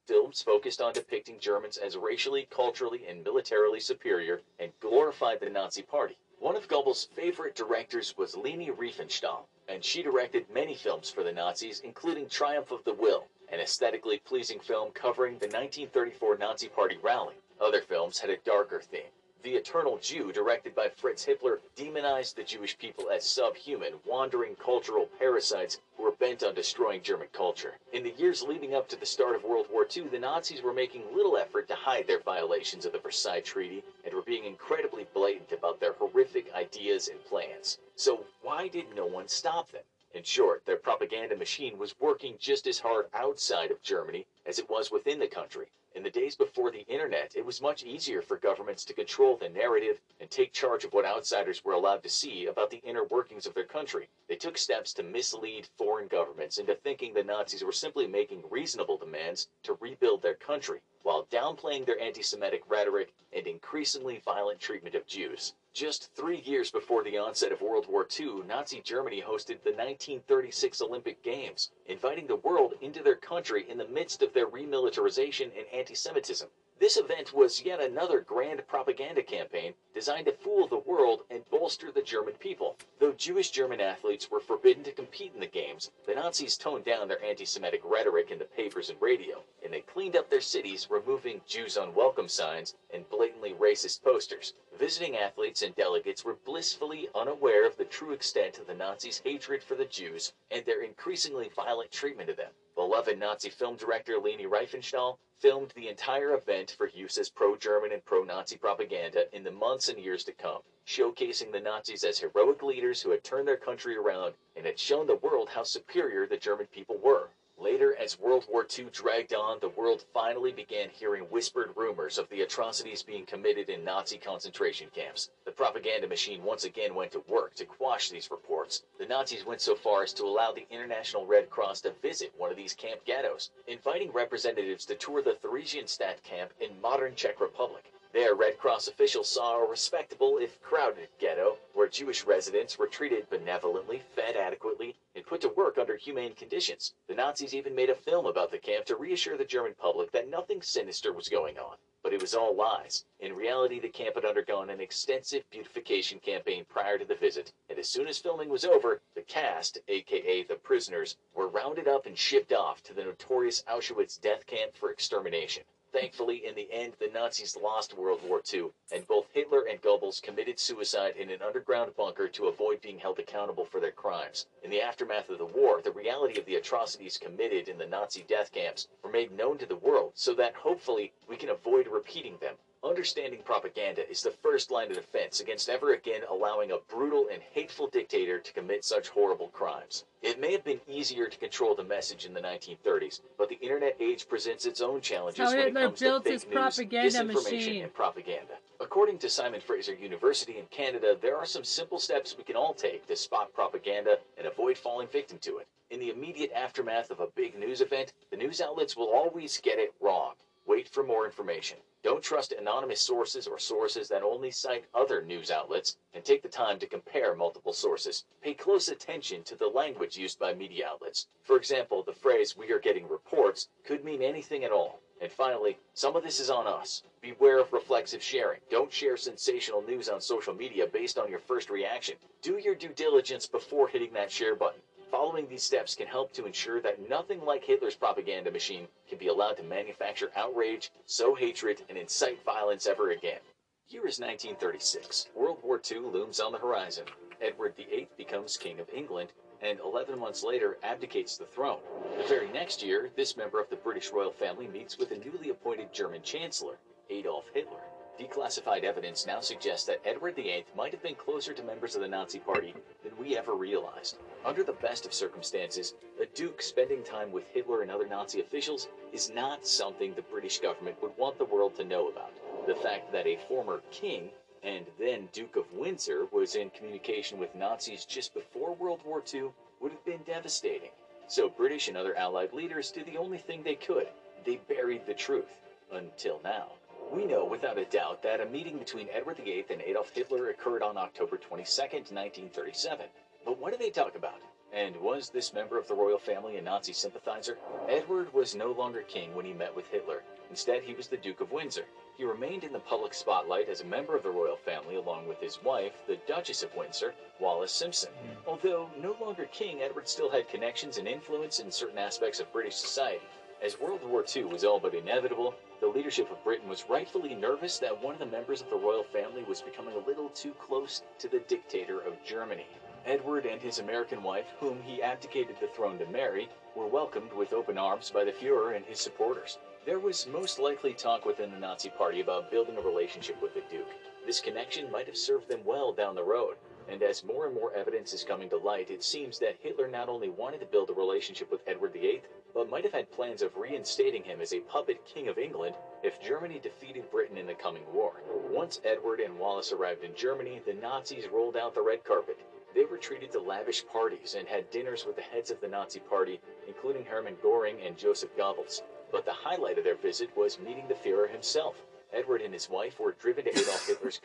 films 0.08 0.44
focused 0.44 0.82
on 0.82 0.94
depicting 0.94 1.40
Germans 1.40 1.78
as 1.78 1.98
racially, 1.98 2.48
culturally, 2.52 3.08
and 3.08 3.24
militarily 3.24 3.80
superior 3.80 4.42
and 4.60 4.72
glorified 4.80 5.40
the 5.40 5.50
Nazi 5.50 5.82
Party. 5.82 6.16
One 6.40 6.56
of 6.56 6.68
Goebbels' 6.68 7.08
favorite 7.08 7.56
directors 7.56 8.16
was 8.18 8.38
Leni 8.38 8.70
Riefenstahl, 8.70 9.48
and 9.68 9.84
she 9.84 10.04
directed 10.04 10.48
many 10.54 10.76
films 10.76 11.10
for 11.10 11.24
the 11.24 11.32
Nazis, 11.32 11.80
including 11.80 12.30
Triumph 12.30 12.70
of 12.70 12.84
the 12.84 12.94
Will, 12.94 13.26
an 13.52 13.60
aesthetically 13.60 14.20
pleasing 14.20 14.60
film 14.60 14.92
covering 14.92 15.40
the 15.40 15.48
1934 15.48 16.38
Nazi 16.38 16.68
Party 16.68 16.98
rally. 17.02 17.36
Other 17.60 17.82
films 17.82 18.20
had 18.20 18.30
a 18.30 18.38
darker 18.38 18.82
theme. 18.82 19.10
The 19.48 19.56
Eternal 19.56 19.98
Jew, 20.00 20.34
directed 20.34 20.76
by 20.76 20.90
Fritz 20.90 21.26
Hippler, 21.26 21.62
demonized 21.74 22.36
the 22.36 22.44
Jewish 22.44 22.78
people 22.78 23.10
as 23.10 23.24
subhuman, 23.24 24.02
wandering 24.04 24.58
cultural 24.58 25.08
parasites 25.18 25.80
who 25.96 26.04
were 26.04 26.12
bent 26.12 26.44
on 26.44 26.54
destroying 26.54 27.02
German 27.02 27.30
culture. 27.32 27.80
In 27.94 28.04
the 28.04 28.12
years 28.18 28.44
leading 28.44 28.76
up 28.76 28.90
to 28.90 28.98
the 28.98 29.06
start 29.06 29.38
of 29.38 29.46
World 29.46 29.68
War 29.72 29.88
II, 29.90 30.10
the 30.10 30.20
Nazis 30.20 30.62
were 30.62 30.74
making 30.74 31.16
little 31.16 31.38
effort 31.38 31.70
to 31.70 31.76
hide 31.76 32.08
their 32.08 32.20
violations 32.20 32.86
of 32.86 32.92
the 32.92 33.00
Versailles 33.00 33.40
Treaty 33.40 33.86
and 34.04 34.14
were 34.14 34.22
being 34.22 34.44
incredibly 34.44 35.06
blatant 35.14 35.54
about 35.54 35.80
their 35.80 35.94
horrific 35.94 36.54
ideas 36.54 37.08
and 37.08 37.24
plans. 37.24 37.80
So 37.96 38.26
why 38.42 38.68
did 38.68 38.94
no 38.94 39.06
one 39.06 39.30
stop 39.30 39.72
them? 39.72 39.84
In 40.18 40.24
short, 40.24 40.66
their 40.66 40.78
propaganda 40.78 41.36
machine 41.36 41.78
was 41.78 42.00
working 42.00 42.40
just 42.40 42.66
as 42.66 42.80
hard 42.80 43.08
outside 43.14 43.70
of 43.70 43.84
Germany 43.84 44.26
as 44.48 44.58
it 44.58 44.68
was 44.68 44.90
within 44.90 45.20
the 45.20 45.28
country. 45.28 45.68
In 45.94 46.02
the 46.02 46.10
days 46.10 46.36
before 46.36 46.72
the 46.72 46.88
internet, 46.88 47.36
it 47.36 47.46
was 47.46 47.62
much 47.62 47.84
easier 47.84 48.24
for 48.24 48.36
governments 48.36 48.84
to 48.86 48.96
control 48.96 49.38
the 49.38 49.48
narrative 49.48 50.02
and 50.20 50.28
take 50.32 50.54
charge 50.54 50.84
of 50.84 50.92
what 50.92 51.06
outsiders 51.06 51.64
were 51.64 51.74
allowed 51.74 52.02
to 52.02 52.10
see 52.10 52.48
about 52.48 52.72
the 52.72 52.82
inner 52.84 53.04
workings 53.04 53.46
of 53.46 53.54
their 53.54 53.64
country. 53.64 54.10
They 54.28 54.38
took 54.38 54.58
steps 54.58 54.92
to 54.94 55.04
mislead 55.04 55.68
foreign 55.78 56.08
governments 56.08 56.58
into 56.58 56.74
thinking 56.74 57.14
the 57.14 57.24
Nazis 57.24 57.64
were 57.64 57.72
simply 57.72 58.08
making 58.08 58.50
reasonable 58.50 58.98
demands 58.98 59.50
to 59.62 59.78
rebuild 59.80 60.24
their 60.24 60.34
country, 60.34 60.82
while 61.04 61.28
downplaying 61.28 61.86
their 61.86 62.00
anti 62.00 62.24
Semitic 62.24 62.64
rhetoric 62.68 63.14
and 63.34 63.46
increasingly 63.46 64.18
violent 64.18 64.60
treatment 64.60 64.96
of 64.96 65.06
Jews. 65.06 65.54
Just 65.78 66.12
three 66.16 66.40
years 66.40 66.72
before 66.72 67.04
the 67.04 67.20
onset 67.20 67.52
of 67.52 67.62
World 67.62 67.86
War 67.88 68.08
II, 68.20 68.42
Nazi 68.48 68.82
Germany 68.82 69.22
hosted 69.22 69.62
the 69.62 69.70
1936 69.70 70.82
Olympic 70.82 71.22
Games, 71.22 71.70
inviting 71.86 72.26
the 72.26 72.38
world 72.38 72.74
into 72.82 73.04
their 73.04 73.16
country 73.16 73.64
in 73.70 73.78
the 73.78 73.88
midst 73.88 74.24
of 74.24 74.34
their 74.34 74.48
remilitarization 74.48 75.56
and 75.56 75.68
anti 75.72 75.94
Semitism. 75.94 76.50
This 76.80 76.96
event 76.96 77.34
was 77.34 77.64
yet 77.64 77.80
another 77.80 78.22
grand 78.22 78.68
propaganda 78.68 79.24
campaign 79.24 79.74
designed 79.96 80.28
to 80.28 80.32
fool 80.32 80.68
the 80.68 80.78
world 80.78 81.26
and 81.28 81.50
bolster 81.50 81.92
the 81.92 82.04
German 82.04 82.36
people. 82.36 82.78
Though 83.00 83.14
Jewish 83.14 83.50
German 83.50 83.82
athletes 83.82 84.30
were 84.30 84.40
forbidden 84.40 84.84
to 84.84 84.92
compete 84.92 85.34
in 85.34 85.40
the 85.40 85.48
Games, 85.48 85.90
the 86.06 86.14
Nazis 86.14 86.56
toned 86.56 86.86
down 86.86 87.08
their 87.08 87.24
anti 87.24 87.46
Semitic 87.46 87.82
rhetoric 87.84 88.30
in 88.30 88.38
the 88.38 88.46
papers 88.46 88.92
and 88.92 89.02
radio, 89.02 89.44
and 89.64 89.74
they 89.74 89.82
cleaned 89.82 90.16
up 90.16 90.30
their 90.30 90.40
cities, 90.40 90.88
removing 90.88 91.42
Jews 91.48 91.78
unwelcome 91.78 92.30
signs 92.30 92.76
and 92.92 93.10
blatantly 93.10 93.54
racist 93.54 94.04
posters. 94.04 94.54
Visiting 94.72 95.18
athletes 95.18 95.64
and 95.64 95.74
delegates 95.74 96.24
were 96.24 96.38
blissfully 96.46 97.10
unaware 97.16 97.66
of 97.66 97.76
the 97.78 97.86
true 97.86 98.12
extent 98.12 98.60
of 98.60 98.68
the 98.68 98.76
Nazis' 98.76 99.24
hatred 99.26 99.64
for 99.64 99.74
the 99.74 99.86
Jews 99.86 100.32
and 100.52 100.64
their 100.64 100.84
increasingly 100.84 101.50
violent 101.56 101.90
treatment 101.90 102.30
of 102.30 102.38
them. 102.38 102.52
Beloved 102.78 103.18
Nazi 103.18 103.50
film 103.50 103.76
director 103.76 104.20
Leni 104.20 104.46
Riefenstahl 104.46 105.18
filmed 105.40 105.72
the 105.72 105.88
entire 105.88 106.36
event 106.36 106.76
for 106.78 106.88
use 106.88 107.18
as 107.18 107.28
pro-German 107.28 107.92
and 107.92 108.06
pro-Nazi 108.06 108.56
propaganda 108.56 109.36
in 109.36 109.44
the 109.44 109.50
months 109.50 109.90
and 109.90 109.98
years 109.98 110.24
to 110.26 110.32
come, 110.32 110.62
showcasing 110.86 111.52
the 111.52 111.60
Nazis 111.60 112.04
as 112.04 112.20
heroic 112.20 112.62
leaders 112.62 113.02
who 113.02 113.10
had 113.10 113.24
turned 113.24 113.48
their 113.48 113.58
country 113.58 113.98
around 113.98 114.36
and 114.56 114.64
had 114.64 114.78
shown 114.78 115.08
the 115.08 115.16
world 115.16 115.50
how 115.50 115.64
superior 115.64 116.28
the 116.28 116.38
German 116.38 116.68
people 116.68 116.98
were. 116.98 117.30
Later, 117.60 117.96
as 117.96 118.20
World 118.20 118.46
War 118.48 118.68
II 118.78 118.86
dragged 118.92 119.34
on, 119.34 119.60
the 119.60 119.70
world 119.70 120.06
finally 120.14 120.52
began 120.52 120.92
hearing 120.92 121.24
whispered 121.24 121.76
rumors 121.76 122.20
of 122.20 122.30
the 122.30 122.44
atrocities 122.44 123.02
being 123.02 123.26
committed 123.26 123.68
in 123.68 123.84
Nazi 123.84 124.20
concentration 124.20 124.92
camps. 124.92 125.32
The 125.44 125.52
propaganda 125.52 126.08
machine 126.08 126.44
once 126.44 126.66
again 126.66 126.94
went 126.94 127.14
to 127.14 127.24
work 127.28 127.56
to 127.56 127.66
quash 127.66 128.10
these 128.10 128.30
reports. 128.30 128.84
The 129.00 129.08
Nazis 129.08 129.44
went 129.44 129.62
so 129.62 129.74
far 129.74 130.04
as 130.04 130.14
to 130.14 130.26
allow 130.26 130.52
the 130.52 130.68
International 130.70 131.26
Red 131.26 131.50
Cross 131.50 131.82
to 131.82 131.94
visit 131.94 132.32
one 132.38 132.52
of 132.52 132.58
these 132.58 132.76
camp 132.76 133.04
ghettos, 133.06 133.50
inviting 133.66 134.12
representatives 134.12 134.86
to 134.86 134.96
tour 134.96 135.24
the 135.24 135.34
Theresienstadt 135.34 136.22
camp 136.22 136.54
in 136.60 136.80
modern 136.80 137.16
Czech 137.16 137.42
Republic. 137.42 137.92
There, 138.14 138.36
Red 138.36 138.58
Cross 138.58 138.88
officials 138.88 139.30
saw 139.30 139.58
a 139.58 139.70
respectable, 139.70 140.38
if 140.38 140.62
crowded, 140.62 141.10
ghetto 141.20 141.58
where 141.74 141.88
Jewish 141.88 142.24
residents 142.24 142.80
were 142.80 142.88
treated 142.88 143.30
benevolently, 143.30 144.00
fed 144.16 144.36
adequately, 144.36 144.96
and 145.14 145.26
put 145.26 145.42
to 145.42 145.50
work 145.50 145.78
under 145.78 145.98
humane 145.98 146.34
conditions. 146.34 146.94
The 147.08 147.16
Nazis 147.16 147.54
even 147.54 147.76
made 147.76 147.90
a 147.90 147.96
film 147.96 148.26
about 148.26 148.50
the 148.50 148.58
camp 148.58 148.86
to 148.86 148.96
reassure 148.96 149.38
the 149.38 149.46
German 149.46 149.76
public 149.76 150.12
that 150.12 150.30
nothing 150.30 150.62
sinister 150.62 151.12
was 151.12 151.28
going 151.28 151.60
on. 151.60 151.78
But 152.02 152.14
it 152.14 152.22
was 152.22 152.34
all 152.34 152.56
lies. 152.56 153.04
In 153.20 153.36
reality, 153.36 153.80
the 153.80 153.90
camp 153.90 154.16
had 154.16 154.26
undergone 154.26 154.70
an 154.70 154.80
extensive 154.80 155.48
beautification 155.50 156.20
campaign 156.20 156.66
prior 156.66 156.98
to 156.98 157.06
the 157.06 157.16
visit, 157.16 157.52
and 157.70 157.78
as 157.78 157.90
soon 157.90 158.08
as 158.08 158.18
filming 158.18 158.48
was 158.48 158.64
over, 158.64 159.02
the 159.16 159.22
cast, 159.22 159.80
aka 159.90 160.44
the 160.44 160.56
prisoners, 160.56 161.18
were 161.36 161.50
rounded 161.50 161.88
up 161.88 162.06
and 162.06 162.18
shipped 162.18 162.54
off 162.54 162.82
to 162.84 162.94
the 162.94 163.04
notorious 163.04 163.64
Auschwitz 163.64 164.20
death 164.20 164.46
camp 164.46 164.76
for 164.76 164.92
extermination. 164.92 165.64
Thankfully, 165.94 166.46
in 166.46 166.54
the 166.54 166.70
end, 166.72 166.94
the 167.00 167.08
Nazis 167.08 167.56
lost 167.56 167.94
World 167.94 168.22
War 168.22 168.42
II, 168.54 168.72
and 168.92 169.08
both 169.08 169.32
Hitler 169.32 169.64
and 169.64 169.82
Goebbels 169.82 170.22
committed 170.22 170.60
suicide 170.60 171.16
in 171.16 171.30
an 171.30 171.42
underground 171.42 171.96
bunker 171.96 172.28
to 172.28 172.48
avoid 172.48 172.82
being 172.82 173.00
held 173.00 173.20
accountable 173.20 173.66
for 173.66 173.80
their 173.80 173.92
crimes. 173.92 174.48
In 174.64 174.70
the 174.70 174.82
aftermath 174.82 175.30
of 175.30 175.38
the 175.38 175.46
war, 175.46 175.82
the 175.82 175.92
reality 175.92 176.38
of 176.38 176.46
the 176.46 176.56
atrocities 176.56 177.18
committed 177.18 177.70
in 177.70 177.78
the 177.78 177.88
Nazi 177.88 178.24
death 178.24 178.52
camps 178.52 178.90
were 179.02 179.10
made 179.10 179.32
known 179.32 179.58
to 179.60 179.66
the 179.66 179.78
world 179.78 180.12
so 180.16 180.34
that 180.34 180.56
hopefully 180.56 181.14
we 181.28 181.38
can 181.38 181.50
avoid 181.50 181.88
repeating 181.88 182.38
them. 182.40 182.56
Understanding 182.84 183.42
propaganda 183.44 184.08
is 184.10 184.22
the 184.22 184.30
first 184.30 184.70
line 184.70 184.92
of 184.92 184.98
defense 184.98 185.40
against 185.40 185.68
ever 185.68 185.94
again 185.94 186.22
allowing 186.30 186.72
a 186.72 186.78
brutal 186.88 187.28
and 187.32 187.42
hateful 187.42 187.88
dictator 187.88 188.40
to 188.40 188.54
commit 188.54 188.86
such 188.86 189.10
horrible 189.10 189.48
crimes. 189.48 190.06
It 190.22 190.40
may 190.40 190.52
have 190.52 190.64
been 190.64 190.80
easier 190.88 191.28
to 191.28 191.38
control 191.38 191.74
the 191.74 191.84
message 191.84 192.26
in 192.26 192.34
the 192.34 192.40
1930s, 192.40 193.22
but 193.38 193.50
the 193.50 193.60
internet 193.62 193.98
age 194.00 194.28
presents 194.30 194.66
its 194.68 194.80
own 194.80 195.02
challenges 195.02 195.54
when 195.54 195.68
it 195.68 195.74
comes 195.74 196.00
to 196.00 196.22
fake 196.22 196.32
news, 196.32 196.46
propaganda 196.46 197.10
disinformation, 197.10 197.52
machine. 197.52 197.84
and 197.84 197.94
propaganda. 197.94 198.54
According 198.80 199.18
to 199.20 199.30
Simon 199.30 199.60
Fraser 199.60 199.96
University 199.96 200.60
in 200.60 200.66
Canada, 200.68 201.18
there 201.20 201.36
are 201.36 201.48
some 201.48 201.64
simple 201.64 201.98
steps 201.98 202.36
we 202.38 202.44
can 202.44 202.56
all 202.56 202.76
take 202.76 203.08
to 203.08 203.16
spot 203.16 203.52
propaganda 203.54 204.18
and 204.38 204.46
avoid 204.46 204.78
falling 204.78 205.08
victim 205.08 205.40
to 205.40 205.58
it. 205.58 205.68
In 205.90 206.00
the 206.00 206.12
immediate 206.12 206.52
aftermath 206.52 207.10
of 207.10 207.22
a 207.22 207.28
big 207.36 207.58
news 207.58 207.82
event, 207.82 208.14
the 208.30 208.38
news 208.38 208.62
outlets 208.62 208.96
will 208.96 209.10
always 209.10 209.58
get 209.58 209.80
it 209.80 209.94
wrong. 210.00 210.34
Wait 210.68 210.90
for 210.90 211.02
more 211.02 211.26
information. 211.26 211.78
Don't 212.04 212.22
trust 212.22 212.52
anonymous 212.52 213.00
sources 213.00 213.48
or 213.48 213.58
sources 213.58 214.10
that 214.10 214.22
only 214.22 214.52
cite 214.52 214.84
other 214.94 215.22
news 215.22 215.50
outlets, 215.50 215.98
and 216.14 216.26
take 216.26 216.44
the 216.44 216.50
time 216.50 216.78
to 216.78 216.86
compare 216.86 217.34
multiple 217.34 217.72
sources. 217.72 218.26
Pay 218.42 218.54
close 218.54 218.90
attention 218.90 219.44
to 219.44 219.56
the 219.56 219.68
language 219.68 220.18
used 220.18 220.38
by 220.38 220.54
media 220.54 220.86
outlets. 220.90 221.28
For 221.42 221.56
example, 221.56 222.04
the 222.04 222.12
phrase, 222.12 222.58
we 222.58 222.72
are 222.74 222.80
getting 222.80 223.08
reports, 223.08 223.70
could 223.86 224.04
mean 224.04 224.22
anything 224.22 224.66
at 224.66 224.74
all. 224.74 225.00
And 225.22 225.32
finally, 225.32 225.78
some 225.94 226.18
of 226.18 226.24
this 226.24 226.42
is 226.42 226.50
on 226.50 226.68
us. 226.68 227.04
Beware 227.22 227.60
of 227.60 227.72
reflexive 227.72 228.22
sharing. 228.22 228.60
Don't 228.70 228.92
share 228.92 229.16
sensational 229.16 229.82
news 229.82 230.10
on 230.10 230.20
social 230.20 230.54
media 230.54 230.86
based 230.86 231.18
on 231.18 231.30
your 231.30 231.40
first 231.40 231.70
reaction. 231.70 232.16
Do 232.42 232.58
your 232.58 232.76
due 232.76 232.94
diligence 232.94 233.48
before 233.48 233.88
hitting 233.88 234.12
that 234.14 234.32
share 234.32 234.56
button. 234.56 234.82
Following 235.12 235.48
these 235.48 235.64
steps 235.64 235.96
can 235.96 236.08
help 236.08 236.34
to 236.34 236.46
ensure 236.46 236.82
that 236.82 237.10
nothing 237.10 237.46
like 237.46 237.64
Hitler's 237.64 237.96
propaganda 237.96 238.52
machine 238.52 238.88
can 239.08 239.18
be 239.18 239.28
allowed 239.28 239.56
to 239.58 239.64
manufacture 239.64 240.32
outrage, 240.36 240.92
sow 241.06 241.34
hatred, 241.34 241.82
and 241.88 241.98
incite 241.98 242.44
violence 242.44 242.86
ever 242.86 243.12
again. 243.12 243.40
Year 243.88 244.06
is 244.06 244.20
1936. 244.20 245.28
World 245.34 245.60
War 245.64 245.82
II 245.90 246.00
looms 246.00 246.42
on 246.42 246.52
the 246.52 246.58
horizon. 246.58 247.06
Edward 247.42 247.76
VIII 247.78 248.10
becomes 248.18 248.58
King 248.58 248.82
of 248.82 248.90
England, 248.90 249.32
and 249.62 249.80
11 249.80 250.20
months 250.20 250.44
later 250.44 250.78
abdicates 250.84 251.38
the 251.38 251.46
throne. 251.46 251.80
The 252.18 252.28
very 252.28 252.50
next 252.52 252.84
year, 252.84 253.10
this 253.16 253.38
member 253.38 253.62
of 253.62 253.70
the 253.70 253.78
British 253.78 254.12
royal 254.12 254.32
family 254.32 254.68
meets 254.68 254.98
with 254.98 255.12
a 255.12 255.18
newly 255.18 255.50
appointed 255.50 255.94
German 255.94 256.22
Chancellor, 256.22 256.80
Adolf 257.10 257.46
Hitler. 257.54 257.80
Declassified 258.20 258.84
evidence 258.84 259.28
now 259.28 259.40
suggests 259.40 259.86
that 259.86 260.02
Edward 260.04 260.36
VIII 260.38 260.66
might 260.76 260.92
have 260.92 261.04
been 261.04 261.14
closer 261.14 261.54
to 261.54 261.62
members 261.62 261.94
of 261.94 262.02
the 262.02 262.08
Nazi 262.08 262.40
Party 262.40 262.74
than 263.04 263.16
we 263.18 263.38
ever 263.38 263.54
realized. 263.54 264.18
Under 264.44 264.64
the 264.64 264.74
best 264.74 265.06
of 265.06 265.14
circumstances, 265.14 265.94
a 266.20 266.26
duke 266.26 266.64
spending 266.64 267.04
time 267.04 267.32
with 267.32 267.48
Hitler 267.50 267.84
and 267.84 267.92
other 267.92 268.08
Nazi 268.08 268.40
officials 268.40 268.88
is 269.14 269.30
not 269.30 269.68
something 269.68 270.16
the 270.16 270.24
British 270.24 270.60
government 270.60 271.00
would 271.02 271.16
want 271.16 271.38
the 271.38 271.46
world 271.46 271.76
to 271.76 271.84
know 271.84 272.08
about. 272.08 272.34
The 272.66 272.74
fact 272.76 273.12
that 273.12 273.28
a 273.28 273.38
former 273.48 273.82
king 273.92 274.32
and 274.64 274.88
then 274.98 275.30
Duke 275.32 275.56
of 275.56 275.72
Windsor 275.72 276.26
was 276.32 276.56
in 276.56 276.72
communication 276.72 277.38
with 277.38 277.54
Nazis 277.54 278.04
just 278.04 278.34
before 278.34 278.74
World 278.74 279.02
War 279.06 279.22
II 279.32 279.52
would 279.80 279.92
have 279.92 280.06
been 280.06 280.24
devastating. 280.26 280.90
So 281.28 281.50
British 281.50 281.88
and 281.88 281.96
other 281.96 282.18
Allied 282.18 282.54
leaders 282.54 282.90
did 282.90 283.06
the 283.06 283.18
only 283.18 283.38
thing 283.38 283.62
they 283.62 283.76
could. 283.76 284.08
They 284.44 284.60
buried 284.68 285.06
the 285.06 285.14
truth. 285.14 285.54
Until 285.92 286.42
now. 286.44 286.77
We 287.12 287.26
know 287.26 287.46
without 287.46 287.78
a 287.78 287.86
doubt 287.86 288.22
that 288.24 288.42
a 288.42 288.46
meeting 288.46 288.78
between 288.78 289.08
Edward 289.12 289.38
VIII 289.38 289.66
and 289.70 289.82
Adolf 289.82 290.12
Hitler 290.14 290.50
occurred 290.50 290.84
on 290.84 290.98
October 290.98 291.38
22, 291.38 291.64
1937. 291.64 293.06
But 293.46 293.58
what 293.60 293.72
did 293.72 293.80
they 293.80 293.90
talk 293.90 294.16
about? 294.16 294.42
And 294.74 294.96
was 294.98 295.30
this 295.30 295.54
member 295.54 295.78
of 295.78 295.88
the 295.88 295.96
royal 295.96 296.20
family 296.20 296.58
a 296.58 296.62
Nazi 296.62 296.92
sympathizer? 296.92 297.58
Edward 297.88 298.34
was 298.34 298.56
no 298.56 298.72
longer 298.72 299.02
king 299.04 299.34
when 299.34 299.46
he 299.46 299.54
met 299.54 299.74
with 299.74 299.88
Hitler. 299.88 300.24
Instead, 300.50 300.84
he 300.84 300.94
was 300.94 301.08
the 301.08 301.18
Duke 301.18 301.40
of 301.40 301.52
Windsor. 301.52 301.86
He 302.18 302.26
remained 302.26 302.64
in 302.64 302.74
the 302.74 302.80
public 302.80 303.14
spotlight 303.14 303.70
as 303.70 303.82
a 303.82 303.86
member 303.86 304.16
of 304.16 304.24
the 304.24 304.30
royal 304.30 304.58
family 304.58 304.96
along 304.96 305.28
with 305.28 305.40
his 305.40 305.64
wife, 305.64 305.94
the 306.08 306.18
Duchess 306.28 306.64
of 306.64 306.76
Windsor, 306.76 307.14
Wallis 307.40 307.72
Simpson. 307.72 308.12
Hmm. 308.12 308.50
Although 308.50 308.90
no 309.00 309.16
longer 309.22 309.46
king, 309.46 309.82
Edward 309.82 310.10
still 310.10 310.30
had 310.30 310.50
connections 310.50 310.98
and 310.98 311.08
influence 311.08 311.60
in 311.60 311.72
certain 311.72 311.98
aspects 311.98 312.40
of 312.40 312.52
British 312.52 312.76
society. 312.76 313.22
As 313.60 313.80
World 313.80 314.04
War 314.04 314.24
II 314.36 314.44
was 314.46 314.64
all 314.64 314.80
but 314.80 314.94
inevitable, 314.94 315.56
the 315.80 315.88
leadership 315.88 316.30
of 316.30 316.44
Britain 316.44 316.70
was 316.70 316.88
rightfully 316.88 317.34
nervous 317.34 317.80
that 317.80 318.04
one 318.04 318.14
of 318.14 318.20
the 318.20 318.26
members 318.28 318.62
of 318.62 318.70
the 318.70 318.76
royal 318.76 319.04
family 319.04 319.44
was 319.44 319.64
becoming 319.64 319.96
a 319.96 320.08
little 320.08 320.30
too 320.30 320.54
close 320.54 321.02
to 321.18 321.28
the 321.28 321.40
dictator 321.40 322.00
of 322.02 322.24
Germany. 322.24 322.68
Edward 323.04 323.48
and 323.48 323.60
his 323.60 323.80
American 323.80 324.22
wife, 324.22 324.46
whom 324.60 324.84
he 324.84 325.02
abdicated 325.02 325.56
the 325.60 325.68
throne 325.70 325.98
to 325.98 326.06
marry, 326.06 326.50
were 326.76 326.86
welcomed 326.86 327.34
with 327.34 327.52
open 327.52 327.80
arms 327.80 328.12
by 328.12 328.24
the 328.24 328.32
Fuhrer 328.32 328.76
and 328.76 328.86
his 328.86 329.00
supporters. 329.00 329.58
There 329.86 330.00
was 330.00 330.28
most 330.28 330.60
likely 330.60 330.94
talk 330.94 331.26
within 331.26 331.50
the 331.50 331.58
Nazi 331.58 331.90
Party 331.90 332.22
about 332.22 332.52
building 332.52 332.78
a 332.78 332.82
relationship 332.82 333.42
with 333.42 333.56
the 333.56 333.64
Duke. 333.72 333.90
This 334.24 334.40
connection 334.40 334.92
might 334.92 335.08
have 335.08 335.18
served 335.18 335.48
them 335.48 335.66
well 335.66 335.92
down 335.92 336.14
the 336.14 336.24
road, 336.24 336.58
and 336.90 337.04
as 337.04 337.24
more 337.24 337.46
and 337.46 337.54
more 337.54 337.74
evidence 337.74 338.14
is 338.14 338.24
coming 338.24 338.50
to 338.50 338.58
light, 338.58 338.90
it 338.90 339.04
seems 339.04 339.40
that 339.40 339.58
Hitler 339.62 339.88
not 339.88 340.10
only 340.10 340.30
wanted 340.30 340.60
to 340.62 340.66
build 340.66 340.90
a 340.90 340.94
relationship 340.94 341.52
with 341.52 341.62
Edward 341.68 341.94
VIII, 341.94 342.22
but 342.54 342.70
might 342.70 342.84
have 342.84 342.94
had 342.94 343.12
plans 343.12 343.42
of 343.42 343.56
reinstating 343.56 344.24
him 344.24 344.42
as 344.42 344.54
a 344.54 344.62
puppet 344.62 345.06
king 345.06 345.28
of 345.28 345.38
England 345.38 345.76
if 346.02 346.22
Germany 346.22 346.60
defeated 346.60 347.12
Britain 347.12 347.38
in 347.38 347.46
the 347.46 347.54
coming 347.54 347.84
war. 347.94 348.22
Once 348.50 348.82
Edward 348.84 349.20
and 349.20 349.38
Wallis 349.38 349.72
arrived 349.72 350.04
in 350.04 350.16
Germany, 350.16 350.62
the 350.66 350.74
Nazis 350.74 351.28
rolled 351.28 351.58
out 351.58 351.76
the 351.76 351.82
red 351.82 352.04
carpet. 352.04 352.40
They 352.74 352.86
were 352.86 352.98
treated 352.98 353.32
to 353.32 353.40
lavish 353.40 353.86
parties 353.88 354.36
and 354.36 354.48
had 354.48 354.70
dinners 354.72 355.06
with 355.06 355.16
the 355.16 355.22
heads 355.22 355.52
of 355.52 355.60
the 355.62 355.68
Nazi 355.68 356.00
Party, 356.00 356.40
including 356.68 357.06
Hermann 357.06 357.38
Goring 357.42 357.82
and 357.82 357.98
Joseph 357.98 358.36
Goebbels. 358.38 358.82
But 359.12 359.26
the 359.26 359.34
highlight 359.34 359.78
of 359.78 359.84
their 359.84 359.96
visit 359.96 360.36
was 360.38 360.60
meeting 360.60 360.88
the 360.88 360.94
Fuhrer 360.94 361.30
himself. 361.30 361.76
Edward 362.14 362.42
and 362.42 362.54
his 362.54 362.70
wife 362.70 363.00
were 363.00 363.14
driven 363.14 363.46
to 363.46 363.52
Adolf 363.52 363.88
Hitler's. 363.88 364.22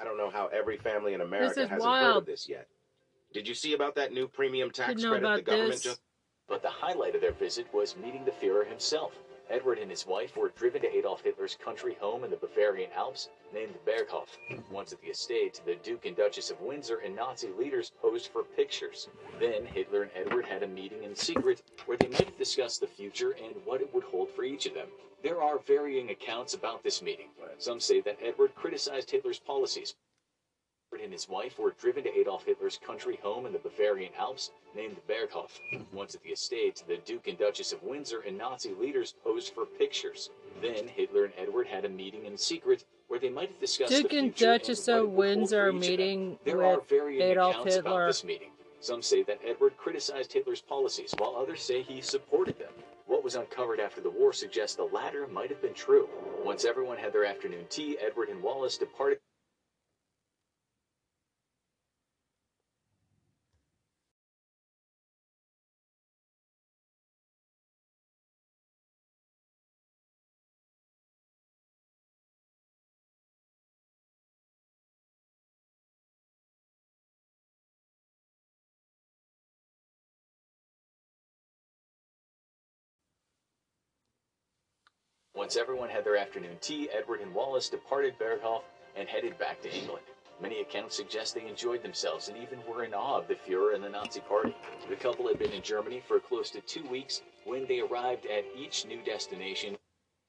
I 0.00 0.04
don't 0.04 0.18
know 0.18 0.30
how 0.30 0.48
every 0.48 0.76
family 0.76 1.14
in 1.14 1.20
America 1.20 1.66
hasn't 1.66 1.82
heard 1.82 2.16
of 2.16 2.26
this 2.26 2.48
yet. 2.48 2.68
Did 3.32 3.48
you 3.48 3.54
see 3.54 3.74
about 3.74 3.94
that 3.96 4.12
new 4.12 4.28
premium 4.28 4.70
tax 4.70 5.04
credit 5.04 5.22
the 5.22 5.42
government 5.42 5.72
this. 5.72 5.82
just 5.82 6.00
But 6.48 6.62
the 6.62 6.70
highlight 6.70 7.14
of 7.14 7.20
their 7.20 7.32
visit 7.32 7.66
was 7.72 7.96
meeting 7.96 8.24
the 8.24 8.30
Fuhrer 8.30 8.66
himself. 8.66 9.12
Edward 9.50 9.78
and 9.78 9.90
his 9.90 10.06
wife 10.06 10.36
were 10.36 10.50
driven 10.50 10.80
to 10.82 10.96
Adolf 10.96 11.22
Hitler's 11.22 11.56
country 11.62 11.96
home 12.00 12.24
in 12.24 12.30
the 12.30 12.36
Bavarian 12.36 12.90
Alps 12.92 13.28
named 13.52 13.74
Berghof. 13.86 14.28
Once 14.70 14.92
at 14.92 15.00
the 15.00 15.08
estate, 15.08 15.60
the 15.66 15.74
Duke 15.76 16.06
and 16.06 16.16
Duchess 16.16 16.50
of 16.50 16.60
Windsor 16.60 16.98
and 16.98 17.14
Nazi 17.14 17.48
leaders 17.58 17.92
posed 18.00 18.28
for 18.28 18.42
pictures. 18.42 19.08
Then 19.38 19.66
Hitler 19.66 20.02
and 20.02 20.10
Edward 20.14 20.46
had 20.46 20.62
a 20.62 20.68
meeting 20.68 21.02
in 21.02 21.14
secret 21.14 21.62
where 21.86 21.98
they 21.98 22.08
might 22.08 22.38
discuss 22.38 22.78
the 22.78 22.86
future 22.86 23.32
and 23.32 23.54
what 23.64 23.80
it 23.82 23.92
would 23.94 24.04
hold 24.04 24.30
for 24.30 24.44
each 24.44 24.66
of 24.66 24.74
them. 24.74 24.88
There 25.24 25.40
are 25.40 25.58
varying 25.58 26.10
accounts 26.10 26.52
about 26.52 26.82
this 26.82 27.00
meeting. 27.00 27.28
Some 27.56 27.80
say 27.80 28.02
that 28.02 28.18
Edward 28.22 28.54
criticized 28.54 29.10
Hitler's 29.10 29.38
policies, 29.38 29.94
Edward 30.92 31.02
and 31.02 31.12
his 31.14 31.30
wife 31.30 31.58
were 31.58 31.74
driven 31.80 32.04
to 32.04 32.14
Adolf 32.14 32.44
Hitler's 32.44 32.78
country 32.86 33.18
home 33.22 33.46
in 33.46 33.52
the 33.54 33.58
Bavarian 33.58 34.12
Alps 34.18 34.50
named 34.76 34.98
Berghof. 35.08 35.58
Once 35.94 36.14
at 36.14 36.22
the 36.22 36.28
estate, 36.28 36.84
the 36.86 36.98
Duke 36.98 37.26
and 37.26 37.38
Duchess 37.38 37.72
of 37.72 37.82
Windsor 37.82 38.20
and 38.20 38.36
Nazi 38.36 38.74
leaders 38.74 39.14
posed 39.24 39.54
for 39.54 39.64
pictures. 39.64 40.28
Then 40.60 40.86
Hitler 40.88 41.24
and 41.24 41.32
Edward 41.38 41.68
had 41.68 41.86
a 41.86 41.88
meeting 41.88 42.26
in 42.26 42.36
secret 42.36 42.84
where 43.08 43.18
they 43.18 43.30
might 43.30 43.48
have 43.48 43.58
discussed 43.58 43.92
Duke 43.92 44.02
the 44.02 44.08
Duke 44.10 44.18
and 44.24 44.34
Duchess 44.34 44.88
of 44.88 44.96
it 44.96 45.00
would 45.00 45.06
hold 45.06 45.16
Windsor 45.16 45.70
for 45.72 45.76
each 45.76 45.76
of 45.76 45.80
them. 45.80 45.90
meeting 45.90 46.38
There 46.44 46.64
are 46.64 46.80
varying 46.82 47.22
Adolf 47.22 47.54
accounts 47.54 47.76
about 47.76 48.06
this 48.08 48.24
meeting. 48.24 48.50
Some 48.80 49.00
say 49.00 49.22
that 49.22 49.40
Edward 49.42 49.78
criticized 49.78 50.34
Hitler's 50.34 50.60
policies, 50.60 51.14
while 51.16 51.34
others 51.34 51.62
say 51.62 51.80
he 51.80 52.02
supported 52.02 52.58
them. 52.58 52.72
What 53.14 53.22
was 53.22 53.36
uncovered 53.36 53.78
after 53.78 54.00
the 54.00 54.10
war 54.10 54.32
suggests 54.32 54.74
the 54.74 54.88
latter 54.88 55.28
might 55.28 55.48
have 55.48 55.62
been 55.62 55.72
true. 55.72 56.08
Once 56.42 56.64
everyone 56.64 56.98
had 56.98 57.12
their 57.12 57.24
afternoon 57.24 57.64
tea, 57.70 57.96
Edward 58.00 58.28
and 58.28 58.42
Wallis 58.42 58.76
departed. 58.76 59.20
Once 85.44 85.58
everyone 85.58 85.90
had 85.90 86.06
their 86.06 86.16
afternoon 86.16 86.56
tea, 86.62 86.88
Edward 86.90 87.20
and 87.20 87.34
Wallis 87.34 87.68
departed 87.68 88.18
Berghof 88.18 88.62
and 88.96 89.06
headed 89.06 89.36
back 89.36 89.60
to 89.60 89.70
England. 89.70 90.02
Many 90.40 90.62
accounts 90.62 90.96
suggest 90.96 91.34
they 91.34 91.46
enjoyed 91.46 91.82
themselves 91.82 92.28
and 92.30 92.38
even 92.38 92.60
were 92.66 92.82
in 92.82 92.94
awe 92.94 93.18
of 93.18 93.28
the 93.28 93.34
Fuhrer 93.34 93.74
and 93.74 93.84
the 93.84 93.90
Nazi 93.90 94.20
Party. 94.20 94.56
The 94.88 94.96
couple 94.96 95.28
had 95.28 95.38
been 95.38 95.52
in 95.52 95.60
Germany 95.60 96.00
for 96.08 96.18
close 96.18 96.48
to 96.52 96.62
two 96.62 96.88
weeks 96.88 97.20
when 97.44 97.66
they 97.66 97.80
arrived 97.80 98.24
at 98.24 98.46
each 98.56 98.86
new 98.86 99.02
destination 99.02 99.76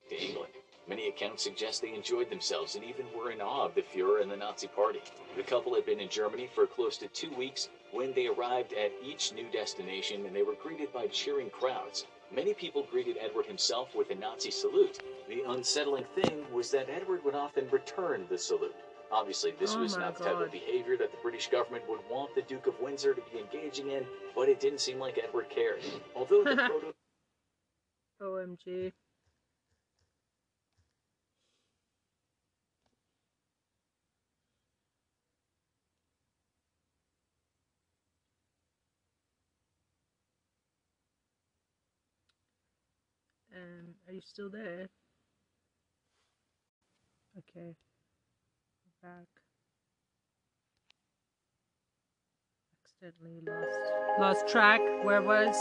to 0.10 0.22
England. 0.22 0.52
Many 0.86 1.08
accounts 1.08 1.44
suggest 1.46 1.82
they 1.82 1.94
enjoyed 1.94 2.30
themselves 2.30 2.76
and 2.76 2.84
even 2.84 3.06
were 3.18 3.32
in 3.32 3.40
awe 3.40 3.68
of 3.68 3.74
the 3.74 3.84
Fuhrer 3.84 4.22
and 4.22 4.30
the 4.30 4.36
Nazi 4.36 4.68
Party. 4.68 5.00
The 5.38 5.44
couple 5.44 5.76
had 5.76 5.86
been 5.86 6.02
in 6.02 6.10
Germany 6.10 6.50
for 6.54 6.68
close 6.68 6.98
to 6.98 7.08
two 7.08 7.34
weeks 7.38 7.70
when 7.94 8.14
they 8.14 8.28
arrived 8.28 8.74
at 8.74 8.92
each 9.02 9.32
new 9.32 9.50
destination 9.50 10.26
and 10.26 10.36
they 10.36 10.44
were 10.44 10.56
greeted 10.62 10.92
by 10.92 11.08
cheering 11.08 11.50
crowds. 11.52 12.06
Many 12.36 12.54
people 12.54 12.84
greeted 12.92 13.16
Edward 13.22 13.46
himself 13.46 13.96
with 13.96 14.10
a 14.10 14.16
Nazi 14.16 14.52
salute. 14.52 15.00
The 15.30 15.44
unsettling 15.48 16.04
thing 16.16 16.46
was 16.52 16.70
that 16.72 16.90
Edward 16.90 17.24
would 17.24 17.34
often 17.34 17.70
return 17.70 18.26
the 18.30 18.38
salute. 18.38 18.76
Obviously, 19.10 19.54
this 19.58 19.76
Oh 19.76 19.80
was 19.80 19.96
not 19.96 20.18
the 20.18 20.26
type 20.26 20.42
of 20.42 20.52
behavior 20.52 20.98
that 20.98 21.12
the 21.12 21.18
British 21.22 21.48
government 21.48 21.88
would 21.88 22.02
want 22.10 22.36
the 22.36 22.42
Duke 22.42 22.68
of 22.68 22.78
Windsor 22.82 23.14
to 23.14 23.22
be 23.32 23.40
engaging 23.40 23.90
in, 23.92 24.06
but 24.36 24.50
it 24.50 24.60
didn't 24.60 24.82
seem 24.82 25.00
like 25.00 25.18
Edward 25.18 25.50
cared. 25.50 25.80
Although 26.14 26.44
the 26.44 26.56
photo 26.68 26.94
OMG. 28.22 28.92
Um, 43.56 43.96
are 44.08 44.14
you 44.14 44.22
still 44.22 44.50
there? 44.50 44.90
Okay. 47.38 47.76
Back. 49.02 49.28
Accidentally 52.84 53.42
lost 53.48 53.80
lost 54.20 54.48
track. 54.48 54.82
Where 55.04 55.22
was? 55.22 55.56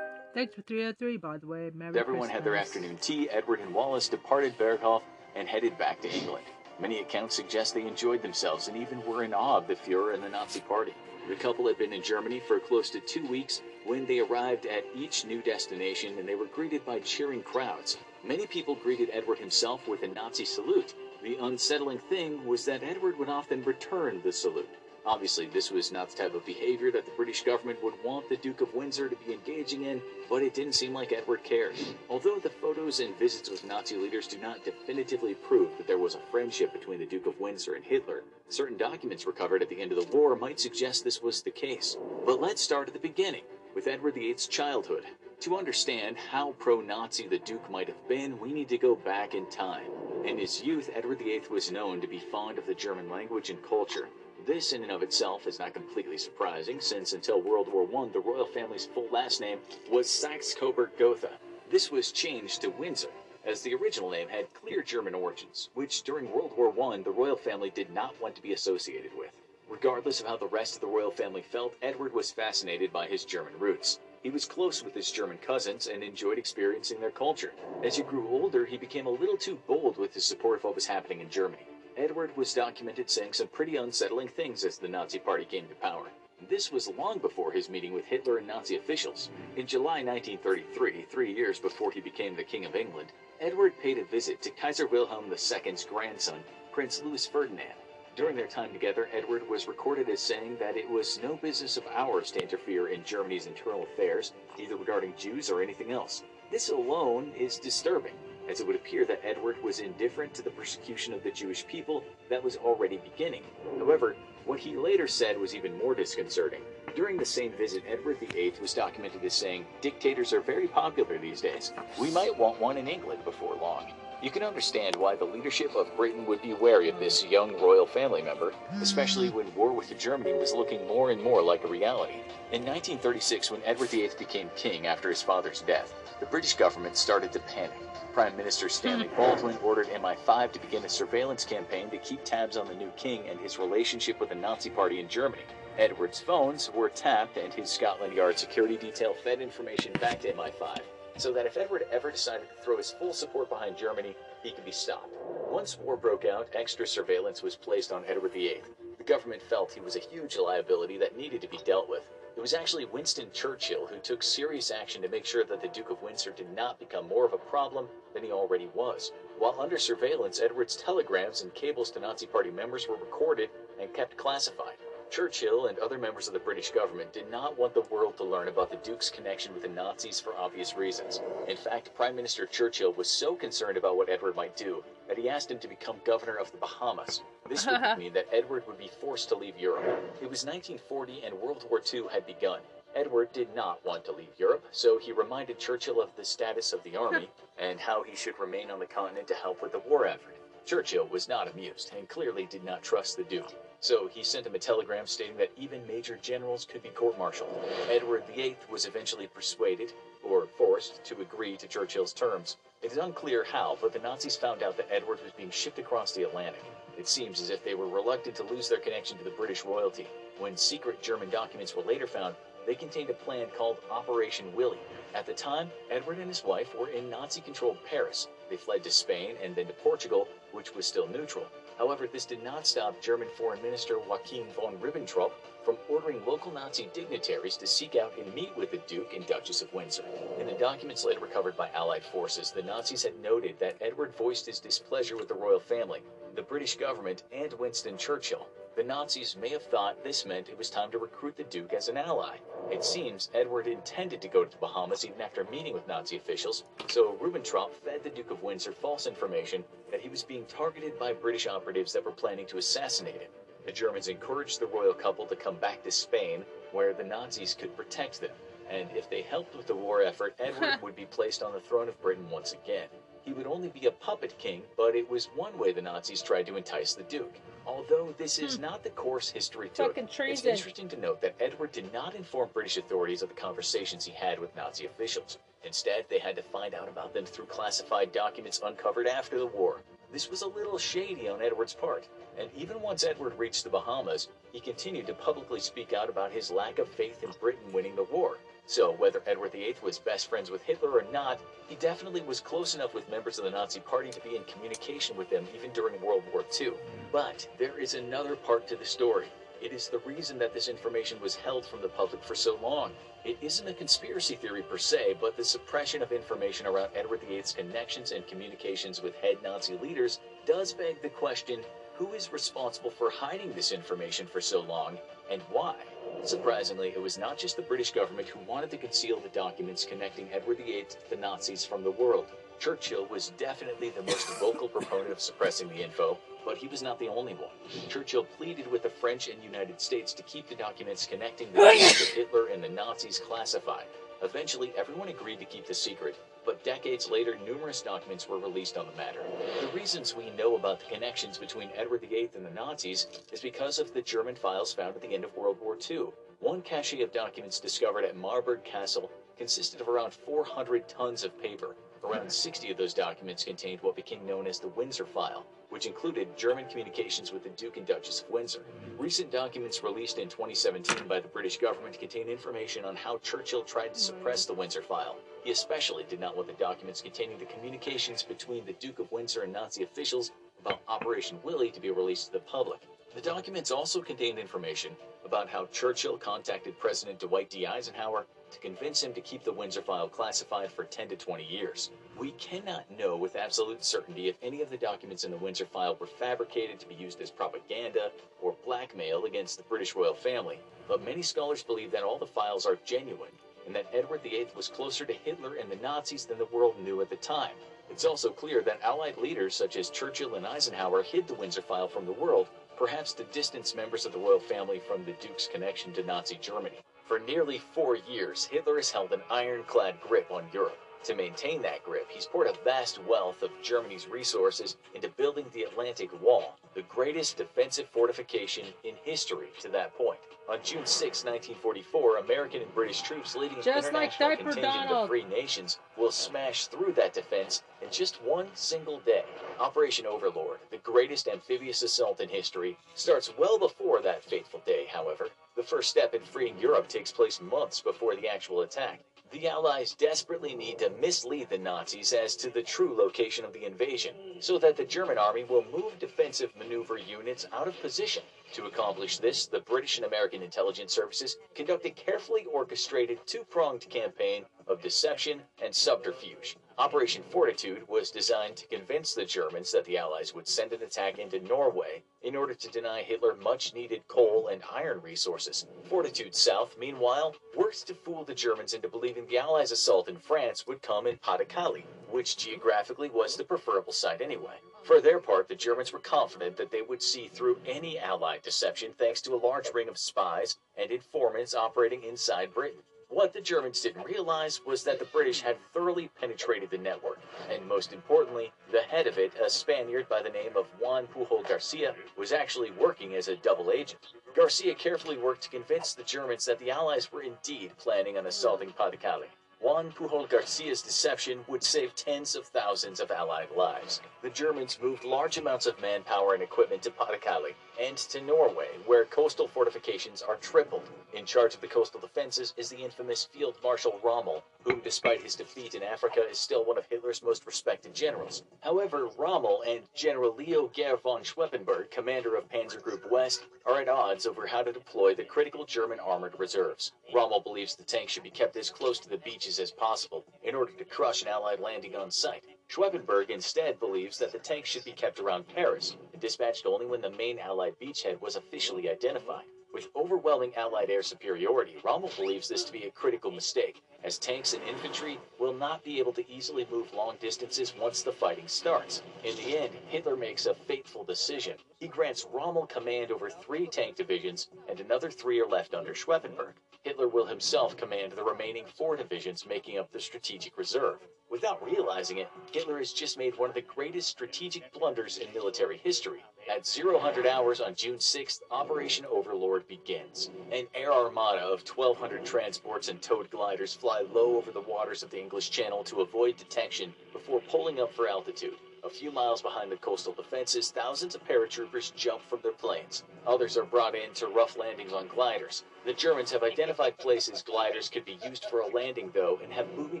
Thanks 0.34 0.54
for 0.54 0.62
303, 0.62 1.16
by 1.18 1.38
the 1.38 1.46
way. 1.46 1.70
Merry 1.74 1.98
Everyone 1.98 2.28
had 2.28 2.44
their 2.44 2.56
afternoon 2.56 2.96
tea. 3.00 3.28
Edward 3.30 3.60
and 3.60 3.72
Wallis 3.72 4.08
departed 4.08 4.58
Berghof 4.58 5.02
and 5.36 5.48
headed 5.48 5.78
back 5.78 6.00
to 6.02 6.12
England. 6.12 6.44
Many 6.78 6.98
accounts 6.98 7.36
suggest 7.36 7.74
they 7.74 7.86
enjoyed 7.86 8.22
themselves 8.22 8.68
and 8.68 8.76
even 8.76 9.04
were 9.06 9.22
in 9.22 9.32
awe 9.32 9.58
of 9.58 9.68
the 9.68 9.76
Fuhrer 9.76 10.12
and 10.12 10.22
the 10.22 10.28
Nazi 10.28 10.60
Party. 10.60 10.92
The 11.28 11.36
couple 11.36 11.66
had 11.68 11.78
been 11.78 11.92
in 11.92 12.02
Germany 12.02 12.40
for 12.40 12.58
close 12.58 12.90
to 12.90 13.00
two 13.00 13.26
weeks 13.26 13.62
when 13.84 14.04
they 14.06 14.18
arrived 14.18 14.66
at 14.66 14.84
each 14.94 15.24
new 15.24 15.40
destination 15.40 16.18
and 16.18 16.28
they 16.28 16.34
were 16.34 16.46
greeted 16.46 16.84
by 16.84 16.98
cheering 17.00 17.42
crowds. 17.42 17.96
Many 18.24 18.46
people 18.46 18.74
greeted 18.74 19.08
Edward 19.12 19.38
himself 19.38 19.86
with 19.86 20.02
a 20.02 20.08
Nazi 20.08 20.44
salute. 20.44 20.94
The 21.22 21.36
unsettling 21.36 21.98
thing 21.98 22.44
was 22.44 22.64
that 22.64 22.82
Edward 22.82 23.18
would 23.18 23.28
often 23.28 23.62
return 23.62 24.20
the 24.22 24.32
salute. 24.32 24.68
Obviously, 25.06 25.46
this 25.46 25.70
was 25.70 25.92
not 25.92 26.08
the 26.08 26.16
type 26.16 26.34
of 26.34 26.46
behavior 26.46 26.90
that 26.90 27.04
the 27.04 27.10
British 27.10 27.42
government 27.44 27.82
would 27.82 27.92
want 28.02 28.26
the 28.28 28.38
Duke 28.38 28.62
of 28.62 28.72
Windsor 28.74 29.10
to 29.10 29.16
be 29.16 29.34
engaging 29.34 29.84
in, 29.84 30.00
but 30.30 30.42
it 30.42 30.54
didn't 30.54 30.74
seem 30.74 30.94
like 30.94 31.12
Edward 31.12 31.44
cared. 31.44 31.74
Although 32.08 32.38
the 32.38 32.48
photos 32.48 33.00
and 33.00 33.18
visits 33.18 33.50
with 33.50 33.64
Nazi 33.64 33.96
leaders 33.96 34.26
do 34.26 34.38
not 34.38 34.64
definitively 34.64 35.34
prove 35.34 35.76
that 35.76 35.86
there 35.86 35.98
was 35.98 36.14
a 36.14 36.30
friendship 36.30 36.72
between 36.72 37.00
the 37.00 37.06
Duke 37.06 37.26
of 37.26 37.38
Windsor 37.38 37.74
and 37.74 37.84
Hitler, 37.84 38.22
certain 38.48 38.78
documents 38.78 39.26
recovered 39.26 39.60
at 39.60 39.68
the 39.68 39.80
end 39.80 39.92
of 39.92 39.98
the 39.98 40.16
war 40.16 40.36
might 40.36 40.58
suggest 40.58 41.04
this 41.04 41.22
was 41.22 41.42
the 41.42 41.50
case. 41.50 41.98
But 42.24 42.40
let's 42.40 42.62
start 42.62 42.88
at 42.88 42.94
the 42.94 43.00
beginning, 43.00 43.44
with 43.74 43.88
Edward 43.88 44.14
VIII's 44.14 44.46
childhood. 44.46 45.04
To 45.40 45.58
understand 45.58 46.16
how 46.16 46.52
pro 46.52 46.80
Nazi 46.80 47.28
the 47.28 47.40
Duke 47.40 47.70
might 47.70 47.88
have 47.88 48.08
been, 48.08 48.40
we 48.40 48.54
need 48.54 48.70
to 48.70 48.78
go 48.78 48.94
back 48.94 49.34
in 49.34 49.50
time. 49.50 49.90
In 50.24 50.38
his 50.38 50.62
youth, 50.62 50.88
Edward 50.94 51.18
VIII 51.18 51.42
was 51.50 51.70
known 51.70 52.00
to 52.00 52.06
be 52.06 52.18
fond 52.18 52.56
of 52.56 52.66
the 52.66 52.74
German 52.74 53.10
language 53.10 53.50
and 53.50 53.62
culture. 53.62 54.08
This, 54.46 54.74
in 54.74 54.82
and 54.82 54.92
of 54.92 55.02
itself, 55.02 55.46
is 55.46 55.58
not 55.58 55.72
completely 55.72 56.18
surprising, 56.18 56.78
since 56.78 57.14
until 57.14 57.40
World 57.40 57.72
War 57.72 57.88
I, 58.04 58.08
the 58.08 58.20
royal 58.20 58.44
family's 58.44 58.84
full 58.84 59.08
last 59.10 59.40
name 59.40 59.58
was 59.90 60.10
Saxe 60.10 60.52
Coburg 60.52 60.90
Gotha. 60.98 61.30
This 61.70 61.90
was 61.90 62.12
changed 62.12 62.60
to 62.60 62.68
Windsor, 62.68 63.08
as 63.46 63.62
the 63.62 63.74
original 63.74 64.10
name 64.10 64.28
had 64.28 64.52
clear 64.52 64.82
German 64.82 65.14
origins, 65.14 65.70
which 65.72 66.02
during 66.02 66.30
World 66.30 66.52
War 66.58 66.74
I 66.92 66.98
the 66.98 67.10
royal 67.10 67.38
family 67.38 67.70
did 67.70 67.90
not 67.90 68.20
want 68.20 68.34
to 68.34 68.42
be 68.42 68.52
associated 68.52 69.12
with. 69.16 69.30
Regardless 69.66 70.20
of 70.20 70.26
how 70.26 70.36
the 70.36 70.46
rest 70.46 70.74
of 70.74 70.82
the 70.82 70.88
royal 70.88 71.10
family 71.10 71.40
felt, 71.40 71.74
Edward 71.80 72.12
was 72.12 72.30
fascinated 72.30 72.92
by 72.92 73.06
his 73.06 73.24
German 73.24 73.58
roots. 73.58 73.98
He 74.22 74.28
was 74.28 74.44
close 74.44 74.84
with 74.84 74.92
his 74.92 75.10
German 75.10 75.38
cousins 75.38 75.86
and 75.86 76.02
enjoyed 76.02 76.36
experiencing 76.36 77.00
their 77.00 77.10
culture. 77.10 77.52
As 77.82 77.96
he 77.96 78.02
grew 78.02 78.28
older, 78.28 78.66
he 78.66 78.76
became 78.76 79.06
a 79.06 79.10
little 79.10 79.38
too 79.38 79.58
bold 79.66 79.96
with 79.96 80.12
his 80.12 80.26
support 80.26 80.58
of 80.58 80.64
what 80.64 80.74
was 80.74 80.86
happening 80.86 81.20
in 81.20 81.30
Germany. 81.30 81.66
Edward 81.96 82.36
was 82.36 82.52
documented 82.52 83.08
saying 83.08 83.32
some 83.34 83.46
pretty 83.46 83.76
unsettling 83.76 84.26
things 84.26 84.64
as 84.64 84.78
the 84.78 84.88
Nazi 84.88 85.20
Party 85.20 85.44
came 85.44 85.68
to 85.68 85.74
power. 85.76 86.08
This 86.48 86.72
was 86.72 86.88
long 86.98 87.18
before 87.18 87.52
his 87.52 87.70
meeting 87.70 87.92
with 87.92 88.04
Hitler 88.04 88.38
and 88.38 88.48
Nazi 88.48 88.76
officials. 88.76 89.30
In 89.56 89.66
July 89.66 90.02
1933, 90.02 91.06
three 91.08 91.32
years 91.32 91.60
before 91.60 91.92
he 91.92 92.00
became 92.00 92.34
the 92.34 92.42
King 92.42 92.64
of 92.64 92.74
England, 92.74 93.12
Edward 93.40 93.74
paid 93.80 93.98
a 93.98 94.04
visit 94.04 94.42
to 94.42 94.50
Kaiser 94.50 94.88
Wilhelm 94.88 95.30
II's 95.30 95.84
grandson, 95.84 96.40
Prince 96.72 97.00
Louis 97.00 97.24
Ferdinand. 97.26 97.78
During 98.16 98.36
their 98.36 98.48
time 98.48 98.72
together, 98.72 99.08
Edward 99.12 99.48
was 99.48 99.68
recorded 99.68 100.08
as 100.08 100.20
saying 100.20 100.56
that 100.58 100.76
it 100.76 100.90
was 100.90 101.20
no 101.22 101.36
business 101.36 101.76
of 101.76 101.86
ours 101.86 102.32
to 102.32 102.42
interfere 102.42 102.88
in 102.88 103.04
Germany's 103.04 103.46
internal 103.46 103.84
affairs, 103.84 104.32
either 104.58 104.76
regarding 104.76 105.14
Jews 105.16 105.48
or 105.48 105.62
anything 105.62 105.92
else. 105.92 106.24
This 106.50 106.70
alone 106.70 107.32
is 107.36 107.58
disturbing, 107.58 108.14
as 108.50 108.60
it 108.60 108.66
would 108.66 108.76
appear 108.76 109.04
that 109.06 109.20
Edward 109.24 109.62
was 109.62 109.80
indifferent 109.80 110.34
to 110.34 110.42
the 110.42 110.50
persecution 110.50 111.12
of 111.14 111.22
the 111.22 111.30
Jewish 111.30 111.66
people 111.66 112.04
that 112.28 112.42
was 112.42 112.56
already 112.56 112.98
beginning. 112.98 113.42
However, 113.78 114.16
what 114.44 114.60
he 114.60 114.76
later 114.76 115.06
said 115.06 115.38
was 115.38 115.54
even 115.54 115.78
more 115.78 115.94
disconcerting. 115.94 116.60
During 116.94 117.16
the 117.16 117.24
same 117.24 117.52
visit, 117.52 117.82
Edward 117.88 118.18
VIII 118.20 118.54
was 118.60 118.74
documented 118.74 119.24
as 119.24 119.32
saying, 119.32 119.66
Dictators 119.80 120.32
are 120.32 120.40
very 120.40 120.68
popular 120.68 121.18
these 121.18 121.40
days. 121.40 121.72
We 121.98 122.10
might 122.10 122.38
want 122.38 122.60
one 122.60 122.76
in 122.76 122.86
England 122.86 123.24
before 123.24 123.56
long. 123.56 123.86
You 124.24 124.30
can 124.30 124.42
understand 124.42 124.96
why 124.96 125.16
the 125.16 125.26
leadership 125.26 125.74
of 125.76 125.94
Britain 125.98 126.24
would 126.24 126.40
be 126.40 126.54
wary 126.54 126.88
of 126.88 126.98
this 126.98 127.26
young 127.26 127.52
royal 127.60 127.84
family 127.84 128.22
member, 128.22 128.54
especially 128.80 129.28
when 129.28 129.54
war 129.54 129.70
with 129.70 129.98
Germany 129.98 130.32
was 130.32 130.54
looking 130.54 130.86
more 130.86 131.10
and 131.10 131.22
more 131.22 131.42
like 131.42 131.62
a 131.62 131.68
reality. 131.68 132.22
In 132.50 132.64
1936, 132.64 133.50
when 133.50 133.60
Edward 133.66 133.90
VIII 133.90 134.12
became 134.18 134.48
king 134.56 134.86
after 134.86 135.10
his 135.10 135.20
father's 135.20 135.60
death, 135.60 135.92
the 136.20 136.26
British 136.26 136.54
government 136.54 136.96
started 136.96 137.32
to 137.32 137.38
panic. 137.40 137.76
Prime 138.14 138.34
Minister 138.34 138.70
Stanley 138.70 139.08
hmm. 139.08 139.16
Baldwin 139.16 139.58
ordered 139.58 139.88
MI5 139.88 140.52
to 140.52 140.60
begin 140.60 140.86
a 140.86 140.88
surveillance 140.88 141.44
campaign 141.44 141.90
to 141.90 141.98
keep 141.98 142.24
tabs 142.24 142.56
on 142.56 142.66
the 142.66 142.74
new 142.74 142.90
king 142.96 143.28
and 143.28 143.38
his 143.40 143.58
relationship 143.58 144.20
with 144.20 144.30
the 144.30 144.34
Nazi 144.34 144.70
Party 144.70 145.00
in 145.00 145.08
Germany. 145.08 145.42
Edward's 145.76 146.20
phones 146.20 146.72
were 146.72 146.88
tapped, 146.88 147.36
and 147.36 147.52
his 147.52 147.68
Scotland 147.68 148.14
Yard 148.14 148.38
security 148.38 148.78
detail 148.78 149.14
fed 149.22 149.42
information 149.42 149.92
back 150.00 150.18
to 150.20 150.32
MI5 150.32 150.80
so 151.16 151.32
that 151.32 151.46
if 151.46 151.56
Edward 151.56 151.86
ever 151.92 152.10
decided 152.10 152.48
to 152.48 152.64
throw 152.64 152.76
his 152.76 152.90
full 152.90 153.12
support 153.12 153.48
behind 153.48 153.76
Germany, 153.76 154.16
he 154.42 154.50
could 154.50 154.64
be 154.64 154.72
stopped. 154.72 155.14
Once 155.50 155.78
war 155.78 155.96
broke 155.96 156.24
out, 156.24 156.48
extra 156.54 156.86
surveillance 156.86 157.42
was 157.42 157.56
placed 157.56 157.92
on 157.92 158.04
Edward 158.06 158.32
VIII. 158.32 158.62
The 158.98 159.04
government 159.04 159.42
felt 159.42 159.72
he 159.72 159.80
was 159.80 159.96
a 159.96 160.00
huge 160.00 160.36
liability 160.36 160.98
that 160.98 161.16
needed 161.16 161.40
to 161.42 161.48
be 161.48 161.58
dealt 161.64 161.88
with. 161.88 162.02
It 162.36 162.40
was 162.40 162.54
actually 162.54 162.86
Winston 162.86 163.28
Churchill 163.32 163.86
who 163.86 163.98
took 164.00 164.22
serious 164.22 164.72
action 164.72 165.00
to 165.02 165.08
make 165.08 165.24
sure 165.24 165.44
that 165.44 165.62
the 165.62 165.68
Duke 165.68 165.90
of 165.90 166.02
Windsor 166.02 166.32
did 166.32 166.50
not 166.54 166.80
become 166.80 167.06
more 167.06 167.24
of 167.24 167.32
a 167.32 167.38
problem 167.38 167.86
than 168.12 168.24
he 168.24 168.32
already 168.32 168.68
was. 168.74 169.12
While 169.38 169.60
under 169.60 169.78
surveillance, 169.78 170.40
Edward's 170.40 170.74
telegrams 170.74 171.42
and 171.42 171.54
cables 171.54 171.92
to 171.92 172.00
Nazi 172.00 172.26
Party 172.26 172.50
members 172.50 172.88
were 172.88 172.96
recorded 172.96 173.50
and 173.80 173.94
kept 173.94 174.16
classified. 174.16 174.78
Churchill 175.14 175.66
and 175.66 175.78
other 175.78 175.96
members 175.96 176.26
of 176.26 176.32
the 176.32 176.40
British 176.40 176.72
government 176.72 177.12
did 177.12 177.30
not 177.30 177.56
want 177.56 177.72
the 177.72 177.82
world 177.82 178.16
to 178.16 178.24
learn 178.24 178.48
about 178.48 178.68
the 178.68 178.78
Duke's 178.78 179.08
connection 179.08 179.54
with 179.54 179.62
the 179.62 179.68
Nazis 179.68 180.18
for 180.18 180.34
obvious 180.34 180.76
reasons. 180.76 181.20
In 181.46 181.56
fact, 181.56 181.94
Prime 181.94 182.16
Minister 182.16 182.46
Churchill 182.46 182.92
was 182.94 183.08
so 183.08 183.36
concerned 183.36 183.76
about 183.76 183.96
what 183.96 184.08
Edward 184.08 184.34
might 184.34 184.56
do 184.56 184.82
that 185.06 185.16
he 185.16 185.28
asked 185.28 185.52
him 185.52 185.60
to 185.60 185.68
become 185.68 185.98
governor 186.04 186.34
of 186.34 186.50
the 186.50 186.58
Bahamas. 186.58 187.22
This 187.48 187.64
would 187.64 187.80
mean 187.98 188.12
that 188.14 188.26
Edward 188.32 188.66
would 188.66 188.76
be 188.76 188.90
forced 189.00 189.28
to 189.28 189.36
leave 189.36 189.56
Europe. 189.56 189.84
It 190.20 190.28
was 190.28 190.44
1940 190.44 191.22
and 191.22 191.34
World 191.36 191.64
War 191.70 191.80
II 191.80 192.06
had 192.12 192.26
begun. 192.26 192.58
Edward 192.96 193.32
did 193.32 193.54
not 193.54 193.86
want 193.86 194.04
to 194.06 194.12
leave 194.12 194.34
Europe, 194.36 194.64
so 194.72 194.98
he 194.98 195.12
reminded 195.12 195.60
Churchill 195.60 196.02
of 196.02 196.10
the 196.16 196.24
status 196.24 196.72
of 196.72 196.82
the 196.82 196.96
army 197.00 197.30
and 197.56 197.78
how 197.78 198.02
he 198.02 198.16
should 198.16 198.36
remain 198.40 198.68
on 198.68 198.80
the 198.80 198.86
continent 198.86 199.28
to 199.28 199.34
help 199.34 199.62
with 199.62 199.70
the 199.70 199.78
war 199.78 200.06
effort. 200.06 200.34
Churchill 200.66 201.06
was 201.06 201.28
not 201.28 201.46
amused 201.46 201.92
and 201.96 202.08
clearly 202.08 202.46
did 202.46 202.64
not 202.64 202.82
trust 202.82 203.16
the 203.16 203.22
Duke. 203.22 203.54
So 203.84 204.08
he 204.10 204.24
sent 204.24 204.46
him 204.46 204.54
a 204.54 204.58
telegram 204.58 205.06
stating 205.06 205.36
that 205.36 205.52
even 205.58 205.86
major 205.86 206.18
generals 206.22 206.64
could 206.64 206.82
be 206.82 206.88
court-martialed. 206.88 207.50
Edward 207.90 208.24
VIII 208.34 208.56
was 208.70 208.86
eventually 208.86 209.26
persuaded, 209.26 209.92
or 210.22 210.46
forced, 210.46 211.04
to 211.04 211.20
agree 211.20 211.58
to 211.58 211.68
Churchill's 211.68 212.14
terms. 212.14 212.56
It 212.80 212.92
is 212.92 212.96
unclear 212.96 213.44
how, 213.44 213.76
but 213.82 213.92
the 213.92 213.98
Nazis 213.98 214.36
found 214.36 214.62
out 214.62 214.78
that 214.78 214.88
Edward 214.90 215.18
was 215.22 215.32
being 215.32 215.50
shipped 215.50 215.78
across 215.78 216.12
the 216.12 216.22
Atlantic. 216.22 216.64
It 216.96 217.06
seems 217.06 217.42
as 217.42 217.50
if 217.50 217.62
they 217.62 217.74
were 217.74 217.86
reluctant 217.86 218.34
to 218.36 218.42
lose 218.44 218.70
their 218.70 218.78
connection 218.78 219.18
to 219.18 219.24
the 219.24 219.36
British 219.36 219.66
royalty. 219.66 220.06
When 220.38 220.56
secret 220.56 221.02
German 221.02 221.28
documents 221.28 221.76
were 221.76 221.82
later 221.82 222.06
found, 222.06 222.36
they 222.66 222.74
contained 222.74 223.10
a 223.10 223.12
plan 223.12 223.48
called 223.54 223.76
Operation 223.90 224.46
Willi. 224.56 224.78
At 225.14 225.26
the 225.26 225.34
time, 225.34 225.70
Edward 225.90 226.16
and 226.20 226.28
his 226.28 226.42
wife 226.42 226.74
were 226.74 226.88
in 226.88 227.10
Nazi-controlled 227.10 227.84
Paris. 227.84 228.28
They 228.48 228.56
fled 228.56 228.82
to 228.84 228.90
Spain 228.90 229.36
and 229.42 229.54
then 229.54 229.66
to 229.66 229.74
Portugal, 229.74 230.26
which 230.52 230.74
was 230.74 230.86
still 230.86 231.06
neutral. 231.06 231.46
However, 231.78 232.06
this 232.06 232.24
did 232.24 232.42
not 232.42 232.66
stop 232.66 233.00
German 233.00 233.28
Foreign 233.36 233.60
Minister 233.60 233.98
Joachim 233.98 234.46
von 234.54 234.78
Ribbentrop 234.78 235.32
from 235.64 235.76
ordering 235.88 236.24
local 236.24 236.52
Nazi 236.52 236.88
dignitaries 236.92 237.56
to 237.56 237.66
seek 237.66 237.96
out 237.96 238.12
and 238.16 238.32
meet 238.34 238.56
with 238.56 238.70
the 238.70 238.78
Duke 238.86 239.12
and 239.14 239.26
Duchess 239.26 239.62
of 239.62 239.72
Windsor. 239.74 240.04
In 240.38 240.46
the 240.46 240.52
documents 240.52 241.04
later 241.04 241.20
recovered 241.20 241.56
by 241.56 241.70
Allied 241.74 242.04
forces, 242.04 242.52
the 242.52 242.62
Nazis 242.62 243.02
had 243.02 243.20
noted 243.20 243.58
that 243.58 243.76
Edward 243.80 244.14
voiced 244.14 244.46
his 244.46 244.60
displeasure 244.60 245.16
with 245.16 245.28
the 245.28 245.34
royal 245.34 245.60
family, 245.60 246.02
the 246.34 246.42
British 246.42 246.76
government, 246.76 247.24
and 247.32 247.52
Winston 247.54 247.96
Churchill. 247.96 248.46
The 248.76 248.82
Nazis 248.82 249.36
may 249.36 249.50
have 249.50 249.62
thought 249.62 250.02
this 250.02 250.26
meant 250.26 250.48
it 250.48 250.58
was 250.58 250.68
time 250.68 250.90
to 250.90 250.98
recruit 250.98 251.36
the 251.36 251.44
Duke 251.44 251.72
as 251.72 251.88
an 251.88 251.96
ally. 251.96 252.38
It 252.72 252.84
seems 252.84 253.30
Edward 253.32 253.68
intended 253.68 254.20
to 254.20 254.28
go 254.28 254.44
to 254.44 254.50
the 254.50 254.56
Bahamas 254.56 255.04
even 255.04 255.20
after 255.20 255.44
meeting 255.44 255.74
with 255.74 255.86
Nazi 255.86 256.16
officials, 256.16 256.64
so 256.88 257.12
Ribbentrop 257.20 257.72
fed 257.72 258.02
the 258.02 258.10
Duke 258.10 258.32
of 258.32 258.42
Windsor 258.42 258.72
false 258.72 259.06
information 259.06 259.62
that 259.92 260.00
he 260.00 260.08
was 260.08 260.24
being 260.24 260.44
targeted 260.46 260.98
by 260.98 261.12
British 261.12 261.46
operatives 261.46 261.92
that 261.92 262.04
were 262.04 262.10
planning 262.10 262.46
to 262.46 262.58
assassinate 262.58 263.22
him. 263.22 263.30
The 263.64 263.70
Germans 263.70 264.08
encouraged 264.08 264.58
the 264.58 264.66
royal 264.66 264.92
couple 264.92 265.26
to 265.26 265.36
come 265.36 265.56
back 265.56 265.84
to 265.84 265.92
Spain, 265.92 266.44
where 266.72 266.92
the 266.92 267.04
Nazis 267.04 267.54
could 267.54 267.76
protect 267.76 268.20
them. 268.20 268.34
And 268.68 268.88
if 268.96 269.08
they 269.08 269.22
helped 269.22 269.54
with 269.54 269.68
the 269.68 269.76
war 269.76 270.02
effort, 270.02 270.34
Edward 270.40 270.78
would 270.82 270.96
be 270.96 271.06
placed 271.06 271.44
on 271.44 271.52
the 271.52 271.60
throne 271.60 271.88
of 271.88 272.02
Britain 272.02 272.28
once 272.28 272.52
again. 272.52 272.88
He 273.24 273.32
would 273.32 273.46
only 273.46 273.68
be 273.68 273.86
a 273.86 273.90
puppet 273.90 274.36
king, 274.38 274.62
but 274.76 274.94
it 274.94 275.08
was 275.08 275.26
one 275.34 275.56
way 275.58 275.72
the 275.72 275.80
Nazis 275.80 276.20
tried 276.20 276.46
to 276.46 276.56
entice 276.56 276.94
the 276.94 277.04
Duke. 277.04 277.34
Although 277.66 278.14
this 278.18 278.38
is 278.38 278.56
hmm. 278.56 278.62
not 278.62 278.82
the 278.82 278.90
course 278.90 279.30
history 279.30 279.70
took, 279.70 279.96
it's 279.96 280.44
interesting 280.44 280.88
to 280.88 281.00
note 281.00 281.22
that 281.22 281.34
Edward 281.40 281.72
did 281.72 281.90
not 281.92 282.14
inform 282.14 282.50
British 282.52 282.76
authorities 282.76 283.22
of 283.22 283.30
the 283.30 283.34
conversations 283.34 284.04
he 284.04 284.12
had 284.12 284.38
with 284.38 284.54
Nazi 284.54 284.84
officials. 284.84 285.38
Instead, 285.64 286.04
they 286.10 286.18
had 286.18 286.36
to 286.36 286.42
find 286.42 286.74
out 286.74 286.88
about 286.88 287.14
them 287.14 287.24
through 287.24 287.46
classified 287.46 288.12
documents 288.12 288.60
uncovered 288.62 289.06
after 289.06 289.38
the 289.38 289.46
war. 289.46 289.80
This 290.14 290.30
was 290.30 290.42
a 290.42 290.46
little 290.46 290.78
shady 290.78 291.28
on 291.28 291.42
Edward's 291.42 291.74
part, 291.74 292.06
and 292.38 292.48
even 292.54 292.80
once 292.80 293.02
Edward 293.02 293.36
reached 293.36 293.64
the 293.64 293.70
Bahamas, 293.70 294.28
he 294.52 294.60
continued 294.60 295.08
to 295.08 295.12
publicly 295.12 295.58
speak 295.58 295.92
out 295.92 296.08
about 296.08 296.30
his 296.30 296.52
lack 296.52 296.78
of 296.78 296.86
faith 296.86 297.24
in 297.24 297.32
Britain 297.40 297.72
winning 297.72 297.96
the 297.96 298.04
war. 298.04 298.38
So, 298.64 298.92
whether 298.92 299.24
Edward 299.26 299.50
VIII 299.50 299.74
was 299.82 299.98
best 299.98 300.28
friends 300.28 300.52
with 300.52 300.62
Hitler 300.62 300.92
or 300.92 301.04
not, 301.10 301.40
he 301.66 301.74
definitely 301.74 302.20
was 302.20 302.38
close 302.38 302.76
enough 302.76 302.94
with 302.94 303.10
members 303.10 303.38
of 303.38 303.44
the 303.44 303.50
Nazi 303.50 303.80
Party 303.80 304.10
to 304.10 304.20
be 304.20 304.36
in 304.36 304.44
communication 304.44 305.16
with 305.16 305.30
them 305.30 305.48
even 305.52 305.72
during 305.72 306.00
World 306.00 306.22
War 306.32 306.44
II. 306.60 306.74
But 307.10 307.48
there 307.58 307.76
is 307.76 307.94
another 307.94 308.36
part 308.36 308.68
to 308.68 308.76
the 308.76 308.84
story. 308.84 309.26
It 309.64 309.72
is 309.72 309.88
the 309.88 310.00
reason 310.00 310.38
that 310.40 310.52
this 310.52 310.68
information 310.68 311.18
was 311.22 311.36
held 311.36 311.64
from 311.64 311.80
the 311.80 311.88
public 311.88 312.22
for 312.22 312.34
so 312.34 312.58
long. 312.62 312.92
It 313.24 313.38
isn't 313.40 313.66
a 313.66 313.72
conspiracy 313.72 314.34
theory 314.34 314.60
per 314.60 314.76
se, 314.76 315.16
but 315.22 315.38
the 315.38 315.44
suppression 315.44 316.02
of 316.02 316.12
information 316.12 316.66
around 316.66 316.90
Edward 316.94 317.22
VIII's 317.22 317.54
connections 317.56 318.12
and 318.12 318.26
communications 318.26 319.00
with 319.00 319.16
head 319.16 319.38
Nazi 319.42 319.78
leaders 319.78 320.20
does 320.44 320.74
beg 320.74 321.00
the 321.00 321.08
question 321.08 321.60
who 321.94 322.12
is 322.12 322.30
responsible 322.30 322.90
for 322.90 323.08
hiding 323.08 323.54
this 323.54 323.72
information 323.72 324.26
for 324.26 324.42
so 324.42 324.60
long 324.60 324.98
and 325.30 325.40
why? 325.50 325.76
Surprisingly, 326.24 326.90
it 326.90 327.00
was 327.00 327.16
not 327.16 327.38
just 327.38 327.56
the 327.56 327.62
British 327.62 327.90
government 327.90 328.28
who 328.28 328.40
wanted 328.40 328.70
to 328.70 328.76
conceal 328.76 329.18
the 329.18 329.30
documents 329.30 329.86
connecting 329.86 330.28
Edward 330.30 330.58
VIII 330.58 330.84
to 330.90 330.96
the 331.08 331.16
Nazis 331.16 331.64
from 331.64 331.82
the 331.82 331.90
world. 331.90 332.26
Churchill 332.58 333.06
was 333.06 333.32
definitely 333.38 333.88
the 333.88 334.02
most 334.02 334.28
vocal 334.38 334.68
proponent 334.68 335.10
of 335.10 335.20
suppressing 335.20 335.68
the 335.68 335.82
info, 335.82 336.18
but 336.44 336.58
he 336.58 336.68
was 336.68 336.82
not 336.82 336.98
the 336.98 337.08
only 337.08 337.34
one. 337.34 337.50
Churchill 337.88 338.24
pleaded 338.36 338.70
with 338.70 338.82
the 338.82 338.90
French 338.90 339.28
and 339.28 339.42
United 339.42 339.80
States 339.80 340.12
to 340.14 340.22
keep 340.24 340.48
the 340.48 340.54
documents 340.54 341.06
connecting 341.06 341.52
the 341.52 341.58
deaths 341.78 342.02
of 342.02 342.08
Hitler 342.08 342.46
and 342.48 342.62
the 342.62 342.68
Nazis 342.68 343.18
classified. 343.18 343.86
Eventually, 344.22 344.72
everyone 344.76 345.08
agreed 345.08 345.38
to 345.40 345.44
keep 345.44 345.66
the 345.66 345.74
secret, 345.74 346.16
but 346.46 346.62
decades 346.64 347.10
later, 347.10 347.36
numerous 347.44 347.82
documents 347.82 348.28
were 348.28 348.38
released 348.38 348.78
on 348.78 348.86
the 348.86 348.96
matter. 348.96 349.22
The 349.60 349.68
reasons 349.68 350.14
we 350.14 350.30
know 350.30 350.56
about 350.56 350.80
the 350.80 350.94
connections 350.94 351.36
between 351.36 351.70
Edward 351.74 352.02
VIII 352.08 352.30
and 352.34 352.44
the 352.44 352.50
Nazis 352.50 353.06
is 353.32 353.40
because 353.40 353.78
of 353.78 353.92
the 353.92 354.02
German 354.02 354.34
files 354.34 354.72
found 354.72 354.94
at 354.94 355.02
the 355.02 355.14
end 355.14 355.24
of 355.24 355.36
World 355.36 355.58
War 355.60 355.76
II. 355.90 356.06
One 356.40 356.62
cache 356.62 357.00
of 357.00 357.12
documents 357.12 357.60
discovered 357.60 358.04
at 358.04 358.16
Marburg 358.16 358.64
Castle 358.64 359.10
consisted 359.36 359.80
of 359.80 359.88
around 359.88 360.12
400 360.12 360.88
tons 360.88 361.24
of 361.24 361.40
paper. 361.40 361.74
Around 362.04 362.30
60 362.30 362.70
of 362.70 362.76
those 362.76 362.92
documents 362.92 363.44
contained 363.44 363.80
what 363.80 363.96
became 363.96 364.26
known 364.26 364.46
as 364.46 364.60
the 364.60 364.68
Windsor 364.68 365.06
File, 365.06 365.46
which 365.70 365.86
included 365.86 366.36
German 366.36 366.66
communications 366.68 367.32
with 367.32 367.42
the 367.42 367.48
Duke 367.50 367.78
and 367.78 367.86
Duchess 367.86 368.22
of 368.22 368.30
Windsor. 368.30 368.62
Recent 368.98 369.30
documents 369.32 369.82
released 369.82 370.18
in 370.18 370.28
2017 370.28 371.08
by 371.08 371.20
the 371.20 371.28
British 371.28 371.56
government 371.56 371.98
contain 371.98 372.28
information 372.28 372.84
on 372.84 372.94
how 372.94 373.16
Churchill 373.18 373.62
tried 373.62 373.94
to 373.94 374.00
suppress 374.00 374.44
the 374.44 374.52
Windsor 374.52 374.82
file. 374.82 375.16
He 375.44 375.50
especially 375.50 376.04
did 376.04 376.20
not 376.20 376.36
want 376.36 376.48
the 376.48 376.54
documents 376.54 377.00
containing 377.00 377.38
the 377.38 377.46
communications 377.46 378.22
between 378.22 378.66
the 378.66 378.74
Duke 378.74 378.98
of 378.98 379.10
Windsor 379.10 379.42
and 379.42 379.52
Nazi 379.52 379.82
officials 379.82 380.30
about 380.60 380.82
Operation 380.88 381.38
Willi 381.42 381.70
to 381.70 381.80
be 381.80 381.90
released 381.90 382.26
to 382.26 382.32
the 382.34 382.40
public. 382.40 382.80
The 383.14 383.20
documents 383.22 383.70
also 383.70 384.02
contained 384.02 384.38
information 384.38 384.92
about 385.24 385.48
how 385.48 385.66
Churchill 385.66 386.18
contacted 386.18 386.78
President 386.78 387.18
Dwight 387.20 387.48
D. 387.48 387.66
Eisenhower 387.66 388.26
to 388.54 388.60
convince 388.60 389.02
him 389.02 389.12
to 389.12 389.20
keep 389.20 389.42
the 389.42 389.52
Windsor 389.52 389.82
file 389.82 390.08
classified 390.08 390.70
for 390.70 390.84
10 390.84 391.08
to 391.08 391.16
20 391.16 391.44
years. 391.44 391.90
We 392.16 392.30
cannot 392.32 392.88
know 392.96 393.16
with 393.16 393.34
absolute 393.34 393.84
certainty 393.84 394.28
if 394.28 394.36
any 394.42 394.62
of 394.62 394.70
the 394.70 394.76
documents 394.76 395.24
in 395.24 395.32
the 395.32 395.36
Windsor 395.36 395.66
file 395.66 395.96
were 395.96 396.06
fabricated 396.06 396.78
to 396.78 396.88
be 396.88 396.94
used 396.94 397.20
as 397.20 397.32
propaganda 397.32 398.12
or 398.40 398.54
blackmail 398.64 399.24
against 399.24 399.56
the 399.56 399.64
British 399.64 399.96
royal 399.96 400.14
family, 400.14 400.60
but 400.86 401.04
many 401.04 401.20
scholars 401.20 401.64
believe 401.64 401.90
that 401.90 402.04
all 402.04 402.16
the 402.16 402.26
files 402.26 402.64
are 402.64 402.78
genuine 402.84 403.32
and 403.66 403.74
that 403.74 403.90
Edward 403.92 404.22
VIII 404.22 404.46
was 404.54 404.68
closer 404.68 405.04
to 405.04 405.12
Hitler 405.12 405.56
and 405.56 405.68
the 405.68 405.82
Nazis 405.82 406.24
than 406.24 406.38
the 406.38 406.46
world 406.46 406.78
knew 406.80 407.00
at 407.00 407.10
the 407.10 407.16
time. 407.16 407.56
It's 407.90 408.04
also 408.04 408.30
clear 408.30 408.62
that 408.62 408.82
Allied 408.82 409.18
leaders 409.18 409.56
such 409.56 409.76
as 409.76 409.90
Churchill 409.90 410.36
and 410.36 410.46
Eisenhower 410.46 411.02
hid 411.02 411.26
the 411.26 411.34
Windsor 411.34 411.62
file 411.62 411.88
from 411.88 412.06
the 412.06 412.12
world, 412.12 412.48
perhaps 412.78 413.12
to 413.14 413.24
distance 413.24 413.74
members 413.74 414.06
of 414.06 414.12
the 414.12 414.18
royal 414.18 414.38
family 414.38 414.78
from 414.78 415.04
the 415.04 415.12
Duke's 415.14 415.48
connection 415.48 415.92
to 415.94 416.04
Nazi 416.04 416.38
Germany. 416.40 416.78
For 417.04 417.18
nearly 417.18 417.58
four 417.58 417.96
years, 417.96 418.46
Hitler 418.46 418.76
has 418.76 418.90
held 418.90 419.12
an 419.12 419.20
ironclad 419.30 420.00
grip 420.00 420.30
on 420.30 420.46
Europe. 420.52 420.78
To 421.04 421.14
maintain 421.14 421.60
that 421.60 421.84
grip, 421.84 422.06
he's 422.10 422.24
poured 422.24 422.46
a 422.46 422.54
vast 422.64 422.98
wealth 423.04 423.42
of 423.42 423.50
Germany's 423.60 424.08
resources 424.08 424.78
into 424.94 425.10
building 425.10 425.44
the 425.52 425.64
Atlantic 425.64 426.18
Wall, 426.22 426.58
the 426.72 426.80
greatest 426.82 427.36
defensive 427.36 427.90
fortification 427.90 428.68
in 428.84 428.94
history 429.02 429.48
to 429.60 429.68
that 429.68 429.94
point. 429.98 430.18
On 430.48 430.58
June 430.62 430.86
6, 430.86 431.24
1944, 431.24 432.16
American 432.16 432.62
and 432.62 432.74
British 432.74 433.02
troops 433.02 433.36
leading 433.36 433.58
an 433.58 433.64
like 433.64 433.74
international 433.74 434.28
Diaper 434.30 434.36
contingent 434.36 434.62
Donald. 434.62 435.02
of 435.02 435.08
free 435.10 435.24
nations 435.24 435.80
will 435.98 436.10
smash 436.10 436.68
through 436.68 436.94
that 436.94 437.12
defense 437.12 437.62
in 437.82 437.90
just 437.90 438.22
one 438.22 438.48
single 438.54 439.00
day. 439.00 439.26
Operation 439.60 440.06
Overlord, 440.06 440.60
the 440.70 440.78
greatest 440.78 441.28
amphibious 441.28 441.82
assault 441.82 442.20
in 442.20 442.30
history, 442.30 442.78
starts 442.94 443.30
well 443.36 443.58
before 443.58 444.00
that 444.00 444.24
fateful 444.24 444.62
day, 444.64 444.86
however. 444.90 445.28
The 445.56 445.62
first 445.62 445.90
step 445.90 446.14
in 446.14 446.20
freeing 446.22 446.58
Europe 446.58 446.88
takes 446.88 447.12
place 447.12 447.40
months 447.40 447.80
before 447.80 448.16
the 448.16 448.28
actual 448.28 448.62
attack. 448.62 449.00
The 449.30 449.48
Allies 449.48 449.94
desperately 449.94 450.54
need 450.54 450.78
to 450.78 450.90
mislead 450.90 451.48
the 451.48 451.58
Nazis 451.58 452.12
as 452.12 452.34
to 452.36 452.50
the 452.50 452.62
true 452.62 452.94
location 452.94 453.44
of 453.44 453.52
the 453.52 453.64
invasion, 453.64 454.14
so 454.40 454.58
that 454.58 454.76
the 454.76 454.84
German 454.84 455.16
army 455.16 455.44
will 455.44 455.64
move 455.72 455.98
defensive 455.98 456.54
maneuver 456.56 456.98
units 456.98 457.46
out 457.52 457.68
of 457.68 457.80
position. 457.80 458.24
To 458.54 458.66
accomplish 458.66 459.18
this, 459.18 459.46
the 459.48 459.58
British 459.58 459.96
and 459.96 460.06
American 460.06 460.40
intelligence 460.40 460.94
services 460.94 461.38
conduct 461.56 461.86
a 461.86 461.90
carefully 461.90 462.44
orchestrated 462.44 463.18
two-pronged 463.26 463.90
campaign 463.90 464.44
of 464.68 464.80
deception 464.80 465.42
and 465.60 465.74
subterfuge. 465.74 466.56
Operation 466.78 467.24
Fortitude 467.30 467.88
was 467.88 468.12
designed 468.12 468.54
to 468.58 468.68
convince 468.68 469.12
the 469.12 469.24
Germans 469.24 469.72
that 469.72 469.84
the 469.86 469.98
Allies 469.98 470.36
would 470.36 470.46
send 470.46 470.72
an 470.72 470.84
attack 470.84 471.18
into 471.18 471.40
Norway 471.40 472.04
in 472.22 472.36
order 472.36 472.54
to 472.54 472.68
deny 472.68 473.02
Hitler 473.02 473.34
much 473.34 473.74
needed 473.74 474.06
coal 474.06 474.46
and 474.46 474.62
iron 474.72 475.00
resources. 475.02 475.66
Fortitude 475.82 476.36
South, 476.36 476.78
meanwhile, 476.78 477.34
worked 477.56 477.88
to 477.88 477.94
fool 477.94 478.22
the 478.22 478.34
Germans 478.36 478.72
into 478.72 478.88
believing 478.88 479.26
the 479.26 479.38
Allies' 479.38 479.72
assault 479.72 480.08
in 480.08 480.16
France 480.16 480.64
would 480.68 480.80
come 480.80 481.08
in 481.08 481.18
Pas-de-Calais, 481.18 481.86
which 482.08 482.36
geographically 482.36 483.10
was 483.10 483.34
the 483.34 483.42
preferable 483.42 483.92
site 483.92 484.20
anyway. 484.20 484.54
For 484.84 485.00
their 485.00 485.18
part, 485.18 485.48
the 485.48 485.54
Germans 485.54 485.94
were 485.94 485.98
confident 485.98 486.58
that 486.58 486.70
they 486.70 486.82
would 486.82 487.02
see 487.02 487.26
through 487.26 487.58
any 487.64 487.98
Allied 487.98 488.42
deception 488.42 488.92
thanks 488.92 489.22
to 489.22 489.34
a 489.34 489.36
large 489.36 489.72
ring 489.72 489.88
of 489.88 489.96
spies 489.96 490.58
and 490.76 490.90
informants 490.90 491.54
operating 491.54 492.02
inside 492.02 492.52
Britain. 492.52 492.82
What 493.08 493.32
the 493.32 493.40
Germans 493.40 493.80
didn't 493.80 494.04
realize 494.04 494.60
was 494.66 494.84
that 494.84 494.98
the 494.98 495.06
British 495.06 495.40
had 495.40 495.56
thoroughly 495.72 496.08
penetrated 496.20 496.68
the 496.68 496.76
network, 496.76 497.18
and 497.48 497.66
most 497.66 497.94
importantly, 497.94 498.52
the 498.72 498.82
head 498.82 499.06
of 499.06 499.16
it, 499.16 499.32
a 499.42 499.48
Spaniard 499.48 500.06
by 500.08 500.20
the 500.20 500.28
name 500.28 500.54
of 500.54 500.66
Juan 500.78 501.06
Pujol 501.06 501.48
Garcia, 501.48 501.94
was 502.18 502.32
actually 502.32 502.70
working 502.72 503.14
as 503.14 503.28
a 503.28 503.36
double 503.36 503.70
agent. 503.70 504.12
Garcia 504.34 504.74
carefully 504.74 505.16
worked 505.16 505.42
to 505.44 505.48
convince 505.48 505.94
the 505.94 506.02
Germans 506.02 506.44
that 506.44 506.58
the 506.58 506.70
Allies 506.70 507.10
were 507.10 507.22
indeed 507.22 507.72
planning 507.78 508.18
on 508.18 508.26
assaulting 508.26 508.72
Pas-de-Calais. 508.72 509.30
Juan 509.64 509.90
Pujol 509.92 510.28
Garcia's 510.28 510.82
deception 510.82 511.42
would 511.48 511.62
save 511.62 511.94
tens 511.94 512.36
of 512.36 512.44
thousands 512.44 513.00
of 513.00 513.10
Allied 513.10 513.48
lives. 513.56 514.02
The 514.20 514.28
Germans 514.28 514.78
moved 514.82 515.04
large 515.04 515.38
amounts 515.38 515.64
of 515.64 515.80
manpower 515.80 516.34
and 516.34 516.42
equipment 516.42 516.82
to 516.82 516.90
Pas-de-Calais 516.90 517.56
and 517.80 517.96
to 517.96 518.20
Norway, 518.20 518.68
where 518.86 519.04
coastal 519.04 519.48
fortifications 519.48 520.22
are 520.22 520.36
tripled. 520.36 520.88
In 521.12 521.26
charge 521.26 521.54
of 521.54 521.60
the 521.60 521.66
coastal 521.66 522.00
defenses 522.00 522.54
is 522.56 522.68
the 522.68 522.78
infamous 522.78 523.24
Field 523.24 523.56
Marshal 523.62 524.00
Rommel, 524.02 524.42
whom, 524.62 524.80
despite 524.80 525.22
his 525.22 525.34
defeat 525.34 525.74
in 525.74 525.82
Africa, 525.82 526.20
is 526.28 526.38
still 526.38 526.64
one 526.64 526.78
of 526.78 526.86
Hitler's 526.86 527.22
most 527.22 527.46
respected 527.46 527.94
generals. 527.94 528.42
However, 528.60 529.08
Rommel 529.16 529.62
and 529.66 529.82
General 529.94 530.34
Leo 530.34 530.68
Geyr 530.68 530.96
von 530.96 531.22
Schweppenburg, 531.22 531.90
commander 531.90 532.36
of 532.36 532.48
Panzer 532.48 532.82
Group 532.82 533.10
West, 533.10 533.46
are 533.66 533.80
at 533.80 533.88
odds 533.88 534.26
over 534.26 534.46
how 534.46 534.62
to 534.62 534.72
deploy 534.72 535.14
the 535.14 535.24
critical 535.24 535.64
German 535.64 536.00
armored 536.00 536.38
reserves. 536.38 536.92
Rommel 537.12 537.40
believes 537.40 537.76
the 537.76 537.84
tanks 537.84 538.12
should 538.12 538.22
be 538.22 538.30
kept 538.30 538.56
as 538.56 538.70
close 538.70 538.98
to 539.00 539.08
the 539.08 539.18
beaches 539.18 539.58
as 539.58 539.70
possible 539.70 540.24
in 540.42 540.54
order 540.54 540.72
to 540.72 540.84
crush 540.84 541.22
an 541.22 541.28
Allied 541.28 541.60
landing 541.60 541.96
on 541.96 542.10
site. 542.10 542.44
Schweppenburg 542.68 543.30
instead 543.30 543.78
believes 543.78 544.18
that 544.18 544.32
the 544.32 544.38
tanks 544.38 544.68
should 544.68 544.84
be 544.84 544.92
kept 544.92 545.20
around 545.20 545.46
Paris 545.46 545.96
and 546.12 546.20
dispatched 546.20 546.66
only 546.66 546.86
when 546.86 547.00
the 547.00 547.10
main 547.10 547.38
Allied 547.38 547.74
beachhead 547.80 548.20
was 548.20 548.36
officially 548.36 548.90
identified. 548.90 549.44
With 549.72 549.88
overwhelming 549.96 550.54
Allied 550.56 550.88
air 550.88 551.02
superiority, 551.02 551.76
Rommel 551.82 552.10
believes 552.16 552.48
this 552.48 552.62
to 552.64 552.72
be 552.72 552.84
a 552.84 552.90
critical 552.92 553.32
mistake, 553.32 553.82
as 554.04 554.18
tanks 554.18 554.54
and 554.54 554.62
infantry 554.62 555.18
will 555.40 555.52
not 555.52 555.82
be 555.82 555.98
able 555.98 556.12
to 556.12 556.30
easily 556.30 556.64
move 556.70 556.94
long 556.94 557.16
distances 557.20 557.74
once 557.76 558.02
the 558.02 558.12
fighting 558.12 558.46
starts. 558.46 559.02
In 559.24 559.34
the 559.34 559.58
end, 559.58 559.74
Hitler 559.88 560.16
makes 560.16 560.46
a 560.46 560.54
fateful 560.54 561.02
decision. 561.02 561.56
He 561.80 561.88
grants 561.88 562.24
Rommel 562.32 562.66
command 562.66 563.10
over 563.10 563.28
three 563.28 563.66
tank 563.66 563.96
divisions, 563.96 564.48
and 564.68 564.78
another 564.78 565.10
three 565.10 565.40
are 565.40 565.46
left 565.46 565.74
under 565.74 565.92
Schweppenburg. 565.92 566.54
Hitler 566.82 567.08
will 567.08 567.26
himself 567.26 567.76
command 567.76 568.12
the 568.12 568.22
remaining 568.22 568.66
four 568.66 568.94
divisions 568.94 569.46
making 569.46 569.78
up 569.78 569.90
the 569.90 570.00
strategic 570.00 570.56
reserve. 570.56 570.98
Without 571.34 571.60
realizing 571.64 572.18
it, 572.18 572.28
Hitler 572.52 572.78
has 572.78 572.92
just 572.92 573.18
made 573.18 573.36
one 573.36 573.48
of 573.48 573.56
the 573.56 573.60
greatest 573.60 574.08
strategic 574.08 574.72
blunders 574.72 575.18
in 575.18 575.34
military 575.34 575.78
history. 575.78 576.22
At 576.48 576.64
0100 576.64 577.26
hours 577.26 577.60
on 577.60 577.74
June 577.74 577.96
6th, 577.96 578.42
Operation 578.52 579.04
Overlord 579.06 579.66
begins. 579.66 580.30
An 580.52 580.68
air 580.76 580.92
armada 580.92 581.40
of 581.40 581.68
1,200 581.68 582.24
transports 582.24 582.88
and 582.88 583.02
towed 583.02 583.30
gliders 583.30 583.74
fly 583.74 584.04
low 584.12 584.36
over 584.36 584.52
the 584.52 584.60
waters 584.60 585.02
of 585.02 585.10
the 585.10 585.18
English 585.18 585.50
Channel 585.50 585.82
to 585.82 586.02
avoid 586.02 586.36
detection 586.36 586.94
before 587.12 587.40
pulling 587.40 587.80
up 587.80 587.92
for 587.92 588.06
altitude. 588.06 588.54
A 588.84 588.90
few 588.90 589.10
miles 589.10 589.40
behind 589.40 589.72
the 589.72 589.78
coastal 589.78 590.12
defenses, 590.12 590.70
thousands 590.70 591.14
of 591.14 591.24
paratroopers 591.26 591.94
jump 591.96 592.22
from 592.28 592.42
their 592.42 592.52
planes. 592.52 593.02
Others 593.26 593.56
are 593.56 593.64
brought 593.64 593.94
in 593.94 594.12
to 594.12 594.26
rough 594.26 594.58
landings 594.58 594.92
on 594.92 595.08
gliders. 595.08 595.64
The 595.86 595.94
Germans 595.94 596.30
have 596.32 596.42
identified 596.42 596.98
places 596.98 597.40
gliders 597.40 597.88
could 597.88 598.04
be 598.04 598.18
used 598.22 598.44
for 598.44 598.60
a 598.60 598.66
landing, 598.66 599.10
though, 599.14 599.40
and 599.42 599.50
have 599.54 599.74
booby 599.74 600.00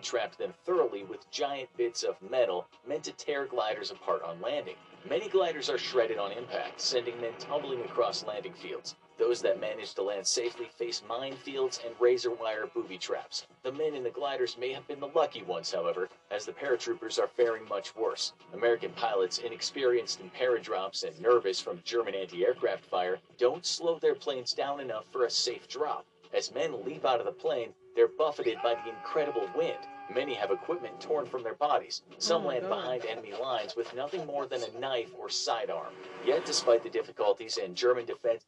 trapped 0.00 0.36
them 0.36 0.52
thoroughly 0.66 1.02
with 1.02 1.30
giant 1.30 1.74
bits 1.78 2.02
of 2.02 2.20
metal 2.20 2.66
meant 2.86 3.04
to 3.04 3.12
tear 3.12 3.46
gliders 3.46 3.90
apart 3.90 4.22
on 4.22 4.42
landing. 4.42 4.76
Many 5.08 5.30
gliders 5.30 5.70
are 5.70 5.78
shredded 5.78 6.18
on 6.18 6.32
impact, 6.32 6.78
sending 6.78 7.18
men 7.22 7.32
tumbling 7.38 7.80
across 7.80 8.22
landing 8.24 8.52
fields. 8.52 8.96
Those 9.16 9.40
that 9.42 9.60
manage 9.60 9.94
to 9.94 10.02
land 10.02 10.26
safely 10.26 10.66
face 10.66 11.02
minefields 11.08 11.84
and 11.84 11.94
razor 12.00 12.32
wire 12.32 12.66
booby 12.66 12.98
traps. 12.98 13.46
The 13.62 13.70
men 13.70 13.94
in 13.94 14.02
the 14.02 14.10
gliders 14.10 14.58
may 14.58 14.72
have 14.72 14.88
been 14.88 14.98
the 14.98 15.06
lucky 15.08 15.42
ones, 15.42 15.70
however, 15.70 16.08
as 16.30 16.44
the 16.44 16.52
paratroopers 16.52 17.18
are 17.18 17.28
faring 17.28 17.68
much 17.68 17.94
worse. 17.94 18.32
American 18.52 18.90
pilots, 18.92 19.38
inexperienced 19.38 20.20
in 20.20 20.30
paradrops 20.30 21.04
and 21.04 21.18
nervous 21.20 21.60
from 21.60 21.82
German 21.84 22.14
anti 22.14 22.44
aircraft 22.44 22.84
fire, 22.86 23.20
don't 23.38 23.64
slow 23.64 23.98
their 23.98 24.16
planes 24.16 24.52
down 24.52 24.80
enough 24.80 25.06
for 25.12 25.24
a 25.24 25.30
safe 25.30 25.68
drop. 25.68 26.06
As 26.32 26.52
men 26.52 26.84
leap 26.84 27.04
out 27.04 27.20
of 27.20 27.26
the 27.26 27.32
plane, 27.32 27.72
they're 27.94 28.08
buffeted 28.08 28.58
by 28.62 28.74
the 28.74 28.88
incredible 28.88 29.48
wind. 29.54 29.78
Many 30.12 30.34
have 30.34 30.50
equipment 30.50 31.00
torn 31.00 31.26
from 31.26 31.44
their 31.44 31.54
bodies. 31.54 32.02
Some 32.18 32.44
Oh 32.44 32.48
land 32.48 32.62
God. 32.62 32.76
behind 32.76 33.06
enemy 33.06 33.32
lines 33.32 33.76
with 33.76 33.94
nothing 33.94 34.26
more 34.26 34.46
than 34.46 34.62
a 34.64 34.78
knife 34.80 35.12
or 35.16 35.30
sidearm. 35.30 35.94
Yet, 36.26 36.44
despite 36.44 36.82
the 36.82 36.90
difficulties 36.90 37.56
and 37.56 37.76
German 37.76 38.04
defense, 38.04 38.44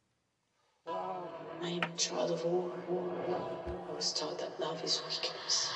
I 0.89 1.69
am 1.69 1.83
a 1.83 1.97
child 1.97 2.31
of 2.31 2.45
war. 2.45 2.71
I 2.89 3.93
was 3.93 4.13
taught 4.13 4.39
that 4.39 4.61
love 4.61 4.85
is 4.85 5.03
weakness. 5.03 5.73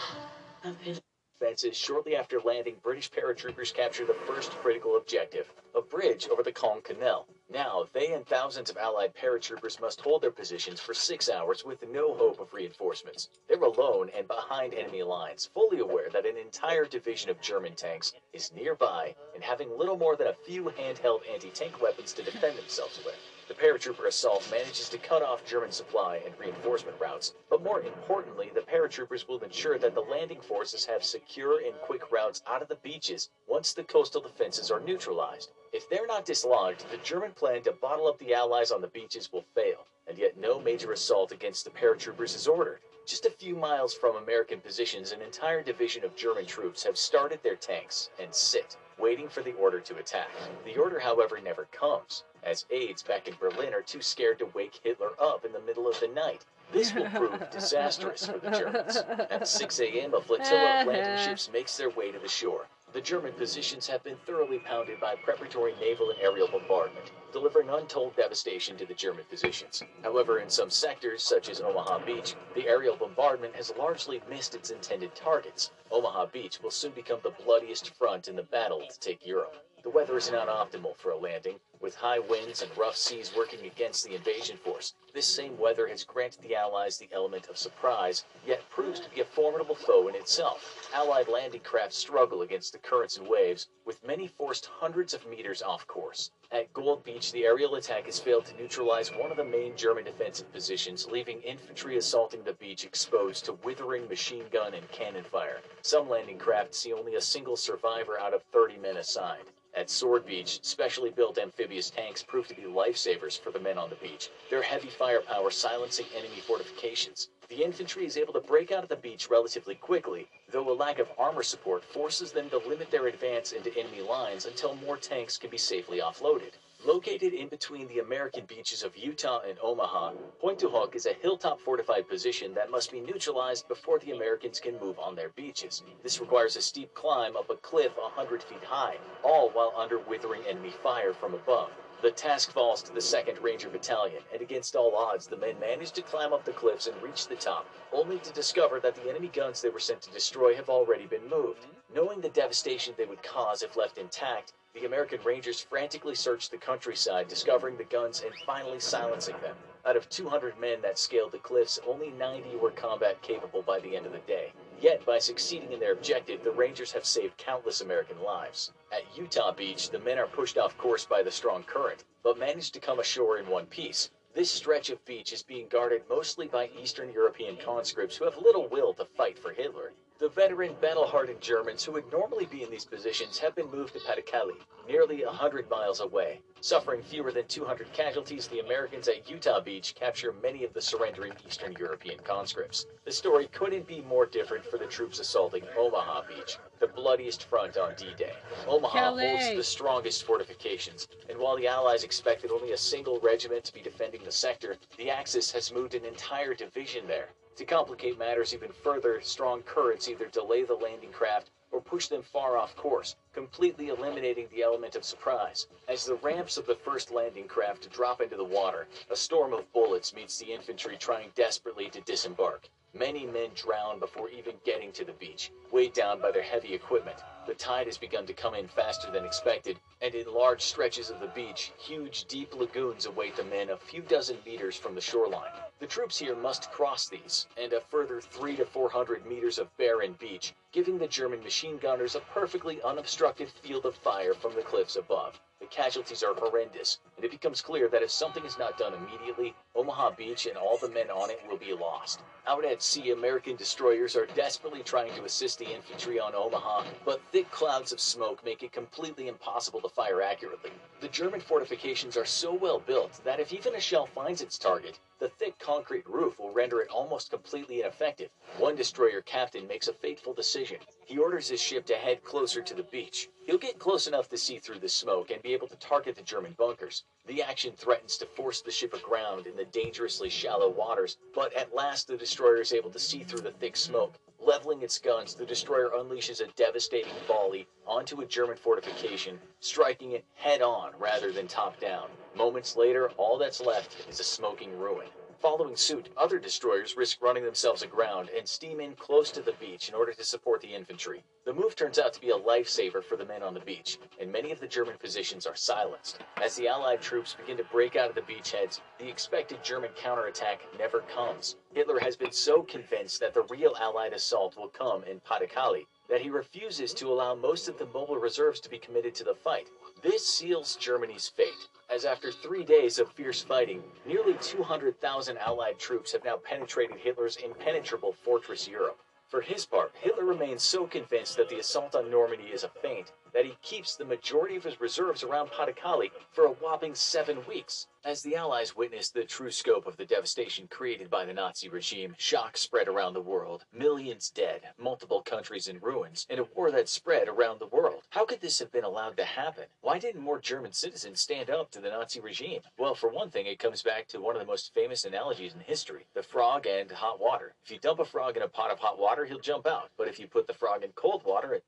I've 0.63 0.81
been 0.85 1.01
defenses, 1.41 1.77
shortly 1.77 2.15
after 2.15 2.39
landing, 2.41 2.77
British 2.81 3.11
paratroopers 3.11 3.75
capture 3.75 4.07
the 4.07 4.15
first 4.15 4.53
critical 4.53 4.97
objective, 4.97 5.51
a 5.75 5.81
bridge 5.81 6.29
over 6.29 6.45
the 6.45 6.53
Caen 6.53 6.81
Canal. 6.85 7.27
Now, 7.53 7.89
they 7.93 8.13
and 8.13 8.25
thousands 8.25 8.71
of 8.71 8.77
Allied 8.77 9.13
paratroopers 9.17 9.81
must 9.81 10.01
hold 10.01 10.23
their 10.23 10.31
positions 10.31 10.79
for 10.79 10.95
six 10.95 11.29
hours 11.29 11.65
with 11.65 11.89
no 11.89 12.15
hope 12.15 12.39
of 12.39 12.55
reinforcements. 12.55 13.31
They're 13.49 13.61
alone 13.61 14.11
and 14.17 14.29
behind 14.29 14.75
enemy 14.75 15.03
lines, 15.03 15.51
fully 15.53 15.81
aware 15.81 16.11
that 16.11 16.27
an 16.27 16.37
entire 16.37 16.85
division 16.85 17.31
of 17.31 17.41
German 17.41 17.75
tanks 17.75 18.13
is 18.33 18.53
nearby 18.53 19.17
and 19.35 19.43
having 19.43 19.77
little 19.77 19.97
more 19.97 20.15
than 20.15 20.29
a 20.29 20.35
few 20.47 20.65
handheld 20.65 21.23
anti-tank 21.29 21.83
weapons 21.83 22.13
to 22.13 22.23
defend 22.23 22.57
themselves 22.59 23.01
with. 23.05 23.19
The 23.51 23.57
paratrooper 23.57 24.07
assault 24.07 24.49
manages 24.49 24.89
to 24.91 24.97
cut 24.97 25.25
off 25.25 25.45
German 25.45 25.73
supply 25.73 26.23
and 26.25 26.39
reinforcement 26.39 26.97
routes, 27.01 27.35
but 27.49 27.65
more 27.65 27.81
importantly, 27.81 28.49
the 28.55 28.61
paratroopers 28.61 29.27
will 29.27 29.43
ensure 29.43 29.77
that 29.77 29.93
the 29.93 30.03
landing 30.03 30.41
forces 30.41 30.85
have 30.85 31.03
secure 31.03 31.59
and 31.59 31.75
quick 31.81 32.13
routes 32.13 32.45
out 32.47 32.63
of 32.63 32.69
the 32.69 32.77
beaches 32.77 33.29
once 33.49 33.73
the 33.75 33.83
coastal 33.83 34.21
defenses 34.21 34.71
are 34.71 34.79
neutralized. 34.79 35.51
If 35.73 35.91
they're 35.91 36.07
not 36.07 36.25
dislodged, 36.25 36.89
the 36.93 36.99
German 36.99 37.33
plan 37.33 37.63
to 37.63 37.73
bottle 37.73 38.07
up 38.07 38.21
the 38.21 38.35
Allies 38.35 38.71
on 38.71 38.83
the 38.83 38.87
beaches 38.87 39.33
will 39.33 39.45
fail, 39.53 39.85
and 40.07 40.17
yet 40.17 40.39
no 40.39 40.61
major 40.61 40.93
assault 40.93 41.33
against 41.33 41.65
the 41.65 41.71
paratroopers 41.71 42.37
is 42.37 42.47
ordered. 42.47 42.79
Just 43.05 43.27
a 43.27 43.31
few 43.31 43.57
miles 43.57 43.93
from 43.93 44.15
American 44.15 44.61
positions, 44.61 45.11
an 45.11 45.23
entire 45.23 45.65
division 45.65 46.05
of 46.05 46.15
German 46.15 46.47
troops 46.47 46.85
have 46.85 46.97
started 46.97 47.43
their 47.43 47.57
tanks 47.57 48.11
and 48.21 48.33
sit, 48.33 48.77
waiting 48.97 49.29
for 49.29 49.43
the 49.43 49.55
order 49.55 49.81
to 49.81 49.97
attack. 49.97 50.31
The 50.65 50.79
order, 50.79 51.01
however, 51.01 51.41
never 51.41 51.67
comes, 51.73 52.23
as 52.43 52.67
aides 52.71 53.03
back 53.03 53.29
in 53.29 53.35
Berlin 53.39 53.75
are 53.75 53.83
too 53.83 54.01
scared 54.01 54.39
to 54.39 54.47
wake 54.47 54.81
Hitler 54.83 55.11
up 55.21 55.45
in 55.45 55.53
the 55.53 55.61
middle 55.61 55.89
of 55.89 55.99
the 56.01 56.09
night. 56.09 56.45
This 56.73 56.95
will 56.95 57.09
prove 57.11 57.51
disastrous 57.53 58.27
for 58.27 58.39
the 58.39 58.51
Germans. 58.51 58.97
At 58.97 59.49
6 59.49 59.81
a.m., 59.81 60.15
a 60.15 60.21
flotilla 60.21 60.81
of 60.81 60.87
landing 60.87 61.25
ships 61.25 61.51
makes 61.53 61.77
their 61.77 61.91
way 61.91 62.13
to 62.13 62.19
the 62.19 62.29
shore. 62.29 62.67
The 62.93 63.01
German 63.01 63.33
positions 63.35 63.87
have 63.87 64.03
been 64.03 64.17
thoroughly 64.27 64.59
pounded 64.59 64.99
by 64.99 65.15
preparatory 65.15 65.75
naval 65.81 66.11
and 66.11 66.19
aerial 66.21 66.49
bombardment, 66.49 67.13
delivering 67.33 67.71
untold 67.71 68.17
devastation 68.17 68.77
to 68.79 68.87
the 68.87 68.95
German 68.95 69.25
positions. 69.31 69.83
However, 70.03 70.41
in 70.41 70.51
some 70.51 70.71
sectors, 70.71 71.23
such 71.23 71.49
as 71.49 71.61
Omaha 71.61 72.05
Beach, 72.05 72.35
the 72.55 72.67
aerial 72.67 72.97
bombardment 72.97 73.55
has 73.55 73.73
largely 73.79 74.21
missed 74.29 74.57
its 74.57 74.71
intended 74.71 75.15
targets. 75.15 75.71
Omaha 75.93 76.27
Beach 76.27 76.61
will 76.61 76.73
soon 76.73 76.91
become 76.91 77.21
the 77.23 77.31
bloodiest 77.45 77.91
front 77.95 78.27
in 78.27 78.35
the 78.35 78.43
battle 78.43 78.83
to 78.89 78.99
take 78.99 79.25
Europe. 79.25 79.55
The 79.85 79.91
weather 79.91 80.17
is 80.17 80.33
not 80.33 80.49
optimal 80.49 80.97
for 80.97 81.13
a 81.13 81.17
landing, 81.17 81.61
with 81.81 81.95
high 81.95 82.19
winds 82.19 82.61
and 82.61 82.77
rough 82.77 82.97
seas 82.97 83.35
working 83.35 83.65
against 83.65 84.05
the 84.05 84.15
invasion 84.15 84.57
force. 84.59 84.95
This 85.15 85.27
same 85.27 85.59
weather 85.59 85.89
has 85.89 86.05
granted 86.05 86.43
the 86.43 86.55
Allies 86.55 86.99
the 86.99 87.09
element 87.11 87.49
of 87.49 87.57
surprise, 87.57 88.25
yet 88.47 88.69
proves 88.71 89.01
to 89.01 89.11
be 89.11 89.23
a 89.23 89.25
formidable 89.25 89.75
foe 89.75 90.07
in 90.07 90.15
itself. 90.15 90.89
Allied 90.95 91.29
landing 91.29 91.63
craft 91.63 91.95
struggle 91.95 92.43
against 92.43 92.73
the 92.73 92.79
currents 92.79 93.17
and 93.17 93.27
waves, 93.27 93.69
with 93.85 94.07
many 94.07 94.27
forced 94.27 94.67
hundreds 94.67 95.15
of 95.15 95.27
meters 95.27 95.63
off 95.63 95.87
course. 95.87 96.31
At 96.53 96.73
Gold 96.73 97.03
Beach, 97.03 97.33
the 97.33 97.45
aerial 97.45 97.77
attack 97.77 98.07
has 98.07 98.21
failed 98.21 98.45
to 98.47 98.57
neutralize 98.57 99.11
one 99.11 99.31
of 99.31 99.37
the 99.37 99.45
main 99.45 99.77
German 99.77 100.05
defensive 100.05 100.53
positions, 100.53 101.07
leaving 101.07 101.41
infantry 101.43 101.97
assaulting 101.97 102.45
the 102.45 102.53
beach 102.53 102.85
exposed 102.85 103.47
to 103.47 103.55
withering 103.65 104.07
machine 104.09 104.45
gun 104.53 104.75
and 104.75 104.89
cannon 104.93 105.25
fire. 105.25 105.61
Some 105.83 106.09
landing 106.09 106.39
craft 106.39 106.75
see 106.75 106.93
only 106.93 107.15
a 107.15 107.21
single 107.21 107.57
survivor 107.57 108.21
out 108.21 108.35
of 108.35 108.43
30 108.53 108.77
men 108.77 108.99
assigned. 108.99 109.47
At 109.73 109.89
Sword 109.89 110.27
Beach, 110.27 110.59
specially 110.63 111.11
built 111.11 111.39
amphibious 111.39 111.91
tanks 111.91 112.25
proved 112.25 112.49
to 112.49 112.57
be 112.57 112.63
lifesavers 112.63 113.39
for 113.39 113.53
the 113.53 113.61
men 113.61 113.79
on 113.79 113.89
the 113.89 113.95
beach, 113.95 114.29
their 114.49 114.63
heavy 114.63 114.89
firepower 114.89 115.51
silencing 115.53 116.07
enemy 116.13 116.41
fortifications. 116.41 117.29
The 117.49 117.63
infantry 117.63 118.05
is 118.05 118.17
able 118.17 118.33
to 118.33 118.41
break 118.41 118.73
out 118.73 118.83
of 118.83 118.89
the 118.89 118.97
beach 118.97 119.31
relatively 119.31 119.77
quickly, 119.77 120.29
though 120.49 120.69
a 120.69 120.75
lack 120.75 120.99
of 120.99 121.13
armor 121.17 121.45
support 121.45 121.85
forces 121.85 122.33
them 122.33 122.51
to 122.51 122.59
limit 122.59 122.91
their 122.91 123.07
advance 123.07 123.53
into 123.53 123.73
enemy 123.79 124.03
lines 124.03 124.45
until 124.45 124.75
more 124.75 124.97
tanks 124.97 125.39
can 125.39 125.51
be 125.51 125.59
safely 125.59 126.01
offloaded. 126.01 126.55
Located 126.87 127.35
in 127.35 127.49
between 127.49 127.89
the 127.89 127.99
American 127.99 128.47
beaches 128.47 128.83
of 128.83 128.97
Utah 128.97 129.41
and 129.47 129.59
Omaha, 129.61 130.15
Pointe 130.41 130.61
du 130.61 130.71
Hoc 130.71 130.97
is 130.97 131.05
a 131.05 131.13
hilltop 131.13 131.61
fortified 131.61 132.09
position 132.09 132.55
that 132.55 132.71
must 132.71 132.91
be 132.91 133.01
neutralized 133.01 133.69
before 133.69 133.99
the 133.99 134.13
Americans 134.13 134.59
can 134.59 134.81
move 134.81 134.99
on 134.99 135.15
their 135.15 135.29
beaches. 135.29 135.83
This 136.03 136.21
requires 136.21 136.57
a 136.57 136.63
steep 136.63 136.95
climb 136.95 137.37
up 137.37 137.51
a 137.51 137.57
cliff 137.57 137.95
100 137.99 138.43
feet 138.43 138.65
high, 138.65 138.97
all 139.23 139.51
while 139.51 139.75
under 139.77 139.99
withering 139.99 140.43
enemy 140.47 140.71
fire 140.71 141.13
from 141.13 141.35
above. 141.35 141.71
The 142.01 142.13
task 142.13 142.51
falls 142.51 142.83
to 142.85 142.95
the 142.95 143.01
2nd 143.01 143.43
Ranger 143.43 143.69
Battalion, 143.69 144.23
and 144.33 144.41
against 144.41 144.75
all 144.75 144.97
odds, 144.97 145.27
the 145.27 145.37
men 145.37 145.61
manage 145.61 145.93
to 145.93 146.03
climb 146.03 146.33
up 146.33 146.47
the 146.47 146.53
cliffs 146.53 146.87
and 146.87 147.03
reach 147.03 147.29
the 147.29 147.37
top, 147.37 147.69
only 147.93 148.19
to 148.21 148.33
discover 148.33 148.81
that 148.81 148.95
the 148.95 149.11
enemy 149.11 149.29
guns 149.29 149.61
they 149.61 149.69
were 149.69 149.81
sent 149.81 150.01
to 150.01 150.11
destroy 150.11 150.55
have 150.55 150.71
already 150.71 151.05
been 151.05 151.29
moved. 151.29 151.67
Knowing 151.95 152.23
the 152.23 152.31
devastation 152.31 152.95
they 152.97 153.05
would 153.05 153.23
cause 153.23 153.63
if 153.63 153.77
left 153.77 153.99
intact, 153.99 154.55
the 154.75 154.87
American 154.87 155.21
Rangers 155.25 155.61
frantically 155.61 156.15
searched 156.15 156.51
the 156.51 156.57
countryside, 156.57 157.27
discovering 157.27 157.77
the 157.77 157.85
guns 157.85 158.23
and 158.23 158.33
finally 158.47 158.79
silencing 158.79 159.35
them. 159.43 159.57
Out 159.85 159.97
of 159.97 160.09
200 160.09 160.59
men 160.59 160.81
that 160.83 160.99
scaled 160.99 161.33
the 161.33 161.39
cliffs, 161.39 161.81
only 161.87 162.11
90 162.11 162.57
were 162.57 162.71
combat 162.71 163.21
capable 163.21 163.63
by 163.63 163.81
the 163.81 163.97
end 163.97 164.07
of 164.07 164.13
the 164.13 164.19
day. 164.21 164.53
Yet, 164.81 165.05
by 165.05 165.19
succeeding 165.19 165.73
in 165.73 165.81
their 165.81 165.93
objective, 165.93 166.45
the 166.45 166.53
Rangers 166.53 166.93
have 166.93 167.05
saved 167.05 167.37
countless 167.37 167.81
American 167.81 168.23
lives. 168.23 168.73
At 168.93 169.03
Utah 169.17 169.53
Beach, 169.53 169.91
the 169.91 169.99
men 169.99 170.19
are 170.19 170.27
pushed 170.27 170.57
off 170.57 170.79
course 170.79 171.05
by 171.05 171.23
the 171.23 171.31
strong 171.31 171.65
current, 171.65 172.05
but 172.23 172.39
manage 172.39 172.71
to 172.71 172.81
come 172.81 173.01
ashore 173.01 173.39
in 173.39 173.49
one 173.49 173.67
piece. 173.67 174.11
This 174.35 174.51
stretch 174.51 174.89
of 174.91 175.05
beach 175.05 175.33
is 175.33 175.43
being 175.43 175.67
guarded 175.69 176.05
mostly 176.09 176.47
by 176.47 176.71
Eastern 176.81 177.13
European 177.13 177.57
conscripts 177.57 178.17
who 178.17 178.25
have 178.25 178.39
little 178.39 178.69
will 178.69 178.95
to 178.95 179.05
fight 179.05 179.39
for 179.39 179.53
Hitler. 179.53 179.93
The 180.21 180.29
veteran, 180.29 180.77
battle-hardened 180.83 181.41
Germans 181.41 181.83
who 181.83 181.93
would 181.93 182.13
normally 182.13 182.45
be 182.45 182.63
in 182.63 182.71
these 182.71 182.85
positions 182.85 183.39
have 183.39 183.55
been 183.55 183.71
moved 183.71 183.95
to 183.95 184.01
Pas-de-Calais, 184.01 184.59
nearly 184.87 185.23
a 185.23 185.31
hundred 185.31 185.71
miles 185.71 186.01
away. 186.01 186.43
Suffering 186.61 187.03
fewer 187.03 187.33
than 187.33 187.47
200 187.47 187.91
casualties, 187.95 188.47
the 188.47 188.59
Americans 188.59 189.09
at 189.09 189.31
Utah 189.31 189.61
Beach 189.61 189.95
capture 189.95 190.35
many 190.43 190.63
of 190.63 190.75
the 190.75 190.83
surrendering 190.83 191.33
Eastern 191.49 191.73
European 191.73 192.19
conscripts. 192.19 192.85
The 193.07 193.13
story 193.13 193.47
couldn't 193.47 193.87
be 193.87 194.03
more 194.03 194.27
different 194.27 194.67
for 194.67 194.77
the 194.77 194.85
troops 194.85 195.21
assaulting 195.21 195.65
Omaha 195.75 196.25
Beach, 196.29 196.59
the 196.81 196.89
bloodiest 196.89 197.45
front 197.45 197.79
on 197.79 197.95
D-Day. 197.95 198.35
Omaha 198.69 199.13
Calais. 199.13 199.39
holds 199.39 199.57
the 199.57 199.65
strongest 199.65 200.25
fortifications, 200.25 201.09
and 201.31 201.39
while 201.39 201.57
the 201.57 201.67
Allies 201.67 202.05
expected 202.05 202.51
only 202.51 202.73
a 202.73 202.77
single 202.77 203.19
regiment 203.21 203.65
to 203.65 203.73
be 203.73 203.81
defending 203.81 204.23
the 204.25 204.31
sector, 204.31 204.77
the 204.99 205.09
Axis 205.09 205.51
has 205.51 205.73
moved 205.73 205.95
an 205.95 206.05
entire 206.05 206.53
division 206.53 207.07
there. 207.07 207.31
To 207.61 207.67
complicate 207.67 208.17
matters 208.17 208.55
even 208.55 208.73
further, 208.73 209.21
strong 209.21 209.63
currents 209.65 210.09
either 210.09 210.29
delay 210.29 210.63
the 210.63 210.73
landing 210.73 211.13
craft 211.13 211.51
or 211.71 211.83
push 211.83 212.07
them 212.07 212.23
far 212.23 212.57
off 212.57 212.75
course, 212.75 213.17
completely 213.35 213.89
eliminating 213.89 214.49
the 214.49 214.63
element 214.63 214.97
of 214.97 215.05
surprise. 215.05 215.67
As 215.87 216.07
the 216.07 216.15
ramps 216.15 216.57
of 216.57 216.65
the 216.65 216.75
first 216.75 217.11
landing 217.11 217.47
craft 217.47 217.91
drop 217.93 218.23
into 218.23 218.35
the 218.35 218.43
water, 218.43 218.89
a 219.11 219.15
storm 219.15 219.53
of 219.53 219.71
bullets 219.75 220.15
meets 220.15 220.39
the 220.39 220.51
infantry 220.51 220.97
trying 220.97 221.33
desperately 221.35 221.91
to 221.91 222.01
disembark. 222.01 222.67
Many 222.95 223.27
men 223.27 223.51
drown 223.55 224.01
before 224.01 224.31
even 224.31 224.55
getting 224.65 224.91
to 224.93 225.05
the 225.05 225.13
beach, 225.13 225.53
weighed 225.71 225.93
down 225.93 226.19
by 226.19 226.31
their 226.31 226.41
heavy 226.41 226.73
equipment. 226.73 227.19
The 227.47 227.53
tide 227.53 227.89
has 227.89 227.99
begun 227.99 228.25
to 228.25 228.33
come 228.33 228.55
in 228.55 228.69
faster 228.69 229.11
than 229.11 229.27
expected, 229.27 229.79
and 230.01 230.15
in 230.15 230.33
large 230.33 230.63
stretches 230.63 231.11
of 231.11 231.21
the 231.21 231.29
beach, 231.29 231.73
huge 231.77 232.25
deep 232.25 232.55
lagoons 232.55 233.05
await 233.05 233.37
the 233.37 233.45
men 233.45 233.69
a 233.69 233.77
few 233.77 234.01
dozen 234.01 234.39
meters 234.47 234.77
from 234.77 234.95
the 234.95 235.01
shoreline. 235.03 235.53
The 235.81 235.87
troops 235.87 236.19
here 236.19 236.37
must 236.37 236.71
cross 236.71 237.09
these, 237.09 237.47
and 237.57 237.73
a 237.73 237.81
further 237.81 238.21
three 238.21 238.55
to 238.57 238.67
four 238.67 238.91
hundred 238.91 239.25
meters 239.25 239.59
of 239.59 239.75
barren 239.79 240.13
beach, 240.13 240.53
giving 240.73 240.99
the 240.99 241.09
German 241.09 241.43
machine 241.43 241.79
gunners 241.79 242.15
a 242.15 242.21
perfectly 242.21 242.83
unobstructed 242.83 243.51
field 243.51 243.87
of 243.87 243.97
fire 243.97 244.35
from 244.35 244.55
the 244.55 244.63
cliffs 244.63 244.95
above. 244.95 245.41
The 245.61 245.67
casualties 245.67 246.23
are 246.23 246.33
horrendous, 246.33 247.01
and 247.17 247.25
it 247.25 247.31
becomes 247.31 247.61
clear 247.61 247.87
that 247.89 248.03
if 248.03 248.11
something 248.11 248.47
is 248.47 248.57
not 248.57 248.79
done 248.79 248.95
immediately, 248.95 249.55
Omaha 249.75 250.13
Beach 250.13 250.47
and 250.47 250.57
all 250.57 250.79
the 250.79 250.89
men 250.89 251.11
on 251.11 251.29
it 251.31 251.43
will 251.47 251.59
be 251.59 251.75
lost. 251.75 252.21
Out 252.47 252.65
at 252.65 252.83
sea, 252.83 253.11
American 253.11 253.57
destroyers 253.57 254.17
are 254.17 254.25
desperately 254.25 254.83
trying 254.83 255.13
to 255.15 255.25
assist 255.25 255.59
the 255.59 255.71
infantry 255.71 256.19
on 256.19 256.35
Omaha, 256.35 256.85
but 257.05 257.21
thick 257.31 257.51
clouds 257.51 257.93
of 257.93 258.01
smoke 258.01 258.43
make 258.43 258.63
it 258.63 258.73
completely 258.73 259.29
impossible 259.29 259.83
to 259.83 259.89
fire 259.91 260.23
accurately. 260.23 260.71
The 261.03 261.09
German 261.09 261.41
fortifications 261.41 262.17
are 262.17 262.25
so 262.25 262.55
well 262.55 262.81
built 262.81 263.21
that 263.25 263.39
if 263.39 263.53
even 263.53 263.75
a 263.75 263.81
shell 263.81 264.07
finds 264.07 264.41
its 264.41 264.57
target, 264.57 264.99
the 265.19 265.29
thick 265.29 265.59
concrete 265.59 266.09
roof 266.09 266.39
will 266.39 266.53
render 266.53 266.81
it 266.81 266.89
almost 266.89 267.31
completely 267.31 267.81
ineffective. 267.81 268.31
One 268.59 268.77
destroyer 268.77 269.21
captain 269.21 269.67
makes 269.67 269.89
a 269.89 269.93
fateful 269.93 270.33
decision. 270.33 270.79
He 271.05 271.19
orders 271.19 271.49
his 271.49 271.61
ship 271.61 271.85
to 271.87 271.95
head 271.97 272.25
closer 272.25 272.63
to 272.63 272.75
the 272.75 272.83
beach. 272.85 273.29
He'll 273.51 273.59
get 273.59 273.81
close 273.81 274.07
enough 274.07 274.29
to 274.29 274.39
see 274.39 274.61
through 274.61 274.79
the 274.79 274.89
smoke 274.89 275.33
and 275.33 275.43
be 275.43 275.55
able 275.55 275.67
to 275.67 275.77
target 275.79 276.15
the 276.15 276.23
German 276.23 276.55
bunkers. 276.57 277.03
The 277.27 277.43
action 277.43 277.73
threatens 277.73 278.17
to 278.19 278.27
force 278.27 278.61
the 278.61 278.71
ship 278.71 278.95
aground 278.95 279.49
in 279.49 279.57
the 279.57 279.65
dangerously 279.65 280.31
shallow 280.31 280.69
waters, 280.71 281.17
but 281.35 281.53
at 281.55 281.75
last 281.75 282.07
the 282.07 282.17
destroyer 282.17 282.61
is 282.61 282.73
able 282.73 282.91
to 282.91 282.99
see 283.01 283.25
through 283.25 283.41
the 283.41 283.51
thick 283.51 283.77
smoke. 283.77 284.15
Leveling 284.39 284.83
its 284.83 285.01
guns, 285.01 285.35
the 285.35 285.45
destroyer 285.45 285.91
unleashes 285.97 286.41
a 286.41 286.47
devastating 286.53 287.13
volley 287.27 287.67
onto 287.89 288.21
a 288.21 288.25
German 288.25 288.57
fortification, 288.57 289.37
striking 289.59 290.13
it 290.13 290.25
head 290.37 290.63
on 290.63 290.93
rather 290.97 291.33
than 291.33 291.49
top 291.49 291.81
down. 291.81 292.09
Moments 292.37 292.77
later, 292.77 293.11
all 293.17 293.37
that's 293.37 293.61
left 293.61 294.09
is 294.09 294.21
a 294.21 294.25
smoking 294.25 294.79
ruin. 294.79 295.09
Following 295.41 295.75
suit, 295.75 296.11
other 296.19 296.39
destroyers 296.39 296.99
risk 296.99 297.23
running 297.23 297.45
themselves 297.45 297.81
aground 297.81 298.29
and 298.37 298.47
steam 298.47 298.79
in 298.79 298.95
close 298.95 299.31
to 299.31 299.41
the 299.41 299.55
beach 299.55 299.89
in 299.89 299.95
order 299.95 300.13
to 300.13 300.23
support 300.23 300.61
the 300.61 300.75
infantry. 300.75 301.25
The 301.47 301.55
move 301.55 301.75
turns 301.75 301.99
out 301.99 302.13
to 302.13 302.21
be 302.21 302.29
a 302.29 302.37
lifesaver 302.37 303.03
for 303.03 303.17
the 303.17 303.25
men 303.25 303.43
on 303.43 303.55
the 303.55 303.61
beach, 303.61 303.99
and 304.21 304.31
many 304.31 304.53
of 304.53 304.61
the 304.61 304.69
German 304.69 304.99
positions 304.99 305.47
are 305.47 305.57
silenced. 305.57 306.19
As 306.43 306.57
the 306.57 306.69
Allied 306.69 307.01
troops 307.01 307.33
begin 307.33 307.57
to 307.57 307.65
break 307.65 307.97
out 307.97 308.11
of 308.11 308.15
the 308.15 308.21
beachheads, 308.21 308.83
the 308.99 309.09
expected 309.09 309.65
German 309.65 309.93
counterattack 309.97 310.61
never 310.79 311.01
comes. 311.15 311.57
Hitler 311.73 312.01
has 312.01 312.19
been 312.19 312.33
so 312.33 312.63
convinced 312.63 313.19
that 313.21 313.33
the 313.33 313.47
real 313.49 313.75
Allied 313.81 314.13
assault 314.13 314.59
will 314.59 314.69
come 314.69 315.05
in 315.05 315.21
Pas-de-Calais 315.21 315.87
that 316.11 316.21
he 316.21 316.29
refuses 316.29 316.93
to 316.93 317.11
allow 317.11 317.35
most 317.35 317.67
of 317.67 317.79
the 317.79 317.87
mobile 317.87 318.19
reserves 318.19 318.61
to 318.61 318.69
be 318.69 318.79
committed 318.79 319.15
to 319.15 319.25
the 319.25 319.35
fight. 319.35 319.69
This 320.03 320.27
seals 320.27 320.77
Germany's 320.77 321.29
fate, 321.29 321.69
as 321.91 322.05
after 322.05 322.31
three 322.31 322.65
days 322.65 322.99
of 322.99 323.11
fierce 323.13 323.43
fighting, 323.43 323.83
nearly 324.07 324.35
200,000 324.41 325.37
Allied 325.39 325.79
troops 325.79 326.13
have 326.13 326.25
now 326.25 326.37
penetrated 326.37 326.97
Hitler's 326.97 327.37
impenetrable 327.37 328.13
fortress 328.13 328.69
Europe. 328.69 329.01
For 329.27 329.41
his 329.41 329.65
part, 329.65 329.93
Hitler 330.01 330.25
remains 330.25 330.63
so 330.65 330.87
convinced 330.87 331.37
that 331.37 331.49
the 331.49 331.61
assault 331.61 331.95
on 331.95 332.11
Normandy 332.11 332.47
is 332.47 332.65
a 332.65 332.69
feint 332.69 333.13
that 333.33 333.45
he 333.45 333.57
keeps 333.63 333.95
the 333.95 334.05
majority 334.05 334.57
of 334.57 334.65
his 334.65 334.81
reserves 334.81 335.23
around 335.23 335.53
Pas-de-Calais 335.53 336.11
for 336.33 336.47
a 336.47 336.53
whopping 336.53 336.97
seven 336.97 337.47
weeks. 337.47 337.87
As 338.05 338.23
the 338.23 338.35
Allies 338.35 338.75
witnessed 338.75 339.15
the 339.15 339.25
true 339.25 339.53
scope 339.53 339.87
of 339.87 339.97
the 339.97 340.05
devastation 340.05 340.67
created 340.69 341.11
by 341.11 341.25
the 341.25 341.33
Nazi 341.33 341.69
regime, 341.69 342.17
shock 342.19 342.57
spread 342.57 342.89
around 342.89 343.13
the 343.15 343.21
world. 343.21 343.65
Millions 343.73 344.31
dead, 344.31 344.63
multiple 344.79 345.23
countries 345.23 345.69
in 345.69 345.79
ruins, 345.79 346.27
and 346.29 346.41
a 346.41 346.45
war 346.57 346.73
that 346.73 346.89
spread 346.89 347.29
around 347.29 347.61
the 347.61 347.67
world. 347.67 348.00
How 348.11 348.25
could 348.25 348.41
this 348.41 348.59
have 348.59 348.73
been 348.73 348.83
allowed 348.83 349.17
to 349.19 349.25
happen? 349.25 349.67
Why 349.83 350.01
didn't 350.01 350.23
more 350.23 350.41
German 350.41 350.73
citizens 350.73 351.21
stand 351.21 351.49
up 351.49 351.71
to 351.71 351.81
the 351.81 351.91
Nazi 351.91 352.19
regime? 352.19 352.61
Well, 352.77 352.97
for 352.97 353.09
one 353.09 353.31
thing, 353.31 353.47
it 353.47 353.61
comes 353.61 353.83
back 353.83 354.09
to 354.09 354.21
one 354.21 354.35
of 354.35 354.41
the 354.41 354.47
most 354.47 354.75
famous 354.75 355.05
analogies 355.05 355.55
in 355.55 355.61
history 355.61 356.07
the 356.15 356.23
frog 356.25 356.67
and 356.67 356.91
hot 356.91 357.21
water. 357.21 357.55
If 357.65 357.71
you 357.71 357.79
dump 357.79 358.01
a 358.01 358.05
frog 358.05 358.37
in 358.37 358.43
a 358.43 358.49
pot 358.49 358.73
of 358.73 358.81
hot 358.81 358.99
water, 358.99 359.25
he'll 359.25 359.39
jump 359.39 359.65
out. 359.65 359.91
But 359.97 360.09
if 360.09 360.19
you 360.19 360.27
put 360.27 360.49
the 360.49 360.55
frog 360.55 360.83
in 360.83 360.91
cold 360.97 361.23
water, 361.25 361.55
it 361.55 361.65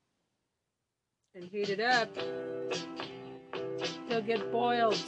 and 1.36 1.44
heat 1.44 1.70
it 1.70 1.80
up. 1.80 2.10
he'll 4.08 4.20
get 4.20 4.50
boiled. 4.50 4.98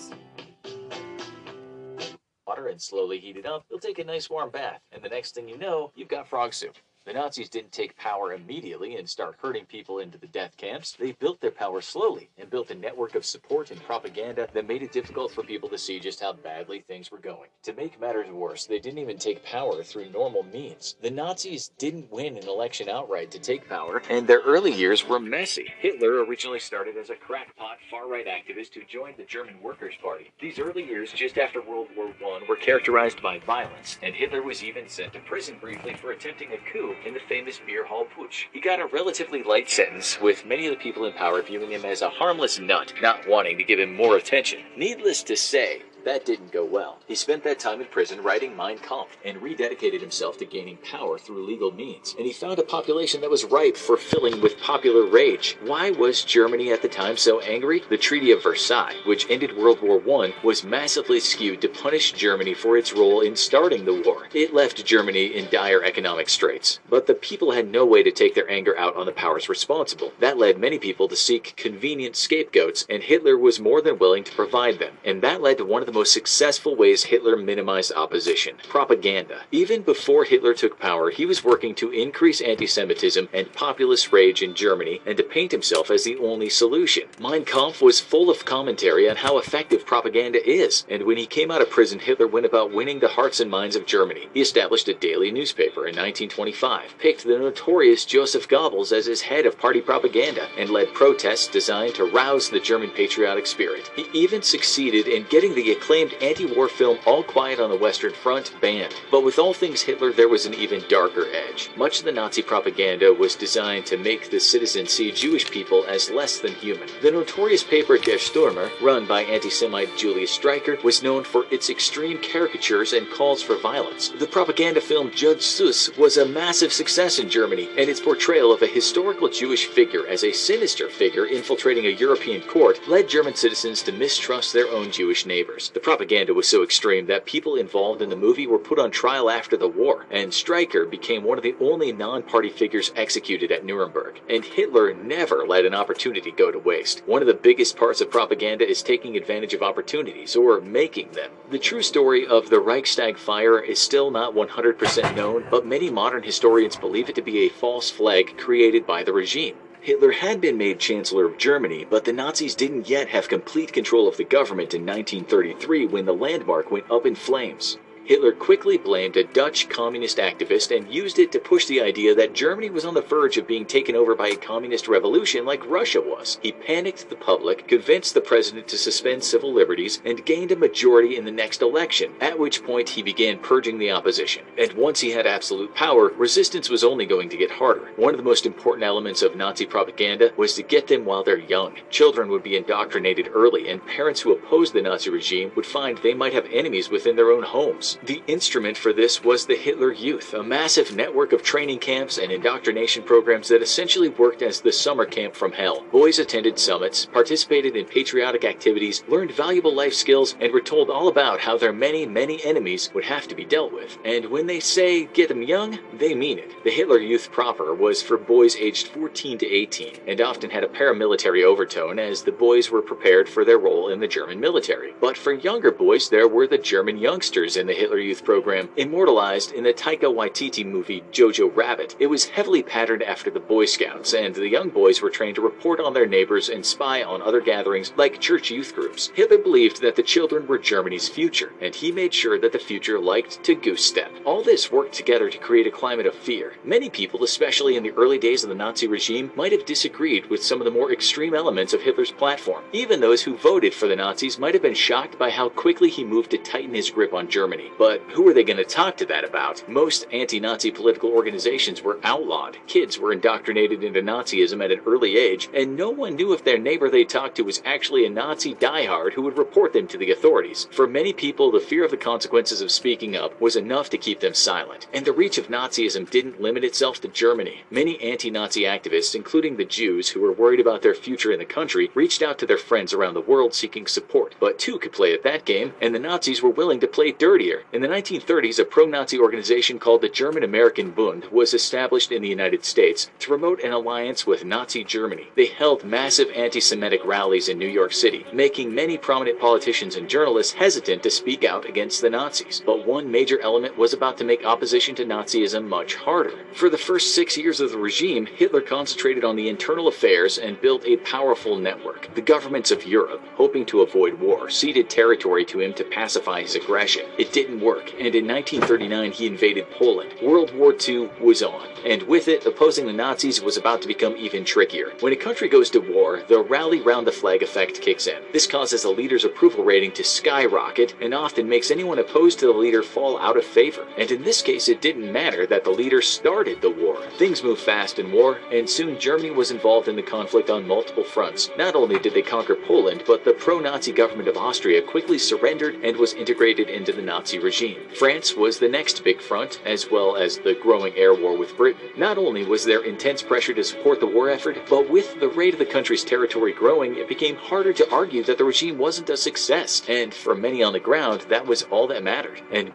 Water 2.46 2.68
and 2.68 2.80
slowly 2.80 3.18
heat 3.18 3.36
it 3.36 3.44
up. 3.44 3.66
They'll 3.68 3.80
take 3.80 3.98
a 3.98 4.04
nice 4.04 4.30
warm 4.30 4.50
bath, 4.50 4.82
and 4.92 5.02
the 5.02 5.08
next 5.08 5.34
thing 5.34 5.48
you 5.48 5.58
know, 5.58 5.90
you've 5.96 6.08
got 6.08 6.28
frog 6.28 6.54
soup. 6.54 6.76
The 7.06 7.12
Nazis 7.12 7.50
didn't 7.50 7.72
take 7.72 7.98
power 7.98 8.32
immediately 8.32 8.96
and 8.96 9.06
start 9.06 9.36
herding 9.42 9.66
people 9.66 9.98
into 9.98 10.16
the 10.16 10.26
death 10.26 10.56
camps. 10.56 10.96
They 10.98 11.12
built 11.12 11.38
their 11.38 11.50
power 11.50 11.82
slowly 11.82 12.30
and 12.38 12.48
built 12.48 12.70
a 12.70 12.74
network 12.74 13.14
of 13.14 13.26
support 13.26 13.70
and 13.70 13.82
propaganda 13.82 14.48
that 14.54 14.66
made 14.66 14.82
it 14.82 14.90
difficult 14.90 15.30
for 15.30 15.42
people 15.42 15.68
to 15.68 15.76
see 15.76 16.00
just 16.00 16.20
how 16.20 16.32
badly 16.32 16.80
things 16.80 17.10
were 17.10 17.18
going. 17.18 17.50
To 17.64 17.74
make 17.74 18.00
matters 18.00 18.30
worse, 18.30 18.64
they 18.64 18.78
didn't 18.78 19.00
even 19.00 19.18
take 19.18 19.44
power 19.44 19.82
through 19.82 20.12
normal 20.12 20.44
means. 20.44 20.96
The 21.02 21.10
Nazis 21.10 21.72
didn't 21.76 22.10
win 22.10 22.38
an 22.38 22.48
election 22.48 22.88
outright 22.88 23.30
to 23.32 23.38
take 23.38 23.68
power, 23.68 24.00
and 24.08 24.26
their 24.26 24.40
early 24.40 24.72
years 24.72 25.06
were 25.06 25.20
messy. 25.20 25.74
Hitler 25.80 26.24
originally 26.24 26.58
started 26.58 26.96
as 26.96 27.10
a 27.10 27.16
crackpot 27.16 27.76
far-right 27.90 28.26
activist 28.26 28.72
who 28.72 28.84
joined 28.84 29.18
the 29.18 29.24
German 29.24 29.60
Workers' 29.60 29.94
Party. 30.02 30.32
These 30.40 30.58
early 30.58 30.86
years, 30.86 31.12
just 31.12 31.36
after 31.36 31.60
World 31.60 31.88
War 31.94 32.14
I, 32.18 32.40
were 32.48 32.56
characterized 32.56 33.20
by 33.20 33.40
violence, 33.40 33.98
and 34.02 34.14
Hitler 34.14 34.40
was 34.40 34.64
even 34.64 34.88
sent 34.88 35.12
to 35.12 35.20
prison 35.20 35.58
briefly 35.60 35.94
for 35.94 36.12
attempting 36.12 36.52
a 36.52 36.72
coup 36.72 36.93
in 37.04 37.14
the 37.14 37.20
famous 37.28 37.60
beer 37.66 37.84
hall 37.86 38.06
putsch. 38.06 38.46
He 38.52 38.60
got 38.60 38.80
a 38.80 38.86
relatively 38.86 39.42
light 39.42 39.70
sentence, 39.70 40.20
with 40.20 40.46
many 40.46 40.66
of 40.66 40.72
the 40.72 40.82
people 40.82 41.04
in 41.04 41.12
power 41.12 41.42
viewing 41.42 41.72
him 41.72 41.84
as 41.84 42.02
a 42.02 42.08
harmless 42.08 42.58
nut, 42.58 42.92
not 43.02 43.28
wanting 43.28 43.58
to 43.58 43.64
give 43.64 43.78
him 43.78 43.94
more 43.94 44.16
attention. 44.16 44.60
Needless 44.76 45.22
to 45.24 45.36
say, 45.36 45.82
that 46.04 46.26
didn't 46.26 46.52
go 46.52 46.64
well. 46.64 46.98
He 47.06 47.14
spent 47.14 47.44
that 47.44 47.58
time 47.58 47.80
in 47.80 47.86
prison 47.86 48.22
writing 48.22 48.56
Mein 48.56 48.78
Kampf 48.78 49.16
and 49.24 49.40
rededicated 49.40 50.00
himself 50.00 50.38
to 50.38 50.44
gaining 50.44 50.76
power 50.78 51.18
through 51.18 51.46
legal 51.46 51.72
means. 51.72 52.14
And 52.16 52.26
he 52.26 52.32
found 52.32 52.58
a 52.58 52.62
population 52.62 53.20
that 53.22 53.30
was 53.30 53.44
ripe 53.44 53.76
for 53.76 53.96
filling 53.96 54.40
with 54.40 54.60
popular 54.60 55.06
rage. 55.06 55.56
Why 55.64 55.90
was 55.90 56.24
Germany 56.24 56.72
at 56.72 56.82
the 56.82 56.88
time 56.88 57.16
so 57.16 57.40
angry? 57.40 57.82
The 57.88 57.96
Treaty 57.96 58.32
of 58.32 58.42
Versailles, 58.42 58.96
which 59.06 59.30
ended 59.30 59.56
World 59.56 59.80
War 59.82 60.02
I, 60.22 60.34
was 60.42 60.64
massively 60.64 61.20
skewed 61.20 61.60
to 61.62 61.68
punish 61.68 62.12
Germany 62.12 62.54
for 62.54 62.76
its 62.76 62.92
role 62.92 63.22
in 63.22 63.34
starting 63.34 63.84
the 63.84 64.02
war. 64.04 64.28
It 64.34 64.54
left 64.54 64.84
Germany 64.84 65.34
in 65.34 65.48
dire 65.50 65.82
economic 65.82 66.28
straits. 66.28 66.80
But 66.88 67.06
the 67.06 67.14
people 67.14 67.52
had 67.52 67.70
no 67.70 67.86
way 67.86 68.02
to 68.02 68.10
take 68.10 68.34
their 68.34 68.50
anger 68.50 68.76
out 68.76 68.96
on 68.96 69.06
the 69.06 69.12
powers 69.12 69.48
responsible. 69.48 70.12
That 70.20 70.38
led 70.38 70.58
many 70.58 70.78
people 70.78 71.08
to 71.08 71.16
seek 71.16 71.54
convenient 71.56 72.16
scapegoats, 72.16 72.86
and 72.90 73.02
Hitler 73.02 73.38
was 73.38 73.58
more 73.60 73.80
than 73.80 73.98
willing 73.98 74.24
to 74.24 74.32
provide 74.32 74.78
them. 74.78 74.98
And 75.04 75.22
that 75.22 75.40
led 75.40 75.58
to 75.58 75.64
one 75.64 75.80
of 75.80 75.86
the 75.86 75.93
most 75.94 76.12
successful 76.12 76.74
ways 76.74 77.04
Hitler 77.04 77.36
minimized 77.36 77.92
opposition 77.94 78.56
propaganda. 78.68 79.42
Even 79.52 79.82
before 79.82 80.24
Hitler 80.24 80.52
took 80.52 80.80
power, 80.80 81.10
he 81.10 81.24
was 81.24 81.44
working 81.44 81.74
to 81.76 81.92
increase 81.92 82.40
anti 82.40 82.66
Semitism 82.66 83.28
and 83.32 83.52
populist 83.52 84.12
rage 84.12 84.42
in 84.42 84.54
Germany 84.54 85.00
and 85.06 85.16
to 85.16 85.22
paint 85.22 85.52
himself 85.52 85.90
as 85.90 86.02
the 86.02 86.16
only 86.16 86.48
solution. 86.48 87.04
Mein 87.20 87.44
Kampf 87.44 87.80
was 87.80 88.00
full 88.00 88.28
of 88.28 88.44
commentary 88.44 89.08
on 89.08 89.16
how 89.16 89.38
effective 89.38 89.86
propaganda 89.86 90.44
is, 90.44 90.84
and 90.88 91.04
when 91.04 91.16
he 91.16 91.26
came 91.26 91.52
out 91.52 91.62
of 91.62 91.70
prison, 91.70 92.00
Hitler 92.00 92.26
went 92.26 92.46
about 92.46 92.72
winning 92.72 92.98
the 92.98 93.08
hearts 93.08 93.38
and 93.38 93.50
minds 93.50 93.76
of 93.76 93.86
Germany. 93.86 94.28
He 94.34 94.40
established 94.40 94.88
a 94.88 94.94
daily 94.94 95.30
newspaper 95.30 95.86
in 95.86 95.94
1925, 95.94 96.98
picked 96.98 97.22
the 97.22 97.38
notorious 97.38 98.04
Joseph 98.04 98.48
Goebbels 98.48 98.90
as 98.90 99.06
his 99.06 99.22
head 99.22 99.46
of 99.46 99.56
party 99.56 99.80
propaganda, 99.80 100.48
and 100.58 100.70
led 100.70 100.92
protests 100.92 101.46
designed 101.46 101.94
to 101.94 102.10
rouse 102.10 102.50
the 102.50 102.58
German 102.58 102.90
patriotic 102.90 103.46
spirit. 103.46 103.90
He 103.94 104.06
even 104.12 104.42
succeeded 104.42 105.06
in 105.06 105.26
getting 105.30 105.54
the 105.54 105.70
acclaimed 105.84 106.14
anti-war 106.22 106.66
film 106.66 106.98
All 107.04 107.22
Quiet 107.22 107.60
on 107.60 107.68
the 107.68 107.76
Western 107.76 108.14
Front 108.14 108.54
banned. 108.62 108.94
But 109.10 109.22
with 109.22 109.38
all 109.38 109.52
things 109.52 109.82
Hitler, 109.82 110.14
there 110.14 110.30
was 110.30 110.46
an 110.46 110.54
even 110.54 110.82
darker 110.88 111.26
edge. 111.30 111.68
Much 111.76 111.98
of 111.98 112.06
the 112.06 112.12
Nazi 112.12 112.40
propaganda 112.40 113.12
was 113.12 113.34
designed 113.34 113.84
to 113.86 113.98
make 113.98 114.30
the 114.30 114.40
citizens 114.40 114.92
see 114.92 115.12
Jewish 115.12 115.50
people 115.50 115.84
as 115.84 116.08
less 116.08 116.38
than 116.38 116.54
human. 116.54 116.88
The 117.02 117.10
notorious 117.10 117.62
paper 117.62 117.98
Der 117.98 118.16
Stürmer, 118.16 118.70
run 118.80 119.04
by 119.04 119.24
anti-Semite 119.24 119.94
Julius 119.98 120.34
Streicher, 120.34 120.82
was 120.82 121.02
known 121.02 121.22
for 121.22 121.44
its 121.50 121.68
extreme 121.68 122.16
caricatures 122.16 122.94
and 122.94 123.10
calls 123.10 123.42
for 123.42 123.58
violence. 123.58 124.08
The 124.08 124.26
propaganda 124.26 124.80
film 124.80 125.10
Jud 125.10 125.36
Süss 125.36 125.98
was 125.98 126.16
a 126.16 126.24
massive 126.24 126.72
success 126.72 127.18
in 127.18 127.28
Germany, 127.28 127.68
and 127.76 127.90
its 127.90 128.00
portrayal 128.00 128.54
of 128.54 128.62
a 128.62 128.66
historical 128.66 129.28
Jewish 129.28 129.66
figure 129.66 130.06
as 130.06 130.24
a 130.24 130.32
sinister 130.32 130.88
figure 130.88 131.26
infiltrating 131.26 131.84
a 131.84 131.90
European 131.90 132.40
court 132.40 132.80
led 132.88 133.06
German 133.06 133.34
citizens 133.34 133.82
to 133.82 133.92
mistrust 133.92 134.54
their 134.54 134.68
own 134.68 134.90
Jewish 134.90 135.26
neighbors. 135.26 135.72
The 135.74 135.80
propaganda 135.80 136.32
was 136.32 136.46
so 136.46 136.62
extreme 136.62 137.06
that 137.06 137.26
people 137.26 137.56
involved 137.56 138.00
in 138.00 138.08
the 138.08 138.14
movie 138.14 138.46
were 138.46 138.60
put 138.60 138.78
on 138.78 138.92
trial 138.92 139.28
after 139.28 139.56
the 139.56 139.66
war, 139.66 140.06
and 140.08 140.30
Streicher 140.30 140.88
became 140.88 141.24
one 141.24 141.36
of 141.36 141.42
the 141.42 141.56
only 141.60 141.90
non-party 141.90 142.50
figures 142.50 142.92
executed 142.94 143.50
at 143.50 143.64
Nuremberg. 143.64 144.20
And 144.30 144.44
Hitler 144.44 144.94
never 144.94 145.44
let 145.44 145.64
an 145.64 145.74
opportunity 145.74 146.30
go 146.30 146.52
to 146.52 146.60
waste. 146.60 147.02
One 147.06 147.22
of 147.22 147.26
the 147.26 147.34
biggest 147.34 147.76
parts 147.76 148.00
of 148.00 148.08
propaganda 148.08 148.64
is 148.64 148.84
taking 148.84 149.16
advantage 149.16 149.52
of 149.52 149.62
opportunities, 149.62 150.36
or 150.36 150.60
making 150.60 151.10
them. 151.10 151.32
The 151.50 151.58
true 151.58 151.82
story 151.82 152.24
of 152.24 152.50
the 152.50 152.60
Reichstag 152.60 153.18
fire 153.18 153.58
is 153.58 153.80
still 153.80 154.12
not 154.12 154.32
100% 154.32 155.16
known, 155.16 155.44
but 155.50 155.66
many 155.66 155.90
modern 155.90 156.22
historians 156.22 156.76
believe 156.76 157.08
it 157.08 157.16
to 157.16 157.22
be 157.22 157.38
a 157.40 157.48
false 157.48 157.90
flag 157.90 158.38
created 158.38 158.86
by 158.86 159.02
the 159.02 159.12
regime. 159.12 159.56
Hitler 159.84 160.12
had 160.12 160.40
been 160.40 160.56
made 160.56 160.78
Chancellor 160.78 161.26
of 161.26 161.36
Germany, 161.36 161.84
but 161.84 162.06
the 162.06 162.12
Nazis 162.14 162.54
didn't 162.54 162.88
yet 162.88 163.08
have 163.08 163.28
complete 163.28 163.70
control 163.70 164.08
of 164.08 164.16
the 164.16 164.24
government 164.24 164.72
in 164.72 164.86
1933 164.86 165.88
when 165.88 166.06
the 166.06 166.14
landmark 166.14 166.70
went 166.70 166.90
up 166.90 167.04
in 167.04 167.14
flames. 167.14 167.76
Hitler 168.06 168.32
quickly 168.32 168.76
blamed 168.76 169.16
a 169.16 169.24
Dutch 169.24 169.70
communist 169.70 170.18
activist 170.18 170.76
and 170.76 170.92
used 170.92 171.18
it 171.18 171.32
to 171.32 171.38
push 171.38 171.64
the 171.66 171.80
idea 171.80 172.14
that 172.14 172.34
Germany 172.34 172.68
was 172.68 172.84
on 172.84 172.92
the 172.92 173.00
verge 173.00 173.38
of 173.38 173.46
being 173.46 173.64
taken 173.64 173.96
over 173.96 174.14
by 174.14 174.28
a 174.28 174.36
communist 174.36 174.88
revolution 174.88 175.46
like 175.46 175.64
Russia 175.66 176.02
was. 176.02 176.38
He 176.42 176.52
panicked 176.52 177.08
the 177.08 177.16
public, 177.16 177.66
convinced 177.66 178.12
the 178.12 178.20
president 178.20 178.68
to 178.68 178.76
suspend 178.76 179.24
civil 179.24 179.54
liberties, 179.54 180.02
and 180.04 180.24
gained 180.26 180.52
a 180.52 180.56
majority 180.56 181.16
in 181.16 181.24
the 181.24 181.30
next 181.30 181.62
election, 181.62 182.12
at 182.20 182.38
which 182.38 182.62
point 182.62 182.90
he 182.90 183.02
began 183.02 183.38
purging 183.38 183.78
the 183.78 183.90
opposition. 183.90 184.44
And 184.58 184.74
once 184.74 185.00
he 185.00 185.10
had 185.10 185.26
absolute 185.26 185.74
power, 185.74 186.10
resistance 186.10 186.68
was 186.68 186.84
only 186.84 187.06
going 187.06 187.30
to 187.30 187.38
get 187.38 187.50
harder. 187.50 187.88
One 187.96 188.12
of 188.12 188.18
the 188.18 188.24
most 188.24 188.44
important 188.44 188.84
elements 188.84 189.22
of 189.22 189.34
Nazi 189.34 189.64
propaganda 189.64 190.30
was 190.36 190.52
to 190.54 190.62
get 190.62 190.88
them 190.88 191.06
while 191.06 191.24
they're 191.24 191.38
young. 191.38 191.76
Children 191.88 192.28
would 192.28 192.42
be 192.42 192.58
indoctrinated 192.58 193.30
early, 193.32 193.70
and 193.70 193.84
parents 193.86 194.20
who 194.20 194.32
opposed 194.32 194.74
the 194.74 194.82
Nazi 194.82 195.08
regime 195.08 195.52
would 195.56 195.64
find 195.64 195.96
they 195.96 196.12
might 196.12 196.34
have 196.34 196.46
enemies 196.52 196.90
within 196.90 197.16
their 197.16 197.30
own 197.30 197.42
homes. 197.42 197.93
The 198.02 198.22
instrument 198.26 198.76
for 198.76 198.92
this 198.92 199.22
was 199.22 199.46
the 199.46 199.56
Hitler 199.56 199.92
Youth, 199.92 200.34
a 200.34 200.42
massive 200.42 200.94
network 200.94 201.32
of 201.32 201.42
training 201.42 201.78
camps 201.78 202.18
and 202.18 202.32
indoctrination 202.32 203.02
programs 203.02 203.48
that 203.48 203.62
essentially 203.62 204.08
worked 204.08 204.42
as 204.42 204.60
the 204.60 204.72
summer 204.72 205.04
camp 205.04 205.34
from 205.34 205.52
hell. 205.52 205.84
Boys 205.92 206.18
attended 206.18 206.58
summits, 206.58 207.06
participated 207.06 207.76
in 207.76 207.84
patriotic 207.86 208.44
activities, 208.44 209.04
learned 209.08 209.32
valuable 209.32 209.74
life 209.74 209.94
skills, 209.94 210.36
and 210.40 210.52
were 210.52 210.60
told 210.60 210.90
all 210.90 211.08
about 211.08 211.40
how 211.40 211.56
their 211.56 211.72
many, 211.72 212.06
many 212.06 212.44
enemies 212.44 212.90
would 212.94 213.04
have 213.04 213.28
to 213.28 213.34
be 213.34 213.44
dealt 213.44 213.72
with. 213.72 213.96
And 214.04 214.26
when 214.26 214.46
they 214.46 214.60
say 214.60 215.04
get 215.06 215.28
them 215.28 215.42
young, 215.42 215.78
they 215.98 216.14
mean 216.14 216.38
it. 216.38 216.52
The 216.64 216.70
Hitler 216.70 216.98
Youth 216.98 217.30
proper 217.30 217.74
was 217.74 218.02
for 218.02 218.18
boys 218.18 218.56
aged 218.56 218.88
14 218.88 219.38
to 219.38 219.46
18, 219.46 220.00
and 220.06 220.20
often 220.20 220.50
had 220.50 220.64
a 220.64 220.68
paramilitary 220.68 221.44
overtone 221.44 221.98
as 221.98 222.22
the 222.22 222.32
boys 222.32 222.70
were 222.70 222.82
prepared 222.82 223.28
for 223.28 223.44
their 223.44 223.58
role 223.58 223.88
in 223.88 224.00
the 224.00 224.08
German 224.08 224.40
military. 224.40 224.94
But 225.00 225.16
for 225.16 225.32
younger 225.32 225.70
boys, 225.70 226.08
there 226.08 226.28
were 226.28 226.46
the 226.46 226.58
German 226.58 226.98
youngsters 226.98 227.56
in 227.56 227.66
the 227.66 227.74
Hitler 227.84 227.98
Youth 227.98 228.24
program, 228.24 228.70
immortalized 228.78 229.52
in 229.52 229.64
the 229.64 229.74
Taika 229.74 230.04
Waititi 230.04 230.64
movie 230.64 231.04
Jojo 231.12 231.54
Rabbit. 231.54 231.94
It 231.98 232.06
was 232.06 232.24
heavily 232.24 232.62
patterned 232.62 233.02
after 233.02 233.30
the 233.30 233.40
Boy 233.40 233.66
Scouts, 233.66 234.14
and 234.14 234.34
the 234.34 234.48
young 234.48 234.70
boys 234.70 235.02
were 235.02 235.10
trained 235.10 235.34
to 235.34 235.42
report 235.42 235.80
on 235.80 235.92
their 235.92 236.06
neighbors 236.06 236.48
and 236.48 236.64
spy 236.64 237.02
on 237.02 237.20
other 237.20 237.42
gatherings 237.42 237.92
like 237.98 238.22
church 238.22 238.50
youth 238.50 238.74
groups. 238.74 239.12
Hitler 239.14 239.36
believed 239.36 239.82
that 239.82 239.96
the 239.96 240.02
children 240.02 240.46
were 240.46 240.56
Germany's 240.56 241.10
future, 241.10 241.52
and 241.60 241.74
he 241.74 241.92
made 241.92 242.14
sure 242.14 242.38
that 242.38 242.52
the 242.52 242.58
future 242.58 242.98
liked 242.98 243.44
to 243.44 243.54
goose 243.54 243.84
step. 243.84 244.10
All 244.24 244.42
this 244.42 244.72
worked 244.72 244.94
together 244.94 245.28
to 245.28 245.36
create 245.36 245.66
a 245.66 245.70
climate 245.70 246.06
of 246.06 246.14
fear. 246.14 246.54
Many 246.64 246.88
people, 246.88 247.22
especially 247.22 247.76
in 247.76 247.82
the 247.82 247.92
early 247.92 248.16
days 248.16 248.44
of 248.44 248.48
the 248.48 248.54
Nazi 248.54 248.86
regime, 248.86 249.30
might 249.36 249.52
have 249.52 249.66
disagreed 249.66 250.30
with 250.30 250.42
some 250.42 250.58
of 250.58 250.64
the 250.64 250.70
more 250.70 250.90
extreme 250.90 251.34
elements 251.34 251.74
of 251.74 251.82
Hitler's 251.82 252.12
platform. 252.12 252.64
Even 252.72 253.00
those 253.00 253.22
who 253.22 253.36
voted 253.36 253.74
for 253.74 253.88
the 253.88 253.96
Nazis 253.96 254.38
might 254.38 254.54
have 254.54 254.62
been 254.62 254.72
shocked 254.72 255.18
by 255.18 255.28
how 255.28 255.50
quickly 255.50 255.90
he 255.90 256.02
moved 256.02 256.30
to 256.30 256.38
tighten 256.38 256.74
his 256.74 256.88
grip 256.88 257.12
on 257.12 257.28
Germany. 257.28 257.70
But 257.78 258.00
who 258.12 258.22
were 258.22 258.32
they 258.32 258.44
going 258.44 258.56
to 258.58 258.64
talk 258.64 258.96
to 258.98 259.06
that 259.06 259.24
about? 259.24 259.68
Most 259.68 260.06
anti-Nazi 260.12 260.70
political 260.70 261.10
organizations 261.10 261.82
were 261.82 261.98
outlawed. 262.04 262.56
Kids 262.66 262.98
were 262.98 263.12
indoctrinated 263.12 263.82
into 263.82 264.00
Nazism 264.00 264.64
at 264.64 264.70
an 264.70 264.80
early 264.86 265.16
age, 265.16 265.48
and 265.52 265.76
no 265.76 265.90
one 265.90 266.14
knew 266.14 266.32
if 266.32 266.44
their 266.44 266.58
neighbor 266.58 266.88
they 266.88 267.04
talked 267.04 267.36
to 267.36 267.42
was 267.42 267.62
actually 267.64 268.06
a 268.06 268.10
Nazi 268.10 268.54
diehard 268.54 269.12
who 269.12 269.22
would 269.22 269.36
report 269.36 269.72
them 269.72 269.88
to 269.88 269.98
the 269.98 270.12
authorities. 270.12 270.68
For 270.70 270.86
many 270.86 271.12
people, 271.12 271.50
the 271.50 271.60
fear 271.60 271.84
of 271.84 271.90
the 271.90 271.96
consequences 271.96 272.60
of 272.60 272.70
speaking 272.70 273.16
up 273.16 273.40
was 273.40 273.56
enough 273.56 273.90
to 273.90 273.98
keep 273.98 274.20
them 274.20 274.34
silent. 274.34 274.86
And 274.94 275.04
the 275.04 275.12
reach 275.12 275.36
of 275.38 275.48
Nazism 275.48 276.08
didn't 276.08 276.40
limit 276.40 276.64
itself 276.64 277.00
to 277.00 277.08
Germany. 277.08 277.62
Many 277.70 278.00
anti-Nazi 278.00 278.62
activists, 278.62 279.14
including 279.14 279.56
the 279.56 279.64
Jews 279.64 280.08
who 280.08 280.20
were 280.20 280.32
worried 280.32 280.60
about 280.60 280.82
their 280.82 280.94
future 280.94 281.32
in 281.32 281.38
the 281.38 281.44
country, 281.44 281.90
reached 281.94 282.22
out 282.22 282.38
to 282.38 282.46
their 282.46 282.58
friends 282.58 282.92
around 282.92 283.14
the 283.14 283.20
world 283.20 283.52
seeking 283.52 283.86
support. 283.86 284.34
But 284.38 284.58
two 284.58 284.78
could 284.78 284.92
play 284.92 285.12
at 285.12 285.24
that 285.24 285.44
game, 285.44 285.74
and 285.80 285.94
the 285.94 285.98
Nazis 285.98 286.42
were 286.42 286.50
willing 286.50 286.80
to 286.80 286.86
play 286.86 287.12
dirtier. 287.12 287.63
In 287.72 287.82
the 287.82 287.88
1930s, 287.88 288.60
a 288.60 288.64
pro-Nazi 288.64 289.18
organization 289.18 289.80
called 289.80 290.00
the 290.00 290.08
German-American 290.08 290.92
Bund 290.92 291.24
was 291.32 291.54
established 291.54 292.12
in 292.12 292.22
the 292.22 292.28
United 292.28 292.64
States 292.64 293.10
to 293.18 293.26
promote 293.26 293.64
an 293.64 293.72
alliance 293.72 294.24
with 294.24 294.44
Nazi 294.44 294.84
Germany. 294.84 295.26
They 295.34 295.46
held 295.46 295.82
massive 295.82 296.28
anti-Semitic 296.36 297.04
rallies 297.04 297.48
in 297.48 297.58
New 297.58 297.68
York 297.68 297.92
City, 297.92 298.26
making 298.32 298.72
many 298.72 298.96
prominent 298.96 299.40
politicians 299.40 299.96
and 299.96 300.08
journalists 300.08 300.52
hesitant 300.52 301.02
to 301.02 301.10
speak 301.10 301.42
out 301.42 301.68
against 301.68 302.00
the 302.00 302.10
Nazis. 302.10 302.62
But 302.64 302.86
one 302.86 303.10
major 303.10 303.40
element 303.40 303.76
was 303.76 303.92
about 303.92 304.18
to 304.18 304.24
make 304.24 304.44
opposition 304.44 304.94
to 304.94 305.04
Nazism 305.04 305.66
much 305.66 305.96
harder. 305.96 306.44
For 306.54 306.70
the 306.70 306.78
first 306.78 307.12
six 307.12 307.36
years 307.36 307.58
of 307.58 307.72
the 307.72 307.78
regime, 307.78 308.26
Hitler 308.26 308.60
concentrated 308.60 309.24
on 309.24 309.34
the 309.34 309.48
internal 309.48 309.88
affairs 309.88 310.38
and 310.38 310.60
built 310.60 310.86
a 310.86 310.98
powerful 310.98 311.56
network. 311.56 312.14
The 312.14 312.20
governments 312.20 312.70
of 312.70 312.86
Europe, 312.86 313.22
hoping 313.34 313.66
to 313.66 313.82
avoid 313.82 314.20
war, 314.20 314.48
ceded 314.48 314.88
territory 314.88 315.44
to 315.46 315.58
him 315.58 315.74
to 315.74 315.82
pacify 315.82 316.42
his 316.42 316.54
aggression. 316.54 317.06
It 317.18 317.32
didn't 317.32 317.53
work, 317.60 317.92
and 317.92 318.14
in 318.14 318.26
1939 318.26 319.12
he 319.12 319.26
invaded 319.26 319.70
Poland. 319.70 320.14
World 320.22 320.54
War 320.54 320.74
II 320.88 321.10
was 321.20 321.42
on, 321.42 321.68
and 321.84 322.02
with 322.04 322.28
it, 322.28 322.46
opposing 322.46 322.86
the 322.86 322.92
Nazis 322.92 323.42
was 323.42 323.56
about 323.56 323.82
to 323.82 323.88
become 323.88 324.16
even 324.16 324.44
trickier. 324.44 324.92
When 325.00 325.12
a 325.12 325.16
country 325.16 325.48
goes 325.48 325.70
to 325.70 325.80
war, 325.80 326.22
the 326.28 326.42
rally 326.42 326.80
round 326.80 327.06
the 327.06 327.12
flag 327.12 327.42
effect 327.42 327.80
kicks 327.80 328.06
in. 328.06 328.22
This 328.32 328.46
causes 328.46 328.84
a 328.84 328.90
leader's 328.90 329.24
approval 329.24 329.64
rating 329.64 329.92
to 329.92 330.04
skyrocket 330.04 330.94
and 331.00 331.14
often 331.14 331.48
makes 331.48 331.70
anyone 331.70 331.98
opposed 331.98 332.38
to 332.40 332.46
the 332.46 332.52
leader 332.52 332.82
fall 332.82 333.18
out 333.18 333.36
of 333.36 333.44
favor. 333.44 333.86
And 333.98 334.10
in 334.10 334.22
this 334.22 334.42
case, 334.42 334.68
it 334.68 334.80
didn't 334.80 335.12
matter 335.12 335.46
that 335.46 335.64
the 335.64 335.70
leader 335.70 336.00
started 336.02 336.60
the 336.60 336.70
war. 336.70 337.02
Things 337.18 337.42
move 337.42 337.58
fast 337.58 337.98
in 337.98 338.12
war, 338.12 338.38
and 338.52 338.68
soon 338.68 338.98
Germany 338.98 339.30
was 339.30 339.50
involved 339.50 339.88
in 339.88 339.96
the 339.96 340.02
conflict 340.02 340.50
on 340.50 340.66
multiple 340.66 341.04
fronts. 341.04 341.50
Not 341.56 341.74
only 341.74 341.98
did 341.98 342.14
they 342.14 342.22
conquer 342.22 342.56
Poland, 342.56 343.04
but 343.06 343.24
the 343.24 343.34
pro-Nazi 343.34 343.92
government 343.92 344.28
of 344.28 344.36
Austria 344.36 344.82
quickly 344.82 345.18
surrendered 345.18 345.76
and 345.84 345.96
was 345.96 346.14
integrated 346.14 346.68
into 346.68 346.92
the 346.92 347.02
Nazi 347.02 347.38
regime. 347.44 347.78
France 347.96 348.34
was 348.34 348.58
the 348.58 348.68
next 348.68 349.04
big 349.04 349.20
front, 349.20 349.60
as 349.64 349.90
well 349.90 350.16
as 350.16 350.38
the 350.38 350.54
growing 350.54 350.94
air 350.96 351.14
war 351.14 351.36
with 351.36 351.56
Britain. 351.56 351.90
Not 351.96 352.18
only 352.18 352.44
was 352.44 352.64
there 352.64 352.82
intense 352.82 353.22
pressure 353.22 353.54
to 353.54 353.62
support 353.62 354.00
the 354.00 354.06
war 354.06 354.30
effort, 354.30 354.58
but 354.68 354.90
with 354.90 355.20
the 355.20 355.28
rate 355.28 355.52
of 355.52 355.60
the 355.60 355.66
country's 355.66 356.02
territory 356.02 356.52
growing, 356.52 356.96
it 356.96 357.08
became 357.08 357.36
harder 357.36 357.72
to 357.74 357.90
argue 357.92 358.24
that 358.24 358.38
the 358.38 358.44
regime 358.44 358.78
wasn't 358.78 359.10
a 359.10 359.16
success. 359.16 359.82
And 359.88 360.12
for 360.12 360.34
many 360.34 360.62
on 360.62 360.72
the 360.72 360.80
ground, 360.80 361.26
that 361.28 361.46
was 361.46 361.62
all 361.64 361.86
that 361.88 362.02
mattered. 362.02 362.40
And 362.50 362.72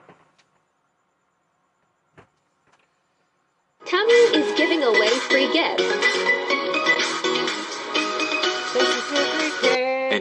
Temu 3.86 4.36
is 4.36 4.56
giving 4.56 4.84
away 4.84 5.10
free 5.30 5.52
gifts. 5.52 6.59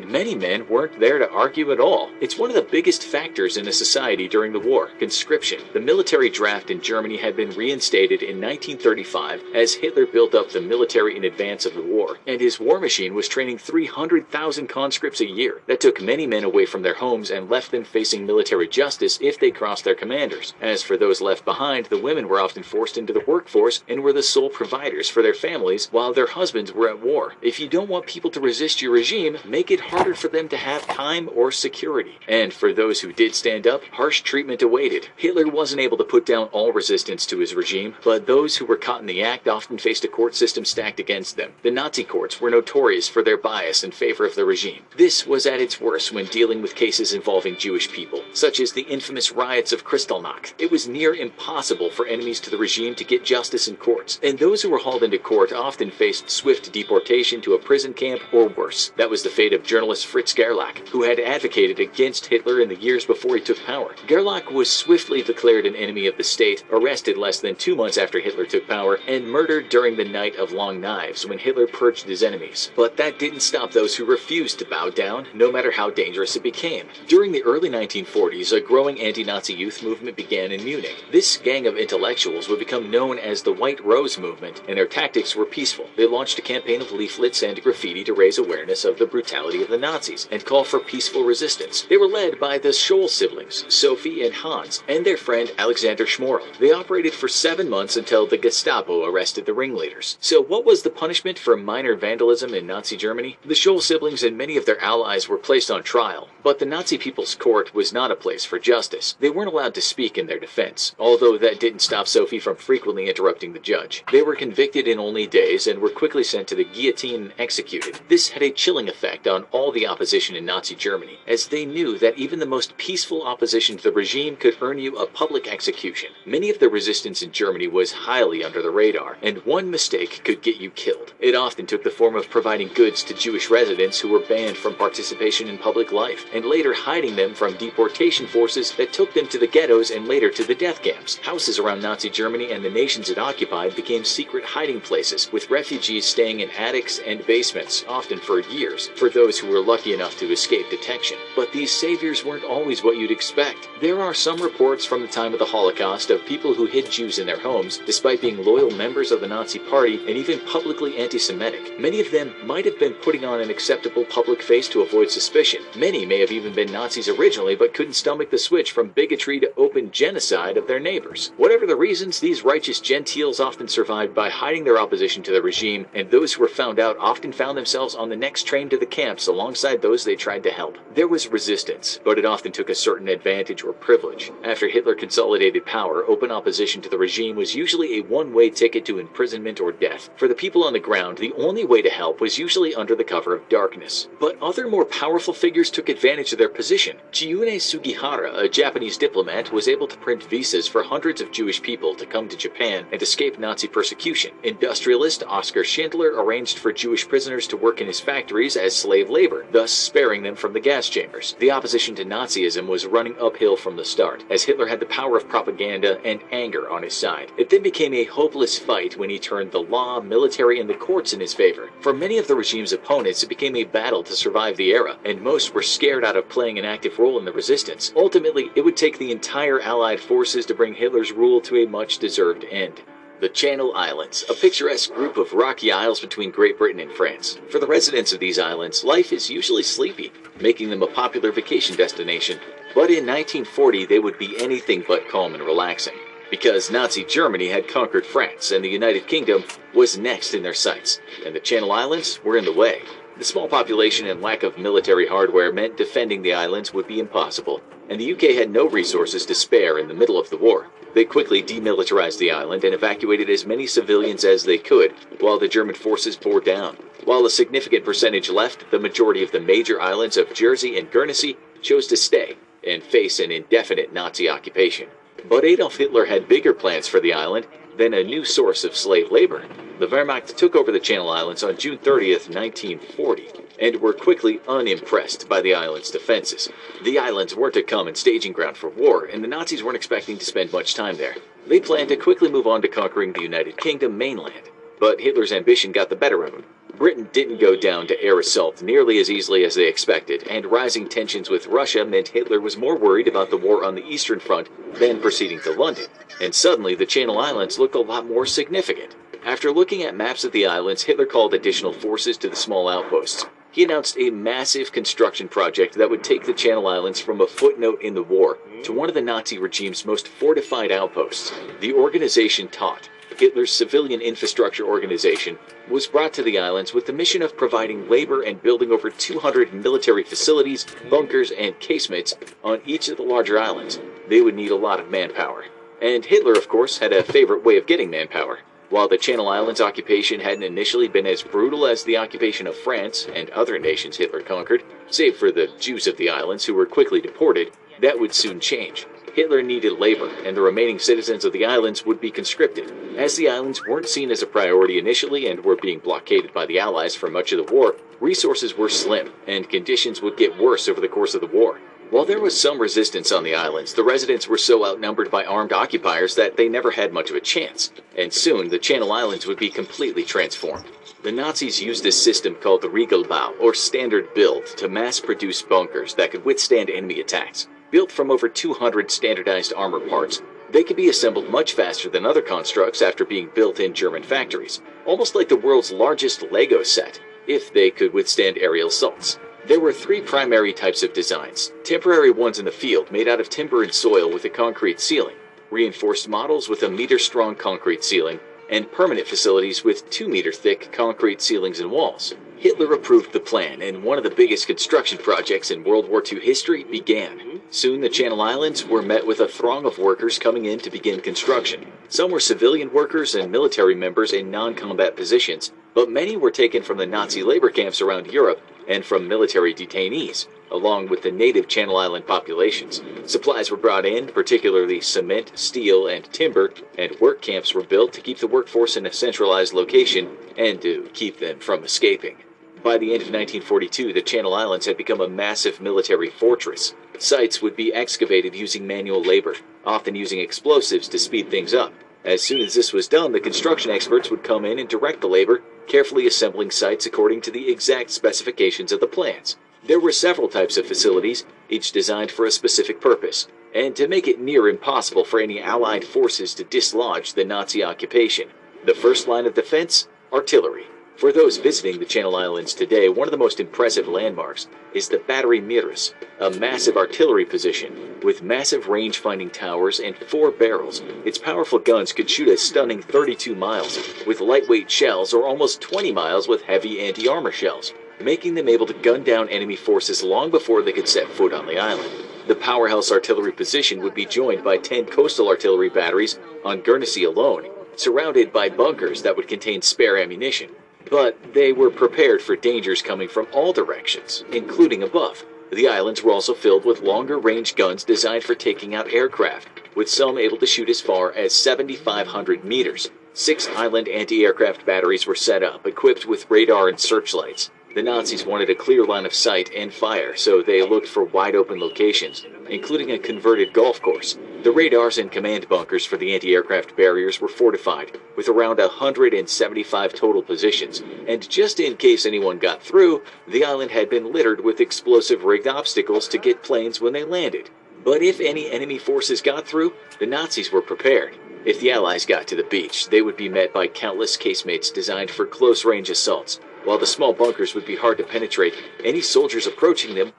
Many 0.09 0.35
men 0.35 0.67
weren't 0.69 0.99
there 0.99 1.19
to 1.19 1.31
argue 1.31 1.71
at 1.73 1.81
all. 1.81 2.11
It's 2.21 2.39
one 2.39 2.51
of 2.51 2.57
the 2.57 2.63
biggest 2.63 3.05
factors 3.05 3.57
in 3.57 3.69
a 3.69 3.73
society 3.73 4.27
during 4.27 4.53
the 4.53 4.61
war 4.61 4.89
conscription. 4.99 5.61
The 5.73 5.81
military 5.81 6.31
draft 6.31 6.71
in 6.71 6.81
Germany 6.81 7.19
had 7.19 7.37
been 7.37 7.51
reinstated 7.51 8.23
in 8.23 8.41
1935 8.41 9.43
as 9.55 9.75
Hitler 9.75 10.07
built 10.07 10.35
up 10.35 10.51
the 10.51 10.61
military 10.61 11.17
in 11.17 11.25
advance 11.25 11.67
of 11.67 11.75
the 11.75 11.83
war, 11.83 12.19
and 12.27 12.41
his 12.41 12.59
war 12.59 12.81
machine 12.81 13.15
was 13.15 13.29
training 13.29 13.59
300,000 13.59 14.67
conscripts 14.69 15.21
a 15.21 15.27
year. 15.27 15.61
That 15.67 15.81
took 15.81 16.01
many 16.01 16.27
men 16.27 16.45
away 16.45 16.67
from 16.67 16.83
their 16.83 16.95
homes 16.95 17.31
and 17.31 17.51
left 17.51 17.71
them 17.71 17.85
facing 17.85 18.27
military 18.27 18.69
justice 18.69 19.19
if 19.21 19.39
they 19.39 19.51
crossed 19.51 19.85
their 19.85 19.95
commanders. 19.95 20.55
As 20.61 20.83
for 20.83 20.97
those 20.97 21.21
left 21.21 21.45
behind, 21.45 21.87
the 21.87 21.99
women 21.99 22.29
were 22.29 22.41
often 22.41 22.63
forced 22.63 22.97
into 22.97 23.13
the 23.13 23.25
workforce 23.27 23.83
and 23.89 24.03
were 24.03 24.13
the 24.13 24.23
sole 24.23 24.51
providers 24.51 25.09
for 25.09 25.23
their 25.23 25.35
families 25.35 25.89
while 25.91 26.13
their 26.13 26.27
husbands 26.27 26.73
were 26.73 26.89
at 26.89 27.01
war. 27.01 27.35
If 27.43 27.61
you 27.61 27.69
don't 27.69 27.89
want 27.89 28.07
people 28.07 28.31
to 28.31 28.41
resist 28.41 28.81
your 28.81 28.93
regime, 28.93 29.39
make 29.45 29.71
it 29.71 29.81
harder 29.99 30.15
for 30.15 30.29
them 30.29 30.49
to 30.49 30.57
have 30.57 30.87
time 30.87 31.29
or 31.35 31.51
security. 31.51 32.17
And 32.29 32.55
for 32.55 32.73
those 32.73 33.01
who 33.01 33.13
did 33.13 33.35
stand 33.35 33.67
up, 33.67 33.83
harsh 33.91 34.21
treatment 34.21 34.63
awaited. 34.63 35.09
Hitler 35.17 35.49
wasn't 35.49 35.81
able 35.81 35.97
to 35.97 36.05
put 36.05 36.25
down 36.25 36.47
all 36.53 36.73
resistance 36.73 37.27
to 37.27 37.39
his 37.39 37.53
regime, 37.53 37.97
but 38.05 38.25
those 38.25 38.57
who 38.57 38.65
were 38.65 38.77
caught 38.77 39.01
in 39.01 39.07
the 39.07 39.25
act 39.25 39.49
often 39.49 39.77
faced 39.77 40.05
a 40.05 40.09
court 40.09 40.37
system 40.37 40.65
stacked 40.65 41.01
against 41.01 41.37
them. 41.37 41.53
The 41.63 41.73
Nazi 41.73 42.05
courts 42.05 42.41
were 42.41 42.49
notorious 42.49 43.09
for 43.09 43.25
their 43.25 43.37
bias 43.37 43.83
in 43.83 43.91
favor 43.91 44.25
of 44.25 44.37
the 44.37 44.45
regime. 44.45 44.85
This 44.97 45.27
was 45.27 45.47
at 45.47 45.61
its 45.61 45.81
worst 45.81 46.13
when 46.13 46.27
dealing 46.27 46.63
with 46.63 46.77
cases 46.77 47.13
involving 47.13 47.57
Jewish 47.57 47.91
people, 47.91 48.23
such 48.33 48.61
as 48.61 48.73
the 48.73 48.83
infamous 48.83 49.33
riots 49.33 49.73
of 49.73 49.85
Kristallnacht. 49.85 50.55
It 50.59 50.71
was 50.71 50.87
near 50.87 51.13
impossible 51.13 51.91
for 51.91 52.07
enemies 52.07 52.39
to 52.41 52.51
the 52.51 52.57
regime 52.57 52.95
to 52.95 53.05
get 53.05 53.25
justice 53.25 53.67
in 53.67 53.75
courts, 53.77 54.21
and 54.23 54.39
those 54.39 54.63
who 54.63 54.71
were 54.71 54.79
hauled 54.79 55.03
into 55.03 55.19
court 55.19 55.53
often 55.53 55.91
faced 55.91 56.31
swift 56.31 56.73
deportation 56.73 57.41
to 57.41 57.55
a 57.55 57.59
prison 57.59 57.93
camp 57.93 58.23
or 58.33 58.49
worse. 58.49 58.93
That 58.97 59.11
was 59.11 59.25
the 59.25 59.31
fate 59.31 59.53
of 59.53 59.65
journalist 59.89 60.07
Fritz 60.07 60.35
Gerlich, 60.35 60.87
who 60.91 61.03
had 61.03 61.19
advocated 61.19 61.81
against 61.81 62.27
Hitler 62.27 62.61
in 62.61 62.69
the 62.69 62.75
years 62.75 63.07
before 63.07 63.37
he 63.37 63.41
took 63.41 63.59
power. 63.65 63.95
Gerlach 64.07 64.51
was 64.51 64.69
swiftly 64.69 65.23
declared 65.23 65.65
an 65.65 65.75
enemy 65.75 66.07
of 66.07 66.19
the 66.19 66.25
state, 66.25 66.63
arrested 66.71 67.17
less 67.17 67.41
than 67.41 67.55
two 67.55 67.75
months 67.75 67.97
after 67.97 68.21
Hitler 68.21 68.45
took 68.45 68.69
power, 68.69 68.99
and 69.09 69.27
murdered 69.27 69.71
during 69.71 69.97
the 69.97 70.05
Night 70.05 70.37
of 70.37 70.53
Long 70.53 70.79
Knives 70.79 71.25
when 71.25 71.39
Hitler 71.39 71.67
purged 71.67 72.07
his 72.07 72.23
enemies. 72.23 72.71
But 72.77 72.99
that 72.99 73.19
didn't 73.19 73.41
stop 73.41 73.73
those 73.73 73.97
who 73.97 74.05
refused 74.05 74.59
to 74.59 74.67
bow 74.67 74.91
down, 74.91 75.27
no 75.33 75.51
matter 75.51 75.71
how 75.71 75.89
dangerous 75.89 76.37
it 76.37 76.43
became. 76.43 76.87
During 77.07 77.33
the 77.33 77.45
early 77.45 77.71
1940s, 77.71 78.53
a 78.53 78.61
growing 78.61 79.01
anti-Nazi 79.01 79.55
youth 79.55 79.83
movement 79.83 80.19
began 80.19 80.53
in 80.53 80.65
Munich. 80.65 81.03
This 81.13 81.39
gang 81.39 81.67
of 81.67 81.79
intellectuals 81.79 82.47
would 82.51 82.59
become 82.59 82.91
known 82.91 83.19
as 83.19 83.43
the 83.43 83.53
White 83.53 83.83
Rose 83.83 84.19
Movement, 84.19 84.61
and 84.69 84.77
their 84.77 84.87
tactics 84.87 85.35
were 85.35 85.47
peaceful. 85.47 85.89
They 85.97 86.07
launched 86.07 86.39
a 86.39 86.43
campaign 86.43 86.83
of 86.83 86.93
leaflets 86.93 87.43
and 87.43 87.63
graffiti 87.63 88.05
to 88.05 88.13
raise 88.13 88.37
awareness 88.37 88.85
of 88.85 88.99
the 88.99 89.07
brutality 89.07 89.63
of 89.63 89.71
the 89.71 89.78
Nazis 89.79 90.29
and 90.31 90.45
call 90.45 90.65
for 90.65 90.81
peaceful 90.81 91.25
resistance. 91.25 91.83
They 91.83 91.97
were 91.97 92.07
led 92.07 92.39
by 92.39 92.59
the 92.59 92.71
Scholl 92.71 93.09
siblings, 93.09 93.65
Sophie 93.69 94.25
and 94.25 94.35
Hans, 94.35 94.83
and 94.89 95.05
their 95.05 95.17
friend 95.17 95.51
Alexander 95.59 96.05
Schmorell. 96.05 96.59
They 96.59 96.73
operated 96.73 97.15
for 97.15 97.29
seven 97.29 97.69
months 97.69 97.97
until 97.97 98.27
the 98.27 98.39
Gestapo 98.39 99.05
arrested 99.05 99.47
the 99.47 99.55
ringleaders. 99.55 100.19
So 100.21 100.43
what 100.43 100.65
was 100.65 100.83
the 100.83 100.91
punishment 100.91 101.39
for 101.39 101.57
minor 101.57 101.95
vandalism 101.95 102.55
in 102.55 102.67
Nazi 102.67 102.97
Germany? 102.97 103.39
The 103.45 103.55
Scholl 103.55 103.81
siblings 103.81 104.23
and 104.23 104.37
many 104.37 104.57
of 104.57 104.67
their 104.67 104.83
allies 104.83 105.29
were 105.29 105.39
placed 105.39 105.71
on 105.71 105.83
trial, 105.83 106.29
but 106.43 106.59
the 106.59 106.67
Nazi 106.67 106.99
People's 106.99 107.35
Court 107.35 107.75
was 107.75 107.93
not 107.93 108.11
a 108.11 108.17
place 108.17 108.45
for 108.45 108.59
justice. 108.59 109.17
They 109.21 109.31
weren't 109.31 109.53
allowed 109.53 109.75
to 109.75 109.81
speak 109.81 110.19
in 110.19 110.27
their 110.27 110.39
defense, 110.39 110.95
although 110.99 111.39
that 111.39 111.61
didn't 111.61 111.81
stop 111.81 112.09
Sophie 112.09 112.39
from 112.39 112.57
frequently 112.57 113.09
interrupting 113.09 113.53
the 113.53 113.59
judge. 113.59 114.05
They 114.11 114.23
were 114.23 114.37
convicted 114.37 114.89
in 114.89 114.99
only 114.99 115.27
days 115.27 115.67
and 115.67 115.81
were 115.81 115.91
quickly 115.91 116.25
sent 116.25 116.49
to 116.49 116.55
the 116.55 116.65
guillotine 116.65 117.23
and 117.23 117.33
executed. 117.39 118.01
This 118.09 118.31
had 118.31 118.43
a 118.43 118.51
chilling 118.51 118.89
effect 118.89 119.27
on 119.27 119.45
all 119.51 119.68
the 119.73 119.87
opposition 119.87 120.37
in 120.37 120.45
Nazi 120.45 120.75
Germany, 120.75 121.19
as 121.27 121.49
they 121.49 121.65
knew 121.65 121.99
that 121.99 122.19
even 122.19 122.39
the 122.39 122.47
most 122.47 122.77
peaceful 122.77 123.23
opposition 123.27 123.77
to 123.77 123.83
the 123.83 123.93
regime 123.93 124.37
could 124.37 124.57
earn 124.61 124.79
you 124.79 124.97
a 124.97 125.07
public 125.07 125.47
execution. 125.47 126.11
Many 126.27 126.51
of 126.51 126.59
the 126.59 126.69
resistance 126.69 127.23
in 127.23 127.33
Germany 127.33 127.69
was 127.69 127.93
highly 127.93 128.45
under 128.45 128.63
the 128.63 128.71
radar, 128.71 129.17
and 129.23 129.39
one 129.39 129.71
mistake 129.71 130.23
could 130.25 130.43
get 130.43 130.57
you 130.57 130.71
killed. 130.71 131.13
It 131.21 131.35
often 131.35 131.67
took 131.67 131.85
the 131.85 131.91
form 131.91 132.17
of 132.17 132.31
providing 132.31 132.69
goods 132.69 133.03
to 133.05 133.15
Jewish 133.15 133.51
residents 133.51 133.99
who 133.99 134.09
were 134.09 134.21
banned 134.21 134.57
from 134.57 134.75
participation 134.75 135.49
in 135.49 135.59
public 135.59 135.93
life, 135.93 136.25
and 136.33 136.45
later 136.45 136.73
hiding 136.75 137.17
them 137.17 137.35
from 137.35 137.57
deportation 137.57 138.27
forces 138.27 138.73
that 138.77 138.93
took 138.93 139.13
them 139.15 139.29
to 139.29 139.39
the 139.39 139.47
ghettos 139.47 139.91
and 139.91 140.07
later 140.07 140.31
to 140.31 140.45
the 140.45 140.55
death 140.55 140.83
camps. 140.83 141.17
Houses 141.19 141.59
around 141.59 141.83
Nazi 141.83 142.11
Germany 142.11 142.53
and 142.53 142.65
the 142.65 142.71
nations 142.71 143.11
it 143.11 143.19
occupied 143.19 143.77
became 143.77 144.05
secret 144.05 144.45
hiding 144.45 144.81
places, 144.81 145.31
with 145.33 145.51
refugees 145.51 146.05
staying 146.05 146.41
in 146.41 146.51
attics 146.51 147.01
and 147.01 147.27
basements, 147.27 147.85
often 147.89 148.19
for 148.19 148.41
years. 148.41 148.89
For 148.97 149.09
those 149.09 149.39
who 149.39 149.49
were 149.49 149.58
lucky 149.61 149.95
enough 149.95 150.17
to 150.19 150.33
escape 150.33 150.71
detection. 150.71 151.19
But 151.37 151.53
these 151.53 151.71
saviors 151.71 152.25
weren't 152.25 152.45
always 152.45 152.83
what 152.83 152.97
you'd 152.97 153.11
expect. 153.11 153.69
There 153.81 154.01
are 154.01 154.15
some 154.15 154.41
reports 154.41 154.85
from 154.85 155.03
the 155.03 155.09
time 155.09 155.33
of 155.33 155.39
the 155.39 155.45
Holocaust 155.45 156.11
of 156.11 156.25
people 156.27 156.55
who 156.55 156.67
hid 156.67 156.91
Jews 156.91 157.19
in 157.19 157.27
their 157.27 157.39
homes 157.39 157.79
despite 157.87 158.21
being 158.21 158.45
loyal 158.45 158.71
members 158.71 159.13
of 159.13 159.21
the 159.21 159.29
Nazi 159.29 159.59
Party 159.59 159.97
and 160.07 160.17
even 160.17 160.41
publicly 160.41 160.97
anti 160.99 161.19
Semitic. 161.19 161.79
Many 161.79 162.01
of 162.01 162.11
them 162.11 162.35
might 162.45 162.65
have 162.65 162.79
been 162.79 162.95
putting 162.95 163.25
on 163.25 163.41
an 163.41 163.51
acceptable 163.51 164.05
public 164.05 164.43
face 164.43 164.69
to 164.69 164.83
avoid 164.83 165.11
suspicion. 165.11 165.63
Many 165.77 166.05
may 166.07 166.21
have 166.21 166.33
even 166.33 166.53
been 166.53 166.73
Nazis 166.73 167.09
originally 167.09 167.57
but 167.57 167.75
couldn't 167.75 167.95
stomach 167.95 168.31
the 168.31 168.39
switch 168.39 168.73
from 168.73 168.91
bigotry 168.91 169.41
to 169.41 169.53
open 169.57 169.91
genocide 169.91 170.57
of 170.57 170.67
their 170.67 170.81
neighbors. 170.81 171.33
Whatever 171.37 171.67
the 171.67 171.77
reasons, 171.77 172.21
these 172.21 172.45
righteous 172.45 172.81
Gentiles 172.81 173.41
often 173.41 173.69
survived 173.69 174.15
by 174.15 174.31
hiding 174.31 174.65
their 174.65 174.79
opposition 174.79 175.23
to 175.23 175.33
the 175.33 175.43
regime, 175.43 175.87
and 175.95 176.11
those 176.11 176.33
who 176.33 176.43
were 176.43 176.49
found 176.49 176.79
out 176.79 176.97
often 176.99 177.33
found 177.33 177.57
themselves 177.57 177.95
on 177.95 178.09
the 178.09 178.17
next 178.17 178.45
train 178.45 178.69
to 178.69 178.79
the 178.79 178.87
camps 178.87 179.29
alongside 179.49 179.81
those 179.81 180.05
they 180.05 180.15
tried 180.15 180.43
to 180.43 180.51
help. 180.51 180.77
There 180.95 181.09
was 181.09 181.29
resistance, 181.29 181.99
but 182.05 182.19
it 182.19 182.27
often 182.27 182.53
took 182.53 182.69
a 182.69 182.75
certain 182.75 183.09
advantage 183.09 183.65
or 183.65 183.73
privilege. 183.73 184.31
After 184.45 184.69
Hitler 184.69 184.95
consolidated 184.95 185.65
power, 185.65 186.05
open 186.05 186.31
opposition 186.31 186.83
to 186.83 186.91
the 186.91 186.99
regime 186.99 187.35
was 187.35 187.55
usually 187.55 187.97
a 187.97 188.03
one 188.03 188.35
way 188.35 188.51
ticket 188.51 188.85
to 188.85 188.99
imprisonment 188.99 189.59
or 189.59 189.73
death. 189.73 190.11
For 190.17 190.29
the 190.29 190.35
people 190.35 190.65
on 190.65 190.75
the 190.75 190.79
ground, 190.79 191.17
the 191.17 191.33
only 191.39 191.65
way 191.65 191.81
to 191.81 191.89
help 191.89 192.21
was 192.21 192.37
usually 192.37 192.75
under 192.75 192.95
the 192.95 193.05
cover 193.05 193.35
of 193.35 193.49
darkness. 193.49 194.09
But 194.21 194.37
other 194.43 194.69
more 194.69 194.85
powerful 194.85 195.33
figures 195.33 195.71
took 195.71 195.89
advantage 195.89 196.33
of 196.33 196.39
their 196.39 196.51
position. 196.51 196.99
Chiune 197.11 197.59
Sugihara, 197.59 198.35
a 198.35 198.51
Japanese 198.51 198.99
diplomat, 198.99 199.51
was 199.51 199.67
able 199.67 199.87
to 199.87 199.97
print 199.97 200.25
visas 200.25 200.69
for 200.69 200.83
hundreds 200.83 201.23
of 201.23 201.33
Jewish 201.33 201.63
people 201.63 201.95
to 201.95 202.05
come 202.05 202.29
to 202.29 202.37
Japan 202.37 202.85
and 202.93 203.01
escape 203.01 203.39
Nazi 203.39 203.67
persecution. 203.67 204.35
Industrialist 204.43 205.23
Oskar 205.27 205.65
Schindler 205.65 206.23
arranged 206.23 206.59
for 206.59 206.71
Jewish 206.71 207.09
prisoners 207.09 207.47
to 207.47 207.57
work 207.57 207.81
in 207.81 207.87
his 207.87 207.99
factories 207.99 208.55
as 208.59 208.77
slave 208.77 209.09
labor, 209.09 209.38
thus 209.53 209.71
sparing 209.71 210.23
them 210.23 210.37
from 210.37 210.53
the 210.53 210.61
gas 210.61 210.89
chambers. 210.89 211.37
The 211.39 211.51
opposition 211.51 211.95
to 211.97 212.05
Nazism 212.05 212.67
was 212.67 212.87
running 212.87 213.17
uphill 213.21 213.57
from 213.57 213.77
the 213.77 213.85
start, 213.85 214.25
as 214.31 214.43
Hitler 214.43 214.67
had 214.67 214.81
the 214.81 214.87
power 214.87 215.17
of 215.17 215.29
propaganda 215.29 216.01
and 216.05 216.21
anger 216.33 216.69
on 216.71 216.83
his 216.83 216.95
side. 216.95 217.33
It 217.37 217.51
then 217.51 217.63
became 217.63 217.95
a 217.95 218.05
hopeless 218.05 218.59
fight 218.59 218.97
when 218.97 219.11
he 219.11 219.19
turned 219.19 219.53
the 219.53 219.61
law, 219.61 220.01
military, 220.01 220.61
and 220.61 220.69
the 220.69 220.75
courts 220.75 221.13
in 221.13 221.21
his 221.21 221.35
favor. 221.35 221.71
For 221.81 221.93
many 221.93 222.19
of 222.19 222.27
the 222.27 222.37
regime's 222.37 222.73
opponents, 222.73 223.23
it 223.23 223.29
became 223.29 223.57
a 223.57 223.65
battle 223.65 224.03
to 224.05 224.13
survive 224.13 224.57
the 224.57 224.73
era, 224.73 224.97
and 225.05 225.21
most 225.21 225.55
were 225.55 225.63
scared 225.63 226.05
out 226.05 226.17
of 226.17 226.29
playing 226.29 226.59
an 226.59 226.65
active 226.65 226.99
role 226.99 227.19
in 227.19 227.25
the 227.25 227.33
resistance. 227.33 227.93
Ultimately, 227.97 228.51
it 228.55 228.63
would 228.63 228.77
take 228.77 228.99
the 228.99 229.13
entire 229.13 229.61
Allied 229.61 230.01
forces 230.01 230.47
to 230.47 230.55
bring 230.55 230.75
Hitler's 230.75 231.13
rule 231.13 231.41
to 231.43 231.57
a 231.63 231.67
much 231.67 231.99
deserved 231.99 232.45
end. 232.51 232.83
The 233.21 233.29
Channel 233.29 233.75
Islands, 233.75 234.25
a 234.31 234.35
picturesque 234.35 234.95
group 234.95 235.17
of 235.17 235.33
rocky 235.33 235.73
isles 235.73 235.99
between 235.99 236.31
Great 236.31 236.57
Britain 236.57 236.79
and 236.79 236.93
France. 236.93 237.37
For 237.51 237.59
the 237.59 237.67
residents 237.67 238.13
of 238.13 238.21
these 238.21 238.39
islands, 238.39 238.85
life 238.85 239.13
is 239.13 239.29
usually 239.29 239.65
sleepy, 239.65 240.13
making 240.39 240.71
them 240.71 240.85
a 240.85 240.87
popular 240.87 241.33
vacation 241.33 241.75
destination. 241.75 242.39
But 242.77 242.91
in 242.91 243.05
1940, 243.05 243.87
they 243.87 243.99
would 243.99 244.19
be 244.19 244.41
anything 244.41 244.85
but 244.87 245.09
calm 245.09 245.35
and 245.35 245.43
relaxing, 245.43 245.97
because 246.31 246.71
Nazi 246.71 247.03
Germany 247.03 247.49
had 247.49 247.67
conquered 247.67 248.07
France 248.07 248.53
and 248.53 248.65
the 248.65 248.69
United 248.69 249.09
Kingdom 249.09 249.43
was 249.75 249.99
next 249.99 250.33
in 250.33 250.45
their 250.45 250.55
sights, 250.55 251.01
and 251.27 251.35
the 251.35 251.41
Channel 251.41 251.73
Islands 251.73 252.23
were 252.23 252.37
in 252.37 252.45
the 252.45 252.53
way. 252.53 252.83
The 253.19 253.25
small 253.25 253.49
population 253.49 254.07
and 254.07 254.23
lack 254.23 254.45
of 254.45 254.59
military 254.59 255.09
hardware 255.09 255.53
meant 255.53 255.77
defending 255.77 256.23
the 256.23 256.35
islands 256.35 256.73
would 256.73 256.87
be 256.87 257.01
impossible, 257.01 257.61
and 257.89 258.01
the 258.01 258.13
UK 258.13 258.37
had 258.37 258.49
no 258.49 258.69
resources 258.69 259.27
to 259.27 259.35
spare 259.35 259.77
in 259.77 259.89
the 259.89 259.95
middle 259.95 260.21
of 260.21 260.31
the 260.31 260.37
war. 260.37 260.69
They 260.95 261.05
quickly 261.05 261.43
demilitarized 261.43 262.19
the 262.19 262.31
island 262.31 262.63
and 262.63 262.73
evacuated 262.73 263.29
as 263.29 263.45
many 263.45 263.67
civilians 263.67 264.25
as 264.25 264.45
they 264.45 264.57
could, 264.57 264.95
while 265.19 265.37
the 265.37 265.49
German 265.49 265.75
forces 265.75 266.17
bore 266.17 266.41
down. 266.41 266.77
While 267.07 267.27
a 267.27 267.31
significant 267.31 267.85
percentage 267.85 268.31
left, 268.31 268.71
the 268.71 268.79
majority 268.79 269.25
of 269.25 269.33
the 269.33 269.41
major 269.41 269.81
islands 269.81 270.17
of 270.17 270.33
Jersey 270.33 270.79
and 270.79 270.89
Guernsey 270.89 271.37
chose 271.61 271.89
to 271.89 271.97
stay 271.97 272.37
and 272.65 272.85
face 272.85 273.19
an 273.19 273.33
indefinite 273.33 273.93
Nazi 273.93 274.29
occupation. 274.29 274.91
But 275.29 275.45
Adolf 275.45 275.77
Hitler 275.77 276.05
had 276.05 276.29
bigger 276.29 276.55
plans 276.55 276.87
for 276.87 277.01
the 277.01 277.15
island 277.15 277.49
than 277.79 277.95
a 277.95 278.05
new 278.05 278.25
source 278.25 278.65
of 278.65 278.77
slave 278.77 279.11
labor. 279.11 279.45
The 279.79 279.87
Wehrmacht 279.87 280.37
took 280.37 280.57
over 280.57 280.73
the 280.73 280.81
Channel 280.81 281.09
Islands 281.09 281.45
on 281.45 281.57
June 281.57 281.79
30th, 281.79 282.29
1940, 282.29 283.29
and 283.61 283.81
were 283.81 283.93
quickly 283.93 284.41
unimpressed 284.49 285.29
by 285.29 285.41
the 285.41 285.55
island's 285.55 285.91
defenses. 285.91 286.51
The 286.83 286.99
islands 286.99 287.37
weren't 287.37 287.57
a 287.57 287.63
common 287.63 287.95
staging 287.95 288.33
ground 288.33 288.57
for 288.57 288.69
war, 288.69 289.05
and 289.05 289.23
the 289.23 289.29
Nazis 289.29 289.63
weren't 289.63 289.77
expecting 289.77 290.19
to 290.19 290.25
spend 290.25 290.53
much 290.53 290.75
time 290.75 290.97
there. 290.97 291.15
They 291.47 291.61
planned 291.61 291.89
to 291.91 291.97
quickly 291.97 292.31
move 292.31 292.49
on 292.49 292.61
to 292.63 292.69
conquering 292.69 293.13
the 293.13 293.23
United 293.23 293.57
Kingdom 293.57 293.97
mainland. 293.97 294.51
But 294.81 295.01
Hitler's 295.01 295.33
ambition 295.33 295.73
got 295.73 295.89
the 295.89 295.97
better 295.97 296.25
of 296.25 296.35
him. 296.35 296.45
Britain 296.79 297.09
didn't 297.13 297.41
go 297.41 297.57
down 297.57 297.89
to 297.89 298.01
air 298.01 298.21
assault 298.21 298.63
nearly 298.63 298.99
as 299.01 299.11
easily 299.11 299.45
as 299.45 299.57
they 299.57 299.67
expected, 299.67 300.23
and 300.29 300.47
rising 300.47 300.89
tensions 300.89 301.29
with 301.29 301.49
Russia 301.49 301.85
meant 301.85 302.07
Hitler 302.07 302.41
was 302.41 302.57
more 302.57 302.77
worried 302.77 303.09
about 303.09 303.31
the 303.31 303.37
war 303.37 303.65
on 303.65 303.75
the 303.75 303.85
Eastern 303.85 304.21
Front 304.21 304.49
than 304.79 305.01
proceeding 305.01 305.41
to 305.41 305.51
London. 305.51 305.87
And 306.21 306.33
suddenly, 306.33 306.77
the 306.77 306.87
Channel 306.87 307.19
Islands 307.19 307.59
looked 307.59 307.75
a 307.75 307.81
lot 307.81 308.07
more 308.07 308.27
significant. 308.27 308.95
After 309.25 309.51
looking 309.51 309.83
at 309.83 309.97
maps 309.97 310.23
of 310.23 310.31
the 310.31 310.47
islands, 310.47 310.85
Hitler 310.85 311.07
called 311.07 311.35
additional 311.35 311.73
forces 311.73 312.17
to 312.19 312.29
the 312.29 312.37
small 312.37 312.69
outposts. 312.69 313.27
He 313.51 313.65
announced 313.65 313.99
a 313.99 314.11
massive 314.11 314.71
construction 314.71 315.27
project 315.27 315.75
that 315.75 315.91
would 315.91 316.05
take 316.05 316.25
the 316.25 316.33
Channel 316.33 316.69
Islands 316.69 317.01
from 317.01 317.21
a 317.21 317.27
footnote 317.27 317.83
in 317.83 317.95
the 317.95 318.05
war 318.05 318.39
to 318.63 318.73
one 318.73 318.89
of 318.89 318.95
the 318.95 319.03
Nazi 319.03 319.39
regime's 319.39 319.85
most 319.85 320.07
fortified 320.07 320.71
outposts. 320.71 321.33
The 321.61 321.73
organization 321.73 322.47
Todt 322.49 322.89
Hitler's 323.19 323.51
civilian 323.51 324.01
infrastructure 324.01 324.65
organization, 324.65 325.39
was 325.69 325.87
brought 325.87 326.13
to 326.15 326.23
the 326.23 326.39
islands 326.39 326.73
with 326.73 326.87
the 326.87 326.93
mission 326.93 327.23
of 327.23 327.37
providing 327.37 327.89
labor 327.89 328.23
and 328.23 328.43
building 328.43 328.71
over 328.71 328.91
200 328.91 329.53
military 329.53 330.05
facilities, 330.05 330.67
bunkers, 330.89 331.31
and 331.33 331.59
casemates 331.59 332.15
on 332.45 332.61
each 332.65 332.89
of 332.89 332.97
the 332.97 333.03
larger 333.03 333.39
islands. 333.39 333.81
They 334.09 334.21
would 334.21 334.35
need 334.35 334.51
a 334.51 334.57
lot 334.57 334.81
of 334.81 334.91
manpower. 334.91 335.45
And 335.83 336.05
Hitler, 336.05 336.33
of 336.33 336.49
course, 336.49 336.79
had 336.79 336.93
a 336.93 337.03
favorite 337.03 337.45
way 337.45 337.57
of 337.57 337.67
getting 337.67 337.91
manpower. 337.91 338.41
While 338.71 338.89
the 338.89 338.99
Channel 338.99 339.29
Islands 339.29 339.63
occupation 339.63 340.21
hadn't 340.21 340.43
initially 340.43 340.89
been 340.89 341.07
as 341.07 341.23
brutal 341.23 341.67
as 341.67 341.85
the 341.85 341.97
occupation 341.97 342.47
of 342.47 342.55
France 342.55 343.07
and 343.15 343.31
other 343.31 343.59
nations 343.59 343.97
Hitler 343.97 344.21
conquered, 344.21 344.63
save 344.91 345.17
for 345.17 345.33
the 345.33 345.49
Jews 345.59 345.87
of 345.87 345.97
the 345.97 346.11
islands 346.11 346.45
who 346.45 346.53
were 346.53 346.67
quickly 346.67 347.01
deported, 347.01 347.53
that 347.81 347.99
would 347.99 348.13
soon 348.13 348.41
change. 348.41 348.87
Hitler 349.15 349.43
needed 349.43 349.79
labor, 349.79 350.09
and 350.25 350.37
the 350.37 350.41
remaining 350.41 350.79
citizens 350.79 351.25
of 351.25 351.33
the 351.33 351.45
islands 351.45 351.85
would 351.85 352.01
be 352.01 352.11
conscripted. 352.11 352.73
As 352.97 353.17
the 353.17 353.29
islands 353.29 353.65
weren't 353.67 353.89
seen 353.89 354.11
as 354.11 354.23
a 354.23 354.27
priority 354.27 354.79
initially 354.79 355.29
and 355.29 355.45
were 355.45 355.57
being 355.57 355.79
blockaded 355.79 356.33
by 356.33 356.47
the 356.47 356.59
Allies 356.59 356.95
for 356.95 357.09
much 357.09 357.33
of 357.33 357.47
the 357.47 357.53
war, 357.53 357.77
resources 358.01 358.57
were 358.57 358.69
slim, 358.69 359.13
and 359.27 359.49
conditions 359.49 360.03
would 360.03 360.17
get 360.17 360.39
worse 360.39 360.69
over 360.69 360.81
the 360.81 360.89
course 360.89 361.15
of 361.15 361.21
the 361.21 361.27
war. 361.27 361.59
While 361.91 362.05
there 362.05 362.21
was 362.21 362.39
some 362.39 362.61
resistance 362.61 363.13
on 363.13 363.25
the 363.25 363.35
islands, 363.35 363.73
the 363.73 363.83
residents 363.83 364.29
were 364.29 364.37
so 364.37 364.67
outnumbered 364.67 365.11
by 365.11 365.25
armed 365.25 365.55
occupiers 365.55 366.15
that 366.17 366.37
they 366.37 366.47
never 366.47 366.71
had 366.71 366.93
much 366.93 367.09
of 367.09 367.17
a 367.17 367.21
chance, 367.21 367.73
and 367.97 368.13
soon 368.13 368.51
the 368.51 368.59
Channel 368.59 368.93
Islands 368.93 369.27
would 369.27 369.39
be 369.39 369.49
completely 369.49 370.05
transformed. 370.05 370.67
The 371.03 371.13
Nazis 371.13 371.63
used 371.63 371.87
a 371.87 371.93
system 371.93 372.35
called 372.35 372.61
the 372.61 372.69
Regelbau, 372.69 373.41
or 373.41 373.55
standard 373.55 374.13
build, 374.13 374.45
to 374.59 374.69
mass 374.69 375.01
produce 375.01 375.41
bunkers 375.41 375.95
that 375.95 376.11
could 376.11 376.27
withstand 376.27 376.69
enemy 376.69 377.01
attacks. 377.01 377.49
Built 377.71 377.93
from 377.93 378.11
over 378.11 378.31
200 378.31 378.91
standardized 378.91 379.53
armor 379.55 379.81
parts, 379.81 380.23
they 380.51 380.65
could 380.65 380.77
be 380.77 380.89
assembled 380.89 381.29
much 381.29 381.53
faster 381.53 381.91
than 381.91 382.07
other 382.07 382.23
constructs 382.23 382.81
after 382.81 383.05
being 383.05 383.29
built 383.35 383.61
in 383.61 383.75
German 383.75 384.03
factories, 384.03 384.63
almost 384.87 385.15
like 385.15 385.29
the 385.29 385.37
world's 385.37 385.71
largest 385.71 386.23
Lego 386.31 386.63
set, 386.63 386.99
if 387.27 387.53
they 387.53 387.71
could 387.71 387.93
withstand 387.93 388.39
aerial 388.39 388.69
assaults. 388.69 389.19
There 389.47 389.61
were 389.61 389.75
three 389.75 390.01
primary 390.01 390.55
types 390.55 390.83
of 390.83 390.95
designs 390.95 391.53
temporary 391.63 392.11
ones 392.11 392.39
in 392.39 392.47
the 392.47 392.51
field 392.51 392.91
made 392.91 393.07
out 393.07 393.21
of 393.21 393.29
timber 393.29 393.63
and 393.63 393.73
soil 393.73 394.11
with 394.11 394.25
a 394.25 394.31
concrete 394.31 394.81
ceiling, 394.81 395.17
reinforced 395.51 396.09
models 396.09 396.49
with 396.49 396.63
a 396.63 396.71
meter 396.71 396.99
strong 396.99 397.35
concrete 397.35 397.85
ceiling, 397.85 398.19
and 398.51 398.71
permanent 398.73 399.07
facilities 399.07 399.65
with 399.65 399.89
2 399.91 400.09
meter 400.09 400.33
thick 400.33 400.71
concrete 400.73 401.21
ceilings 401.21 401.61
and 401.61 401.71
walls. 401.71 402.15
Hitler 402.39 402.73
approved 402.73 403.13
the 403.13 403.19
plan, 403.19 403.63
and 403.63 403.83
one 403.83 403.99
of 403.99 404.05
the 404.05 404.11
biggest 404.11 404.47
construction 404.47 404.97
projects 404.97 405.51
in 405.51 405.65
World 405.65 405.89
War 405.89 406.03
II 406.11 406.21
history 406.21 406.63
began. 406.63 407.41
Soon, 407.51 407.81
the 407.81 407.89
Channel 407.89 408.21
Islands 408.21 408.65
were 408.65 408.81
met 408.81 409.05
with 409.05 409.19
a 409.19 409.27
throng 409.27 409.67
of 409.67 409.79
workers 409.79 410.21
coming 410.21 410.45
in 410.45 410.61
to 410.61 410.71
begin 410.71 411.01
construction. 411.01 411.67
Some 411.89 412.13
were 412.13 412.21
civilian 412.21 412.73
workers 412.73 413.17
and 413.17 413.33
military 413.33 413.75
members 413.75 414.13
in 414.13 414.31
non 414.31 414.55
combat 414.55 414.97
positions, 414.97 415.51
but 415.75 415.91
many 415.91 416.17
were 416.17 416.31
taken 416.31 416.63
from 416.63 416.79
the 416.79 416.87
Nazi 416.87 417.25
labor 417.25 417.51
camps 417.51 417.81
around 417.81 418.07
Europe 418.07 418.41
and 418.69 418.85
from 418.85 419.09
military 419.09 419.53
detainees, 419.53 420.29
along 420.51 420.89
with 420.89 421.03
the 421.03 421.11
native 421.11 421.49
Channel 421.49 421.77
Island 421.77 422.07
populations. 422.07 422.83
Supplies 423.05 423.51
were 423.51 423.57
brought 423.57 423.87
in, 423.87 424.07
particularly 424.07 424.81
cement, 424.81 425.33
steel, 425.35 425.87
and 425.87 426.05
timber, 426.13 426.53
and 426.77 426.99
work 427.01 427.23
camps 427.23 427.55
were 427.55 427.63
built 427.63 427.93
to 427.95 428.01
keep 428.01 428.19
the 428.19 428.27
workforce 428.27 428.77
in 428.77 428.87
a 428.87 428.93
centralized 428.93 429.53
location 429.53 430.17
and 430.37 430.61
to 430.63 430.89
keep 430.95 431.19
them 431.19 431.39
from 431.39 431.65
escaping. 431.65 432.17
By 432.63 432.77
the 432.77 432.93
end 432.93 433.03
of 433.03 433.09
1942, 433.09 433.93
the 433.93 434.03
Channel 434.03 434.35
Islands 434.35 434.67
had 434.67 434.77
become 434.77 435.01
a 435.01 435.09
massive 435.09 435.61
military 435.61 436.11
fortress. 436.11 436.75
Sites 436.99 437.41
would 437.41 437.55
be 437.55 437.73
excavated 437.73 438.35
using 438.35 438.67
manual 438.67 439.03
labor, 439.03 439.37
often 439.65 439.95
using 439.95 440.19
explosives 440.19 440.89
to 440.89 440.99
speed 440.99 441.31
things 441.31 441.55
up. 441.55 441.73
As 442.05 442.23
soon 442.23 442.41
as 442.41 442.55
this 442.55 442.73
was 442.73 442.89
done, 442.89 443.13
the 443.13 443.21
construction 443.21 443.71
experts 443.71 444.11
would 444.11 444.25
come 444.25 444.45
in 444.45 444.59
and 444.59 444.69
direct 444.69 445.01
the 445.01 445.09
labor, 445.09 445.43
carefully 445.67 446.07
assembling 446.07 446.51
sites 446.51 446.87
according 446.87 447.21
to 447.23 447.31
the 447.31 447.51
exact 447.51 447.91
specifications 447.91 448.73
of 448.73 448.81
the 448.81 448.87
plans. 448.87 449.37
There 449.69 449.79
were 449.79 449.93
several 449.93 450.29
types 450.29 450.57
of 450.57 450.67
facilities, 450.67 451.27
each 451.51 451.73
designed 451.73 452.11
for 452.11 452.25
a 452.25 452.31
specific 452.31 452.81
purpose, 452.81 453.29
and 453.55 453.77
to 453.77 453.87
make 453.87 454.09
it 454.09 454.19
near 454.19 454.49
impossible 454.49 455.05
for 455.05 455.21
any 455.21 455.43
Allied 455.43 455.85
forces 455.85 456.33
to 456.37 456.45
dislodge 456.45 457.13
the 457.13 457.27
Nazi 457.27 457.63
occupation. 457.63 458.31
The 458.65 458.73
first 458.73 459.07
line 459.07 459.27
of 459.27 459.35
defense? 459.35 459.87
Artillery. 460.11 460.65
For 460.97 461.13
those 461.13 461.37
visiting 461.37 461.79
the 461.79 461.85
Channel 461.85 462.17
Islands 462.17 462.55
today, 462.55 462.89
one 462.89 463.07
of 463.07 463.13
the 463.13 463.19
most 463.19 463.41
impressive 463.41 463.87
landmarks 463.87 464.49
is 464.73 464.89
the 464.89 465.01
Battery 465.07 465.41
Mirus, 465.41 465.93
a 466.19 466.31
massive 466.31 466.79
artillery 466.79 467.27
position 467.27 468.01
with 468.03 468.23
massive 468.23 468.69
range-finding 468.69 469.31
towers 469.31 469.81
and 469.81 469.95
four 469.99 470.31
barrels. 470.31 470.81
Its 471.05 471.19
powerful 471.19 471.59
guns 471.59 471.93
could 471.93 472.09
shoot 472.09 472.29
a 472.29 472.39
stunning 472.39 472.81
32 472.81 473.35
miles 473.35 473.79
with 474.07 474.23
lightweight 474.23 474.71
shells 474.71 475.13
or 475.13 475.27
almost 475.27 475.61
20 475.61 475.93
miles 475.93 476.27
with 476.27 476.43
heavy 476.43 476.81
anti-armor 476.81 477.33
shells, 477.33 477.75
making 478.01 478.35
them 478.35 478.49
able 478.49 478.67
to 478.67 478.75
gun 478.75 479.05
down 479.05 479.29
enemy 479.29 479.57
forces 479.57 480.03
long 480.03 480.31
before 480.31 480.63
they 480.63 480.73
could 480.73 480.89
set 480.89 481.09
foot 481.09 481.33
on 481.33 481.47
the 481.47 481.59
island. 481.59 481.91
The 482.27 482.35
powerhouse 482.35 482.93
artillery 482.93 483.33
position 483.33 483.83
would 483.83 483.95
be 483.95 484.05
joined 484.05 484.45
by 484.45 484.59
10 484.59 484.87
coastal 484.87 485.29
artillery 485.29 485.71
batteries 485.71 486.19
on 486.45 486.61
Guernsey 486.61 487.05
alone, 487.05 487.47
surrounded 487.77 488.33
by 488.33 488.49
bunkers 488.49 489.03
that 489.03 489.17
would 489.17 489.29
contain 489.29 489.63
spare 489.63 489.97
ammunition. 489.97 490.51
But 490.91 491.35
they 491.35 491.53
were 491.53 491.71
prepared 491.71 492.21
for 492.21 492.37
dangers 492.37 492.83
coming 492.83 493.09
from 493.09 493.29
all 493.33 493.53
directions, 493.53 494.25
including 494.33 494.83
above. 494.83 495.25
The 495.51 495.69
islands 495.69 496.03
were 496.03 496.13
also 496.13 496.35
filled 496.35 496.67
with 496.67 496.83
longer 496.83 497.19
range 497.19 497.57
guns 497.57 497.83
designed 497.83 498.25
for 498.25 498.35
taking 498.35 498.75
out 498.75 498.93
aircraft, 498.93 499.49
with 499.75 499.89
some 499.89 500.19
able 500.19 500.37
to 500.37 500.47
shoot 500.47 500.69
as 500.69 500.81
far 500.81 501.13
as 501.13 501.35
7,500 501.35 502.45
meters. 502.45 502.91
Six 503.15 503.49
island 503.49 503.89
anti 503.89 504.25
aircraft 504.25 504.67
batteries 504.67 505.07
were 505.07 505.15
set 505.15 505.43
up, 505.43 505.67
equipped 505.67 506.05
with 506.05 506.31
radar 506.31 506.69
and 506.69 506.79
searchlights. 506.79 507.51
The 507.75 507.83
Nazis 507.83 508.25
wanted 508.25 508.49
a 508.49 508.55
clear 508.55 508.83
line 508.85 509.05
of 509.05 509.13
sight 509.13 509.51
and 509.55 509.73
fire, 509.73 510.17
so 510.17 510.43
they 510.43 510.63
looked 510.63 510.89
for 510.89 511.05
wide 511.05 511.37
open 511.37 511.61
locations, 511.61 512.25
including 512.49 512.91
a 512.91 512.99
converted 512.99 513.53
golf 513.53 513.83
course. 513.83 514.19
The 514.43 514.51
radars 514.51 514.97
and 514.97 515.13
command 515.13 515.51
bunkers 515.51 515.85
for 515.85 515.99
the 515.99 516.15
anti 516.15 516.35
aircraft 516.35 516.77
barriers 516.77 517.21
were 517.21 517.29
fortified, 517.29 517.99
with 518.17 518.27
around 518.27 518.59
175 518.59 519.93
total 519.93 520.23
positions, 520.23 520.83
and 521.07 521.29
just 521.29 521.61
in 521.61 521.77
case 521.77 522.07
anyone 522.07 522.39
got 522.39 522.63
through, 522.63 523.03
the 523.27 523.45
island 523.45 523.71
had 523.71 523.91
been 523.91 524.13
littered 524.13 524.43
with 524.43 524.61
explosive 524.61 525.25
rigged 525.25 525.47
obstacles 525.47 526.09
to 526.09 526.19
get 526.19 526.43
planes 526.43 526.81
when 526.81 526.95
they 526.95 527.05
landed. 527.05 527.51
But 527.85 528.03
if 528.03 528.19
any 528.19 528.51
enemy 528.51 528.79
forces 528.79 529.21
got 529.21 529.47
through, 529.47 529.75
the 530.01 530.07
Nazis 530.07 530.51
were 530.51 530.63
prepared. 530.63 531.17
If 531.45 531.61
the 531.61 531.71
Allies 531.71 532.07
got 532.07 532.27
to 532.29 532.37
the 532.37 532.45
beach, 532.45 532.89
they 532.89 533.03
would 533.03 533.17
be 533.17 533.29
met 533.29 533.53
by 533.53 533.69
countless 533.69 534.17
casemates 534.17 534.73
designed 534.73 535.11
for 535.11 535.27
close 535.27 535.65
range 535.65 535.91
assaults, 535.91 536.41
while 536.65 536.79
the 536.79 536.87
small 536.87 537.13
bunkers 537.13 537.55
would 537.55 537.67
be 537.67 537.77
hard 537.77 537.99
to 537.99 538.05
penetrate, 538.05 538.55
any 538.85 539.01
soldiers 539.01 539.47
approaching 539.47 539.95
them 539.95 540.13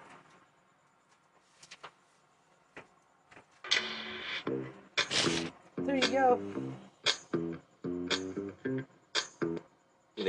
There 5.77 5.95
you 5.95 6.07
go. 6.07 6.39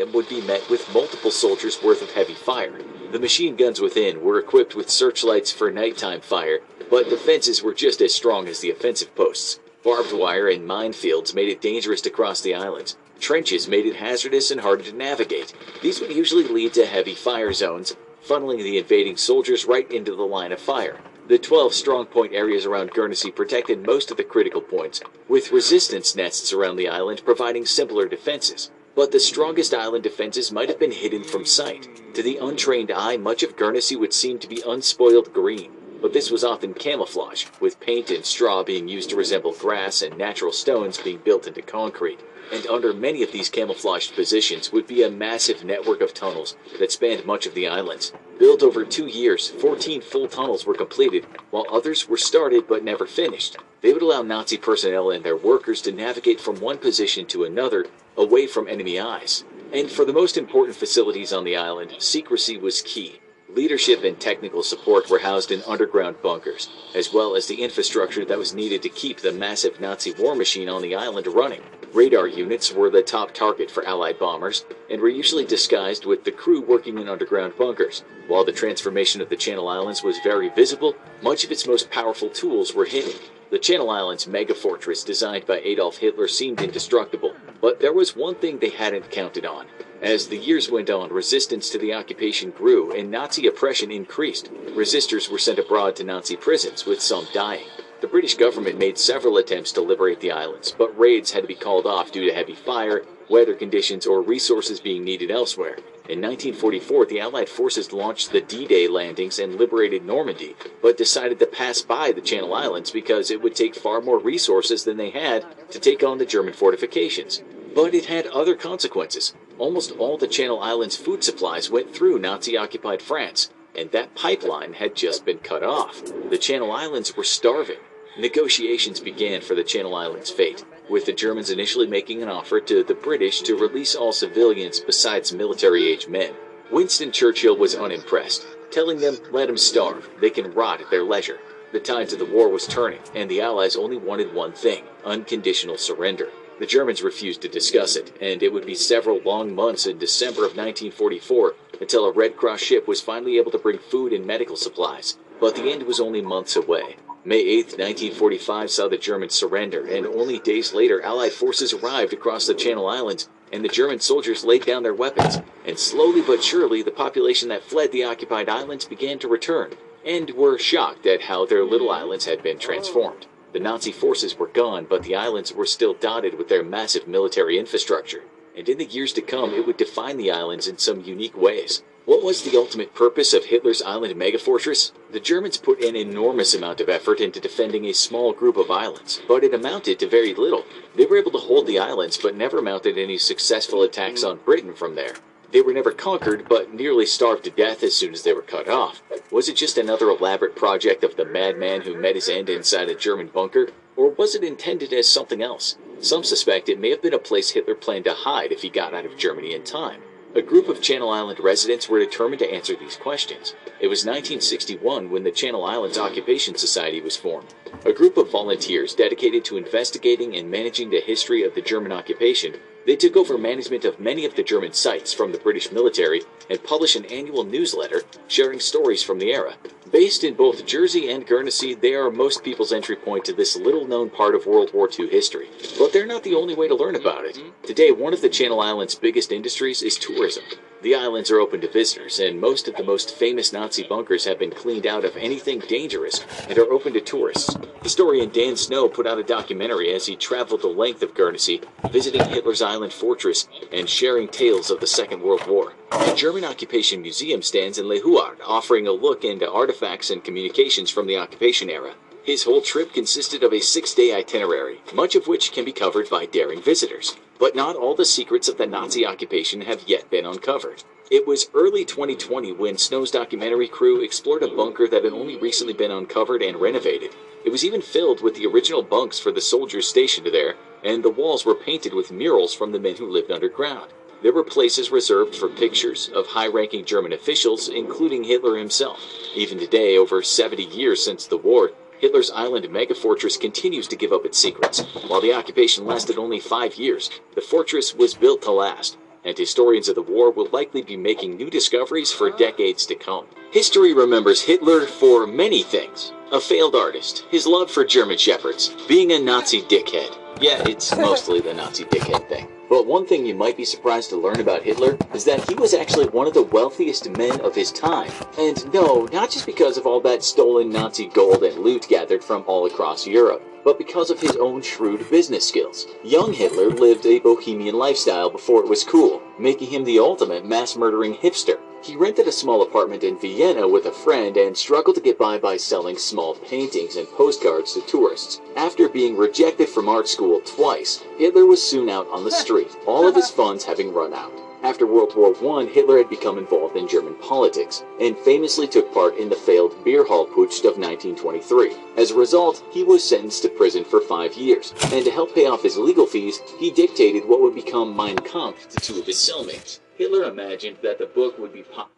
them 0.00 0.12
would 0.14 0.28
be 0.28 0.40
met 0.40 0.68
with 0.70 0.92
multiple 0.94 1.30
soldiers 1.30 1.82
worth 1.82 2.00
of 2.00 2.10
heavy 2.12 2.34
fire. 2.34 2.80
The 3.12 3.18
machine 3.18 3.56
guns 3.56 3.80
within 3.80 4.22
were 4.22 4.38
equipped 4.38 4.74
with 4.74 4.88
searchlights 4.88 5.52
for 5.52 5.70
nighttime 5.70 6.22
fire, 6.22 6.60
but 6.88 7.10
defenses 7.10 7.62
were 7.62 7.74
just 7.74 8.00
as 8.00 8.14
strong 8.14 8.48
as 8.48 8.60
the 8.60 8.70
offensive 8.70 9.14
posts. 9.14 9.60
Barbed 9.84 10.12
wire 10.12 10.48
and 10.48 10.68
minefields 10.68 11.34
made 11.34 11.48
it 11.48 11.60
dangerous 11.60 12.00
to 12.02 12.10
cross 12.10 12.40
the 12.40 12.54
islands. 12.54 12.96
Trenches 13.20 13.68
made 13.68 13.84
it 13.84 13.96
hazardous 13.96 14.50
and 14.50 14.62
harder 14.62 14.82
to 14.84 14.96
navigate. 14.96 15.52
These 15.82 16.00
would 16.00 16.10
usually 16.10 16.48
lead 16.48 16.72
to 16.74 16.86
heavy 16.86 17.14
fire 17.14 17.52
zones, 17.52 17.94
funneling 18.26 18.62
the 18.62 18.78
invading 18.78 19.18
soldiers 19.18 19.66
right 19.66 19.90
into 19.92 20.16
the 20.16 20.22
line 20.22 20.52
of 20.52 20.58
fire. 20.58 20.98
The 21.28 21.38
12 21.38 21.74
strong 21.74 22.06
point 22.06 22.32
areas 22.32 22.64
around 22.64 22.92
Guernsey 22.92 23.30
protected 23.30 23.86
most 23.86 24.10
of 24.10 24.16
the 24.16 24.24
critical 24.24 24.62
points, 24.62 25.00
with 25.28 25.52
resistance 25.52 26.16
nests 26.16 26.52
around 26.52 26.76
the 26.76 26.88
island 26.88 27.22
providing 27.24 27.66
simpler 27.66 28.08
defenses. 28.08 28.70
But 28.96 29.12
the 29.12 29.20
strongest 29.20 29.74
island 29.74 30.02
defenses 30.02 30.50
might 30.50 30.68
have 30.68 30.80
been 30.80 30.90
hidden 30.90 31.22
from 31.22 31.44
sight. 31.44 32.14
To 32.14 32.22
the 32.22 32.38
untrained 32.38 32.90
eye, 32.90 33.18
much 33.18 33.42
of 33.42 33.54
Guernsey 33.54 33.96
would 33.96 34.12
seem 34.12 34.38
to 34.38 34.48
be 34.48 34.62
unspoiled 34.66 35.32
green, 35.32 35.70
but 36.00 36.12
this 36.12 36.30
was 36.30 36.42
often 36.42 36.74
camouflage, 36.74 37.46
with 37.60 37.78
paint 37.80 38.10
and 38.10 38.24
straw 38.24 38.64
being 38.64 38.88
used 38.88 39.10
to 39.10 39.16
resemble 39.16 39.52
grass 39.52 40.02
and 40.02 40.16
natural 40.16 40.52
stones 40.52 40.98
being 40.98 41.18
built 41.18 41.46
into 41.46 41.62
concrete. 41.62 42.18
And 42.52 42.66
under 42.66 42.92
many 42.92 43.22
of 43.22 43.30
these 43.30 43.48
camouflaged 43.48 44.14
positions 44.14 44.72
would 44.72 44.86
be 44.86 45.02
a 45.02 45.10
massive 45.10 45.64
network 45.64 46.00
of 46.00 46.12
tunnels 46.12 46.56
that 46.78 46.90
spanned 46.90 47.24
much 47.24 47.46
of 47.46 47.54
the 47.54 47.68
islands. 47.68 48.12
Built 48.38 48.62
over 48.62 48.84
two 48.84 49.06
years, 49.06 49.48
14 49.48 50.00
full 50.00 50.26
tunnels 50.26 50.66
were 50.66 50.74
completed, 50.74 51.26
while 51.50 51.66
others 51.70 52.08
were 52.08 52.16
started 52.16 52.66
but 52.66 52.82
never 52.82 53.06
finished. 53.06 53.56
They 53.82 53.92
would 53.92 54.02
allow 54.02 54.22
Nazi 54.22 54.56
personnel 54.56 55.10
and 55.10 55.24
their 55.24 55.36
workers 55.36 55.80
to 55.82 55.92
navigate 55.92 56.40
from 56.40 56.60
one 56.60 56.78
position 56.78 57.26
to 57.26 57.44
another 57.44 57.86
away 58.16 58.46
from 58.46 58.68
enemy 58.68 58.98
eyes. 58.98 59.44
And 59.72 59.90
for 59.90 60.04
the 60.04 60.12
most 60.12 60.36
important 60.36 60.76
facilities 60.76 61.32
on 61.32 61.44
the 61.44 61.56
island, 61.56 61.94
secrecy 61.98 62.56
was 62.56 62.82
key. 62.82 63.20
Leadership 63.56 64.04
and 64.04 64.20
technical 64.20 64.62
support 64.62 65.10
were 65.10 65.18
housed 65.18 65.50
in 65.50 65.60
underground 65.66 66.14
bunkers, 66.22 66.68
as 66.94 67.12
well 67.12 67.34
as 67.34 67.48
the 67.48 67.62
infrastructure 67.62 68.24
that 68.24 68.38
was 68.38 68.54
needed 68.54 68.80
to 68.80 68.88
keep 68.88 69.18
the 69.18 69.32
massive 69.32 69.80
Nazi 69.80 70.12
war 70.12 70.36
machine 70.36 70.68
on 70.68 70.82
the 70.82 70.94
island 70.94 71.26
running. 71.26 71.60
Radar 71.92 72.28
units 72.28 72.72
were 72.72 72.90
the 72.90 73.02
top 73.02 73.34
target 73.34 73.68
for 73.68 73.84
Allied 73.84 74.20
bombers, 74.20 74.64
and 74.88 75.00
were 75.00 75.08
usually 75.08 75.44
disguised 75.44 76.06
with 76.06 76.22
the 76.22 76.30
crew 76.30 76.60
working 76.60 76.96
in 76.96 77.08
underground 77.08 77.58
bunkers. 77.58 78.04
While 78.28 78.44
the 78.44 78.52
transformation 78.52 79.20
of 79.20 79.28
the 79.28 79.36
Channel 79.36 79.66
Islands 79.66 80.04
was 80.04 80.20
very 80.22 80.50
visible, 80.50 80.94
much 81.20 81.42
of 81.42 81.50
its 81.50 81.66
most 81.66 81.90
powerful 81.90 82.28
tools 82.28 82.72
were 82.72 82.84
hidden. 82.84 83.18
The 83.50 83.58
Channel 83.58 83.90
Islands 83.90 84.28
mega 84.28 84.54
fortress 84.54 85.02
designed 85.02 85.46
by 85.46 85.58
Adolf 85.64 85.96
Hitler 85.96 86.28
seemed 86.28 86.62
indestructible, 86.62 87.34
but 87.60 87.80
there 87.80 87.92
was 87.92 88.14
one 88.14 88.36
thing 88.36 88.60
they 88.60 88.68
hadn't 88.68 89.10
counted 89.10 89.44
on. 89.44 89.66
As 90.02 90.28
the 90.28 90.38
years 90.38 90.70
went 90.70 90.88
on, 90.88 91.12
resistance 91.12 91.68
to 91.70 91.78
the 91.78 91.92
occupation 91.92 92.52
grew 92.52 92.90
and 92.92 93.10
Nazi 93.10 93.46
oppression 93.46 93.90
increased. 93.90 94.50
Resistors 94.68 95.30
were 95.30 95.38
sent 95.38 95.58
abroad 95.58 95.94
to 95.96 96.04
Nazi 96.04 96.36
prisons, 96.36 96.86
with 96.86 97.02
some 97.02 97.26
dying. 97.34 97.66
The 98.00 98.06
British 98.06 98.34
government 98.34 98.78
made 98.78 98.96
several 98.96 99.36
attempts 99.36 99.72
to 99.72 99.82
liberate 99.82 100.20
the 100.20 100.32
islands, 100.32 100.74
but 100.76 100.98
raids 100.98 101.32
had 101.32 101.42
to 101.42 101.46
be 101.46 101.54
called 101.54 101.84
off 101.84 102.12
due 102.12 102.24
to 102.24 102.34
heavy 102.34 102.54
fire, 102.54 103.04
weather 103.28 103.52
conditions, 103.52 104.06
or 104.06 104.22
resources 104.22 104.80
being 104.80 105.04
needed 105.04 105.30
elsewhere. 105.30 105.76
In 106.08 106.22
1944, 106.22 107.04
the 107.04 107.20
Allied 107.20 107.50
forces 107.50 107.92
launched 107.92 108.32
the 108.32 108.40
D-Day 108.40 108.88
landings 108.88 109.38
and 109.38 109.56
liberated 109.56 110.06
Normandy, 110.06 110.56
but 110.80 110.96
decided 110.96 111.38
to 111.40 111.46
pass 111.46 111.82
by 111.82 112.10
the 112.10 112.22
Channel 112.22 112.54
Islands 112.54 112.90
because 112.90 113.30
it 113.30 113.42
would 113.42 113.54
take 113.54 113.74
far 113.74 114.00
more 114.00 114.18
resources 114.18 114.82
than 114.82 114.96
they 114.96 115.10
had 115.10 115.44
to 115.70 115.78
take 115.78 116.02
on 116.02 116.16
the 116.16 116.24
German 116.24 116.54
fortifications. 116.54 117.42
But 117.74 117.94
it 117.94 118.06
had 118.06 118.26
other 118.28 118.56
consequences. 118.56 119.34
Almost 119.60 119.92
all 119.98 120.16
the 120.16 120.26
Channel 120.26 120.58
Islands' 120.58 120.96
food 120.96 121.22
supplies 121.22 121.70
went 121.70 121.94
through 121.94 122.18
Nazi-occupied 122.18 123.02
France, 123.02 123.50
and 123.76 123.90
that 123.90 124.14
pipeline 124.14 124.72
had 124.72 124.96
just 124.96 125.26
been 125.26 125.36
cut 125.36 125.62
off. 125.62 126.02
The 126.30 126.38
Channel 126.38 126.72
Islands 126.72 127.14
were 127.14 127.24
starving. 127.24 127.76
Negotiations 128.18 129.00
began 129.00 129.42
for 129.42 129.54
the 129.54 129.62
Channel 129.62 129.94
Islands' 129.94 130.30
fate, 130.30 130.64
with 130.88 131.04
the 131.04 131.12
Germans 131.12 131.50
initially 131.50 131.86
making 131.86 132.22
an 132.22 132.30
offer 132.30 132.58
to 132.58 132.82
the 132.82 132.94
British 132.94 133.42
to 133.42 133.54
release 133.54 133.94
all 133.94 134.12
civilians 134.12 134.80
besides 134.80 135.30
military-age 135.30 136.08
men. 136.08 136.32
Winston 136.70 137.12
Churchill 137.12 137.58
was 137.58 137.74
unimpressed, 137.74 138.46
telling 138.70 138.98
them, 138.98 139.18
let 139.30 139.48
them 139.48 139.58
starve, 139.58 140.08
they 140.22 140.30
can 140.30 140.54
rot 140.54 140.80
at 140.80 140.88
their 140.88 141.04
leisure. 141.04 141.38
The 141.72 141.80
tides 141.80 142.14
of 142.14 142.18
the 142.18 142.24
war 142.24 142.48
was 142.48 142.66
turning, 142.66 143.00
and 143.14 143.30
the 143.30 143.42
Allies 143.42 143.76
only 143.76 143.98
wanted 143.98 144.32
one 144.32 144.52
thing, 144.52 144.84
unconditional 145.04 145.76
surrender. 145.76 146.30
The 146.60 146.66
Germans 146.66 147.02
refused 147.02 147.40
to 147.40 147.48
discuss 147.48 147.96
it, 147.96 148.12
and 148.20 148.42
it 148.42 148.52
would 148.52 148.66
be 148.66 148.74
several 148.74 149.18
long 149.24 149.54
months 149.54 149.86
in 149.86 149.96
December 149.96 150.42
of 150.42 150.58
1944 150.58 151.54
until 151.80 152.04
a 152.04 152.12
Red 152.12 152.36
Cross 152.36 152.60
ship 152.60 152.86
was 152.86 153.00
finally 153.00 153.38
able 153.38 153.50
to 153.52 153.58
bring 153.58 153.78
food 153.78 154.12
and 154.12 154.26
medical 154.26 154.56
supplies. 154.56 155.16
But 155.40 155.56
the 155.56 155.72
end 155.72 155.84
was 155.84 156.00
only 156.00 156.20
months 156.20 156.56
away. 156.56 156.96
May 157.24 157.38
8, 157.38 157.78
1945 157.78 158.70
saw 158.70 158.88
the 158.88 158.98
Germans 158.98 159.34
surrender, 159.34 159.86
and 159.86 160.04
only 160.04 160.38
days 160.38 160.74
later 160.74 161.00
Allied 161.00 161.32
forces 161.32 161.72
arrived 161.72 162.12
across 162.12 162.46
the 162.46 162.52
Channel 162.52 162.86
Islands, 162.86 163.30
and 163.50 163.64
the 163.64 163.68
German 163.70 164.00
soldiers 164.00 164.44
laid 164.44 164.66
down 164.66 164.82
their 164.82 164.92
weapons. 164.92 165.38
And 165.64 165.78
slowly 165.78 166.20
but 166.20 166.44
surely, 166.44 166.82
the 166.82 166.90
population 166.90 167.48
that 167.48 167.64
fled 167.64 167.90
the 167.90 168.04
occupied 168.04 168.50
islands 168.50 168.84
began 168.84 169.18
to 169.20 169.28
return, 169.28 169.70
and 170.04 170.28
were 170.32 170.58
shocked 170.58 171.06
at 171.06 171.22
how 171.22 171.46
their 171.46 171.64
little 171.64 171.90
islands 171.90 172.26
had 172.26 172.42
been 172.42 172.58
transformed. 172.58 173.26
The 173.52 173.60
Nazi 173.60 173.92
forces 173.92 174.38
were 174.38 174.46
gone, 174.46 174.86
but 174.88 175.02
the 175.02 175.16
islands 175.16 175.52
were 175.52 175.66
still 175.66 175.94
dotted 175.94 176.38
with 176.38 176.48
their 176.48 176.62
massive 176.62 177.08
military 177.08 177.58
infrastructure. 177.58 178.22
And 178.56 178.68
in 178.68 178.78
the 178.78 178.84
years 178.84 179.12
to 179.14 179.22
come, 179.22 179.54
it 179.54 179.66
would 179.66 179.76
define 179.76 180.16
the 180.16 180.30
islands 180.30 180.68
in 180.68 180.78
some 180.78 181.02
unique 181.02 181.36
ways. 181.36 181.82
What 182.04 182.22
was 182.22 182.42
the 182.42 182.56
ultimate 182.56 182.94
purpose 182.94 183.34
of 183.34 183.44
Hitler's 183.44 183.82
island 183.82 184.14
megafortress? 184.14 184.92
The 185.12 185.20
Germans 185.20 185.56
put 185.56 185.82
an 185.84 185.96
enormous 185.96 186.54
amount 186.54 186.80
of 186.80 186.88
effort 186.88 187.20
into 187.20 187.40
defending 187.40 187.84
a 187.86 187.92
small 187.92 188.32
group 188.32 188.56
of 188.56 188.70
islands, 188.70 189.20
but 189.28 189.44
it 189.44 189.54
amounted 189.54 189.98
to 189.98 190.08
very 190.08 190.34
little. 190.34 190.64
They 190.96 191.06
were 191.06 191.18
able 191.18 191.30
to 191.32 191.38
hold 191.38 191.66
the 191.66 191.78
islands, 191.78 192.16
but 192.16 192.36
never 192.36 192.62
mounted 192.62 192.98
any 192.98 193.18
successful 193.18 193.82
attacks 193.82 194.24
on 194.24 194.38
Britain 194.38 194.74
from 194.74 194.94
there. 194.94 195.14
They 195.52 195.62
were 195.62 195.72
never 195.72 195.90
conquered, 195.90 196.48
but 196.48 196.72
nearly 196.72 197.06
starved 197.06 197.44
to 197.44 197.50
death 197.50 197.82
as 197.82 197.94
soon 197.94 198.12
as 198.12 198.22
they 198.22 198.32
were 198.32 198.42
cut 198.42 198.68
off. 198.68 199.02
Was 199.32 199.48
it 199.48 199.56
just 199.56 199.78
another 199.78 200.08
elaborate 200.08 200.54
project 200.54 201.02
of 201.02 201.16
the 201.16 201.24
madman 201.24 201.82
who 201.82 202.00
met 202.00 202.14
his 202.14 202.28
end 202.28 202.48
inside 202.48 202.88
a 202.88 202.94
German 202.94 203.28
bunker? 203.28 203.70
Or 203.96 204.10
was 204.10 204.34
it 204.34 204.44
intended 204.44 204.92
as 204.92 205.08
something 205.08 205.42
else? 205.42 205.76
Some 206.00 206.22
suspect 206.22 206.68
it 206.68 206.78
may 206.78 206.90
have 206.90 207.02
been 207.02 207.14
a 207.14 207.18
place 207.18 207.50
Hitler 207.50 207.74
planned 207.74 208.04
to 208.04 208.14
hide 208.14 208.52
if 208.52 208.62
he 208.62 208.70
got 208.70 208.94
out 208.94 209.04
of 209.04 209.18
Germany 209.18 209.52
in 209.52 209.64
time. 209.64 210.02
A 210.32 210.42
group 210.42 210.68
of 210.68 210.80
Channel 210.80 211.10
Island 211.10 211.40
residents 211.40 211.88
were 211.88 211.98
determined 211.98 212.38
to 212.38 212.52
answer 212.52 212.76
these 212.76 212.94
questions. 212.94 213.56
It 213.80 213.88
was 213.88 214.06
1961 214.06 215.10
when 215.10 215.24
the 215.24 215.32
Channel 215.32 215.64
Islands 215.64 215.98
Occupation 215.98 216.54
Society 216.54 217.00
was 217.00 217.16
formed, 217.16 217.52
a 217.84 217.92
group 217.92 218.16
of 218.16 218.30
volunteers 218.30 218.94
dedicated 218.94 219.44
to 219.46 219.56
investigating 219.56 220.36
and 220.36 220.48
managing 220.48 220.90
the 220.90 221.00
history 221.00 221.42
of 221.42 221.56
the 221.56 221.60
German 221.60 221.90
occupation. 221.90 222.54
They 222.86 222.96
took 222.96 223.16
over 223.16 223.36
management 223.36 223.84
of 223.84 224.00
many 224.00 224.24
of 224.24 224.34
the 224.34 224.42
German 224.42 224.72
sites 224.72 225.12
from 225.12 225.32
the 225.32 225.38
British 225.38 225.70
military 225.70 226.22
and 226.48 226.62
published 226.64 226.96
an 226.96 227.04
annual 227.06 227.44
newsletter 227.44 228.02
sharing 228.26 228.58
stories 228.58 229.02
from 229.02 229.18
the 229.18 229.32
era. 229.32 229.54
Based 229.92 230.24
in 230.24 230.34
both 230.34 230.66
Jersey 230.66 231.10
and 231.10 231.26
Guernsey, 231.26 231.74
they 231.74 231.94
are 231.94 232.10
most 232.10 232.44
people's 232.44 232.72
entry 232.72 232.96
point 232.96 233.24
to 233.24 233.32
this 233.32 233.56
little 233.56 233.86
known 233.86 234.08
part 234.08 234.34
of 234.34 234.46
World 234.46 234.72
War 234.72 234.88
II 234.88 235.08
history. 235.08 235.48
But 235.78 235.92
they're 235.92 236.06
not 236.06 236.22
the 236.22 236.34
only 236.34 236.54
way 236.54 236.68
to 236.68 236.74
learn 236.74 236.96
about 236.96 237.24
it. 237.24 237.36
Mm-hmm. 237.36 237.66
Today, 237.66 237.90
one 237.90 238.14
of 238.14 238.20
the 238.20 238.28
Channel 238.28 238.60
Islands' 238.60 238.94
biggest 238.94 239.32
industries 239.32 239.82
is 239.82 239.98
tourism. 239.98 240.44
The 240.82 240.94
islands 240.94 241.30
are 241.30 241.40
open 241.40 241.60
to 241.60 241.68
visitors, 241.68 242.20
and 242.20 242.40
most 242.40 242.66
of 242.66 242.74
the 242.74 242.82
most 242.82 243.14
famous 243.14 243.52
Nazi 243.52 243.82
bunkers 243.82 244.24
have 244.24 244.38
been 244.38 244.50
cleaned 244.50 244.86
out 244.86 245.04
of 245.04 245.14
anything 245.14 245.58
dangerous 245.58 246.24
and 246.48 246.58
are 246.58 246.72
open 246.72 246.94
to 246.94 247.02
tourists. 247.02 247.54
Historian 247.82 248.30
Dan 248.30 248.56
Snow 248.56 248.88
put 248.88 249.06
out 249.06 249.18
a 249.18 249.22
documentary 249.22 249.92
as 249.92 250.06
he 250.06 250.16
traveled 250.16 250.62
the 250.62 250.68
length 250.68 251.02
of 251.02 251.12
Guernsey, 251.12 251.60
visiting 251.90 252.24
Hitler's 252.24 252.62
island 252.62 252.94
fortress 252.94 253.46
and 253.70 253.90
sharing 253.90 254.28
tales 254.28 254.70
of 254.70 254.80
the 254.80 254.86
Second 254.86 255.20
World 255.20 255.46
War. 255.46 255.74
The 255.90 256.14
German 256.16 256.44
Occupation 256.44 257.02
Museum 257.02 257.42
stands 257.42 257.76
in 257.76 257.86
Les 257.86 258.00
Houards, 258.00 258.40
offering 258.46 258.86
a 258.86 258.92
look 258.92 259.22
into 259.22 259.52
artifacts 259.52 260.08
and 260.08 260.24
communications 260.24 260.90
from 260.90 261.06
the 261.06 261.18
occupation 261.18 261.68
era. 261.68 261.92
His 262.24 262.44
whole 262.44 262.62
trip 262.62 262.94
consisted 262.94 263.42
of 263.42 263.52
a 263.52 263.60
six 263.60 263.92
day 263.92 264.14
itinerary, 264.14 264.80
much 264.94 265.14
of 265.14 265.26
which 265.26 265.52
can 265.52 265.66
be 265.66 265.72
covered 265.72 266.08
by 266.08 266.24
daring 266.24 266.62
visitors. 266.62 267.16
But 267.40 267.56
not 267.56 267.74
all 267.74 267.94
the 267.94 268.04
secrets 268.04 268.48
of 268.48 268.58
the 268.58 268.66
Nazi 268.66 269.06
occupation 269.06 269.62
have 269.62 269.88
yet 269.88 270.10
been 270.10 270.26
uncovered. 270.26 270.84
It 271.10 271.26
was 271.26 271.48
early 271.54 271.86
2020 271.86 272.52
when 272.52 272.76
Snow's 272.76 273.10
documentary 273.10 273.66
crew 273.66 274.02
explored 274.02 274.42
a 274.42 274.54
bunker 274.54 274.86
that 274.86 275.02
had 275.02 275.14
only 275.14 275.38
recently 275.38 275.72
been 275.72 275.90
uncovered 275.90 276.42
and 276.42 276.60
renovated. 276.60 277.16
It 277.42 277.50
was 277.50 277.64
even 277.64 277.80
filled 277.80 278.20
with 278.20 278.34
the 278.34 278.46
original 278.46 278.82
bunks 278.82 279.18
for 279.18 279.32
the 279.32 279.40
soldiers 279.40 279.88
stationed 279.88 280.26
there, 280.26 280.56
and 280.84 281.02
the 281.02 281.08
walls 281.08 281.46
were 281.46 281.54
painted 281.54 281.94
with 281.94 282.12
murals 282.12 282.54
from 282.54 282.72
the 282.72 282.78
men 282.78 282.96
who 282.96 283.10
lived 283.10 283.32
underground. 283.32 283.90
There 284.22 284.34
were 284.34 284.44
places 284.44 284.90
reserved 284.90 285.34
for 285.34 285.48
pictures 285.48 286.10
of 286.14 286.26
high 286.26 286.48
ranking 286.48 286.84
German 286.84 287.14
officials, 287.14 287.70
including 287.70 288.22
Hitler 288.22 288.58
himself. 288.58 289.00
Even 289.34 289.58
today, 289.58 289.96
over 289.96 290.22
70 290.22 290.62
years 290.64 291.02
since 291.02 291.26
the 291.26 291.38
war, 291.38 291.72
Hitler's 292.00 292.30
island 292.30 292.64
megafortress 292.66 293.38
continues 293.38 293.86
to 293.88 293.96
give 293.96 294.12
up 294.12 294.24
its 294.24 294.38
secrets. 294.38 294.80
While 295.06 295.20
the 295.20 295.34
occupation 295.34 295.84
lasted 295.84 296.16
only 296.16 296.40
five 296.40 296.76
years, 296.76 297.10
the 297.34 297.42
fortress 297.42 297.94
was 297.94 298.14
built 298.14 298.40
to 298.42 298.50
last, 298.50 298.96
and 299.24 299.36
historians 299.36 299.88
of 299.88 299.96
the 299.96 300.02
war 300.02 300.30
will 300.30 300.48
likely 300.50 300.80
be 300.80 300.96
making 300.96 301.36
new 301.36 301.50
discoveries 301.50 302.10
for 302.10 302.30
decades 302.30 302.86
to 302.86 302.94
come. 302.94 303.26
History 303.52 303.92
remembers 303.92 304.40
Hitler 304.40 304.86
for 304.86 305.26
many 305.26 305.62
things. 305.62 306.12
A 306.32 306.40
failed 306.40 306.74
artist, 306.74 307.26
his 307.30 307.46
love 307.46 307.70
for 307.70 307.84
German 307.84 308.16
shepherds, 308.16 308.74
being 308.88 309.12
a 309.12 309.18
Nazi 309.18 309.60
dickhead. 309.62 310.16
Yeah, 310.40 310.62
it's 310.66 310.96
mostly 310.96 311.40
the 311.40 311.52
Nazi 311.52 311.84
dickhead 311.84 312.28
thing. 312.28 312.48
But 312.70 312.86
one 312.86 313.04
thing 313.04 313.26
you 313.26 313.34
might 313.34 313.56
be 313.56 313.64
surprised 313.64 314.10
to 314.10 314.16
learn 314.16 314.38
about 314.38 314.62
Hitler 314.62 314.96
is 315.12 315.24
that 315.24 315.46
he 315.48 315.56
was 315.56 315.74
actually 315.74 316.06
one 316.06 316.28
of 316.28 316.34
the 316.34 316.44
wealthiest 316.44 317.10
men 317.10 317.40
of 317.40 317.52
his 317.52 317.72
time. 317.72 318.12
And 318.38 318.72
no, 318.72 319.08
not 319.12 319.28
just 319.28 319.44
because 319.44 319.76
of 319.76 319.88
all 319.88 320.00
that 320.02 320.22
stolen 320.22 320.70
Nazi 320.70 321.08
gold 321.08 321.42
and 321.42 321.58
loot 321.58 321.88
gathered 321.88 322.22
from 322.22 322.44
all 322.46 322.66
across 322.66 323.08
Europe, 323.08 323.42
but 323.64 323.76
because 323.76 324.08
of 324.08 324.20
his 324.20 324.36
own 324.36 324.62
shrewd 324.62 325.10
business 325.10 325.48
skills. 325.48 325.88
Young 326.04 326.32
Hitler 326.32 326.70
lived 326.70 327.06
a 327.06 327.18
bohemian 327.18 327.74
lifestyle 327.74 328.30
before 328.30 328.62
it 328.62 328.68
was 328.68 328.84
cool, 328.84 329.20
making 329.36 329.68
him 329.68 329.82
the 329.82 329.98
ultimate 329.98 330.46
mass 330.46 330.76
murdering 330.76 331.14
hipster. 331.14 331.58
He 331.82 331.96
rented 331.96 332.28
a 332.28 332.32
small 332.32 332.60
apartment 332.60 333.04
in 333.04 333.18
Vienna 333.18 333.66
with 333.66 333.86
a 333.86 333.90
friend 333.90 334.36
and 334.36 334.54
struggled 334.54 334.96
to 334.96 335.00
get 335.00 335.16
by 335.16 335.38
by 335.38 335.56
selling 335.56 335.96
small 335.96 336.34
paintings 336.34 336.96
and 336.96 337.08
postcards 337.08 337.72
to 337.72 337.80
tourists. 337.80 338.38
After 338.54 338.86
being 338.86 339.16
rejected 339.16 339.66
from 339.66 339.88
art 339.88 340.06
school 340.06 340.42
twice, 340.42 341.02
Hitler 341.16 341.46
was 341.46 341.62
soon 341.62 341.88
out 341.88 342.06
on 342.08 342.24
the 342.24 342.30
street, 342.30 342.76
all 342.86 343.08
of 343.08 343.14
his 343.14 343.30
funds 343.38 343.64
having 343.64 343.94
run 343.94 344.12
out. 344.12 344.30
After 344.62 344.86
World 344.86 345.16
War 345.16 345.34
I, 345.58 345.64
Hitler 345.64 345.96
had 345.96 346.10
become 346.10 346.36
involved 346.36 346.76
in 346.76 346.86
German 346.86 347.14
politics, 347.14 347.82
and 347.98 348.14
famously 348.18 348.66
took 348.66 348.92
part 348.92 349.16
in 349.16 349.30
the 349.30 349.34
failed 349.34 349.82
beer 349.82 350.04
hall 350.04 350.26
putsch 350.26 350.58
of 350.66 350.76
1923. 350.76 351.74
As 351.96 352.10
a 352.10 352.14
result, 352.14 352.62
he 352.70 352.84
was 352.84 353.02
sentenced 353.02 353.40
to 353.44 353.48
prison 353.48 353.84
for 353.84 354.02
five 354.02 354.34
years, 354.34 354.74
and 354.92 355.02
to 355.06 355.10
help 355.10 355.34
pay 355.34 355.46
off 355.46 355.62
his 355.62 355.78
legal 355.78 356.06
fees, 356.06 356.40
he 356.58 356.70
dictated 356.70 357.26
what 357.26 357.40
would 357.40 357.54
become 357.54 357.96
Mein 357.96 358.18
Kampf 358.18 358.68
to 358.68 358.76
two 358.76 359.00
of 359.00 359.06
his 359.06 359.16
cellmates. 359.16 359.80
Hitler 360.00 360.24
imagined 360.24 360.78
that 360.82 360.96
the 360.96 361.04
book 361.04 361.38
would 361.38 361.52
be 361.52 361.62
pop- 361.62 361.90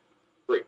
free. 0.45 0.63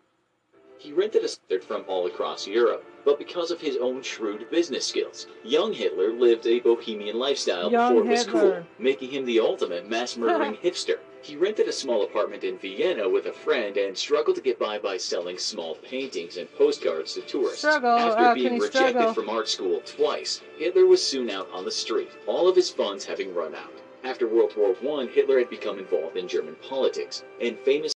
He 0.78 0.92
rented 0.92 1.24
a 1.24 1.28
standard 1.28 1.64
from 1.64 1.84
all 1.88 2.06
across 2.06 2.46
Europe, 2.46 2.84
but 3.04 3.18
because 3.18 3.50
of 3.50 3.60
his 3.60 3.76
own 3.76 4.02
shrewd 4.02 4.48
business 4.50 4.86
skills, 4.86 5.26
young 5.42 5.72
Hitler 5.72 6.12
lived 6.12 6.46
a 6.46 6.60
bohemian 6.60 7.18
lifestyle 7.18 7.72
Young 7.72 7.92
before 7.92 8.08
it 8.08 8.10
was 8.14 8.26
cool, 8.28 8.64
making 8.78 9.10
him 9.10 9.24
the 9.24 9.40
ultimate 9.40 9.90
mass 9.90 10.16
murdering 10.16 10.54
hipster. 10.62 11.00
He 11.22 11.34
rented 11.34 11.66
a 11.66 11.72
small 11.72 12.04
apartment 12.04 12.44
in 12.44 12.56
Vienna 12.56 13.08
with 13.08 13.26
a 13.26 13.32
friend 13.32 13.76
and 13.78 13.98
struggled 13.98 14.36
to 14.36 14.42
get 14.42 14.60
by 14.60 14.78
by 14.78 14.96
selling 14.96 15.36
small 15.36 15.74
paintings 15.74 16.36
and 16.36 16.48
postcards 16.54 17.14
to 17.14 17.22
tourists. 17.22 17.58
Struggle, 17.58 17.98
After 17.98 18.22
how 18.26 18.34
being 18.34 18.60
rejected 18.60 18.90
struggle? 18.90 19.12
from 19.12 19.28
art 19.28 19.48
school 19.48 19.80
twice, 19.84 20.40
Hitler 20.56 20.86
was 20.86 21.02
soon 21.02 21.30
out 21.30 21.48
on 21.52 21.64
the 21.64 21.72
street, 21.72 22.12
all 22.28 22.46
of 22.46 22.54
his 22.54 22.70
funds 22.70 23.04
having 23.04 23.34
run 23.34 23.56
out. 23.56 23.72
After 24.04 24.28
World 24.28 24.52
War 24.54 25.00
I, 25.00 25.06
Hitler 25.06 25.38
had 25.38 25.48
become 25.48 25.78
involved 25.78 26.18
in 26.18 26.28
German 26.28 26.56
politics, 26.56 27.24
and 27.40 27.58
famous 27.60 27.94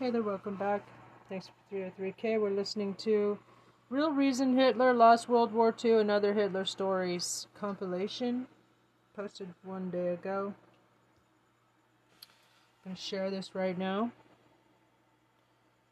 Hey 0.00 0.10
there, 0.10 0.24
welcome 0.24 0.56
back. 0.56 0.84
Thanks 1.28 1.46
for 1.46 1.76
303K. 1.76 2.40
We're 2.40 2.50
listening 2.50 2.94
to 2.94 3.38
Real 3.90 4.10
Reason 4.10 4.56
Hitler 4.56 4.92
Lost 4.92 5.28
World 5.28 5.52
War 5.52 5.72
II 5.84 6.00
and 6.00 6.10
Other 6.10 6.34
Hitler 6.34 6.64
Stories 6.64 7.46
compilation. 7.54 8.48
Posted 9.14 9.54
one 9.62 9.88
day 9.90 10.08
ago. 10.08 10.52
I'm 12.84 12.90
going 12.90 12.96
to 12.96 13.00
share 13.00 13.30
this 13.30 13.54
right 13.54 13.78
now. 13.78 14.10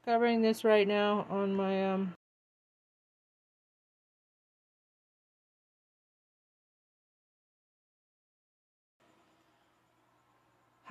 Covering 0.04 0.42
this 0.42 0.64
right 0.64 0.88
now 0.88 1.26
on 1.30 1.54
my 1.54 1.92
um 1.92 2.14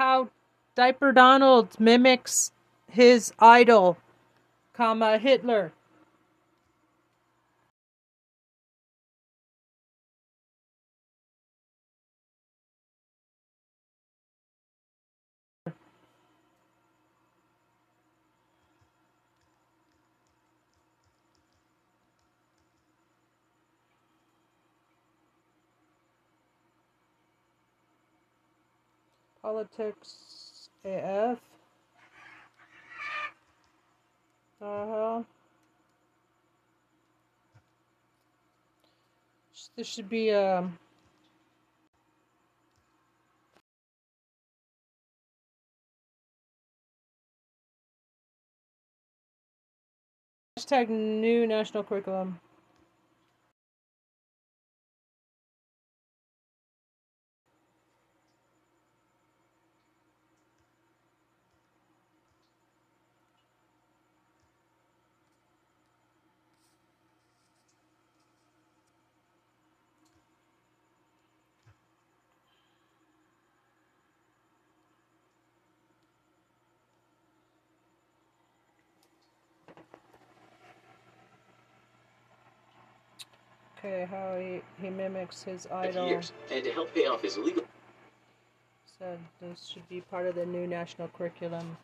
how 0.02 0.28
Diaper 0.74 1.12
Donald 1.12 1.80
mimics 1.80 2.52
his 2.88 3.32
idol, 3.38 4.00
comma 4.74 5.20
Hitler. 5.20 5.74
Politics 29.52 30.70
AF. 30.86 31.38
Uh 34.62 34.64
huh. 34.64 35.24
This 39.76 39.88
should 39.88 40.08
be 40.08 40.32
um. 40.32 40.80
Hashtag 50.58 50.88
new 50.88 51.46
national 51.46 51.84
curriculum. 51.84 52.40
Okay, 83.84 84.08
how 84.10 84.38
he, 84.38 84.62
he 84.80 84.92
mimics 84.92 85.42
his 85.42 85.68
idol. 85.72 86.08
years. 86.08 86.34
And 86.52 86.64
to 86.64 86.72
help 86.72 86.94
pay 86.94 87.08
off 87.08 87.24
his 87.24 87.38
legal 87.38 87.64
Said 89.00 89.18
this 89.42 89.66
should 89.66 89.88
be 89.90 90.02
part 90.02 90.28
of 90.28 90.36
the 90.36 90.46
new 90.46 90.68
national 90.68 91.08
curriculum. 91.08 91.78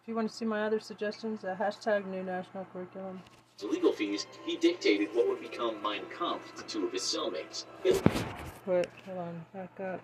If 0.00 0.08
you 0.08 0.14
want 0.14 0.30
to 0.30 0.36
see 0.36 0.44
my 0.44 0.64
other 0.64 0.78
suggestions, 0.78 1.44
uh, 1.44 1.56
hashtag 1.58 2.06
new 2.06 2.22
national 2.22 2.66
curriculum. 2.72 3.20
legal 3.62 3.92
fees, 3.92 4.28
he 4.46 4.56
dictated 4.56 5.08
what 5.12 5.26
would 5.26 5.40
become 5.40 5.82
Mein 5.82 6.02
Kampf 6.16 6.54
to 6.54 6.62
two 6.64 6.86
of 6.86 6.92
his 6.92 7.02
cellmates. 7.02 7.64
Wait, 7.84 8.86
hold 9.04 9.18
on, 9.18 9.44
back 9.52 9.80
up. 9.80 10.00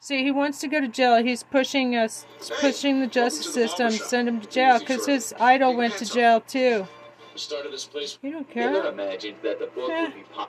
See, 0.00 0.22
he 0.22 0.30
wants 0.30 0.60
to 0.60 0.68
go 0.68 0.80
to 0.80 0.88
jail. 0.88 1.22
He's 1.22 1.42
pushing 1.42 1.96
us, 1.96 2.24
pushing 2.60 3.00
the 3.00 3.06
justice 3.06 3.52
system, 3.52 3.90
send 3.90 4.28
him 4.28 4.40
to 4.40 4.48
jail 4.48 4.78
because 4.78 5.04
his 5.04 5.34
idol 5.38 5.76
went 5.76 5.96
to 5.98 6.06
jail 6.06 6.40
too. 6.40 6.86
Started 7.38 7.72
this 7.72 7.84
place. 7.84 8.18
You 8.22 8.32
don't 8.32 8.48
care. 8.50 8.86
imagined 8.86 9.36
that 9.42 9.58
the 9.58 9.66
book 9.66 9.90
Eh. 9.90 10.02
would 10.04 10.14
be 10.14 10.22
popular. 10.22 10.48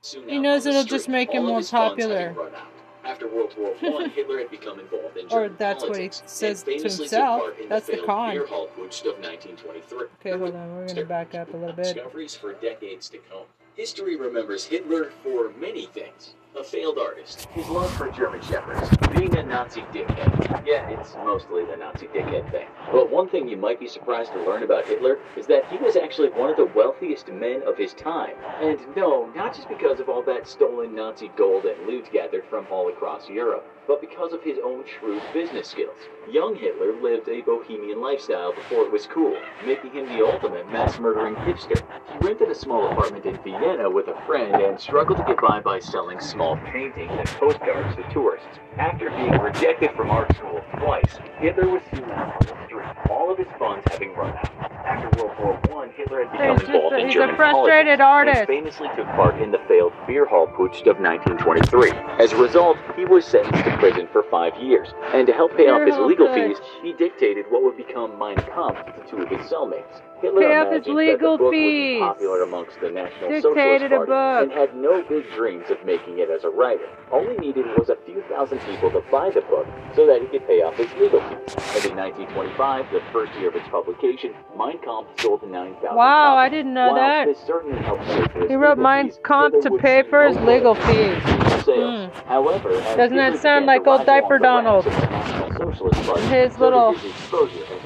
Soon 0.00 0.28
He 0.28 0.38
knows 0.38 0.64
it'll 0.66 0.84
just 0.84 1.08
make 1.08 1.32
him 1.32 1.44
more 1.46 1.62
popular. 1.62 2.18
having 2.28 2.36
run 2.36 2.54
out. 2.54 2.68
After 3.04 3.26
World 3.26 3.54
War 3.56 3.74
I, 3.82 4.08
Hitler 4.08 4.38
had 4.38 4.50
become 4.50 4.78
involved 4.80 5.16
in 5.16 5.26
Or 5.26 5.28
German 5.44 5.56
that's 5.58 5.82
what 5.84 5.96
he 5.98 6.10
says 6.12 6.62
to 6.64 6.72
himself. 6.72 7.42
That's 7.68 7.86
the 7.86 7.94
failed 7.94 8.06
con. 8.06 8.30
beer 8.34 8.46
hall 8.46 8.66
putsch 8.76 9.00
of 9.06 9.18
1923. 9.18 9.98
Okay, 10.20 10.38
hold 10.38 10.54
on. 10.54 10.76
We're 10.76 10.86
gonna 10.86 11.04
back 11.04 11.34
up 11.34 11.52
a 11.54 11.56
little 11.56 11.74
bit. 11.74 11.94
Discoveries 11.94 12.34
for 12.34 12.52
decades 12.54 13.08
to 13.10 13.18
come. 13.18 13.44
History 13.76 14.16
remembers 14.16 14.64
Hitler 14.66 15.10
for 15.22 15.50
many 15.58 15.86
things. 15.86 16.34
A 16.58 16.64
failed 16.64 16.98
artist, 16.98 17.46
his 17.52 17.68
love 17.68 17.88
for 17.94 18.10
German 18.10 18.42
shepherds, 18.42 18.90
being 19.16 19.36
a 19.36 19.44
Nazi 19.44 19.82
dickhead. 19.92 20.66
Yeah, 20.66 20.88
it's 20.88 21.14
mostly 21.14 21.64
the 21.64 21.76
Nazi 21.76 22.08
dickhead 22.08 22.50
thing. 22.50 22.66
But 22.90 23.12
one 23.12 23.28
thing 23.28 23.46
you 23.46 23.56
might 23.56 23.78
be 23.78 23.86
surprised 23.86 24.32
to 24.32 24.42
learn 24.42 24.64
about 24.64 24.84
Hitler 24.84 25.18
is 25.36 25.46
that 25.46 25.70
he 25.70 25.76
was 25.76 25.94
actually 25.94 26.30
one 26.30 26.50
of 26.50 26.56
the 26.56 26.64
wealthiest 26.64 27.28
men 27.28 27.62
of 27.64 27.78
his 27.78 27.94
time. 27.94 28.34
And 28.60 28.80
no, 28.96 29.30
not 29.36 29.54
just 29.54 29.68
because 29.68 30.00
of 30.00 30.08
all 30.08 30.22
that 30.22 30.48
stolen 30.48 30.96
Nazi 30.96 31.30
gold 31.36 31.64
and 31.64 31.86
loot 31.86 32.10
gathered 32.12 32.44
from 32.50 32.66
all 32.72 32.88
across 32.88 33.28
Europe, 33.28 33.64
but 33.88 34.00
because 34.02 34.34
of 34.34 34.42
his 34.42 34.58
own 34.62 34.84
shrewd 34.86 35.22
business 35.32 35.66
skills. 35.66 35.96
Young 36.30 36.54
Hitler 36.54 36.92
lived 37.00 37.26
a 37.28 37.40
bohemian 37.40 38.02
lifestyle 38.02 38.54
before 38.54 38.84
it 38.84 38.92
was 38.92 39.06
cool, 39.06 39.34
making 39.66 39.92
him 39.92 40.06
the 40.06 40.24
ultimate 40.24 40.70
mass 40.70 41.00
murdering 41.00 41.34
hipster. 41.36 41.82
He 42.12 42.18
rented 42.26 42.50
a 42.50 42.54
small 42.54 42.92
apartment 42.92 43.24
in 43.24 43.38
Vienna 43.42 43.88
with 43.90 44.08
a 44.08 44.26
friend 44.26 44.54
and 44.54 44.78
struggled 44.78 45.18
to 45.18 45.24
get 45.24 45.40
by 45.40 45.60
by 45.60 45.78
selling 45.80 46.20
small 46.20 46.58
paintings 46.70 47.10
and 47.10 47.26
postcards 47.26 47.96
to 47.96 48.02
tourists. 48.12 48.58
After 48.76 49.08
being 49.08 49.32
rejected 49.40 49.92
from 49.96 50.10
art 50.10 50.34
school 50.36 50.62
twice, 50.78 51.18
Hitler 51.38 51.68
was 51.68 51.82
soon 51.92 52.04
out 52.10 52.34
on 52.34 52.58
the 52.58 52.66
street, 52.66 53.08
all 53.08 53.32
of 53.32 53.38
his 53.38 53.48
funds 53.58 53.84
having 53.90 54.14
run 54.14 54.36
out. 54.36 54.57
After 54.88 55.10
World 55.18 55.32
War 55.38 55.84
I, 55.84 55.88
Hitler 55.96 56.24
had 56.24 56.32
become 56.32 56.60
involved 56.60 56.94
a- 56.94 56.98
in 56.98 57.06
he's 57.06 57.14
a 57.16 57.18
German 57.18 57.36
frustrated 57.36 57.98
politics 57.98 58.00
artist. 58.00 58.38
and 58.38 58.48
famously 58.48 58.88
took 58.96 59.06
part 59.16 59.36
in 59.40 59.50
the 59.50 59.58
failed 59.68 59.92
beer 60.06 60.24
hall 60.24 60.46
putsch 60.46 60.86
of 60.86 60.98
1923. 60.98 61.92
As 62.18 62.32
a 62.32 62.36
result, 62.36 62.78
he 62.96 63.04
was 63.04 63.24
sentenced 63.26 63.64
to 63.64 63.76
prison 63.76 64.08
for 64.12 64.22
five 64.24 64.54
years. 64.56 64.88
And 65.12 65.26
to 65.26 65.32
help 65.34 65.54
pay 65.56 65.68
off 65.68 65.86
his 65.86 65.96
legal 65.98 66.28
putsch. 66.28 66.56
fees, 66.56 66.58
he 66.82 66.92
dictated 66.94 67.44
what 67.50 67.62
would 67.62 67.76
become 67.76 68.18
Mein 68.18 68.36
Kampf 68.54 68.80
to 68.96 69.00
two 69.10 69.22
of 69.22 69.28
his 69.28 69.40
cellmates. 69.50 70.00
Pay 70.20 70.56
off 70.56 70.72
his 70.72 70.86
legal 70.86 71.38
fees. 71.38 71.40
would 71.40 71.50
be 71.52 71.98
popular 72.00 72.42
amongst 72.42 72.80
the 72.80 72.90
National 72.90 73.30
Dictated 73.30 73.92
a 73.92 74.00
book. 74.00 74.42
and 74.42 74.50
had 74.52 74.74
no 74.74 75.02
big 75.08 75.24
dreams 75.34 75.70
of 75.70 75.78
making 75.84 76.18
it 76.18 76.28
as 76.30 76.44
a 76.44 76.48
writer. 76.50 76.88
All 77.12 77.22
he 77.22 77.36
needed 77.36 77.66
was 77.78 77.88
a 77.88 77.96
few 78.04 78.22
thousand 78.28 78.58
people 78.60 78.90
to 78.90 79.00
buy 79.10 79.30
the 79.30 79.42
book 79.42 79.66
so 79.94 80.06
that 80.06 80.20
he 80.20 80.26
could 80.28 80.46
pay 80.46 80.62
off 80.62 80.74
his 80.74 80.92
legal 80.94 81.20
fees. 81.20 81.54
And 81.84 81.92
in 81.92 81.96
1925, 81.96 82.86
the 82.92 83.00
first 83.12 83.32
year 83.38 83.48
of 83.48 83.56
its 83.56 83.68
publication, 83.68 84.34
Mein 84.56 84.78
Kampf 84.78 85.08
sold 85.20 85.42
9,000 85.48 85.94
Wow, 85.96 86.34
I 86.36 86.48
didn't 86.48 86.74
know 86.74 86.88
While 86.88 86.96
that. 86.96 87.26
This 87.26 87.38
certainly 87.46 87.78
helped 87.82 88.04
He 88.50 88.56
wrote 88.56 88.78
Mein 88.78 89.12
Kampf 89.24 89.60
to 89.62 89.70
pay 89.78 90.02
for 90.08 90.26
his 90.26 90.36
legal 90.38 90.74
fees. 90.74 91.22
sales. 91.64 92.10
Hmm. 92.10 92.28
However, 92.28 92.70
Doesn't 92.96 93.16
that 93.16 93.38
sound 93.38 93.66
like 93.66 93.86
old 93.86 94.04
Diaper 94.06 94.38
Donald? 94.38 94.86
ranks 94.86 94.96
of 94.96 95.02
the 95.02 95.10
National 95.10 95.72
Socialist 95.72 96.02
Party, 96.08 96.22
His 96.26 96.58
little 96.58 96.94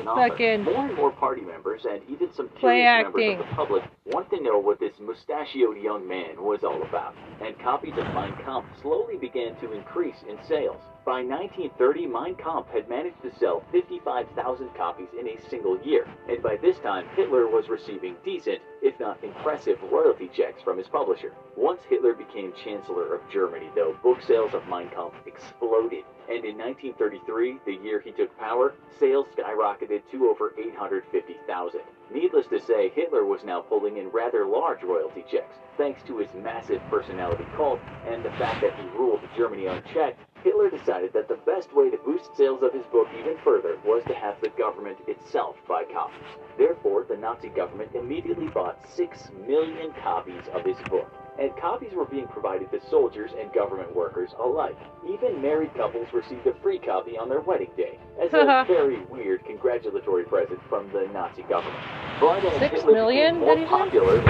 his 0.03 0.11
exposure 0.11 0.43
as 0.43 0.61
an 0.61 0.65
author. 0.65 0.65
fucking 0.65 0.65
More 0.65 0.87
and 0.87 0.97
more 0.97 1.11
party 1.13 1.43
members 1.43 1.87
and 1.89 2.03
even 2.09 2.33
some 2.33 2.49
play 2.49 2.83
curious 2.83 3.05
members 3.05 3.33
of 3.33 3.39
the 3.39 3.55
public 3.55 3.83
want 4.07 4.31
to 4.31 4.41
know 4.43 4.59
what 4.59 4.81
this 4.81 4.99
mustachioed 5.01 5.83
young 5.83 6.07
man 6.07 6.43
was 6.43 6.61
all 6.65 6.83
about. 6.83 7.15
And 7.41 7.59
copies 7.59 7.95
of 7.97 8.05
Mein 8.15 8.35
Kampf 8.45 8.67
slowly 8.81 9.17
began 9.17 9.55
to 9.61 9.73
increase 9.73 10.23
in 10.29 10.39
sales. 10.49 10.83
By 11.05 11.25
1930, 11.25 12.07
Mein 12.07 12.37
Kampf 12.37 12.71
had 12.71 12.89
managed 12.89 13.21
to 13.23 13.35
sell 13.37 13.65
55,000 13.73 14.73
copies 14.77 15.09
in 15.19 15.27
a 15.27 15.49
single 15.51 15.77
year, 15.83 16.07
and 16.29 16.41
by 16.41 16.57
this 16.63 16.79
time, 16.79 17.09
Hitler 17.17 17.49
was 17.49 17.69
receiving 17.69 18.15
decent, 18.25 18.61
if 18.83 19.01
not 19.01 19.19
impressive, 19.25 19.83
royalty 19.91 20.31
checks 20.33 20.63
from 20.63 20.79
his 20.79 20.87
publisher. 20.87 21.33
Once 21.57 21.83
Hitler 21.91 22.15
became 22.15 22.53
Chancellor 22.53 23.17
of 23.17 23.29
Germany, 23.33 23.69
though, 23.75 23.97
book 24.01 24.23
sales 24.23 24.55
of 24.55 24.69
Mein 24.69 24.91
Kampf 24.91 25.17
exploded, 25.27 26.05
and 26.29 26.45
in 26.45 26.57
1933, 26.57 27.59
the 27.67 27.83
year 27.83 27.99
he 27.99 28.13
took 28.13 28.39
power, 28.39 28.75
sales 29.01 29.27
skyrocketed 29.37 30.03
to 30.13 30.29
over 30.29 30.55
850,000. 30.57 31.81
Needless 32.15 32.47
to 32.47 32.61
say, 32.61 32.91
Hitler 32.91 33.25
was 33.25 33.43
now 33.43 33.61
pulling 33.61 33.97
in 33.97 34.07
rather 34.11 34.47
large 34.47 34.85
royalty 34.85 35.25
checks. 35.29 35.57
Thanks 35.77 36.03
to 36.05 36.19
his 36.19 36.29
massive 36.35 36.81
personality 36.89 37.47
cult 37.57 37.81
and 38.07 38.25
the 38.25 38.31
fact 38.39 38.61
that 38.61 38.77
he 38.77 38.87
ruled 38.97 39.21
Germany 39.37 39.67
unchecked, 39.67 40.21
Hitler 40.45 40.71
decided 40.71 41.13
that 41.13 41.29
the 41.29 41.39
best 41.47 41.73
way 41.73 41.89
to 41.91 41.97
boost 41.99 42.37
sales 42.37 42.63
of 42.63 42.73
his 42.73 42.85
book 42.87 43.09
even 43.21 43.39
further 43.45 43.79
was 43.85 44.03
to 44.05 44.15
have 44.15 44.41
the 44.41 44.49
government 44.51 44.99
itself 45.07 45.57
buy 45.69 45.85
copies. 45.85 46.27
Therefore, 46.59 47.05
the 47.09 47.17
Nazi 47.17 47.49
government 47.49 47.91
immediately 47.95 48.49
bought 48.49 48.83
6 48.97 49.31
million 49.47 49.93
copies 50.03 50.43
of 50.53 50.65
his 50.65 50.79
book. 50.91 51.11
And 51.39 51.51
copies 51.57 51.93
were 51.95 52.05
being 52.05 52.27
provided 52.29 52.71
to 52.73 52.81
soldiers 52.91 53.31
and 53.41 53.53
government 53.53 53.95
workers 53.95 54.31
alike. 54.39 54.77
Even 55.09 55.41
married 55.41 55.75
couples 55.75 56.07
received 56.13 56.47
a 56.47 56.55
free 56.63 56.79
copy 56.79 57.17
on 57.17 57.29
their 57.29 57.41
wedding 57.41 57.71
day, 57.77 57.99
as 58.21 58.33
a 58.35 58.65
very 58.67 59.05
weird 59.07 59.45
congratulatory 59.47 60.25
present 60.25 60.61
from 60.69 60.93
the 60.93 61.09
Nazi 61.13 61.43
government. 61.43 61.83
Six 62.59 62.75
Hitler 62.77 62.93
million, 62.93 63.39
more 63.39 63.57
did 63.57 63.67
popular 63.67 64.23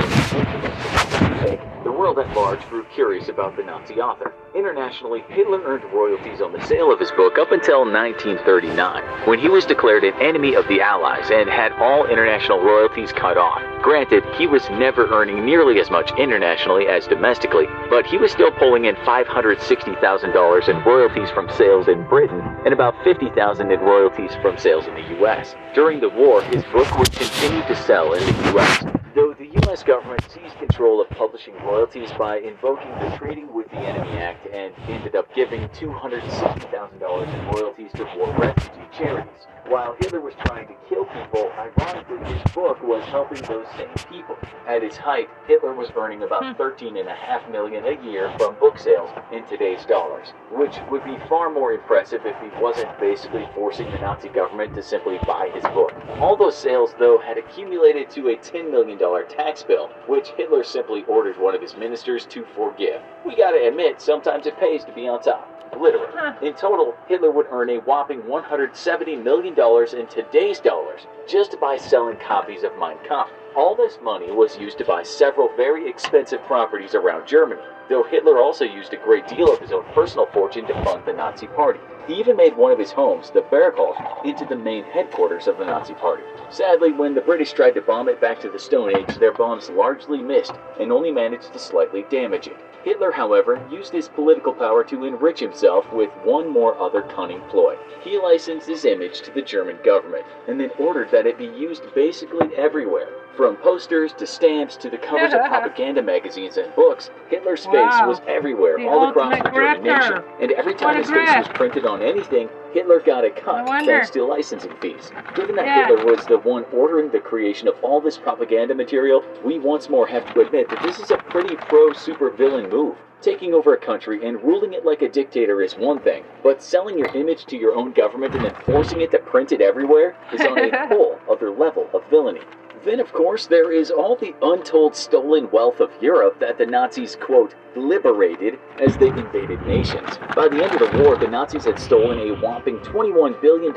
the 1.85 1.91
world 1.91 2.19
at 2.19 2.37
large 2.37 2.61
grew 2.69 2.85
curious 2.95 3.29
about 3.29 3.57
the 3.57 3.63
Nazi 3.65 4.01
author. 4.01 4.33
Internationally, 4.55 5.25
Hitler 5.29 5.61
earned 5.65 5.85
royalties 5.93 6.41
on 6.41 6.53
the 6.53 6.65
sale 6.67 6.93
of 6.93 7.01
his 7.01 7.11
book 7.13 7.39
up 7.39 7.51
until 7.51 7.81
1939, 7.81 9.27
when 9.27 9.41
he 9.41 9.49
was 9.49 9.67
declared 9.67 10.05
an 10.05 10.15
enemy 10.23 10.55
of 10.55 10.67
the 10.69 10.81
Allies 10.81 11.31
and 11.33 11.51
had 11.51 11.73
all 11.73 12.07
international 12.07 12.61
royalties 12.61 13.13
cut 13.13 13.37
off. 13.37 13.61
Granted, 13.83 14.23
he 14.37 14.47
was 14.47 14.69
never 14.71 15.09
earning 15.09 15.45
nearly 15.45 15.81
as 15.81 15.91
much 15.91 16.13
internationally 16.17 16.87
as 16.93 17.07
domestically, 17.07 17.65
but 17.89 18.05
he 18.05 18.19
was 18.19 18.31
still 18.31 18.51
pulling 18.53 18.85
in 18.85 18.95
$560,000 18.97 20.69
in 20.69 20.85
royalties 20.85 21.31
from 21.31 21.49
sales 21.49 21.89
in 21.89 22.07
Britain 22.07 22.41
and 22.67 22.75
about 22.75 22.95
50,000 23.03 23.73
in 23.73 23.81
royalties 23.81 24.33
from 24.43 24.59
sales 24.59 24.87
in 24.87 24.95
the 24.95 25.25
US. 25.25 25.57
During 25.75 26.01
the 26.01 26.11
war, 26.11 26.43
his 26.43 26.62
book 26.65 26.87
would 26.99 27.11
continue 27.11 27.67
to 27.67 27.75
sell 27.75 28.12
in 28.12 28.21
the 28.21 28.59
US, 28.59 28.85
though 29.15 29.33
the 29.33 29.49
U.S. 29.65 29.83
government 29.83 30.23
seized 30.31 30.59
control 30.59 31.01
of 31.01 31.09
publishing 31.11 31.55
royalties 31.65 32.12
by 32.19 32.39
invoking 32.39 32.91
the 33.01 33.17
Trading 33.17 33.53
with 33.55 33.71
the 33.71 33.79
Enemy 33.79 34.19
Act 34.19 34.47
and 34.53 34.75
ended 34.89 35.17
up 35.17 35.35
giving 35.35 35.67
$260,000 35.69 37.35
in 37.35 37.47
royalties 37.47 37.91
to 37.95 38.05
war 38.17 38.37
refugee 38.39 38.89
charities. 38.97 39.47
While 39.66 39.97
Hitler 40.00 40.20
was 40.20 40.34
trying 40.44 40.66
to 40.66 40.74
kill 40.89 41.05
people, 41.05 41.50
ironically, 41.57 42.18
his 42.34 42.52
book 42.52 42.82
was 42.82 43.05
helping 43.05 43.41
those 43.42 43.66
same 43.76 43.94
people. 44.10 44.36
At 44.66 44.82
its 44.82 44.97
height, 44.97 45.28
Hitler 45.47 45.73
was 45.73 45.91
earning 45.97 46.24
about 46.24 46.44
hmm. 46.44 46.60
13.5 46.60 47.50
million 47.50 47.84
a 47.86 48.02
year 48.05 48.34
from 48.39 48.57
book 48.57 48.78
sales 48.78 49.10
in 49.32 49.44
today's 49.47 49.86
dollars, 49.86 50.34
which 50.50 50.78
would 50.91 51.05
be 51.05 51.16
far 51.28 51.49
more 51.49 51.73
impressive 51.73 52.23
if 52.26 52.36
he 52.41 52.60
wasn't 52.60 52.99
basically 52.99 53.49
forcing 53.55 53.91
the 53.92 53.99
Nazi 53.99 54.28
government 54.28 54.74
to 54.74 54.82
simply 54.82 55.18
buy 55.26 55.50
his 55.55 55.62
book. 55.65 55.94
All 56.18 56.36
those 56.36 56.57
sales, 56.57 56.94
though, 56.99 57.18
had 57.18 57.39
accumulated 57.39 58.10
to 58.10 58.28
a 58.28 58.36
$10 58.36 58.70
million 58.70 58.99
tax 59.28 59.62
bill, 59.62 59.89
which 60.07 60.31
Hitler 60.36 60.65
simply 60.65 61.05
ordered 61.05 61.39
one 61.39 61.55
of 61.55 61.62
his 61.62 61.76
ministers 61.76 62.26
to 62.26 62.44
forgive. 62.57 63.00
We 63.24 63.36
gotta 63.36 63.68
admit, 63.68 64.00
sometimes 64.00 64.47
it 64.47 64.58
pays 64.58 64.84
to 64.84 64.92
be 64.92 65.08
on 65.08 65.23
top. 65.23 65.61
Literally. 65.78 66.47
In 66.47 66.55
total, 66.55 66.94
Hitler 67.09 67.31
would 67.31 67.47
earn 67.51 67.70
a 67.70 67.78
whopping 67.78 68.23
$170 68.23 69.23
million 69.23 69.55
in 69.99 70.07
today's 70.07 70.60
dollars 70.60 71.07
just 71.26 71.59
by 71.60 71.76
selling 71.76 72.18
copies 72.18 72.62
of 72.62 72.76
Mein 72.78 72.97
Kampf. 73.09 73.31
All 73.57 73.75
this 73.75 73.99
money 74.02 74.31
was 74.31 74.57
used 74.59 74.78
to 74.78 74.84
buy 74.84 75.02
several 75.02 75.49
very 75.57 75.89
expensive 75.89 76.42
properties 76.44 76.94
around 76.94 77.26
Germany, 77.26 77.60
though 77.89 78.02
Hitler 78.02 78.41
also 78.41 78.65
used 78.65 78.92
a 78.92 78.97
great 78.97 79.26
deal 79.28 79.52
of 79.52 79.60
his 79.60 79.73
own 79.73 79.84
personal 79.92 80.26
fortune 80.26 80.67
to 80.67 80.84
fund 80.84 81.05
the 81.05 81.12
Nazi 81.12 81.47
Party. 81.49 81.81
He 82.07 82.15
even 82.15 82.37
made 82.37 82.57
one 82.57 82.73
of 82.73 82.79
his 82.79 82.91
homes, 82.93 83.31
the 83.31 83.43
Berghof, 83.43 84.25
into 84.25 84.45
the 84.45 84.57
main 84.57 84.83
headquarters 84.85 85.47
of 85.47 85.57
the 85.57 85.65
Nazi 85.65 85.95
Party. 85.95 86.25
Sadly, 86.51 86.91
when 86.91 87.15
the 87.15 87.21
British 87.21 87.53
tried 87.53 87.75
to 87.77 87.81
bomb 87.81 88.09
it 88.09 88.21
back 88.21 88.41
to 88.41 88.49
the 88.49 88.59
Stone 88.59 88.97
Age, 88.97 89.17
their 89.17 89.33
bombs 89.33 89.71
largely 89.71 90.21
missed 90.21 90.55
and 90.81 90.91
only 90.91 91.13
managed 91.13 91.53
to 91.53 91.59
slightly 91.61 92.05
damage 92.11 92.49
it. 92.49 92.57
Hitler, 92.83 93.13
however, 93.13 93.65
used 93.71 93.93
his 93.93 94.09
political 94.09 94.53
power 94.53 94.83
to 94.85 95.05
enrich 95.05 95.39
himself 95.39 95.93
with 95.93 96.11
one 96.25 96.49
more 96.49 96.77
other 96.81 97.03
cunning 97.03 97.41
ploy. 97.43 97.77
He 98.03 98.19
licensed 98.19 98.67
his 98.67 98.85
image 98.85 99.21
to 99.21 99.31
the 99.31 99.43
German 99.43 99.79
government 99.85 100.27
and 100.49 100.59
then 100.59 100.73
ordered 100.79 101.13
that 101.13 101.27
it 101.27 101.39
be 101.39 101.47
used 101.47 101.95
basically 101.95 102.53
everywhere. 102.57 103.09
From 103.36 103.57
posters 103.57 104.12
to 104.15 104.27
stamps 104.27 104.77
to 104.77 104.91
the 104.91 104.99
covers 104.99 105.33
of 105.33 105.41
propaganda 105.47 106.02
magazines 106.02 106.59
and 106.59 106.75
books, 106.75 107.11
Hitler's 107.28 107.65
face 107.65 107.75
Wow. 107.75 108.09
was 108.09 108.20
everywhere, 108.28 108.77
The 108.77 108.86
all 108.89 109.09
across 109.09 109.36
the 109.43 109.51
German 109.51 109.83
nation. 109.83 110.23
And 110.41 110.52
every 110.52 110.75
time 110.75 110.97
his 110.99 111.11
face 111.11 111.35
was 111.36 111.49
printed 111.49 111.86
on 111.86 112.02
anything, 112.02 112.51
Hitler 112.75 113.01
got 113.01 113.25
a 113.25 113.31
cut 113.31 113.67
thanks 113.86 114.11
to 114.11 114.25
licensing 114.25 114.75
fees. 114.81 115.11
Given 115.35 115.57
that 115.57 115.65
Yeah. 115.65 115.86
Hitler 115.86 116.05
was 116.05 116.27
the 116.27 116.39
one 116.39 116.65
ordering 116.75 117.09
the 117.11 117.20
creation 117.20 117.69
of 117.69 117.75
all 117.83 118.01
this 118.02 118.19
propaganda 118.19 118.75
material, 118.75 119.25
we 119.43 119.59
once 119.59 119.89
more 119.89 120.07
have 120.07 120.31
to 120.35 120.41
admit 120.41 120.69
that 120.69 120.83
this 120.83 120.99
is 121.01 121.11
a 121.11 121.17
pretty 121.17 121.57
pro 121.57 121.91
supervillain 121.91 122.70
move. 122.70 122.97
Taking 123.23 123.55
over 123.55 123.73
a 123.73 123.77
country 123.78 124.27
and 124.27 124.43
ruling 124.43 124.73
it 124.73 124.85
like 124.85 125.01
a 125.02 125.09
dictator 125.09 125.62
is 125.62 125.75
one 125.77 126.01
thing, 126.01 126.25
but 126.43 126.61
selling 126.62 126.99
your 126.99 127.09
image 127.15 127.47
to 127.47 127.57
your 127.57 127.75
own 127.75 127.93
government 127.93 128.35
and 128.35 128.44
then 128.44 128.55
forcing 128.67 129.01
it 129.01 129.11
to 129.12 129.19
print 129.20 129.52
it 129.52 129.61
everywhere 129.61 130.17
is 130.33 130.41
on 130.41 130.59
a 130.59 130.86
whole 130.89 131.19
other 131.31 131.51
level 131.51 131.89
of 131.94 132.02
villainy. 132.11 132.41
Then, 132.85 132.99
of 132.99 133.12
course, 133.12 133.47
there 133.47 133.70
is 133.70 133.93
all 133.93 134.17
the 134.17 134.35
untold 134.43 134.97
stolen 134.97 135.49
wealth 135.52 135.78
of 135.78 135.91
Europe 136.01 136.41
that 136.41 136.59
the 136.59 136.67
Nazis, 136.67 137.15
quote, 137.15 137.55
liberated 137.77 138.59
as 138.81 138.97
they 138.97 139.09
invaded 139.09 139.65
nations. 139.67 140.19
By 140.35 140.49
the 140.49 140.62
end 140.62 140.75
of 140.75 140.81
the 140.81 141.02
war, 141.02 141.17
the 141.17 141.28
Nazis 141.28 141.65
had 141.65 141.78
stolen 141.78 142.19
a 142.19 142.35
whopping 142.41 142.78
$21 142.78 143.41
billion 143.41 143.73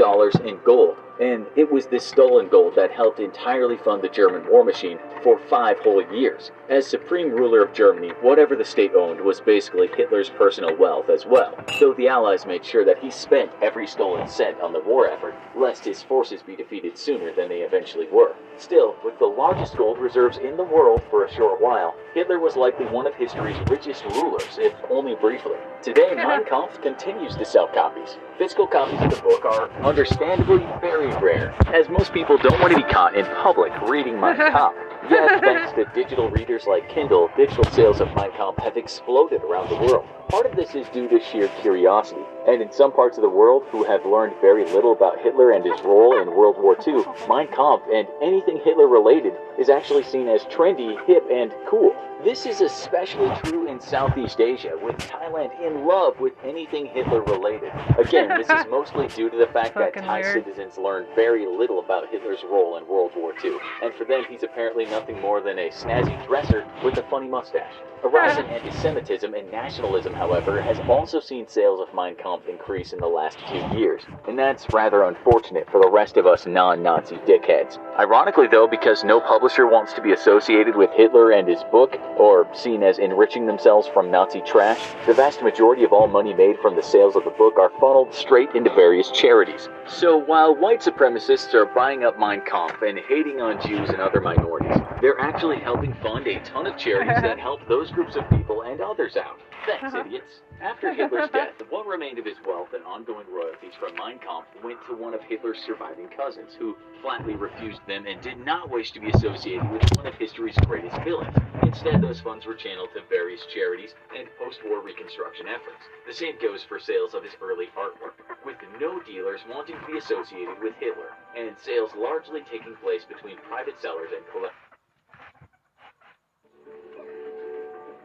in 0.47 0.59
gold, 0.65 0.97
and 1.21 1.45
it 1.55 1.71
was 1.71 1.85
this 1.87 2.05
stolen 2.05 2.49
gold 2.49 2.75
that 2.75 2.91
helped 2.91 3.19
entirely 3.19 3.77
fund 3.77 4.01
the 4.01 4.09
German 4.09 4.45
war 4.49 4.65
machine 4.65 4.99
for 5.23 5.39
five 5.39 5.79
whole 5.79 6.03
years. 6.13 6.51
As 6.69 6.85
supreme 6.85 7.31
ruler 7.31 7.63
of 7.63 7.73
Germany, 7.73 8.09
whatever 8.21 8.55
the 8.55 8.65
state 8.65 8.93
owned 8.95 9.21
was 9.21 9.39
basically 9.39 9.87
Hitler's 9.95 10.29
personal 10.29 10.75
wealth 10.75 11.09
as 11.09 11.25
well, 11.25 11.55
though 11.79 11.93
the 11.93 12.07
Allies 12.07 12.45
made 12.45 12.65
sure 12.65 12.83
that 12.83 12.99
he 12.99 13.09
spent 13.09 13.51
every 13.61 13.87
stolen 13.87 14.27
cent 14.27 14.59
on 14.59 14.73
the 14.73 14.81
war 14.81 15.07
effort, 15.09 15.35
lest 15.55 15.85
his 15.85 16.03
forces 16.03 16.41
be 16.41 16.55
defeated 16.55 16.97
sooner 16.97 17.33
than 17.33 17.47
they 17.47 17.61
eventually 17.61 18.07
were. 18.11 18.35
Still, 18.57 18.94
with 19.03 19.17
the 19.19 19.25
largest 19.25 19.77
gold 19.77 19.97
reserves 19.97 20.37
in 20.37 20.57
the 20.57 20.63
world 20.63 21.01
for 21.09 21.25
a 21.25 21.33
short 21.33 21.61
while, 21.61 21.95
Hitler 22.13 22.39
was 22.39 22.55
likely 22.55 22.85
one 22.85 23.07
of 23.07 23.13
history's 23.15 23.57
richest 23.69 24.03
rulers, 24.05 24.57
if 24.59 24.73
only 24.89 25.15
briefly. 25.15 25.55
Today, 25.81 26.13
Mein 26.15 26.45
Kampf 26.45 26.81
continues 26.81 27.35
to 27.35 27.45
sell 27.45 27.67
copies. 27.67 28.17
Physical 28.37 28.67
copies 28.67 29.01
of 29.01 29.09
the 29.11 29.21
book 29.21 29.45
are 29.45 29.69
understandably 29.83 30.65
very 30.81 31.07
rare, 31.17 31.53
as 31.73 31.89
most 31.89 32.13
people 32.13 32.37
don't 32.37 32.59
want 32.59 32.71
to 32.73 32.77
be 32.77 32.91
caught 32.91 33.15
in 33.15 33.25
public 33.43 33.71
reading 33.89 34.19
Mein 34.19 34.35
Kampf. 34.37 34.75
Yet, 35.09 35.41
thanks 35.41 35.73
to 35.73 35.85
digital 35.93 36.29
readers 36.29 36.65
like 36.67 36.89
Kindle, 36.89 37.29
digital 37.37 37.63
sales 37.65 38.01
of 38.01 38.07
Mein 38.15 38.31
Kampf 38.31 38.61
have 38.63 38.77
exploded 38.77 39.41
around 39.43 39.69
the 39.69 39.75
world. 39.75 40.05
Part 40.29 40.45
of 40.45 40.55
this 40.55 40.73
is 40.73 40.87
due 40.89 41.07
to 41.09 41.19
sheer 41.19 41.47
curiosity, 41.61 42.21
and 42.47 42.61
in 42.61 42.71
some 42.71 42.91
parts 42.91 43.17
of 43.17 43.21
the 43.21 43.29
world 43.29 43.63
who 43.69 43.83
have 43.83 44.05
learned 44.05 44.33
very 44.41 44.65
little 44.65 44.91
about 44.91 45.19
Hitler 45.19 45.51
and 45.51 45.63
his 45.63 45.79
role 45.81 46.19
in 46.19 46.35
World 46.35 46.57
War 46.57 46.75
II, 46.85 47.03
Mein 47.29 47.47
Kampf 47.47 47.83
and 47.93 48.07
anything 48.21 48.59
Hitler 48.63 48.87
related 48.87 49.33
is 49.59 49.69
actually 49.69 50.03
seen 50.03 50.27
as 50.27 50.43
trendy, 50.45 50.97
hip, 51.05 51.23
and 51.31 51.53
cool. 51.67 51.95
This 52.25 52.47
is 52.47 52.59
especially 52.59 53.29
true 53.43 53.67
in 53.67 53.79
Southeast 53.79 54.41
Asia, 54.41 54.71
with 54.81 54.97
Thailand 54.97 55.51
in 55.61 55.85
love 55.85 56.19
with 56.19 56.33
anything 56.43 56.87
Hitler 56.87 57.21
related. 57.21 57.71
Again, 57.99 58.29
this 58.29 58.49
is 58.49 58.65
mostly 58.71 59.07
due 59.09 59.29
to 59.29 59.37
the 59.37 59.45
fact 59.53 59.75
that 59.75 59.93
Thai 59.93 60.21
weird. 60.21 60.43
citizens 60.43 60.79
learn 60.79 61.05
very 61.15 61.45
little 61.45 61.77
about 61.77 62.09
Hitler's 62.09 62.43
role 62.49 62.77
in 62.77 62.87
World 62.87 63.11
War 63.15 63.33
II, 63.43 63.55
and 63.83 63.93
for 63.93 64.05
them 64.05 64.23
he's 64.27 64.41
apparently 64.41 64.85
nothing 64.85 65.21
more 65.21 65.39
than 65.39 65.59
a 65.59 65.69
snazzy 65.69 66.17
dresser 66.25 66.65
with 66.83 66.97
a 66.97 67.03
funny 67.11 67.27
mustache. 67.27 67.75
A 68.03 68.07
rise 68.07 68.39
in 68.39 68.45
anti-Semitism 68.47 69.31
and 69.31 69.51
nationalism, 69.51 70.13
however, 70.13 70.59
has 70.59 70.79
also 70.89 71.19
seen 71.19 71.47
sales 71.47 71.79
of 71.79 71.93
Mein 71.93 72.15
Kampf 72.15 72.47
increase 72.47 72.91
in 72.91 72.99
the 72.99 73.07
last 73.07 73.37
few 73.51 73.79
years, 73.79 74.01
and 74.27 74.37
that's 74.37 74.65
rather 74.73 75.03
unfortunate 75.03 75.69
for 75.69 75.79
the 75.79 75.89
rest 75.89 76.17
of 76.17 76.25
us 76.25 76.47
non-Nazi 76.47 77.17
dickheads. 77.27 77.77
Ironically 77.99 78.47
though, 78.47 78.67
because 78.67 79.03
no 79.03 79.21
publisher 79.21 79.67
wants 79.67 79.93
to 79.93 80.01
be 80.01 80.11
associated 80.11 80.75
with 80.75 80.89
Hitler 80.91 81.31
and 81.31 81.47
his 81.47 81.63
book, 81.71 81.99
or 82.17 82.47
seen 82.53 82.83
as 82.83 82.97
enriching 82.97 83.45
themselves 83.45 83.87
from 83.87 84.11
Nazi 84.11 84.41
trash, 84.41 84.79
the 85.05 85.13
vast 85.13 85.41
majority 85.41 85.83
of 85.83 85.93
all 85.93 86.07
money 86.07 86.33
made 86.33 86.57
from 86.59 86.75
the 86.75 86.83
sales 86.83 87.15
of 87.15 87.23
the 87.23 87.29
book 87.31 87.57
are 87.57 87.71
funneled 87.79 88.13
straight 88.13 88.49
into 88.55 88.69
various 88.73 89.11
charities. 89.11 89.69
So 89.87 90.17
while 90.17 90.55
white 90.55 90.81
supremacists 90.81 91.53
are 91.53 91.65
buying 91.65 92.03
up 92.03 92.19
Mein 92.19 92.41
Kampf 92.41 92.81
and 92.81 92.99
hating 92.99 93.41
on 93.41 93.61
Jews 93.61 93.89
and 93.89 94.01
other 94.01 94.21
minorities, 94.21 94.77
they're 95.01 95.19
actually 95.19 95.59
helping 95.59 95.93
fund 95.95 96.27
a 96.27 96.39
ton 96.43 96.67
of 96.67 96.77
charities 96.77 97.21
that 97.21 97.39
help 97.47 97.67
those 97.67 97.91
groups 97.91 98.15
of 98.15 98.29
people 98.29 98.63
and 98.63 98.81
others 98.81 99.15
out. 99.17 99.39
Thanks, 99.65 99.93
uh-huh. 99.93 100.03
idiots. 100.05 100.41
After 100.61 100.93
Hitler's 100.93 101.29
death, 101.33 101.53
what 101.69 101.87
remained 101.87 102.19
of 102.19 102.25
his 102.25 102.37
wealth 102.45 102.69
and 102.73 102.83
ongoing 102.83 103.25
royalties 103.31 103.73
from 103.79 103.95
Mein 103.95 104.19
Kampf 104.19 104.47
went 104.63 104.79
to 104.87 104.95
one 104.95 105.13
of 105.13 105.21
Hitler's 105.21 105.59
surviving 105.65 106.07
cousins, 106.15 106.55
who 106.57 106.75
flatly 107.01 107.35
refused 107.35 107.81
them 107.87 108.05
and 108.05 108.21
did 108.21 108.43
not 108.45 108.69
wish 108.69 108.91
to 108.91 108.99
be 108.99 109.09
associated 109.11 109.69
with 109.71 109.83
one 109.97 110.07
of 110.07 110.13
history's 110.15 110.57
greatest 110.65 110.97
villains. 111.03 111.35
Instead, 111.63 112.01
those 112.01 112.21
funds 112.21 112.45
were 112.45 112.55
channeled 112.55 112.89
to 112.93 113.01
various 113.09 113.45
charities 113.53 113.95
and 114.17 114.27
post-war 114.39 114.81
reconstruction 114.81 115.47
efforts. 115.47 115.83
The 116.07 116.13
same 116.13 116.35
goes 116.41 116.63
for 116.63 116.79
sales 116.79 117.13
of 117.13 117.23
his 117.23 117.33
early 117.41 117.67
artwork, 117.77 118.15
with 118.45 118.57
no 118.79 119.01
dealers 119.01 119.41
wanting 119.49 119.75
to 119.79 119.85
be 119.85 119.97
associated 119.97 120.61
with 120.61 120.73
Hitler, 120.79 121.11
and 121.35 121.55
sales 121.59 121.91
largely 121.97 122.41
taking 122.49 122.75
place 122.77 123.03
between 123.03 123.37
private 123.49 123.81
sellers 123.81 124.09
and 124.15 124.23
collectors. 124.31 124.64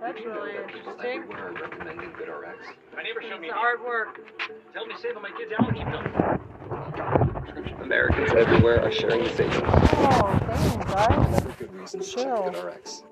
That's 0.01 0.25
really 0.25 0.57
interesting. 0.57 1.29
recommending 1.29 2.11
GoodRx. 2.13 2.57
My 2.97 3.03
neighbor 3.03 3.23
showed 3.23 3.41
me 3.41 3.49
The 3.49 3.55
the 3.55 3.59
artwork. 3.59 4.17
Tell 4.73 4.87
me 4.87 4.95
to 4.95 5.01
save 5.01 5.17
on 5.17 5.23
my 5.23 5.31
kids' 5.33 5.53
allergy 5.59 5.85
pills. 5.85 6.07
Americans 7.83 8.33
everywhere 8.33 8.83
are 8.83 8.93
sharing 8.93 9.25
the 9.25 9.31
same. 9.31 9.51
Oh, 9.53 10.39
dang, 10.47 10.79
guys. 10.81 11.07
Another 11.09 11.55
good 11.59 11.75
reason 11.75 12.01
to 12.01 12.07
check 12.07 12.27
GoodRx. 12.27 13.03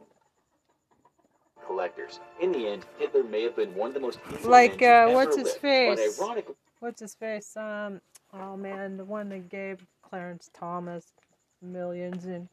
collectors. 1.66 2.20
In 2.40 2.52
the 2.52 2.66
end, 2.66 2.86
Hitler 2.98 3.24
may 3.24 3.42
have 3.42 3.56
been 3.56 3.74
one 3.74 3.88
of 3.88 3.94
the 3.94 4.00
most 4.00 4.18
Like, 4.44 4.80
uh, 4.80 5.10
what's 5.10 5.36
his 5.36 5.48
live, 5.48 5.56
face? 5.56 6.16
But 6.18 6.24
ironically, 6.24 6.54
What's 6.80 7.00
his 7.00 7.14
face? 7.14 7.56
Um, 7.56 8.00
oh 8.32 8.56
man, 8.56 8.96
the 8.96 9.04
one 9.04 9.28
that 9.30 9.48
gave 9.50 9.84
Clarence 10.02 10.48
Thomas 10.54 11.12
millions 11.60 12.24
in 12.24 12.48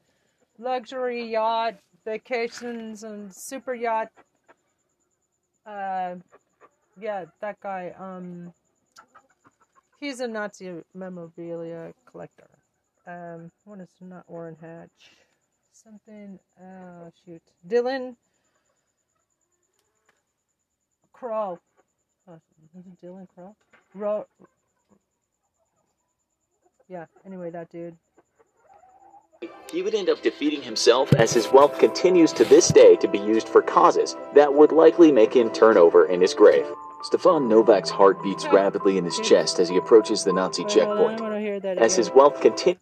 luxury 0.58 1.26
yacht 1.26 1.76
vacations 2.06 3.04
and 3.04 3.34
super 3.34 3.74
yacht. 3.74 4.10
Uh, 5.66 6.16
yeah, 7.00 7.26
that 7.42 7.60
guy. 7.60 7.94
Um, 7.98 8.54
he's 10.00 10.20
a 10.20 10.28
Nazi 10.28 10.84
memorabilia 10.94 11.94
collector. 12.06 12.48
Um, 13.08 13.52
what 13.66 13.80
is 13.80 13.90
not 14.02 14.30
Warren 14.30 14.58
Hatch? 14.62 15.16
Something. 15.72 16.40
Oh 16.62 17.12
shoot, 17.26 17.42
Dylan 17.68 18.16
Crow. 21.14 21.60
Oh, 22.28 22.40
Dylan 23.04 23.28
Crow? 23.34 23.56
Ro- 23.94 24.28
yeah, 26.88 27.06
anyway, 27.26 27.50
that 27.52 27.70
dude. 27.70 27.98
He 29.72 29.82
would 29.82 29.96
end 29.96 30.10
up 30.10 30.22
defeating 30.22 30.62
himself 30.62 31.12
as 31.14 31.34
his 31.34 31.52
wealth 31.52 31.78
continues 31.80 32.32
to 32.34 32.46
this 32.46 32.70
day 32.70 32.96
to 32.96 33.08
be 33.08 33.18
used 33.18 33.50
for 33.50 33.62
causes 33.62 34.16
that 34.34 34.54
would 34.54 34.72
likely 34.72 35.12
make 35.12 35.34
him 35.34 35.50
turn 35.52 35.78
over 35.78 36.06
in 36.06 36.22
his 36.22 36.34
grave. 36.34 36.66
Stefan 37.04 37.50
Novak's 37.50 37.90
heart 37.90 38.22
beats 38.24 38.48
rapidly 38.48 38.98
in 38.98 39.06
his 39.06 39.20
chest 39.20 39.60
as 39.60 39.70
he 39.70 39.78
approaches 39.78 40.24
the 40.24 40.34
Nazi 40.34 40.64
Wait, 40.64 40.74
hold 40.74 40.88
on, 40.88 40.96
checkpoint. 40.98 41.20
I 41.20 41.24
want 41.24 41.36
to 41.36 41.40
hear 41.40 41.60
that 41.60 41.78
As 41.78 41.96
his 41.96 42.10
wealth 42.10 42.42
continues, 42.42 42.82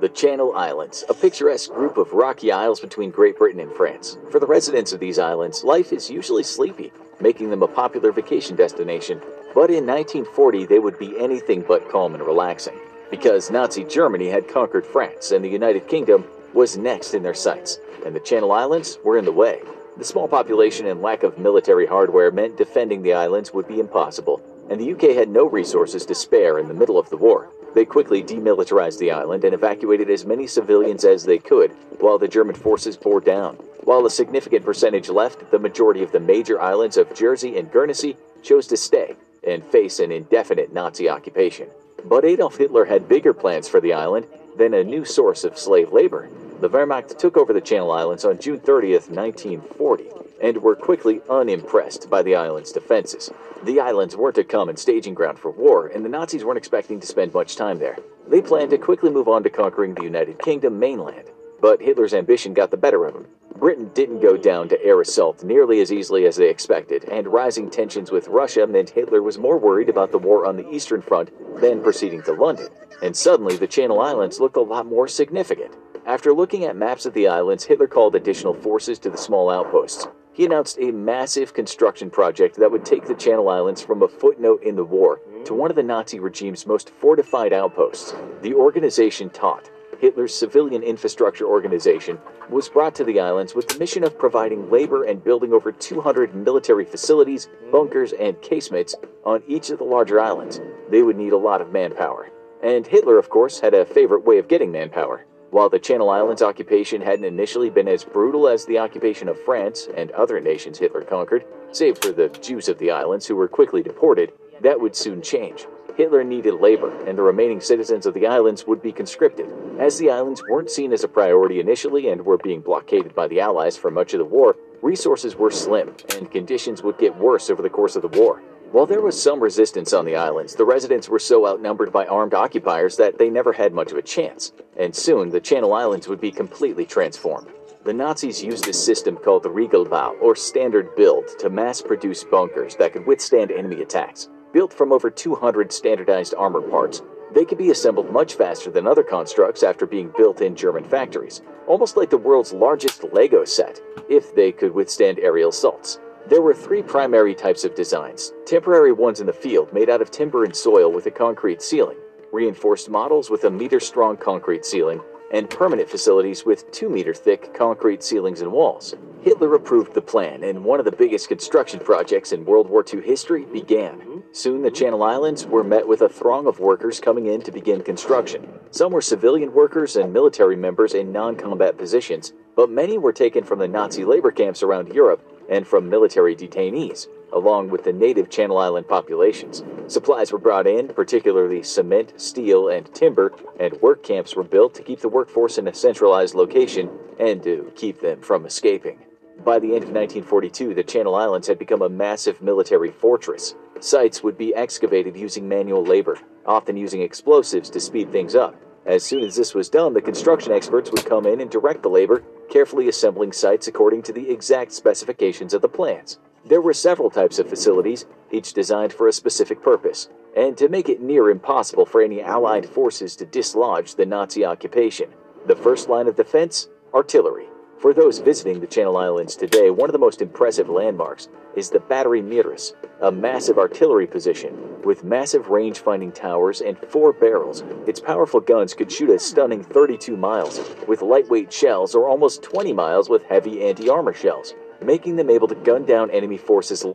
the 0.00 0.08
Channel 0.08 0.56
Islands, 0.56 1.04
a 1.08 1.14
picturesque 1.14 1.70
group 1.70 1.96
of 1.96 2.12
rocky 2.12 2.50
isles 2.50 2.80
between 2.80 3.10
Great 3.10 3.38
Britain 3.38 3.60
and 3.60 3.70
France. 3.70 4.18
For 4.32 4.40
the 4.40 4.46
residents 4.46 4.92
of 4.92 4.98
these 4.98 5.20
islands, 5.20 5.62
life 5.62 5.92
is 5.92 6.10
usually 6.10 6.42
sleepy, 6.42 6.90
making 7.20 7.50
them 7.50 7.62
a 7.62 7.68
popular 7.68 8.10
vacation 8.10 8.56
destination. 8.56 9.20
But 9.54 9.70
in 9.70 9.86
1940, 9.86 10.66
they 10.66 10.80
would 10.80 10.98
be 10.98 11.16
anything 11.20 11.64
but 11.68 11.88
calm 11.88 12.14
and 12.14 12.24
relaxing, 12.24 12.76
because 13.12 13.50
Nazi 13.50 13.84
Germany 13.84 14.30
had 14.30 14.48
conquered 14.48 14.86
France 14.86 15.32
and 15.32 15.44
the 15.44 15.48
United 15.48 15.86
Kingdom 15.86 16.24
was 16.54 16.78
next 16.78 17.12
in 17.12 17.22
their 17.22 17.34
sights, 17.34 17.78
and 18.06 18.16
the 18.16 18.20
Channel 18.20 18.50
Islands 18.50 18.98
were 19.04 19.18
in 19.18 19.26
the 19.26 19.30
way. 19.30 19.60
The 19.98 20.04
small 20.04 20.26
population 20.26 20.86
and 20.86 21.02
lack 21.02 21.22
of 21.22 21.36
military 21.36 21.84
hardware 21.84 22.30
meant 22.30 22.56
defending 22.56 23.02
the 23.02 23.12
islands 23.12 23.52
would 23.52 23.68
be 23.68 23.80
impossible, 23.80 24.40
and 24.70 24.80
the 24.80 24.92
UK 24.92 25.14
had 25.14 25.28
no 25.28 25.44
resources 25.44 26.06
to 26.06 26.14
spare 26.14 26.58
in 26.58 26.68
the 26.68 26.74
middle 26.74 26.98
of 26.98 27.10
the 27.10 27.18
war. 27.18 27.50
They 27.74 27.84
quickly 27.84 28.22
demilitarized 28.22 28.98
the 28.98 29.10
island 29.10 29.44
and 29.44 29.52
evacuated 29.52 30.08
as 30.08 30.24
many 30.24 30.46
civilians 30.46 31.04
as 31.04 31.22
they 31.22 31.38
could, 31.38 31.70
while 32.00 32.16
the 32.16 32.28
German 32.28 32.54
forces 32.54 32.96
bore 32.96 33.20
down. 33.20 33.56
While 33.84 34.06
a 34.06 34.10
significant 34.10 34.64
percentage 34.64 35.10
left, 35.10 35.50
the 35.50 35.58
majority 35.58 36.02
of 36.02 36.12
the 36.12 36.20
major 36.20 36.58
islands 36.58 36.96
of 36.96 37.14
Jersey 37.14 37.58
and 37.58 37.70
Guernsey 37.70 38.16
chose 38.42 38.66
to 38.68 38.76
stay 38.78 39.16
and 39.46 39.62
face 39.66 40.00
an 40.00 40.12
indefinite 40.12 40.72
Nazi 40.72 41.10
occupation. 41.10 41.68
But 42.04 42.24
Adolf 42.24 42.56
Hitler 42.56 42.84
had 42.84 43.08
bigger 43.08 43.32
plans 43.32 43.68
for 43.68 43.80
the 43.80 43.92
island 43.92 44.26
than 44.56 44.74
a 44.74 44.84
new 44.84 45.04
source 45.04 45.44
of 45.44 45.58
slave 45.58 45.92
labor. 45.92 46.28
The 46.60 46.68
Wehrmacht 46.68 47.18
took 47.18 47.36
over 47.36 47.52
the 47.52 47.60
Channel 47.60 47.90
Islands 47.90 48.24
on 48.24 48.38
June 48.38 48.60
30, 48.60 48.92
1940, 48.92 50.04
and 50.40 50.62
were 50.62 50.76
quickly 50.76 51.20
unimpressed 51.28 52.08
by 52.08 52.22
the 52.22 52.36
island's 52.36 52.72
defenses. 52.72 53.30
The 53.64 53.80
islands 53.80 54.16
weren't 54.16 54.38
a 54.38 54.44
common 54.44 54.76
staging 54.76 55.14
ground 55.14 55.38
for 55.38 55.50
war, 55.50 55.88
and 55.88 56.04
the 56.04 56.08
Nazis 56.08 56.44
weren't 56.44 56.58
expecting 56.58 57.00
to 57.00 57.06
spend 57.06 57.34
much 57.34 57.56
time 57.56 57.78
there. 57.78 57.96
They 58.28 58.42
planned 58.42 58.70
to 58.70 58.78
quickly 58.78 59.10
move 59.10 59.28
on 59.28 59.42
to 59.42 59.50
conquering 59.50 59.94
the 59.94 60.04
United 60.04 60.38
Kingdom 60.38 60.78
mainland. 60.78 61.31
But 61.62 61.80
Hitler's 61.80 62.12
ambition 62.12 62.54
got 62.54 62.72
the 62.72 62.76
better 62.76 63.04
of 63.04 63.14
him. 63.14 63.28
Britain 63.56 63.88
didn't 63.94 64.18
go 64.18 64.36
down 64.36 64.68
to 64.68 64.84
air 64.84 65.00
assault 65.00 65.44
nearly 65.44 65.80
as 65.80 65.92
easily 65.92 66.26
as 66.26 66.34
they 66.34 66.50
expected, 66.50 67.04
and 67.04 67.28
rising 67.28 67.70
tensions 67.70 68.10
with 68.10 68.26
Russia 68.26 68.66
meant 68.66 68.90
Hitler 68.90 69.22
was 69.22 69.38
more 69.38 69.56
worried 69.56 69.88
about 69.88 70.10
the 70.10 70.18
war 70.18 70.44
on 70.44 70.56
the 70.56 70.68
Eastern 70.70 71.00
Front 71.00 71.30
than 71.60 71.80
proceeding 71.80 72.20
to 72.22 72.32
London. 72.32 72.66
And 73.00 73.16
suddenly, 73.16 73.56
the 73.56 73.68
Channel 73.68 74.00
Islands 74.00 74.40
looked 74.40 74.56
a 74.56 74.60
lot 74.60 74.86
more 74.86 75.06
significant. 75.06 75.76
After 76.04 76.32
looking 76.34 76.64
at 76.64 76.74
maps 76.74 77.06
of 77.06 77.14
the 77.14 77.28
islands, 77.28 77.62
Hitler 77.62 77.86
called 77.86 78.16
additional 78.16 78.54
forces 78.54 78.98
to 78.98 79.10
the 79.10 79.16
small 79.16 79.48
outposts. 79.48 80.08
He 80.32 80.44
announced 80.44 80.78
a 80.80 80.90
massive 80.90 81.54
construction 81.54 82.10
project 82.10 82.56
that 82.56 82.72
would 82.72 82.84
take 82.84 83.06
the 83.06 83.14
Channel 83.14 83.48
Islands 83.48 83.82
from 83.82 84.02
a 84.02 84.08
footnote 84.08 84.64
in 84.64 84.74
the 84.74 84.84
war 84.84 85.20
to 85.44 85.54
one 85.54 85.70
of 85.70 85.76
the 85.76 85.82
Nazi 85.84 86.18
regime's 86.18 86.66
most 86.66 86.90
fortified 86.90 87.52
outposts. 87.52 88.16
The 88.40 88.54
organization 88.54 89.30
Todt 89.30 89.70
Hitler's 90.02 90.34
civilian 90.34 90.82
infrastructure 90.82 91.46
organization, 91.46 92.18
was 92.50 92.68
brought 92.68 92.92
to 92.96 93.04
the 93.04 93.20
islands 93.20 93.54
with 93.54 93.68
the 93.68 93.78
mission 93.78 94.02
of 94.02 94.18
providing 94.18 94.68
labor 94.68 95.04
and 95.04 95.22
building 95.22 95.52
over 95.52 95.70
200 95.70 96.34
military 96.34 96.84
facilities, 96.84 97.48
bunkers, 97.70 98.12
and 98.12 98.36
casemates 98.38 98.96
on 99.24 99.44
each 99.46 99.70
of 99.70 99.78
the 99.78 99.84
larger 99.84 100.18
islands. 100.18 100.60
They 100.90 101.04
would 101.04 101.16
need 101.16 101.32
a 101.32 101.36
lot 101.36 101.60
of 101.60 101.70
manpower. 101.70 102.30
And 102.64 102.84
Hitler, 102.84 103.16
of 103.16 103.30
course, 103.30 103.60
had 103.60 103.74
a 103.74 103.84
favorite 103.84 104.24
way 104.24 104.38
of 104.38 104.48
getting 104.48 104.72
manpower. 104.72 105.24
While 105.50 105.68
the 105.68 105.78
Channel 105.78 106.10
Islands 106.10 106.42
occupation 106.42 107.00
hadn't 107.00 107.24
initially 107.24 107.70
been 107.70 107.86
as 107.86 108.02
brutal 108.02 108.48
as 108.48 108.66
the 108.66 108.80
occupation 108.80 109.28
of 109.28 109.40
France 109.44 109.86
and 109.96 110.10
other 110.10 110.40
nations 110.40 110.78
Hitler 110.78 111.02
conquered, 111.02 111.44
save 111.70 111.98
for 111.98 112.10
the 112.10 112.28
Jews 112.28 112.68
of 112.68 112.78
the 112.78 112.90
islands 112.90 113.28
who 113.28 113.36
were 113.36 113.46
quickly 113.46 113.84
deported, 113.84 114.32
that 114.62 114.80
would 114.80 114.96
soon 114.96 115.22
change. 115.22 115.68
Hitler 115.96 116.24
needed 116.24 116.54
labor, 116.54 116.90
and 117.04 117.16
the 117.16 117.22
remaining 117.22 117.60
citizens 117.60 118.06
of 118.06 118.14
the 118.14 118.26
islands 118.26 118.66
would 118.66 118.80
be 118.80 118.92
conscripted. 118.92 119.52
As 119.78 119.98
the 119.98 120.10
islands 120.10 120.42
weren't 120.48 120.70
seen 120.70 120.92
as 120.92 121.04
a 121.04 121.08
priority 121.08 121.60
initially 121.60 122.08
and 122.08 122.24
were 122.24 122.38
being 122.38 122.60
blockaded 122.60 123.14
by 123.14 123.28
the 123.28 123.40
Allies 123.40 123.76
for 123.76 123.90
much 123.90 124.14
of 124.14 124.18
the 124.18 124.24
war, 124.24 124.56
resources 124.80 125.36
were 125.36 125.50
slim, 125.50 125.94
and 126.16 126.30
conditions 126.30 126.82
would 126.82 126.98
get 126.98 127.16
worse 127.16 127.50
over 127.50 127.62
the 127.62 127.70
course 127.70 127.96
of 127.96 128.02
the 128.02 128.20
war. 128.20 128.42
While 128.72 128.86
there 128.86 129.02
was 129.02 129.22
some 129.22 129.42
resistance 129.42 129.92
on 129.92 130.06
the 130.06 130.16
islands, 130.16 130.54
the 130.54 130.64
residents 130.64 131.08
were 131.08 131.18
so 131.18 131.46
outnumbered 131.46 131.92
by 131.92 132.06
armed 132.06 132.32
occupiers 132.32 132.96
that 132.96 133.18
they 133.18 133.28
never 133.28 133.52
had 133.52 133.74
much 133.74 133.92
of 133.92 133.98
a 133.98 134.02
chance, 134.02 134.52
and 134.78 134.96
soon 134.96 135.28
the 135.28 135.40
Channel 135.40 135.74
Islands 135.74 136.08
would 136.08 136.22
be 136.22 136.30
completely 136.30 136.86
transformed. 136.86 137.48
The 137.84 137.92
Nazis 137.92 138.42
used 138.42 138.68
a 138.68 138.72
system 138.72 139.16
called 139.16 139.42
the 139.42 139.50
Regelbau, 139.50 140.14
or 140.22 140.34
standard 140.36 140.96
build, 140.96 141.26
to 141.40 141.50
mass 141.50 141.82
produce 141.82 142.24
bunkers 142.24 142.76
that 142.76 142.94
could 142.94 143.06
withstand 143.06 143.50
enemy 143.50 143.82
attacks. 143.82 144.28
Built 144.52 144.74
from 144.74 144.92
over 144.92 145.08
200 145.08 145.72
standardized 145.72 146.34
armor 146.36 146.60
parts, 146.60 147.02
they 147.34 147.46
could 147.46 147.56
be 147.56 147.70
assembled 147.70 148.12
much 148.12 148.34
faster 148.34 148.70
than 148.70 148.86
other 148.86 149.02
constructs 149.02 149.62
after 149.62 149.86
being 149.86 150.12
built 150.16 150.42
in 150.42 150.54
German 150.54 150.84
factories, 150.84 151.40
almost 151.66 151.96
like 151.96 152.10
the 152.10 152.18
world's 152.18 152.52
largest 152.52 153.02
Lego 153.12 153.46
set, 153.46 153.80
if 154.10 154.34
they 154.34 154.52
could 154.52 154.74
withstand 154.74 155.18
aerial 155.18 155.48
assaults. 155.48 156.00
There 156.28 156.42
were 156.42 156.52
three 156.52 156.82
primary 156.82 157.34
types 157.34 157.64
of 157.64 157.74
designs 157.74 158.32
temporary 158.44 158.92
ones 158.92 159.20
in 159.20 159.26
the 159.26 159.32
field 159.32 159.72
made 159.72 159.88
out 159.88 160.02
of 160.02 160.10
timber 160.10 160.44
and 160.44 160.54
soil 160.54 160.92
with 160.92 161.06
a 161.06 161.10
concrete 161.10 161.62
ceiling, 161.62 161.96
reinforced 162.30 162.90
models 162.90 163.30
with 163.30 163.44
a 163.44 163.50
meter 163.50 163.80
strong 163.80 164.18
concrete 164.18 164.66
ceiling, 164.66 165.00
and 165.32 165.48
permanent 165.48 165.88
facilities 165.88 166.44
with 166.44 166.70
2 166.72 166.90
meter 166.90 167.14
thick 167.14 167.54
concrete 167.54 168.02
ceilings 168.02 168.42
and 168.42 168.52
walls. 168.52 168.94
Hitler 169.22 169.54
approved 169.54 169.94
the 169.94 170.02
plan, 170.02 170.42
and 170.42 170.64
one 170.64 170.80
of 170.80 170.84
the 170.84 170.90
biggest 170.90 171.28
construction 171.28 171.78
projects 171.78 172.32
in 172.32 172.44
World 172.44 172.68
War 172.68 172.84
II 172.92 173.00
history 173.02 173.44
began. 173.44 174.24
Soon, 174.32 174.62
the 174.62 174.70
Channel 174.70 175.04
Islands 175.04 175.46
were 175.46 175.62
met 175.62 175.86
with 175.86 176.02
a 176.02 176.08
throng 176.08 176.48
of 176.48 176.58
workers 176.58 176.98
coming 176.98 177.26
in 177.26 177.40
to 177.42 177.52
begin 177.52 177.82
construction. 177.82 178.48
Some 178.72 178.92
were 178.92 179.00
civilian 179.00 179.52
workers 179.52 179.94
and 179.94 180.12
military 180.12 180.56
members 180.56 180.94
in 180.94 181.12
non 181.12 181.36
combat 181.36 181.78
positions, 181.78 182.32
but 182.56 182.68
many 182.68 182.98
were 182.98 183.12
taken 183.12 183.44
from 183.44 183.60
the 183.60 183.68
Nazi 183.68 184.04
labor 184.04 184.32
camps 184.32 184.62
around 184.62 184.92
Europe 184.92 185.24
and 185.48 185.66
from 185.66 185.88
military 185.88 186.34
detainees 186.34 187.06
along 187.32 187.70
with 187.70 187.84
the 187.84 187.92
native 187.92 188.28
Channel 188.28 188.58
Island 188.58 188.86
populations. 188.86 189.64
Supplies 189.86 190.32
were 190.32 190.38
brought 190.38 190.66
in, 190.66 190.88
particularly 190.88 191.62
cement, 191.62 192.12
steel, 192.20 192.68
and 192.68 192.92
timber, 192.94 193.32
and 193.58 193.80
work 193.80 194.02
camps 194.02 194.36
were 194.36 194.44
built 194.44 194.74
to 194.74 194.82
keep 194.82 195.00
the 195.00 195.08
workforce 195.08 195.58
in 195.58 195.68
a 195.68 195.74
centralized 195.74 196.34
location 196.34 196.90
and 197.18 197.42
to 197.42 197.72
keep 197.74 198.00
them 198.00 198.20
from 198.20 198.44
escaping. 198.44 198.98
By 199.44 199.58
the 199.58 199.74
end 199.74 199.82
of 199.82 199.90
1942, 199.90 200.72
the 200.72 200.84
Channel 200.84 201.16
Islands 201.16 201.48
had 201.48 201.58
become 201.58 201.82
a 201.82 201.88
massive 201.88 202.40
military 202.40 202.92
fortress. 202.92 203.56
Sites 203.80 204.22
would 204.22 204.38
be 204.38 204.54
excavated 204.54 205.16
using 205.16 205.48
manual 205.48 205.84
labor, 205.84 206.16
often 206.46 206.76
using 206.76 207.02
explosives 207.02 207.68
to 207.70 207.80
speed 207.80 208.12
things 208.12 208.36
up. 208.36 208.54
As 208.86 209.02
soon 209.02 209.24
as 209.24 209.34
this 209.34 209.52
was 209.52 209.68
done, 209.68 209.94
the 209.94 210.00
construction 210.00 210.52
experts 210.52 210.92
would 210.92 211.04
come 211.04 211.26
in 211.26 211.40
and 211.40 211.50
direct 211.50 211.82
the 211.82 211.90
labor, 211.90 212.22
carefully 212.50 212.88
assembling 212.88 213.32
sites 213.32 213.66
according 213.66 214.02
to 214.02 214.12
the 214.12 214.30
exact 214.30 214.70
specifications 214.70 215.54
of 215.54 215.62
the 215.62 215.68
plans. 215.68 216.20
There 216.44 216.60
were 216.60 216.72
several 216.72 217.10
types 217.10 217.40
of 217.40 217.48
facilities, 217.48 218.06
each 218.30 218.52
designed 218.52 218.92
for 218.92 219.08
a 219.08 219.12
specific 219.12 219.60
purpose, 219.60 220.08
and 220.36 220.56
to 220.56 220.68
make 220.68 220.88
it 220.88 221.00
near 221.00 221.30
impossible 221.30 221.86
for 221.86 222.00
any 222.00 222.22
Allied 222.22 222.68
forces 222.68 223.16
to 223.16 223.26
dislodge 223.26 223.96
the 223.96 224.06
Nazi 224.06 224.44
occupation. 224.44 225.10
The 225.46 225.56
first 225.56 225.88
line 225.88 226.06
of 226.06 226.14
defense 226.14 226.68
artillery. 226.94 227.46
For 227.82 227.92
those 227.92 228.20
visiting 228.20 228.60
the 228.60 228.66
Channel 228.68 228.96
Islands 228.96 229.34
today, 229.34 229.70
one 229.70 229.88
of 229.88 229.92
the 229.92 229.98
most 229.98 230.22
impressive 230.22 230.68
landmarks 230.68 231.26
is 231.56 231.68
the 231.68 231.80
Battery 231.80 232.22
Mirus, 232.22 232.74
a 233.00 233.10
massive 233.10 233.58
artillery 233.58 234.06
position 234.06 234.80
with 234.84 235.02
massive 235.02 235.48
range 235.48 235.80
finding 235.80 236.12
towers 236.12 236.60
and 236.60 236.78
four 236.78 237.12
barrels. 237.12 237.64
Its 237.88 237.98
powerful 237.98 238.38
guns 238.38 238.72
could 238.72 238.92
shoot 238.92 239.10
a 239.10 239.18
stunning 239.18 239.64
32 239.64 240.16
miles 240.16 240.60
with 240.86 241.02
lightweight 241.02 241.52
shells 241.52 241.96
or 241.96 242.08
almost 242.08 242.44
20 242.44 242.72
miles 242.72 243.08
with 243.08 243.24
heavy 243.24 243.64
anti 243.64 243.88
armor 243.88 244.14
shells 244.14 244.54
making 244.80 245.16
them 245.16 245.28
able 245.28 245.48
to 245.48 245.56
gun 245.56 245.84
down 245.84 246.08
enemy 246.12 246.38
forces. 246.38 246.84
I 246.84 246.94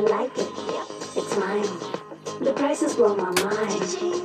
like 0.00 0.36
it. 0.36 0.46
It's 1.16 1.34
mine. 1.38 1.62
The 2.44 2.52
my 3.16 3.30
mind. 3.42 4.17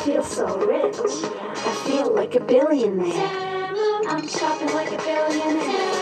I 0.00 0.02
feel 0.02 0.24
so 0.24 0.66
rich. 0.66 0.96
I 0.96 1.84
feel 1.84 2.14
like 2.14 2.34
a 2.34 2.40
billionaire. 2.40 3.12
I'm 4.08 4.26
shopping 4.26 4.72
like 4.72 4.90
a 4.92 4.96
billionaire. 4.96 5.92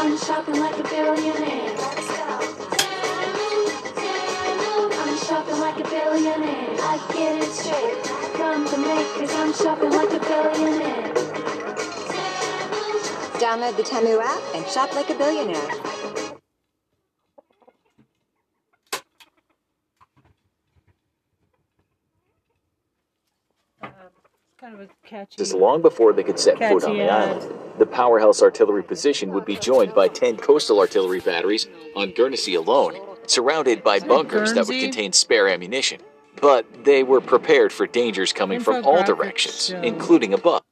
I'm 0.00 0.16
shopping 0.16 0.58
like 0.58 0.78
a 0.78 0.82
billionaire. 0.82 1.76
I'm 5.02 5.18
shopping 5.18 5.60
like 5.60 5.78
a 5.78 5.84
billionaire. 5.84 6.76
I 6.80 6.96
get 7.12 7.42
it 7.42 7.50
straight 7.50 8.06
from 8.36 8.64
the 8.64 8.78
makers. 8.78 9.30
I'm 9.34 9.52
shopping 9.52 9.90
like 9.90 10.14
a 10.14 10.20
billionaire. 10.20 11.12
Download 13.36 13.76
the 13.76 13.82
Temu 13.82 14.18
app 14.18 14.42
and 14.54 14.66
shop 14.66 14.94
like 14.94 15.10
a 15.10 15.14
billionaire. 15.14 15.95
Kind 24.66 24.80
of 24.80 24.90
catchy. 25.04 25.36
Just 25.36 25.54
long 25.54 25.80
before 25.80 26.12
they 26.12 26.22
could 26.22 26.38
set 26.38 26.58
foot 26.58 26.84
on 26.84 26.96
the 26.96 27.02
ad. 27.02 27.10
Uh, 27.10 27.34
island, 27.34 27.54
the 27.78 27.86
powerhouse 27.86 28.42
artillery 28.42 28.82
position 28.82 29.30
would 29.32 29.44
be 29.44 29.56
joined 29.56 29.94
by 29.94 30.08
10 30.08 30.38
coastal 30.38 30.80
artillery 30.80 31.20
batteries 31.20 31.68
on 31.94 32.10
Guernsey 32.10 32.54
alone, 32.54 32.94
surrounded 33.26 33.84
by 33.84 34.00
bunkers 34.00 34.54
that 34.54 34.66
would 34.66 34.80
contain 34.80 35.12
spare 35.12 35.48
ammunition. 35.48 36.00
But 36.40 36.84
they 36.84 37.02
were 37.02 37.20
prepared 37.20 37.72
for 37.72 37.86
dangers 37.86 38.32
coming 38.32 38.60
from 38.60 38.84
all 38.84 39.02
directions, 39.04 39.68
show. 39.68 39.80
including 39.80 40.34
above. 40.34 40.62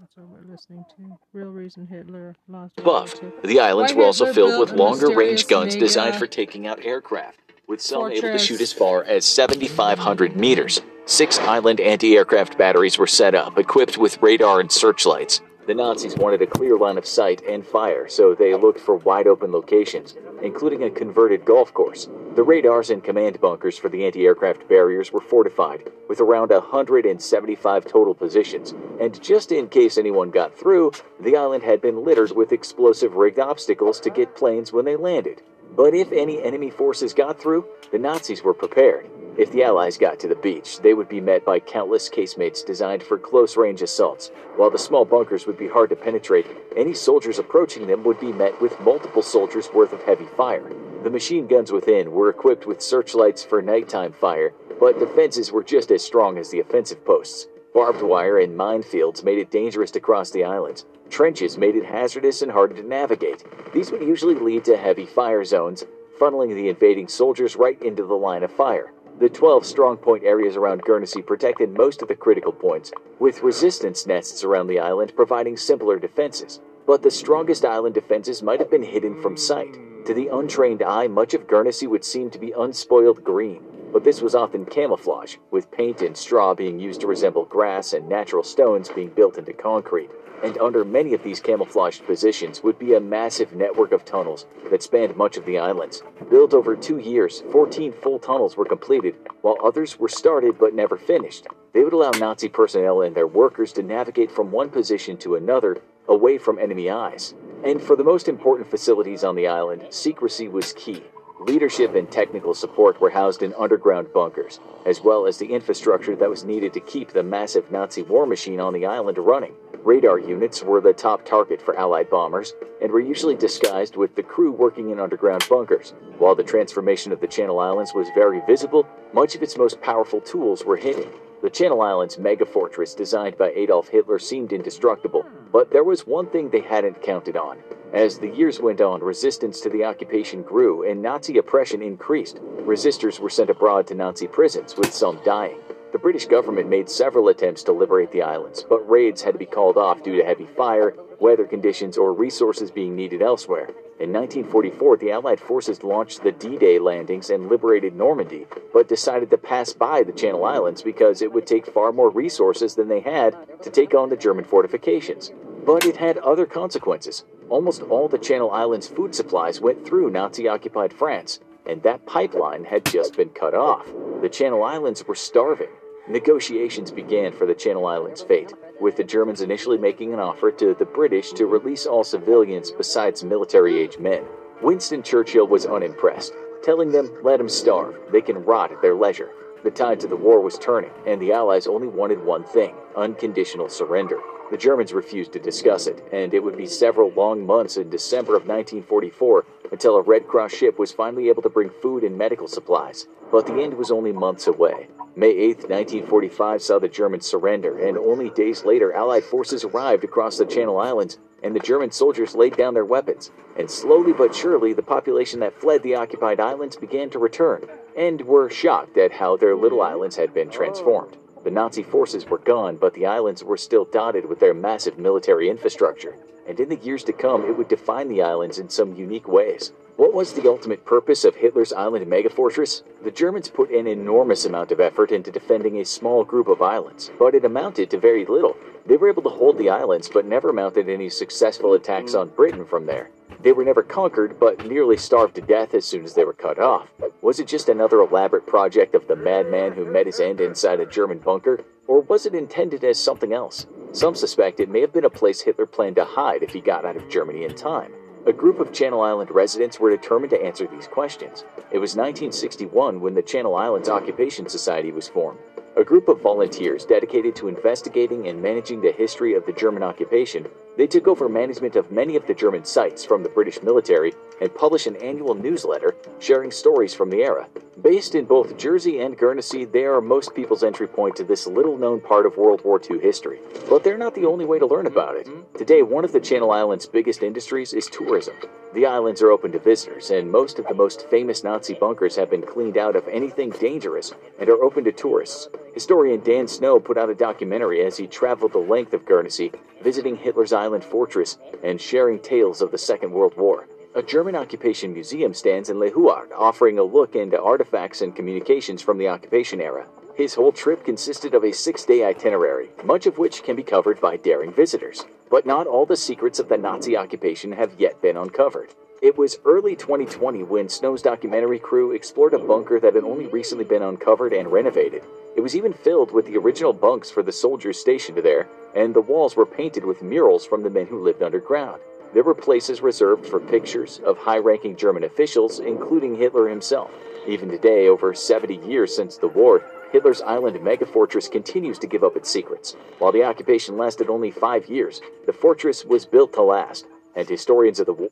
That's 0.00 0.16
what 0.16 0.28
we're 0.28 0.50
listening 0.50 0.84
to. 0.96 1.18
Real 1.32 1.48
reason 1.48 1.86
Hitler 1.86 2.34
lost. 2.48 2.78
Above, 2.78 3.20
the 3.44 3.60
islands 3.60 3.92
Why 3.92 3.98
were 3.98 4.06
also 4.06 4.24
Hitler 4.26 4.34
filled 4.34 4.60
with 4.60 4.78
longer 4.78 5.14
range 5.14 5.46
guns 5.46 5.76
designed 5.76 6.16
for 6.16 6.26
taking 6.26 6.66
out 6.66 6.84
aircraft, 6.84 7.38
with 7.68 7.80
some 7.80 8.10
able 8.10 8.32
to 8.32 8.38
shoot 8.38 8.60
as 8.60 8.72
far 8.72 9.04
as 9.04 9.24
7,500 9.26 10.36
meters. 10.36 10.80
Six 11.08 11.38
island 11.38 11.80
anti 11.80 12.16
aircraft 12.16 12.58
batteries 12.58 12.98
were 12.98 13.06
set 13.06 13.36
up, 13.36 13.60
equipped 13.60 13.96
with 13.96 14.20
radar 14.20 14.58
and 14.58 14.72
searchlights. 14.72 15.40
The 15.68 15.74
Nazis 15.74 16.16
wanted 16.16 16.42
a 16.42 16.48
clear 16.48 16.76
line 16.76 16.98
of 16.98 17.06
sight 17.06 17.42
and 17.48 17.64
fire, 17.64 18.08
so 18.08 18.34
they 18.34 18.52
looked 18.56 18.80
for 18.80 18.96
wide 18.96 19.28
open 19.28 19.52
locations, 19.52 20.16
including 20.42 20.82
a 20.82 20.90
converted 20.90 21.44
golf 21.44 21.72
course. 21.72 22.08
The 22.34 22.42
radars 22.42 22.90
and 22.90 23.04
command 23.04 23.40
bunkers 23.40 23.78
for 23.78 23.88
the 23.88 24.04
anti 24.04 24.26
aircraft 24.26 24.68
barriers 24.68 25.12
were 25.12 25.20
fortified, 25.20 25.92
with 26.08 26.20
around 26.20 26.50
175 26.50 27.84
total 27.84 28.12
positions, 28.12 28.74
and 29.00 29.22
just 29.22 29.52
in 29.52 29.68
case 29.68 29.98
anyone 29.98 30.32
got 30.32 30.58
through, 30.58 30.90
the 31.20 31.36
island 31.36 31.62
had 31.62 31.80
been 31.80 32.02
littered 32.02 32.32
with 32.32 32.50
explosive 32.50 33.14
rigged 33.14 33.38
obstacles 33.38 34.00
to 34.00 34.10
get 34.10 34.34
planes 34.34 34.72
when 34.72 34.84
they 34.84 34.96
landed. 34.96 35.40
But 35.76 35.94
if 35.94 36.10
any 36.10 36.42
enemy 36.42 36.70
forces 36.70 37.14
got 37.14 37.40
through, 37.40 37.64
the 37.92 37.98
Nazis 37.98 38.42
were 38.42 38.54
prepared. 38.54 39.08
If 39.38 39.52
the 39.52 39.64
Allies 39.64 39.98
got 39.98 40.18
to 40.20 40.28
the 40.28 40.34
beach, 40.34 40.80
they 40.80 40.94
would 40.94 41.10
be 41.10 41.20
met 41.20 41.44
by 41.44 41.60
countless 41.60 42.08
casemates 42.08 42.64
designed 42.64 43.02
for 43.02 43.18
close 43.18 43.54
range 43.58 43.82
assaults. 43.82 44.30
While 44.56 44.70
the 44.70 44.78
small 44.78 45.04
bunkers 45.04 45.46
would 45.46 45.58
be 45.58 45.68
hard 45.68 45.90
to 45.90 45.96
penetrate, 45.96 46.46
any 46.74 46.94
soldiers 46.94 47.38
approaching 47.38 47.86
them 47.86 48.02
would 48.04 48.18
be 48.18 48.32
met 48.32 48.58
with 48.62 48.80
multiple 48.80 49.20
soldiers' 49.20 49.68
worth 49.74 49.92
of 49.92 50.02
heavy 50.04 50.24
fire. 50.38 50.72
The 51.02 51.10
machine 51.10 51.46
guns 51.46 51.70
within 51.70 52.12
were 52.12 52.30
equipped 52.30 52.66
with 52.66 52.80
searchlights 52.80 53.44
for 53.44 53.60
nighttime 53.60 54.12
fire, 54.12 54.54
but 54.80 54.98
defenses 54.98 55.52
were 55.52 55.62
just 55.62 55.90
as 55.90 56.02
strong 56.02 56.38
as 56.38 56.50
the 56.50 56.60
offensive 56.60 57.04
posts. 57.04 57.46
Barbed 57.74 58.00
wire 58.00 58.38
and 58.38 58.58
minefields 58.58 59.22
made 59.22 59.36
it 59.36 59.50
dangerous 59.50 59.90
to 59.90 60.00
cross 60.00 60.30
the 60.30 60.44
islands. 60.44 60.86
Trenches 61.10 61.58
made 61.58 61.76
it 61.76 61.84
hazardous 61.84 62.40
and 62.40 62.50
harder 62.50 62.74
to 62.76 62.82
navigate. 62.82 63.44
These 63.74 63.90
would 63.90 64.00
usually 64.00 64.34
lead 64.34 64.64
to 64.64 64.78
heavy 64.78 65.04
fire 65.04 65.44
zones, 65.44 65.84
funneling 66.18 66.54
the 66.54 66.70
invading 66.70 67.08
soldiers 67.08 67.54
right 67.54 67.80
into 67.82 68.02
the 68.02 68.14
line 68.14 68.42
of 68.42 68.50
fire. 68.50 68.92
The 69.18 69.30
12 69.30 69.62
strongpoint 69.62 70.24
areas 70.24 70.56
around 70.56 70.82
Guernsey 70.82 71.22
protected 71.22 71.74
most 71.74 72.02
of 72.02 72.08
the 72.08 72.14
critical 72.14 72.52
points, 72.52 72.92
with 73.18 73.42
resistance 73.42 74.06
nests 74.06 74.44
around 74.44 74.66
the 74.66 74.78
island 74.78 75.14
providing 75.16 75.56
simpler 75.56 75.98
defenses. 75.98 76.60
But 76.86 77.02
the 77.02 77.10
strongest 77.10 77.64
island 77.64 77.94
defenses 77.94 78.42
might 78.42 78.60
have 78.60 78.70
been 78.70 78.82
hidden 78.82 79.22
from 79.22 79.38
sight. 79.38 79.74
To 80.04 80.12
the 80.12 80.28
untrained 80.28 80.82
eye, 80.82 81.06
much 81.06 81.32
of 81.32 81.48
Guernsey 81.48 81.86
would 81.86 82.04
seem 82.04 82.28
to 82.28 82.38
be 82.38 82.52
unspoiled 82.52 83.24
green, 83.24 83.62
but 83.90 84.04
this 84.04 84.20
was 84.20 84.34
often 84.34 84.66
camouflage, 84.66 85.36
with 85.50 85.70
paint 85.70 86.02
and 86.02 86.14
straw 86.14 86.52
being 86.52 86.78
used 86.78 87.00
to 87.00 87.06
resemble 87.06 87.46
grass 87.46 87.94
and 87.94 88.06
natural 88.06 88.42
stones 88.42 88.90
being 88.90 89.08
built 89.08 89.38
into 89.38 89.54
concrete. 89.54 90.10
And 90.42 90.58
under 90.58 90.84
many 90.84 91.14
of 91.14 91.22
these 91.22 91.40
camouflaged 91.40 92.04
positions 92.06 92.62
would 92.62 92.78
be 92.78 92.94
a 92.94 93.00
massive 93.00 93.54
network 93.54 93.92
of 93.92 94.04
tunnels 94.04 94.46
that 94.70 94.82
spanned 94.82 95.16
much 95.16 95.36
of 95.36 95.44
the 95.44 95.58
islands. 95.58 96.02
Built 96.30 96.54
over 96.54 96.76
two 96.76 96.98
years, 96.98 97.42
14 97.52 97.92
full 97.92 98.18
tunnels 98.18 98.56
were 98.56 98.64
completed, 98.64 99.16
while 99.40 99.56
others 99.62 99.98
were 99.98 100.08
started 100.08 100.58
but 100.58 100.74
never 100.74 100.96
finished. 100.96 101.46
They 101.72 101.84
would 101.84 101.92
allow 101.92 102.10
Nazi 102.10 102.48
personnel 102.48 103.02
and 103.02 103.14
their 103.14 103.26
workers 103.26 103.72
to 103.74 103.82
navigate 103.82 104.30
from 104.30 104.50
one 104.50 104.70
position 104.70 105.16
to 105.18 105.34
another 105.34 105.82
away 106.08 106.38
from 106.38 106.58
enemy 106.58 106.90
eyes. 106.90 107.34
And 107.64 107.82
for 107.82 107.96
the 107.96 108.04
most 108.04 108.28
important 108.28 108.70
facilities 108.70 109.24
on 109.24 109.34
the 109.34 109.48
island, 109.48 109.86
secrecy 109.90 110.48
was 110.48 110.72
key. 110.72 111.02
Leadership 111.38 111.94
and 111.94 112.10
technical 112.10 112.54
support 112.54 112.98
were 112.98 113.10
housed 113.10 113.42
in 113.42 113.52
underground 113.58 114.10
bunkers, 114.14 114.58
as 114.86 115.02
well 115.02 115.26
as 115.26 115.36
the 115.36 115.52
infrastructure 115.52 116.16
that 116.16 116.30
was 116.30 116.44
needed 116.44 116.72
to 116.72 116.80
keep 116.80 117.12
the 117.12 117.22
massive 117.22 117.70
Nazi 117.70 118.02
war 118.02 118.24
machine 118.24 118.58
on 118.58 118.72
the 118.72 118.86
island 118.86 119.18
running. 119.18 119.52
Radar 119.84 120.18
units 120.18 120.62
were 120.62 120.80
the 120.80 120.94
top 120.94 121.26
target 121.26 121.60
for 121.60 121.78
Allied 121.78 122.08
bombers 122.08 122.54
and 122.80 122.90
were 122.90 123.00
usually 123.00 123.36
disguised 123.36 123.96
with 123.96 124.14
the 124.14 124.22
crew 124.22 124.50
working 124.50 124.90
in 124.90 124.98
underground 124.98 125.46
bunkers. 125.48 125.92
While 126.18 126.34
the 126.34 126.42
transformation 126.42 127.12
of 127.12 127.20
the 127.20 127.28
Channel 127.28 127.60
Islands 127.60 127.92
was 127.94 128.08
very 128.14 128.40
visible, 128.46 128.86
much 129.12 129.34
of 129.34 129.42
its 129.42 129.58
most 129.58 129.80
powerful 129.82 130.22
tools 130.22 130.64
were 130.64 130.76
hidden. 130.76 131.08
The 131.42 131.50
Channel 131.50 131.82
Islands 131.82 132.16
megafortress 132.16 132.96
designed 132.96 133.36
by 133.36 133.52
Adolf 133.54 133.88
Hitler 133.88 134.18
seemed 134.18 134.54
indestructible, 134.54 135.24
but 135.52 135.70
there 135.70 135.84
was 135.84 136.06
one 136.06 136.26
thing 136.28 136.48
they 136.48 136.60
hadn't 136.60 137.02
counted 137.02 137.36
on. 137.36 137.58
As 137.92 138.18
the 138.18 138.30
years 138.30 138.58
went 138.58 138.80
on, 138.80 139.02
resistance 139.02 139.60
to 139.60 139.68
the 139.68 139.84
occupation 139.84 140.42
grew 140.42 140.88
and 140.88 141.02
Nazi 141.02 141.36
oppression 141.36 141.82
increased. 141.82 142.38
Resistors 142.64 143.20
were 143.20 143.30
sent 143.30 143.50
abroad 143.50 143.86
to 143.88 143.94
Nazi 143.94 144.26
prisons, 144.26 144.76
with 144.76 144.92
some 144.92 145.20
dying. 145.24 145.60
The 145.92 145.98
British 145.98 146.26
government 146.26 146.68
made 146.68 146.88
several 146.88 147.28
attempts 147.28 147.62
to 147.64 147.72
liberate 147.72 148.10
the 148.12 148.22
islands, 148.22 148.64
but 148.66 148.88
raids 148.88 149.22
had 149.22 149.32
to 149.32 149.38
be 149.38 149.46
called 149.46 149.76
off 149.76 150.02
due 150.02 150.16
to 150.16 150.24
heavy 150.24 150.46
fire, 150.56 150.94
weather 151.20 151.44
conditions, 151.44 151.98
or 151.98 152.12
resources 152.12 152.70
being 152.70 152.96
needed 152.96 153.22
elsewhere. 153.22 153.68
In 153.98 154.12
1944, 154.12 154.98
the 154.98 155.10
Allied 155.10 155.40
forces 155.40 155.82
launched 155.82 156.22
the 156.22 156.30
D 156.30 156.58
Day 156.58 156.78
landings 156.78 157.30
and 157.30 157.48
liberated 157.48 157.96
Normandy, 157.96 158.46
but 158.74 158.88
decided 158.88 159.30
to 159.30 159.38
pass 159.38 159.72
by 159.72 160.02
the 160.02 160.12
Channel 160.12 160.44
Islands 160.44 160.82
because 160.82 161.22
it 161.22 161.32
would 161.32 161.46
take 161.46 161.72
far 161.72 161.92
more 161.92 162.10
resources 162.10 162.74
than 162.74 162.88
they 162.88 163.00
had 163.00 163.34
to 163.62 163.70
take 163.70 163.94
on 163.94 164.10
the 164.10 164.16
German 164.16 164.44
fortifications. 164.44 165.32
But 165.64 165.86
it 165.86 165.96
had 165.96 166.18
other 166.18 166.44
consequences. 166.44 167.24
Almost 167.48 167.80
all 167.84 168.06
the 168.06 168.18
Channel 168.18 168.50
Islands' 168.50 168.86
food 168.86 169.14
supplies 169.14 169.62
went 169.62 169.86
through 169.86 170.10
Nazi 170.10 170.46
occupied 170.46 170.92
France, 170.92 171.40
and 171.64 171.82
that 171.82 172.04
pipeline 172.04 172.64
had 172.64 172.84
just 172.84 173.16
been 173.16 173.30
cut 173.30 173.54
off. 173.54 173.86
The 174.20 174.28
Channel 174.28 174.62
Islands 174.62 175.08
were 175.08 175.14
starving. 175.14 175.70
Negotiations 176.06 176.90
began 176.90 177.32
for 177.32 177.46
the 177.46 177.54
Channel 177.54 177.86
Islands' 177.86 178.22
fate, 178.22 178.52
with 178.80 178.96
the 178.96 179.04
Germans 179.04 179.40
initially 179.40 179.78
making 179.78 180.12
an 180.12 180.20
offer 180.20 180.50
to 180.52 180.74
the 180.74 180.84
British 180.84 181.32
to 181.32 181.46
release 181.46 181.86
all 181.86 182.04
civilians 182.04 182.70
besides 182.70 183.24
military 183.24 183.78
age 183.78 183.98
men. 183.98 184.24
Winston 184.62 185.02
Churchill 185.02 185.46
was 185.46 185.66
unimpressed, 185.66 186.32
telling 186.62 186.90
them, 186.90 187.10
let 187.22 187.38
them 187.38 187.48
starve, 187.48 187.96
they 188.10 188.20
can 188.20 188.44
rot 188.44 188.72
at 188.72 188.82
their 188.82 188.94
leisure. 188.94 189.30
The 189.64 189.70
tide 189.70 190.00
to 190.00 190.06
the 190.06 190.16
war 190.16 190.40
was 190.40 190.58
turning, 190.58 190.92
and 191.06 191.20
the 191.20 191.32
Allies 191.32 191.66
only 191.66 191.88
wanted 191.88 192.24
one 192.24 192.44
thing 192.44 192.74
unconditional 192.96 193.68
surrender. 193.68 194.18
The 194.48 194.56
Germans 194.56 194.94
refused 194.94 195.32
to 195.32 195.40
discuss 195.40 195.88
it, 195.88 196.06
and 196.12 196.32
it 196.32 196.42
would 196.42 196.56
be 196.56 196.66
several 196.66 197.10
long 197.10 197.44
months 197.44 197.78
in 197.78 197.90
December 197.90 198.36
of 198.36 198.46
1944 198.46 199.44
until 199.72 199.96
a 199.96 200.02
Red 200.02 200.28
Cross 200.28 200.54
ship 200.54 200.78
was 200.78 200.92
finally 200.92 201.28
able 201.28 201.42
to 201.42 201.48
bring 201.48 201.68
food 201.82 202.04
and 202.04 202.16
medical 202.16 202.46
supplies. 202.46 203.08
But 203.32 203.46
the 203.46 203.60
end 203.60 203.74
was 203.74 203.90
only 203.90 204.12
months 204.12 204.46
away. 204.46 204.86
May 205.16 205.30
8, 205.30 205.68
1945 205.68 206.62
saw 206.62 206.78
the 206.78 206.88
Germans 206.88 207.26
surrender, 207.26 207.76
and 207.76 207.98
only 207.98 208.30
days 208.30 208.64
later, 208.64 208.92
Allied 208.92 209.24
forces 209.24 209.64
arrived 209.64 210.04
across 210.04 210.38
the 210.38 210.46
Channel 210.46 210.78
Islands, 210.78 211.18
and 211.42 211.54
the 211.54 211.60
German 211.60 211.90
soldiers 211.90 212.36
laid 212.36 212.56
down 212.56 212.74
their 212.74 212.84
weapons. 212.84 213.32
And 213.58 213.68
slowly 213.68 214.12
but 214.12 214.32
surely, 214.32 214.74
the 214.74 214.82
population 214.82 215.40
that 215.40 215.60
fled 215.60 215.82
the 215.82 215.96
occupied 215.96 216.38
islands 216.38 216.76
began 216.76 217.10
to 217.10 217.18
return, 217.18 217.64
and 217.96 218.20
were 218.20 218.48
shocked 218.48 218.96
at 218.96 219.10
how 219.10 219.36
their 219.36 219.56
little 219.56 219.82
islands 219.82 220.14
had 220.14 220.32
been 220.32 220.50
transformed. 220.50 221.16
The 221.46 221.52
Nazi 221.52 221.84
forces 221.84 222.26
were 222.26 222.38
gone, 222.38 222.74
but 222.74 222.92
the 222.94 223.06
islands 223.06 223.44
were 223.44 223.56
still 223.56 223.84
dotted 223.84 224.26
with 224.26 224.40
their 224.40 224.52
massive 224.52 224.98
military 224.98 225.48
infrastructure, 225.48 226.16
and 226.48 226.58
in 226.58 226.68
the 226.68 226.84
years 226.84 227.04
to 227.04 227.12
come, 227.12 227.44
it 227.44 227.56
would 227.56 227.68
define 227.68 228.08
the 228.08 228.20
islands 228.20 228.58
in 228.58 228.68
some 228.68 228.96
unique 228.96 229.28
ways. 229.28 229.70
What 229.94 230.12
was 230.12 230.32
the 230.32 230.50
ultimate 230.50 230.84
purpose 230.84 231.24
of 231.24 231.36
Hitler's 231.36 231.72
island 231.72 232.04
megafortress? 232.08 232.82
The 233.04 233.12
Germans 233.12 233.48
put 233.48 233.70
an 233.70 233.86
enormous 233.86 234.44
amount 234.44 234.72
of 234.72 234.80
effort 234.80 235.12
into 235.12 235.30
defending 235.30 235.78
a 235.78 235.84
small 235.84 236.24
group 236.24 236.48
of 236.48 236.62
islands, 236.62 237.12
but 237.16 237.36
it 237.36 237.44
amounted 237.44 237.90
to 237.90 237.98
very 238.00 238.24
little. 238.24 238.56
They 238.84 238.96
were 238.96 239.08
able 239.08 239.22
to 239.22 239.28
hold 239.28 239.56
the 239.56 239.70
islands, 239.70 240.10
but 240.12 240.26
never 240.26 240.52
mounted 240.52 240.88
any 240.88 241.08
successful 241.08 241.74
attacks 241.74 242.16
on 242.16 242.30
Britain 242.30 242.64
from 242.64 242.86
there. 242.86 243.10
They 243.40 243.52
were 243.52 243.64
never 243.64 243.82
conquered, 243.82 244.40
but 244.40 244.66
nearly 244.66 244.96
starved 244.96 245.34
to 245.36 245.40
death 245.40 245.74
as 245.74 245.84
soon 245.84 246.04
as 246.04 246.14
they 246.14 246.24
were 246.24 246.32
cut 246.32 246.58
off. 246.58 246.88
Was 247.22 247.38
it 247.38 247.46
just 247.46 247.68
another 247.68 248.00
elaborate 248.00 248.46
project 248.46 248.94
of 248.94 249.06
the 249.06 249.16
madman 249.16 249.72
who 249.72 249.84
met 249.84 250.06
his 250.06 250.20
end 250.20 250.40
inside 250.40 250.80
a 250.80 250.86
German 250.86 251.18
bunker? 251.18 251.60
Or 251.86 252.00
was 252.00 252.26
it 252.26 252.34
intended 252.34 252.82
as 252.84 252.98
something 252.98 253.32
else? 253.32 253.66
Some 253.92 254.14
suspect 254.14 254.60
it 254.60 254.68
may 254.68 254.80
have 254.80 254.92
been 254.92 255.04
a 255.04 255.10
place 255.10 255.40
Hitler 255.40 255.66
planned 255.66 255.96
to 255.96 256.04
hide 256.04 256.42
if 256.42 256.50
he 256.50 256.60
got 256.60 256.84
out 256.84 256.96
of 256.96 257.08
Germany 257.08 257.44
in 257.44 257.54
time. 257.54 257.92
A 258.26 258.32
group 258.32 258.58
of 258.58 258.72
Channel 258.72 259.02
Island 259.02 259.30
residents 259.30 259.78
were 259.78 259.90
determined 259.90 260.30
to 260.30 260.44
answer 260.44 260.66
these 260.66 260.88
questions. 260.88 261.44
It 261.70 261.78
was 261.78 261.94
1961 261.94 263.00
when 263.00 263.14
the 263.14 263.22
Channel 263.22 263.54
Islands 263.54 263.88
Occupation 263.88 264.48
Society 264.48 264.90
was 264.90 265.08
formed. 265.08 265.38
A 265.76 265.84
group 265.84 266.08
of 266.08 266.20
volunteers 266.20 266.84
dedicated 266.84 267.36
to 267.36 267.48
investigating 267.48 268.26
and 268.26 268.42
managing 268.42 268.80
the 268.80 268.90
history 268.90 269.34
of 269.34 269.46
the 269.46 269.52
German 269.52 269.82
occupation, 269.82 270.48
they 270.76 270.86
took 270.86 271.08
over 271.08 271.28
management 271.28 271.76
of 271.76 271.90
many 271.90 272.16
of 272.16 272.26
the 272.26 272.34
German 272.34 272.64
sites 272.64 273.04
from 273.04 273.22
the 273.22 273.28
British 273.28 273.62
military 273.62 274.14
and 274.40 274.54
published 274.54 274.86
an 274.86 274.96
annual 274.96 275.34
newsletter 275.34 275.96
sharing 276.18 276.50
stories 276.50 276.94
from 276.94 277.10
the 277.10 277.22
era. 277.22 277.48
Based 277.82 278.14
in 278.14 278.24
both 278.24 278.56
Jersey 278.56 279.00
and 279.00 279.16
Guernsey, 279.16 279.64
they 279.64 279.84
are 279.84 280.00
most 280.00 280.34
people's 280.34 280.62
entry 280.62 280.86
point 280.86 281.16
to 281.16 281.24
this 281.24 281.46
little 281.46 281.76
known 281.76 282.00
part 282.00 282.26
of 282.26 282.36
World 282.36 282.62
War 282.64 282.80
II 282.90 283.00
history. 283.00 283.38
But 283.68 283.84
they're 283.84 283.98
not 283.98 284.14
the 284.14 284.26
only 284.26 284.44
way 284.44 284.58
to 284.58 284.66
learn 284.66 284.86
about 284.86 285.16
it. 285.16 285.26
Mm-hmm. 285.26 285.58
Today, 285.58 285.82
one 285.82 286.04
of 286.04 286.12
the 286.12 286.20
Channel 286.20 286.50
Islands' 286.50 286.86
biggest 286.86 287.22
industries 287.22 287.72
is 287.72 287.86
tourism. 287.86 288.34
The 288.74 288.86
islands 288.86 289.22
are 289.22 289.30
open 289.30 289.52
to 289.52 289.58
visitors, 289.58 290.10
and 290.10 290.30
most 290.30 290.58
of 290.58 290.66
the 290.66 290.74
most 290.74 291.08
famous 291.08 291.44
Nazi 291.44 291.74
bunkers 291.74 292.16
have 292.16 292.30
been 292.30 292.42
cleaned 292.42 292.76
out 292.76 292.96
of 292.96 293.08
anything 293.08 293.50
dangerous 293.50 294.12
and 294.38 294.48
are 294.48 294.62
open 294.62 294.84
to 294.84 294.92
tourists. 294.92 295.48
Historian 295.76 296.20
Dan 296.20 296.48
Snow 296.48 296.80
put 296.80 296.96
out 296.96 297.10
a 297.10 297.14
documentary 297.14 297.84
as 297.84 297.98
he 297.98 298.06
traveled 298.06 298.54
the 298.54 298.58
length 298.58 298.94
of 298.94 299.04
Guernsey, 299.04 299.52
visiting 299.82 300.16
Hitler's 300.16 300.54
island 300.54 300.82
fortress 300.82 301.36
and 301.62 301.78
sharing 301.78 302.18
tales 302.18 302.62
of 302.62 302.70
the 302.70 302.78
Second 302.78 303.12
World 303.12 303.36
War. 303.36 303.68
A 303.94 304.02
German 304.02 304.34
occupation 304.36 304.94
museum 304.94 305.34
stands 305.34 305.68
in 305.68 305.78
Les 305.78 305.90
Houards, 305.90 306.32
offering 306.34 306.78
a 306.78 306.82
look 306.82 307.14
into 307.14 307.38
artifacts 307.38 308.00
and 308.00 308.16
communications 308.16 308.80
from 308.80 308.96
the 308.96 309.08
occupation 309.08 309.60
era. 309.60 309.86
His 310.14 310.32
whole 310.32 310.50
trip 310.50 310.82
consisted 310.82 311.34
of 311.34 311.44
a 311.44 311.52
six 311.52 311.84
day 311.84 312.06
itinerary, 312.06 312.70
much 312.82 313.04
of 313.04 313.18
which 313.18 313.42
can 313.42 313.54
be 313.54 313.62
covered 313.62 314.00
by 314.00 314.16
daring 314.16 314.54
visitors. 314.54 315.04
But 315.28 315.44
not 315.44 315.66
all 315.66 315.84
the 315.84 315.94
secrets 315.94 316.38
of 316.38 316.48
the 316.48 316.56
Nazi 316.56 316.96
occupation 316.96 317.52
have 317.52 317.78
yet 317.78 318.00
been 318.00 318.16
uncovered. 318.16 318.72
It 319.02 319.18
was 319.18 319.38
early 319.44 319.76
2020 319.76 320.42
when 320.44 320.70
Snow's 320.70 321.02
documentary 321.02 321.58
crew 321.58 321.92
explored 321.92 322.32
a 322.32 322.38
bunker 322.38 322.80
that 322.80 322.94
had 322.94 323.04
only 323.04 323.26
recently 323.26 323.64
been 323.64 323.82
uncovered 323.82 324.32
and 324.32 324.50
renovated. 324.50 325.02
It 325.36 325.42
was 325.42 325.54
even 325.54 325.74
filled 325.74 326.12
with 326.12 326.24
the 326.24 326.38
original 326.38 326.72
bunks 326.72 327.10
for 327.10 327.22
the 327.22 327.30
soldiers 327.30 327.78
stationed 327.78 328.16
there, 328.16 328.48
and 328.74 328.94
the 328.94 329.02
walls 329.02 329.36
were 329.36 329.44
painted 329.44 329.84
with 329.84 330.02
murals 330.02 330.46
from 330.46 330.62
the 330.62 330.70
men 330.70 330.86
who 330.86 331.02
lived 331.02 331.22
underground. 331.22 331.82
There 332.14 332.22
were 332.22 332.34
places 332.34 332.80
reserved 332.80 333.26
for 333.26 333.38
pictures 333.38 334.00
of 334.06 334.16
high 334.16 334.38
ranking 334.38 334.76
German 334.76 335.04
officials, 335.04 335.60
including 335.60 336.16
Hitler 336.16 336.48
himself. 336.48 336.90
Even 337.28 337.50
today, 337.50 337.88
over 337.88 338.14
70 338.14 338.66
years 338.66 338.96
since 338.96 339.18
the 339.18 339.28
war, 339.28 339.62
Hitler's 339.92 340.22
island 340.22 340.56
megafortress 340.60 341.30
continues 341.30 341.78
to 341.80 341.86
give 341.86 342.02
up 342.02 342.16
its 342.16 342.30
secrets. 342.30 342.74
While 342.98 343.12
the 343.12 343.24
occupation 343.24 343.76
lasted 343.76 344.08
only 344.08 344.30
five 344.30 344.70
years, 344.70 345.02
the 345.26 345.34
fortress 345.34 345.84
was 345.84 346.06
built 346.06 346.32
to 346.32 346.42
last, 346.42 346.86
and 347.14 347.28
historians 347.28 347.78
of 347.78 347.84
the 347.84 347.92
war. 347.92 348.10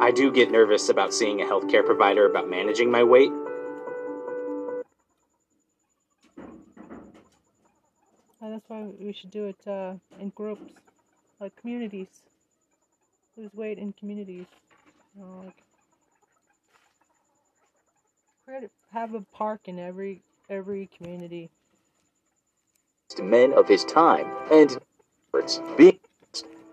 I 0.00 0.10
do 0.12 0.30
get 0.32 0.50
nervous 0.50 0.88
about 0.88 1.12
seeing 1.12 1.42
a 1.42 1.44
healthcare 1.44 1.84
provider 1.84 2.26
about 2.26 2.48
managing 2.48 2.90
my 2.90 3.02
weight. 3.02 3.32
That's 8.40 8.64
why 8.68 8.86
we 8.98 9.12
should 9.12 9.30
do 9.30 9.46
it 9.46 9.68
uh, 9.68 9.94
in 10.20 10.30
groups, 10.30 10.72
like 11.40 11.54
communities. 11.56 12.08
Lose 13.36 13.52
weight 13.54 13.78
in 13.78 13.92
communities. 13.92 14.46
You 15.16 15.22
know, 15.22 15.42
like 15.44 15.62
create, 18.46 18.70
have 18.92 19.14
a 19.14 19.20
park 19.32 19.62
in 19.66 19.78
every 19.78 20.22
every 20.48 20.88
community. 20.96 21.50
men 23.22 23.52
of 23.52 23.68
his 23.68 23.84
time 23.84 24.26
and 24.52 24.78
being 25.76 25.98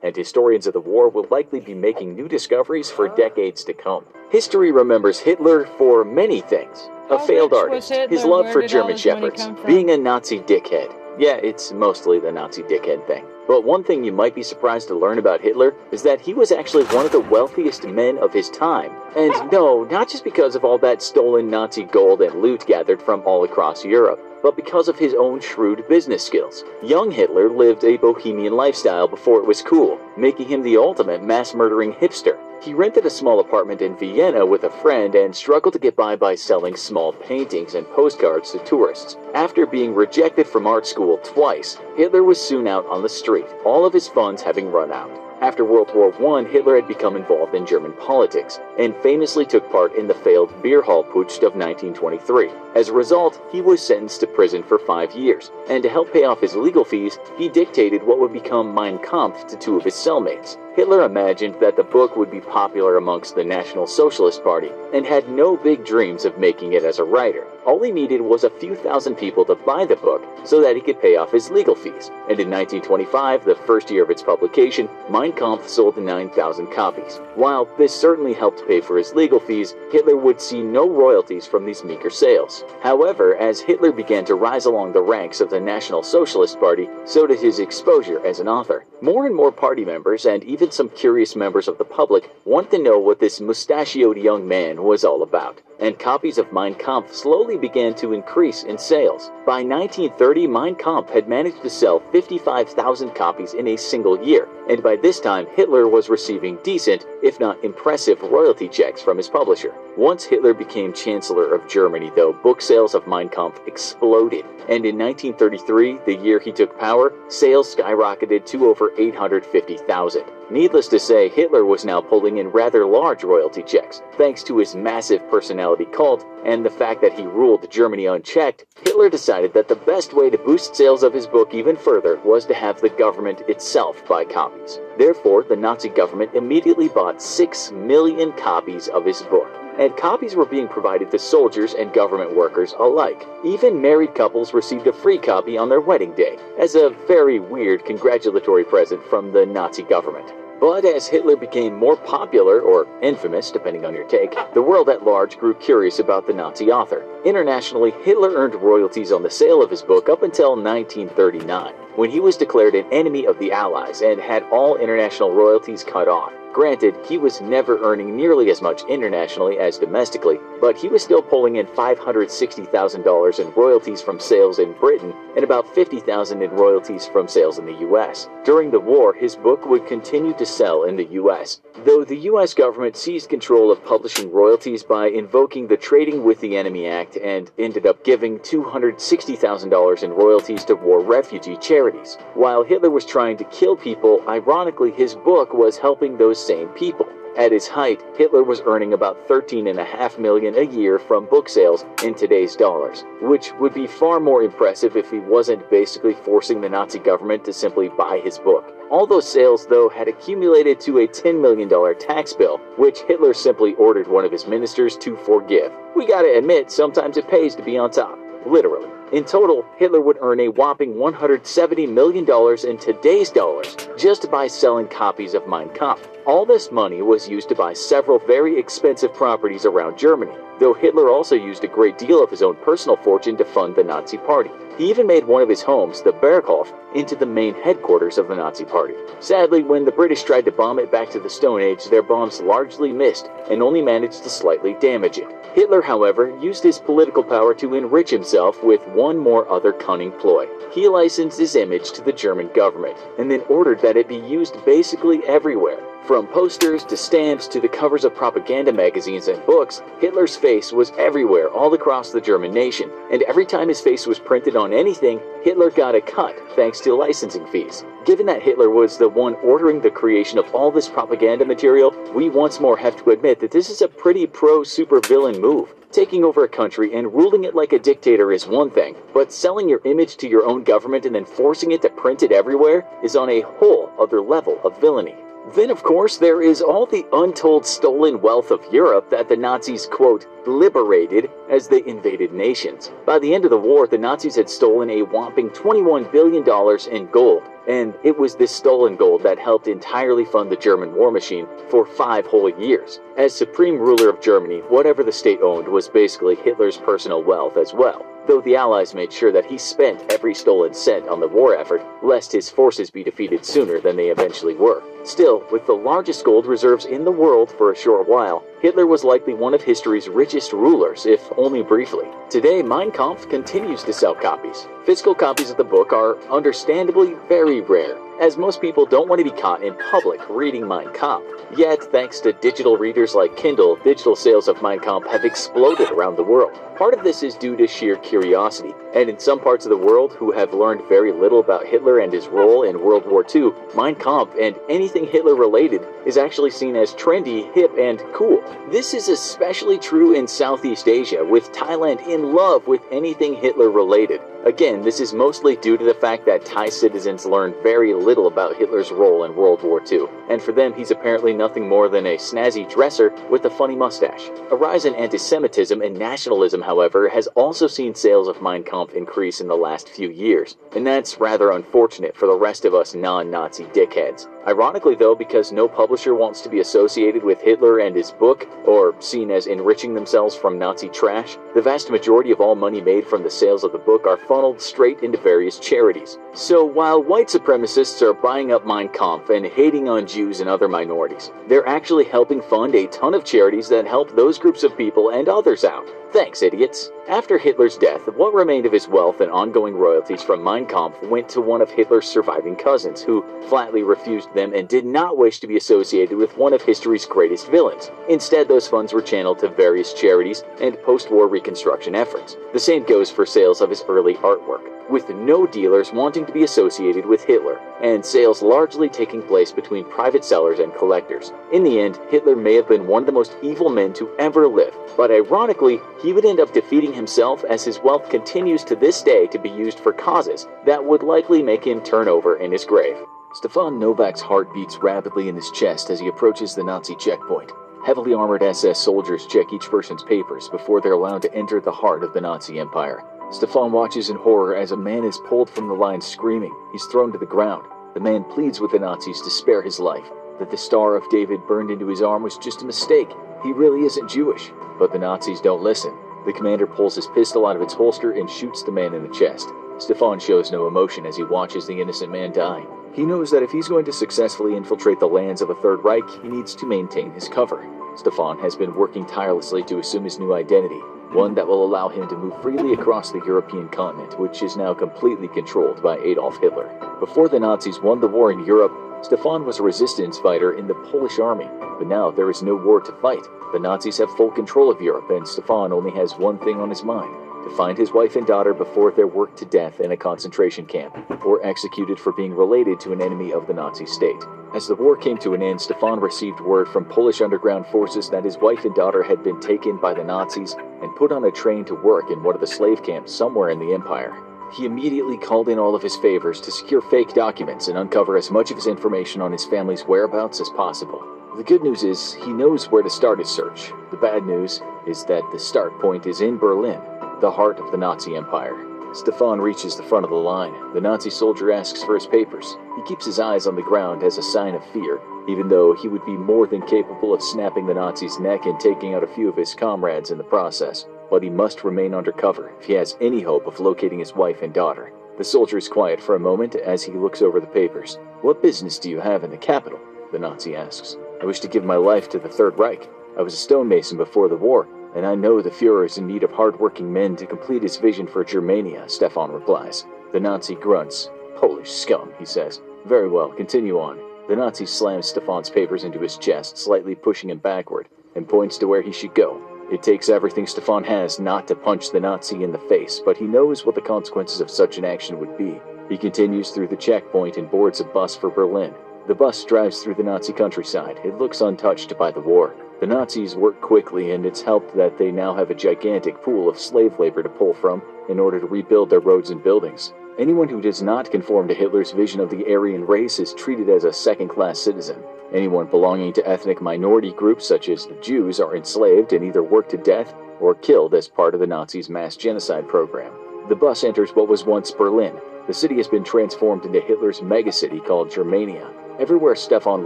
and 0.06 0.16
historians 0.16 0.67
of 0.67 0.74
the 0.74 0.80
war 0.80 1.09
will 1.09 1.25
likely 1.32 1.59
be 1.59 1.74
making 1.74 2.16
new 2.16 2.27
discoveries 2.27 2.92
for 2.92 3.08
decades 3.09 3.64
to 3.64 3.74
come. 3.74 4.06
History 4.30 4.72
remembers 4.72 5.17
Hitler 5.19 5.66
for 5.80 6.06
many 6.06 6.42
things. 6.42 6.90
A 7.09 7.17
How 7.17 7.25
failed 7.25 7.53
artist, 7.53 7.92
his 7.92 8.24
love 8.24 8.45
Where 8.45 8.53
for 8.53 8.67
German 8.67 8.98
shepherds, 8.98 9.50
being 9.66 9.90
a 9.90 9.98
Nazi 9.98 10.40
dickhead. 10.40 10.93
Yeah, 11.17 11.38
it's 11.38 11.72
mostly 11.72 12.19
the 12.19 12.32
Nazi 12.32 12.61
dickhead 12.61 13.08
thing. 13.08 13.25
But 13.48 13.64
one 13.64 13.84
thing 13.84 14.03
you 14.03 14.11
might 14.11 14.35
be 14.35 14.43
surprised 14.43 14.88
to 14.90 14.95
learn 14.95 15.17
about 15.17 15.42
Hitler 15.42 15.74
is 15.92 16.03
that 16.03 16.22
he 16.22 16.34
was 16.34 16.51
actually 16.51 16.84
one 16.85 17.06
of 17.06 17.11
the 17.11 17.19
wealthiest 17.19 17.85
men 17.85 18.17
of 18.19 18.34
his 18.34 18.50
time. 18.50 18.92
And 19.16 19.34
no, 19.51 19.85
not 19.85 20.09
just 20.09 20.24
because 20.24 20.56
of 20.56 20.66
all 20.66 20.77
that 20.80 21.01
stolen 21.01 21.50
Nazi 21.50 21.84
gold 21.84 22.22
and 22.22 22.42
loot 22.42 22.66
gathered 22.67 23.01
from 23.01 23.24
all 23.25 23.43
across 23.43 23.85
Europe, 23.85 24.19
but 24.45 24.56
because 24.56 24.88
of 24.88 24.99
his 24.99 25.15
own 25.15 25.40
shrewd 25.40 25.83
business 25.88 26.24
skills. 26.24 26.64
Young 26.83 27.09
Hitler 27.09 27.49
lived 27.49 27.83
a 27.83 27.98
bohemian 27.98 28.56
lifestyle 28.56 29.07
before 29.07 29.40
it 29.40 29.48
was 29.48 29.64
cool, 29.64 29.99
making 30.15 30.48
him 30.48 30.61
the 30.61 30.77
ultimate 30.77 31.24
mass 31.24 31.56
murdering 31.56 31.91
hipster. 31.91 32.38
He 32.61 32.75
rented 32.75 33.07
a 33.07 33.09
small 33.09 33.40
apartment 33.40 33.82
in 33.82 33.98
Vienna 33.98 34.45
with 34.45 34.65
a 34.65 34.69
friend 34.69 35.15
and 35.15 35.35
struggled 35.35 35.74
to 35.74 35.80
get 35.80 35.95
by 35.95 36.15
by 36.15 36.35
selling 36.35 36.75
small 36.75 37.11
paintings 37.11 37.74
and 37.74 37.90
postcards 37.90 38.51
to 38.51 38.59
tourists. 38.59 39.17
After 39.33 39.65
being 39.65 39.95
rejected 39.95 40.45
from 40.45 40.67
art 40.67 40.85
school 40.85 41.17
twice, 41.24 41.80
Hitler 41.98 42.22
was 42.22 42.40
soon 42.40 42.67
out 42.67 42.85
on 42.85 43.01
the 43.01 43.09
street, 43.09 43.48
all 43.65 43.83
of 43.83 43.93
his 43.93 44.07
funds 44.07 44.43
having 44.43 44.72
run 44.72 44.91
out. 44.91 45.25
After 45.41 45.65
World 45.65 45.93
War 45.93 46.14
I, 46.38 46.43
Hitler 46.43 46.75
had 46.75 46.88
become 46.88 47.17
involved 47.17 47.53
in 47.55 47.65
German 47.65 47.91
politics 47.93 48.59
and 48.80 48.95
famously 48.97 49.45
took 49.45 49.69
part 49.69 49.93
in 49.95 50.07
the 50.07 50.14
failed 50.14 50.49
beer 50.64 50.81
hall 50.81 51.03
putsch 51.03 51.38
of 51.43 51.55
1923. 51.55 52.49
As 52.73 52.88
a 52.89 52.93
result, 52.93 53.41
he 53.51 53.61
was 53.61 53.81
sentenced 53.81 54.22
to 54.22 54.27
prison 54.27 54.64
for 54.64 54.80
five 54.80 55.14
years, 55.14 55.51
and 55.67 55.83
to 55.83 55.89
help 55.89 56.14
pay 56.14 56.23
off 56.23 56.39
his 56.39 56.55
legal 56.55 56.85
fees, 56.85 57.19
he 57.38 57.49
dictated 57.49 58.01
what 58.01 58.19
would 58.19 58.31
become 58.31 58.73
Mein 58.73 58.97
Kampf 58.99 59.45
to 59.47 59.57
two 59.57 59.75
of 59.75 59.83
his 59.83 59.93
cellmates. 59.93 60.57
Hitler 60.76 61.04
imagined 61.06 61.56
that 61.62 61.78
the 61.78 61.84
book 61.86 62.18
would 62.18 62.30
be 62.30 62.42
popular 62.42 62.98
amongst 62.98 63.34
the 63.34 63.45
National 63.45 63.88
Socialist 63.88 64.44
Party 64.44 64.72
and 64.94 65.06
had 65.06 65.30
no 65.30 65.56
big 65.56 65.86
dreams 65.86 66.26
of 66.26 66.38
making 66.38 66.74
it 66.74 66.84
as 66.84 67.00
a 67.00 67.04
writer. 67.04 67.48
All 67.66 67.82
he 67.82 67.92
needed 67.92 68.20
was 68.20 68.44
a 68.44 68.50
few 68.50 68.76
thousand 68.76 69.16
people 69.16 69.45
to 69.45 69.56
buy 69.56 69.86
the 69.86 69.95
book 69.95 70.22
so 70.44 70.62
that 70.62 70.76
he 70.76 70.82
could 70.82 71.02
pay 71.02 71.16
off 71.16 71.32
his 71.32 71.50
legal 71.50 71.76
fees. 71.76 72.12
And 72.30 72.40
in 72.40 72.52
1925, 72.52 73.45
the 73.45 73.56
first 73.56 73.90
year 73.90 74.04
of 74.04 74.10
its 74.10 74.22
publication, 74.22 74.90
Mein 75.10 75.32
Kampf 75.32 75.68
sold 75.68 75.98
9,000 75.98 76.68
copies. 76.68 77.22
While 77.36 77.68
this 77.78 77.95
certainly 77.95 78.34
helped 78.34 78.68
pay 78.68 78.82
for 78.82 78.98
his 78.98 79.14
legal 79.14 79.40
fees, 79.40 79.76
Hitler 79.92 80.18
would 80.18 80.42
see 80.42 80.62
no 80.62 80.90
royalties 80.90 81.48
from 81.48 81.66
these 81.66 81.86
meager 81.86 82.10
sales. 82.10 82.66
However, 82.84 83.36
as 83.38 83.62
Hitler 83.62 83.94
began 83.94 84.26
to 84.26 84.36
rise 84.36 84.66
along 84.66 84.92
the 84.92 85.02
ranks 85.02 85.40
of 85.40 85.50
the 85.50 85.60
National 85.60 86.04
Socialist 86.04 86.60
Party, 86.60 86.90
so 87.06 87.26
did 87.26 87.40
his 87.40 87.60
exposure 87.60 88.24
as 88.26 88.40
an 88.40 88.48
author. 88.50 88.86
More 89.02 89.26
and 89.26 89.36
more 89.36 89.52
party 89.52 89.86
members, 89.86 90.26
and 90.26 90.44
even 90.44 90.65
some 90.74 90.90
curious 90.90 91.35
members 91.35 91.68
of 91.68 91.77
the 91.77 91.85
public, 91.85 92.30
want 92.45 92.72
to 92.72 92.77
know 92.77 92.98
what 92.98 93.19
this 93.19 93.40
mustachioed 93.40 94.18
young 94.18 94.48
man 94.48 94.84
was 94.84 95.03
all 95.03 95.22
about. 95.22 95.61
And 95.80 96.00
copies 96.00 96.38
of 96.38 96.54
Mein 96.54 96.74
Kampf 96.76 97.14
slowly 97.14 97.58
began 97.58 97.94
to 97.95 98.14
increase 98.14 98.64
in 98.64 98.78
sales. 98.78 99.32
By 99.45 99.62
1930, 99.62 100.48
Mein 100.48 100.76
Kampf 100.76 101.10
had 101.10 101.28
managed 101.28 101.62
to 101.64 101.70
sell 101.70 102.00
55,000 102.12 103.14
copies 103.14 103.54
in 103.54 103.68
a 103.68 103.76
single 103.76 104.22
year, 104.24 104.48
and 104.70 104.82
by 104.82 104.95
this 104.95 105.20
time, 105.20 105.48
Hitler 105.54 105.88
was 105.88 106.10
receiving 106.10 106.58
decent, 106.64 107.06
if 107.22 107.40
not 107.40 107.62
impressive, 107.64 108.22
royalty 108.22 108.70
checks 108.70 109.02
from 109.02 109.18
his 109.18 109.30
publisher. 109.30 109.74
Once 109.98 110.24
Hitler 110.24 110.54
became 110.54 110.94
Chancellor 110.94 111.54
of 111.54 111.68
Germany, 111.68 112.12
though, 112.16 112.34
book 112.34 112.62
sales 112.62 112.95
of 112.95 113.06
Mein 113.08 113.30
Kampf 113.30 113.60
exploded, 113.68 114.45
and 114.70 114.86
in 114.86 114.98
1933, 114.98 116.00
the 116.06 116.16
year 116.16 116.40
he 116.40 116.52
took 116.52 116.78
power, 116.80 117.14
sales 117.28 117.76
skyrocketed 117.76 118.45
to 118.45 118.66
over 118.66 118.92
850,000. 118.98 120.24
Needless 120.50 120.88
to 120.90 121.00
say, 121.00 121.30
Hitler 121.30 121.66
was 121.66 121.86
now 121.86 122.02
pulling 122.02 122.38
in 122.38 122.50
rather 122.50 122.86
large 122.86 123.24
royalty 123.24 123.64
checks. 123.64 124.02
Thanks 124.16 124.44
to 124.44 124.58
his 124.58 124.76
massive 124.76 125.28
personality 125.66 125.85
cult 125.98 126.26
and 126.45 126.64
the 126.64 126.69
fact 126.69 127.02
that 127.02 127.14
he 127.14 127.26
ruled 127.26 127.72
Germany 127.72 128.06
unchecked, 128.06 128.66
Hitler 128.84 129.10
decided 129.10 129.52
that 129.53 129.68
the 129.68 129.76
best 129.76 130.14
way 130.14 130.30
to 130.30 130.38
boost 130.38 130.76
sales 130.76 131.02
of 131.02 131.11
his 131.11 131.26
book 131.26 131.56
even 131.56 131.76
further 131.76 132.19
was 132.24 132.45
to 132.45 132.53
have 132.53 132.80
the 132.80 132.90
government 132.90 133.42
itself 133.48 134.08
buy 134.08 134.24
copies. 134.24 134.80
Therefore, 135.00 135.44
the 135.44 135.56
Nazi 135.56 135.90
government 135.90 136.35
immediately 136.35 136.88
bought 136.88 137.19
6 137.19 137.72
million 137.72 138.32
copies 138.34 138.90
of 138.90 139.06
his 139.06 139.24
book 139.24 139.48
and 139.80 139.98
copies 139.98 140.35
were 140.35 140.45
being 140.45 140.69
provided 140.69 141.11
to 141.11 141.19
soldiers 141.19 141.74
and 141.74 141.92
government 141.92 142.34
workers 142.34 142.74
alike. 142.80 143.27
Even 143.44 143.82
married 143.82 144.16
couples 144.16 144.53
received 144.53 144.88
a 144.88 144.94
free 144.94 145.18
copy 145.18 145.58
on 145.58 145.68
their 145.68 145.82
wedding 145.82 146.14
day, 146.14 146.38
as 146.58 146.76
a 146.76 146.95
very 147.08 147.42
weird 147.42 147.84
congratulatory 147.84 148.64
present 148.64 149.03
from 149.10 149.34
the 149.34 149.45
Nazi 149.45 149.84
government. 149.84 150.32
But 150.59 150.85
as 150.85 151.08
Hitler 151.08 151.35
became 151.35 151.75
more 151.75 151.98
popular, 151.98 152.61
or 152.61 152.88
infamous, 153.01 153.51
depending 153.51 153.85
on 153.85 153.93
your 153.93 154.08
take, 154.08 154.35
the 154.53 154.61
world 154.61 154.90
at 154.90 155.03
large 155.03 155.38
grew 155.38 155.53
curious 155.56 156.00
about 156.00 156.27
the 156.27 156.34
Nazi 156.34 156.72
author. 156.72 157.03
Internationally, 157.25 157.92
Hitler 158.03 158.34
earned 158.34 158.56
royalties 158.56 159.11
on 159.11 159.22
the 159.22 159.30
sale 159.30 159.61
of 159.61 159.69
his 159.69 159.82
book 159.82 160.08
up 160.08 160.24
until 160.24 160.56
1939, 160.56 161.74
when 161.95 162.09
he 162.09 162.19
was 162.19 162.38
declared 162.38 162.75
an 162.75 162.85
enemy 162.92 163.25
of 163.27 163.38
the 163.40 163.51
Allies 163.51 164.01
and 164.01 164.19
had 164.19 164.43
all 164.43 164.77
international 164.77 165.34
royalties 165.34 165.84
cut 165.84 166.08
off. 166.08 166.32
Granted, 166.56 166.95
he 167.06 167.17
was 167.17 167.42
never 167.42 167.77
earning 167.80 168.16
nearly 168.16 168.50
as 168.50 168.61
much 168.61 168.82
internationally 168.88 169.59
as 169.59 169.77
domestically, 169.77 170.40
but 170.61 170.77
he 170.77 170.88
was 170.88 171.03
still 171.03 171.22
pulling 171.22 171.58
in 171.58 171.66
$560,000 171.66 173.40
in 173.40 173.51
royalties 173.51 174.01
from 174.01 174.22
sales 174.22 174.59
in 174.59 174.72
Britain 174.80 175.14
and 175.35 175.43
about 175.43 175.67
$50,000 175.75 176.42
in 176.42 176.50
royalties 176.51 177.08
from 177.08 177.27
sales 177.27 177.59
in 177.59 177.66
the 177.66 177.80
US. 177.90 178.30
During 178.45 178.72
the 178.72 178.80
war, 178.80 179.14
his 179.14 179.35
book 179.35 179.66
would 179.66 179.85
continue 179.85 180.34
to 180.35 180.45
sell 180.45 180.84
in 180.84 180.95
the 180.95 181.08
US, 181.19 181.59
though 181.84 182.06
the 182.06 182.30
US 182.32 182.53
government 182.53 182.95
seized 182.95 183.27
control 183.27 183.69
of 183.69 183.84
publishing 183.84 184.32
royalties 184.32 184.82
by 184.82 185.08
invoking 185.08 185.67
the 185.67 185.75
Trading 185.75 186.24
with 186.24 186.40
the 186.40 186.56
Enemy 186.56 186.88
Act 186.88 187.17
and 187.17 187.51
ended 187.59 187.85
up 187.85 188.01
giving 188.06 188.40
$260,000 188.40 190.03
in 190.03 190.14
royalties 190.14 190.64
to 190.64 190.75
war 190.75 191.01
refugee 191.01 191.58
charities. 191.58 192.17
While 192.34 192.64
Hitler 192.64 192.92
was 192.92 193.06
trying 193.06 193.35
to 193.38 193.43
kill 193.45 193.75
people, 193.75 194.24
ironically, 194.25 194.92
his 194.92 195.16
book 195.16 195.53
was 195.53 195.77
helping 195.77 196.17
those 196.17 196.44
same 196.45 196.69
people. 196.69 197.07
At 197.38 197.51
his 197.51 197.67
height, 197.67 198.01
Hitler 198.17 198.43
was 198.43 198.61
earning 198.65 198.93
about 198.93 199.27
13.5 199.27 200.19
million 200.19 200.56
a 200.56 200.61
year 200.61 200.98
from 200.98 201.25
book 201.25 201.49
sales 201.49 201.83
in 202.01 202.14
today's 202.14 202.56
dollars, 202.56 203.03
which 203.22 203.51
would 203.59 203.74
be 203.74 203.88
far 203.88 204.22
more 204.22 204.41
impressive 204.41 204.95
if 204.95 205.11
he 205.11 205.19
wasn't 205.19 205.69
basically 205.69 206.14
forcing 206.14 206.61
the 206.61 206.69
Nazi 206.69 206.99
government 206.99 207.43
to 207.43 207.51
simply 207.51 207.90
buy 207.90 208.22
his 208.24 208.40
book. 208.40 208.72
All 208.90 209.06
those 209.06 209.27
sales, 209.27 209.67
though, 209.67 209.90
had 209.90 210.07
accumulated 210.07 210.80
to 210.82 210.99
a 210.99 211.07
$10 211.07 211.41
million 211.41 211.69
tax 211.99 212.32
bill, 212.32 212.59
which 212.77 212.99
Hitler 212.99 213.33
simply 213.33 213.74
ordered 213.74 214.07
one 214.07 214.24
of 214.24 214.32
his 214.32 214.48
ministers 214.48 214.95
to 214.99 215.17
forgive. 215.17 215.74
We 215.93 216.06
gotta 216.06 216.38
admit, 216.38 216.72
sometimes 216.72 217.17
it 217.17 217.27
pays 217.27 217.53
to 217.56 217.64
be 217.64 217.77
on 217.77 217.91
top. 217.91 218.17
Literally. 218.45 218.94
In 219.11 219.24
total, 219.24 219.64
Hitler 219.77 220.01
would 220.01 220.17
earn 220.19 220.40
a 220.40 220.48
whopping 220.48 220.95
$170 220.95 221.88
million 221.88 222.25
in 222.67 222.77
today's 222.80 223.30
dollars 223.30 223.77
just 223.95 224.32
by 224.32 224.48
selling 224.48 224.88
copies 224.88 225.35
of 225.35 225.48
Mein 225.48 225.69
Kampf. 225.69 226.09
All 226.25 226.43
this 226.43 226.72
money 226.72 227.03
was 227.03 227.30
used 227.30 227.48
to 227.50 227.56
buy 227.56 227.74
several 227.74 228.17
very 228.17 228.58
expensive 228.58 229.14
properties 229.14 229.64
around 229.64 230.00
Germany, 230.00 230.35
though 230.59 230.74
Hitler 230.74 231.09
also 231.09 231.35
used 231.35 231.64
a 231.64 231.67
great 231.67 232.00
deal 232.00 232.24
of 232.24 232.32
his 232.32 232.42
own 232.42 232.56
personal 232.56 232.98
fortune 232.98 233.38
to 233.38 233.45
fund 233.45 233.75
the 233.75 233.84
Nazi 233.84 234.17
Party. 234.17 234.50
He 234.75 234.90
even 234.90 235.06
made 235.06 235.25
one 235.25 235.43
of 235.43 235.50
his 235.50 235.61
homes, 235.61 236.01
the 236.01 236.11
Berghof, 236.11 236.74
into 236.95 237.16
the 237.16 237.27
main 237.27 237.53
headquarters 237.53 238.17
of 238.17 238.27
the 238.27 238.35
Nazi 238.35 238.66
Party. 238.66 238.95
Sadly, 239.19 239.61
when 239.61 239.85
the 239.85 239.92
British 239.92 240.24
tried 240.24 240.45
to 240.45 240.51
bomb 240.51 240.80
it 240.80 240.92
back 240.92 241.11
to 241.11 241.19
the 241.19 241.30
Stone 241.30 241.61
Age, 241.61 241.85
their 241.85 242.01
bombs 242.01 242.42
largely 242.42 242.92
missed 242.92 243.30
and 243.51 243.61
only 243.61 243.84
managed 243.84 244.24
to 244.24 244.30
slightly 244.30 244.74
damage 244.80 245.19
it. 245.19 245.44
Hitler, 245.56 245.82
however, 245.82 246.38
used 246.42 246.64
his 246.64 246.80
political 246.80 247.24
power 247.24 247.53
to 247.53 247.75
enrich 247.75 248.09
himself 248.09 248.61
with 248.61 248.85
one 248.90 249.17
more 249.17 249.50
other 249.50 249.72
cunning 249.72 250.11
ploy. 250.11 250.50
He 250.69 250.90
licensed 250.90 251.40
his 251.40 251.56
image 251.56 251.93
to 251.93 252.01
the 252.01 252.11
German 252.11 252.50
government 252.53 252.98
and 253.17 253.32
then 253.32 253.42
ordered 253.48 253.80
that 253.80 253.95
it 253.95 254.09
be 254.09 254.17
used 254.17 254.64
basically 254.66 255.25
everywhere. 255.25 255.80
From 256.08 256.27
posters 256.27 256.84
to 256.84 256.95
stamps 256.95 257.48
to 257.48 257.59
the 257.59 257.67
covers 257.67 258.06
of 258.06 258.14
propaganda 258.14 258.72
magazines 258.72 259.27
and 259.27 259.43
books, 259.48 259.82
Hitler's 260.00 260.35
face 260.35 260.72
was 260.72 260.92
everywhere 261.00 261.50
all 261.50 261.74
across 261.74 262.11
the 262.11 262.22
German 262.22 262.53
nation, 262.53 262.92
and 263.11 263.24
every 263.24 263.43
time 263.43 263.69
his 263.69 263.82
face 263.82 264.06
was 264.06 264.19
printed 264.19 264.56
on 264.56 264.72
anything, 264.72 265.19
Hitler 265.42 265.72
got 265.72 265.95
a 265.95 266.01
cut 266.01 266.38
thanks 266.56 266.80
to 266.82 266.93
licensing 266.93 267.48
fees. 267.48 267.84
Given 268.06 268.27
that 268.27 268.43
Hitler 268.43 268.69
was 268.69 269.00
the 269.00 269.09
one 269.09 269.34
ordering 269.43 269.82
the 269.82 269.90
creation 269.90 270.38
of 270.38 270.45
all 270.53 270.69
this 270.69 270.88
propaganda 270.88 271.43
material, 271.43 271.92
we 272.14 272.30
once 272.30 272.59
more 272.59 272.77
have 272.77 272.95
to 272.98 273.09
admit 273.09 273.40
that 273.40 273.50
this 273.50 273.72
is 273.72 273.82
a 273.82 273.88
pretty 273.88 274.27
pro 274.27 274.59
supervillain 274.59 275.42
move. 275.42 275.74
Taking 275.92 276.24
over 276.24 276.43
a 276.43 276.48
country 276.48 276.93
and 276.93 277.16
ruling 277.16 277.45
it 277.45 277.56
like 277.56 277.74
a 277.74 277.80
dictator 277.80 278.32
is 278.32 278.45
one 278.45 278.69
thing, 278.69 278.95
but 279.11 279.34
selling 279.34 279.67
your 279.67 279.82
image 279.85 280.17
to 280.17 280.30
your 280.30 280.45
own 280.45 280.64
government 280.64 281.08
and 281.08 281.16
then 281.16 281.25
forcing 281.25 281.72
it 281.72 281.82
to 281.82 281.90
print 281.90 282.22
it 282.22 282.32
everywhere 282.32 282.88
is 283.03 283.16
on 283.16 283.32
a 283.32 283.42
whole 283.42 283.90
other 284.00 284.22
level 284.22 284.59
of 284.64 284.80
villainy. 284.80 285.16
Then, 285.53 285.69
of 285.69 285.83
course, 285.83 286.17
there 286.17 286.41
is 286.41 286.59
all 286.59 286.88
the 286.88 287.06
untold 287.14 287.67
stolen 287.67 288.19
wealth 288.19 288.49
of 288.49 288.65
Europe 288.74 289.11
that 289.11 289.30
the 289.30 289.38
Nazis, 289.38 289.85
quote, 289.85 290.25
liberated 290.48 291.30
as 291.51 291.67
they 291.67 291.83
invaded 291.85 292.33
nations. 292.33 292.91
By 293.06 293.19
the 293.19 293.35
end 293.35 293.45
of 293.45 293.51
the 293.51 293.57
war, 293.57 293.85
the 293.85 293.98
Nazis 293.98 294.35
had 294.35 294.49
stolen 294.49 294.90
a 294.90 295.03
whopping 295.03 295.51
$21 295.51 296.11
billion 296.11 296.43
in 296.91 297.11
gold. 297.11 297.43
And 297.67 297.93
it 298.03 298.17
was 298.17 298.35
this 298.35 298.56
stolen 298.56 298.95
gold 298.95 299.22
that 299.22 299.38
helped 299.38 299.67
entirely 299.67 300.25
fund 300.25 300.51
the 300.51 300.56
German 300.56 300.95
war 300.95 301.11
machine 301.11 301.48
for 301.69 301.85
five 301.85 302.25
whole 302.25 302.49
years. 302.49 302.99
As 303.15 303.33
supreme 303.33 303.77
ruler 303.77 304.09
of 304.09 304.22
Germany, 304.22 304.59
whatever 304.69 305.03
the 305.03 305.11
state 305.11 305.41
owned 305.41 305.67
was 305.67 305.90
basically 305.90 306.35
Hitler's 306.35 306.77
personal 306.77 307.24
wealth 307.24 307.57
as 307.57 307.72
well 307.74 308.03
though 308.27 308.41
the 308.41 308.56
Allies 308.56 308.95
made 308.95 309.14
sure 309.14 309.32
that 309.32 309.45
he 309.45 309.56
spent 309.56 310.11
every 310.11 310.33
stolen 310.33 310.74
cent 310.74 311.07
on 311.07 311.19
the 311.19 311.27
war 311.27 311.56
effort, 311.56 311.85
lest 312.01 312.32
his 312.32 312.49
forces 312.49 312.90
be 312.90 313.03
defeated 313.03 313.45
sooner 313.45 313.80
than 313.80 313.95
they 313.95 314.09
eventually 314.09 314.56
were. 314.56 314.82
Still, 315.06 315.43
with 315.51 315.67
the 315.67 315.74
largest 315.74 316.25
gold 316.25 316.48
reserves 316.48 316.85
in 316.85 317.06
the 317.06 317.11
world 317.11 317.51
for 317.51 317.72
a 317.72 317.75
short 317.75 318.08
while, 318.09 318.43
Hitler 318.59 318.88
was 318.88 319.03
likely 319.03 319.35
one 319.35 319.53
of 319.53 319.61
history's 319.61 320.09
richest 320.09 320.51
rulers, 320.51 321.06
if 321.06 321.22
only 321.38 321.61
briefly. 321.61 322.08
Today, 322.32 322.64
Mein 322.64 322.90
Kampf 322.92 323.30
continues 323.30 323.84
to 323.84 323.93
sell 323.93 324.16
copies. 324.16 324.67
Physical 324.84 325.14
copies 325.14 325.51
of 325.51 325.58
the 325.58 325.64
book 325.64 325.93
are 325.93 326.17
understandably 326.32 327.14
very 327.27 327.61
rare, 327.61 327.98
as 328.19 328.38
most 328.38 328.61
people 328.61 328.85
don't 328.85 329.08
want 329.08 329.19
to 329.19 329.30
be 329.30 329.42
caught 329.42 329.61
in 329.61 329.75
public 329.92 330.19
reading 330.30 330.67
Mein 330.67 330.92
Kampf. 330.93 331.27
Yet, 331.56 331.84
thanks 331.92 332.19
to 332.22 332.34
digital 332.34 332.77
readers 332.77 333.14
like 333.14 333.38
Kindle, 333.38 333.75
digital 333.84 334.16
sales 334.16 334.48
of 334.48 334.61
Mein 334.64 334.80
Kampf 334.80 335.08
have 335.08 335.25
exploded 335.25 335.92
around 335.92 336.16
the 336.16 336.24
world. 336.24 336.53
Part 336.75 336.93
of 336.93 337.03
this 337.03 337.24
is 337.24 337.35
due 337.35 337.56
to 337.58 337.67
sheer 337.67 337.98
curiosity, 337.98 338.74
and 338.93 339.09
in 339.09 339.19
some 339.19 339.40
parts 339.40 339.66
of 339.66 339.69
the 339.69 339.77
world 339.77 340.14
who 340.14 340.32
have 340.32 340.53
learned 340.53 340.82
very 340.90 341.11
little 341.11 341.40
about 341.40 341.66
Hitler 341.66 342.00
and 342.00 342.11
his 342.11 342.27
role 342.27 342.64
in 342.64 342.82
World 342.82 343.06
War 343.06 343.25
II, 343.34 343.51
Mein 343.75 343.95
Kampf 343.95 344.34
and 344.40 344.56
anything 344.69 344.94
Hitler 345.03 345.35
related 345.35 345.85
is 346.06 346.15
actually 346.15 346.51
seen 346.51 346.77
as 346.77 346.93
trendy, 346.93 347.53
hip, 347.53 347.72
and 347.77 348.01
cool. 348.14 348.41
This 348.72 348.93
is 348.93 349.09
especially 349.09 349.77
true 349.77 350.14
in 350.14 350.27
Southeast 350.27 350.88
Asia, 350.88 351.25
with 351.25 351.51
Thailand 351.51 352.07
in 352.07 352.33
love 352.33 352.67
with 352.67 352.82
anything 352.91 353.33
Hitler 353.33 353.69
related. 353.69 354.22
Again, 354.45 354.83
this 354.83 354.99
is 354.99 355.11
mostly 355.11 355.56
due 355.56 355.75
to 355.75 355.83
the 355.83 355.95
fact 355.95 356.24
that 356.27 356.45
Thai 356.45 356.69
citizens 356.69 357.25
learn 357.25 357.56
very 357.64 357.95
little 357.95 358.27
about 358.27 358.56
Hitler's 358.56 358.91
role 358.91 359.24
in 359.24 359.35
World 359.35 359.64
War 359.64 359.82
II, 359.91 360.06
and 360.30 360.40
for 360.40 360.51
them 360.51 360.72
he's 360.74 360.91
apparently 360.91 361.33
nothing 361.33 361.67
more 361.67 361.90
than 361.90 362.06
a 362.06 362.17
snazzy 362.17 362.69
dresser 362.69 363.11
with 363.32 363.45
a 363.45 363.49
funny 363.49 363.75
mustache. 363.75 364.30
A 364.51 364.56
rise 364.56 364.85
in 364.85 364.93
anti-Semitism 364.93 365.82
and 365.82 365.98
nationalism, 365.98 366.61
however, 366.61 367.09
has 367.09 367.25
also 367.30 367.65
seen 367.65 367.95
sales 367.95 368.27
of 368.27 368.40
Mein 368.40 368.64
Kampf 368.64 368.93
increase 368.93 369.41
in 369.41 369.48
the 369.48 369.56
last 369.56 369.90
few 369.90 370.11
years, 370.11 370.57
and 370.75 370.85
that's 370.85 371.19
rather 371.19 371.49
unfortunate 371.49 372.15
for 372.15 372.27
the 372.27 372.38
rest 372.38 372.65
of 372.65 372.75
us 372.75 372.93
non-Nazi 372.93 373.64
dickheads. 373.74 374.27
Ironically, 374.48 374.93
though, 374.93 375.15
because 375.15 375.51
no 375.51 375.67
publisher 375.67 376.14
wants 376.14 376.41
to 376.41 376.49
be 376.49 376.59
associated 376.59 377.24
with 377.24 377.41
Hitler 377.41 377.80
and 377.80 377.95
his 377.95 378.11
book, 378.11 378.48
or 378.65 378.93
seen 379.01 379.32
as 379.32 379.48
enriching 379.48 379.95
themselves 379.95 380.35
from 380.35 380.59
Nazi 380.59 380.88
trash, 380.90 381.35
the 381.56 381.64
vast 381.64 381.90
majority 381.90 382.30
of 382.30 382.40
all 382.40 382.53
money 382.53 382.80
made 382.80 383.07
from 383.07 383.24
the 383.24 383.30
sales 383.32 383.64
of 383.64 383.72
the 383.72 383.80
book 383.80 384.06
are 384.06 384.17
funneled 384.35 384.59
straight 384.59 384.99
into 384.99 385.17
various 385.17 385.59
charities. 385.59 386.17
So 386.33 386.65
while 386.65 387.01
white 387.01 387.30
supremacists 387.30 388.01
are 388.01 388.14
buying 388.14 388.51
up 388.51 388.65
Mein 388.65 388.89
Kampf 388.89 389.30
and 389.30 389.45
hating 389.45 389.88
on 389.88 390.05
Jews 390.05 390.41
and 390.41 390.49
other 390.49 390.67
minorities, 390.67 391.31
they're 391.47 391.65
actually 391.65 392.03
helping 392.03 392.41
fund 392.41 392.75
a 392.75 392.88
ton 392.88 393.14
of 393.14 393.23
charities 393.23 393.69
that 393.69 393.88
help 393.88 394.14
those 394.14 394.38
groups 394.38 394.64
of 394.64 394.77
people 394.77 395.11
and 395.11 395.30
others 395.30 395.64
out. 395.64 395.88
Thanks, 396.16 396.42
idiots. 396.42 396.92
After 397.10 397.38
Hitler's 397.38 397.77
death, 397.77 398.08
what 398.16 398.34
remained 398.34 398.66
of 398.66 398.72
his 398.72 398.88
wealth 398.88 399.19
and 399.19 399.30
ongoing 399.30 399.76
royalties 399.76 400.24
from 400.24 400.42
Mein 400.42 400.66
Kampf 400.66 401.03
went 401.03 401.27
to 401.27 401.42
one 401.42 401.61
of 401.61 401.69
Hitler's 401.69 402.08
surviving 402.08 402.56
cousins, 402.56 403.02
who 403.02 403.26
flatly 403.50 403.84
refused 403.84 404.34
them 404.34 404.53
and 404.53 404.66
did 404.69 404.85
not 404.85 405.18
wish 405.18 405.42
to 405.42 405.48
be 405.48 405.58
associated 405.58 406.18
with 406.18 406.38
one 406.38 406.53
of 406.53 406.61
history's 406.61 407.06
greatest 407.06 407.52
villains. 407.52 407.92
Instead, 408.08 408.48
those 408.48 408.66
funds 408.66 408.94
were 408.94 409.02
channeled 409.02 409.40
to 409.40 409.50
various 409.50 409.92
charities 409.92 410.45
and 410.61 410.82
post-war 410.84 411.27
reconstruction 411.27 411.95
efforts. 411.95 412.38
The 412.53 412.60
same 412.60 412.85
goes 412.85 413.11
for 413.11 413.26
sales 413.26 413.60
of 413.60 413.69
his 413.69 413.84
early 413.90 414.14
artwork 414.14 414.75
with 414.89 415.09
no 415.09 415.45
dealers 415.47 415.91
wanting 415.91 416.25
to 416.25 416.31
be 416.31 416.43
associated 416.43 417.05
with 417.05 417.23
Hitler, 417.23 417.59
and 417.81 418.05
sales 418.05 418.41
largely 418.41 418.89
taking 418.89 419.22
place 419.22 419.51
between 419.51 419.89
private 419.89 420.23
sellers 420.23 420.59
and 420.59 420.73
collectors. 420.75 421.31
In 421.51 421.64
the 421.64 421.80
end, 421.80 421.99
Hitler 422.09 422.35
may 422.35 422.53
have 422.55 422.67
been 422.67 422.88
one 422.88 423.03
of 423.03 423.05
the 423.05 423.11
most 423.11 423.38
evil 423.41 423.69
men 423.69 423.93
to 423.93 424.09
ever 424.19 424.47
live, 424.47 424.75
but 424.97 425.11
ironically, 425.11 425.80
he 426.01 426.14
would 426.14 426.25
end 426.25 426.39
up 426.39 426.53
defeating 426.53 426.93
himself 426.93 427.43
as 427.45 427.64
his 427.64 427.80
wealth 427.80 428.09
continues 428.09 428.64
to 428.64 428.75
this 428.75 429.01
day 429.01 429.27
to 429.27 429.39
be 429.39 429.49
used 429.49 429.80
for 429.80 429.93
causes 429.93 430.47
that 430.65 430.83
would 430.83 431.03
likely 431.03 431.41
make 431.41 431.65
him 431.65 431.81
turn 431.81 432.07
over 432.07 432.38
in 432.38 432.51
his 432.51 432.65
grave. 432.65 432.97
Stefan 433.33 433.77
Novak's 433.77 434.22
heart 434.22 434.53
beats 434.53 434.77
rapidly 434.77 435.27
in 435.27 435.35
his 435.35 435.51
chest 435.51 435.89
as 435.89 435.99
he 435.99 436.07
approaches 436.07 436.55
the 436.55 436.64
Nazi 436.64 436.95
checkpoint. 436.95 437.51
Heavily 437.85 438.14
armored 438.14 438.41
SS 438.41 438.80
soldiers 438.80 439.27
check 439.27 439.53
each 439.53 439.69
person's 439.69 440.01
papers 440.03 440.49
before 440.49 440.81
they're 440.81 440.93
allowed 440.93 441.22
to 441.22 441.33
enter 441.35 441.59
the 441.59 441.72
heart 441.72 442.03
of 442.03 442.14
the 442.14 442.22
Nazi 442.22 442.59
Empire. 442.59 443.03
Stefan 443.32 443.72
watches 443.72 444.10
in 444.10 444.16
horror 444.16 444.56
as 444.56 444.72
a 444.72 444.78
man 444.78 445.04
is 445.04 445.20
pulled 445.28 445.50
from 445.50 445.68
the 445.68 445.74
line 445.74 446.00
screaming. 446.00 446.54
He's 446.72 446.86
thrown 446.86 447.12
to 447.12 447.18
the 447.18 447.26
ground. 447.26 447.66
The 447.94 448.00
man 448.00 448.24
pleads 448.24 448.60
with 448.60 448.72
the 448.72 448.80
Nazis 448.80 449.22
to 449.22 449.30
spare 449.30 449.62
his 449.62 449.80
life, 449.80 450.10
that 450.40 450.52
the 450.52 450.58
Star 450.58 450.95
of 450.95 451.10
David 451.10 451.45
burned 451.48 451.72
into 451.72 451.88
his 451.88 452.02
arm 452.02 452.24
was 452.24 452.38
just 452.38 452.62
a 452.62 452.66
mistake. 452.66 453.10
He 453.44 453.52
really 453.52 453.86
isn't 453.86 454.10
Jewish. 454.10 454.52
But 454.78 454.92
the 454.92 455.00
Nazis 455.00 455.42
don't 455.42 455.64
listen. 455.64 455.94
The 456.26 456.34
commander 456.34 456.68
pulls 456.68 456.95
his 456.95 457.08
pistol 457.08 457.45
out 457.45 457.56
of 457.56 457.62
its 457.62 457.74
holster 457.74 458.12
and 458.12 458.30
shoots 458.30 458.64
the 458.64 458.72
man 458.72 458.94
in 458.94 459.04
the 459.04 459.16
chest. 459.16 459.50
Stefan 459.78 460.20
shows 460.20 460.52
no 460.52 460.68
emotion 460.68 461.06
as 461.06 461.18
he 461.18 461.24
watches 461.24 461.68
the 461.68 461.82
innocent 461.82 462.12
man 462.12 462.32
die. 462.32 462.66
He 462.94 463.06
knows 463.06 463.32
that 463.32 463.44
if 463.44 463.52
he's 463.52 463.68
going 463.68 463.86
to 463.86 463.94
successfully 463.94 464.56
infiltrate 464.56 465.00
the 465.00 465.08
lands 465.08 465.42
of 465.42 465.50
the 465.50 465.56
Third 465.56 465.84
Reich, 465.84 466.10
he 466.22 466.30
needs 466.30 466.56
to 466.56 466.66
maintain 466.66 467.12
his 467.12 467.28
cover. 467.28 467.68
Stefan 467.95 468.40
has 468.40 468.56
been 468.56 468.76
working 468.76 469.06
tirelessly 469.06 469.64
to 469.64 469.80
assume 469.80 470.04
his 470.04 470.20
new 470.20 470.34
identity, 470.34 470.82
one 471.14 471.35
that 471.35 471.48
will 471.48 471.66
allow 471.66 471.90
him 471.90 472.08
to 472.09 472.17
move 472.17 472.42
freely 472.42 472.74
across 472.74 473.11
the 473.11 473.24
European 473.25 473.69
continent, 473.69 474.19
which 474.19 474.42
is 474.42 474.58
now 474.58 474.74
completely 474.74 475.27
controlled 475.27 475.82
by 475.82 475.98
Adolf 476.00 476.40
Hitler. 476.40 476.69
Before 477.00 477.30
the 477.30 477.40
Nazis 477.40 477.80
won 477.80 478.00
the 478.00 478.08
war 478.08 478.32
in 478.32 478.45
Europe, 478.45 478.74
Stefan 479.03 479.45
was 479.45 479.59
a 479.59 479.64
resistance 479.64 480.17
fighter 480.19 480.53
in 480.53 480.67
the 480.67 480.74
Polish 480.92 481.19
army, 481.19 481.50
but 481.77 481.88
now 481.88 482.11
there 482.11 482.30
is 482.30 482.42
no 482.42 482.56
war 482.56 482.82
to 482.82 482.92
fight. 482.93 483.24
The 483.53 483.59
Nazis 483.59 483.98
have 484.00 484.09
full 484.17 484.32
control 484.32 484.72
of 484.72 484.82
Europe, 484.82 485.09
and 485.09 485.27
Stefan 485.27 485.72
only 485.72 485.92
has 485.92 486.17
one 486.17 486.40
thing 486.40 486.59
on 486.59 486.69
his 486.69 486.84
mind 486.84 487.14
to 487.45 487.56
find 487.56 487.77
his 487.77 487.93
wife 487.93 488.16
and 488.16 488.25
daughter 488.25 488.53
before 488.53 488.92
they're 488.92 489.06
worked 489.06 489.38
to 489.38 489.45
death 489.45 489.80
in 489.80 489.92
a 489.92 489.98
concentration 489.98 490.66
camp, 490.66 490.98
or 491.24 491.45
executed 491.45 492.00
for 492.00 492.11
being 492.14 492.34
related 492.34 492.80
to 492.80 492.92
an 492.92 493.01
enemy 493.01 493.32
of 493.32 493.45
the 493.45 493.53
Nazi 493.53 493.85
state. 493.85 494.25
As 494.56 494.67
the 494.67 494.75
war 494.75 494.95
came 494.95 495.17
to 495.17 495.34
an 495.34 495.42
end, 495.42 495.59
Stefan 495.59 496.00
received 496.00 496.40
word 496.40 496.69
from 496.69 496.85
Polish 496.85 497.19
underground 497.19 497.67
forces 497.67 498.09
that 498.09 498.24
his 498.24 498.38
wife 498.38 498.64
and 498.64 498.74
daughter 498.74 499.03
had 499.03 499.22
been 499.22 499.42
taken 499.42 499.75
by 499.75 499.93
the 499.93 500.01
Nazis 500.01 500.56
and 500.82 500.95
put 500.95 501.11
on 501.11 501.25
a 501.25 501.32
train 501.32 501.66
to 501.66 501.75
work 501.75 502.09
in 502.09 502.24
one 502.24 502.35
of 502.35 502.40
the 502.40 502.48
slave 502.48 502.82
camps 502.82 503.14
somewhere 503.14 503.50
in 503.50 503.59
the 503.59 503.74
empire. 503.74 504.16
He 504.53 504.64
immediately 504.66 505.17
called 505.17 505.50
in 505.50 505.59
all 505.59 505.75
of 505.75 505.84
his 505.84 505.98
favors 505.98 506.40
to 506.40 506.51
secure 506.51 506.82
fake 506.84 507.14
documents 507.14 507.67
and 507.67 507.77
uncover 507.77 508.16
as 508.16 508.32
much 508.32 508.50
of 508.50 508.56
his 508.56 508.67
information 508.67 509.22
on 509.22 509.34
his 509.34 509.43
family's 509.43 509.84
whereabouts 509.84 510.40
as 510.40 510.48
possible. 510.51 511.06
The 511.35 511.43
good 511.43 511.61
news 511.61 511.84
is 511.84 512.14
he 512.14 512.32
knows 512.32 512.72
where 512.72 512.82
to 512.82 512.90
start 512.90 513.19
his 513.19 513.27
search. 513.27 513.74
The 513.92 513.98
bad 513.98 514.25
news 514.25 514.61
is 514.88 515.03
that 515.03 515.30
the 515.34 515.40
start 515.40 515.77
point 515.82 516.06
is 516.06 516.22
in 516.22 516.38
Berlin, 516.38 516.80
the 517.19 517.30
heart 517.30 517.59
of 517.59 517.72
the 517.72 517.77
Nazi 517.77 518.16
Empire. 518.16 518.75
Stefan 518.95 519.41
reaches 519.41 519.75
the 519.75 519.83
front 519.83 520.06
of 520.06 520.09
the 520.09 520.15
line. 520.15 520.53
The 520.74 520.80
Nazi 520.80 521.09
soldier 521.09 521.51
asks 521.51 521.83
for 521.83 521.95
his 521.95 522.07
papers. 522.07 522.56
He 522.77 522.83
keeps 522.83 523.06
his 523.06 523.19
eyes 523.19 523.45
on 523.45 523.57
the 523.57 523.61
ground 523.61 524.03
as 524.03 524.17
a 524.17 524.24
sign 524.24 524.56
of 524.56 524.65
fear, 524.72 525.01
even 525.27 525.49
though 525.49 525.75
he 525.75 525.90
would 525.90 526.06
be 526.06 526.14
more 526.15 526.48
than 526.48 526.65
capable 526.65 527.14
of 527.14 527.22
snapping 527.22 527.65
the 527.65 527.74
Nazi's 527.74 528.19
neck 528.19 528.45
and 528.45 528.57
taking 528.57 528.93
out 528.93 529.03
a 529.03 529.07
few 529.07 529.27
of 529.27 529.35
his 529.35 529.53
comrades 529.53 530.11
in 530.11 530.17
the 530.17 530.24
process. 530.24 530.85
But 531.09 531.24
he 531.24 531.30
must 531.30 531.65
remain 531.65 531.93
undercover 531.93 532.53
if 532.57 532.67
he 532.67 532.74
has 532.74 532.95
any 533.01 533.22
hope 533.22 533.48
of 533.48 533.59
locating 533.59 533.99
his 533.99 534.15
wife 534.15 534.41
and 534.41 534.53
daughter. 534.53 534.93
The 535.17 535.25
soldier 535.25 535.57
is 535.57 535.67
quiet 535.67 536.01
for 536.01 536.15
a 536.15 536.19
moment 536.19 536.56
as 536.56 536.82
he 536.82 536.93
looks 536.93 537.22
over 537.22 537.41
the 537.41 537.48
papers. 537.48 537.99
What 538.22 538.41
business 538.41 538.80
do 538.80 538.90
you 538.90 539.01
have 539.01 539.25
in 539.25 539.30
the 539.30 539.38
capital? 539.38 539.80
The 540.14 540.19
Nazi 540.19 540.56
asks. 540.56 540.95
I 541.22 541.25
wish 541.25 541.41
to 541.41 541.49
give 541.49 541.65
my 541.65 541.75
life 541.75 542.07
to 542.09 542.19
the 542.19 542.30
Third 542.30 542.57
Reich. 542.57 542.88
I 543.17 543.22
was 543.22 543.33
a 543.33 543.38
stonemason 543.38 543.98
before 543.98 544.30
the 544.30 544.38
war, 544.38 544.69
and 544.95 545.06
I 545.06 545.14
know 545.14 545.41
the 545.41 545.49
Fuhrer 545.49 545.85
is 545.85 545.98
in 545.98 546.07
need 546.07 546.24
of 546.24 546.32
hard-working 546.32 546.91
men 546.91 547.15
to 547.17 547.25
complete 547.25 547.64
his 547.64 547.77
vision 547.77 548.07
for 548.07 548.24
Germania, 548.24 548.85
Stefan 548.88 549.32
replies. 549.32 549.85
The 550.14 550.19
Nazi 550.19 550.56
grunts. 550.56 551.09
Polish 551.35 551.69
scum, 551.69 552.11
he 552.17 552.25
says. 552.25 552.61
Very 552.85 553.09
well, 553.09 553.30
continue 553.30 553.77
on. 553.77 553.99
The 554.30 554.35
Nazi 554.35 554.65
slams 554.65 555.07
Stefan's 555.07 555.49
papers 555.49 555.83
into 555.83 555.99
his 555.99 556.17
chest, 556.17 556.57
slightly 556.57 556.95
pushing 556.95 557.30
him 557.30 557.40
backward, 557.40 557.90
and 558.15 558.27
points 558.27 558.57
to 558.59 558.67
where 558.67 558.82
he 558.82 558.93
should 558.93 559.14
go. 559.14 559.41
It 559.72 559.83
takes 559.83 560.09
everything 560.09 560.48
Stefan 560.48 560.83
has 560.85 561.19
not 561.19 561.48
to 561.48 561.56
punch 561.56 561.91
the 561.91 561.99
Nazi 561.99 562.43
in 562.43 562.51
the 562.51 562.59
face, 562.59 563.01
but 563.03 563.17
he 563.17 563.25
knows 563.25 563.65
what 563.65 563.75
the 563.75 563.82
consequences 563.82 564.40
of 564.40 564.49
such 564.49 564.77
an 564.77 564.85
action 564.85 565.19
would 565.19 565.38
be. 565.38 565.59
He 565.90 565.98
continues 565.98 566.51
through 566.51 566.69
the 566.69 566.75
checkpoint 566.75 567.38
and 567.38 567.51
boards 567.51 567.82
a 567.82 567.83
bus 567.83 568.15
for 568.15 568.30
Berlin. 568.30 568.74
The 569.07 569.15
bus 569.15 569.43
drives 569.43 569.83
through 569.83 569.95
the 569.95 570.03
Nazi 570.03 570.33
countryside. 570.33 570.99
It 571.03 571.17
looks 571.17 571.41
untouched 571.41 571.95
by 571.98 572.11
the 572.11 572.22
war. 572.22 572.56
The 572.82 572.88
Nazis 572.88 573.38
work 573.38 573.62
quickly, 573.62 574.12
and 574.12 574.26
it's 574.26 574.42
helped 574.42 574.76
that 574.76 574.98
they 574.98 575.10
now 575.10 575.34
have 575.34 575.50
a 575.50 575.56
gigantic 575.56 576.22
pool 576.22 576.50
of 576.50 576.60
slave 576.60 577.00
labor 577.00 577.24
to 577.24 577.30
pull 577.30 577.54
from 577.54 577.82
in 578.10 578.20
order 578.20 578.40
to 578.40 578.45
rebuild 578.45 578.90
their 578.90 579.00
roads 579.00 579.30
and 579.30 579.42
buildings. 579.42 579.94
Anyone 580.20 580.50
who 580.50 580.62
does 580.62 580.82
not 580.82 581.10
conform 581.10 581.48
to 581.48 581.54
Hitler's 581.54 581.92
vision 581.92 582.20
of 582.20 582.30
the 582.30 582.45
Aryan 582.54 582.86
race 582.86 583.20
is 583.20 583.34
treated 583.34 583.70
as 583.70 583.86
a 583.86 583.94
second 583.94 584.28
class 584.28 584.60
citizen. 584.60 585.02
Anyone 585.34 585.68
belonging 585.68 586.14
to 586.14 586.28
ethnic 586.28 586.62
minority 586.62 587.12
groups 587.12 587.48
such 587.48 587.70
as 587.70 587.86
the 587.86 587.95
Jews 587.95 588.40
are 588.40 588.56
enslaved 588.56 589.14
and 589.14 589.24
either 589.24 589.44
worked 589.44 589.72
to 589.72 589.78
death 589.78 590.14
or 590.40 590.56
killed 590.56 590.94
as 590.94 591.08
part 591.08 591.34
of 591.34 591.40
the 591.40 591.48
Nazis' 591.48 591.90
mass 591.90 592.16
genocide 592.16 592.68
program. 592.68 593.14
The 593.48 593.56
bus 593.56 593.84
enters 593.84 594.12
what 594.12 594.28
was 594.28 594.45
once 594.45 594.72
Berlin. 594.72 595.16
The 595.48 595.54
city 595.54 595.76
has 595.78 595.88
been 595.88 596.04
transformed 596.04 596.66
into 596.66 596.82
Hitler's 596.82 597.22
megacity 597.22 597.86
called 597.86 598.12
Germania. 598.12 598.70
Everywhere 598.98 599.35
Stefan 599.35 599.85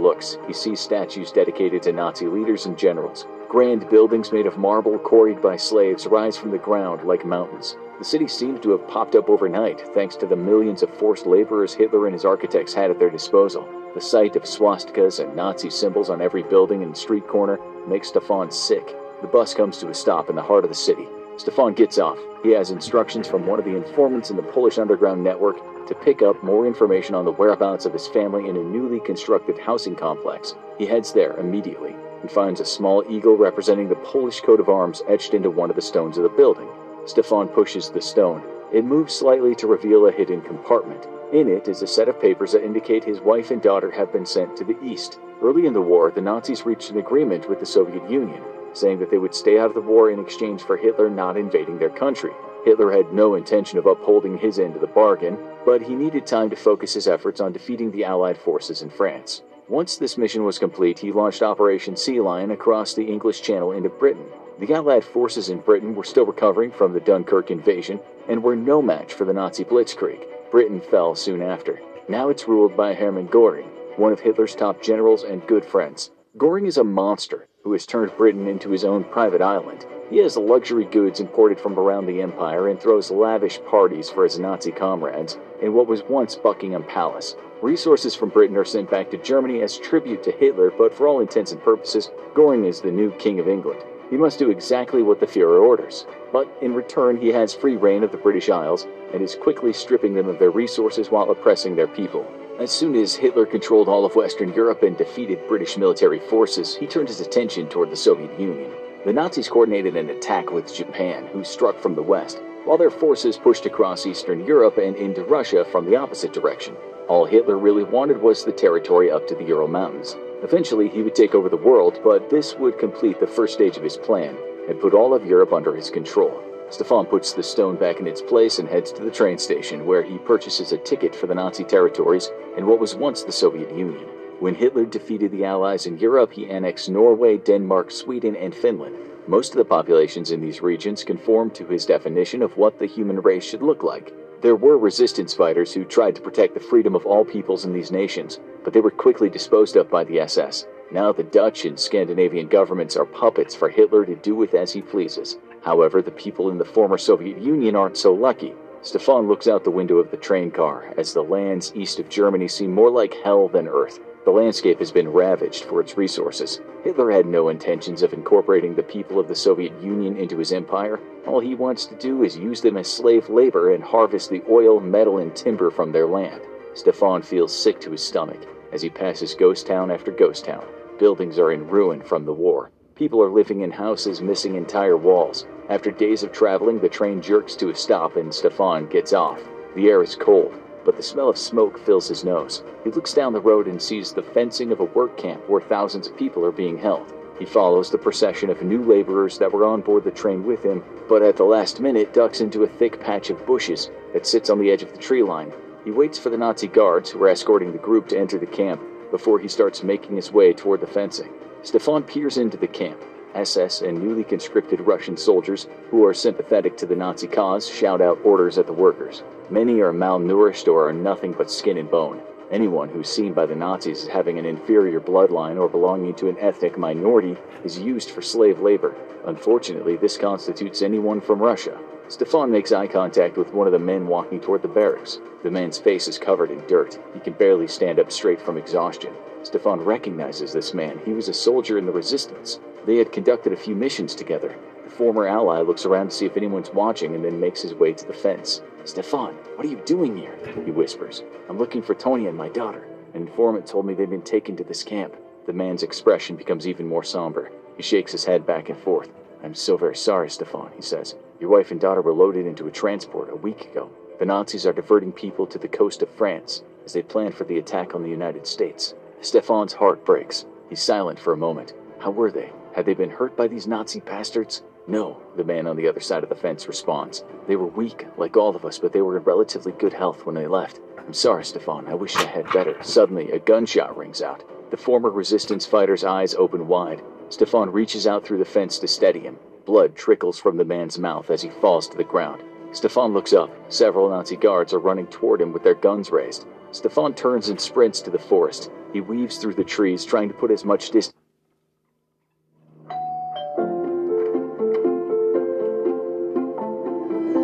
looks, 0.00 0.38
he 0.46 0.52
sees 0.52 0.78
statues 0.78 1.32
dedicated 1.32 1.82
to 1.82 1.92
Nazi 1.92 2.26
leaders 2.26 2.66
and 2.66 2.78
generals. 2.78 3.26
Grand 3.48 3.88
buildings 3.88 4.30
made 4.30 4.46
of 4.46 4.56
marble 4.56 5.00
quarried 5.00 5.42
by 5.42 5.56
slaves 5.56 6.06
rise 6.06 6.36
from 6.36 6.52
the 6.52 6.58
ground 6.58 7.02
like 7.02 7.24
mountains. 7.24 7.76
The 7.98 8.04
city 8.04 8.28
seems 8.28 8.60
to 8.60 8.70
have 8.70 8.86
popped 8.86 9.16
up 9.16 9.28
overnight 9.28 9.80
thanks 9.94 10.14
to 10.16 10.26
the 10.26 10.36
millions 10.36 10.84
of 10.84 10.94
forced 10.94 11.26
laborers 11.26 11.74
Hitler 11.74 12.06
and 12.06 12.14
his 12.14 12.24
architects 12.24 12.72
had 12.72 12.88
at 12.92 13.00
their 13.00 13.10
disposal. 13.10 13.68
The 13.94 14.00
sight 14.00 14.36
of 14.36 14.44
swastikas 14.44 15.18
and 15.18 15.34
Nazi 15.34 15.70
symbols 15.70 16.08
on 16.08 16.22
every 16.22 16.44
building 16.44 16.84
and 16.84 16.96
street 16.96 17.26
corner 17.26 17.58
makes 17.88 18.08
Stefan 18.08 18.52
sick. 18.52 18.94
The 19.22 19.26
bus 19.26 19.54
comes 19.54 19.78
to 19.78 19.88
a 19.88 19.94
stop 19.94 20.30
in 20.30 20.36
the 20.36 20.42
heart 20.42 20.62
of 20.62 20.70
the 20.70 20.76
city. 20.76 21.08
Stefan 21.40 21.72
gets 21.72 21.98
off. 21.98 22.18
He 22.42 22.50
has 22.50 22.70
instructions 22.70 23.26
from 23.26 23.46
one 23.46 23.58
of 23.58 23.64
the 23.64 23.74
informants 23.74 24.28
in 24.28 24.36
the 24.36 24.42
Polish 24.42 24.76
underground 24.76 25.24
network 25.24 25.56
to 25.86 25.94
pick 25.94 26.20
up 26.20 26.44
more 26.44 26.66
information 26.66 27.14
on 27.14 27.24
the 27.24 27.32
whereabouts 27.32 27.86
of 27.86 27.94
his 27.94 28.06
family 28.08 28.50
in 28.50 28.58
a 28.58 28.62
newly 28.62 29.00
constructed 29.00 29.58
housing 29.58 29.96
complex. 29.96 30.54
He 30.76 30.84
heads 30.84 31.14
there 31.14 31.38
immediately 31.38 31.96
and 32.20 32.30
finds 32.30 32.60
a 32.60 32.66
small 32.66 33.02
eagle 33.08 33.38
representing 33.38 33.88
the 33.88 33.94
Polish 33.94 34.42
coat 34.42 34.60
of 34.60 34.68
arms 34.68 35.00
etched 35.08 35.32
into 35.32 35.48
one 35.48 35.70
of 35.70 35.76
the 35.76 35.82
stones 35.82 36.18
of 36.18 36.24
the 36.24 36.28
building. 36.28 36.68
Stefan 37.06 37.48
pushes 37.48 37.88
the 37.88 38.02
stone. 38.02 38.42
It 38.70 38.84
moves 38.84 39.14
slightly 39.14 39.54
to 39.54 39.66
reveal 39.66 40.08
a 40.08 40.12
hidden 40.12 40.42
compartment. 40.42 41.08
In 41.32 41.48
it 41.48 41.68
is 41.68 41.80
a 41.80 41.86
set 41.86 42.10
of 42.10 42.20
papers 42.20 42.52
that 42.52 42.66
indicate 42.66 43.02
his 43.02 43.22
wife 43.22 43.50
and 43.50 43.62
daughter 43.62 43.90
have 43.90 44.12
been 44.12 44.26
sent 44.26 44.58
to 44.58 44.64
the 44.64 44.78
east. 44.84 45.18
Early 45.42 45.64
in 45.64 45.72
the 45.72 45.80
war, 45.80 46.10
the 46.10 46.20
Nazis 46.20 46.66
reached 46.66 46.90
an 46.90 46.98
agreement 46.98 47.48
with 47.48 47.60
the 47.60 47.66
Soviet 47.66 48.10
Union, 48.10 48.42
saying 48.72 48.98
that 48.98 49.10
they 49.10 49.18
would 49.18 49.34
stay 49.34 49.58
out 49.58 49.68
of 49.68 49.74
the 49.74 49.80
war 49.80 50.10
in 50.10 50.18
exchange 50.18 50.62
for 50.62 50.76
Hitler 50.76 51.10
not 51.10 51.36
invading 51.36 51.78
their 51.78 51.90
country. 51.90 52.32
Hitler 52.64 52.92
had 52.92 53.12
no 53.12 53.34
intention 53.34 53.78
of 53.78 53.86
upholding 53.86 54.36
his 54.36 54.58
end 54.58 54.74
of 54.74 54.80
the 54.80 54.86
bargain, 54.86 55.38
but 55.64 55.80
he 55.80 55.94
needed 55.94 56.26
time 56.26 56.50
to 56.50 56.56
focus 56.56 56.94
his 56.94 57.08
efforts 57.08 57.40
on 57.40 57.52
defeating 57.52 57.90
the 57.90 58.04
Allied 58.04 58.36
forces 58.36 58.82
in 58.82 58.90
France. 58.90 59.42
Once 59.68 59.96
this 59.96 60.18
mission 60.18 60.44
was 60.44 60.58
complete, 60.58 60.98
he 60.98 61.12
launched 61.12 61.42
Operation 61.42 61.96
Sea 61.96 62.20
Lion 62.20 62.50
across 62.50 62.92
the 62.92 63.04
English 63.04 63.40
Channel 63.40 63.72
into 63.72 63.88
Britain. 63.88 64.26
The 64.58 64.74
Allied 64.74 65.04
forces 65.04 65.48
in 65.48 65.60
Britain 65.60 65.94
were 65.94 66.04
still 66.04 66.26
recovering 66.26 66.70
from 66.70 66.92
the 66.92 67.00
Dunkirk 67.00 67.50
invasion 67.50 68.00
and 68.28 68.42
were 68.42 68.56
no 68.56 68.82
match 68.82 69.14
for 69.14 69.24
the 69.24 69.32
Nazi 69.32 69.64
blitzkrieg. 69.64 70.26
Britain 70.50 70.80
fell 70.80 71.14
soon 71.14 71.40
after. 71.40 71.80
Now 72.08 72.28
it's 72.28 72.48
ruled 72.48 72.76
by 72.76 72.92
Hermann 72.92 73.28
Goring, 73.28 73.68
one 73.96 74.12
of 74.12 74.20
Hitler's 74.20 74.54
top 74.54 74.82
generals 74.82 75.22
and 75.22 75.46
good 75.46 75.64
friends. 75.64 76.10
Goring 76.36 76.66
is 76.66 76.76
a 76.76 76.84
monster 76.84 77.46
who 77.62 77.72
has 77.72 77.86
turned 77.86 78.16
Britain 78.16 78.46
into 78.46 78.70
his 78.70 78.84
own 78.84 79.04
private 79.04 79.42
island. 79.42 79.86
He 80.10 80.18
has 80.18 80.36
luxury 80.36 80.86
goods 80.86 81.20
imported 81.20 81.60
from 81.60 81.78
around 81.78 82.06
the 82.06 82.20
empire 82.20 82.68
and 82.68 82.80
throws 82.80 83.10
lavish 83.10 83.60
parties 83.64 84.10
for 84.10 84.24
his 84.24 84.38
Nazi 84.38 84.72
comrades 84.72 85.38
in 85.62 85.72
what 85.72 85.86
was 85.86 86.02
once 86.02 86.34
Buckingham 86.34 86.84
Palace. 86.84 87.36
Resources 87.62 88.14
from 88.14 88.30
Britain 88.30 88.56
are 88.56 88.64
sent 88.64 88.90
back 88.90 89.10
to 89.10 89.18
Germany 89.18 89.62
as 89.62 89.78
tribute 89.78 90.22
to 90.22 90.32
Hitler, 90.32 90.70
but 90.70 90.94
for 90.94 91.06
all 91.06 91.20
intents 91.20 91.52
and 91.52 91.62
purposes, 91.62 92.10
Goring 92.34 92.64
is 92.64 92.80
the 92.80 92.90
new 92.90 93.10
King 93.12 93.38
of 93.38 93.48
England. 93.48 93.84
He 94.10 94.16
must 94.16 94.38
do 94.38 94.50
exactly 94.50 95.02
what 95.02 95.20
the 95.20 95.26
Fuhrer 95.26 95.62
orders. 95.62 96.06
But 96.32 96.48
in 96.62 96.74
return, 96.74 97.16
he 97.16 97.28
has 97.28 97.54
free 97.54 97.76
reign 97.76 98.02
of 98.02 98.10
the 98.10 98.18
British 98.18 98.48
Isles 98.48 98.86
and 99.12 99.22
is 99.22 99.36
quickly 99.36 99.72
stripping 99.72 100.14
them 100.14 100.28
of 100.28 100.38
their 100.38 100.50
resources 100.50 101.10
while 101.10 101.30
oppressing 101.30 101.76
their 101.76 101.86
people. 101.86 102.26
As 102.60 102.70
soon 102.70 102.94
as 102.94 103.14
Hitler 103.14 103.46
controlled 103.46 103.88
all 103.88 104.04
of 104.04 104.16
Western 104.16 104.52
Europe 104.52 104.82
and 104.82 104.94
defeated 104.94 105.48
British 105.48 105.78
military 105.78 106.18
forces, 106.18 106.76
he 106.76 106.86
turned 106.86 107.08
his 107.08 107.22
attention 107.22 107.66
toward 107.66 107.88
the 107.88 107.96
Soviet 107.96 108.38
Union. 108.38 108.70
The 109.06 109.14
Nazis 109.14 109.48
coordinated 109.48 109.96
an 109.96 110.10
attack 110.10 110.52
with 110.52 110.74
Japan, 110.74 111.26
who 111.32 111.42
struck 111.42 111.80
from 111.80 111.94
the 111.94 112.02
west, 112.02 112.42
while 112.66 112.76
their 112.76 112.90
forces 112.90 113.38
pushed 113.38 113.64
across 113.64 114.04
Eastern 114.04 114.44
Europe 114.44 114.76
and 114.76 114.94
into 114.94 115.24
Russia 115.24 115.64
from 115.64 115.86
the 115.86 115.96
opposite 115.96 116.34
direction. 116.34 116.76
All 117.08 117.24
Hitler 117.24 117.56
really 117.56 117.84
wanted 117.84 118.20
was 118.20 118.44
the 118.44 118.52
territory 118.52 119.10
up 119.10 119.26
to 119.28 119.34
the 119.34 119.44
Ural 119.44 119.66
Mountains. 119.66 120.18
Eventually, 120.42 120.90
he 120.90 121.00
would 121.00 121.14
take 121.14 121.34
over 121.34 121.48
the 121.48 121.56
world, 121.56 121.98
but 122.04 122.28
this 122.28 122.56
would 122.56 122.78
complete 122.78 123.20
the 123.20 123.26
first 123.26 123.54
stage 123.54 123.78
of 123.78 123.82
his 123.82 123.96
plan 123.96 124.36
and 124.68 124.78
put 124.78 124.92
all 124.92 125.14
of 125.14 125.24
Europe 125.24 125.54
under 125.54 125.74
his 125.74 125.88
control. 125.88 126.49
Stefan 126.70 127.04
puts 127.06 127.32
the 127.32 127.42
stone 127.42 127.76
back 127.76 127.98
in 127.98 128.06
its 128.06 128.22
place 128.22 128.60
and 128.60 128.68
heads 128.68 128.92
to 128.92 129.02
the 129.02 129.10
train 129.10 129.38
station, 129.38 129.84
where 129.84 130.02
he 130.02 130.18
purchases 130.18 130.70
a 130.72 130.78
ticket 130.78 131.14
for 131.14 131.26
the 131.26 131.34
Nazi 131.34 131.64
territories 131.64 132.30
in 132.56 132.66
what 132.66 132.78
was 132.78 132.94
once 132.94 133.24
the 133.24 133.32
Soviet 133.32 133.76
Union. 133.76 134.06
When 134.38 134.54
Hitler 134.54 134.86
defeated 134.86 135.32
the 135.32 135.44
Allies 135.44 135.86
in 135.86 135.98
Europe, 135.98 136.32
he 136.32 136.48
annexed 136.48 136.88
Norway, 136.88 137.38
Denmark, 137.38 137.90
Sweden, 137.90 138.36
and 138.36 138.54
Finland. 138.54 138.96
Most 139.26 139.52
of 139.52 139.58
the 139.58 139.64
populations 139.64 140.30
in 140.30 140.40
these 140.40 140.62
regions 140.62 141.04
conformed 141.04 141.54
to 141.56 141.66
his 141.66 141.84
definition 141.84 142.40
of 142.40 142.56
what 142.56 142.78
the 142.78 142.86
human 142.86 143.20
race 143.20 143.44
should 143.44 143.62
look 143.62 143.82
like. 143.82 144.14
There 144.40 144.56
were 144.56 144.78
resistance 144.78 145.34
fighters 145.34 145.74
who 145.74 145.84
tried 145.84 146.16
to 146.16 146.22
protect 146.22 146.54
the 146.54 146.60
freedom 146.60 146.94
of 146.94 147.04
all 147.04 147.24
peoples 147.24 147.66
in 147.66 147.72
these 147.74 147.92
nations, 147.92 148.40
but 148.64 148.72
they 148.72 148.80
were 148.80 148.90
quickly 148.90 149.28
disposed 149.28 149.76
of 149.76 149.90
by 149.90 150.04
the 150.04 150.20
SS. 150.20 150.66
Now 150.90 151.12
the 151.12 151.24
Dutch 151.24 151.66
and 151.66 151.78
Scandinavian 151.78 152.48
governments 152.48 152.96
are 152.96 153.04
puppets 153.04 153.54
for 153.54 153.68
Hitler 153.68 154.06
to 154.06 154.16
do 154.16 154.34
with 154.34 154.54
as 154.54 154.72
he 154.72 154.80
pleases. 154.80 155.36
However, 155.62 156.00
the 156.02 156.10
people 156.10 156.50
in 156.50 156.58
the 156.58 156.64
former 156.64 156.98
Soviet 156.98 157.38
Union 157.38 157.76
aren't 157.76 157.96
so 157.96 158.12
lucky. 158.12 158.54
Stefan 158.82 159.28
looks 159.28 159.46
out 159.46 159.62
the 159.62 159.70
window 159.70 159.98
of 159.98 160.10
the 160.10 160.16
train 160.16 160.50
car 160.50 160.94
as 160.96 161.12
the 161.12 161.22
lands 161.22 161.72
east 161.74 161.98
of 161.98 162.08
Germany 162.08 162.48
seem 162.48 162.72
more 162.72 162.90
like 162.90 163.12
hell 163.12 163.46
than 163.46 163.68
earth. 163.68 164.00
The 164.24 164.30
landscape 164.30 164.78
has 164.78 164.90
been 164.90 165.12
ravaged 165.12 165.64
for 165.64 165.80
its 165.80 165.98
resources. 165.98 166.60
Hitler 166.82 167.10
had 167.10 167.26
no 167.26 167.50
intentions 167.50 168.02
of 168.02 168.14
incorporating 168.14 168.74
the 168.74 168.82
people 168.82 169.18
of 169.18 169.28
the 169.28 169.34
Soviet 169.34 169.72
Union 169.82 170.16
into 170.16 170.38
his 170.38 170.52
empire. 170.52 170.98
All 171.26 171.40
he 171.40 171.54
wants 171.54 171.84
to 171.86 171.94
do 171.96 172.22
is 172.22 172.38
use 172.38 172.62
them 172.62 172.78
as 172.78 172.90
slave 172.90 173.28
labor 173.28 173.74
and 173.74 173.84
harvest 173.84 174.30
the 174.30 174.42
oil, 174.48 174.80
metal, 174.80 175.18
and 175.18 175.34
timber 175.36 175.70
from 175.70 175.92
their 175.92 176.06
land. 176.06 176.40
Stefan 176.74 177.20
feels 177.20 177.54
sick 177.54 177.80
to 177.80 177.90
his 177.90 178.02
stomach 178.02 178.40
as 178.72 178.80
he 178.80 178.88
passes 178.88 179.34
ghost 179.34 179.66
town 179.66 179.90
after 179.90 180.10
ghost 180.10 180.44
town. 180.46 180.64
Buildings 180.98 181.38
are 181.38 181.52
in 181.52 181.66
ruin 181.66 182.00
from 182.00 182.24
the 182.24 182.32
war. 182.32 182.70
People 183.00 183.20
are 183.20 183.30
living 183.30 183.62
in 183.62 183.72
houses 183.72 184.20
missing 184.20 184.54
entire 184.54 184.96
walls. 184.96 185.46
After 185.68 185.90
days 185.90 186.22
of 186.22 186.30
traveling, 186.30 186.78
the 186.78 186.88
train 186.88 187.20
jerks 187.20 187.56
to 187.56 187.70
a 187.70 187.74
stop 187.74 188.14
and 188.14 188.32
Stefan 188.32 188.86
gets 188.88 189.12
off. 189.12 189.40
The 189.74 189.88
air 189.88 190.04
is 190.04 190.14
cold 190.14 190.54
but 190.84 190.96
the 190.96 191.02
smell 191.02 191.28
of 191.28 191.38
smoke 191.38 191.78
fills 191.78 192.08
his 192.08 192.24
nose. 192.24 192.62
He 192.84 192.90
looks 192.90 193.12
down 193.12 193.32
the 193.32 193.40
road 193.40 193.66
and 193.66 193.80
sees 193.80 194.12
the 194.12 194.22
fencing 194.22 194.72
of 194.72 194.80
a 194.80 194.84
work 194.84 195.16
camp 195.16 195.48
where 195.48 195.60
thousands 195.60 196.08
of 196.08 196.16
people 196.16 196.44
are 196.44 196.52
being 196.52 196.78
held. 196.78 197.12
He 197.38 197.44
follows 197.44 197.90
the 197.90 197.98
procession 197.98 198.50
of 198.50 198.62
new 198.62 198.82
laborers 198.82 199.38
that 199.38 199.52
were 199.52 199.64
on 199.64 199.80
board 199.80 200.04
the 200.04 200.10
train 200.10 200.44
with 200.44 200.62
him, 200.62 200.82
but 201.08 201.22
at 201.22 201.36
the 201.36 201.44
last 201.44 201.80
minute 201.80 202.12
ducks 202.12 202.40
into 202.40 202.64
a 202.64 202.68
thick 202.68 203.00
patch 203.00 203.30
of 203.30 203.46
bushes 203.46 203.90
that 204.12 204.26
sits 204.26 204.50
on 204.50 204.58
the 204.58 204.70
edge 204.70 204.82
of 204.82 204.92
the 204.92 204.98
tree 204.98 205.22
line. 205.22 205.52
He 205.84 205.90
waits 205.90 206.18
for 206.18 206.28
the 206.28 206.36
Nazi 206.36 206.66
guards 206.66 207.10
who 207.10 207.22
are 207.22 207.28
escorting 207.28 207.72
the 207.72 207.78
group 207.78 208.08
to 208.08 208.18
enter 208.18 208.38
the 208.38 208.46
camp 208.46 208.82
before 209.10 209.38
he 209.38 209.48
starts 209.48 209.82
making 209.82 210.16
his 210.16 210.32
way 210.32 210.52
toward 210.52 210.80
the 210.80 210.86
fencing. 210.86 211.30
Stefan 211.62 212.02
peers 212.02 212.38
into 212.38 212.56
the 212.56 212.66
camp. 212.66 212.98
SS 213.34 213.82
and 213.82 214.02
newly 214.02 214.24
conscripted 214.24 214.80
Russian 214.80 215.16
soldiers 215.16 215.68
who 215.90 216.06
are 216.06 216.14
sympathetic 216.14 216.76
to 216.78 216.86
the 216.86 216.96
Nazi 216.96 217.26
cause 217.26 217.68
shout 217.68 218.00
out 218.00 218.18
orders 218.24 218.56
at 218.56 218.66
the 218.66 218.72
workers. 218.72 219.22
Many 219.50 219.80
are 219.80 219.92
malnourished 219.92 220.68
or 220.68 220.88
are 220.88 220.92
nothing 220.92 221.32
but 221.32 221.50
skin 221.50 221.76
and 221.76 221.90
bone. 221.90 222.22
Anyone 222.50 222.88
who's 222.88 223.10
seen 223.10 223.34
by 223.34 223.44
the 223.46 223.54
Nazis 223.54 224.04
as 224.04 224.08
having 224.08 224.38
an 224.38 224.46
inferior 224.46 225.00
bloodline 225.00 225.60
or 225.60 225.68
belonging 225.68 226.14
to 226.14 226.28
an 226.28 226.38
ethnic 226.40 226.78
minority 226.78 227.36
is 227.62 227.78
used 227.78 228.10
for 228.10 228.22
slave 228.22 228.60
labor. 228.60 228.96
Unfortunately, 229.26 229.96
this 229.96 230.16
constitutes 230.16 230.80
anyone 230.80 231.20
from 231.20 231.40
Russia. 231.40 231.78
Stefan 232.08 232.50
makes 232.50 232.72
eye 232.72 232.88
contact 232.88 233.36
with 233.36 233.52
one 233.52 233.68
of 233.68 233.72
the 233.72 233.78
men 233.78 234.06
walking 234.06 234.40
toward 234.40 234.62
the 234.62 234.68
barracks. 234.68 235.20
The 235.44 235.50
man's 235.50 235.78
face 235.78 236.08
is 236.08 236.18
covered 236.18 236.50
in 236.50 236.66
dirt. 236.66 236.98
He 237.14 237.20
can 237.20 237.34
barely 237.34 237.68
stand 237.68 238.00
up 238.00 238.10
straight 238.10 238.40
from 238.40 238.56
exhaustion. 238.56 239.12
Stefan 239.42 239.80
recognizes 239.80 240.52
this 240.52 240.74
man. 240.74 241.00
He 241.04 241.12
was 241.12 241.28
a 241.28 241.34
soldier 241.34 241.78
in 241.78 241.86
the 241.86 241.92
resistance. 241.92 242.60
They 242.86 242.96
had 242.96 243.12
conducted 243.12 243.52
a 243.52 243.56
few 243.56 243.74
missions 243.74 244.14
together. 244.14 244.54
The 244.84 244.90
former 244.90 245.26
ally 245.26 245.60
looks 245.60 245.86
around 245.86 246.10
to 246.10 246.16
see 246.16 246.26
if 246.26 246.36
anyone's 246.36 246.70
watching 246.74 247.14
and 247.14 247.24
then 247.24 247.40
makes 247.40 247.62
his 247.62 247.74
way 247.74 247.92
to 247.92 248.06
the 248.06 248.12
fence. 248.12 248.62
Stefan, 248.84 249.34
what 249.56 249.66
are 249.66 249.70
you 249.70 249.80
doing 249.84 250.16
here? 250.16 250.36
He 250.64 250.70
whispers. 250.70 251.22
I'm 251.48 251.58
looking 251.58 251.82
for 251.82 251.94
Tony 251.94 252.26
and 252.26 252.36
my 252.36 252.48
daughter. 252.48 252.86
An 253.14 253.22
informant 253.22 253.66
told 253.66 253.86
me 253.86 253.94
they've 253.94 254.08
been 254.08 254.22
taken 254.22 254.56
to 254.56 254.64
this 254.64 254.82
camp. 254.82 255.16
The 255.46 255.52
man's 255.52 255.82
expression 255.82 256.36
becomes 256.36 256.66
even 256.66 256.86
more 256.86 257.02
somber. 257.02 257.50
He 257.76 257.82
shakes 257.82 258.12
his 258.12 258.24
head 258.24 258.46
back 258.46 258.68
and 258.68 258.78
forth. 258.78 259.10
I'm 259.42 259.54
so 259.54 259.76
very 259.76 259.96
sorry, 259.96 260.28
Stefan, 260.30 260.70
he 260.76 260.82
says. 260.82 261.14
Your 261.40 261.50
wife 261.50 261.70
and 261.70 261.80
daughter 261.80 262.02
were 262.02 262.12
loaded 262.12 262.46
into 262.46 262.66
a 262.66 262.70
transport 262.70 263.30
a 263.30 263.36
week 263.36 263.64
ago. 263.64 263.90
The 264.18 264.26
Nazis 264.26 264.66
are 264.66 264.72
diverting 264.72 265.12
people 265.12 265.46
to 265.46 265.58
the 265.58 265.68
coast 265.68 266.02
of 266.02 266.10
France 266.10 266.62
as 266.84 266.92
they 266.92 267.02
plan 267.02 267.32
for 267.32 267.44
the 267.44 267.58
attack 267.58 267.94
on 267.94 268.02
the 268.02 268.10
United 268.10 268.46
States. 268.46 268.94
Stefan's 269.22 269.74
heart 269.74 270.04
breaks. 270.04 270.46
He's 270.68 270.80
silent 270.80 271.18
for 271.18 271.32
a 271.32 271.36
moment. 271.36 271.74
How 271.98 272.10
were 272.10 272.30
they? 272.30 272.52
Had 272.74 272.86
they 272.86 272.94
been 272.94 273.10
hurt 273.10 273.36
by 273.36 273.48
these 273.48 273.66
Nazi 273.66 274.00
bastards? 274.00 274.62
No, 274.86 275.20
the 275.36 275.44
man 275.44 275.66
on 275.66 275.76
the 275.76 275.86
other 275.88 276.00
side 276.00 276.22
of 276.22 276.28
the 276.28 276.34
fence 276.34 276.66
responds. 276.66 277.24
They 277.46 277.56
were 277.56 277.66
weak, 277.66 278.06
like 278.16 278.36
all 278.36 278.56
of 278.56 278.64
us, 278.64 278.78
but 278.78 278.92
they 278.92 279.02
were 279.02 279.18
in 279.18 279.24
relatively 279.24 279.72
good 279.72 279.92
health 279.92 280.24
when 280.24 280.34
they 280.34 280.46
left. 280.46 280.80
I'm 280.98 281.12
sorry, 281.12 281.44
Stefan. 281.44 281.86
I 281.86 281.94
wish 281.94 282.16
I 282.16 282.24
had 282.24 282.50
better. 282.52 282.82
Suddenly, 282.82 283.30
a 283.32 283.38
gunshot 283.38 283.96
rings 283.96 284.22
out. 284.22 284.42
The 284.70 284.76
former 284.76 285.10
resistance 285.10 285.66
fighter's 285.66 286.04
eyes 286.04 286.34
open 286.34 286.66
wide. 286.66 287.02
Stefan 287.28 287.70
reaches 287.70 288.06
out 288.06 288.24
through 288.24 288.38
the 288.38 288.44
fence 288.44 288.78
to 288.78 288.88
steady 288.88 289.20
him. 289.20 289.38
Blood 289.66 289.94
trickles 289.94 290.38
from 290.38 290.56
the 290.56 290.64
man's 290.64 290.98
mouth 290.98 291.30
as 291.30 291.42
he 291.42 291.50
falls 291.50 291.88
to 291.88 291.96
the 291.96 292.04
ground. 292.04 292.42
Stefan 292.72 293.12
looks 293.12 293.32
up. 293.32 293.50
Several 293.68 294.08
Nazi 294.08 294.36
guards 294.36 294.72
are 294.72 294.78
running 294.78 295.08
toward 295.08 295.40
him 295.40 295.52
with 295.52 295.62
their 295.62 295.74
guns 295.74 296.10
raised. 296.10 296.46
Stefan 296.72 297.14
turns 297.14 297.48
and 297.48 297.60
sprints 297.60 298.00
to 298.00 298.10
the 298.10 298.18
forest. 298.18 298.70
He 298.92 299.00
weaves 299.00 299.38
through 299.38 299.54
the 299.54 299.64
trees, 299.64 300.04
trying 300.04 300.28
to 300.28 300.34
put 300.34 300.50
as 300.50 300.64
much 300.64 300.90
distance. 300.90 301.16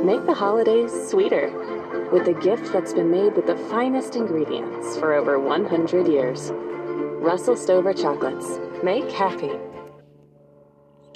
Make 0.05 0.25
the 0.26 0.34
holidays 0.34 0.92
sweeter 1.08 1.50
with 2.12 2.28
a 2.28 2.34
gift 2.34 2.73
that's 2.73 2.92
been 2.92 3.10
made 3.10 3.34
with 3.34 3.47
the 3.47 3.57
finest 3.68 4.15
ingredients 4.15 4.97
for 4.97 5.15
over 5.15 5.39
100 5.39 6.07
years. 6.07 6.52
Russell 6.55 7.57
Stover 7.57 7.92
Chocolates. 7.92 8.58
Make 8.84 9.10
happy. 9.10 9.50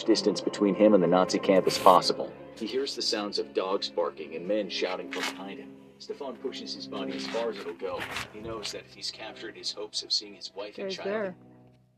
distance 0.05 0.41
between 0.41 0.75
him 0.75 0.94
and 0.94 1.02
the 1.02 1.07
Nazi 1.07 1.39
camp 1.39 1.67
as 1.67 1.78
possible. 1.78 2.33
He 2.57 2.67
hears 2.67 2.97
the 2.97 3.02
sounds 3.02 3.39
of 3.39 3.55
dogs 3.55 3.89
barking 3.89 4.34
and 4.34 4.49
men 4.49 4.68
shouting 4.68 5.10
from 5.12 5.23
behind 5.23 5.60
him. 5.60 5.70
Stefan 6.00 6.34
pushes 6.36 6.74
his 6.74 6.86
body 6.86 7.12
as 7.12 7.26
far 7.26 7.50
as 7.50 7.58
it'll 7.58 7.74
go. 7.74 8.00
He 8.32 8.40
knows 8.40 8.72
that 8.72 8.86
if 8.86 8.94
he's 8.94 9.10
captured, 9.10 9.54
his 9.54 9.70
hopes 9.70 10.02
of 10.02 10.10
seeing 10.10 10.34
his 10.34 10.50
wife 10.56 10.78
and 10.78 10.88
Guys, 10.88 10.96
child 10.96 11.08
there. 11.08 11.36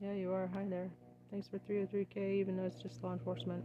Yeah, 0.01 0.13
you 0.15 0.33
are. 0.33 0.51
Hi 0.55 0.65
there. 0.69 0.91
Thanks 1.31 1.47
for 1.47 1.61
303k, 1.61 2.41
even 2.41 2.57
though 2.57 2.65
it's 2.65 2.83
just 2.83 3.03
law 3.05 3.13
enforcement. 3.13 3.65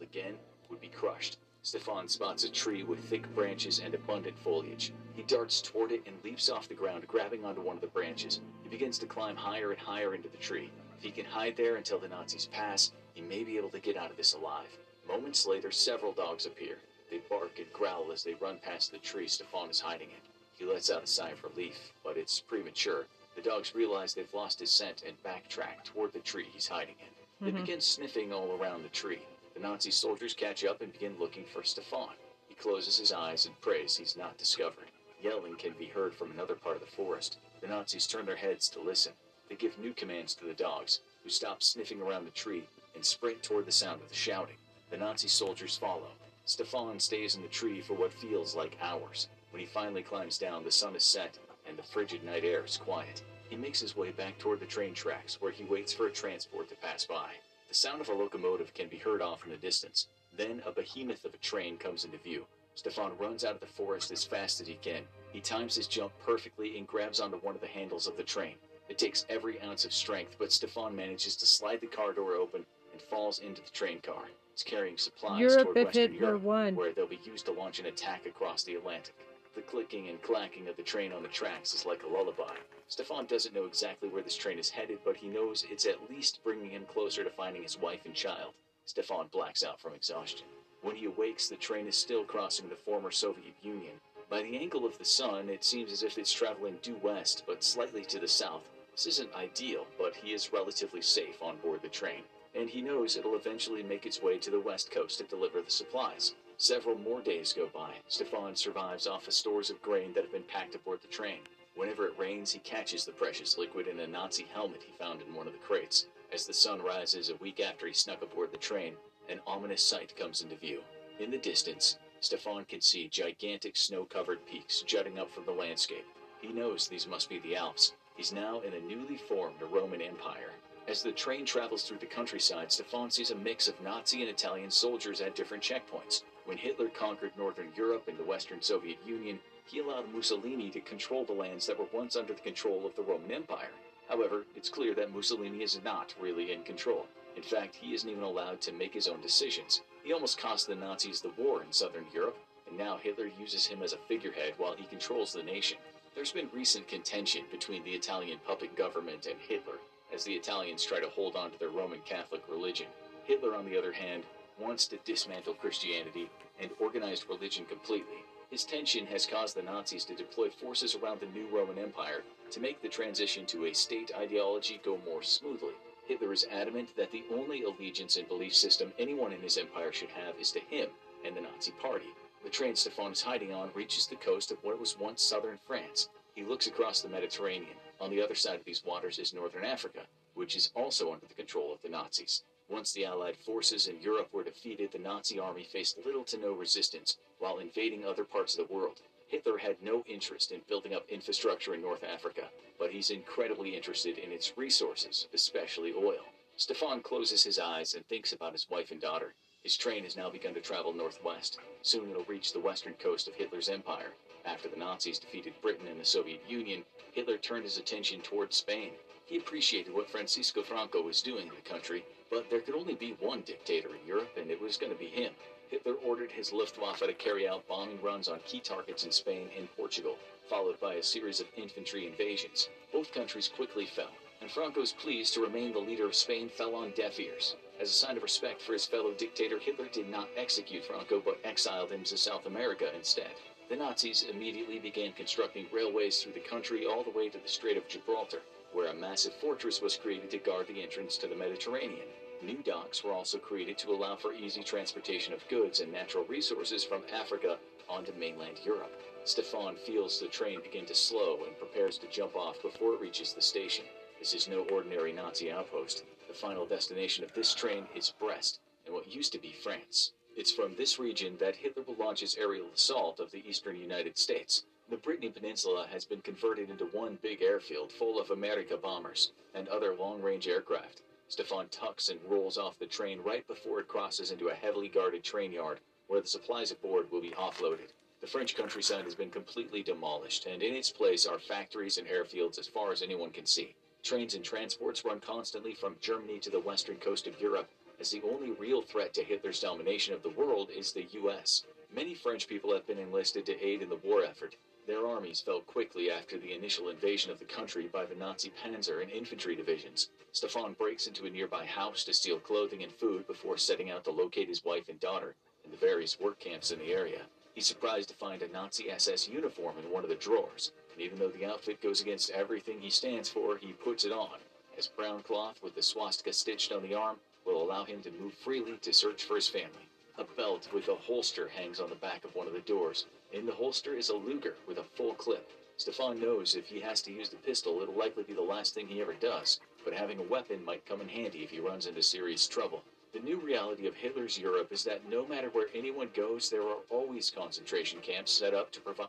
again 0.00 0.34
would 0.70 0.80
be 0.80 0.88
crushed. 0.88 1.38
Stefan 1.62 2.08
spots 2.08 2.44
a 2.44 2.52
tree 2.52 2.84
with 2.84 3.00
thick 3.00 3.32
branches 3.34 3.80
and 3.80 3.94
abundant 3.94 4.38
foliage. 4.38 4.92
He 5.14 5.24
darts 5.24 5.60
toward 5.60 5.90
it 5.90 6.02
and 6.06 6.22
leaps 6.22 6.48
off 6.50 6.68
the 6.68 6.74
ground, 6.74 7.04
grabbing 7.08 7.44
onto 7.44 7.60
one 7.60 7.74
of 7.74 7.82
the 7.82 7.88
branches. 7.88 8.42
He 8.62 8.68
begins 8.68 8.98
to 8.98 9.06
climb 9.06 9.34
higher 9.34 9.72
and 9.72 9.80
higher 9.80 10.14
into 10.14 10.28
the 10.28 10.36
tree. 10.36 10.70
If 10.96 11.02
he 11.02 11.10
can 11.10 11.24
hide 11.24 11.56
there 11.56 11.76
until 11.76 11.98
the 11.98 12.08
Nazis 12.08 12.46
pass, 12.52 12.92
he 13.12 13.22
may 13.22 13.42
be 13.42 13.56
able 13.56 13.70
to 13.70 13.80
get 13.80 13.96
out 13.96 14.12
of 14.12 14.16
this 14.16 14.34
alive. 14.34 14.78
Moments 15.08 15.46
later, 15.46 15.72
several 15.72 16.12
dogs 16.12 16.46
appear. 16.46 16.76
They 17.10 17.18
bark 17.28 17.58
and 17.58 17.72
growl 17.72 18.10
as 18.12 18.24
they 18.24 18.34
run 18.34 18.58
past 18.58 18.90
the 18.90 18.98
tree 18.98 19.28
Stefan 19.28 19.70
is 19.70 19.80
hiding 19.80 20.10
in. 20.10 20.20
He 20.56 20.64
lets 20.64 20.90
out 20.90 21.02
a 21.02 21.06
sigh 21.06 21.30
of 21.30 21.42
relief, 21.44 21.92
but 22.02 22.16
it's 22.16 22.40
premature. 22.40 23.06
The 23.34 23.42
dogs 23.42 23.74
realize 23.74 24.14
they've 24.14 24.32
lost 24.32 24.60
his 24.60 24.70
scent 24.70 25.02
and 25.06 25.20
backtrack 25.22 25.84
toward 25.84 26.12
the 26.12 26.20
tree 26.20 26.46
he's 26.52 26.68
hiding 26.68 26.94
in. 27.00 27.14
They 27.44 27.52
Mhm. 27.52 27.60
begin 27.60 27.80
sniffing 27.80 28.32
all 28.32 28.52
around 28.52 28.82
the 28.82 28.88
tree. 28.88 29.22
The 29.54 29.60
Nazi 29.60 29.90
soldiers 29.90 30.34
catch 30.34 30.64
up 30.64 30.80
and 30.80 30.92
begin 30.92 31.18
looking 31.18 31.44
for 31.44 31.62
Stefan. 31.62 32.16
He 32.48 32.54
closes 32.54 32.96
his 32.96 33.12
eyes 33.12 33.46
and 33.46 33.60
prays 33.60 33.96
he's 33.96 34.16
not 34.16 34.38
discovered. 34.38 34.90
Yelling 35.20 35.56
can 35.56 35.72
be 35.74 35.86
heard 35.86 36.14
from 36.14 36.30
another 36.30 36.54
part 36.54 36.76
of 36.76 36.80
the 36.80 36.90
forest. 36.90 37.38
The 37.60 37.68
Nazis 37.68 38.06
turn 38.06 38.26
their 38.26 38.36
heads 38.36 38.68
to 38.70 38.80
listen. 38.80 39.14
They 39.48 39.56
give 39.56 39.78
new 39.78 39.92
commands 39.92 40.34
to 40.36 40.44
the 40.44 40.54
dogs, 40.54 41.00
who 41.22 41.30
stop 41.30 41.62
sniffing 41.62 42.00
around 42.00 42.24
the 42.24 42.30
tree 42.30 42.68
and 42.94 43.04
sprint 43.04 43.42
toward 43.42 43.66
the 43.66 43.72
sound 43.72 44.02
of 44.02 44.08
the 44.08 44.14
shouting. 44.14 44.56
The 44.90 44.96
Nazi 44.96 45.28
soldiers 45.28 45.76
follow. 45.76 46.10
Stefan 46.46 47.00
stays 47.00 47.34
in 47.34 47.42
the 47.42 47.48
tree 47.48 47.80
for 47.80 47.94
what 47.94 48.12
feels 48.12 48.54
like 48.54 48.76
hours. 48.82 49.28
When 49.50 49.60
he 49.60 49.66
finally 49.66 50.02
climbs 50.02 50.36
down, 50.36 50.62
the 50.62 50.70
sun 50.70 50.94
is 50.94 51.04
set 51.04 51.38
and 51.66 51.78
the 51.78 51.82
frigid 51.82 52.22
night 52.22 52.44
air 52.44 52.64
is 52.64 52.76
quiet. 52.76 53.22
He 53.48 53.56
makes 53.56 53.80
his 53.80 53.96
way 53.96 54.10
back 54.10 54.38
toward 54.38 54.60
the 54.60 54.66
train 54.66 54.92
tracks, 54.92 55.40
where 55.40 55.52
he 55.52 55.64
waits 55.64 55.94
for 55.94 56.06
a 56.06 56.12
transport 56.12 56.68
to 56.68 56.74
pass 56.76 57.06
by. 57.06 57.30
The 57.68 57.74
sound 57.74 58.02
of 58.02 58.10
a 58.10 58.12
locomotive 58.12 58.74
can 58.74 58.88
be 58.88 58.98
heard 58.98 59.22
off 59.22 59.44
in 59.44 59.50
the 59.50 59.56
distance. 59.56 60.08
Then 60.36 60.62
a 60.66 60.70
behemoth 60.70 61.24
of 61.24 61.32
a 61.32 61.38
train 61.38 61.78
comes 61.78 62.04
into 62.04 62.18
view. 62.18 62.44
Stefan 62.74 63.16
runs 63.16 63.44
out 63.44 63.54
of 63.54 63.60
the 63.60 63.66
forest 63.66 64.10
as 64.10 64.24
fast 64.24 64.60
as 64.60 64.66
he 64.66 64.74
can. 64.74 65.04
He 65.32 65.40
times 65.40 65.76
his 65.76 65.86
jump 65.86 66.12
perfectly 66.22 66.76
and 66.76 66.86
grabs 66.86 67.20
onto 67.20 67.38
one 67.38 67.54
of 67.54 67.62
the 67.62 67.66
handles 67.68 68.06
of 68.06 68.18
the 68.18 68.22
train. 68.22 68.56
It 68.90 68.98
takes 68.98 69.24
every 69.30 69.62
ounce 69.62 69.86
of 69.86 69.94
strength, 69.94 70.36
but 70.38 70.52
Stefan 70.52 70.94
manages 70.94 71.36
to 71.36 71.46
slide 71.46 71.80
the 71.80 71.86
car 71.86 72.12
door 72.12 72.34
open 72.34 72.66
and 72.92 73.00
falls 73.00 73.38
into 73.38 73.62
the 73.62 73.70
train 73.70 74.00
car. 74.00 74.24
It's 74.54 74.62
carrying 74.62 74.96
supplies 74.96 75.40
Europe 75.40 75.74
toward 75.74 75.86
Western 75.86 76.14
Europe, 76.14 76.42
won. 76.42 76.76
where 76.76 76.92
they'll 76.92 77.08
be 77.08 77.18
used 77.24 77.46
to 77.46 77.50
launch 77.50 77.80
an 77.80 77.86
attack 77.86 78.24
across 78.24 78.62
the 78.62 78.76
Atlantic. 78.76 79.16
The 79.56 79.62
clicking 79.62 80.08
and 80.08 80.22
clacking 80.22 80.68
of 80.68 80.76
the 80.76 80.82
train 80.84 81.12
on 81.12 81.24
the 81.24 81.28
tracks 81.28 81.74
is 81.74 81.84
like 81.84 82.04
a 82.04 82.06
lullaby. 82.06 82.54
Stefan 82.86 83.26
doesn't 83.26 83.52
know 83.52 83.64
exactly 83.64 84.08
where 84.08 84.22
this 84.22 84.36
train 84.36 84.60
is 84.60 84.70
headed, 84.70 85.00
but 85.04 85.16
he 85.16 85.26
knows 85.26 85.66
it's 85.68 85.86
at 85.86 86.08
least 86.08 86.38
bringing 86.44 86.70
him 86.70 86.84
closer 86.86 87.24
to 87.24 87.30
finding 87.30 87.64
his 87.64 87.80
wife 87.80 88.02
and 88.04 88.14
child. 88.14 88.54
Stefan 88.84 89.26
blacks 89.32 89.64
out 89.64 89.80
from 89.80 89.92
exhaustion. 89.92 90.46
When 90.82 90.94
he 90.94 91.06
awakes, 91.06 91.48
the 91.48 91.56
train 91.56 91.88
is 91.88 91.96
still 91.96 92.22
crossing 92.22 92.68
the 92.68 92.76
former 92.76 93.10
Soviet 93.10 93.56
Union. 93.60 94.00
By 94.30 94.42
the 94.42 94.56
angle 94.56 94.86
of 94.86 94.96
the 94.98 95.04
sun, 95.04 95.50
it 95.50 95.64
seems 95.64 95.90
as 95.90 96.04
if 96.04 96.16
it's 96.16 96.32
traveling 96.32 96.78
due 96.80 97.00
west, 97.02 97.42
but 97.44 97.64
slightly 97.64 98.04
to 98.04 98.20
the 98.20 98.28
south. 98.28 98.70
This 98.92 99.06
isn't 99.06 99.34
ideal, 99.34 99.88
but 99.98 100.14
he 100.14 100.32
is 100.32 100.52
relatively 100.52 101.02
safe 101.02 101.42
on 101.42 101.56
board 101.56 101.82
the 101.82 101.88
train, 101.88 102.22
and 102.54 102.70
he 102.70 102.80
knows 102.80 103.16
it'll 103.16 103.36
eventually 103.36 103.82
make 103.82 104.06
its 104.06 104.22
way 104.22 104.38
to 104.38 104.50
the 104.50 104.60
west 104.60 104.90
coast 104.90 105.18
to 105.18 105.24
deliver 105.24 105.60
the 105.60 105.70
supplies. 105.70 106.34
Several 106.56 106.96
more 106.96 107.20
days 107.20 107.52
go 107.52 107.68
by. 107.74 107.94
Stefan 108.08 108.54
survives 108.54 109.06
off 109.06 109.26
of 109.26 109.34
stores 109.34 109.70
of 109.70 109.82
grain 109.82 110.12
that 110.14 110.22
have 110.22 110.32
been 110.32 110.44
packed 110.44 110.74
aboard 110.74 111.02
the 111.02 111.08
train. 111.08 111.40
Whenever 111.74 112.06
it 112.06 112.18
rains, 112.18 112.52
he 112.52 112.60
catches 112.60 113.04
the 113.04 113.12
precious 113.12 113.58
liquid 113.58 113.88
in 113.88 113.98
a 114.00 114.06
Nazi 114.06 114.46
helmet 114.54 114.82
he 114.84 114.92
found 114.98 115.20
in 115.20 115.34
one 115.34 115.46
of 115.46 115.52
the 115.52 115.58
crates. 115.58 116.06
As 116.32 116.46
the 116.46 116.54
sun 116.54 116.80
rises 116.80 117.28
a 117.28 117.36
week 117.36 117.60
after 117.60 117.86
he 117.86 117.92
snuck 117.92 118.22
aboard 118.22 118.52
the 118.52 118.56
train, 118.56 118.94
an 119.28 119.40
ominous 119.46 119.82
sight 119.82 120.16
comes 120.16 120.42
into 120.42 120.56
view. 120.56 120.82
In 121.18 121.30
the 121.30 121.38
distance, 121.38 121.98
Stefan 122.20 122.64
can 122.64 122.80
see 122.80 123.08
gigantic 123.08 123.76
snow 123.76 124.04
covered 124.04 124.46
peaks 124.46 124.82
jutting 124.82 125.18
up 125.18 125.30
from 125.30 125.44
the 125.44 125.52
landscape. 125.52 126.06
He 126.40 126.52
knows 126.52 126.88
these 126.88 127.06
must 127.06 127.28
be 127.28 127.38
the 127.40 127.56
Alps. 127.56 127.92
He's 128.16 128.32
now 128.32 128.60
in 128.60 128.72
a 128.72 128.80
newly 128.80 129.16
formed 129.16 129.60
Roman 129.60 130.00
Empire. 130.00 130.53
As 130.86 131.02
the 131.02 131.12
train 131.12 131.46
travels 131.46 131.82
through 131.82 131.96
the 131.96 132.06
countryside, 132.06 132.70
Stefan 132.70 133.10
sees 133.10 133.30
a 133.30 133.34
mix 133.34 133.68
of 133.68 133.80
Nazi 133.80 134.20
and 134.20 134.28
Italian 134.28 134.70
soldiers 134.70 135.22
at 135.22 135.34
different 135.34 135.62
checkpoints. 135.62 136.24
When 136.44 136.58
Hitler 136.58 136.90
conquered 136.90 137.32
Northern 137.38 137.72
Europe 137.74 138.06
and 138.06 138.18
the 138.18 138.24
Western 138.24 138.60
Soviet 138.60 138.98
Union, 139.06 139.40
he 139.64 139.78
allowed 139.78 140.12
Mussolini 140.12 140.68
to 140.70 140.80
control 140.80 141.24
the 141.24 141.32
lands 141.32 141.66
that 141.66 141.78
were 141.78 141.88
once 141.90 142.16
under 142.16 142.34
the 142.34 142.42
control 142.42 142.84
of 142.84 142.94
the 142.96 143.02
Roman 143.02 143.32
Empire. 143.32 143.70
However, 144.10 144.44
it's 144.54 144.68
clear 144.68 144.94
that 144.94 145.10
Mussolini 145.10 145.62
is 145.62 145.80
not 145.82 146.14
really 146.20 146.52
in 146.52 146.62
control. 146.64 147.06
In 147.34 147.42
fact, 147.42 147.76
he 147.76 147.94
isn't 147.94 148.10
even 148.10 148.22
allowed 148.22 148.60
to 148.60 148.72
make 148.72 148.92
his 148.92 149.08
own 149.08 149.22
decisions. 149.22 149.80
He 150.02 150.12
almost 150.12 150.36
cost 150.36 150.66
the 150.66 150.74
Nazis 150.74 151.22
the 151.22 151.32
war 151.38 151.62
in 151.62 151.72
Southern 151.72 152.04
Europe, 152.12 152.36
and 152.68 152.76
now 152.76 152.98
Hitler 152.98 153.30
uses 153.40 153.64
him 153.64 153.82
as 153.82 153.94
a 153.94 153.98
figurehead 154.06 154.52
while 154.58 154.74
he 154.76 154.84
controls 154.84 155.32
the 155.32 155.42
nation. 155.42 155.78
There's 156.14 156.32
been 156.32 156.50
recent 156.52 156.86
contention 156.88 157.46
between 157.50 157.82
the 157.84 157.94
Italian 157.94 158.38
puppet 158.46 158.76
government 158.76 159.26
and 159.26 159.40
Hitler, 159.48 159.78
as 160.14 160.24
the 160.24 160.32
Italians 160.32 160.84
try 160.84 161.00
to 161.00 161.08
hold 161.08 161.34
on 161.34 161.50
to 161.50 161.58
their 161.58 161.70
Roman 161.70 162.00
Catholic 162.04 162.42
religion. 162.48 162.86
Hitler, 163.24 163.56
on 163.56 163.64
the 163.64 163.76
other 163.76 163.92
hand, 163.92 164.22
wants 164.60 164.86
to 164.86 164.98
dismantle 165.04 165.54
Christianity 165.54 166.30
and 166.60 166.70
organized 166.80 167.28
religion 167.28 167.64
completely. 167.64 168.22
His 168.50 168.64
tension 168.64 169.06
has 169.06 169.26
caused 169.26 169.56
the 169.56 169.62
Nazis 169.62 170.04
to 170.04 170.14
deploy 170.14 170.50
forces 170.50 170.94
around 170.94 171.20
the 171.20 171.26
new 171.26 171.48
Roman 171.48 171.78
Empire 171.78 172.22
to 172.50 172.60
make 172.60 172.80
the 172.80 172.88
transition 172.88 173.44
to 173.46 173.66
a 173.66 173.72
state 173.72 174.12
ideology 174.16 174.80
go 174.84 175.00
more 175.04 175.22
smoothly. 175.22 175.74
Hitler 176.06 176.32
is 176.32 176.46
adamant 176.52 176.94
that 176.96 177.10
the 177.10 177.24
only 177.32 177.64
allegiance 177.64 178.16
and 178.16 178.28
belief 178.28 178.54
system 178.54 178.92
anyone 178.98 179.32
in 179.32 179.40
his 179.40 179.58
empire 179.58 179.92
should 179.92 180.10
have 180.10 180.38
is 180.38 180.52
to 180.52 180.60
him 180.60 180.88
and 181.26 181.34
the 181.34 181.40
Nazi 181.40 181.72
Party. 181.82 182.10
The 182.44 182.50
train 182.50 182.76
Stefan 182.76 183.12
is 183.12 183.22
hiding 183.22 183.54
on 183.54 183.70
reaches 183.74 184.06
the 184.06 184.16
coast 184.16 184.52
of 184.52 184.58
what 184.62 184.78
was 184.78 184.98
once 184.98 185.22
southern 185.22 185.58
France. 185.66 186.10
He 186.34 186.44
looks 186.44 186.66
across 186.66 187.00
the 187.00 187.08
Mediterranean. 187.08 187.76
On 188.04 188.10
the 188.10 188.20
other 188.20 188.34
side 188.34 188.58
of 188.58 188.66
these 188.66 188.84
waters 188.84 189.18
is 189.18 189.32
northern 189.32 189.64
Africa, 189.64 190.00
which 190.34 190.56
is 190.56 190.70
also 190.76 191.10
under 191.10 191.24
the 191.26 191.32
control 191.32 191.72
of 191.72 191.80
the 191.80 191.88
Nazis. 191.88 192.42
Once 192.68 192.92
the 192.92 193.06
Allied 193.06 193.38
forces 193.38 193.88
in 193.88 193.98
Europe 194.02 194.28
were 194.30 194.44
defeated, 194.44 194.92
the 194.92 194.98
Nazi 194.98 195.38
army 195.38 195.64
faced 195.64 196.04
little 196.04 196.22
to 196.24 196.36
no 196.36 196.52
resistance 196.52 197.16
while 197.38 197.60
invading 197.60 198.04
other 198.04 198.24
parts 198.24 198.58
of 198.58 198.68
the 198.68 198.74
world. 198.74 199.00
Hitler 199.28 199.56
had 199.56 199.82
no 199.82 200.04
interest 200.06 200.52
in 200.52 200.60
building 200.68 200.92
up 200.92 201.08
infrastructure 201.08 201.72
in 201.72 201.80
North 201.80 202.04
Africa, 202.04 202.50
but 202.78 202.90
he's 202.90 203.08
incredibly 203.08 203.74
interested 203.74 204.18
in 204.18 204.32
its 204.32 204.52
resources, 204.58 205.26
especially 205.32 205.94
oil. 205.94 206.26
Stefan 206.58 207.00
closes 207.00 207.42
his 207.42 207.58
eyes 207.58 207.94
and 207.94 208.06
thinks 208.06 208.34
about 208.34 208.52
his 208.52 208.68
wife 208.68 208.90
and 208.90 209.00
daughter. 209.00 209.32
His 209.62 209.78
train 209.78 210.04
has 210.04 210.14
now 210.14 210.28
begun 210.28 210.52
to 210.52 210.60
travel 210.60 210.92
northwest. 210.92 211.58
Soon 211.80 212.10
it'll 212.10 212.24
reach 212.24 212.52
the 212.52 212.60
western 212.60 212.92
coast 213.00 213.28
of 213.28 213.34
Hitler's 213.34 213.70
empire. 213.70 214.12
After 214.44 214.68
the 214.68 214.76
Nazis 214.76 215.18
defeated 215.18 215.54
Britain 215.62 215.86
and 215.86 215.98
the 215.98 216.04
Soviet 216.04 216.42
Union, 216.46 216.84
Hitler 217.12 217.38
turned 217.38 217.64
his 217.64 217.78
attention 217.78 218.20
towards 218.20 218.56
Spain. 218.56 218.92
He 219.24 219.38
appreciated 219.38 219.94
what 219.94 220.10
Francisco 220.10 220.62
Franco 220.62 221.00
was 221.00 221.22
doing 221.22 221.48
in 221.48 221.54
the 221.54 221.62
country, 221.62 222.04
but 222.30 222.50
there 222.50 222.60
could 222.60 222.74
only 222.74 222.94
be 222.94 223.16
one 223.20 223.40
dictator 223.40 223.94
in 223.94 224.06
Europe, 224.06 224.36
and 224.36 224.50
it 224.50 224.60
was 224.60 224.76
going 224.76 224.92
to 224.92 224.98
be 224.98 225.06
him. 225.06 225.32
Hitler 225.70 225.94
ordered 225.94 226.30
his 226.30 226.52
Luftwaffe 226.52 226.98
to 226.98 227.14
carry 227.14 227.48
out 227.48 227.66
bombing 227.66 228.00
runs 228.02 228.28
on 228.28 228.40
key 228.40 228.60
targets 228.60 229.04
in 229.04 229.12
Spain 229.12 229.48
and 229.56 229.74
Portugal, 229.76 230.18
followed 230.48 230.78
by 230.78 230.94
a 230.94 231.02
series 231.02 231.40
of 231.40 231.46
infantry 231.56 232.06
invasions. 232.06 232.68
Both 232.92 233.14
countries 233.14 233.48
quickly 233.48 233.86
fell, 233.86 234.12
and 234.42 234.50
Franco's 234.50 234.92
pleas 234.92 235.30
to 235.30 235.40
remain 235.40 235.72
the 235.72 235.78
leader 235.78 236.04
of 236.04 236.14
Spain 236.14 236.50
fell 236.50 236.74
on 236.74 236.90
deaf 236.90 237.18
ears. 237.18 237.56
As 237.80 237.88
a 237.88 237.94
sign 237.94 238.18
of 238.18 238.22
respect 238.22 238.60
for 238.60 238.74
his 238.74 238.84
fellow 238.84 239.12
dictator, 239.14 239.58
Hitler 239.58 239.88
did 239.88 240.10
not 240.10 240.28
execute 240.36 240.84
Franco 240.84 241.20
but 241.24 241.40
exiled 241.44 241.90
him 241.90 242.04
to 242.04 242.18
South 242.18 242.44
America 242.44 242.94
instead. 242.94 243.32
The 243.66 243.76
Nazis 243.76 244.24
immediately 244.24 244.78
began 244.78 245.12
constructing 245.12 245.66
railways 245.72 246.22
through 246.22 246.32
the 246.32 246.40
country 246.40 246.84
all 246.84 247.02
the 247.02 247.10
way 247.10 247.30
to 247.30 247.38
the 247.38 247.48
Strait 247.48 247.78
of 247.78 247.88
Gibraltar, 247.88 248.42
where 248.72 248.88
a 248.88 248.94
massive 248.94 249.32
fortress 249.34 249.80
was 249.80 249.96
created 249.96 250.30
to 250.32 250.38
guard 250.38 250.66
the 250.66 250.82
entrance 250.82 251.16
to 251.16 251.26
the 251.26 251.34
Mediterranean. 251.34 252.06
New 252.42 252.62
docks 252.62 253.02
were 253.02 253.12
also 253.12 253.38
created 253.38 253.78
to 253.78 253.90
allow 253.90 254.16
for 254.16 254.34
easy 254.34 254.62
transportation 254.62 255.32
of 255.32 255.48
goods 255.48 255.80
and 255.80 255.90
natural 255.90 256.24
resources 256.24 256.84
from 256.84 257.04
Africa 257.10 257.58
onto 257.88 258.12
mainland 258.12 258.60
Europe. 258.66 259.00
Stefan 259.24 259.76
feels 259.76 260.20
the 260.20 260.26
train 260.26 260.60
begin 260.60 260.84
to 260.84 260.94
slow 260.94 261.44
and 261.46 261.58
prepares 261.58 261.96
to 261.96 262.06
jump 262.08 262.36
off 262.36 262.60
before 262.60 262.92
it 262.92 263.00
reaches 263.00 263.32
the 263.32 263.40
station. 263.40 263.86
This 264.18 264.34
is 264.34 264.46
no 264.46 264.66
ordinary 264.70 265.14
Nazi 265.14 265.50
outpost. 265.50 266.04
The 266.28 266.34
final 266.34 266.66
destination 266.66 267.24
of 267.24 267.32
this 267.32 267.54
train 267.54 267.86
is 267.94 268.12
Brest, 268.18 268.60
in 268.86 268.92
what 268.92 269.10
used 269.10 269.32
to 269.32 269.38
be 269.38 269.52
France. 269.52 270.12
It's 270.36 270.50
from 270.50 270.74
this 270.74 270.98
region 270.98 271.36
that 271.38 271.54
Hitler 271.54 271.84
will 271.84 271.94
launch 271.94 272.18
his 272.18 272.34
aerial 272.34 272.66
assault 272.74 273.20
of 273.20 273.30
the 273.30 273.46
eastern 273.48 273.76
United 273.76 274.18
States. 274.18 274.64
The 274.90 274.96
Brittany 274.96 275.30
Peninsula 275.30 275.86
has 275.92 276.04
been 276.04 276.22
converted 276.22 276.70
into 276.70 276.86
one 276.86 277.20
big 277.22 277.40
airfield 277.40 277.92
full 277.92 278.20
of 278.20 278.30
America 278.30 278.76
bombers 278.76 279.30
and 279.54 279.68
other 279.68 279.94
long-range 279.94 280.48
aircraft. 280.48 281.02
Stefan 281.28 281.68
tucks 281.68 282.08
and 282.08 282.18
rolls 282.28 282.58
off 282.58 282.80
the 282.80 282.86
train 282.86 283.20
right 283.20 283.46
before 283.46 283.78
it 283.78 283.86
crosses 283.86 284.32
into 284.32 284.48
a 284.48 284.54
heavily 284.54 284.88
guarded 284.88 285.22
train 285.22 285.52
yard 285.52 285.78
where 286.08 286.20
the 286.20 286.26
supplies 286.26 286.72
aboard 286.72 287.10
will 287.12 287.20
be 287.20 287.30
offloaded. 287.30 287.92
The 288.20 288.26
French 288.26 288.56
countryside 288.56 289.04
has 289.04 289.14
been 289.14 289.30
completely 289.30 289.84
demolished, 289.84 290.46
and 290.46 290.64
in 290.64 290.74
its 290.74 290.90
place 290.90 291.26
are 291.26 291.38
factories 291.38 291.96
and 291.96 292.08
airfields 292.08 292.58
as 292.58 292.66
far 292.66 292.90
as 292.90 293.02
anyone 293.02 293.30
can 293.30 293.46
see. 293.46 293.76
Trains 294.02 294.34
and 294.34 294.44
transports 294.44 295.04
run 295.04 295.20
constantly 295.20 295.74
from 295.74 295.96
Germany 296.00 296.40
to 296.40 296.50
the 296.50 296.60
western 296.60 296.96
coast 296.96 297.26
of 297.28 297.40
Europe, 297.40 297.70
as 298.00 298.10
the 298.10 298.22
only 298.22 298.50
real 298.50 298.82
threat 298.82 299.14
to 299.14 299.22
Hitler's 299.22 299.60
domination 299.60 300.14
of 300.14 300.22
the 300.22 300.30
world 300.30 300.70
is 300.70 300.92
the 300.92 301.06
US. 301.12 301.64
Many 301.94 302.14
French 302.14 302.48
people 302.48 302.72
have 302.72 302.86
been 302.86 302.98
enlisted 302.98 303.46
to 303.46 303.64
aid 303.64 303.82
in 303.82 303.88
the 303.88 303.96
war 303.96 304.24
effort. 304.24 304.56
Their 304.86 305.06
armies 305.06 305.40
fell 305.40 305.60
quickly 305.60 306.10
after 306.10 306.36
the 306.36 306.52
initial 306.52 306.88
invasion 306.88 307.30
of 307.30 307.38
the 307.38 307.44
country 307.44 307.86
by 307.86 308.04
the 308.04 308.14
Nazi 308.14 308.50
panzer 308.62 309.00
and 309.00 309.10
infantry 309.10 309.54
divisions. 309.54 310.10
Stefan 310.32 310.74
breaks 310.74 311.06
into 311.06 311.24
a 311.24 311.30
nearby 311.30 311.64
house 311.64 312.04
to 312.04 312.12
steal 312.12 312.38
clothing 312.38 312.82
and 312.82 312.92
food 312.92 313.26
before 313.26 313.56
setting 313.56 313.90
out 313.90 314.04
to 314.04 314.10
locate 314.10 314.48
his 314.48 314.64
wife 314.64 314.88
and 314.88 315.00
daughter 315.00 315.34
in 315.64 315.70
the 315.70 315.76
various 315.76 316.18
work 316.20 316.38
camps 316.38 316.70
in 316.70 316.80
the 316.80 316.92
area. 316.92 317.22
He's 317.54 317.66
surprised 317.66 318.08
to 318.08 318.16
find 318.16 318.42
a 318.42 318.48
Nazi 318.48 318.90
SS 318.90 319.28
uniform 319.28 319.78
in 319.78 319.90
one 319.90 320.02
of 320.02 320.10
the 320.10 320.16
drawers, 320.16 320.72
and 320.92 321.00
even 321.00 321.18
though 321.18 321.28
the 321.28 321.46
outfit 321.46 321.80
goes 321.80 322.00
against 322.00 322.30
everything 322.30 322.80
he 322.80 322.90
stands 322.90 323.28
for, 323.28 323.56
he 323.56 323.72
puts 323.72 324.04
it 324.04 324.12
on, 324.12 324.40
as 324.76 324.88
brown 324.88 325.22
cloth 325.22 325.62
with 325.62 325.74
the 325.74 325.82
swastika 325.82 326.32
stitched 326.32 326.72
on 326.72 326.82
the 326.82 326.94
arm 326.94 327.16
will 327.44 327.62
allow 327.62 327.84
him 327.84 328.00
to 328.02 328.10
move 328.10 328.34
freely 328.34 328.78
to 328.78 328.92
search 328.92 329.24
for 329.24 329.36
his 329.36 329.48
family. 329.48 329.88
A 330.18 330.24
belt 330.24 330.68
with 330.72 330.88
a 330.88 330.94
holster 330.94 331.48
hangs 331.48 331.80
on 331.80 331.90
the 331.90 331.96
back 331.96 332.24
of 332.24 332.34
one 332.34 332.46
of 332.46 332.52
the 332.52 332.60
doors. 332.60 333.06
In 333.32 333.46
the 333.46 333.52
holster 333.52 333.96
is 333.96 334.10
a 334.10 334.14
Luger 334.14 334.54
with 334.66 334.78
a 334.78 334.84
full 334.84 335.14
clip. 335.14 335.50
Stefan 335.76 336.20
knows 336.20 336.54
if 336.54 336.66
he 336.66 336.80
has 336.80 337.02
to 337.02 337.12
use 337.12 337.30
the 337.30 337.36
pistol, 337.36 337.80
it'll 337.82 337.94
likely 337.94 338.22
be 338.22 338.32
the 338.32 338.40
last 338.40 338.74
thing 338.74 338.86
he 338.86 339.00
ever 339.00 339.14
does, 339.14 339.58
but 339.84 339.92
having 339.92 340.20
a 340.20 340.22
weapon 340.22 340.64
might 340.64 340.86
come 340.86 341.00
in 341.00 341.08
handy 341.08 341.42
if 341.42 341.50
he 341.50 341.58
runs 341.58 341.86
into 341.86 342.02
serious 342.02 342.46
trouble. 342.46 342.84
The 343.12 343.20
new 343.20 343.36
reality 343.36 343.86
of 343.86 343.94
Hitler's 343.94 344.38
Europe 344.38 344.72
is 344.72 344.84
that 344.84 345.08
no 345.08 345.26
matter 345.26 345.48
where 345.48 345.68
anyone 345.74 346.10
goes, 346.14 346.48
there 346.48 346.62
are 346.62 346.78
always 346.90 347.30
concentration 347.30 348.00
camps 348.00 348.32
set 348.32 348.54
up 348.54 348.70
to 348.72 348.80
provide. 348.80 349.08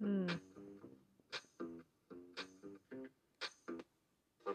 Hmm. 0.00 0.28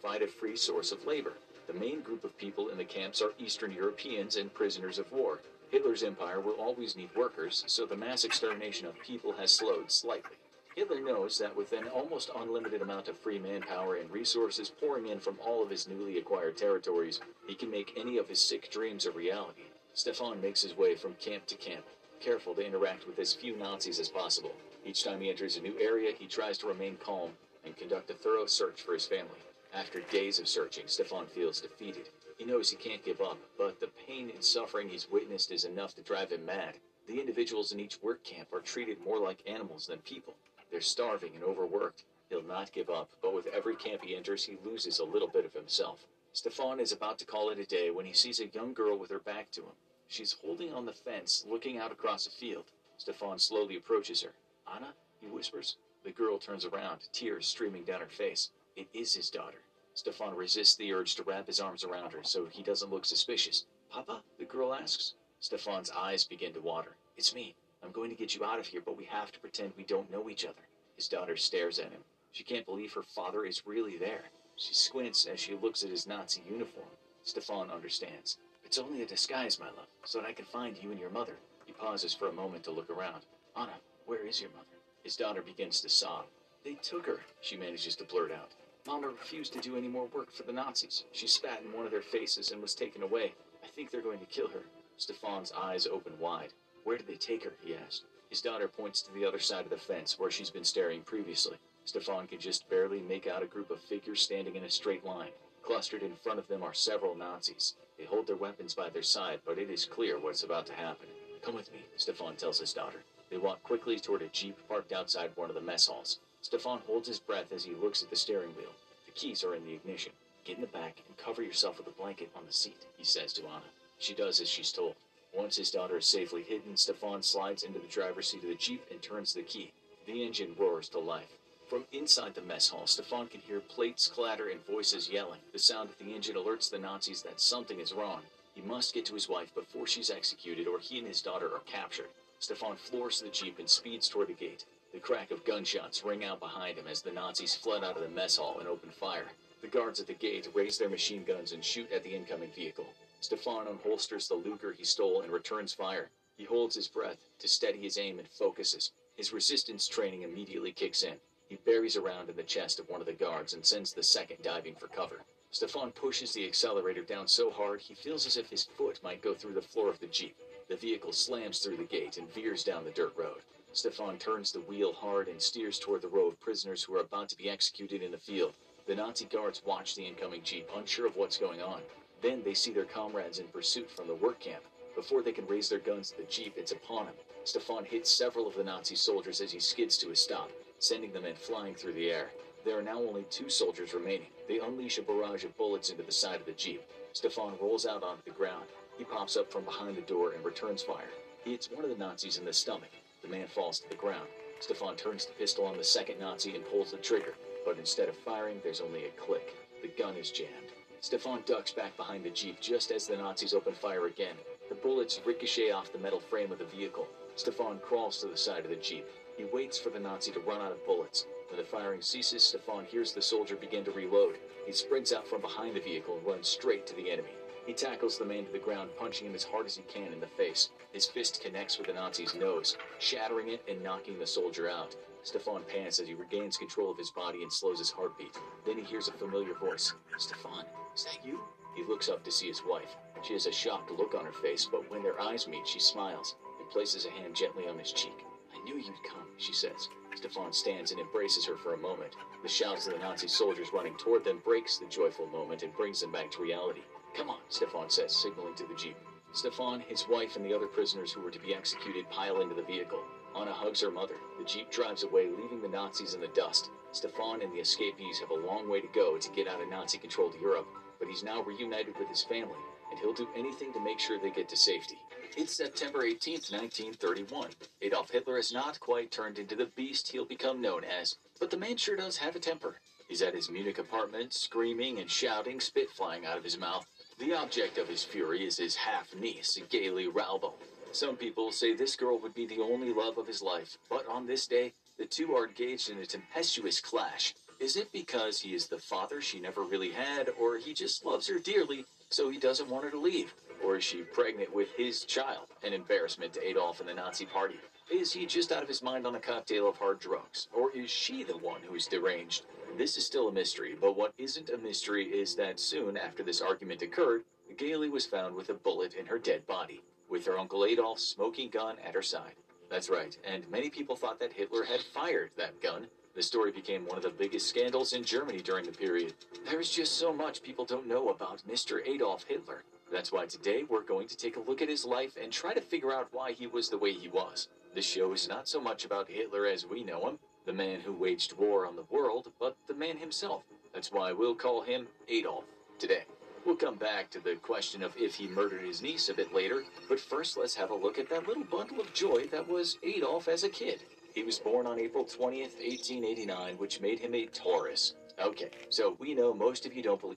Provide 0.05 0.21
a 0.21 0.27
free 0.27 0.55
source 0.55 0.91
of 0.91 1.03
labor. 1.07 1.33
The 1.65 1.73
main 1.73 2.01
group 2.01 2.23
of 2.23 2.37
people 2.37 2.69
in 2.69 2.77
the 2.77 2.85
camps 2.85 3.23
are 3.23 3.33
Eastern 3.39 3.71
Europeans 3.71 4.35
and 4.35 4.53
prisoners 4.53 4.99
of 4.99 5.11
war. 5.11 5.39
Hitler's 5.71 6.03
empire 6.03 6.39
will 6.39 6.53
always 6.53 6.95
need 6.95 7.09
workers, 7.15 7.63
so 7.65 7.87
the 7.87 7.95
mass 7.95 8.23
extermination 8.23 8.85
of 8.85 8.99
people 9.01 9.31
has 9.33 9.51
slowed 9.51 9.91
slightly. 9.91 10.37
Hitler 10.75 11.01
knows 11.01 11.39
that 11.39 11.55
with 11.55 11.73
an 11.73 11.87
almost 11.87 12.29
unlimited 12.35 12.83
amount 12.83 13.07
of 13.07 13.17
free 13.17 13.39
manpower 13.39 13.95
and 13.95 14.11
resources 14.11 14.69
pouring 14.69 15.07
in 15.07 15.19
from 15.19 15.39
all 15.43 15.63
of 15.63 15.71
his 15.71 15.87
newly 15.87 16.19
acquired 16.19 16.55
territories, 16.55 17.19
he 17.47 17.55
can 17.55 17.71
make 17.71 17.97
any 17.97 18.19
of 18.19 18.29
his 18.29 18.39
sick 18.39 18.69
dreams 18.69 19.07
a 19.07 19.11
reality. 19.11 19.63
Stefan 19.95 20.39
makes 20.39 20.61
his 20.61 20.77
way 20.77 20.93
from 20.93 21.15
camp 21.15 21.47
to 21.47 21.55
camp, 21.55 21.85
careful 22.19 22.53
to 22.53 22.63
interact 22.63 23.07
with 23.07 23.17
as 23.17 23.33
few 23.33 23.55
Nazis 23.55 23.99
as 23.99 24.09
possible. 24.09 24.51
Each 24.85 25.03
time 25.03 25.19
he 25.19 25.31
enters 25.31 25.57
a 25.57 25.61
new 25.61 25.73
area, 25.81 26.11
he 26.15 26.27
tries 26.27 26.59
to 26.59 26.67
remain 26.67 26.95
calm 27.03 27.31
and 27.65 27.75
conduct 27.75 28.11
a 28.11 28.13
thorough 28.13 28.45
search 28.45 28.83
for 28.83 28.93
his 28.93 29.07
family. 29.07 29.39
After 29.75 29.99
days 29.99 30.39
of 30.39 30.47
searching, 30.47 30.87
Stefan 30.87 31.27
feels 31.27 31.59
defeated. 31.59 32.07
He 32.37 32.45
knows 32.45 32.69
he 32.69 32.77
can't 32.77 33.03
give 33.03 33.19
up, 33.19 33.37
but 33.57 33.81
the 33.81 33.91
pain 34.07 34.31
and 34.33 34.41
suffering 34.41 34.87
he's 34.87 35.11
witnessed 35.11 35.51
is 35.51 35.65
enough 35.65 35.93
to 35.95 36.01
drive 36.01 36.31
him 36.31 36.45
mad. 36.45 36.75
The 37.07 37.19
individuals 37.19 37.73
in 37.73 37.81
each 37.81 38.01
work 38.01 38.23
camp 38.23 38.53
are 38.53 38.61
treated 38.61 39.01
more 39.01 39.19
like 39.19 39.43
animals 39.45 39.85
than 39.85 39.99
people. 39.99 40.37
They're 40.71 40.79
starving 40.79 41.35
and 41.35 41.43
overworked. 41.43 42.05
He'll 42.29 42.41
not 42.41 42.71
give 42.71 42.89
up, 42.89 43.09
but 43.21 43.33
with 43.33 43.47
every 43.47 43.75
camp 43.75 44.01
he 44.01 44.15
enters, 44.15 44.45
he 44.45 44.57
loses 44.63 44.99
a 44.99 45.03
little 45.03 45.27
bit 45.27 45.43
of 45.43 45.53
himself. 45.53 46.05
Stefan 46.31 46.79
is 46.79 46.93
about 46.93 47.19
to 47.19 47.25
call 47.25 47.49
it 47.49 47.59
a 47.59 47.65
day 47.65 47.91
when 47.91 48.05
he 48.05 48.13
sees 48.13 48.39
a 48.39 48.47
young 48.47 48.73
girl 48.73 48.97
with 48.97 49.09
her 49.11 49.19
back 49.19 49.51
to 49.51 49.61
him. 49.61 49.75
She's 50.07 50.37
holding 50.41 50.73
on 50.73 50.85
the 50.85 50.93
fence, 50.93 51.43
looking 51.45 51.79
out 51.79 51.91
across 51.91 52.27
a 52.27 52.31
field. 52.31 52.71
Stefan 52.97 53.39
slowly 53.39 53.75
approaches 53.75 54.21
her. 54.21 54.31
Anna? 54.73 54.93
he 55.19 55.27
whispers. 55.27 55.75
The 56.05 56.11
girl 56.11 56.37
turns 56.37 56.63
around, 56.63 57.01
tears 57.11 57.45
streaming 57.45 57.83
down 57.83 57.99
her 57.99 58.07
face. 58.07 58.51
It 58.75 58.87
is 58.93 59.13
his 59.13 59.29
daughter. 59.29 59.64
Stefan 59.95 60.35
resists 60.35 60.75
the 60.75 60.91
urge 60.93 61.15
to 61.15 61.23
wrap 61.23 61.47
his 61.47 61.61
arms 61.61 61.85
around 61.85 62.11
her 62.11 62.21
so 62.21 62.45
he 62.51 62.61
doesn't 62.61 62.91
look 62.91 63.05
suspicious. 63.05 63.65
Papa? 63.89 64.21
the 64.37 64.43
girl 64.43 64.73
asks. 64.73 65.13
Stefan's 65.39 65.89
eyes 65.89 66.25
begin 66.25 66.51
to 66.53 66.59
water. 66.59 66.97
It's 67.15 67.33
me. 67.33 67.55
I'm 67.81 67.91
going 67.91 68.09
to 68.09 68.15
get 68.15 68.35
you 68.35 68.43
out 68.43 68.59
of 68.59 68.67
here, 68.67 68.81
but 68.81 68.97
we 68.97 69.05
have 69.05 69.31
to 69.31 69.39
pretend 69.39 69.71
we 69.77 69.85
don't 69.85 70.11
know 70.11 70.29
each 70.29 70.43
other. 70.43 70.61
His 70.97 71.07
daughter 71.07 71.37
stares 71.37 71.79
at 71.79 71.91
him. 71.91 72.03
She 72.33 72.43
can't 72.43 72.65
believe 72.65 72.91
her 72.91 73.03
father 73.03 73.45
is 73.45 73.65
really 73.65 73.97
there. 73.97 74.25
She 74.57 74.73
squints 74.73 75.25
as 75.27 75.39
she 75.39 75.55
looks 75.55 75.83
at 75.83 75.91
his 75.91 76.05
Nazi 76.05 76.41
uniform. 76.49 76.89
Stefan 77.23 77.71
understands. 77.71 78.37
It's 78.65 78.77
only 78.77 79.01
a 79.01 79.05
disguise, 79.05 79.59
my 79.59 79.67
love, 79.67 79.87
so 80.03 80.19
that 80.19 80.27
I 80.27 80.33
can 80.33 80.45
find 80.45 80.75
you 80.81 80.91
and 80.91 80.99
your 80.99 81.09
mother. 81.09 81.37
He 81.65 81.71
pauses 81.71 82.13
for 82.13 82.27
a 82.27 82.33
moment 82.33 82.65
to 82.65 82.71
look 82.71 82.89
around. 82.89 83.25
Anna, 83.55 83.79
where 84.05 84.25
is 84.25 84.41
your 84.41 84.49
mother? 84.51 84.77
His 85.03 85.15
daughter 85.15 85.41
begins 85.41 85.79
to 85.81 85.89
sob. 85.89 86.25
They 86.65 86.73
took 86.73 87.05
her, 87.05 87.21
she 87.39 87.55
manages 87.55 87.95
to 87.95 88.03
blurt 88.03 88.31
out. 88.31 88.51
Mama 88.87 89.07
refused 89.07 89.51
to 89.53 89.59
do 89.59 89.75
any 89.77 89.87
more 89.87 90.05
work 90.13 90.31
for 90.31 90.43
the 90.43 90.53
Nazis. 90.53 91.05
She 91.11 91.25
spat 91.25 91.63
in 91.63 91.73
one 91.73 91.85
of 91.85 91.91
their 91.91 92.03
faces 92.03 92.51
and 92.51 92.61
was 92.61 92.75
taken 92.75 93.01
away. 93.01 93.33
I 93.63 93.67
think 93.67 93.89
they're 93.89 94.01
going 94.01 94.19
to 94.19 94.25
kill 94.27 94.47
her. 94.49 94.61
Stefan's 94.97 95.51
eyes 95.51 95.87
open 95.87 96.13
wide. 96.19 96.53
Where 96.83 96.95
did 96.95 97.07
they 97.07 97.15
take 97.15 97.43
her? 97.45 97.53
he 97.61 97.75
asked. 97.75 98.03
His 98.29 98.41
daughter 98.41 98.67
points 98.67 99.01
to 99.01 99.11
the 99.11 99.25
other 99.25 99.39
side 99.39 99.63
of 99.63 99.71
the 99.71 99.77
fence 99.77 100.19
where 100.19 100.29
she's 100.29 100.51
been 100.51 100.63
staring 100.63 101.01
previously. 101.01 101.57
Stefan 101.85 102.27
can 102.27 102.39
just 102.39 102.69
barely 102.69 102.99
make 102.99 103.25
out 103.25 103.41
a 103.41 103.47
group 103.47 103.71
of 103.71 103.81
figures 103.81 104.21
standing 104.21 104.55
in 104.55 104.63
a 104.63 104.69
straight 104.69 105.03
line. 105.03 105.31
Clustered 105.63 106.03
in 106.03 106.15
front 106.17 106.37
of 106.37 106.47
them 106.47 106.61
are 106.61 106.73
several 106.73 107.15
Nazis. 107.15 107.73
They 107.97 108.05
hold 108.05 108.27
their 108.27 108.35
weapons 108.35 108.75
by 108.75 108.89
their 108.89 109.01
side, 109.01 109.39
but 109.47 109.57
it 109.57 109.71
is 109.71 109.85
clear 109.85 110.19
what's 110.19 110.43
about 110.43 110.67
to 110.67 110.73
happen. 110.73 111.07
Come 111.41 111.55
with 111.55 111.71
me, 111.71 111.79
Stefan 111.97 112.35
tells 112.35 112.59
his 112.59 112.73
daughter. 112.73 113.03
They 113.31 113.37
walk 113.37 113.63
quickly 113.63 113.99
toward 113.99 114.21
a 114.21 114.27
jeep 114.27 114.57
parked 114.67 114.93
outside 114.93 115.31
one 115.35 115.49
of 115.49 115.55
the 115.55 115.61
mess 115.61 115.87
halls. 115.87 116.19
Stefan 116.45 116.79
holds 116.85 117.07
his 117.07 117.17
breath 117.17 117.51
as 117.51 117.63
he 117.63 117.73
looks 117.73 118.03
at 118.03 118.11
the 118.11 118.15
steering 118.15 118.55
wheel. 118.55 118.71
The 119.07 119.11
keys 119.13 119.43
are 119.43 119.55
in 119.55 119.65
the 119.65 119.73
ignition. 119.73 120.11
Get 120.43 120.57
in 120.57 120.61
the 120.61 120.67
back 120.67 121.01
and 121.07 121.17
cover 121.17 121.41
yourself 121.41 121.79
with 121.79 121.87
a 121.87 121.99
blanket 121.99 122.29
on 122.35 122.45
the 122.45 122.53
seat, 122.53 122.85
he 122.97 123.03
says 123.03 123.33
to 123.33 123.47
Anna. 123.47 123.65
She 123.97 124.13
does 124.13 124.39
as 124.39 124.47
she's 124.47 124.71
told. 124.71 124.93
Once 125.33 125.57
his 125.57 125.71
daughter 125.71 125.97
is 125.97 126.05
safely 126.05 126.43
hidden, 126.43 126.77
Stefan 126.77 127.23
slides 127.23 127.63
into 127.63 127.79
the 127.79 127.87
driver's 127.87 128.27
seat 128.27 128.43
of 128.43 128.49
the 128.49 128.53
Jeep 128.53 128.85
and 128.91 129.01
turns 129.01 129.33
the 129.33 129.41
key. 129.41 129.71
The 130.05 130.23
engine 130.23 130.55
roars 130.55 130.87
to 130.89 130.99
life. 130.99 131.33
From 131.67 131.85
inside 131.91 132.35
the 132.35 132.41
mess 132.41 132.69
hall, 132.69 132.85
Stefan 132.85 133.25
can 133.25 133.41
hear 133.41 133.59
plates 133.59 134.07
clatter 134.07 134.49
and 134.49 134.63
voices 134.67 135.09
yelling. 135.09 135.39
The 135.51 135.57
sound 135.57 135.89
of 135.89 135.97
the 135.97 136.13
engine 136.13 136.35
alerts 136.35 136.69
the 136.69 136.77
Nazis 136.77 137.23
that 137.23 137.41
something 137.41 137.79
is 137.79 137.91
wrong. 137.91 138.21
He 138.53 138.61
must 138.61 138.93
get 138.93 139.05
to 139.05 139.15
his 139.15 139.27
wife 139.27 139.51
before 139.55 139.87
she's 139.87 140.11
executed 140.11 140.67
or 140.67 140.77
he 140.77 140.99
and 140.99 141.07
his 141.07 141.23
daughter 141.23 141.47
are 141.47 141.63
captured. 141.65 142.09
Stefan 142.37 142.75
floors 142.75 143.19
the 143.19 143.29
Jeep 143.29 143.57
and 143.57 143.67
speeds 143.67 144.07
toward 144.07 144.27
the 144.27 144.33
gate. 144.33 144.65
The 144.95 145.01
crack 145.01 145.29
of 145.29 145.43
gunshots 145.43 146.05
ring 146.05 146.23
out 146.23 146.39
behind 146.39 146.77
him 146.77 146.87
as 146.87 147.01
the 147.01 147.11
Nazis 147.11 147.53
flood 147.53 147.83
out 147.83 147.97
of 147.97 148.01
the 148.01 148.07
mess 148.07 148.37
hall 148.37 148.59
and 148.59 148.67
open 148.69 148.91
fire. 148.91 149.25
The 149.61 149.67
guards 149.67 149.99
at 149.99 150.07
the 150.07 150.13
gate 150.13 150.47
raise 150.53 150.77
their 150.77 150.87
machine 150.87 151.25
guns 151.25 151.51
and 151.51 151.65
shoot 151.65 151.91
at 151.91 152.01
the 152.01 152.15
incoming 152.15 152.51
vehicle. 152.51 152.87
Stefan 153.19 153.67
unholsters 153.67 154.29
the 154.29 154.35
Luger 154.35 154.71
he 154.71 154.85
stole 154.85 155.19
and 155.19 155.33
returns 155.33 155.73
fire. 155.73 156.11
He 156.37 156.45
holds 156.45 156.75
his 156.75 156.87
breath 156.87 157.17
to 157.39 157.47
steady 157.49 157.79
his 157.79 157.97
aim 157.97 158.19
and 158.19 158.27
focuses. 158.29 158.93
His 159.17 159.33
resistance 159.33 159.85
training 159.85 160.21
immediately 160.21 160.71
kicks 160.71 161.03
in. 161.03 161.15
He 161.49 161.57
buries 161.57 161.97
around 161.97 162.29
in 162.29 162.37
the 162.37 162.43
chest 162.43 162.79
of 162.79 162.87
one 162.87 163.01
of 163.01 163.05
the 163.05 163.11
guards 163.11 163.53
and 163.53 163.65
sends 163.65 163.91
the 163.91 164.01
second 164.01 164.43
diving 164.43 164.75
for 164.75 164.87
cover. 164.87 165.25
Stefan 165.51 165.91
pushes 165.91 166.31
the 166.31 166.47
accelerator 166.47 167.03
down 167.03 167.27
so 167.27 167.51
hard 167.51 167.81
he 167.81 167.95
feels 167.95 168.25
as 168.25 168.37
if 168.37 168.49
his 168.49 168.63
foot 168.63 169.03
might 169.03 169.21
go 169.21 169.33
through 169.33 169.55
the 169.55 169.61
floor 169.61 169.89
of 169.89 169.99
the 169.99 170.07
Jeep. 170.07 170.37
The 170.69 170.77
vehicle 170.77 171.11
slams 171.11 171.59
through 171.59 171.75
the 171.75 171.83
gate 171.83 172.17
and 172.17 172.33
veers 172.33 172.63
down 172.63 172.85
the 172.85 172.91
dirt 172.91 173.11
road. 173.17 173.41
Stefan 173.75 174.17
turns 174.17 174.53
the 174.53 174.61
wheel 174.61 174.93
hard 174.93 175.27
and 175.27 175.41
steers 175.41 175.77
toward 175.77 176.01
the 176.01 176.07
row 176.07 176.27
of 176.27 176.39
prisoners 176.39 176.81
who 176.81 176.95
are 176.95 177.01
about 177.01 177.27
to 177.27 177.35
be 177.35 177.49
executed 177.49 178.01
in 178.01 178.09
the 178.09 178.17
field. 178.17 178.53
The 178.87 178.95
Nazi 178.95 179.25
guards 179.25 179.61
watch 179.65 179.95
the 179.95 180.05
incoming 180.05 180.43
jeep, 180.43 180.69
unsure 180.73 181.05
of 181.05 181.17
what's 181.17 181.37
going 181.37 181.61
on. 181.61 181.81
Then 182.21 182.41
they 182.41 182.53
see 182.53 182.71
their 182.71 182.85
comrades 182.85 183.39
in 183.39 183.47
pursuit 183.47 183.91
from 183.91 184.07
the 184.07 184.15
work 184.15 184.39
camp. 184.39 184.63
Before 184.95 185.21
they 185.21 185.33
can 185.33 185.45
raise 185.47 185.67
their 185.67 185.79
guns 185.79 186.11
to 186.11 186.17
the 186.19 186.23
jeep, 186.23 186.53
it's 186.55 186.71
upon 186.71 187.07
him. 187.07 187.15
Stefan 187.43 187.83
hits 187.83 188.09
several 188.09 188.47
of 188.47 188.55
the 188.55 188.63
Nazi 188.63 188.95
soldiers 188.95 189.41
as 189.41 189.51
he 189.51 189.59
skids 189.59 189.97
to 189.97 190.11
a 190.11 190.15
stop, 190.15 190.49
sending 190.79 191.11
the 191.11 191.19
men 191.19 191.35
flying 191.35 191.75
through 191.75 191.95
the 191.95 192.09
air. 192.09 192.31
There 192.63 192.79
are 192.79 192.81
now 192.81 192.99
only 192.99 193.25
two 193.29 193.49
soldiers 193.49 193.93
remaining. 193.93 194.29
They 194.47 194.59
unleash 194.59 194.99
a 194.99 195.01
barrage 195.01 195.43
of 195.43 195.57
bullets 195.57 195.89
into 195.89 196.03
the 196.03 196.13
side 196.13 196.39
of 196.39 196.45
the 196.45 196.53
jeep. 196.53 196.81
Stefan 197.11 197.55
rolls 197.61 197.85
out 197.85 198.03
onto 198.03 198.23
the 198.23 198.31
ground. 198.31 198.67
He 198.97 199.03
pops 199.03 199.35
up 199.35 199.51
from 199.51 199.65
behind 199.65 199.97
the 199.97 200.01
door 200.01 200.31
and 200.31 200.45
returns 200.45 200.81
fire. 200.81 201.11
He 201.43 201.51
hits 201.51 201.69
one 201.69 201.83
of 201.83 201.89
the 201.89 201.97
Nazis 201.97 202.37
in 202.37 202.45
the 202.45 202.53
stomach. 202.53 202.91
The 203.25 203.31
man 203.31 203.47
falls 203.47 203.79
to 203.79 203.89
the 203.89 203.95
ground. 203.95 204.27
Stefan 204.59 204.95
turns 204.95 205.25
the 205.25 205.33
pistol 205.33 205.65
on 205.65 205.77
the 205.77 205.83
second 205.83 206.19
Nazi 206.19 206.55
and 206.55 206.63
pulls 206.63 206.91
the 206.91 206.97
trigger, 206.97 207.33
but 207.65 207.79
instead 207.79 208.07
of 208.07 208.15
firing, 208.17 208.61
there's 208.63 208.81
only 208.81 209.05
a 209.05 209.19
click. 209.19 209.55
The 209.81 209.87
gun 209.87 210.15
is 210.15 210.29
jammed. 210.29 210.71
Stefan 211.01 211.41
ducks 211.47 211.71
back 211.71 211.97
behind 211.97 212.23
the 212.23 212.29
jeep 212.29 212.61
just 212.61 212.91
as 212.91 213.07
the 213.07 213.17
Nazis 213.17 213.55
open 213.55 213.73
fire 213.73 214.05
again. 214.05 214.35
The 214.69 214.75
bullets 214.75 215.19
ricochet 215.25 215.71
off 215.71 215.91
the 215.91 215.97
metal 215.97 216.19
frame 216.19 216.51
of 216.51 216.59
the 216.59 216.65
vehicle. 216.65 217.07
Stefan 217.35 217.79
crawls 217.79 218.19
to 218.21 218.27
the 218.27 218.37
side 218.37 218.63
of 218.63 218.69
the 218.69 218.75
jeep. 218.75 219.07
He 219.37 219.45
waits 219.45 219.79
for 219.79 219.89
the 219.89 219.99
Nazi 219.99 220.31
to 220.31 220.39
run 220.41 220.61
out 220.61 220.71
of 220.71 220.85
bullets. 220.85 221.25
When 221.49 221.57
the 221.57 221.65
firing 221.65 222.03
ceases, 222.03 222.43
Stefan 222.43 222.85
hears 222.85 223.11
the 223.11 223.23
soldier 223.23 223.55
begin 223.55 223.83
to 223.85 223.91
reload. 223.91 224.35
He 224.67 224.71
sprints 224.71 225.11
out 225.11 225.27
from 225.27 225.41
behind 225.41 225.75
the 225.75 225.81
vehicle 225.81 226.17
and 226.17 226.27
runs 226.27 226.47
straight 226.47 226.85
to 226.85 226.95
the 226.95 227.09
enemy. 227.09 227.33
He 227.65 227.73
tackles 227.73 228.19
the 228.19 228.25
man 228.25 228.45
to 228.45 228.51
the 228.51 228.59
ground, 228.59 228.91
punching 228.97 229.25
him 229.25 229.33
as 229.33 229.43
hard 229.43 229.65
as 229.65 229.75
he 229.75 229.81
can 229.83 230.13
in 230.13 230.19
the 230.19 230.27
face. 230.27 230.69
His 230.93 231.07
fist 231.07 231.41
connects 231.41 231.77
with 231.77 231.87
the 231.87 231.93
Nazi's 231.93 232.35
nose, 232.35 232.77
shattering 232.99 233.49
it 233.49 233.63
and 233.67 233.81
knocking 233.81 234.19
the 234.19 234.27
soldier 234.27 234.69
out. 234.69 234.95
Stefan 235.23 235.63
pants 235.63 235.99
as 235.99 236.07
he 236.07 236.13
regains 236.13 236.57
control 236.57 236.91
of 236.91 236.97
his 236.99 237.09
body 237.09 237.41
and 237.41 237.51
slows 237.51 237.79
his 237.79 237.89
heartbeat. 237.89 238.37
Then 238.67 238.77
he 238.77 238.83
hears 238.83 239.07
a 239.07 239.13
familiar 239.13 239.55
voice. 239.55 239.95
Stefan, 240.17 240.65
is 240.93 241.05
that 241.05 241.25
you? 241.25 241.41
He 241.75 241.83
looks 241.83 242.07
up 242.07 242.23
to 242.23 242.31
see 242.31 242.47
his 242.47 242.61
wife. 242.63 242.95
She 243.23 243.33
has 243.33 243.47
a 243.47 243.51
shocked 243.51 243.89
look 243.89 244.13
on 244.13 244.25
her 244.25 244.31
face, 244.31 244.67
but 244.71 244.89
when 244.91 245.01
their 245.01 245.19
eyes 245.19 245.47
meet, 245.47 245.67
she 245.67 245.79
smiles 245.79 246.35
and 246.59 246.69
places 246.69 247.05
a 247.05 247.09
hand 247.09 247.35
gently 247.35 247.67
on 247.67 247.79
his 247.79 247.91
cheek. 247.91 248.23
I 248.53 248.63
knew 248.63 248.75
you'd 248.75 249.03
come, 249.03 249.25
she 249.37 249.53
says. 249.53 249.89
Stefan 250.13 250.53
stands 250.53 250.91
and 250.91 250.99
embraces 250.99 251.45
her 251.47 251.57
for 251.57 251.73
a 251.73 251.77
moment. 251.77 252.15
The 252.43 252.47
shouts 252.47 252.85
of 252.85 252.93
the 252.93 252.99
Nazi 252.99 253.27
soldiers 253.27 253.73
running 253.73 253.97
toward 253.97 254.23
them 254.23 254.39
breaks 254.45 254.77
the 254.77 254.85
joyful 254.85 255.25
moment 255.27 255.63
and 255.63 255.75
brings 255.75 255.99
them 256.01 256.11
back 256.11 256.29
to 256.31 256.43
reality. 256.43 256.83
Come 257.15 257.29
on, 257.29 257.39
Stefan 257.49 257.89
says, 257.89 258.13
signaling 258.13 258.55
to 258.55 258.65
the 258.65 258.75
jeep. 258.75 258.97
Stefan, 259.31 259.79
his 259.81 260.07
wife, 260.07 260.35
and 260.35 260.45
the 260.45 260.53
other 260.53 260.67
prisoners 260.67 261.11
who 261.11 261.21
were 261.21 261.31
to 261.31 261.39
be 261.39 261.55
executed 261.55 262.09
pile 262.09 262.41
into 262.41 262.55
the 262.55 262.63
vehicle. 262.63 263.01
Anna 263.37 263.53
hugs 263.53 263.81
her 263.81 263.91
mother. 263.91 264.15
The 264.37 264.45
jeep 264.45 264.71
drives 264.71 265.03
away, 265.03 265.29
leaving 265.29 265.61
the 265.61 265.67
Nazis 265.67 266.13
in 266.13 266.21
the 266.21 266.27
dust. 266.29 266.71
Stefan 266.91 267.41
and 267.41 267.51
the 267.51 267.59
escapees 267.59 268.19
have 268.19 268.31
a 268.31 268.47
long 268.47 268.69
way 268.69 268.81
to 268.81 268.87
go 268.93 269.17
to 269.17 269.31
get 269.31 269.47
out 269.47 269.61
of 269.61 269.69
Nazi 269.69 269.97
controlled 269.97 270.35
Europe, 270.41 270.67
but 270.99 271.07
he's 271.07 271.23
now 271.23 271.41
reunited 271.41 271.97
with 271.97 272.07
his 272.07 272.23
family, 272.23 272.59
and 272.89 272.99
he'll 272.99 273.13
do 273.13 273.27
anything 273.35 273.73
to 273.73 273.79
make 273.79 273.99
sure 273.99 274.17
they 274.17 274.29
get 274.29 274.47
to 274.49 274.57
safety. 274.57 274.97
It's 275.37 275.55
September 275.55 275.99
18th, 275.99 276.51
1931. 276.51 277.49
Adolf 277.81 278.11
Hitler 278.11 278.37
has 278.37 278.53
not 278.53 278.79
quite 278.79 279.11
turned 279.11 279.37
into 279.37 279.55
the 279.55 279.65
beast 279.65 280.11
he'll 280.11 280.25
become 280.25 280.61
known 280.61 280.83
as, 280.85 281.17
but 281.39 281.49
the 281.49 281.57
man 281.57 281.75
sure 281.75 281.97
does 281.97 282.17
have 282.17 282.37
a 282.37 282.39
temper. 282.39 282.79
He's 283.09 283.21
at 283.21 283.35
his 283.35 283.49
Munich 283.49 283.77
apartment, 283.77 284.33
screaming 284.33 284.99
and 284.99 285.11
shouting, 285.11 285.59
spit 285.59 285.91
flying 285.91 286.25
out 286.25 286.37
of 286.37 286.43
his 286.43 286.57
mouth. 286.57 286.87
The 287.17 287.33
object 287.33 287.77
of 287.77 287.87
his 287.87 288.03
fury 288.03 288.45
is 288.45 288.57
his 288.57 288.75
half 288.75 289.15
niece, 289.15 289.57
Geli 289.69 290.11
Raubal. 290.11 290.55
Some 290.91 291.15
people 291.15 291.51
say 291.51 291.73
this 291.73 291.95
girl 291.95 292.19
would 292.19 292.33
be 292.33 292.45
the 292.45 292.59
only 292.59 292.93
love 292.93 293.17
of 293.17 293.25
his 293.25 293.41
life, 293.41 293.77
but 293.89 294.05
on 294.07 294.27
this 294.27 294.47
day, 294.47 294.73
the 294.97 295.05
two 295.05 295.33
are 295.33 295.47
engaged 295.47 295.89
in 295.89 295.99
a 295.99 296.05
tempestuous 296.05 296.81
clash. 296.81 297.33
Is 297.59 297.77
it 297.77 297.89
because 297.93 298.41
he 298.41 298.53
is 298.53 298.67
the 298.67 298.77
father 298.77 299.21
she 299.21 299.39
never 299.39 299.63
really 299.63 299.91
had, 299.91 300.29
or 300.37 300.57
he 300.57 300.73
just 300.73 301.05
loves 301.05 301.27
her 301.27 301.39
dearly, 301.39 301.85
so 302.09 302.29
he 302.29 302.37
doesn't 302.37 302.69
want 302.69 302.83
her 302.83 302.91
to 302.91 302.99
leave? 302.99 303.33
Or 303.63 303.77
is 303.77 303.83
she 303.85 304.01
pregnant 304.01 304.53
with 304.53 304.69
his 304.75 305.05
child, 305.05 305.47
an 305.63 305.71
embarrassment 305.71 306.33
to 306.33 306.45
Adolf 306.45 306.81
and 306.81 306.89
the 306.89 306.93
Nazi 306.93 307.25
party? 307.25 307.59
Is 307.91 308.11
he 308.11 308.25
just 308.25 308.51
out 308.51 308.63
of 308.63 308.67
his 308.67 308.81
mind 308.81 309.05
on 309.05 309.13
a 309.13 309.19
cocktail 309.19 309.69
of 309.69 309.77
hard 309.77 309.99
drugs? 309.99 310.47
Or 310.51 310.71
is 310.71 310.89
she 310.89 311.23
the 311.23 311.37
one 311.37 311.61
who's 311.61 311.85
deranged? 311.85 312.45
This 312.77 312.97
is 312.97 313.05
still 313.05 313.27
a 313.27 313.31
mystery, 313.31 313.75
but 313.79 313.95
what 313.95 314.13
isn't 314.17 314.49
a 314.49 314.57
mystery 314.57 315.05
is 315.05 315.35
that 315.35 315.59
soon 315.59 315.95
after 315.95 316.23
this 316.23 316.41
argument 316.41 316.81
occurred, 316.81 317.23
Geli 317.55 317.89
was 317.89 318.07
found 318.07 318.33
with 318.33 318.49
a 318.49 318.55
bullet 318.55 318.95
in 318.95 319.05
her 319.05 319.19
dead 319.19 319.45
body, 319.45 319.83
with 320.09 320.25
her 320.25 320.39
uncle 320.39 320.65
Adolf's 320.65 321.07
smoking 321.07 321.49
gun 321.49 321.77
at 321.85 321.93
her 321.93 322.01
side. 322.01 322.33
That's 322.71 322.89
right, 322.89 323.15
and 323.23 323.49
many 323.49 323.69
people 323.69 323.95
thought 323.95 324.19
that 324.19 324.33
Hitler 324.33 324.63
had 324.63 324.81
fired 324.81 325.29
that 325.37 325.61
gun. 325.61 325.87
The 326.15 326.23
story 326.23 326.51
became 326.51 326.87
one 326.87 326.97
of 326.97 327.03
the 327.03 327.09
biggest 327.09 327.47
scandals 327.47 327.93
in 327.93 328.03
Germany 328.03 328.41
during 328.41 328.65
the 328.65 328.71
period. 328.71 329.13
There's 329.45 329.69
just 329.69 329.99
so 329.99 330.11
much 330.11 330.41
people 330.41 330.65
don't 330.65 330.87
know 330.87 331.09
about 331.09 331.43
Mr. 331.47 331.87
Adolf 331.87 332.23
Hitler. 332.23 332.63
That's 332.95 333.11
why 333.11 333.25
today 333.25 333.63
we're 333.67 333.83
going 333.83 334.07
to 334.07 334.15
take 334.15 334.37
a 334.37 334.39
look 334.39 334.61
at 334.61 334.69
his 334.69 334.85
life 334.85 335.17
and 335.21 335.29
try 335.29 335.53
to 335.53 335.59
figure 335.59 335.91
out 335.91 336.07
why 336.13 336.31
he 336.31 336.47
was 336.47 336.69
the 336.69 336.77
way 336.77 336.93
he 336.93 337.09
was. 337.09 337.49
This 337.75 337.85
show 337.85 338.13
is 338.13 338.29
not 338.29 338.47
so 338.47 338.61
much 338.61 338.85
about 338.85 339.09
Hitler 339.09 339.47
as 339.47 339.65
we 339.65 339.83
know 339.83 340.07
him, 340.07 340.17
the 340.45 340.53
man 340.53 340.79
who 340.79 340.93
waged 340.93 341.33
war 341.33 341.67
on 341.67 341.75
the 341.75 341.83
world, 341.89 342.31
but 342.39 342.55
the 342.69 342.73
man 342.73 342.95
himself. 342.95 343.43
That's 343.73 343.91
why 343.91 344.13
we'll 344.13 344.33
call 344.33 344.61
him 344.61 344.87
Adolf 345.09 345.43
today. 345.77 346.03
We'll 346.45 346.55
come 346.55 346.77
back 346.77 347.09
to 347.09 347.19
the 347.19 347.35
question 347.35 347.83
of 347.83 347.91
if 347.97 348.15
he 348.15 348.29
murdered 348.29 348.63
his 348.63 348.81
niece 348.81 349.09
a 349.09 349.13
bit 349.13 349.33
later, 349.33 349.65
but 349.89 349.99
first 349.99 350.37
let's 350.37 350.55
have 350.55 350.71
a 350.71 350.73
look 350.73 350.97
at 350.97 351.09
that 351.09 351.27
little 351.27 351.43
bundle 351.43 351.81
of 351.81 351.93
joy 351.93 352.27
that 352.31 352.47
was 352.47 352.77
Adolf 352.81 353.27
as 353.27 353.43
a 353.43 353.49
kid. 353.49 353.83
He 354.13 354.23
was 354.23 354.39
born 354.39 354.65
on 354.65 354.79
April 354.79 355.03
20th, 355.03 355.59
1889, 355.59 356.55
which 356.55 356.79
made 356.79 356.99
him 356.99 357.13
a 357.13 357.25
Taurus. 357.25 357.95
Okay, 358.23 358.51
so 358.69 358.95
we 358.99 359.13
know 359.13 359.33
most 359.33 359.65
of 359.65 359.73
you 359.73 359.83
don't 359.83 359.99
believe. 359.99 360.15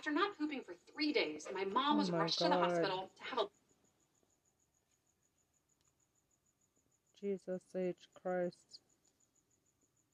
After 0.00 0.12
not 0.12 0.38
pooping 0.38 0.62
for 0.64 0.72
three 0.94 1.12
days, 1.12 1.46
my 1.52 1.66
mom 1.66 1.96
Oh 1.96 1.98
was 1.98 2.10
my 2.10 2.20
rushed 2.20 2.38
to 2.38 2.44
the 2.44 2.54
hospital 2.54 3.10
to 3.18 3.22
have 3.22 3.38
a 3.40 3.46
Jesus 7.20 7.60
H. 7.76 7.96
Christ. 8.14 8.56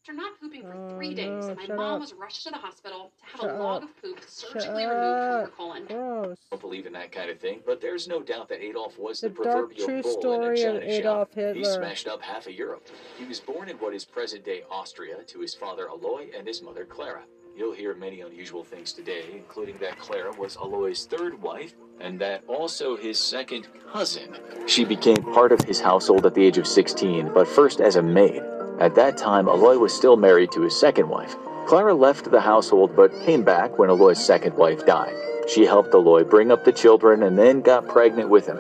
after 0.02 0.12
not 0.12 0.40
pooping 0.40 0.62
for 0.62 0.74
Oh, 0.74 0.89
three 0.97 1.15
days, 1.15 1.47
no, 1.47 1.55
my 1.55 1.66
shut 1.66 1.76
mom 1.76 1.94
up. 1.94 2.00
was 2.00 2.12
rushed 2.15 2.42
to 2.42 2.50
the 2.50 2.56
hospital 2.56 3.12
to 3.16 3.26
have 3.26 3.40
Shut 3.42 3.50
a 3.55 3.58
log 3.62 3.84
up. 3.84 3.89
of 3.90 4.02
poop 4.02 4.18
Shut 4.18 4.28
surgically 4.28 4.86
removed 4.86 5.24
from 5.24 5.40
her 5.44 5.52
colon. 5.56 5.86
Gross. 5.86 6.39
don't 6.50 6.60
believe 6.60 6.86
in 6.86 6.92
that 6.94 7.12
kind 7.12 7.31
of 7.31 7.39
thing, 7.39 7.60
but 7.65 7.81
there's 7.81 8.08
no 8.08 8.20
doubt 8.24 8.48
that 8.48 8.60
Adolf 8.60 8.98
was 8.98 9.20
the, 9.20 9.28
The 9.28 9.44
dark 9.44 9.68
proverbial 9.76 9.86
true 9.86 10.02
bull 10.02 10.10
in 10.10 10.50
a 10.50 10.56
story 10.56 10.62
of 10.65 10.74
china 10.82 10.84
Adolf 10.84 11.28
shop. 11.32 11.55
He 11.55 11.65
smashed 11.65 12.08
up 12.08 12.23
half 12.23 12.48
of 12.48 12.55
Europe. 12.55 12.89
He 13.20 13.24
was 13.24 13.39
born 13.39 13.68
in 13.68 13.76
what 13.76 13.94
is 13.94 14.05
present-day 14.05 14.65
Austria 14.68 15.23
to 15.28 15.39
his 15.39 15.55
father 15.55 15.86
Aloy 15.86 16.36
and 16.36 16.44
his 16.48 16.60
mother 16.60 16.84
Clara. 16.84 17.23
You'll 17.57 17.73
hear 17.73 17.94
many 17.94 18.20
unusual 18.20 18.62
things 18.62 18.93
today, 18.93 19.25
including 19.33 19.78
that 19.78 19.99
Clara 19.99 20.31
was 20.33 20.57
Aloy's 20.57 21.07
third 21.07 21.41
wife 21.41 21.75
and 22.01 22.18
that 22.20 22.44
also 22.47 22.97
his 22.99 23.18
second 23.18 23.67
cousin. 23.91 24.36
She 24.67 24.85
became 24.85 25.17
part 25.17 25.52
of 25.52 25.62
his 25.62 25.81
household 25.81 26.26
at 26.26 26.35
the 26.35 26.44
age 26.44 26.59
of 26.59 26.67
16, 26.67 27.33
but 27.33 27.49
first 27.49 27.81
as 27.81 27.97
a 27.97 28.02
maid. 28.02 28.43
At 28.78 28.94
that 28.97 29.17
time, 29.17 29.47
Aloy 29.47 29.81
was 29.81 29.94
still 29.94 30.18
married 30.18 30.52
to 30.52 30.60
his 30.60 30.78
second 30.78 31.09
wife. 31.09 31.35
Clara 31.67 31.94
left 31.94 32.31
the 32.31 32.43
household 32.43 32.94
but 32.94 33.10
came 33.25 33.43
back 33.43 33.78
when 33.78 33.89
Aloy's 33.89 34.23
second 34.23 34.55
wife 34.55 34.85
died. 34.85 35.17
She 35.49 35.65
helped 35.65 35.94
Aloy 35.94 36.28
bring 36.28 36.52
up 36.52 36.65
the 36.65 36.73
children 36.73 37.23
and 37.23 37.39
then 37.39 37.62
got 37.62 37.89
pregnant 37.89 38.28
with 38.28 38.47
him. 38.47 38.59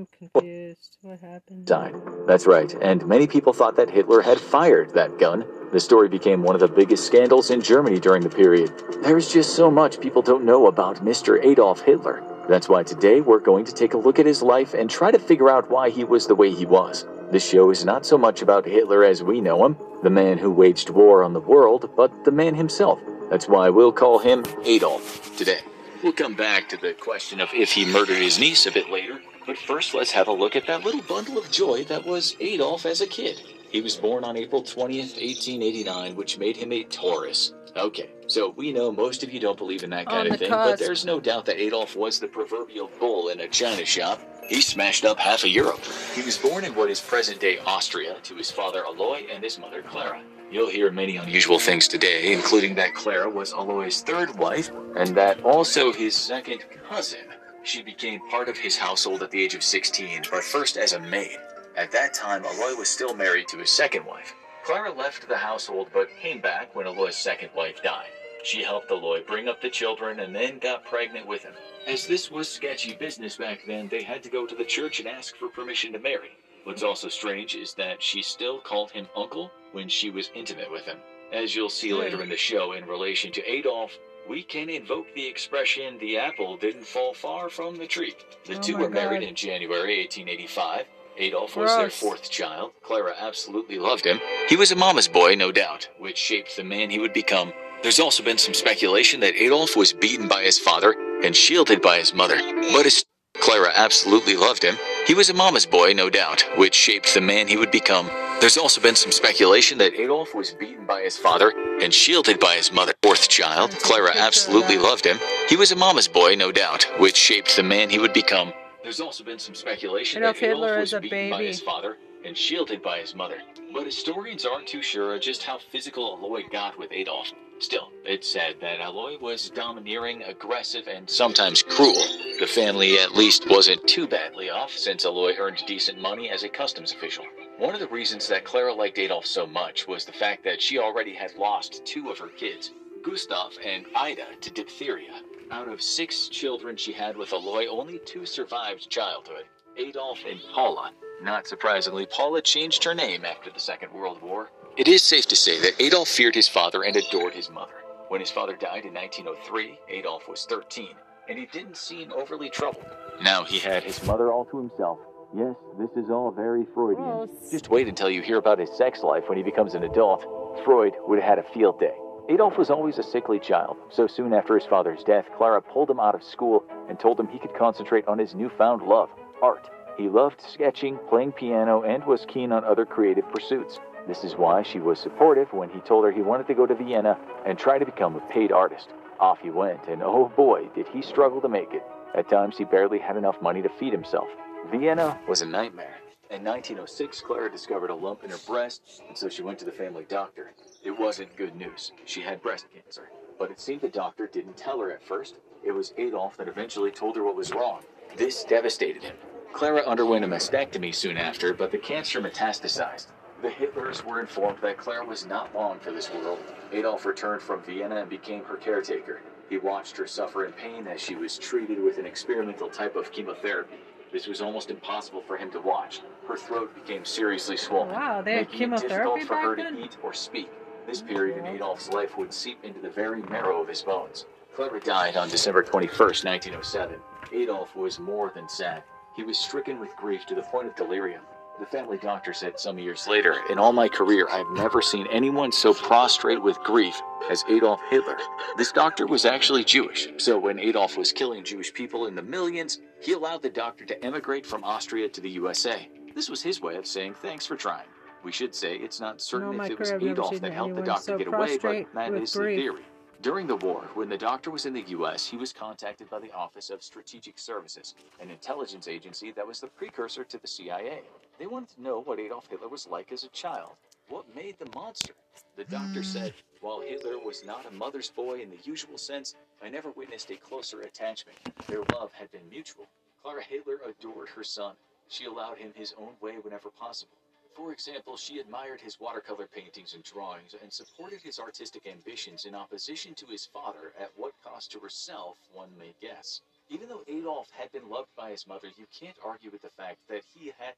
I'm 0.00 0.06
confused. 0.18 0.96
What 1.02 1.20
happened? 1.20 1.66
died. 1.66 1.94
That's 2.26 2.46
right, 2.46 2.72
and 2.80 3.06
many 3.06 3.26
people 3.26 3.52
thought 3.52 3.76
that 3.76 3.90
Hitler 3.90 4.22
had 4.22 4.40
fired 4.40 4.94
that 4.94 5.18
gun. 5.18 5.44
The 5.72 5.78
story 5.78 6.08
became 6.08 6.42
one 6.42 6.56
of 6.56 6.60
the 6.60 6.66
biggest 6.66 7.06
scandals 7.06 7.52
in 7.52 7.60
Germany 7.60 8.00
during 8.00 8.22
the 8.22 8.28
period. 8.28 8.72
There's 9.02 9.32
just 9.32 9.54
so 9.54 9.70
much 9.70 10.00
people 10.00 10.20
don't 10.20 10.44
know 10.44 10.66
about 10.66 11.04
Mr. 11.04 11.40
Adolf 11.44 11.82
Hitler. 11.82 12.24
That's 12.48 12.68
why 12.68 12.82
today 12.82 13.20
we're 13.20 13.38
going 13.38 13.64
to 13.66 13.72
take 13.72 13.94
a 13.94 13.98
look 13.98 14.18
at 14.18 14.26
his 14.26 14.42
life 14.42 14.74
and 14.74 14.90
try 14.90 15.12
to 15.12 15.18
figure 15.20 15.48
out 15.48 15.70
why 15.70 15.90
he 15.90 16.02
was 16.02 16.26
the 16.26 16.34
way 16.34 16.50
he 16.50 16.66
was. 16.66 17.06
This 17.30 17.48
show 17.48 17.70
is 17.70 17.84
not 17.84 18.04
so 18.04 18.18
much 18.18 18.42
about 18.42 18.66
Hitler 18.66 19.04
as 19.04 19.22
we 19.22 19.40
know 19.40 19.64
him, 19.64 19.76
the 20.02 20.10
man 20.10 20.38
who 20.38 20.50
waged 20.50 20.90
war 20.90 21.22
on 21.22 21.34
the 21.34 21.40
world, 21.40 21.88
but 21.96 22.24
the 22.24 22.32
man 22.32 22.56
himself. 22.56 22.98
That's 23.30 23.46
why 23.46 23.70
we'll 23.70 23.92
call 23.92 24.18
him 24.18 24.44
Adolf 24.64 25.36
today. 25.36 25.60
We'll 26.02 26.12
come 26.14 26.34
back 26.34 26.68
to 26.70 26.76
the 26.78 26.94
question 26.94 27.40
of 27.40 27.48
if 27.54 27.70
he 27.70 27.84
murdered 27.84 28.16
his 28.16 28.40
niece 28.40 28.66
a 28.66 28.72
bit 28.72 28.90
later, 28.90 29.20
but 29.46 29.56
first 29.56 29.94
let's 29.94 30.10
have 30.10 30.26
a 30.26 30.32
look 30.32 30.56
at 30.56 30.66
that 30.66 30.84
little 30.84 31.02
bundle 31.02 31.38
of 31.38 31.48
joy 31.52 31.84
that 31.84 32.04
was 32.04 32.34
Adolf 32.40 32.84
as 32.86 33.00
a 33.00 33.06
kid. 33.06 33.40
He 33.70 33.80
was 33.80 33.96
born 33.96 34.24
on 34.24 34.36
April 34.36 34.62
20th, 34.62 35.14
1889, 35.16 36.16
which 36.16 36.38
made 36.38 36.56
him 36.56 36.72
a 36.72 36.82
Taurus. 36.84 37.54
Okay, 37.76 38.10
so 38.26 38.52
we 38.56 38.72
know 38.72 38.90
most 38.90 39.22
of 39.22 39.32
you 39.32 39.38
don't 39.38 39.56
believe 39.56 39.84
in 39.84 39.90
that 39.90 40.06
kind 40.06 40.28
the 40.28 40.34
of 40.34 40.40
thing, 40.40 40.50
but 40.50 40.78
there's 40.78 41.04
no 41.04 41.20
doubt 41.20 41.46
that 41.46 41.56
Adolf 41.56 41.94
was 41.94 42.18
the 42.18 42.26
proverbial 42.26 42.90
bull 42.98 43.28
in 43.28 43.40
a 43.40 43.48
china 43.48 43.84
shop. 43.84 44.20
He 44.48 44.60
smashed 44.60 45.04
up 45.04 45.20
half 45.20 45.44
of 45.44 45.50
Europe. 45.50 45.78
He 46.14 46.22
was 46.22 46.36
born 46.36 46.64
in 46.64 46.74
what 46.74 46.90
is 46.90 47.00
present 47.00 47.38
day 47.38 47.60
Austria 47.60 48.16
to 48.24 48.34
his 48.34 48.50
father 48.50 48.82
Aloy 48.82 49.32
and 49.32 49.44
his 49.44 49.56
mother 49.56 49.82
Clara. 49.82 50.20
You'll 50.50 50.68
hear 50.68 50.90
many 50.90 51.16
unusual 51.16 51.60
things 51.60 51.86
today, 51.86 52.32
including 52.32 52.74
that 52.74 52.94
Clara 52.94 53.30
was 53.30 53.52
Aloy's 53.52 54.02
third 54.02 54.36
wife 54.36 54.68
and 54.96 55.14
that 55.14 55.40
also 55.44 55.92
his 55.92 56.16
second 56.16 56.64
cousin. 56.88 57.20
She 57.62 57.82
became 57.82 58.20
part 58.30 58.48
of 58.48 58.56
his 58.56 58.76
household 58.76 59.22
at 59.22 59.30
the 59.30 59.40
age 59.40 59.54
of 59.54 59.62
16, 59.62 60.22
but 60.28 60.42
first 60.42 60.76
as 60.76 60.92
a 60.92 60.98
maid. 60.98 61.36
At 61.76 61.92
that 61.92 62.14
time, 62.14 62.42
Aloy 62.42 62.76
was 62.76 62.88
still 62.88 63.14
married 63.14 63.48
to 63.48 63.58
his 63.58 63.70
second 63.70 64.04
wife. 64.04 64.34
Clara 64.64 64.92
left 64.92 65.28
the 65.28 65.36
household 65.36 65.88
but 65.92 66.08
came 66.20 66.40
back 66.40 66.74
when 66.74 66.86
Aloy's 66.86 67.16
second 67.16 67.50
wife 67.54 67.82
died. 67.82 68.10
She 68.42 68.62
helped 68.62 68.90
Aloy 68.90 69.26
bring 69.26 69.48
up 69.48 69.60
the 69.60 69.70
children 69.70 70.20
and 70.20 70.34
then 70.34 70.58
got 70.58 70.84
pregnant 70.84 71.26
with 71.26 71.42
him. 71.42 71.54
As 71.86 72.06
this 72.06 72.30
was 72.30 72.48
sketchy 72.48 72.94
business 72.94 73.36
back 73.36 73.60
then, 73.66 73.88
they 73.88 74.02
had 74.02 74.22
to 74.22 74.30
go 74.30 74.46
to 74.46 74.54
the 74.54 74.64
church 74.64 74.98
and 74.98 75.08
ask 75.08 75.36
for 75.36 75.48
permission 75.48 75.92
to 75.92 75.98
marry. 75.98 76.30
What's 76.64 76.82
also 76.82 77.08
strange 77.08 77.54
is 77.54 77.74
that 77.74 78.02
she 78.02 78.22
still 78.22 78.60
called 78.60 78.90
him 78.90 79.08
uncle 79.16 79.50
when 79.72 79.88
she 79.88 80.10
was 80.10 80.30
intimate 80.34 80.70
with 80.70 80.84
him. 80.84 80.98
As 81.32 81.54
you'll 81.54 81.70
see 81.70 81.94
later 81.94 82.22
in 82.22 82.28
the 82.28 82.36
show, 82.36 82.72
in 82.72 82.86
relation 82.86 83.32
to 83.32 83.50
Adolf, 83.50 83.96
we 84.28 84.42
can 84.42 84.68
invoke 84.68 85.12
the 85.14 85.26
expression 85.26 85.98
the 85.98 86.18
apple 86.18 86.56
didn't 86.56 86.86
fall 86.86 87.14
far 87.14 87.48
from 87.48 87.76
the 87.76 87.86
tree. 87.86 88.14
The 88.44 88.56
Oh 88.56 88.60
two 88.60 88.76
were 88.76 88.90
married 88.90 89.22
in 89.22 89.34
January 89.34 89.98
1885. 90.00 90.86
Adolf 91.18 91.56
was 91.56 91.74
their 91.76 91.90
fourth 91.90 92.30
child. 92.30 92.72
Clara 92.82 93.14
absolutely 93.18 93.78
loved 93.78 94.04
him. 94.04 94.20
He 94.48 94.56
was 94.56 94.72
a 94.72 94.76
mama's 94.76 95.08
boy, 95.08 95.34
no 95.34 95.52
doubt, 95.52 95.88
which 95.98 96.16
shaped 96.16 96.56
the 96.56 96.64
man 96.64 96.90
he 96.90 96.98
would 96.98 97.12
become. 97.12 97.52
There's 97.82 98.00
also 98.00 98.22
been 98.22 98.38
some 98.38 98.54
speculation 98.54 99.20
that 99.20 99.34
Adolf 99.34 99.76
was 99.76 99.92
beaten 99.92 100.28
by 100.28 100.42
his 100.42 100.58
father 100.58 100.94
and 101.22 101.34
shielded 101.34 101.82
by 101.82 101.98
his 101.98 102.14
mother. 102.14 102.38
But 102.72 102.84
his 102.84 103.04
Clara 103.40 103.72
absolutely 103.74 104.36
loved 104.36 104.62
him. 104.62 104.76
He 105.06 105.14
was 105.14 105.30
a 105.30 105.34
mama's 105.34 105.64
boy, 105.64 105.92
no 105.94 106.10
doubt, 106.10 106.44
which 106.56 106.74
shaped 106.74 107.14
the 107.14 107.20
man 107.20 107.48
he 107.48 107.56
would 107.56 107.70
become. 107.70 108.06
There's 108.40 108.58
also 108.58 108.80
been 108.80 108.96
some 108.96 109.12
speculation 109.12 109.78
that 109.78 109.94
Adolf 109.94 110.34
was 110.34 110.52
beaten 110.52 110.84
by 110.86 111.02
his 111.02 111.16
father 111.16 111.52
and 111.80 111.92
shielded 111.92 112.38
by 112.38 112.56
his 112.56 112.72
mother. 112.72 112.92
Fourth 113.02 113.28
child, 113.28 113.70
Clara 113.82 114.12
absolutely 114.14 114.78
loved 114.78 115.06
him. 115.06 115.18
He 115.48 115.56
was 115.56 115.72
a 115.72 115.76
mama's 115.76 116.08
boy, 116.08 116.34
no 116.34 116.52
doubt, 116.52 116.86
which 116.98 117.16
shaped 117.16 117.56
the 117.56 117.62
man 117.62 117.88
he 117.88 117.98
would 117.98 118.12
become. 118.12 118.52
There's 118.82 119.00
also 119.00 119.24
been 119.24 119.38
some 119.38 119.54
speculation 119.54 120.22
Adolf 120.22 120.40
that 120.40 120.46
Adolf 120.46 120.78
was 120.78 120.94
beaten 121.00 121.30
by 121.30 121.42
his 121.42 121.60
father 121.60 121.98
and 122.24 122.36
shielded 122.36 122.82
by 122.82 122.98
his 122.98 123.14
mother. 123.14 123.38
But 123.72 123.84
historians 123.84 124.44
aren't 124.44 124.66
too 124.66 124.82
sure 124.82 125.14
of 125.14 125.20
just 125.20 125.42
how 125.42 125.58
physical 125.58 126.18
Aloy 126.18 126.50
got 126.50 126.78
with 126.78 126.92
Adolf. 126.92 127.32
Still, 127.58 127.92
it's 128.04 128.26
said 128.26 128.56
that 128.62 128.80
Aloy 128.80 129.20
was 129.20 129.50
domineering, 129.50 130.22
aggressive, 130.22 130.88
and 130.88 131.08
sometimes 131.08 131.62
cruel. 131.62 132.02
The 132.38 132.46
family 132.46 132.98
at 132.98 133.14
least 133.14 133.48
wasn't 133.50 133.86
too 133.86 134.08
badly 134.08 134.48
off 134.48 134.72
since 134.72 135.04
Aloy 135.04 135.38
earned 135.38 135.62
decent 135.66 136.00
money 136.00 136.30
as 136.30 136.42
a 136.42 136.48
customs 136.48 136.92
official. 136.92 137.26
One 137.58 137.74
of 137.74 137.80
the 137.80 137.88
reasons 137.88 138.26
that 138.28 138.46
Clara 138.46 138.72
liked 138.72 138.98
Adolf 138.98 139.26
so 139.26 139.46
much 139.46 139.86
was 139.86 140.06
the 140.06 140.12
fact 140.12 140.42
that 140.44 140.62
she 140.62 140.78
already 140.78 141.12
had 141.14 141.36
lost 141.36 141.84
two 141.84 142.08
of 142.08 142.18
her 142.18 142.28
kids, 142.28 142.72
Gustav 143.02 143.58
and 143.62 143.84
Ida, 143.94 144.26
to 144.40 144.50
diphtheria. 144.50 145.20
Out 145.50 145.66
of 145.66 145.82
six 145.82 146.28
children 146.28 146.76
she 146.76 146.92
had 146.92 147.16
with 147.16 147.30
Aloy, 147.30 147.66
only 147.68 147.98
two 147.98 148.24
survived 148.24 148.88
childhood 148.88 149.44
Adolf 149.76 150.18
and 150.28 150.40
Paula. 150.54 150.92
Not 151.22 151.46
surprisingly, 151.46 152.06
Paula 152.06 152.40
changed 152.40 152.84
her 152.84 152.94
name 152.94 153.24
after 153.24 153.50
the 153.50 153.58
Second 153.58 153.92
World 153.92 154.22
War. 154.22 154.50
It 154.76 154.86
is 154.86 155.02
safe 155.02 155.26
to 155.26 155.36
say 155.36 155.60
that 155.60 155.80
Adolf 155.82 156.08
feared 156.08 156.34
his 156.34 156.48
father 156.48 156.82
and 156.84 156.94
adored 156.94 157.34
his 157.34 157.50
mother. 157.50 157.74
When 158.08 158.20
his 158.20 158.30
father 158.30 158.54
died 158.54 158.84
in 158.84 158.94
1903, 158.94 159.78
Adolf 159.88 160.28
was 160.28 160.44
13, 160.46 160.88
and 161.28 161.38
he 161.38 161.46
didn't 161.46 161.76
seem 161.76 162.12
overly 162.12 162.48
troubled. 162.48 162.86
Now 163.20 163.44
he 163.44 163.58
had 163.58 163.82
his 163.82 164.02
mother 164.04 164.32
all 164.32 164.44
to 164.46 164.58
himself. 164.58 164.98
Yes, 165.36 165.54
this 165.78 166.04
is 166.04 166.10
all 166.10 166.30
very 166.30 166.64
Freudian. 166.74 167.28
Just 167.50 167.70
wait 167.70 167.88
until 167.88 168.10
you 168.10 168.22
hear 168.22 168.38
about 168.38 168.58
his 168.58 168.70
sex 168.76 169.02
life 169.02 169.24
when 169.28 169.38
he 169.38 169.44
becomes 169.44 169.74
an 169.74 169.82
adult. 169.84 170.24
Freud 170.64 170.94
would 171.06 171.20
have 171.20 171.38
had 171.38 171.38
a 171.38 171.48
field 171.54 171.78
day. 171.80 171.94
Adolf 172.30 172.56
was 172.56 172.70
always 172.70 172.96
a 172.98 173.02
sickly 173.02 173.40
child, 173.40 173.76
so 173.90 174.06
soon 174.06 174.32
after 174.32 174.54
his 174.54 174.64
father's 174.64 175.02
death, 175.02 175.26
Clara 175.36 175.60
pulled 175.60 175.90
him 175.90 175.98
out 175.98 176.14
of 176.14 176.22
school 176.22 176.64
and 176.88 176.96
told 176.96 177.18
him 177.18 177.26
he 177.26 177.40
could 177.40 177.52
concentrate 177.54 178.06
on 178.06 178.20
his 178.20 178.36
newfound 178.36 178.82
love, 178.82 179.10
art. 179.42 179.68
He 179.96 180.08
loved 180.08 180.40
sketching, 180.40 180.96
playing 181.08 181.32
piano, 181.32 181.82
and 181.82 182.04
was 182.04 182.24
keen 182.28 182.52
on 182.52 182.62
other 182.62 182.86
creative 182.86 183.28
pursuits. 183.32 183.80
This 184.06 184.22
is 184.22 184.36
why 184.36 184.62
she 184.62 184.78
was 184.78 185.00
supportive 185.00 185.52
when 185.52 185.70
he 185.70 185.80
told 185.80 186.04
her 186.04 186.12
he 186.12 186.22
wanted 186.22 186.46
to 186.46 186.54
go 186.54 186.66
to 186.66 186.74
Vienna 186.76 187.18
and 187.44 187.58
try 187.58 187.78
to 187.80 187.84
become 187.84 188.14
a 188.14 188.20
paid 188.32 188.52
artist. 188.52 188.90
Off 189.18 189.40
he 189.40 189.50
went, 189.50 189.88
and 189.88 190.00
oh 190.00 190.30
boy, 190.36 190.68
did 190.72 190.86
he 190.86 191.02
struggle 191.02 191.40
to 191.40 191.48
make 191.48 191.74
it. 191.74 191.82
At 192.14 192.28
times, 192.28 192.56
he 192.56 192.62
barely 192.62 193.00
had 193.00 193.16
enough 193.16 193.42
money 193.42 193.60
to 193.60 193.68
feed 193.68 193.92
himself. 193.92 194.28
Vienna 194.70 195.18
was 195.28 195.42
a 195.42 195.46
nightmare. 195.46 195.99
In 196.30 196.44
1906, 196.44 197.22
Clara 197.22 197.50
discovered 197.50 197.90
a 197.90 197.94
lump 197.94 198.22
in 198.22 198.30
her 198.30 198.38
breast, 198.46 199.02
and 199.08 199.18
so 199.18 199.28
she 199.28 199.42
went 199.42 199.58
to 199.58 199.64
the 199.64 199.72
family 199.72 200.06
doctor. 200.08 200.52
It 200.84 200.92
wasn't 200.92 201.34
good 201.34 201.56
news. 201.56 201.90
She 202.04 202.20
had 202.20 202.40
breast 202.40 202.66
cancer. 202.72 203.10
But 203.36 203.50
it 203.50 203.58
seemed 203.58 203.80
the 203.80 203.88
doctor 203.88 204.28
didn't 204.28 204.56
tell 204.56 204.78
her 204.78 204.92
at 204.92 205.02
first. 205.02 205.34
It 205.64 205.72
was 205.72 205.92
Adolf 205.98 206.36
that 206.36 206.46
eventually 206.46 206.92
told 206.92 207.16
her 207.16 207.24
what 207.24 207.34
was 207.34 207.52
wrong. 207.52 207.80
This 208.16 208.44
devastated 208.44 209.02
him. 209.02 209.16
Clara 209.52 209.82
underwent 209.82 210.24
a 210.24 210.28
mastectomy 210.28 210.94
soon 210.94 211.16
after, 211.16 211.52
but 211.52 211.72
the 211.72 211.78
cancer 211.78 212.20
metastasized. 212.20 213.08
The 213.42 213.48
Hitlers 213.48 214.04
were 214.04 214.20
informed 214.20 214.58
that 214.62 214.78
Clara 214.78 215.04
was 215.04 215.26
not 215.26 215.52
long 215.52 215.80
for 215.80 215.90
this 215.90 216.12
world. 216.14 216.38
Adolf 216.70 217.06
returned 217.06 217.42
from 217.42 217.62
Vienna 217.62 217.96
and 217.96 218.08
became 218.08 218.44
her 218.44 218.56
caretaker. 218.56 219.20
He 219.48 219.58
watched 219.58 219.96
her 219.96 220.06
suffer 220.06 220.44
in 220.44 220.52
pain 220.52 220.86
as 220.86 221.00
she 221.00 221.16
was 221.16 221.38
treated 221.38 221.82
with 221.82 221.98
an 221.98 222.06
experimental 222.06 222.68
type 222.68 222.94
of 222.94 223.10
chemotherapy. 223.10 223.80
This 224.12 224.26
was 224.26 224.40
almost 224.40 224.70
impossible 224.70 225.22
for 225.22 225.36
him 225.36 225.50
to 225.52 225.60
watch. 225.60 226.00
Her 226.26 226.36
throat 226.36 226.74
became 226.74 227.04
seriously 227.04 227.56
swollen, 227.56 227.90
Wow, 227.90 228.22
they 228.22 228.34
had 228.34 228.50
making 228.50 228.72
it 228.72 228.80
difficult 228.82 228.90
chemotherapy 229.20 229.24
for 229.24 229.36
her 229.36 229.56
then? 229.56 229.76
to 229.76 229.84
eat 229.84 229.96
or 230.02 230.12
speak. 230.12 230.50
This 230.86 231.02
period 231.02 231.38
in 231.38 231.46
Adolf's 231.46 231.88
life 231.90 232.16
would 232.18 232.32
seep 232.32 232.64
into 232.64 232.80
the 232.80 232.90
very 232.90 233.22
marrow 233.22 233.62
of 233.62 233.68
his 233.68 233.82
bones. 233.82 234.26
Clara 234.54 234.80
died 234.80 235.16
on 235.16 235.28
December 235.28 235.62
21st, 235.62 236.24
1907. 236.24 236.96
Adolf 237.32 237.76
was 237.76 238.00
more 238.00 238.32
than 238.34 238.48
sad. 238.48 238.82
He 239.14 239.22
was 239.22 239.38
stricken 239.38 239.78
with 239.78 239.94
grief 239.96 240.26
to 240.26 240.34
the 240.34 240.42
point 240.42 240.66
of 240.66 240.74
delirium. 240.74 241.22
The 241.60 241.66
family 241.66 241.98
doctor 241.98 242.32
said 242.32 242.58
some 242.58 242.78
years 242.78 243.06
later, 243.06 243.36
In 243.50 243.58
all 243.58 243.72
my 243.72 243.86
career, 243.86 244.26
I've 244.30 244.50
never 244.52 244.80
seen 244.80 245.06
anyone 245.12 245.52
so 245.52 245.74
prostrate 245.74 246.42
with 246.42 246.58
grief 246.60 246.98
as 247.30 247.44
Adolf 247.50 247.80
Hitler. 247.90 248.16
This 248.56 248.72
doctor 248.72 249.06
was 249.06 249.26
actually 249.26 249.64
Jewish, 249.64 250.08
so 250.16 250.38
when 250.38 250.58
Adolf 250.58 250.96
was 250.96 251.12
killing 251.12 251.44
Jewish 251.44 251.72
people 251.74 252.06
in 252.06 252.14
the 252.14 252.22
millions, 252.22 252.80
he 253.00 253.12
allowed 253.12 253.42
the 253.42 253.50
doctor 253.50 253.84
to 253.86 254.04
emigrate 254.04 254.46
from 254.46 254.62
Austria 254.62 255.08
to 255.08 255.20
the 255.20 255.30
USA. 255.30 255.88
This 256.14 256.28
was 256.28 256.42
his 256.42 256.60
way 256.60 256.76
of 256.76 256.86
saying 256.86 257.14
thanks 257.14 257.46
for 257.46 257.56
trying. 257.56 257.86
We 258.22 258.32
should 258.32 258.54
say 258.54 258.76
it's 258.76 259.00
not 259.00 259.20
certain 259.20 259.50
In 259.50 259.56
my 259.56 259.64
if 259.64 259.72
it 259.72 259.78
was 259.78 259.90
career, 259.90 259.96
I've 259.96 260.02
never 260.02 260.20
Adolf 260.20 260.40
that 260.40 260.52
helped 260.52 260.76
the 260.76 260.82
doctor 260.82 261.02
so 261.02 261.18
get 261.18 261.26
away, 261.28 261.58
but 261.58 261.86
that 261.94 262.14
is 262.14 262.22
is 262.22 262.32
the 262.34 262.40
theory. 262.40 262.82
During 263.22 263.46
the 263.46 263.56
war, 263.56 263.84
when 263.94 264.08
the 264.08 264.16
doctor 264.16 264.50
was 264.50 264.64
in 264.64 264.72
the 264.72 264.84
U.S., 264.88 265.26
he 265.26 265.36
was 265.36 265.52
contacted 265.52 266.08
by 266.08 266.20
the 266.20 266.32
Office 266.32 266.70
of 266.70 266.82
Strategic 266.82 267.38
Services, 267.38 267.94
an 268.18 268.30
intelligence 268.30 268.88
agency 268.88 269.30
that 269.32 269.46
was 269.46 269.60
the 269.60 269.66
precursor 269.66 270.24
to 270.24 270.38
the 270.38 270.46
CIA. 270.46 271.00
They 271.38 271.46
wanted 271.46 271.74
to 271.76 271.82
know 271.82 272.00
what 272.00 272.18
Adolf 272.18 272.48
Hitler 272.48 272.68
was 272.68 272.86
like 272.86 273.12
as 273.12 273.24
a 273.24 273.28
child. 273.28 273.72
What 274.08 274.24
made 274.34 274.56
the 274.58 274.70
monster? 274.74 275.12
The 275.56 275.64
doctor 275.64 276.02
said, 276.02 276.32
While 276.60 276.80
Hitler 276.80 277.18
was 277.18 277.44
not 277.44 277.64
a 277.64 277.70
mother's 277.70 278.10
boy 278.10 278.40
in 278.40 278.50
the 278.50 278.58
usual 278.64 278.98
sense, 278.98 279.34
I 279.62 279.70
never 279.70 279.90
witnessed 279.92 280.30
a 280.30 280.36
closer 280.36 280.82
attachment. 280.82 281.38
Their 281.66 281.82
love 281.92 282.12
had 282.12 282.30
been 282.30 282.48
mutual. 282.50 282.86
Clara 283.22 283.42
Hitler 283.42 283.80
adored 283.86 284.28
her 284.30 284.44
son. 284.44 284.74
She 285.08 285.24
allowed 285.24 285.58
him 285.58 285.72
his 285.74 285.94
own 285.98 286.12
way 286.20 286.34
whenever 286.34 286.68
possible. 286.70 287.16
For 287.56 287.72
example, 287.72 288.16
she 288.16 288.38
admired 288.38 288.80
his 288.80 289.00
watercolor 289.00 289.46
paintings 289.46 289.94
and 289.94 290.04
drawings 290.04 290.54
and 290.62 290.72
supported 290.72 291.20
his 291.22 291.38
artistic 291.38 291.86
ambitions 291.86 292.44
in 292.44 292.54
opposition 292.54 293.14
to 293.14 293.26
his 293.26 293.46
father 293.46 293.92
at 293.98 294.10
what 294.16 294.32
cost 294.44 294.70
to 294.72 294.78
herself, 294.78 295.38
one 295.52 295.70
may 295.78 295.94
guess. 296.00 296.42
Even 296.68 296.88
though 296.88 297.02
Adolf 297.08 297.50
had 297.50 297.72
been 297.72 297.88
loved 297.88 298.10
by 298.16 298.30
his 298.30 298.46
mother, 298.46 298.68
you 298.78 298.86
can't 298.98 299.16
argue 299.24 299.50
with 299.50 299.62
the 299.62 299.70
fact 299.70 299.98
that 300.08 300.22
he 300.34 300.52
had. 300.58 300.74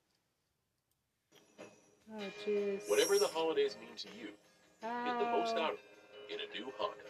Oh, 2.14 2.22
jeez. 2.46 2.88
Whatever 2.88 3.18
the 3.18 3.26
holidays 3.26 3.76
mean 3.78 3.96
to 3.96 4.08
you, 4.18 4.28
get 4.82 5.18
the 5.18 5.24
most 5.26 5.56
out 5.56 5.72
of 5.72 5.78
them 5.78 6.02
in 6.28 6.38
a 6.40 6.58
new 6.58 6.72
Honda. 6.76 7.02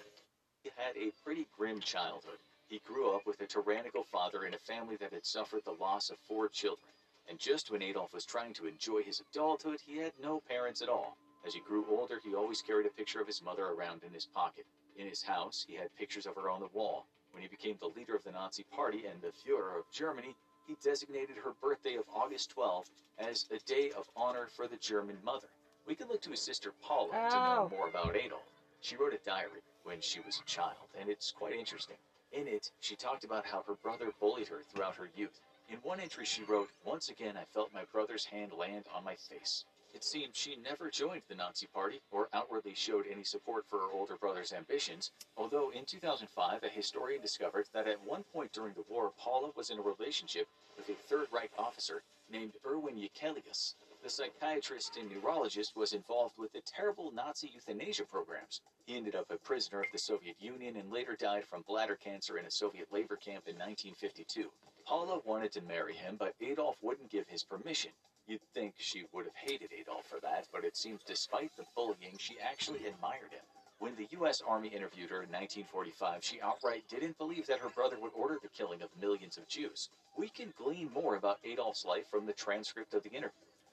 He 0.63 0.71
had 0.77 0.97
a 0.97 1.13
pretty 1.25 1.47
grim 1.57 1.81
childhood. 1.81 2.39
He 2.69 2.81
grew 2.87 3.15
up 3.15 3.27
with 3.27 3.41
a 3.41 3.47
tyrannical 3.47 4.05
father 4.05 4.45
in 4.45 4.55
a 4.55 4.59
family 4.59 4.97
that 4.97 5.13
had 5.13 5.25
suffered 5.25 5.63
the 5.65 5.73
loss 5.81 6.11
of 6.11 6.19
four 6.29 6.49
children. 6.49 6.91
And 7.29 7.39
just 7.39 7.71
when 7.71 7.83
Adolf 7.83 8.13
was 8.13 8.27
trying 8.27 8.53
to 8.55 8.67
enjoy 8.67 9.03
his 9.03 9.23
adulthood, 9.31 9.79
he 9.85 9.99
had 9.99 10.13
no 10.23 10.43
parents 10.49 10.83
at 10.83 10.89
all. 10.89 11.17
As 11.47 11.55
he 11.55 11.61
grew 11.61 11.87
older, 11.89 12.21
he 12.23 12.35
always 12.35 12.63
carried 12.63 12.87
a 12.87 12.91
picture 12.91 13.21
of 13.21 13.27
his 13.27 13.43
mother 13.43 13.67
around 13.67 14.03
in 14.05 14.13
his 14.13 14.27
pocket. 14.27 14.67
In 14.97 15.09
his 15.09 15.23
house, 15.23 15.65
he 15.67 15.75
had 15.75 15.95
pictures 15.97 16.27
of 16.27 16.37
her 16.37 16.51
on 16.51 16.61
the 16.61 16.69
wall. 16.75 17.07
When 17.33 17.43
he 17.43 17.49
became 17.49 17.77
the 17.81 17.89
leader 17.99 18.15
of 18.15 18.23
the 18.23 18.33
Nazi 18.33 18.65
Party 18.75 19.07
and 19.07 19.21
the 19.23 19.33
Fuhrer 19.33 19.79
of 19.79 19.91
Germany, 19.93 20.37
he 20.67 20.77
designated 20.85 21.37
her 21.37 21.55
birthday 21.63 21.95
of 21.95 22.05
August 22.15 22.55
12th 22.55 22.91
as 23.19 23.47
a 23.51 23.59
day 23.67 23.91
of 23.97 24.09
honor 24.15 24.47
for 24.55 24.69
the 24.69 24.77
German 24.77 25.17
mother. 25.25 25.49
We 25.87 25.95
can 25.95 26.09
look 26.09 26.23
to 26.23 26.31
his 26.31 26.41
sister 26.41 26.73
Paula 26.83 27.13
to 27.13 27.37
Ow. 27.37 27.55
know 27.55 27.71
oh. 27.73 27.77
more 27.77 27.89
about 27.89 28.17
Adolf. 28.17 28.43
She 28.81 28.97
wrote 28.97 29.13
a 29.13 29.19
diary 29.25 29.61
when 29.85 30.01
she 30.01 30.21
was 30.21 30.41
a 30.41 30.45
child, 30.45 30.89
and 30.99 31.09
it's 31.09 31.33
quite 31.33 31.55
interesting. 31.55 31.97
In 32.33 32.49
it, 32.49 32.71
she 32.81 32.97
talked 32.97 33.25
about 33.25 33.45
how 33.45 33.63
her 33.63 33.75
brother 33.75 34.13
bullied 34.21 34.49
her 34.49 34.63
throughout 34.63 34.97
her 34.97 35.11
youth. 35.17 35.41
In 35.69 35.77
one 35.79 36.01
entry, 36.01 36.25
she 36.25 36.45
wrote, 36.45 36.71
Once 36.85 37.09
again, 37.09 37.37
I 37.37 37.45
felt 37.45 37.75
my 37.75 37.85
brother's 37.93 38.25
hand 38.25 38.53
land 38.53 38.85
on 38.95 39.05
my 39.05 39.17
face. 39.17 39.65
It 39.95 40.05
seems 40.05 40.37
she 40.37 40.57
never 40.57 40.91
joined 40.91 41.23
the 41.29 41.35
Nazi 41.35 41.67
Party 41.67 42.01
or 42.11 42.29
outwardly 42.33 42.75
showed 42.75 43.07
any 43.07 43.25
support 43.25 43.67
for 43.67 43.79
her 43.81 43.91
older 43.93 44.17
brother's 44.17 44.53
ambitions, 44.53 45.11
although 45.37 45.71
in 45.71 45.85
2005, 45.85 46.63
a 46.63 46.69
historian 46.69 47.21
discovered 47.21 47.67
that 47.75 47.87
at 47.87 48.03
one 48.03 48.25
point 48.33 48.53
during 48.53 48.73
the 48.73 48.85
war, 48.89 49.13
Paula 49.19 49.51
was 49.55 49.69
in 49.69 49.79
a 49.79 49.83
relationship 49.83 50.49
with 50.77 50.89
a 50.89 50.95
Third 50.95 51.29
Reich 51.31 51.53
officer 51.59 52.03
named 52.31 52.55
Erwin 52.65 52.97
Jekelius. 52.97 53.75
The 54.03 54.11
psychiatrist 54.11 54.97
and 54.97 55.09
neurologist 55.09 55.77
was 55.77 55.93
involved 55.93 56.37
with 56.37 56.53
the 56.53 56.61
terrible 56.63 57.13
Nazi 57.13 57.53
euthanasia 57.55 58.05
programs. 58.05 58.61
He 58.85 58.97
ended 58.97 59.15
up 59.15 59.31
a 59.31 59.37
prisoner 59.37 59.81
of 59.81 59.93
the 59.93 59.99
Soviet 59.99 60.35
Union 60.41 60.75
and 60.75 60.91
later 60.91 61.15
died 61.15 61.45
from 61.45 61.63
bladder 61.63 61.95
cancer 61.95 62.37
in 62.37 62.45
a 62.45 62.51
Soviet 62.51 62.93
labor 62.93 63.15
camp 63.15 63.47
in 63.47 63.55
1952. 63.55 64.51
Paula 64.85 65.21
wanted 65.25 65.53
to 65.53 65.61
marry 65.63 65.95
him, 65.95 66.17
but 66.17 66.35
Adolf 66.41 66.83
wouldn't 66.83 67.11
give 67.11 67.29
his 67.29 67.45
permission. 67.45 67.93
You'd 68.27 68.43
think 68.53 68.75
she 68.77 69.05
would 69.13 69.27
have 69.27 69.37
hated 69.37 69.73
Adolf 69.73 70.05
for 70.07 70.19
that, 70.19 70.49
but 70.53 70.65
it 70.65 70.77
seems 70.77 71.05
despite 71.05 71.57
the 71.57 71.67
bullying, 71.77 72.19
she 72.19 72.41
actually 72.41 72.87
admired 72.87 73.31
him. 73.31 73.45
When 73.79 73.95
the 73.95 74.09
U.S. 74.19 74.43
Army 74.45 74.71
interviewed 74.71 75.11
her 75.11 75.23
in 75.23 75.31
1945, 75.31 76.25
she 76.25 76.41
outright 76.41 76.89
didn't 76.89 77.19
believe 77.19 77.47
that 77.47 77.61
her 77.61 77.69
brother 77.69 78.01
would 78.01 78.15
order 78.17 78.41
the 78.43 78.49
killing 78.49 78.83
of 78.83 78.89
millions 79.01 79.39
of 79.39 79.47
Jews. 79.47 79.91
We 80.17 80.29
can 80.29 80.53
glean 80.59 80.91
more 80.93 81.15
about 81.15 81.39
Adolf's 81.45 81.85
life 81.85 82.09
from 82.11 82.27
the 82.27 82.33
transcript 82.33 82.95
of 82.95 83.05
the 83.05 83.11
interview. 83.11 83.31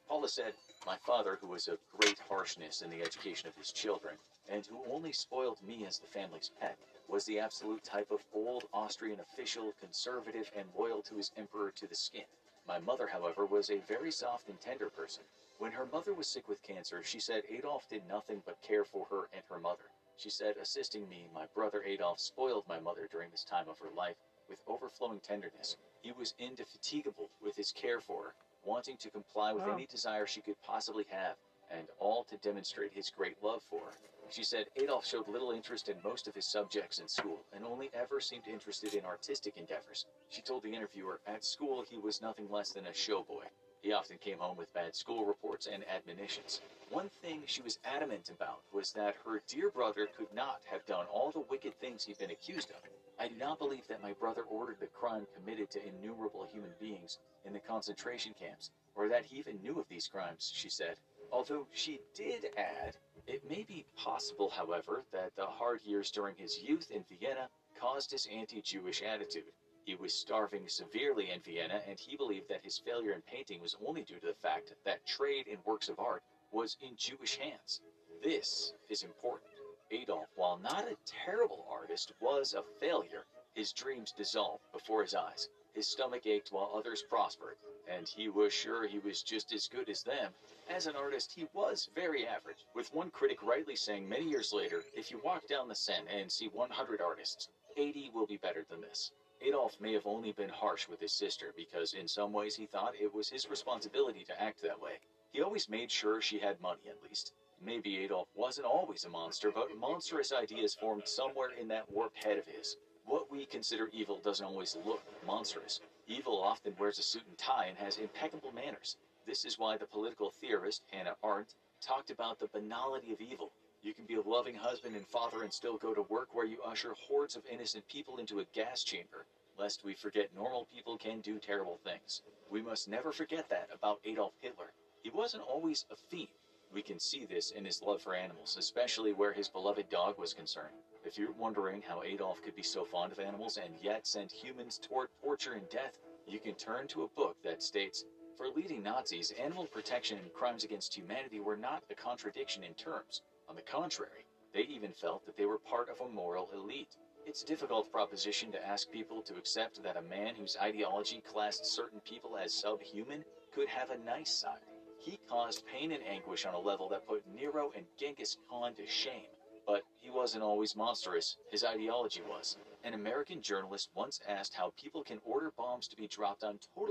Paula 0.10 0.28
said, 0.28 0.56
My 0.88 0.98
father, 0.98 1.36
who 1.36 1.46
was 1.46 1.68
of 1.68 1.78
great 2.00 2.18
harshness 2.18 2.82
in 2.82 2.90
the 2.90 3.04
education 3.04 3.48
of 3.48 3.56
his 3.56 3.72
children, 3.72 4.18
and 4.50 4.66
who 4.66 4.84
only 4.92 5.12
spoiled 5.12 5.62
me 5.62 5.86
as 5.86 6.00
the 6.00 6.08
family's 6.08 6.50
pet, 6.60 6.80
was 7.08 7.26
the 7.26 7.38
absolute 7.38 7.84
type 7.84 8.10
of 8.10 8.26
old 8.34 8.64
Austrian 8.74 9.20
official, 9.20 9.72
conservative, 9.80 10.52
and 10.56 10.68
loyal 10.76 11.04
to 11.04 11.14
his 11.14 11.32
emperor 11.38 11.70
to 11.72 11.86
the 11.86 11.94
skin. 11.94 12.26
My 12.68 12.80
mother, 12.80 13.06
however, 13.06 13.46
was 13.46 13.70
a 13.70 13.82
very 13.88 14.12
soft 14.12 14.50
and 14.50 14.60
tender 14.60 14.90
person. 14.90 15.26
When 15.60 15.74
her 15.74 15.86
mother 15.86 16.16
was 16.16 16.26
sick 16.26 16.48
with 16.48 16.64
cancer, 16.64 17.04
she 17.04 17.20
said 17.20 17.44
Adolf 17.48 17.88
did 17.88 18.08
nothing 18.08 18.42
but 18.48 18.64
care 18.64 18.86
for 18.86 19.06
her 19.12 19.30
and 19.32 19.44
her 19.48 19.60
mother. 19.60 19.92
She 20.18 20.32
said, 20.32 20.58
assisting 20.58 21.08
me, 21.08 21.30
my 21.36 21.46
brother 21.54 21.84
Adolf 21.84 22.20
spoiled 22.20 22.68
my 22.68 22.80
mother 22.80 23.08
during 23.12 23.30
this 23.30 23.44
time 23.44 23.70
of 23.70 23.78
her 23.78 23.92
life 23.96 24.18
with 24.50 24.64
overflowing 24.66 25.20
tenderness. 25.20 25.78
He 26.02 26.12
was 26.12 26.34
indefatigable 26.40 27.30
with 27.44 27.56
his 27.56 27.72
care 27.72 28.02
for 28.02 28.24
her, 28.24 28.36
wanting 28.64 28.98
to 28.98 29.10
comply 29.10 29.54
with 29.54 29.64
Wow. 29.64 29.74
any 29.74 29.86
desire 29.86 30.26
she 30.26 30.42
could 30.42 30.62
possibly 30.62 31.06
have, 31.10 31.38
and 31.72 31.88
all 32.00 32.24
to 32.26 32.38
demonstrate 32.38 32.92
his 32.94 33.10
great 33.10 33.42
love 33.44 33.64
for 33.64 33.80
her. 33.82 33.94
She 34.32 34.44
said 34.44 34.68
Adolf 34.76 35.06
showed 35.06 35.28
little 35.28 35.52
interest 35.52 35.90
in 35.90 36.02
most 36.04 36.28
of 36.28 36.36
his 36.36 36.46
subjects 36.46 37.00
in 37.00 37.08
school 37.08 37.40
and 37.52 37.66
only 37.66 37.90
ever 37.94 38.20
seemed 38.20 38.48
interested 38.48 38.94
in 38.94 39.04
artistic 39.06 39.58
endeavors. 39.58 40.06
She 40.30 40.42
told 40.42 40.62
the 40.64 40.74
interviewer, 40.74 41.20
at 41.26 41.44
school 41.44 41.84
he 41.90 41.98
was 41.98 42.22
nothing 42.22 42.48
less 42.50 42.72
than 42.72 42.86
a 42.86 42.92
showboy. 42.92 43.46
He 43.82 43.92
often 43.92 44.18
came 44.20 44.38
home 44.38 44.58
with 44.58 44.74
bad 44.74 44.96
school 44.96 45.26
reports 45.26 45.68
and 45.72 45.84
admonitions. 45.88 46.62
One 46.92 47.10
thing 47.10 47.44
she 47.46 47.62
was 47.62 47.80
adamant 47.86 48.30
about 48.30 48.62
was 48.72 48.92
that 48.92 49.16
her 49.26 49.42
dear 49.48 49.72
brother 49.72 50.08
could 50.18 50.32
not 50.34 50.62
have 50.66 50.86
done 50.86 51.06
all 51.08 51.32
the 51.32 51.40
wicked 51.50 51.74
things 51.80 52.04
he'd 52.04 52.18
been 52.20 52.32
accused 52.32 52.70
of. 52.72 52.78
I 53.20 53.28
do 53.28 53.36
not 53.36 53.60
believe 53.60 53.86
that 53.90 54.02
my 54.02 54.14
brother 54.14 54.44
ordered 54.44 54.80
the 54.80 54.88
crime 54.88 55.28
committed 55.36 55.70
to 55.72 55.86
innumerable 55.86 56.48
human 56.50 56.72
beings 56.80 57.20
in 57.44 57.52
the 57.52 57.60
concentration 57.60 58.34
camps, 58.40 58.72
or 58.96 59.10
that 59.10 59.26
he 59.26 59.38
even 59.40 59.62
knew 59.62 59.78
of 59.78 59.90
these 59.90 60.08
crimes, 60.08 60.50
she 60.56 60.70
said. 60.70 60.96
Although 61.30 61.68
she 61.74 62.00
did 62.16 62.46
add, 62.58 62.96
it 63.28 63.48
may 63.50 63.64
be 63.64 63.86
possible, 63.98 64.50
however, 64.50 65.04
that 65.12 65.36
the 65.36 65.46
hard 65.46 65.82
years 65.84 66.12
during 66.12 66.36
his 66.38 66.64
youth 66.64 66.92
in 66.92 67.04
Vienna 67.10 67.50
caused 67.78 68.12
his 68.12 68.26
anti 68.32 68.62
Jewish 68.62 69.04
attitude. 69.04 69.52
He 69.84 69.96
was 69.96 70.14
starving 70.14 70.70
severely 70.70 71.30
in 71.30 71.42
Vienna, 71.42 71.82
and 71.88 72.00
he 72.00 72.16
believed 72.16 72.48
that 72.48 72.64
his 72.64 72.78
failure 72.78 73.12
in 73.12 73.22
painting 73.22 73.60
was 73.62 73.76
only 73.86 74.04
due 74.04 74.20
to 74.20 74.28
the 74.28 74.34
fact 74.34 74.74
that 74.86 75.06
trade 75.06 75.48
in 75.48 75.58
works 75.66 75.90
of 75.90 76.00
art 76.00 76.24
was 76.52 76.78
in 76.82 76.96
Jewish 76.96 77.38
hands. 77.38 77.82
This 78.24 78.74
is 78.90 79.04
important. 79.04 79.49
Adolf, 79.92 80.28
while 80.36 80.58
not 80.58 80.88
a 80.88 80.98
terrible 81.06 81.66
artist, 81.68 82.14
was 82.20 82.54
a 82.54 82.62
failure. 82.80 83.26
His 83.56 83.74
dreams 83.74 84.12
dissolved 84.12 84.64
before 84.72 85.02
his 85.02 85.16
eyes. 85.16 85.50
His 85.74 85.88
stomach 85.88 86.28
ached 86.28 86.52
while 86.52 86.72
others 86.76 87.02
prospered, 87.02 87.58
and 87.88 88.08
he 88.08 88.30
was 88.30 88.54
sure 88.54 88.86
he 88.86 89.00
was 89.00 89.24
just 89.24 89.52
as 89.52 89.68
good 89.68 89.90
as 89.90 90.04
them. 90.04 90.34
As 90.68 90.86
an 90.86 90.96
artist, 90.96 91.34
he 91.34 91.48
was 91.54 91.90
very 91.96 92.28
average, 92.28 92.66
with 92.76 92.94
one 92.94 93.10
critic 93.10 93.42
rightly 93.42 93.76
saying 93.76 94.08
many 94.08 94.26
years 94.26 94.54
later, 94.54 94.84
if 94.94 95.10
you 95.10 95.20
walk 95.24 95.48
down 95.48 95.68
the 95.68 95.76
Seine 95.76 96.08
and 96.08 96.32
see 96.32 96.48
100 96.50 97.02
artists, 97.02 97.50
80 97.76 98.12
will 98.14 98.28
be 98.28 98.38
better 98.38 98.66
than 98.70 98.82
this. 98.82 99.12
Adolf 99.42 99.80
may 99.80 99.94
have 99.94 100.06
only 100.06 100.34
been 100.34 100.50
harsh 100.50 100.88
with 100.88 101.00
his 101.00 101.14
sister 101.14 101.54
because 101.56 101.94
in 101.94 102.08
some 102.08 102.34
ways 102.34 102.56
he 102.56 102.66
thought 102.66 102.94
it 103.00 103.14
was 103.14 103.30
his 103.30 103.50
responsibility 103.50 104.24
to 104.26 104.42
act 104.42 104.62
that 104.62 104.80
way. 104.80 105.00
He 105.32 105.42
always 105.42 105.70
made 105.70 105.90
sure 105.90 106.22
she 106.22 106.40
had 106.40 106.62
money 106.62 106.90
at 106.90 107.02
least. 107.02 107.34
Maybe 107.62 107.98
Adolf 107.98 108.30
wasn't 108.36 108.68
always 108.68 109.04
a 109.04 109.10
monster, 109.10 109.52
but 109.52 109.76
monstrous 109.78 110.32
ideas 110.32 110.74
formed 110.74 111.08
somewhere 111.08 111.50
in 111.60 111.68
that 111.68 111.92
warped 111.92 112.24
head 112.24 112.38
of 112.38 112.48
his. 112.48 112.78
What 113.06 113.30
we 113.30 113.46
consider 113.46 113.90
evil 113.92 114.20
doesn't 114.20 114.46
always 114.46 114.78
look 114.86 115.04
monstrous. 115.26 115.82
Evil 116.08 116.42
often 116.42 116.74
wears 116.80 117.00
a 117.00 117.04
suit 117.04 117.28
and 117.28 117.38
tie 117.38 117.66
and 117.66 117.78
has 117.78 117.98
impeccable 117.98 118.54
manners. 118.54 118.96
This 119.26 119.44
is 119.44 119.60
why 119.60 119.76
the 119.76 119.86
political 119.86 120.32
theorist 120.32 120.84
Hannah 120.92 121.18
Arendt 121.22 121.56
talked 121.82 122.12
about 122.12 122.40
the 122.40 122.48
banality 122.48 123.12
of 123.12 123.20
evil. 123.20 123.52
You 123.82 123.94
can 123.94 124.06
be 124.06 124.16
a 124.16 124.22
loving 124.22 124.56
husband 124.56 124.96
and 124.96 125.06
father 125.08 125.44
and 125.44 125.54
still 125.54 125.78
go 125.78 125.94
to 125.94 126.04
work 126.04 126.34
where 126.34 126.46
you 126.46 126.62
usher 126.64 126.96
hordes 127.08 127.36
of 127.36 127.46
innocent 127.46 127.88
people 127.88 128.18
into 128.18 128.40
a 128.40 128.46
gas 128.54 128.84
chamber, 128.84 129.26
lest 129.58 129.84
we 129.84 129.96
forget 129.96 130.34
normal 130.34 130.66
people 130.74 130.98
can 130.98 131.20
do 131.20 131.40
terrible 131.40 131.78
things. 131.84 132.22
We 132.50 132.62
must 132.62 132.88
never 132.88 133.12
forget 133.12 133.50
that 133.50 133.70
about 133.74 134.00
Adolf 134.06 134.34
Hitler. 134.40 134.72
He 135.04 135.10
wasn't 135.10 135.44
always 135.44 135.86
a 135.92 135.96
fiend. 135.96 136.30
We 136.72 136.84
can 136.84 137.00
see 137.00 137.26
this 137.26 137.50
in 137.50 137.66
his 137.66 137.82
love 137.82 138.02
for 138.02 138.14
animals, 138.14 138.56
especially 138.58 139.12
where 139.12 139.34
his 139.34 139.50
beloved 139.50 139.90
dog 139.90 140.20
was 140.20 140.36
concerned. 140.36 140.76
If 141.04 141.18
you're 141.18 141.32
wondering 141.32 141.82
how 141.82 142.04
Adolf 142.04 142.44
could 142.44 142.56
be 142.56 142.62
so 142.62 142.86
fond 142.86 143.12
of 143.12 143.20
animals 143.20 143.58
and 143.58 143.74
yet 143.82 144.06
send 144.06 144.32
humans 144.32 144.78
toward 144.78 145.10
torture 145.20 145.54
and 145.54 145.68
death, 145.70 145.98
you 146.28 146.40
can 146.40 146.54
turn 146.54 146.88
to 146.90 147.04
a 147.04 147.08
book 147.10 147.38
that 147.44 147.64
states 147.64 148.06
For 148.38 148.50
leading 148.50 148.84
Nazis, 148.84 149.32
animal 149.32 149.66
protection 149.66 150.20
and 150.20 150.32
crimes 150.32 150.64
against 150.64 150.96
humanity 150.96 151.40
were 151.40 151.58
not 151.58 151.84
a 151.90 151.96
contradiction 151.96 152.64
in 152.64 152.76
terms. 152.76 153.24
On 153.50 153.56
the 153.56 153.64
contrary, 153.64 154.26
they 154.54 154.62
even 154.62 154.94
felt 154.94 155.26
that 155.26 155.38
they 155.38 155.46
were 155.48 155.58
part 155.58 155.90
of 155.90 156.02
a 156.02 156.08
moral 156.08 156.52
elite. 156.54 156.96
It's 157.26 157.42
a 157.42 157.48
difficult 157.48 157.92
proposition 157.92 158.52
to 158.52 158.66
ask 158.66 158.92
people 158.92 159.24
to 159.24 159.38
accept 159.38 159.82
that 159.82 159.98
a 159.98 160.04
man 160.04 160.36
whose 160.36 160.56
ideology 160.62 161.22
classed 161.22 161.66
certain 161.66 162.00
people 162.02 162.38
as 162.38 162.54
subhuman 162.54 163.26
could 163.54 163.68
have 163.70 163.90
a 163.90 163.98
nice 164.06 164.32
side. 164.32 164.69
He 165.00 165.20
caused 165.30 165.66
pain 165.66 165.92
and 165.92 166.04
anguish 166.04 166.46
on 166.46 166.54
a 166.54 166.60
level 166.60 166.90
that 166.90 167.08
put 167.08 167.26
Nero 167.26 167.72
and 167.76 167.86
Genghis 167.98 168.38
Khan 168.50 168.76
to 168.76 168.86
shame. 168.86 169.28
But 169.66 169.84
he 170.00 170.10
wasn't 170.10 170.44
always 170.44 170.76
monstrous, 170.76 171.38
his 171.52 171.64
ideology 171.64 172.22
was. 172.22 172.58
An 172.84 172.94
American 172.94 173.42
journalist 173.42 173.90
once 173.94 174.20
asked 174.28 174.56
how 174.56 174.72
people 174.78 175.04
can 175.04 175.20
order 175.24 175.52
bombs 175.58 175.88
to 175.90 175.96
be 175.96 176.08
dropped 176.08 176.44
on 176.44 176.58
totally 176.58 176.88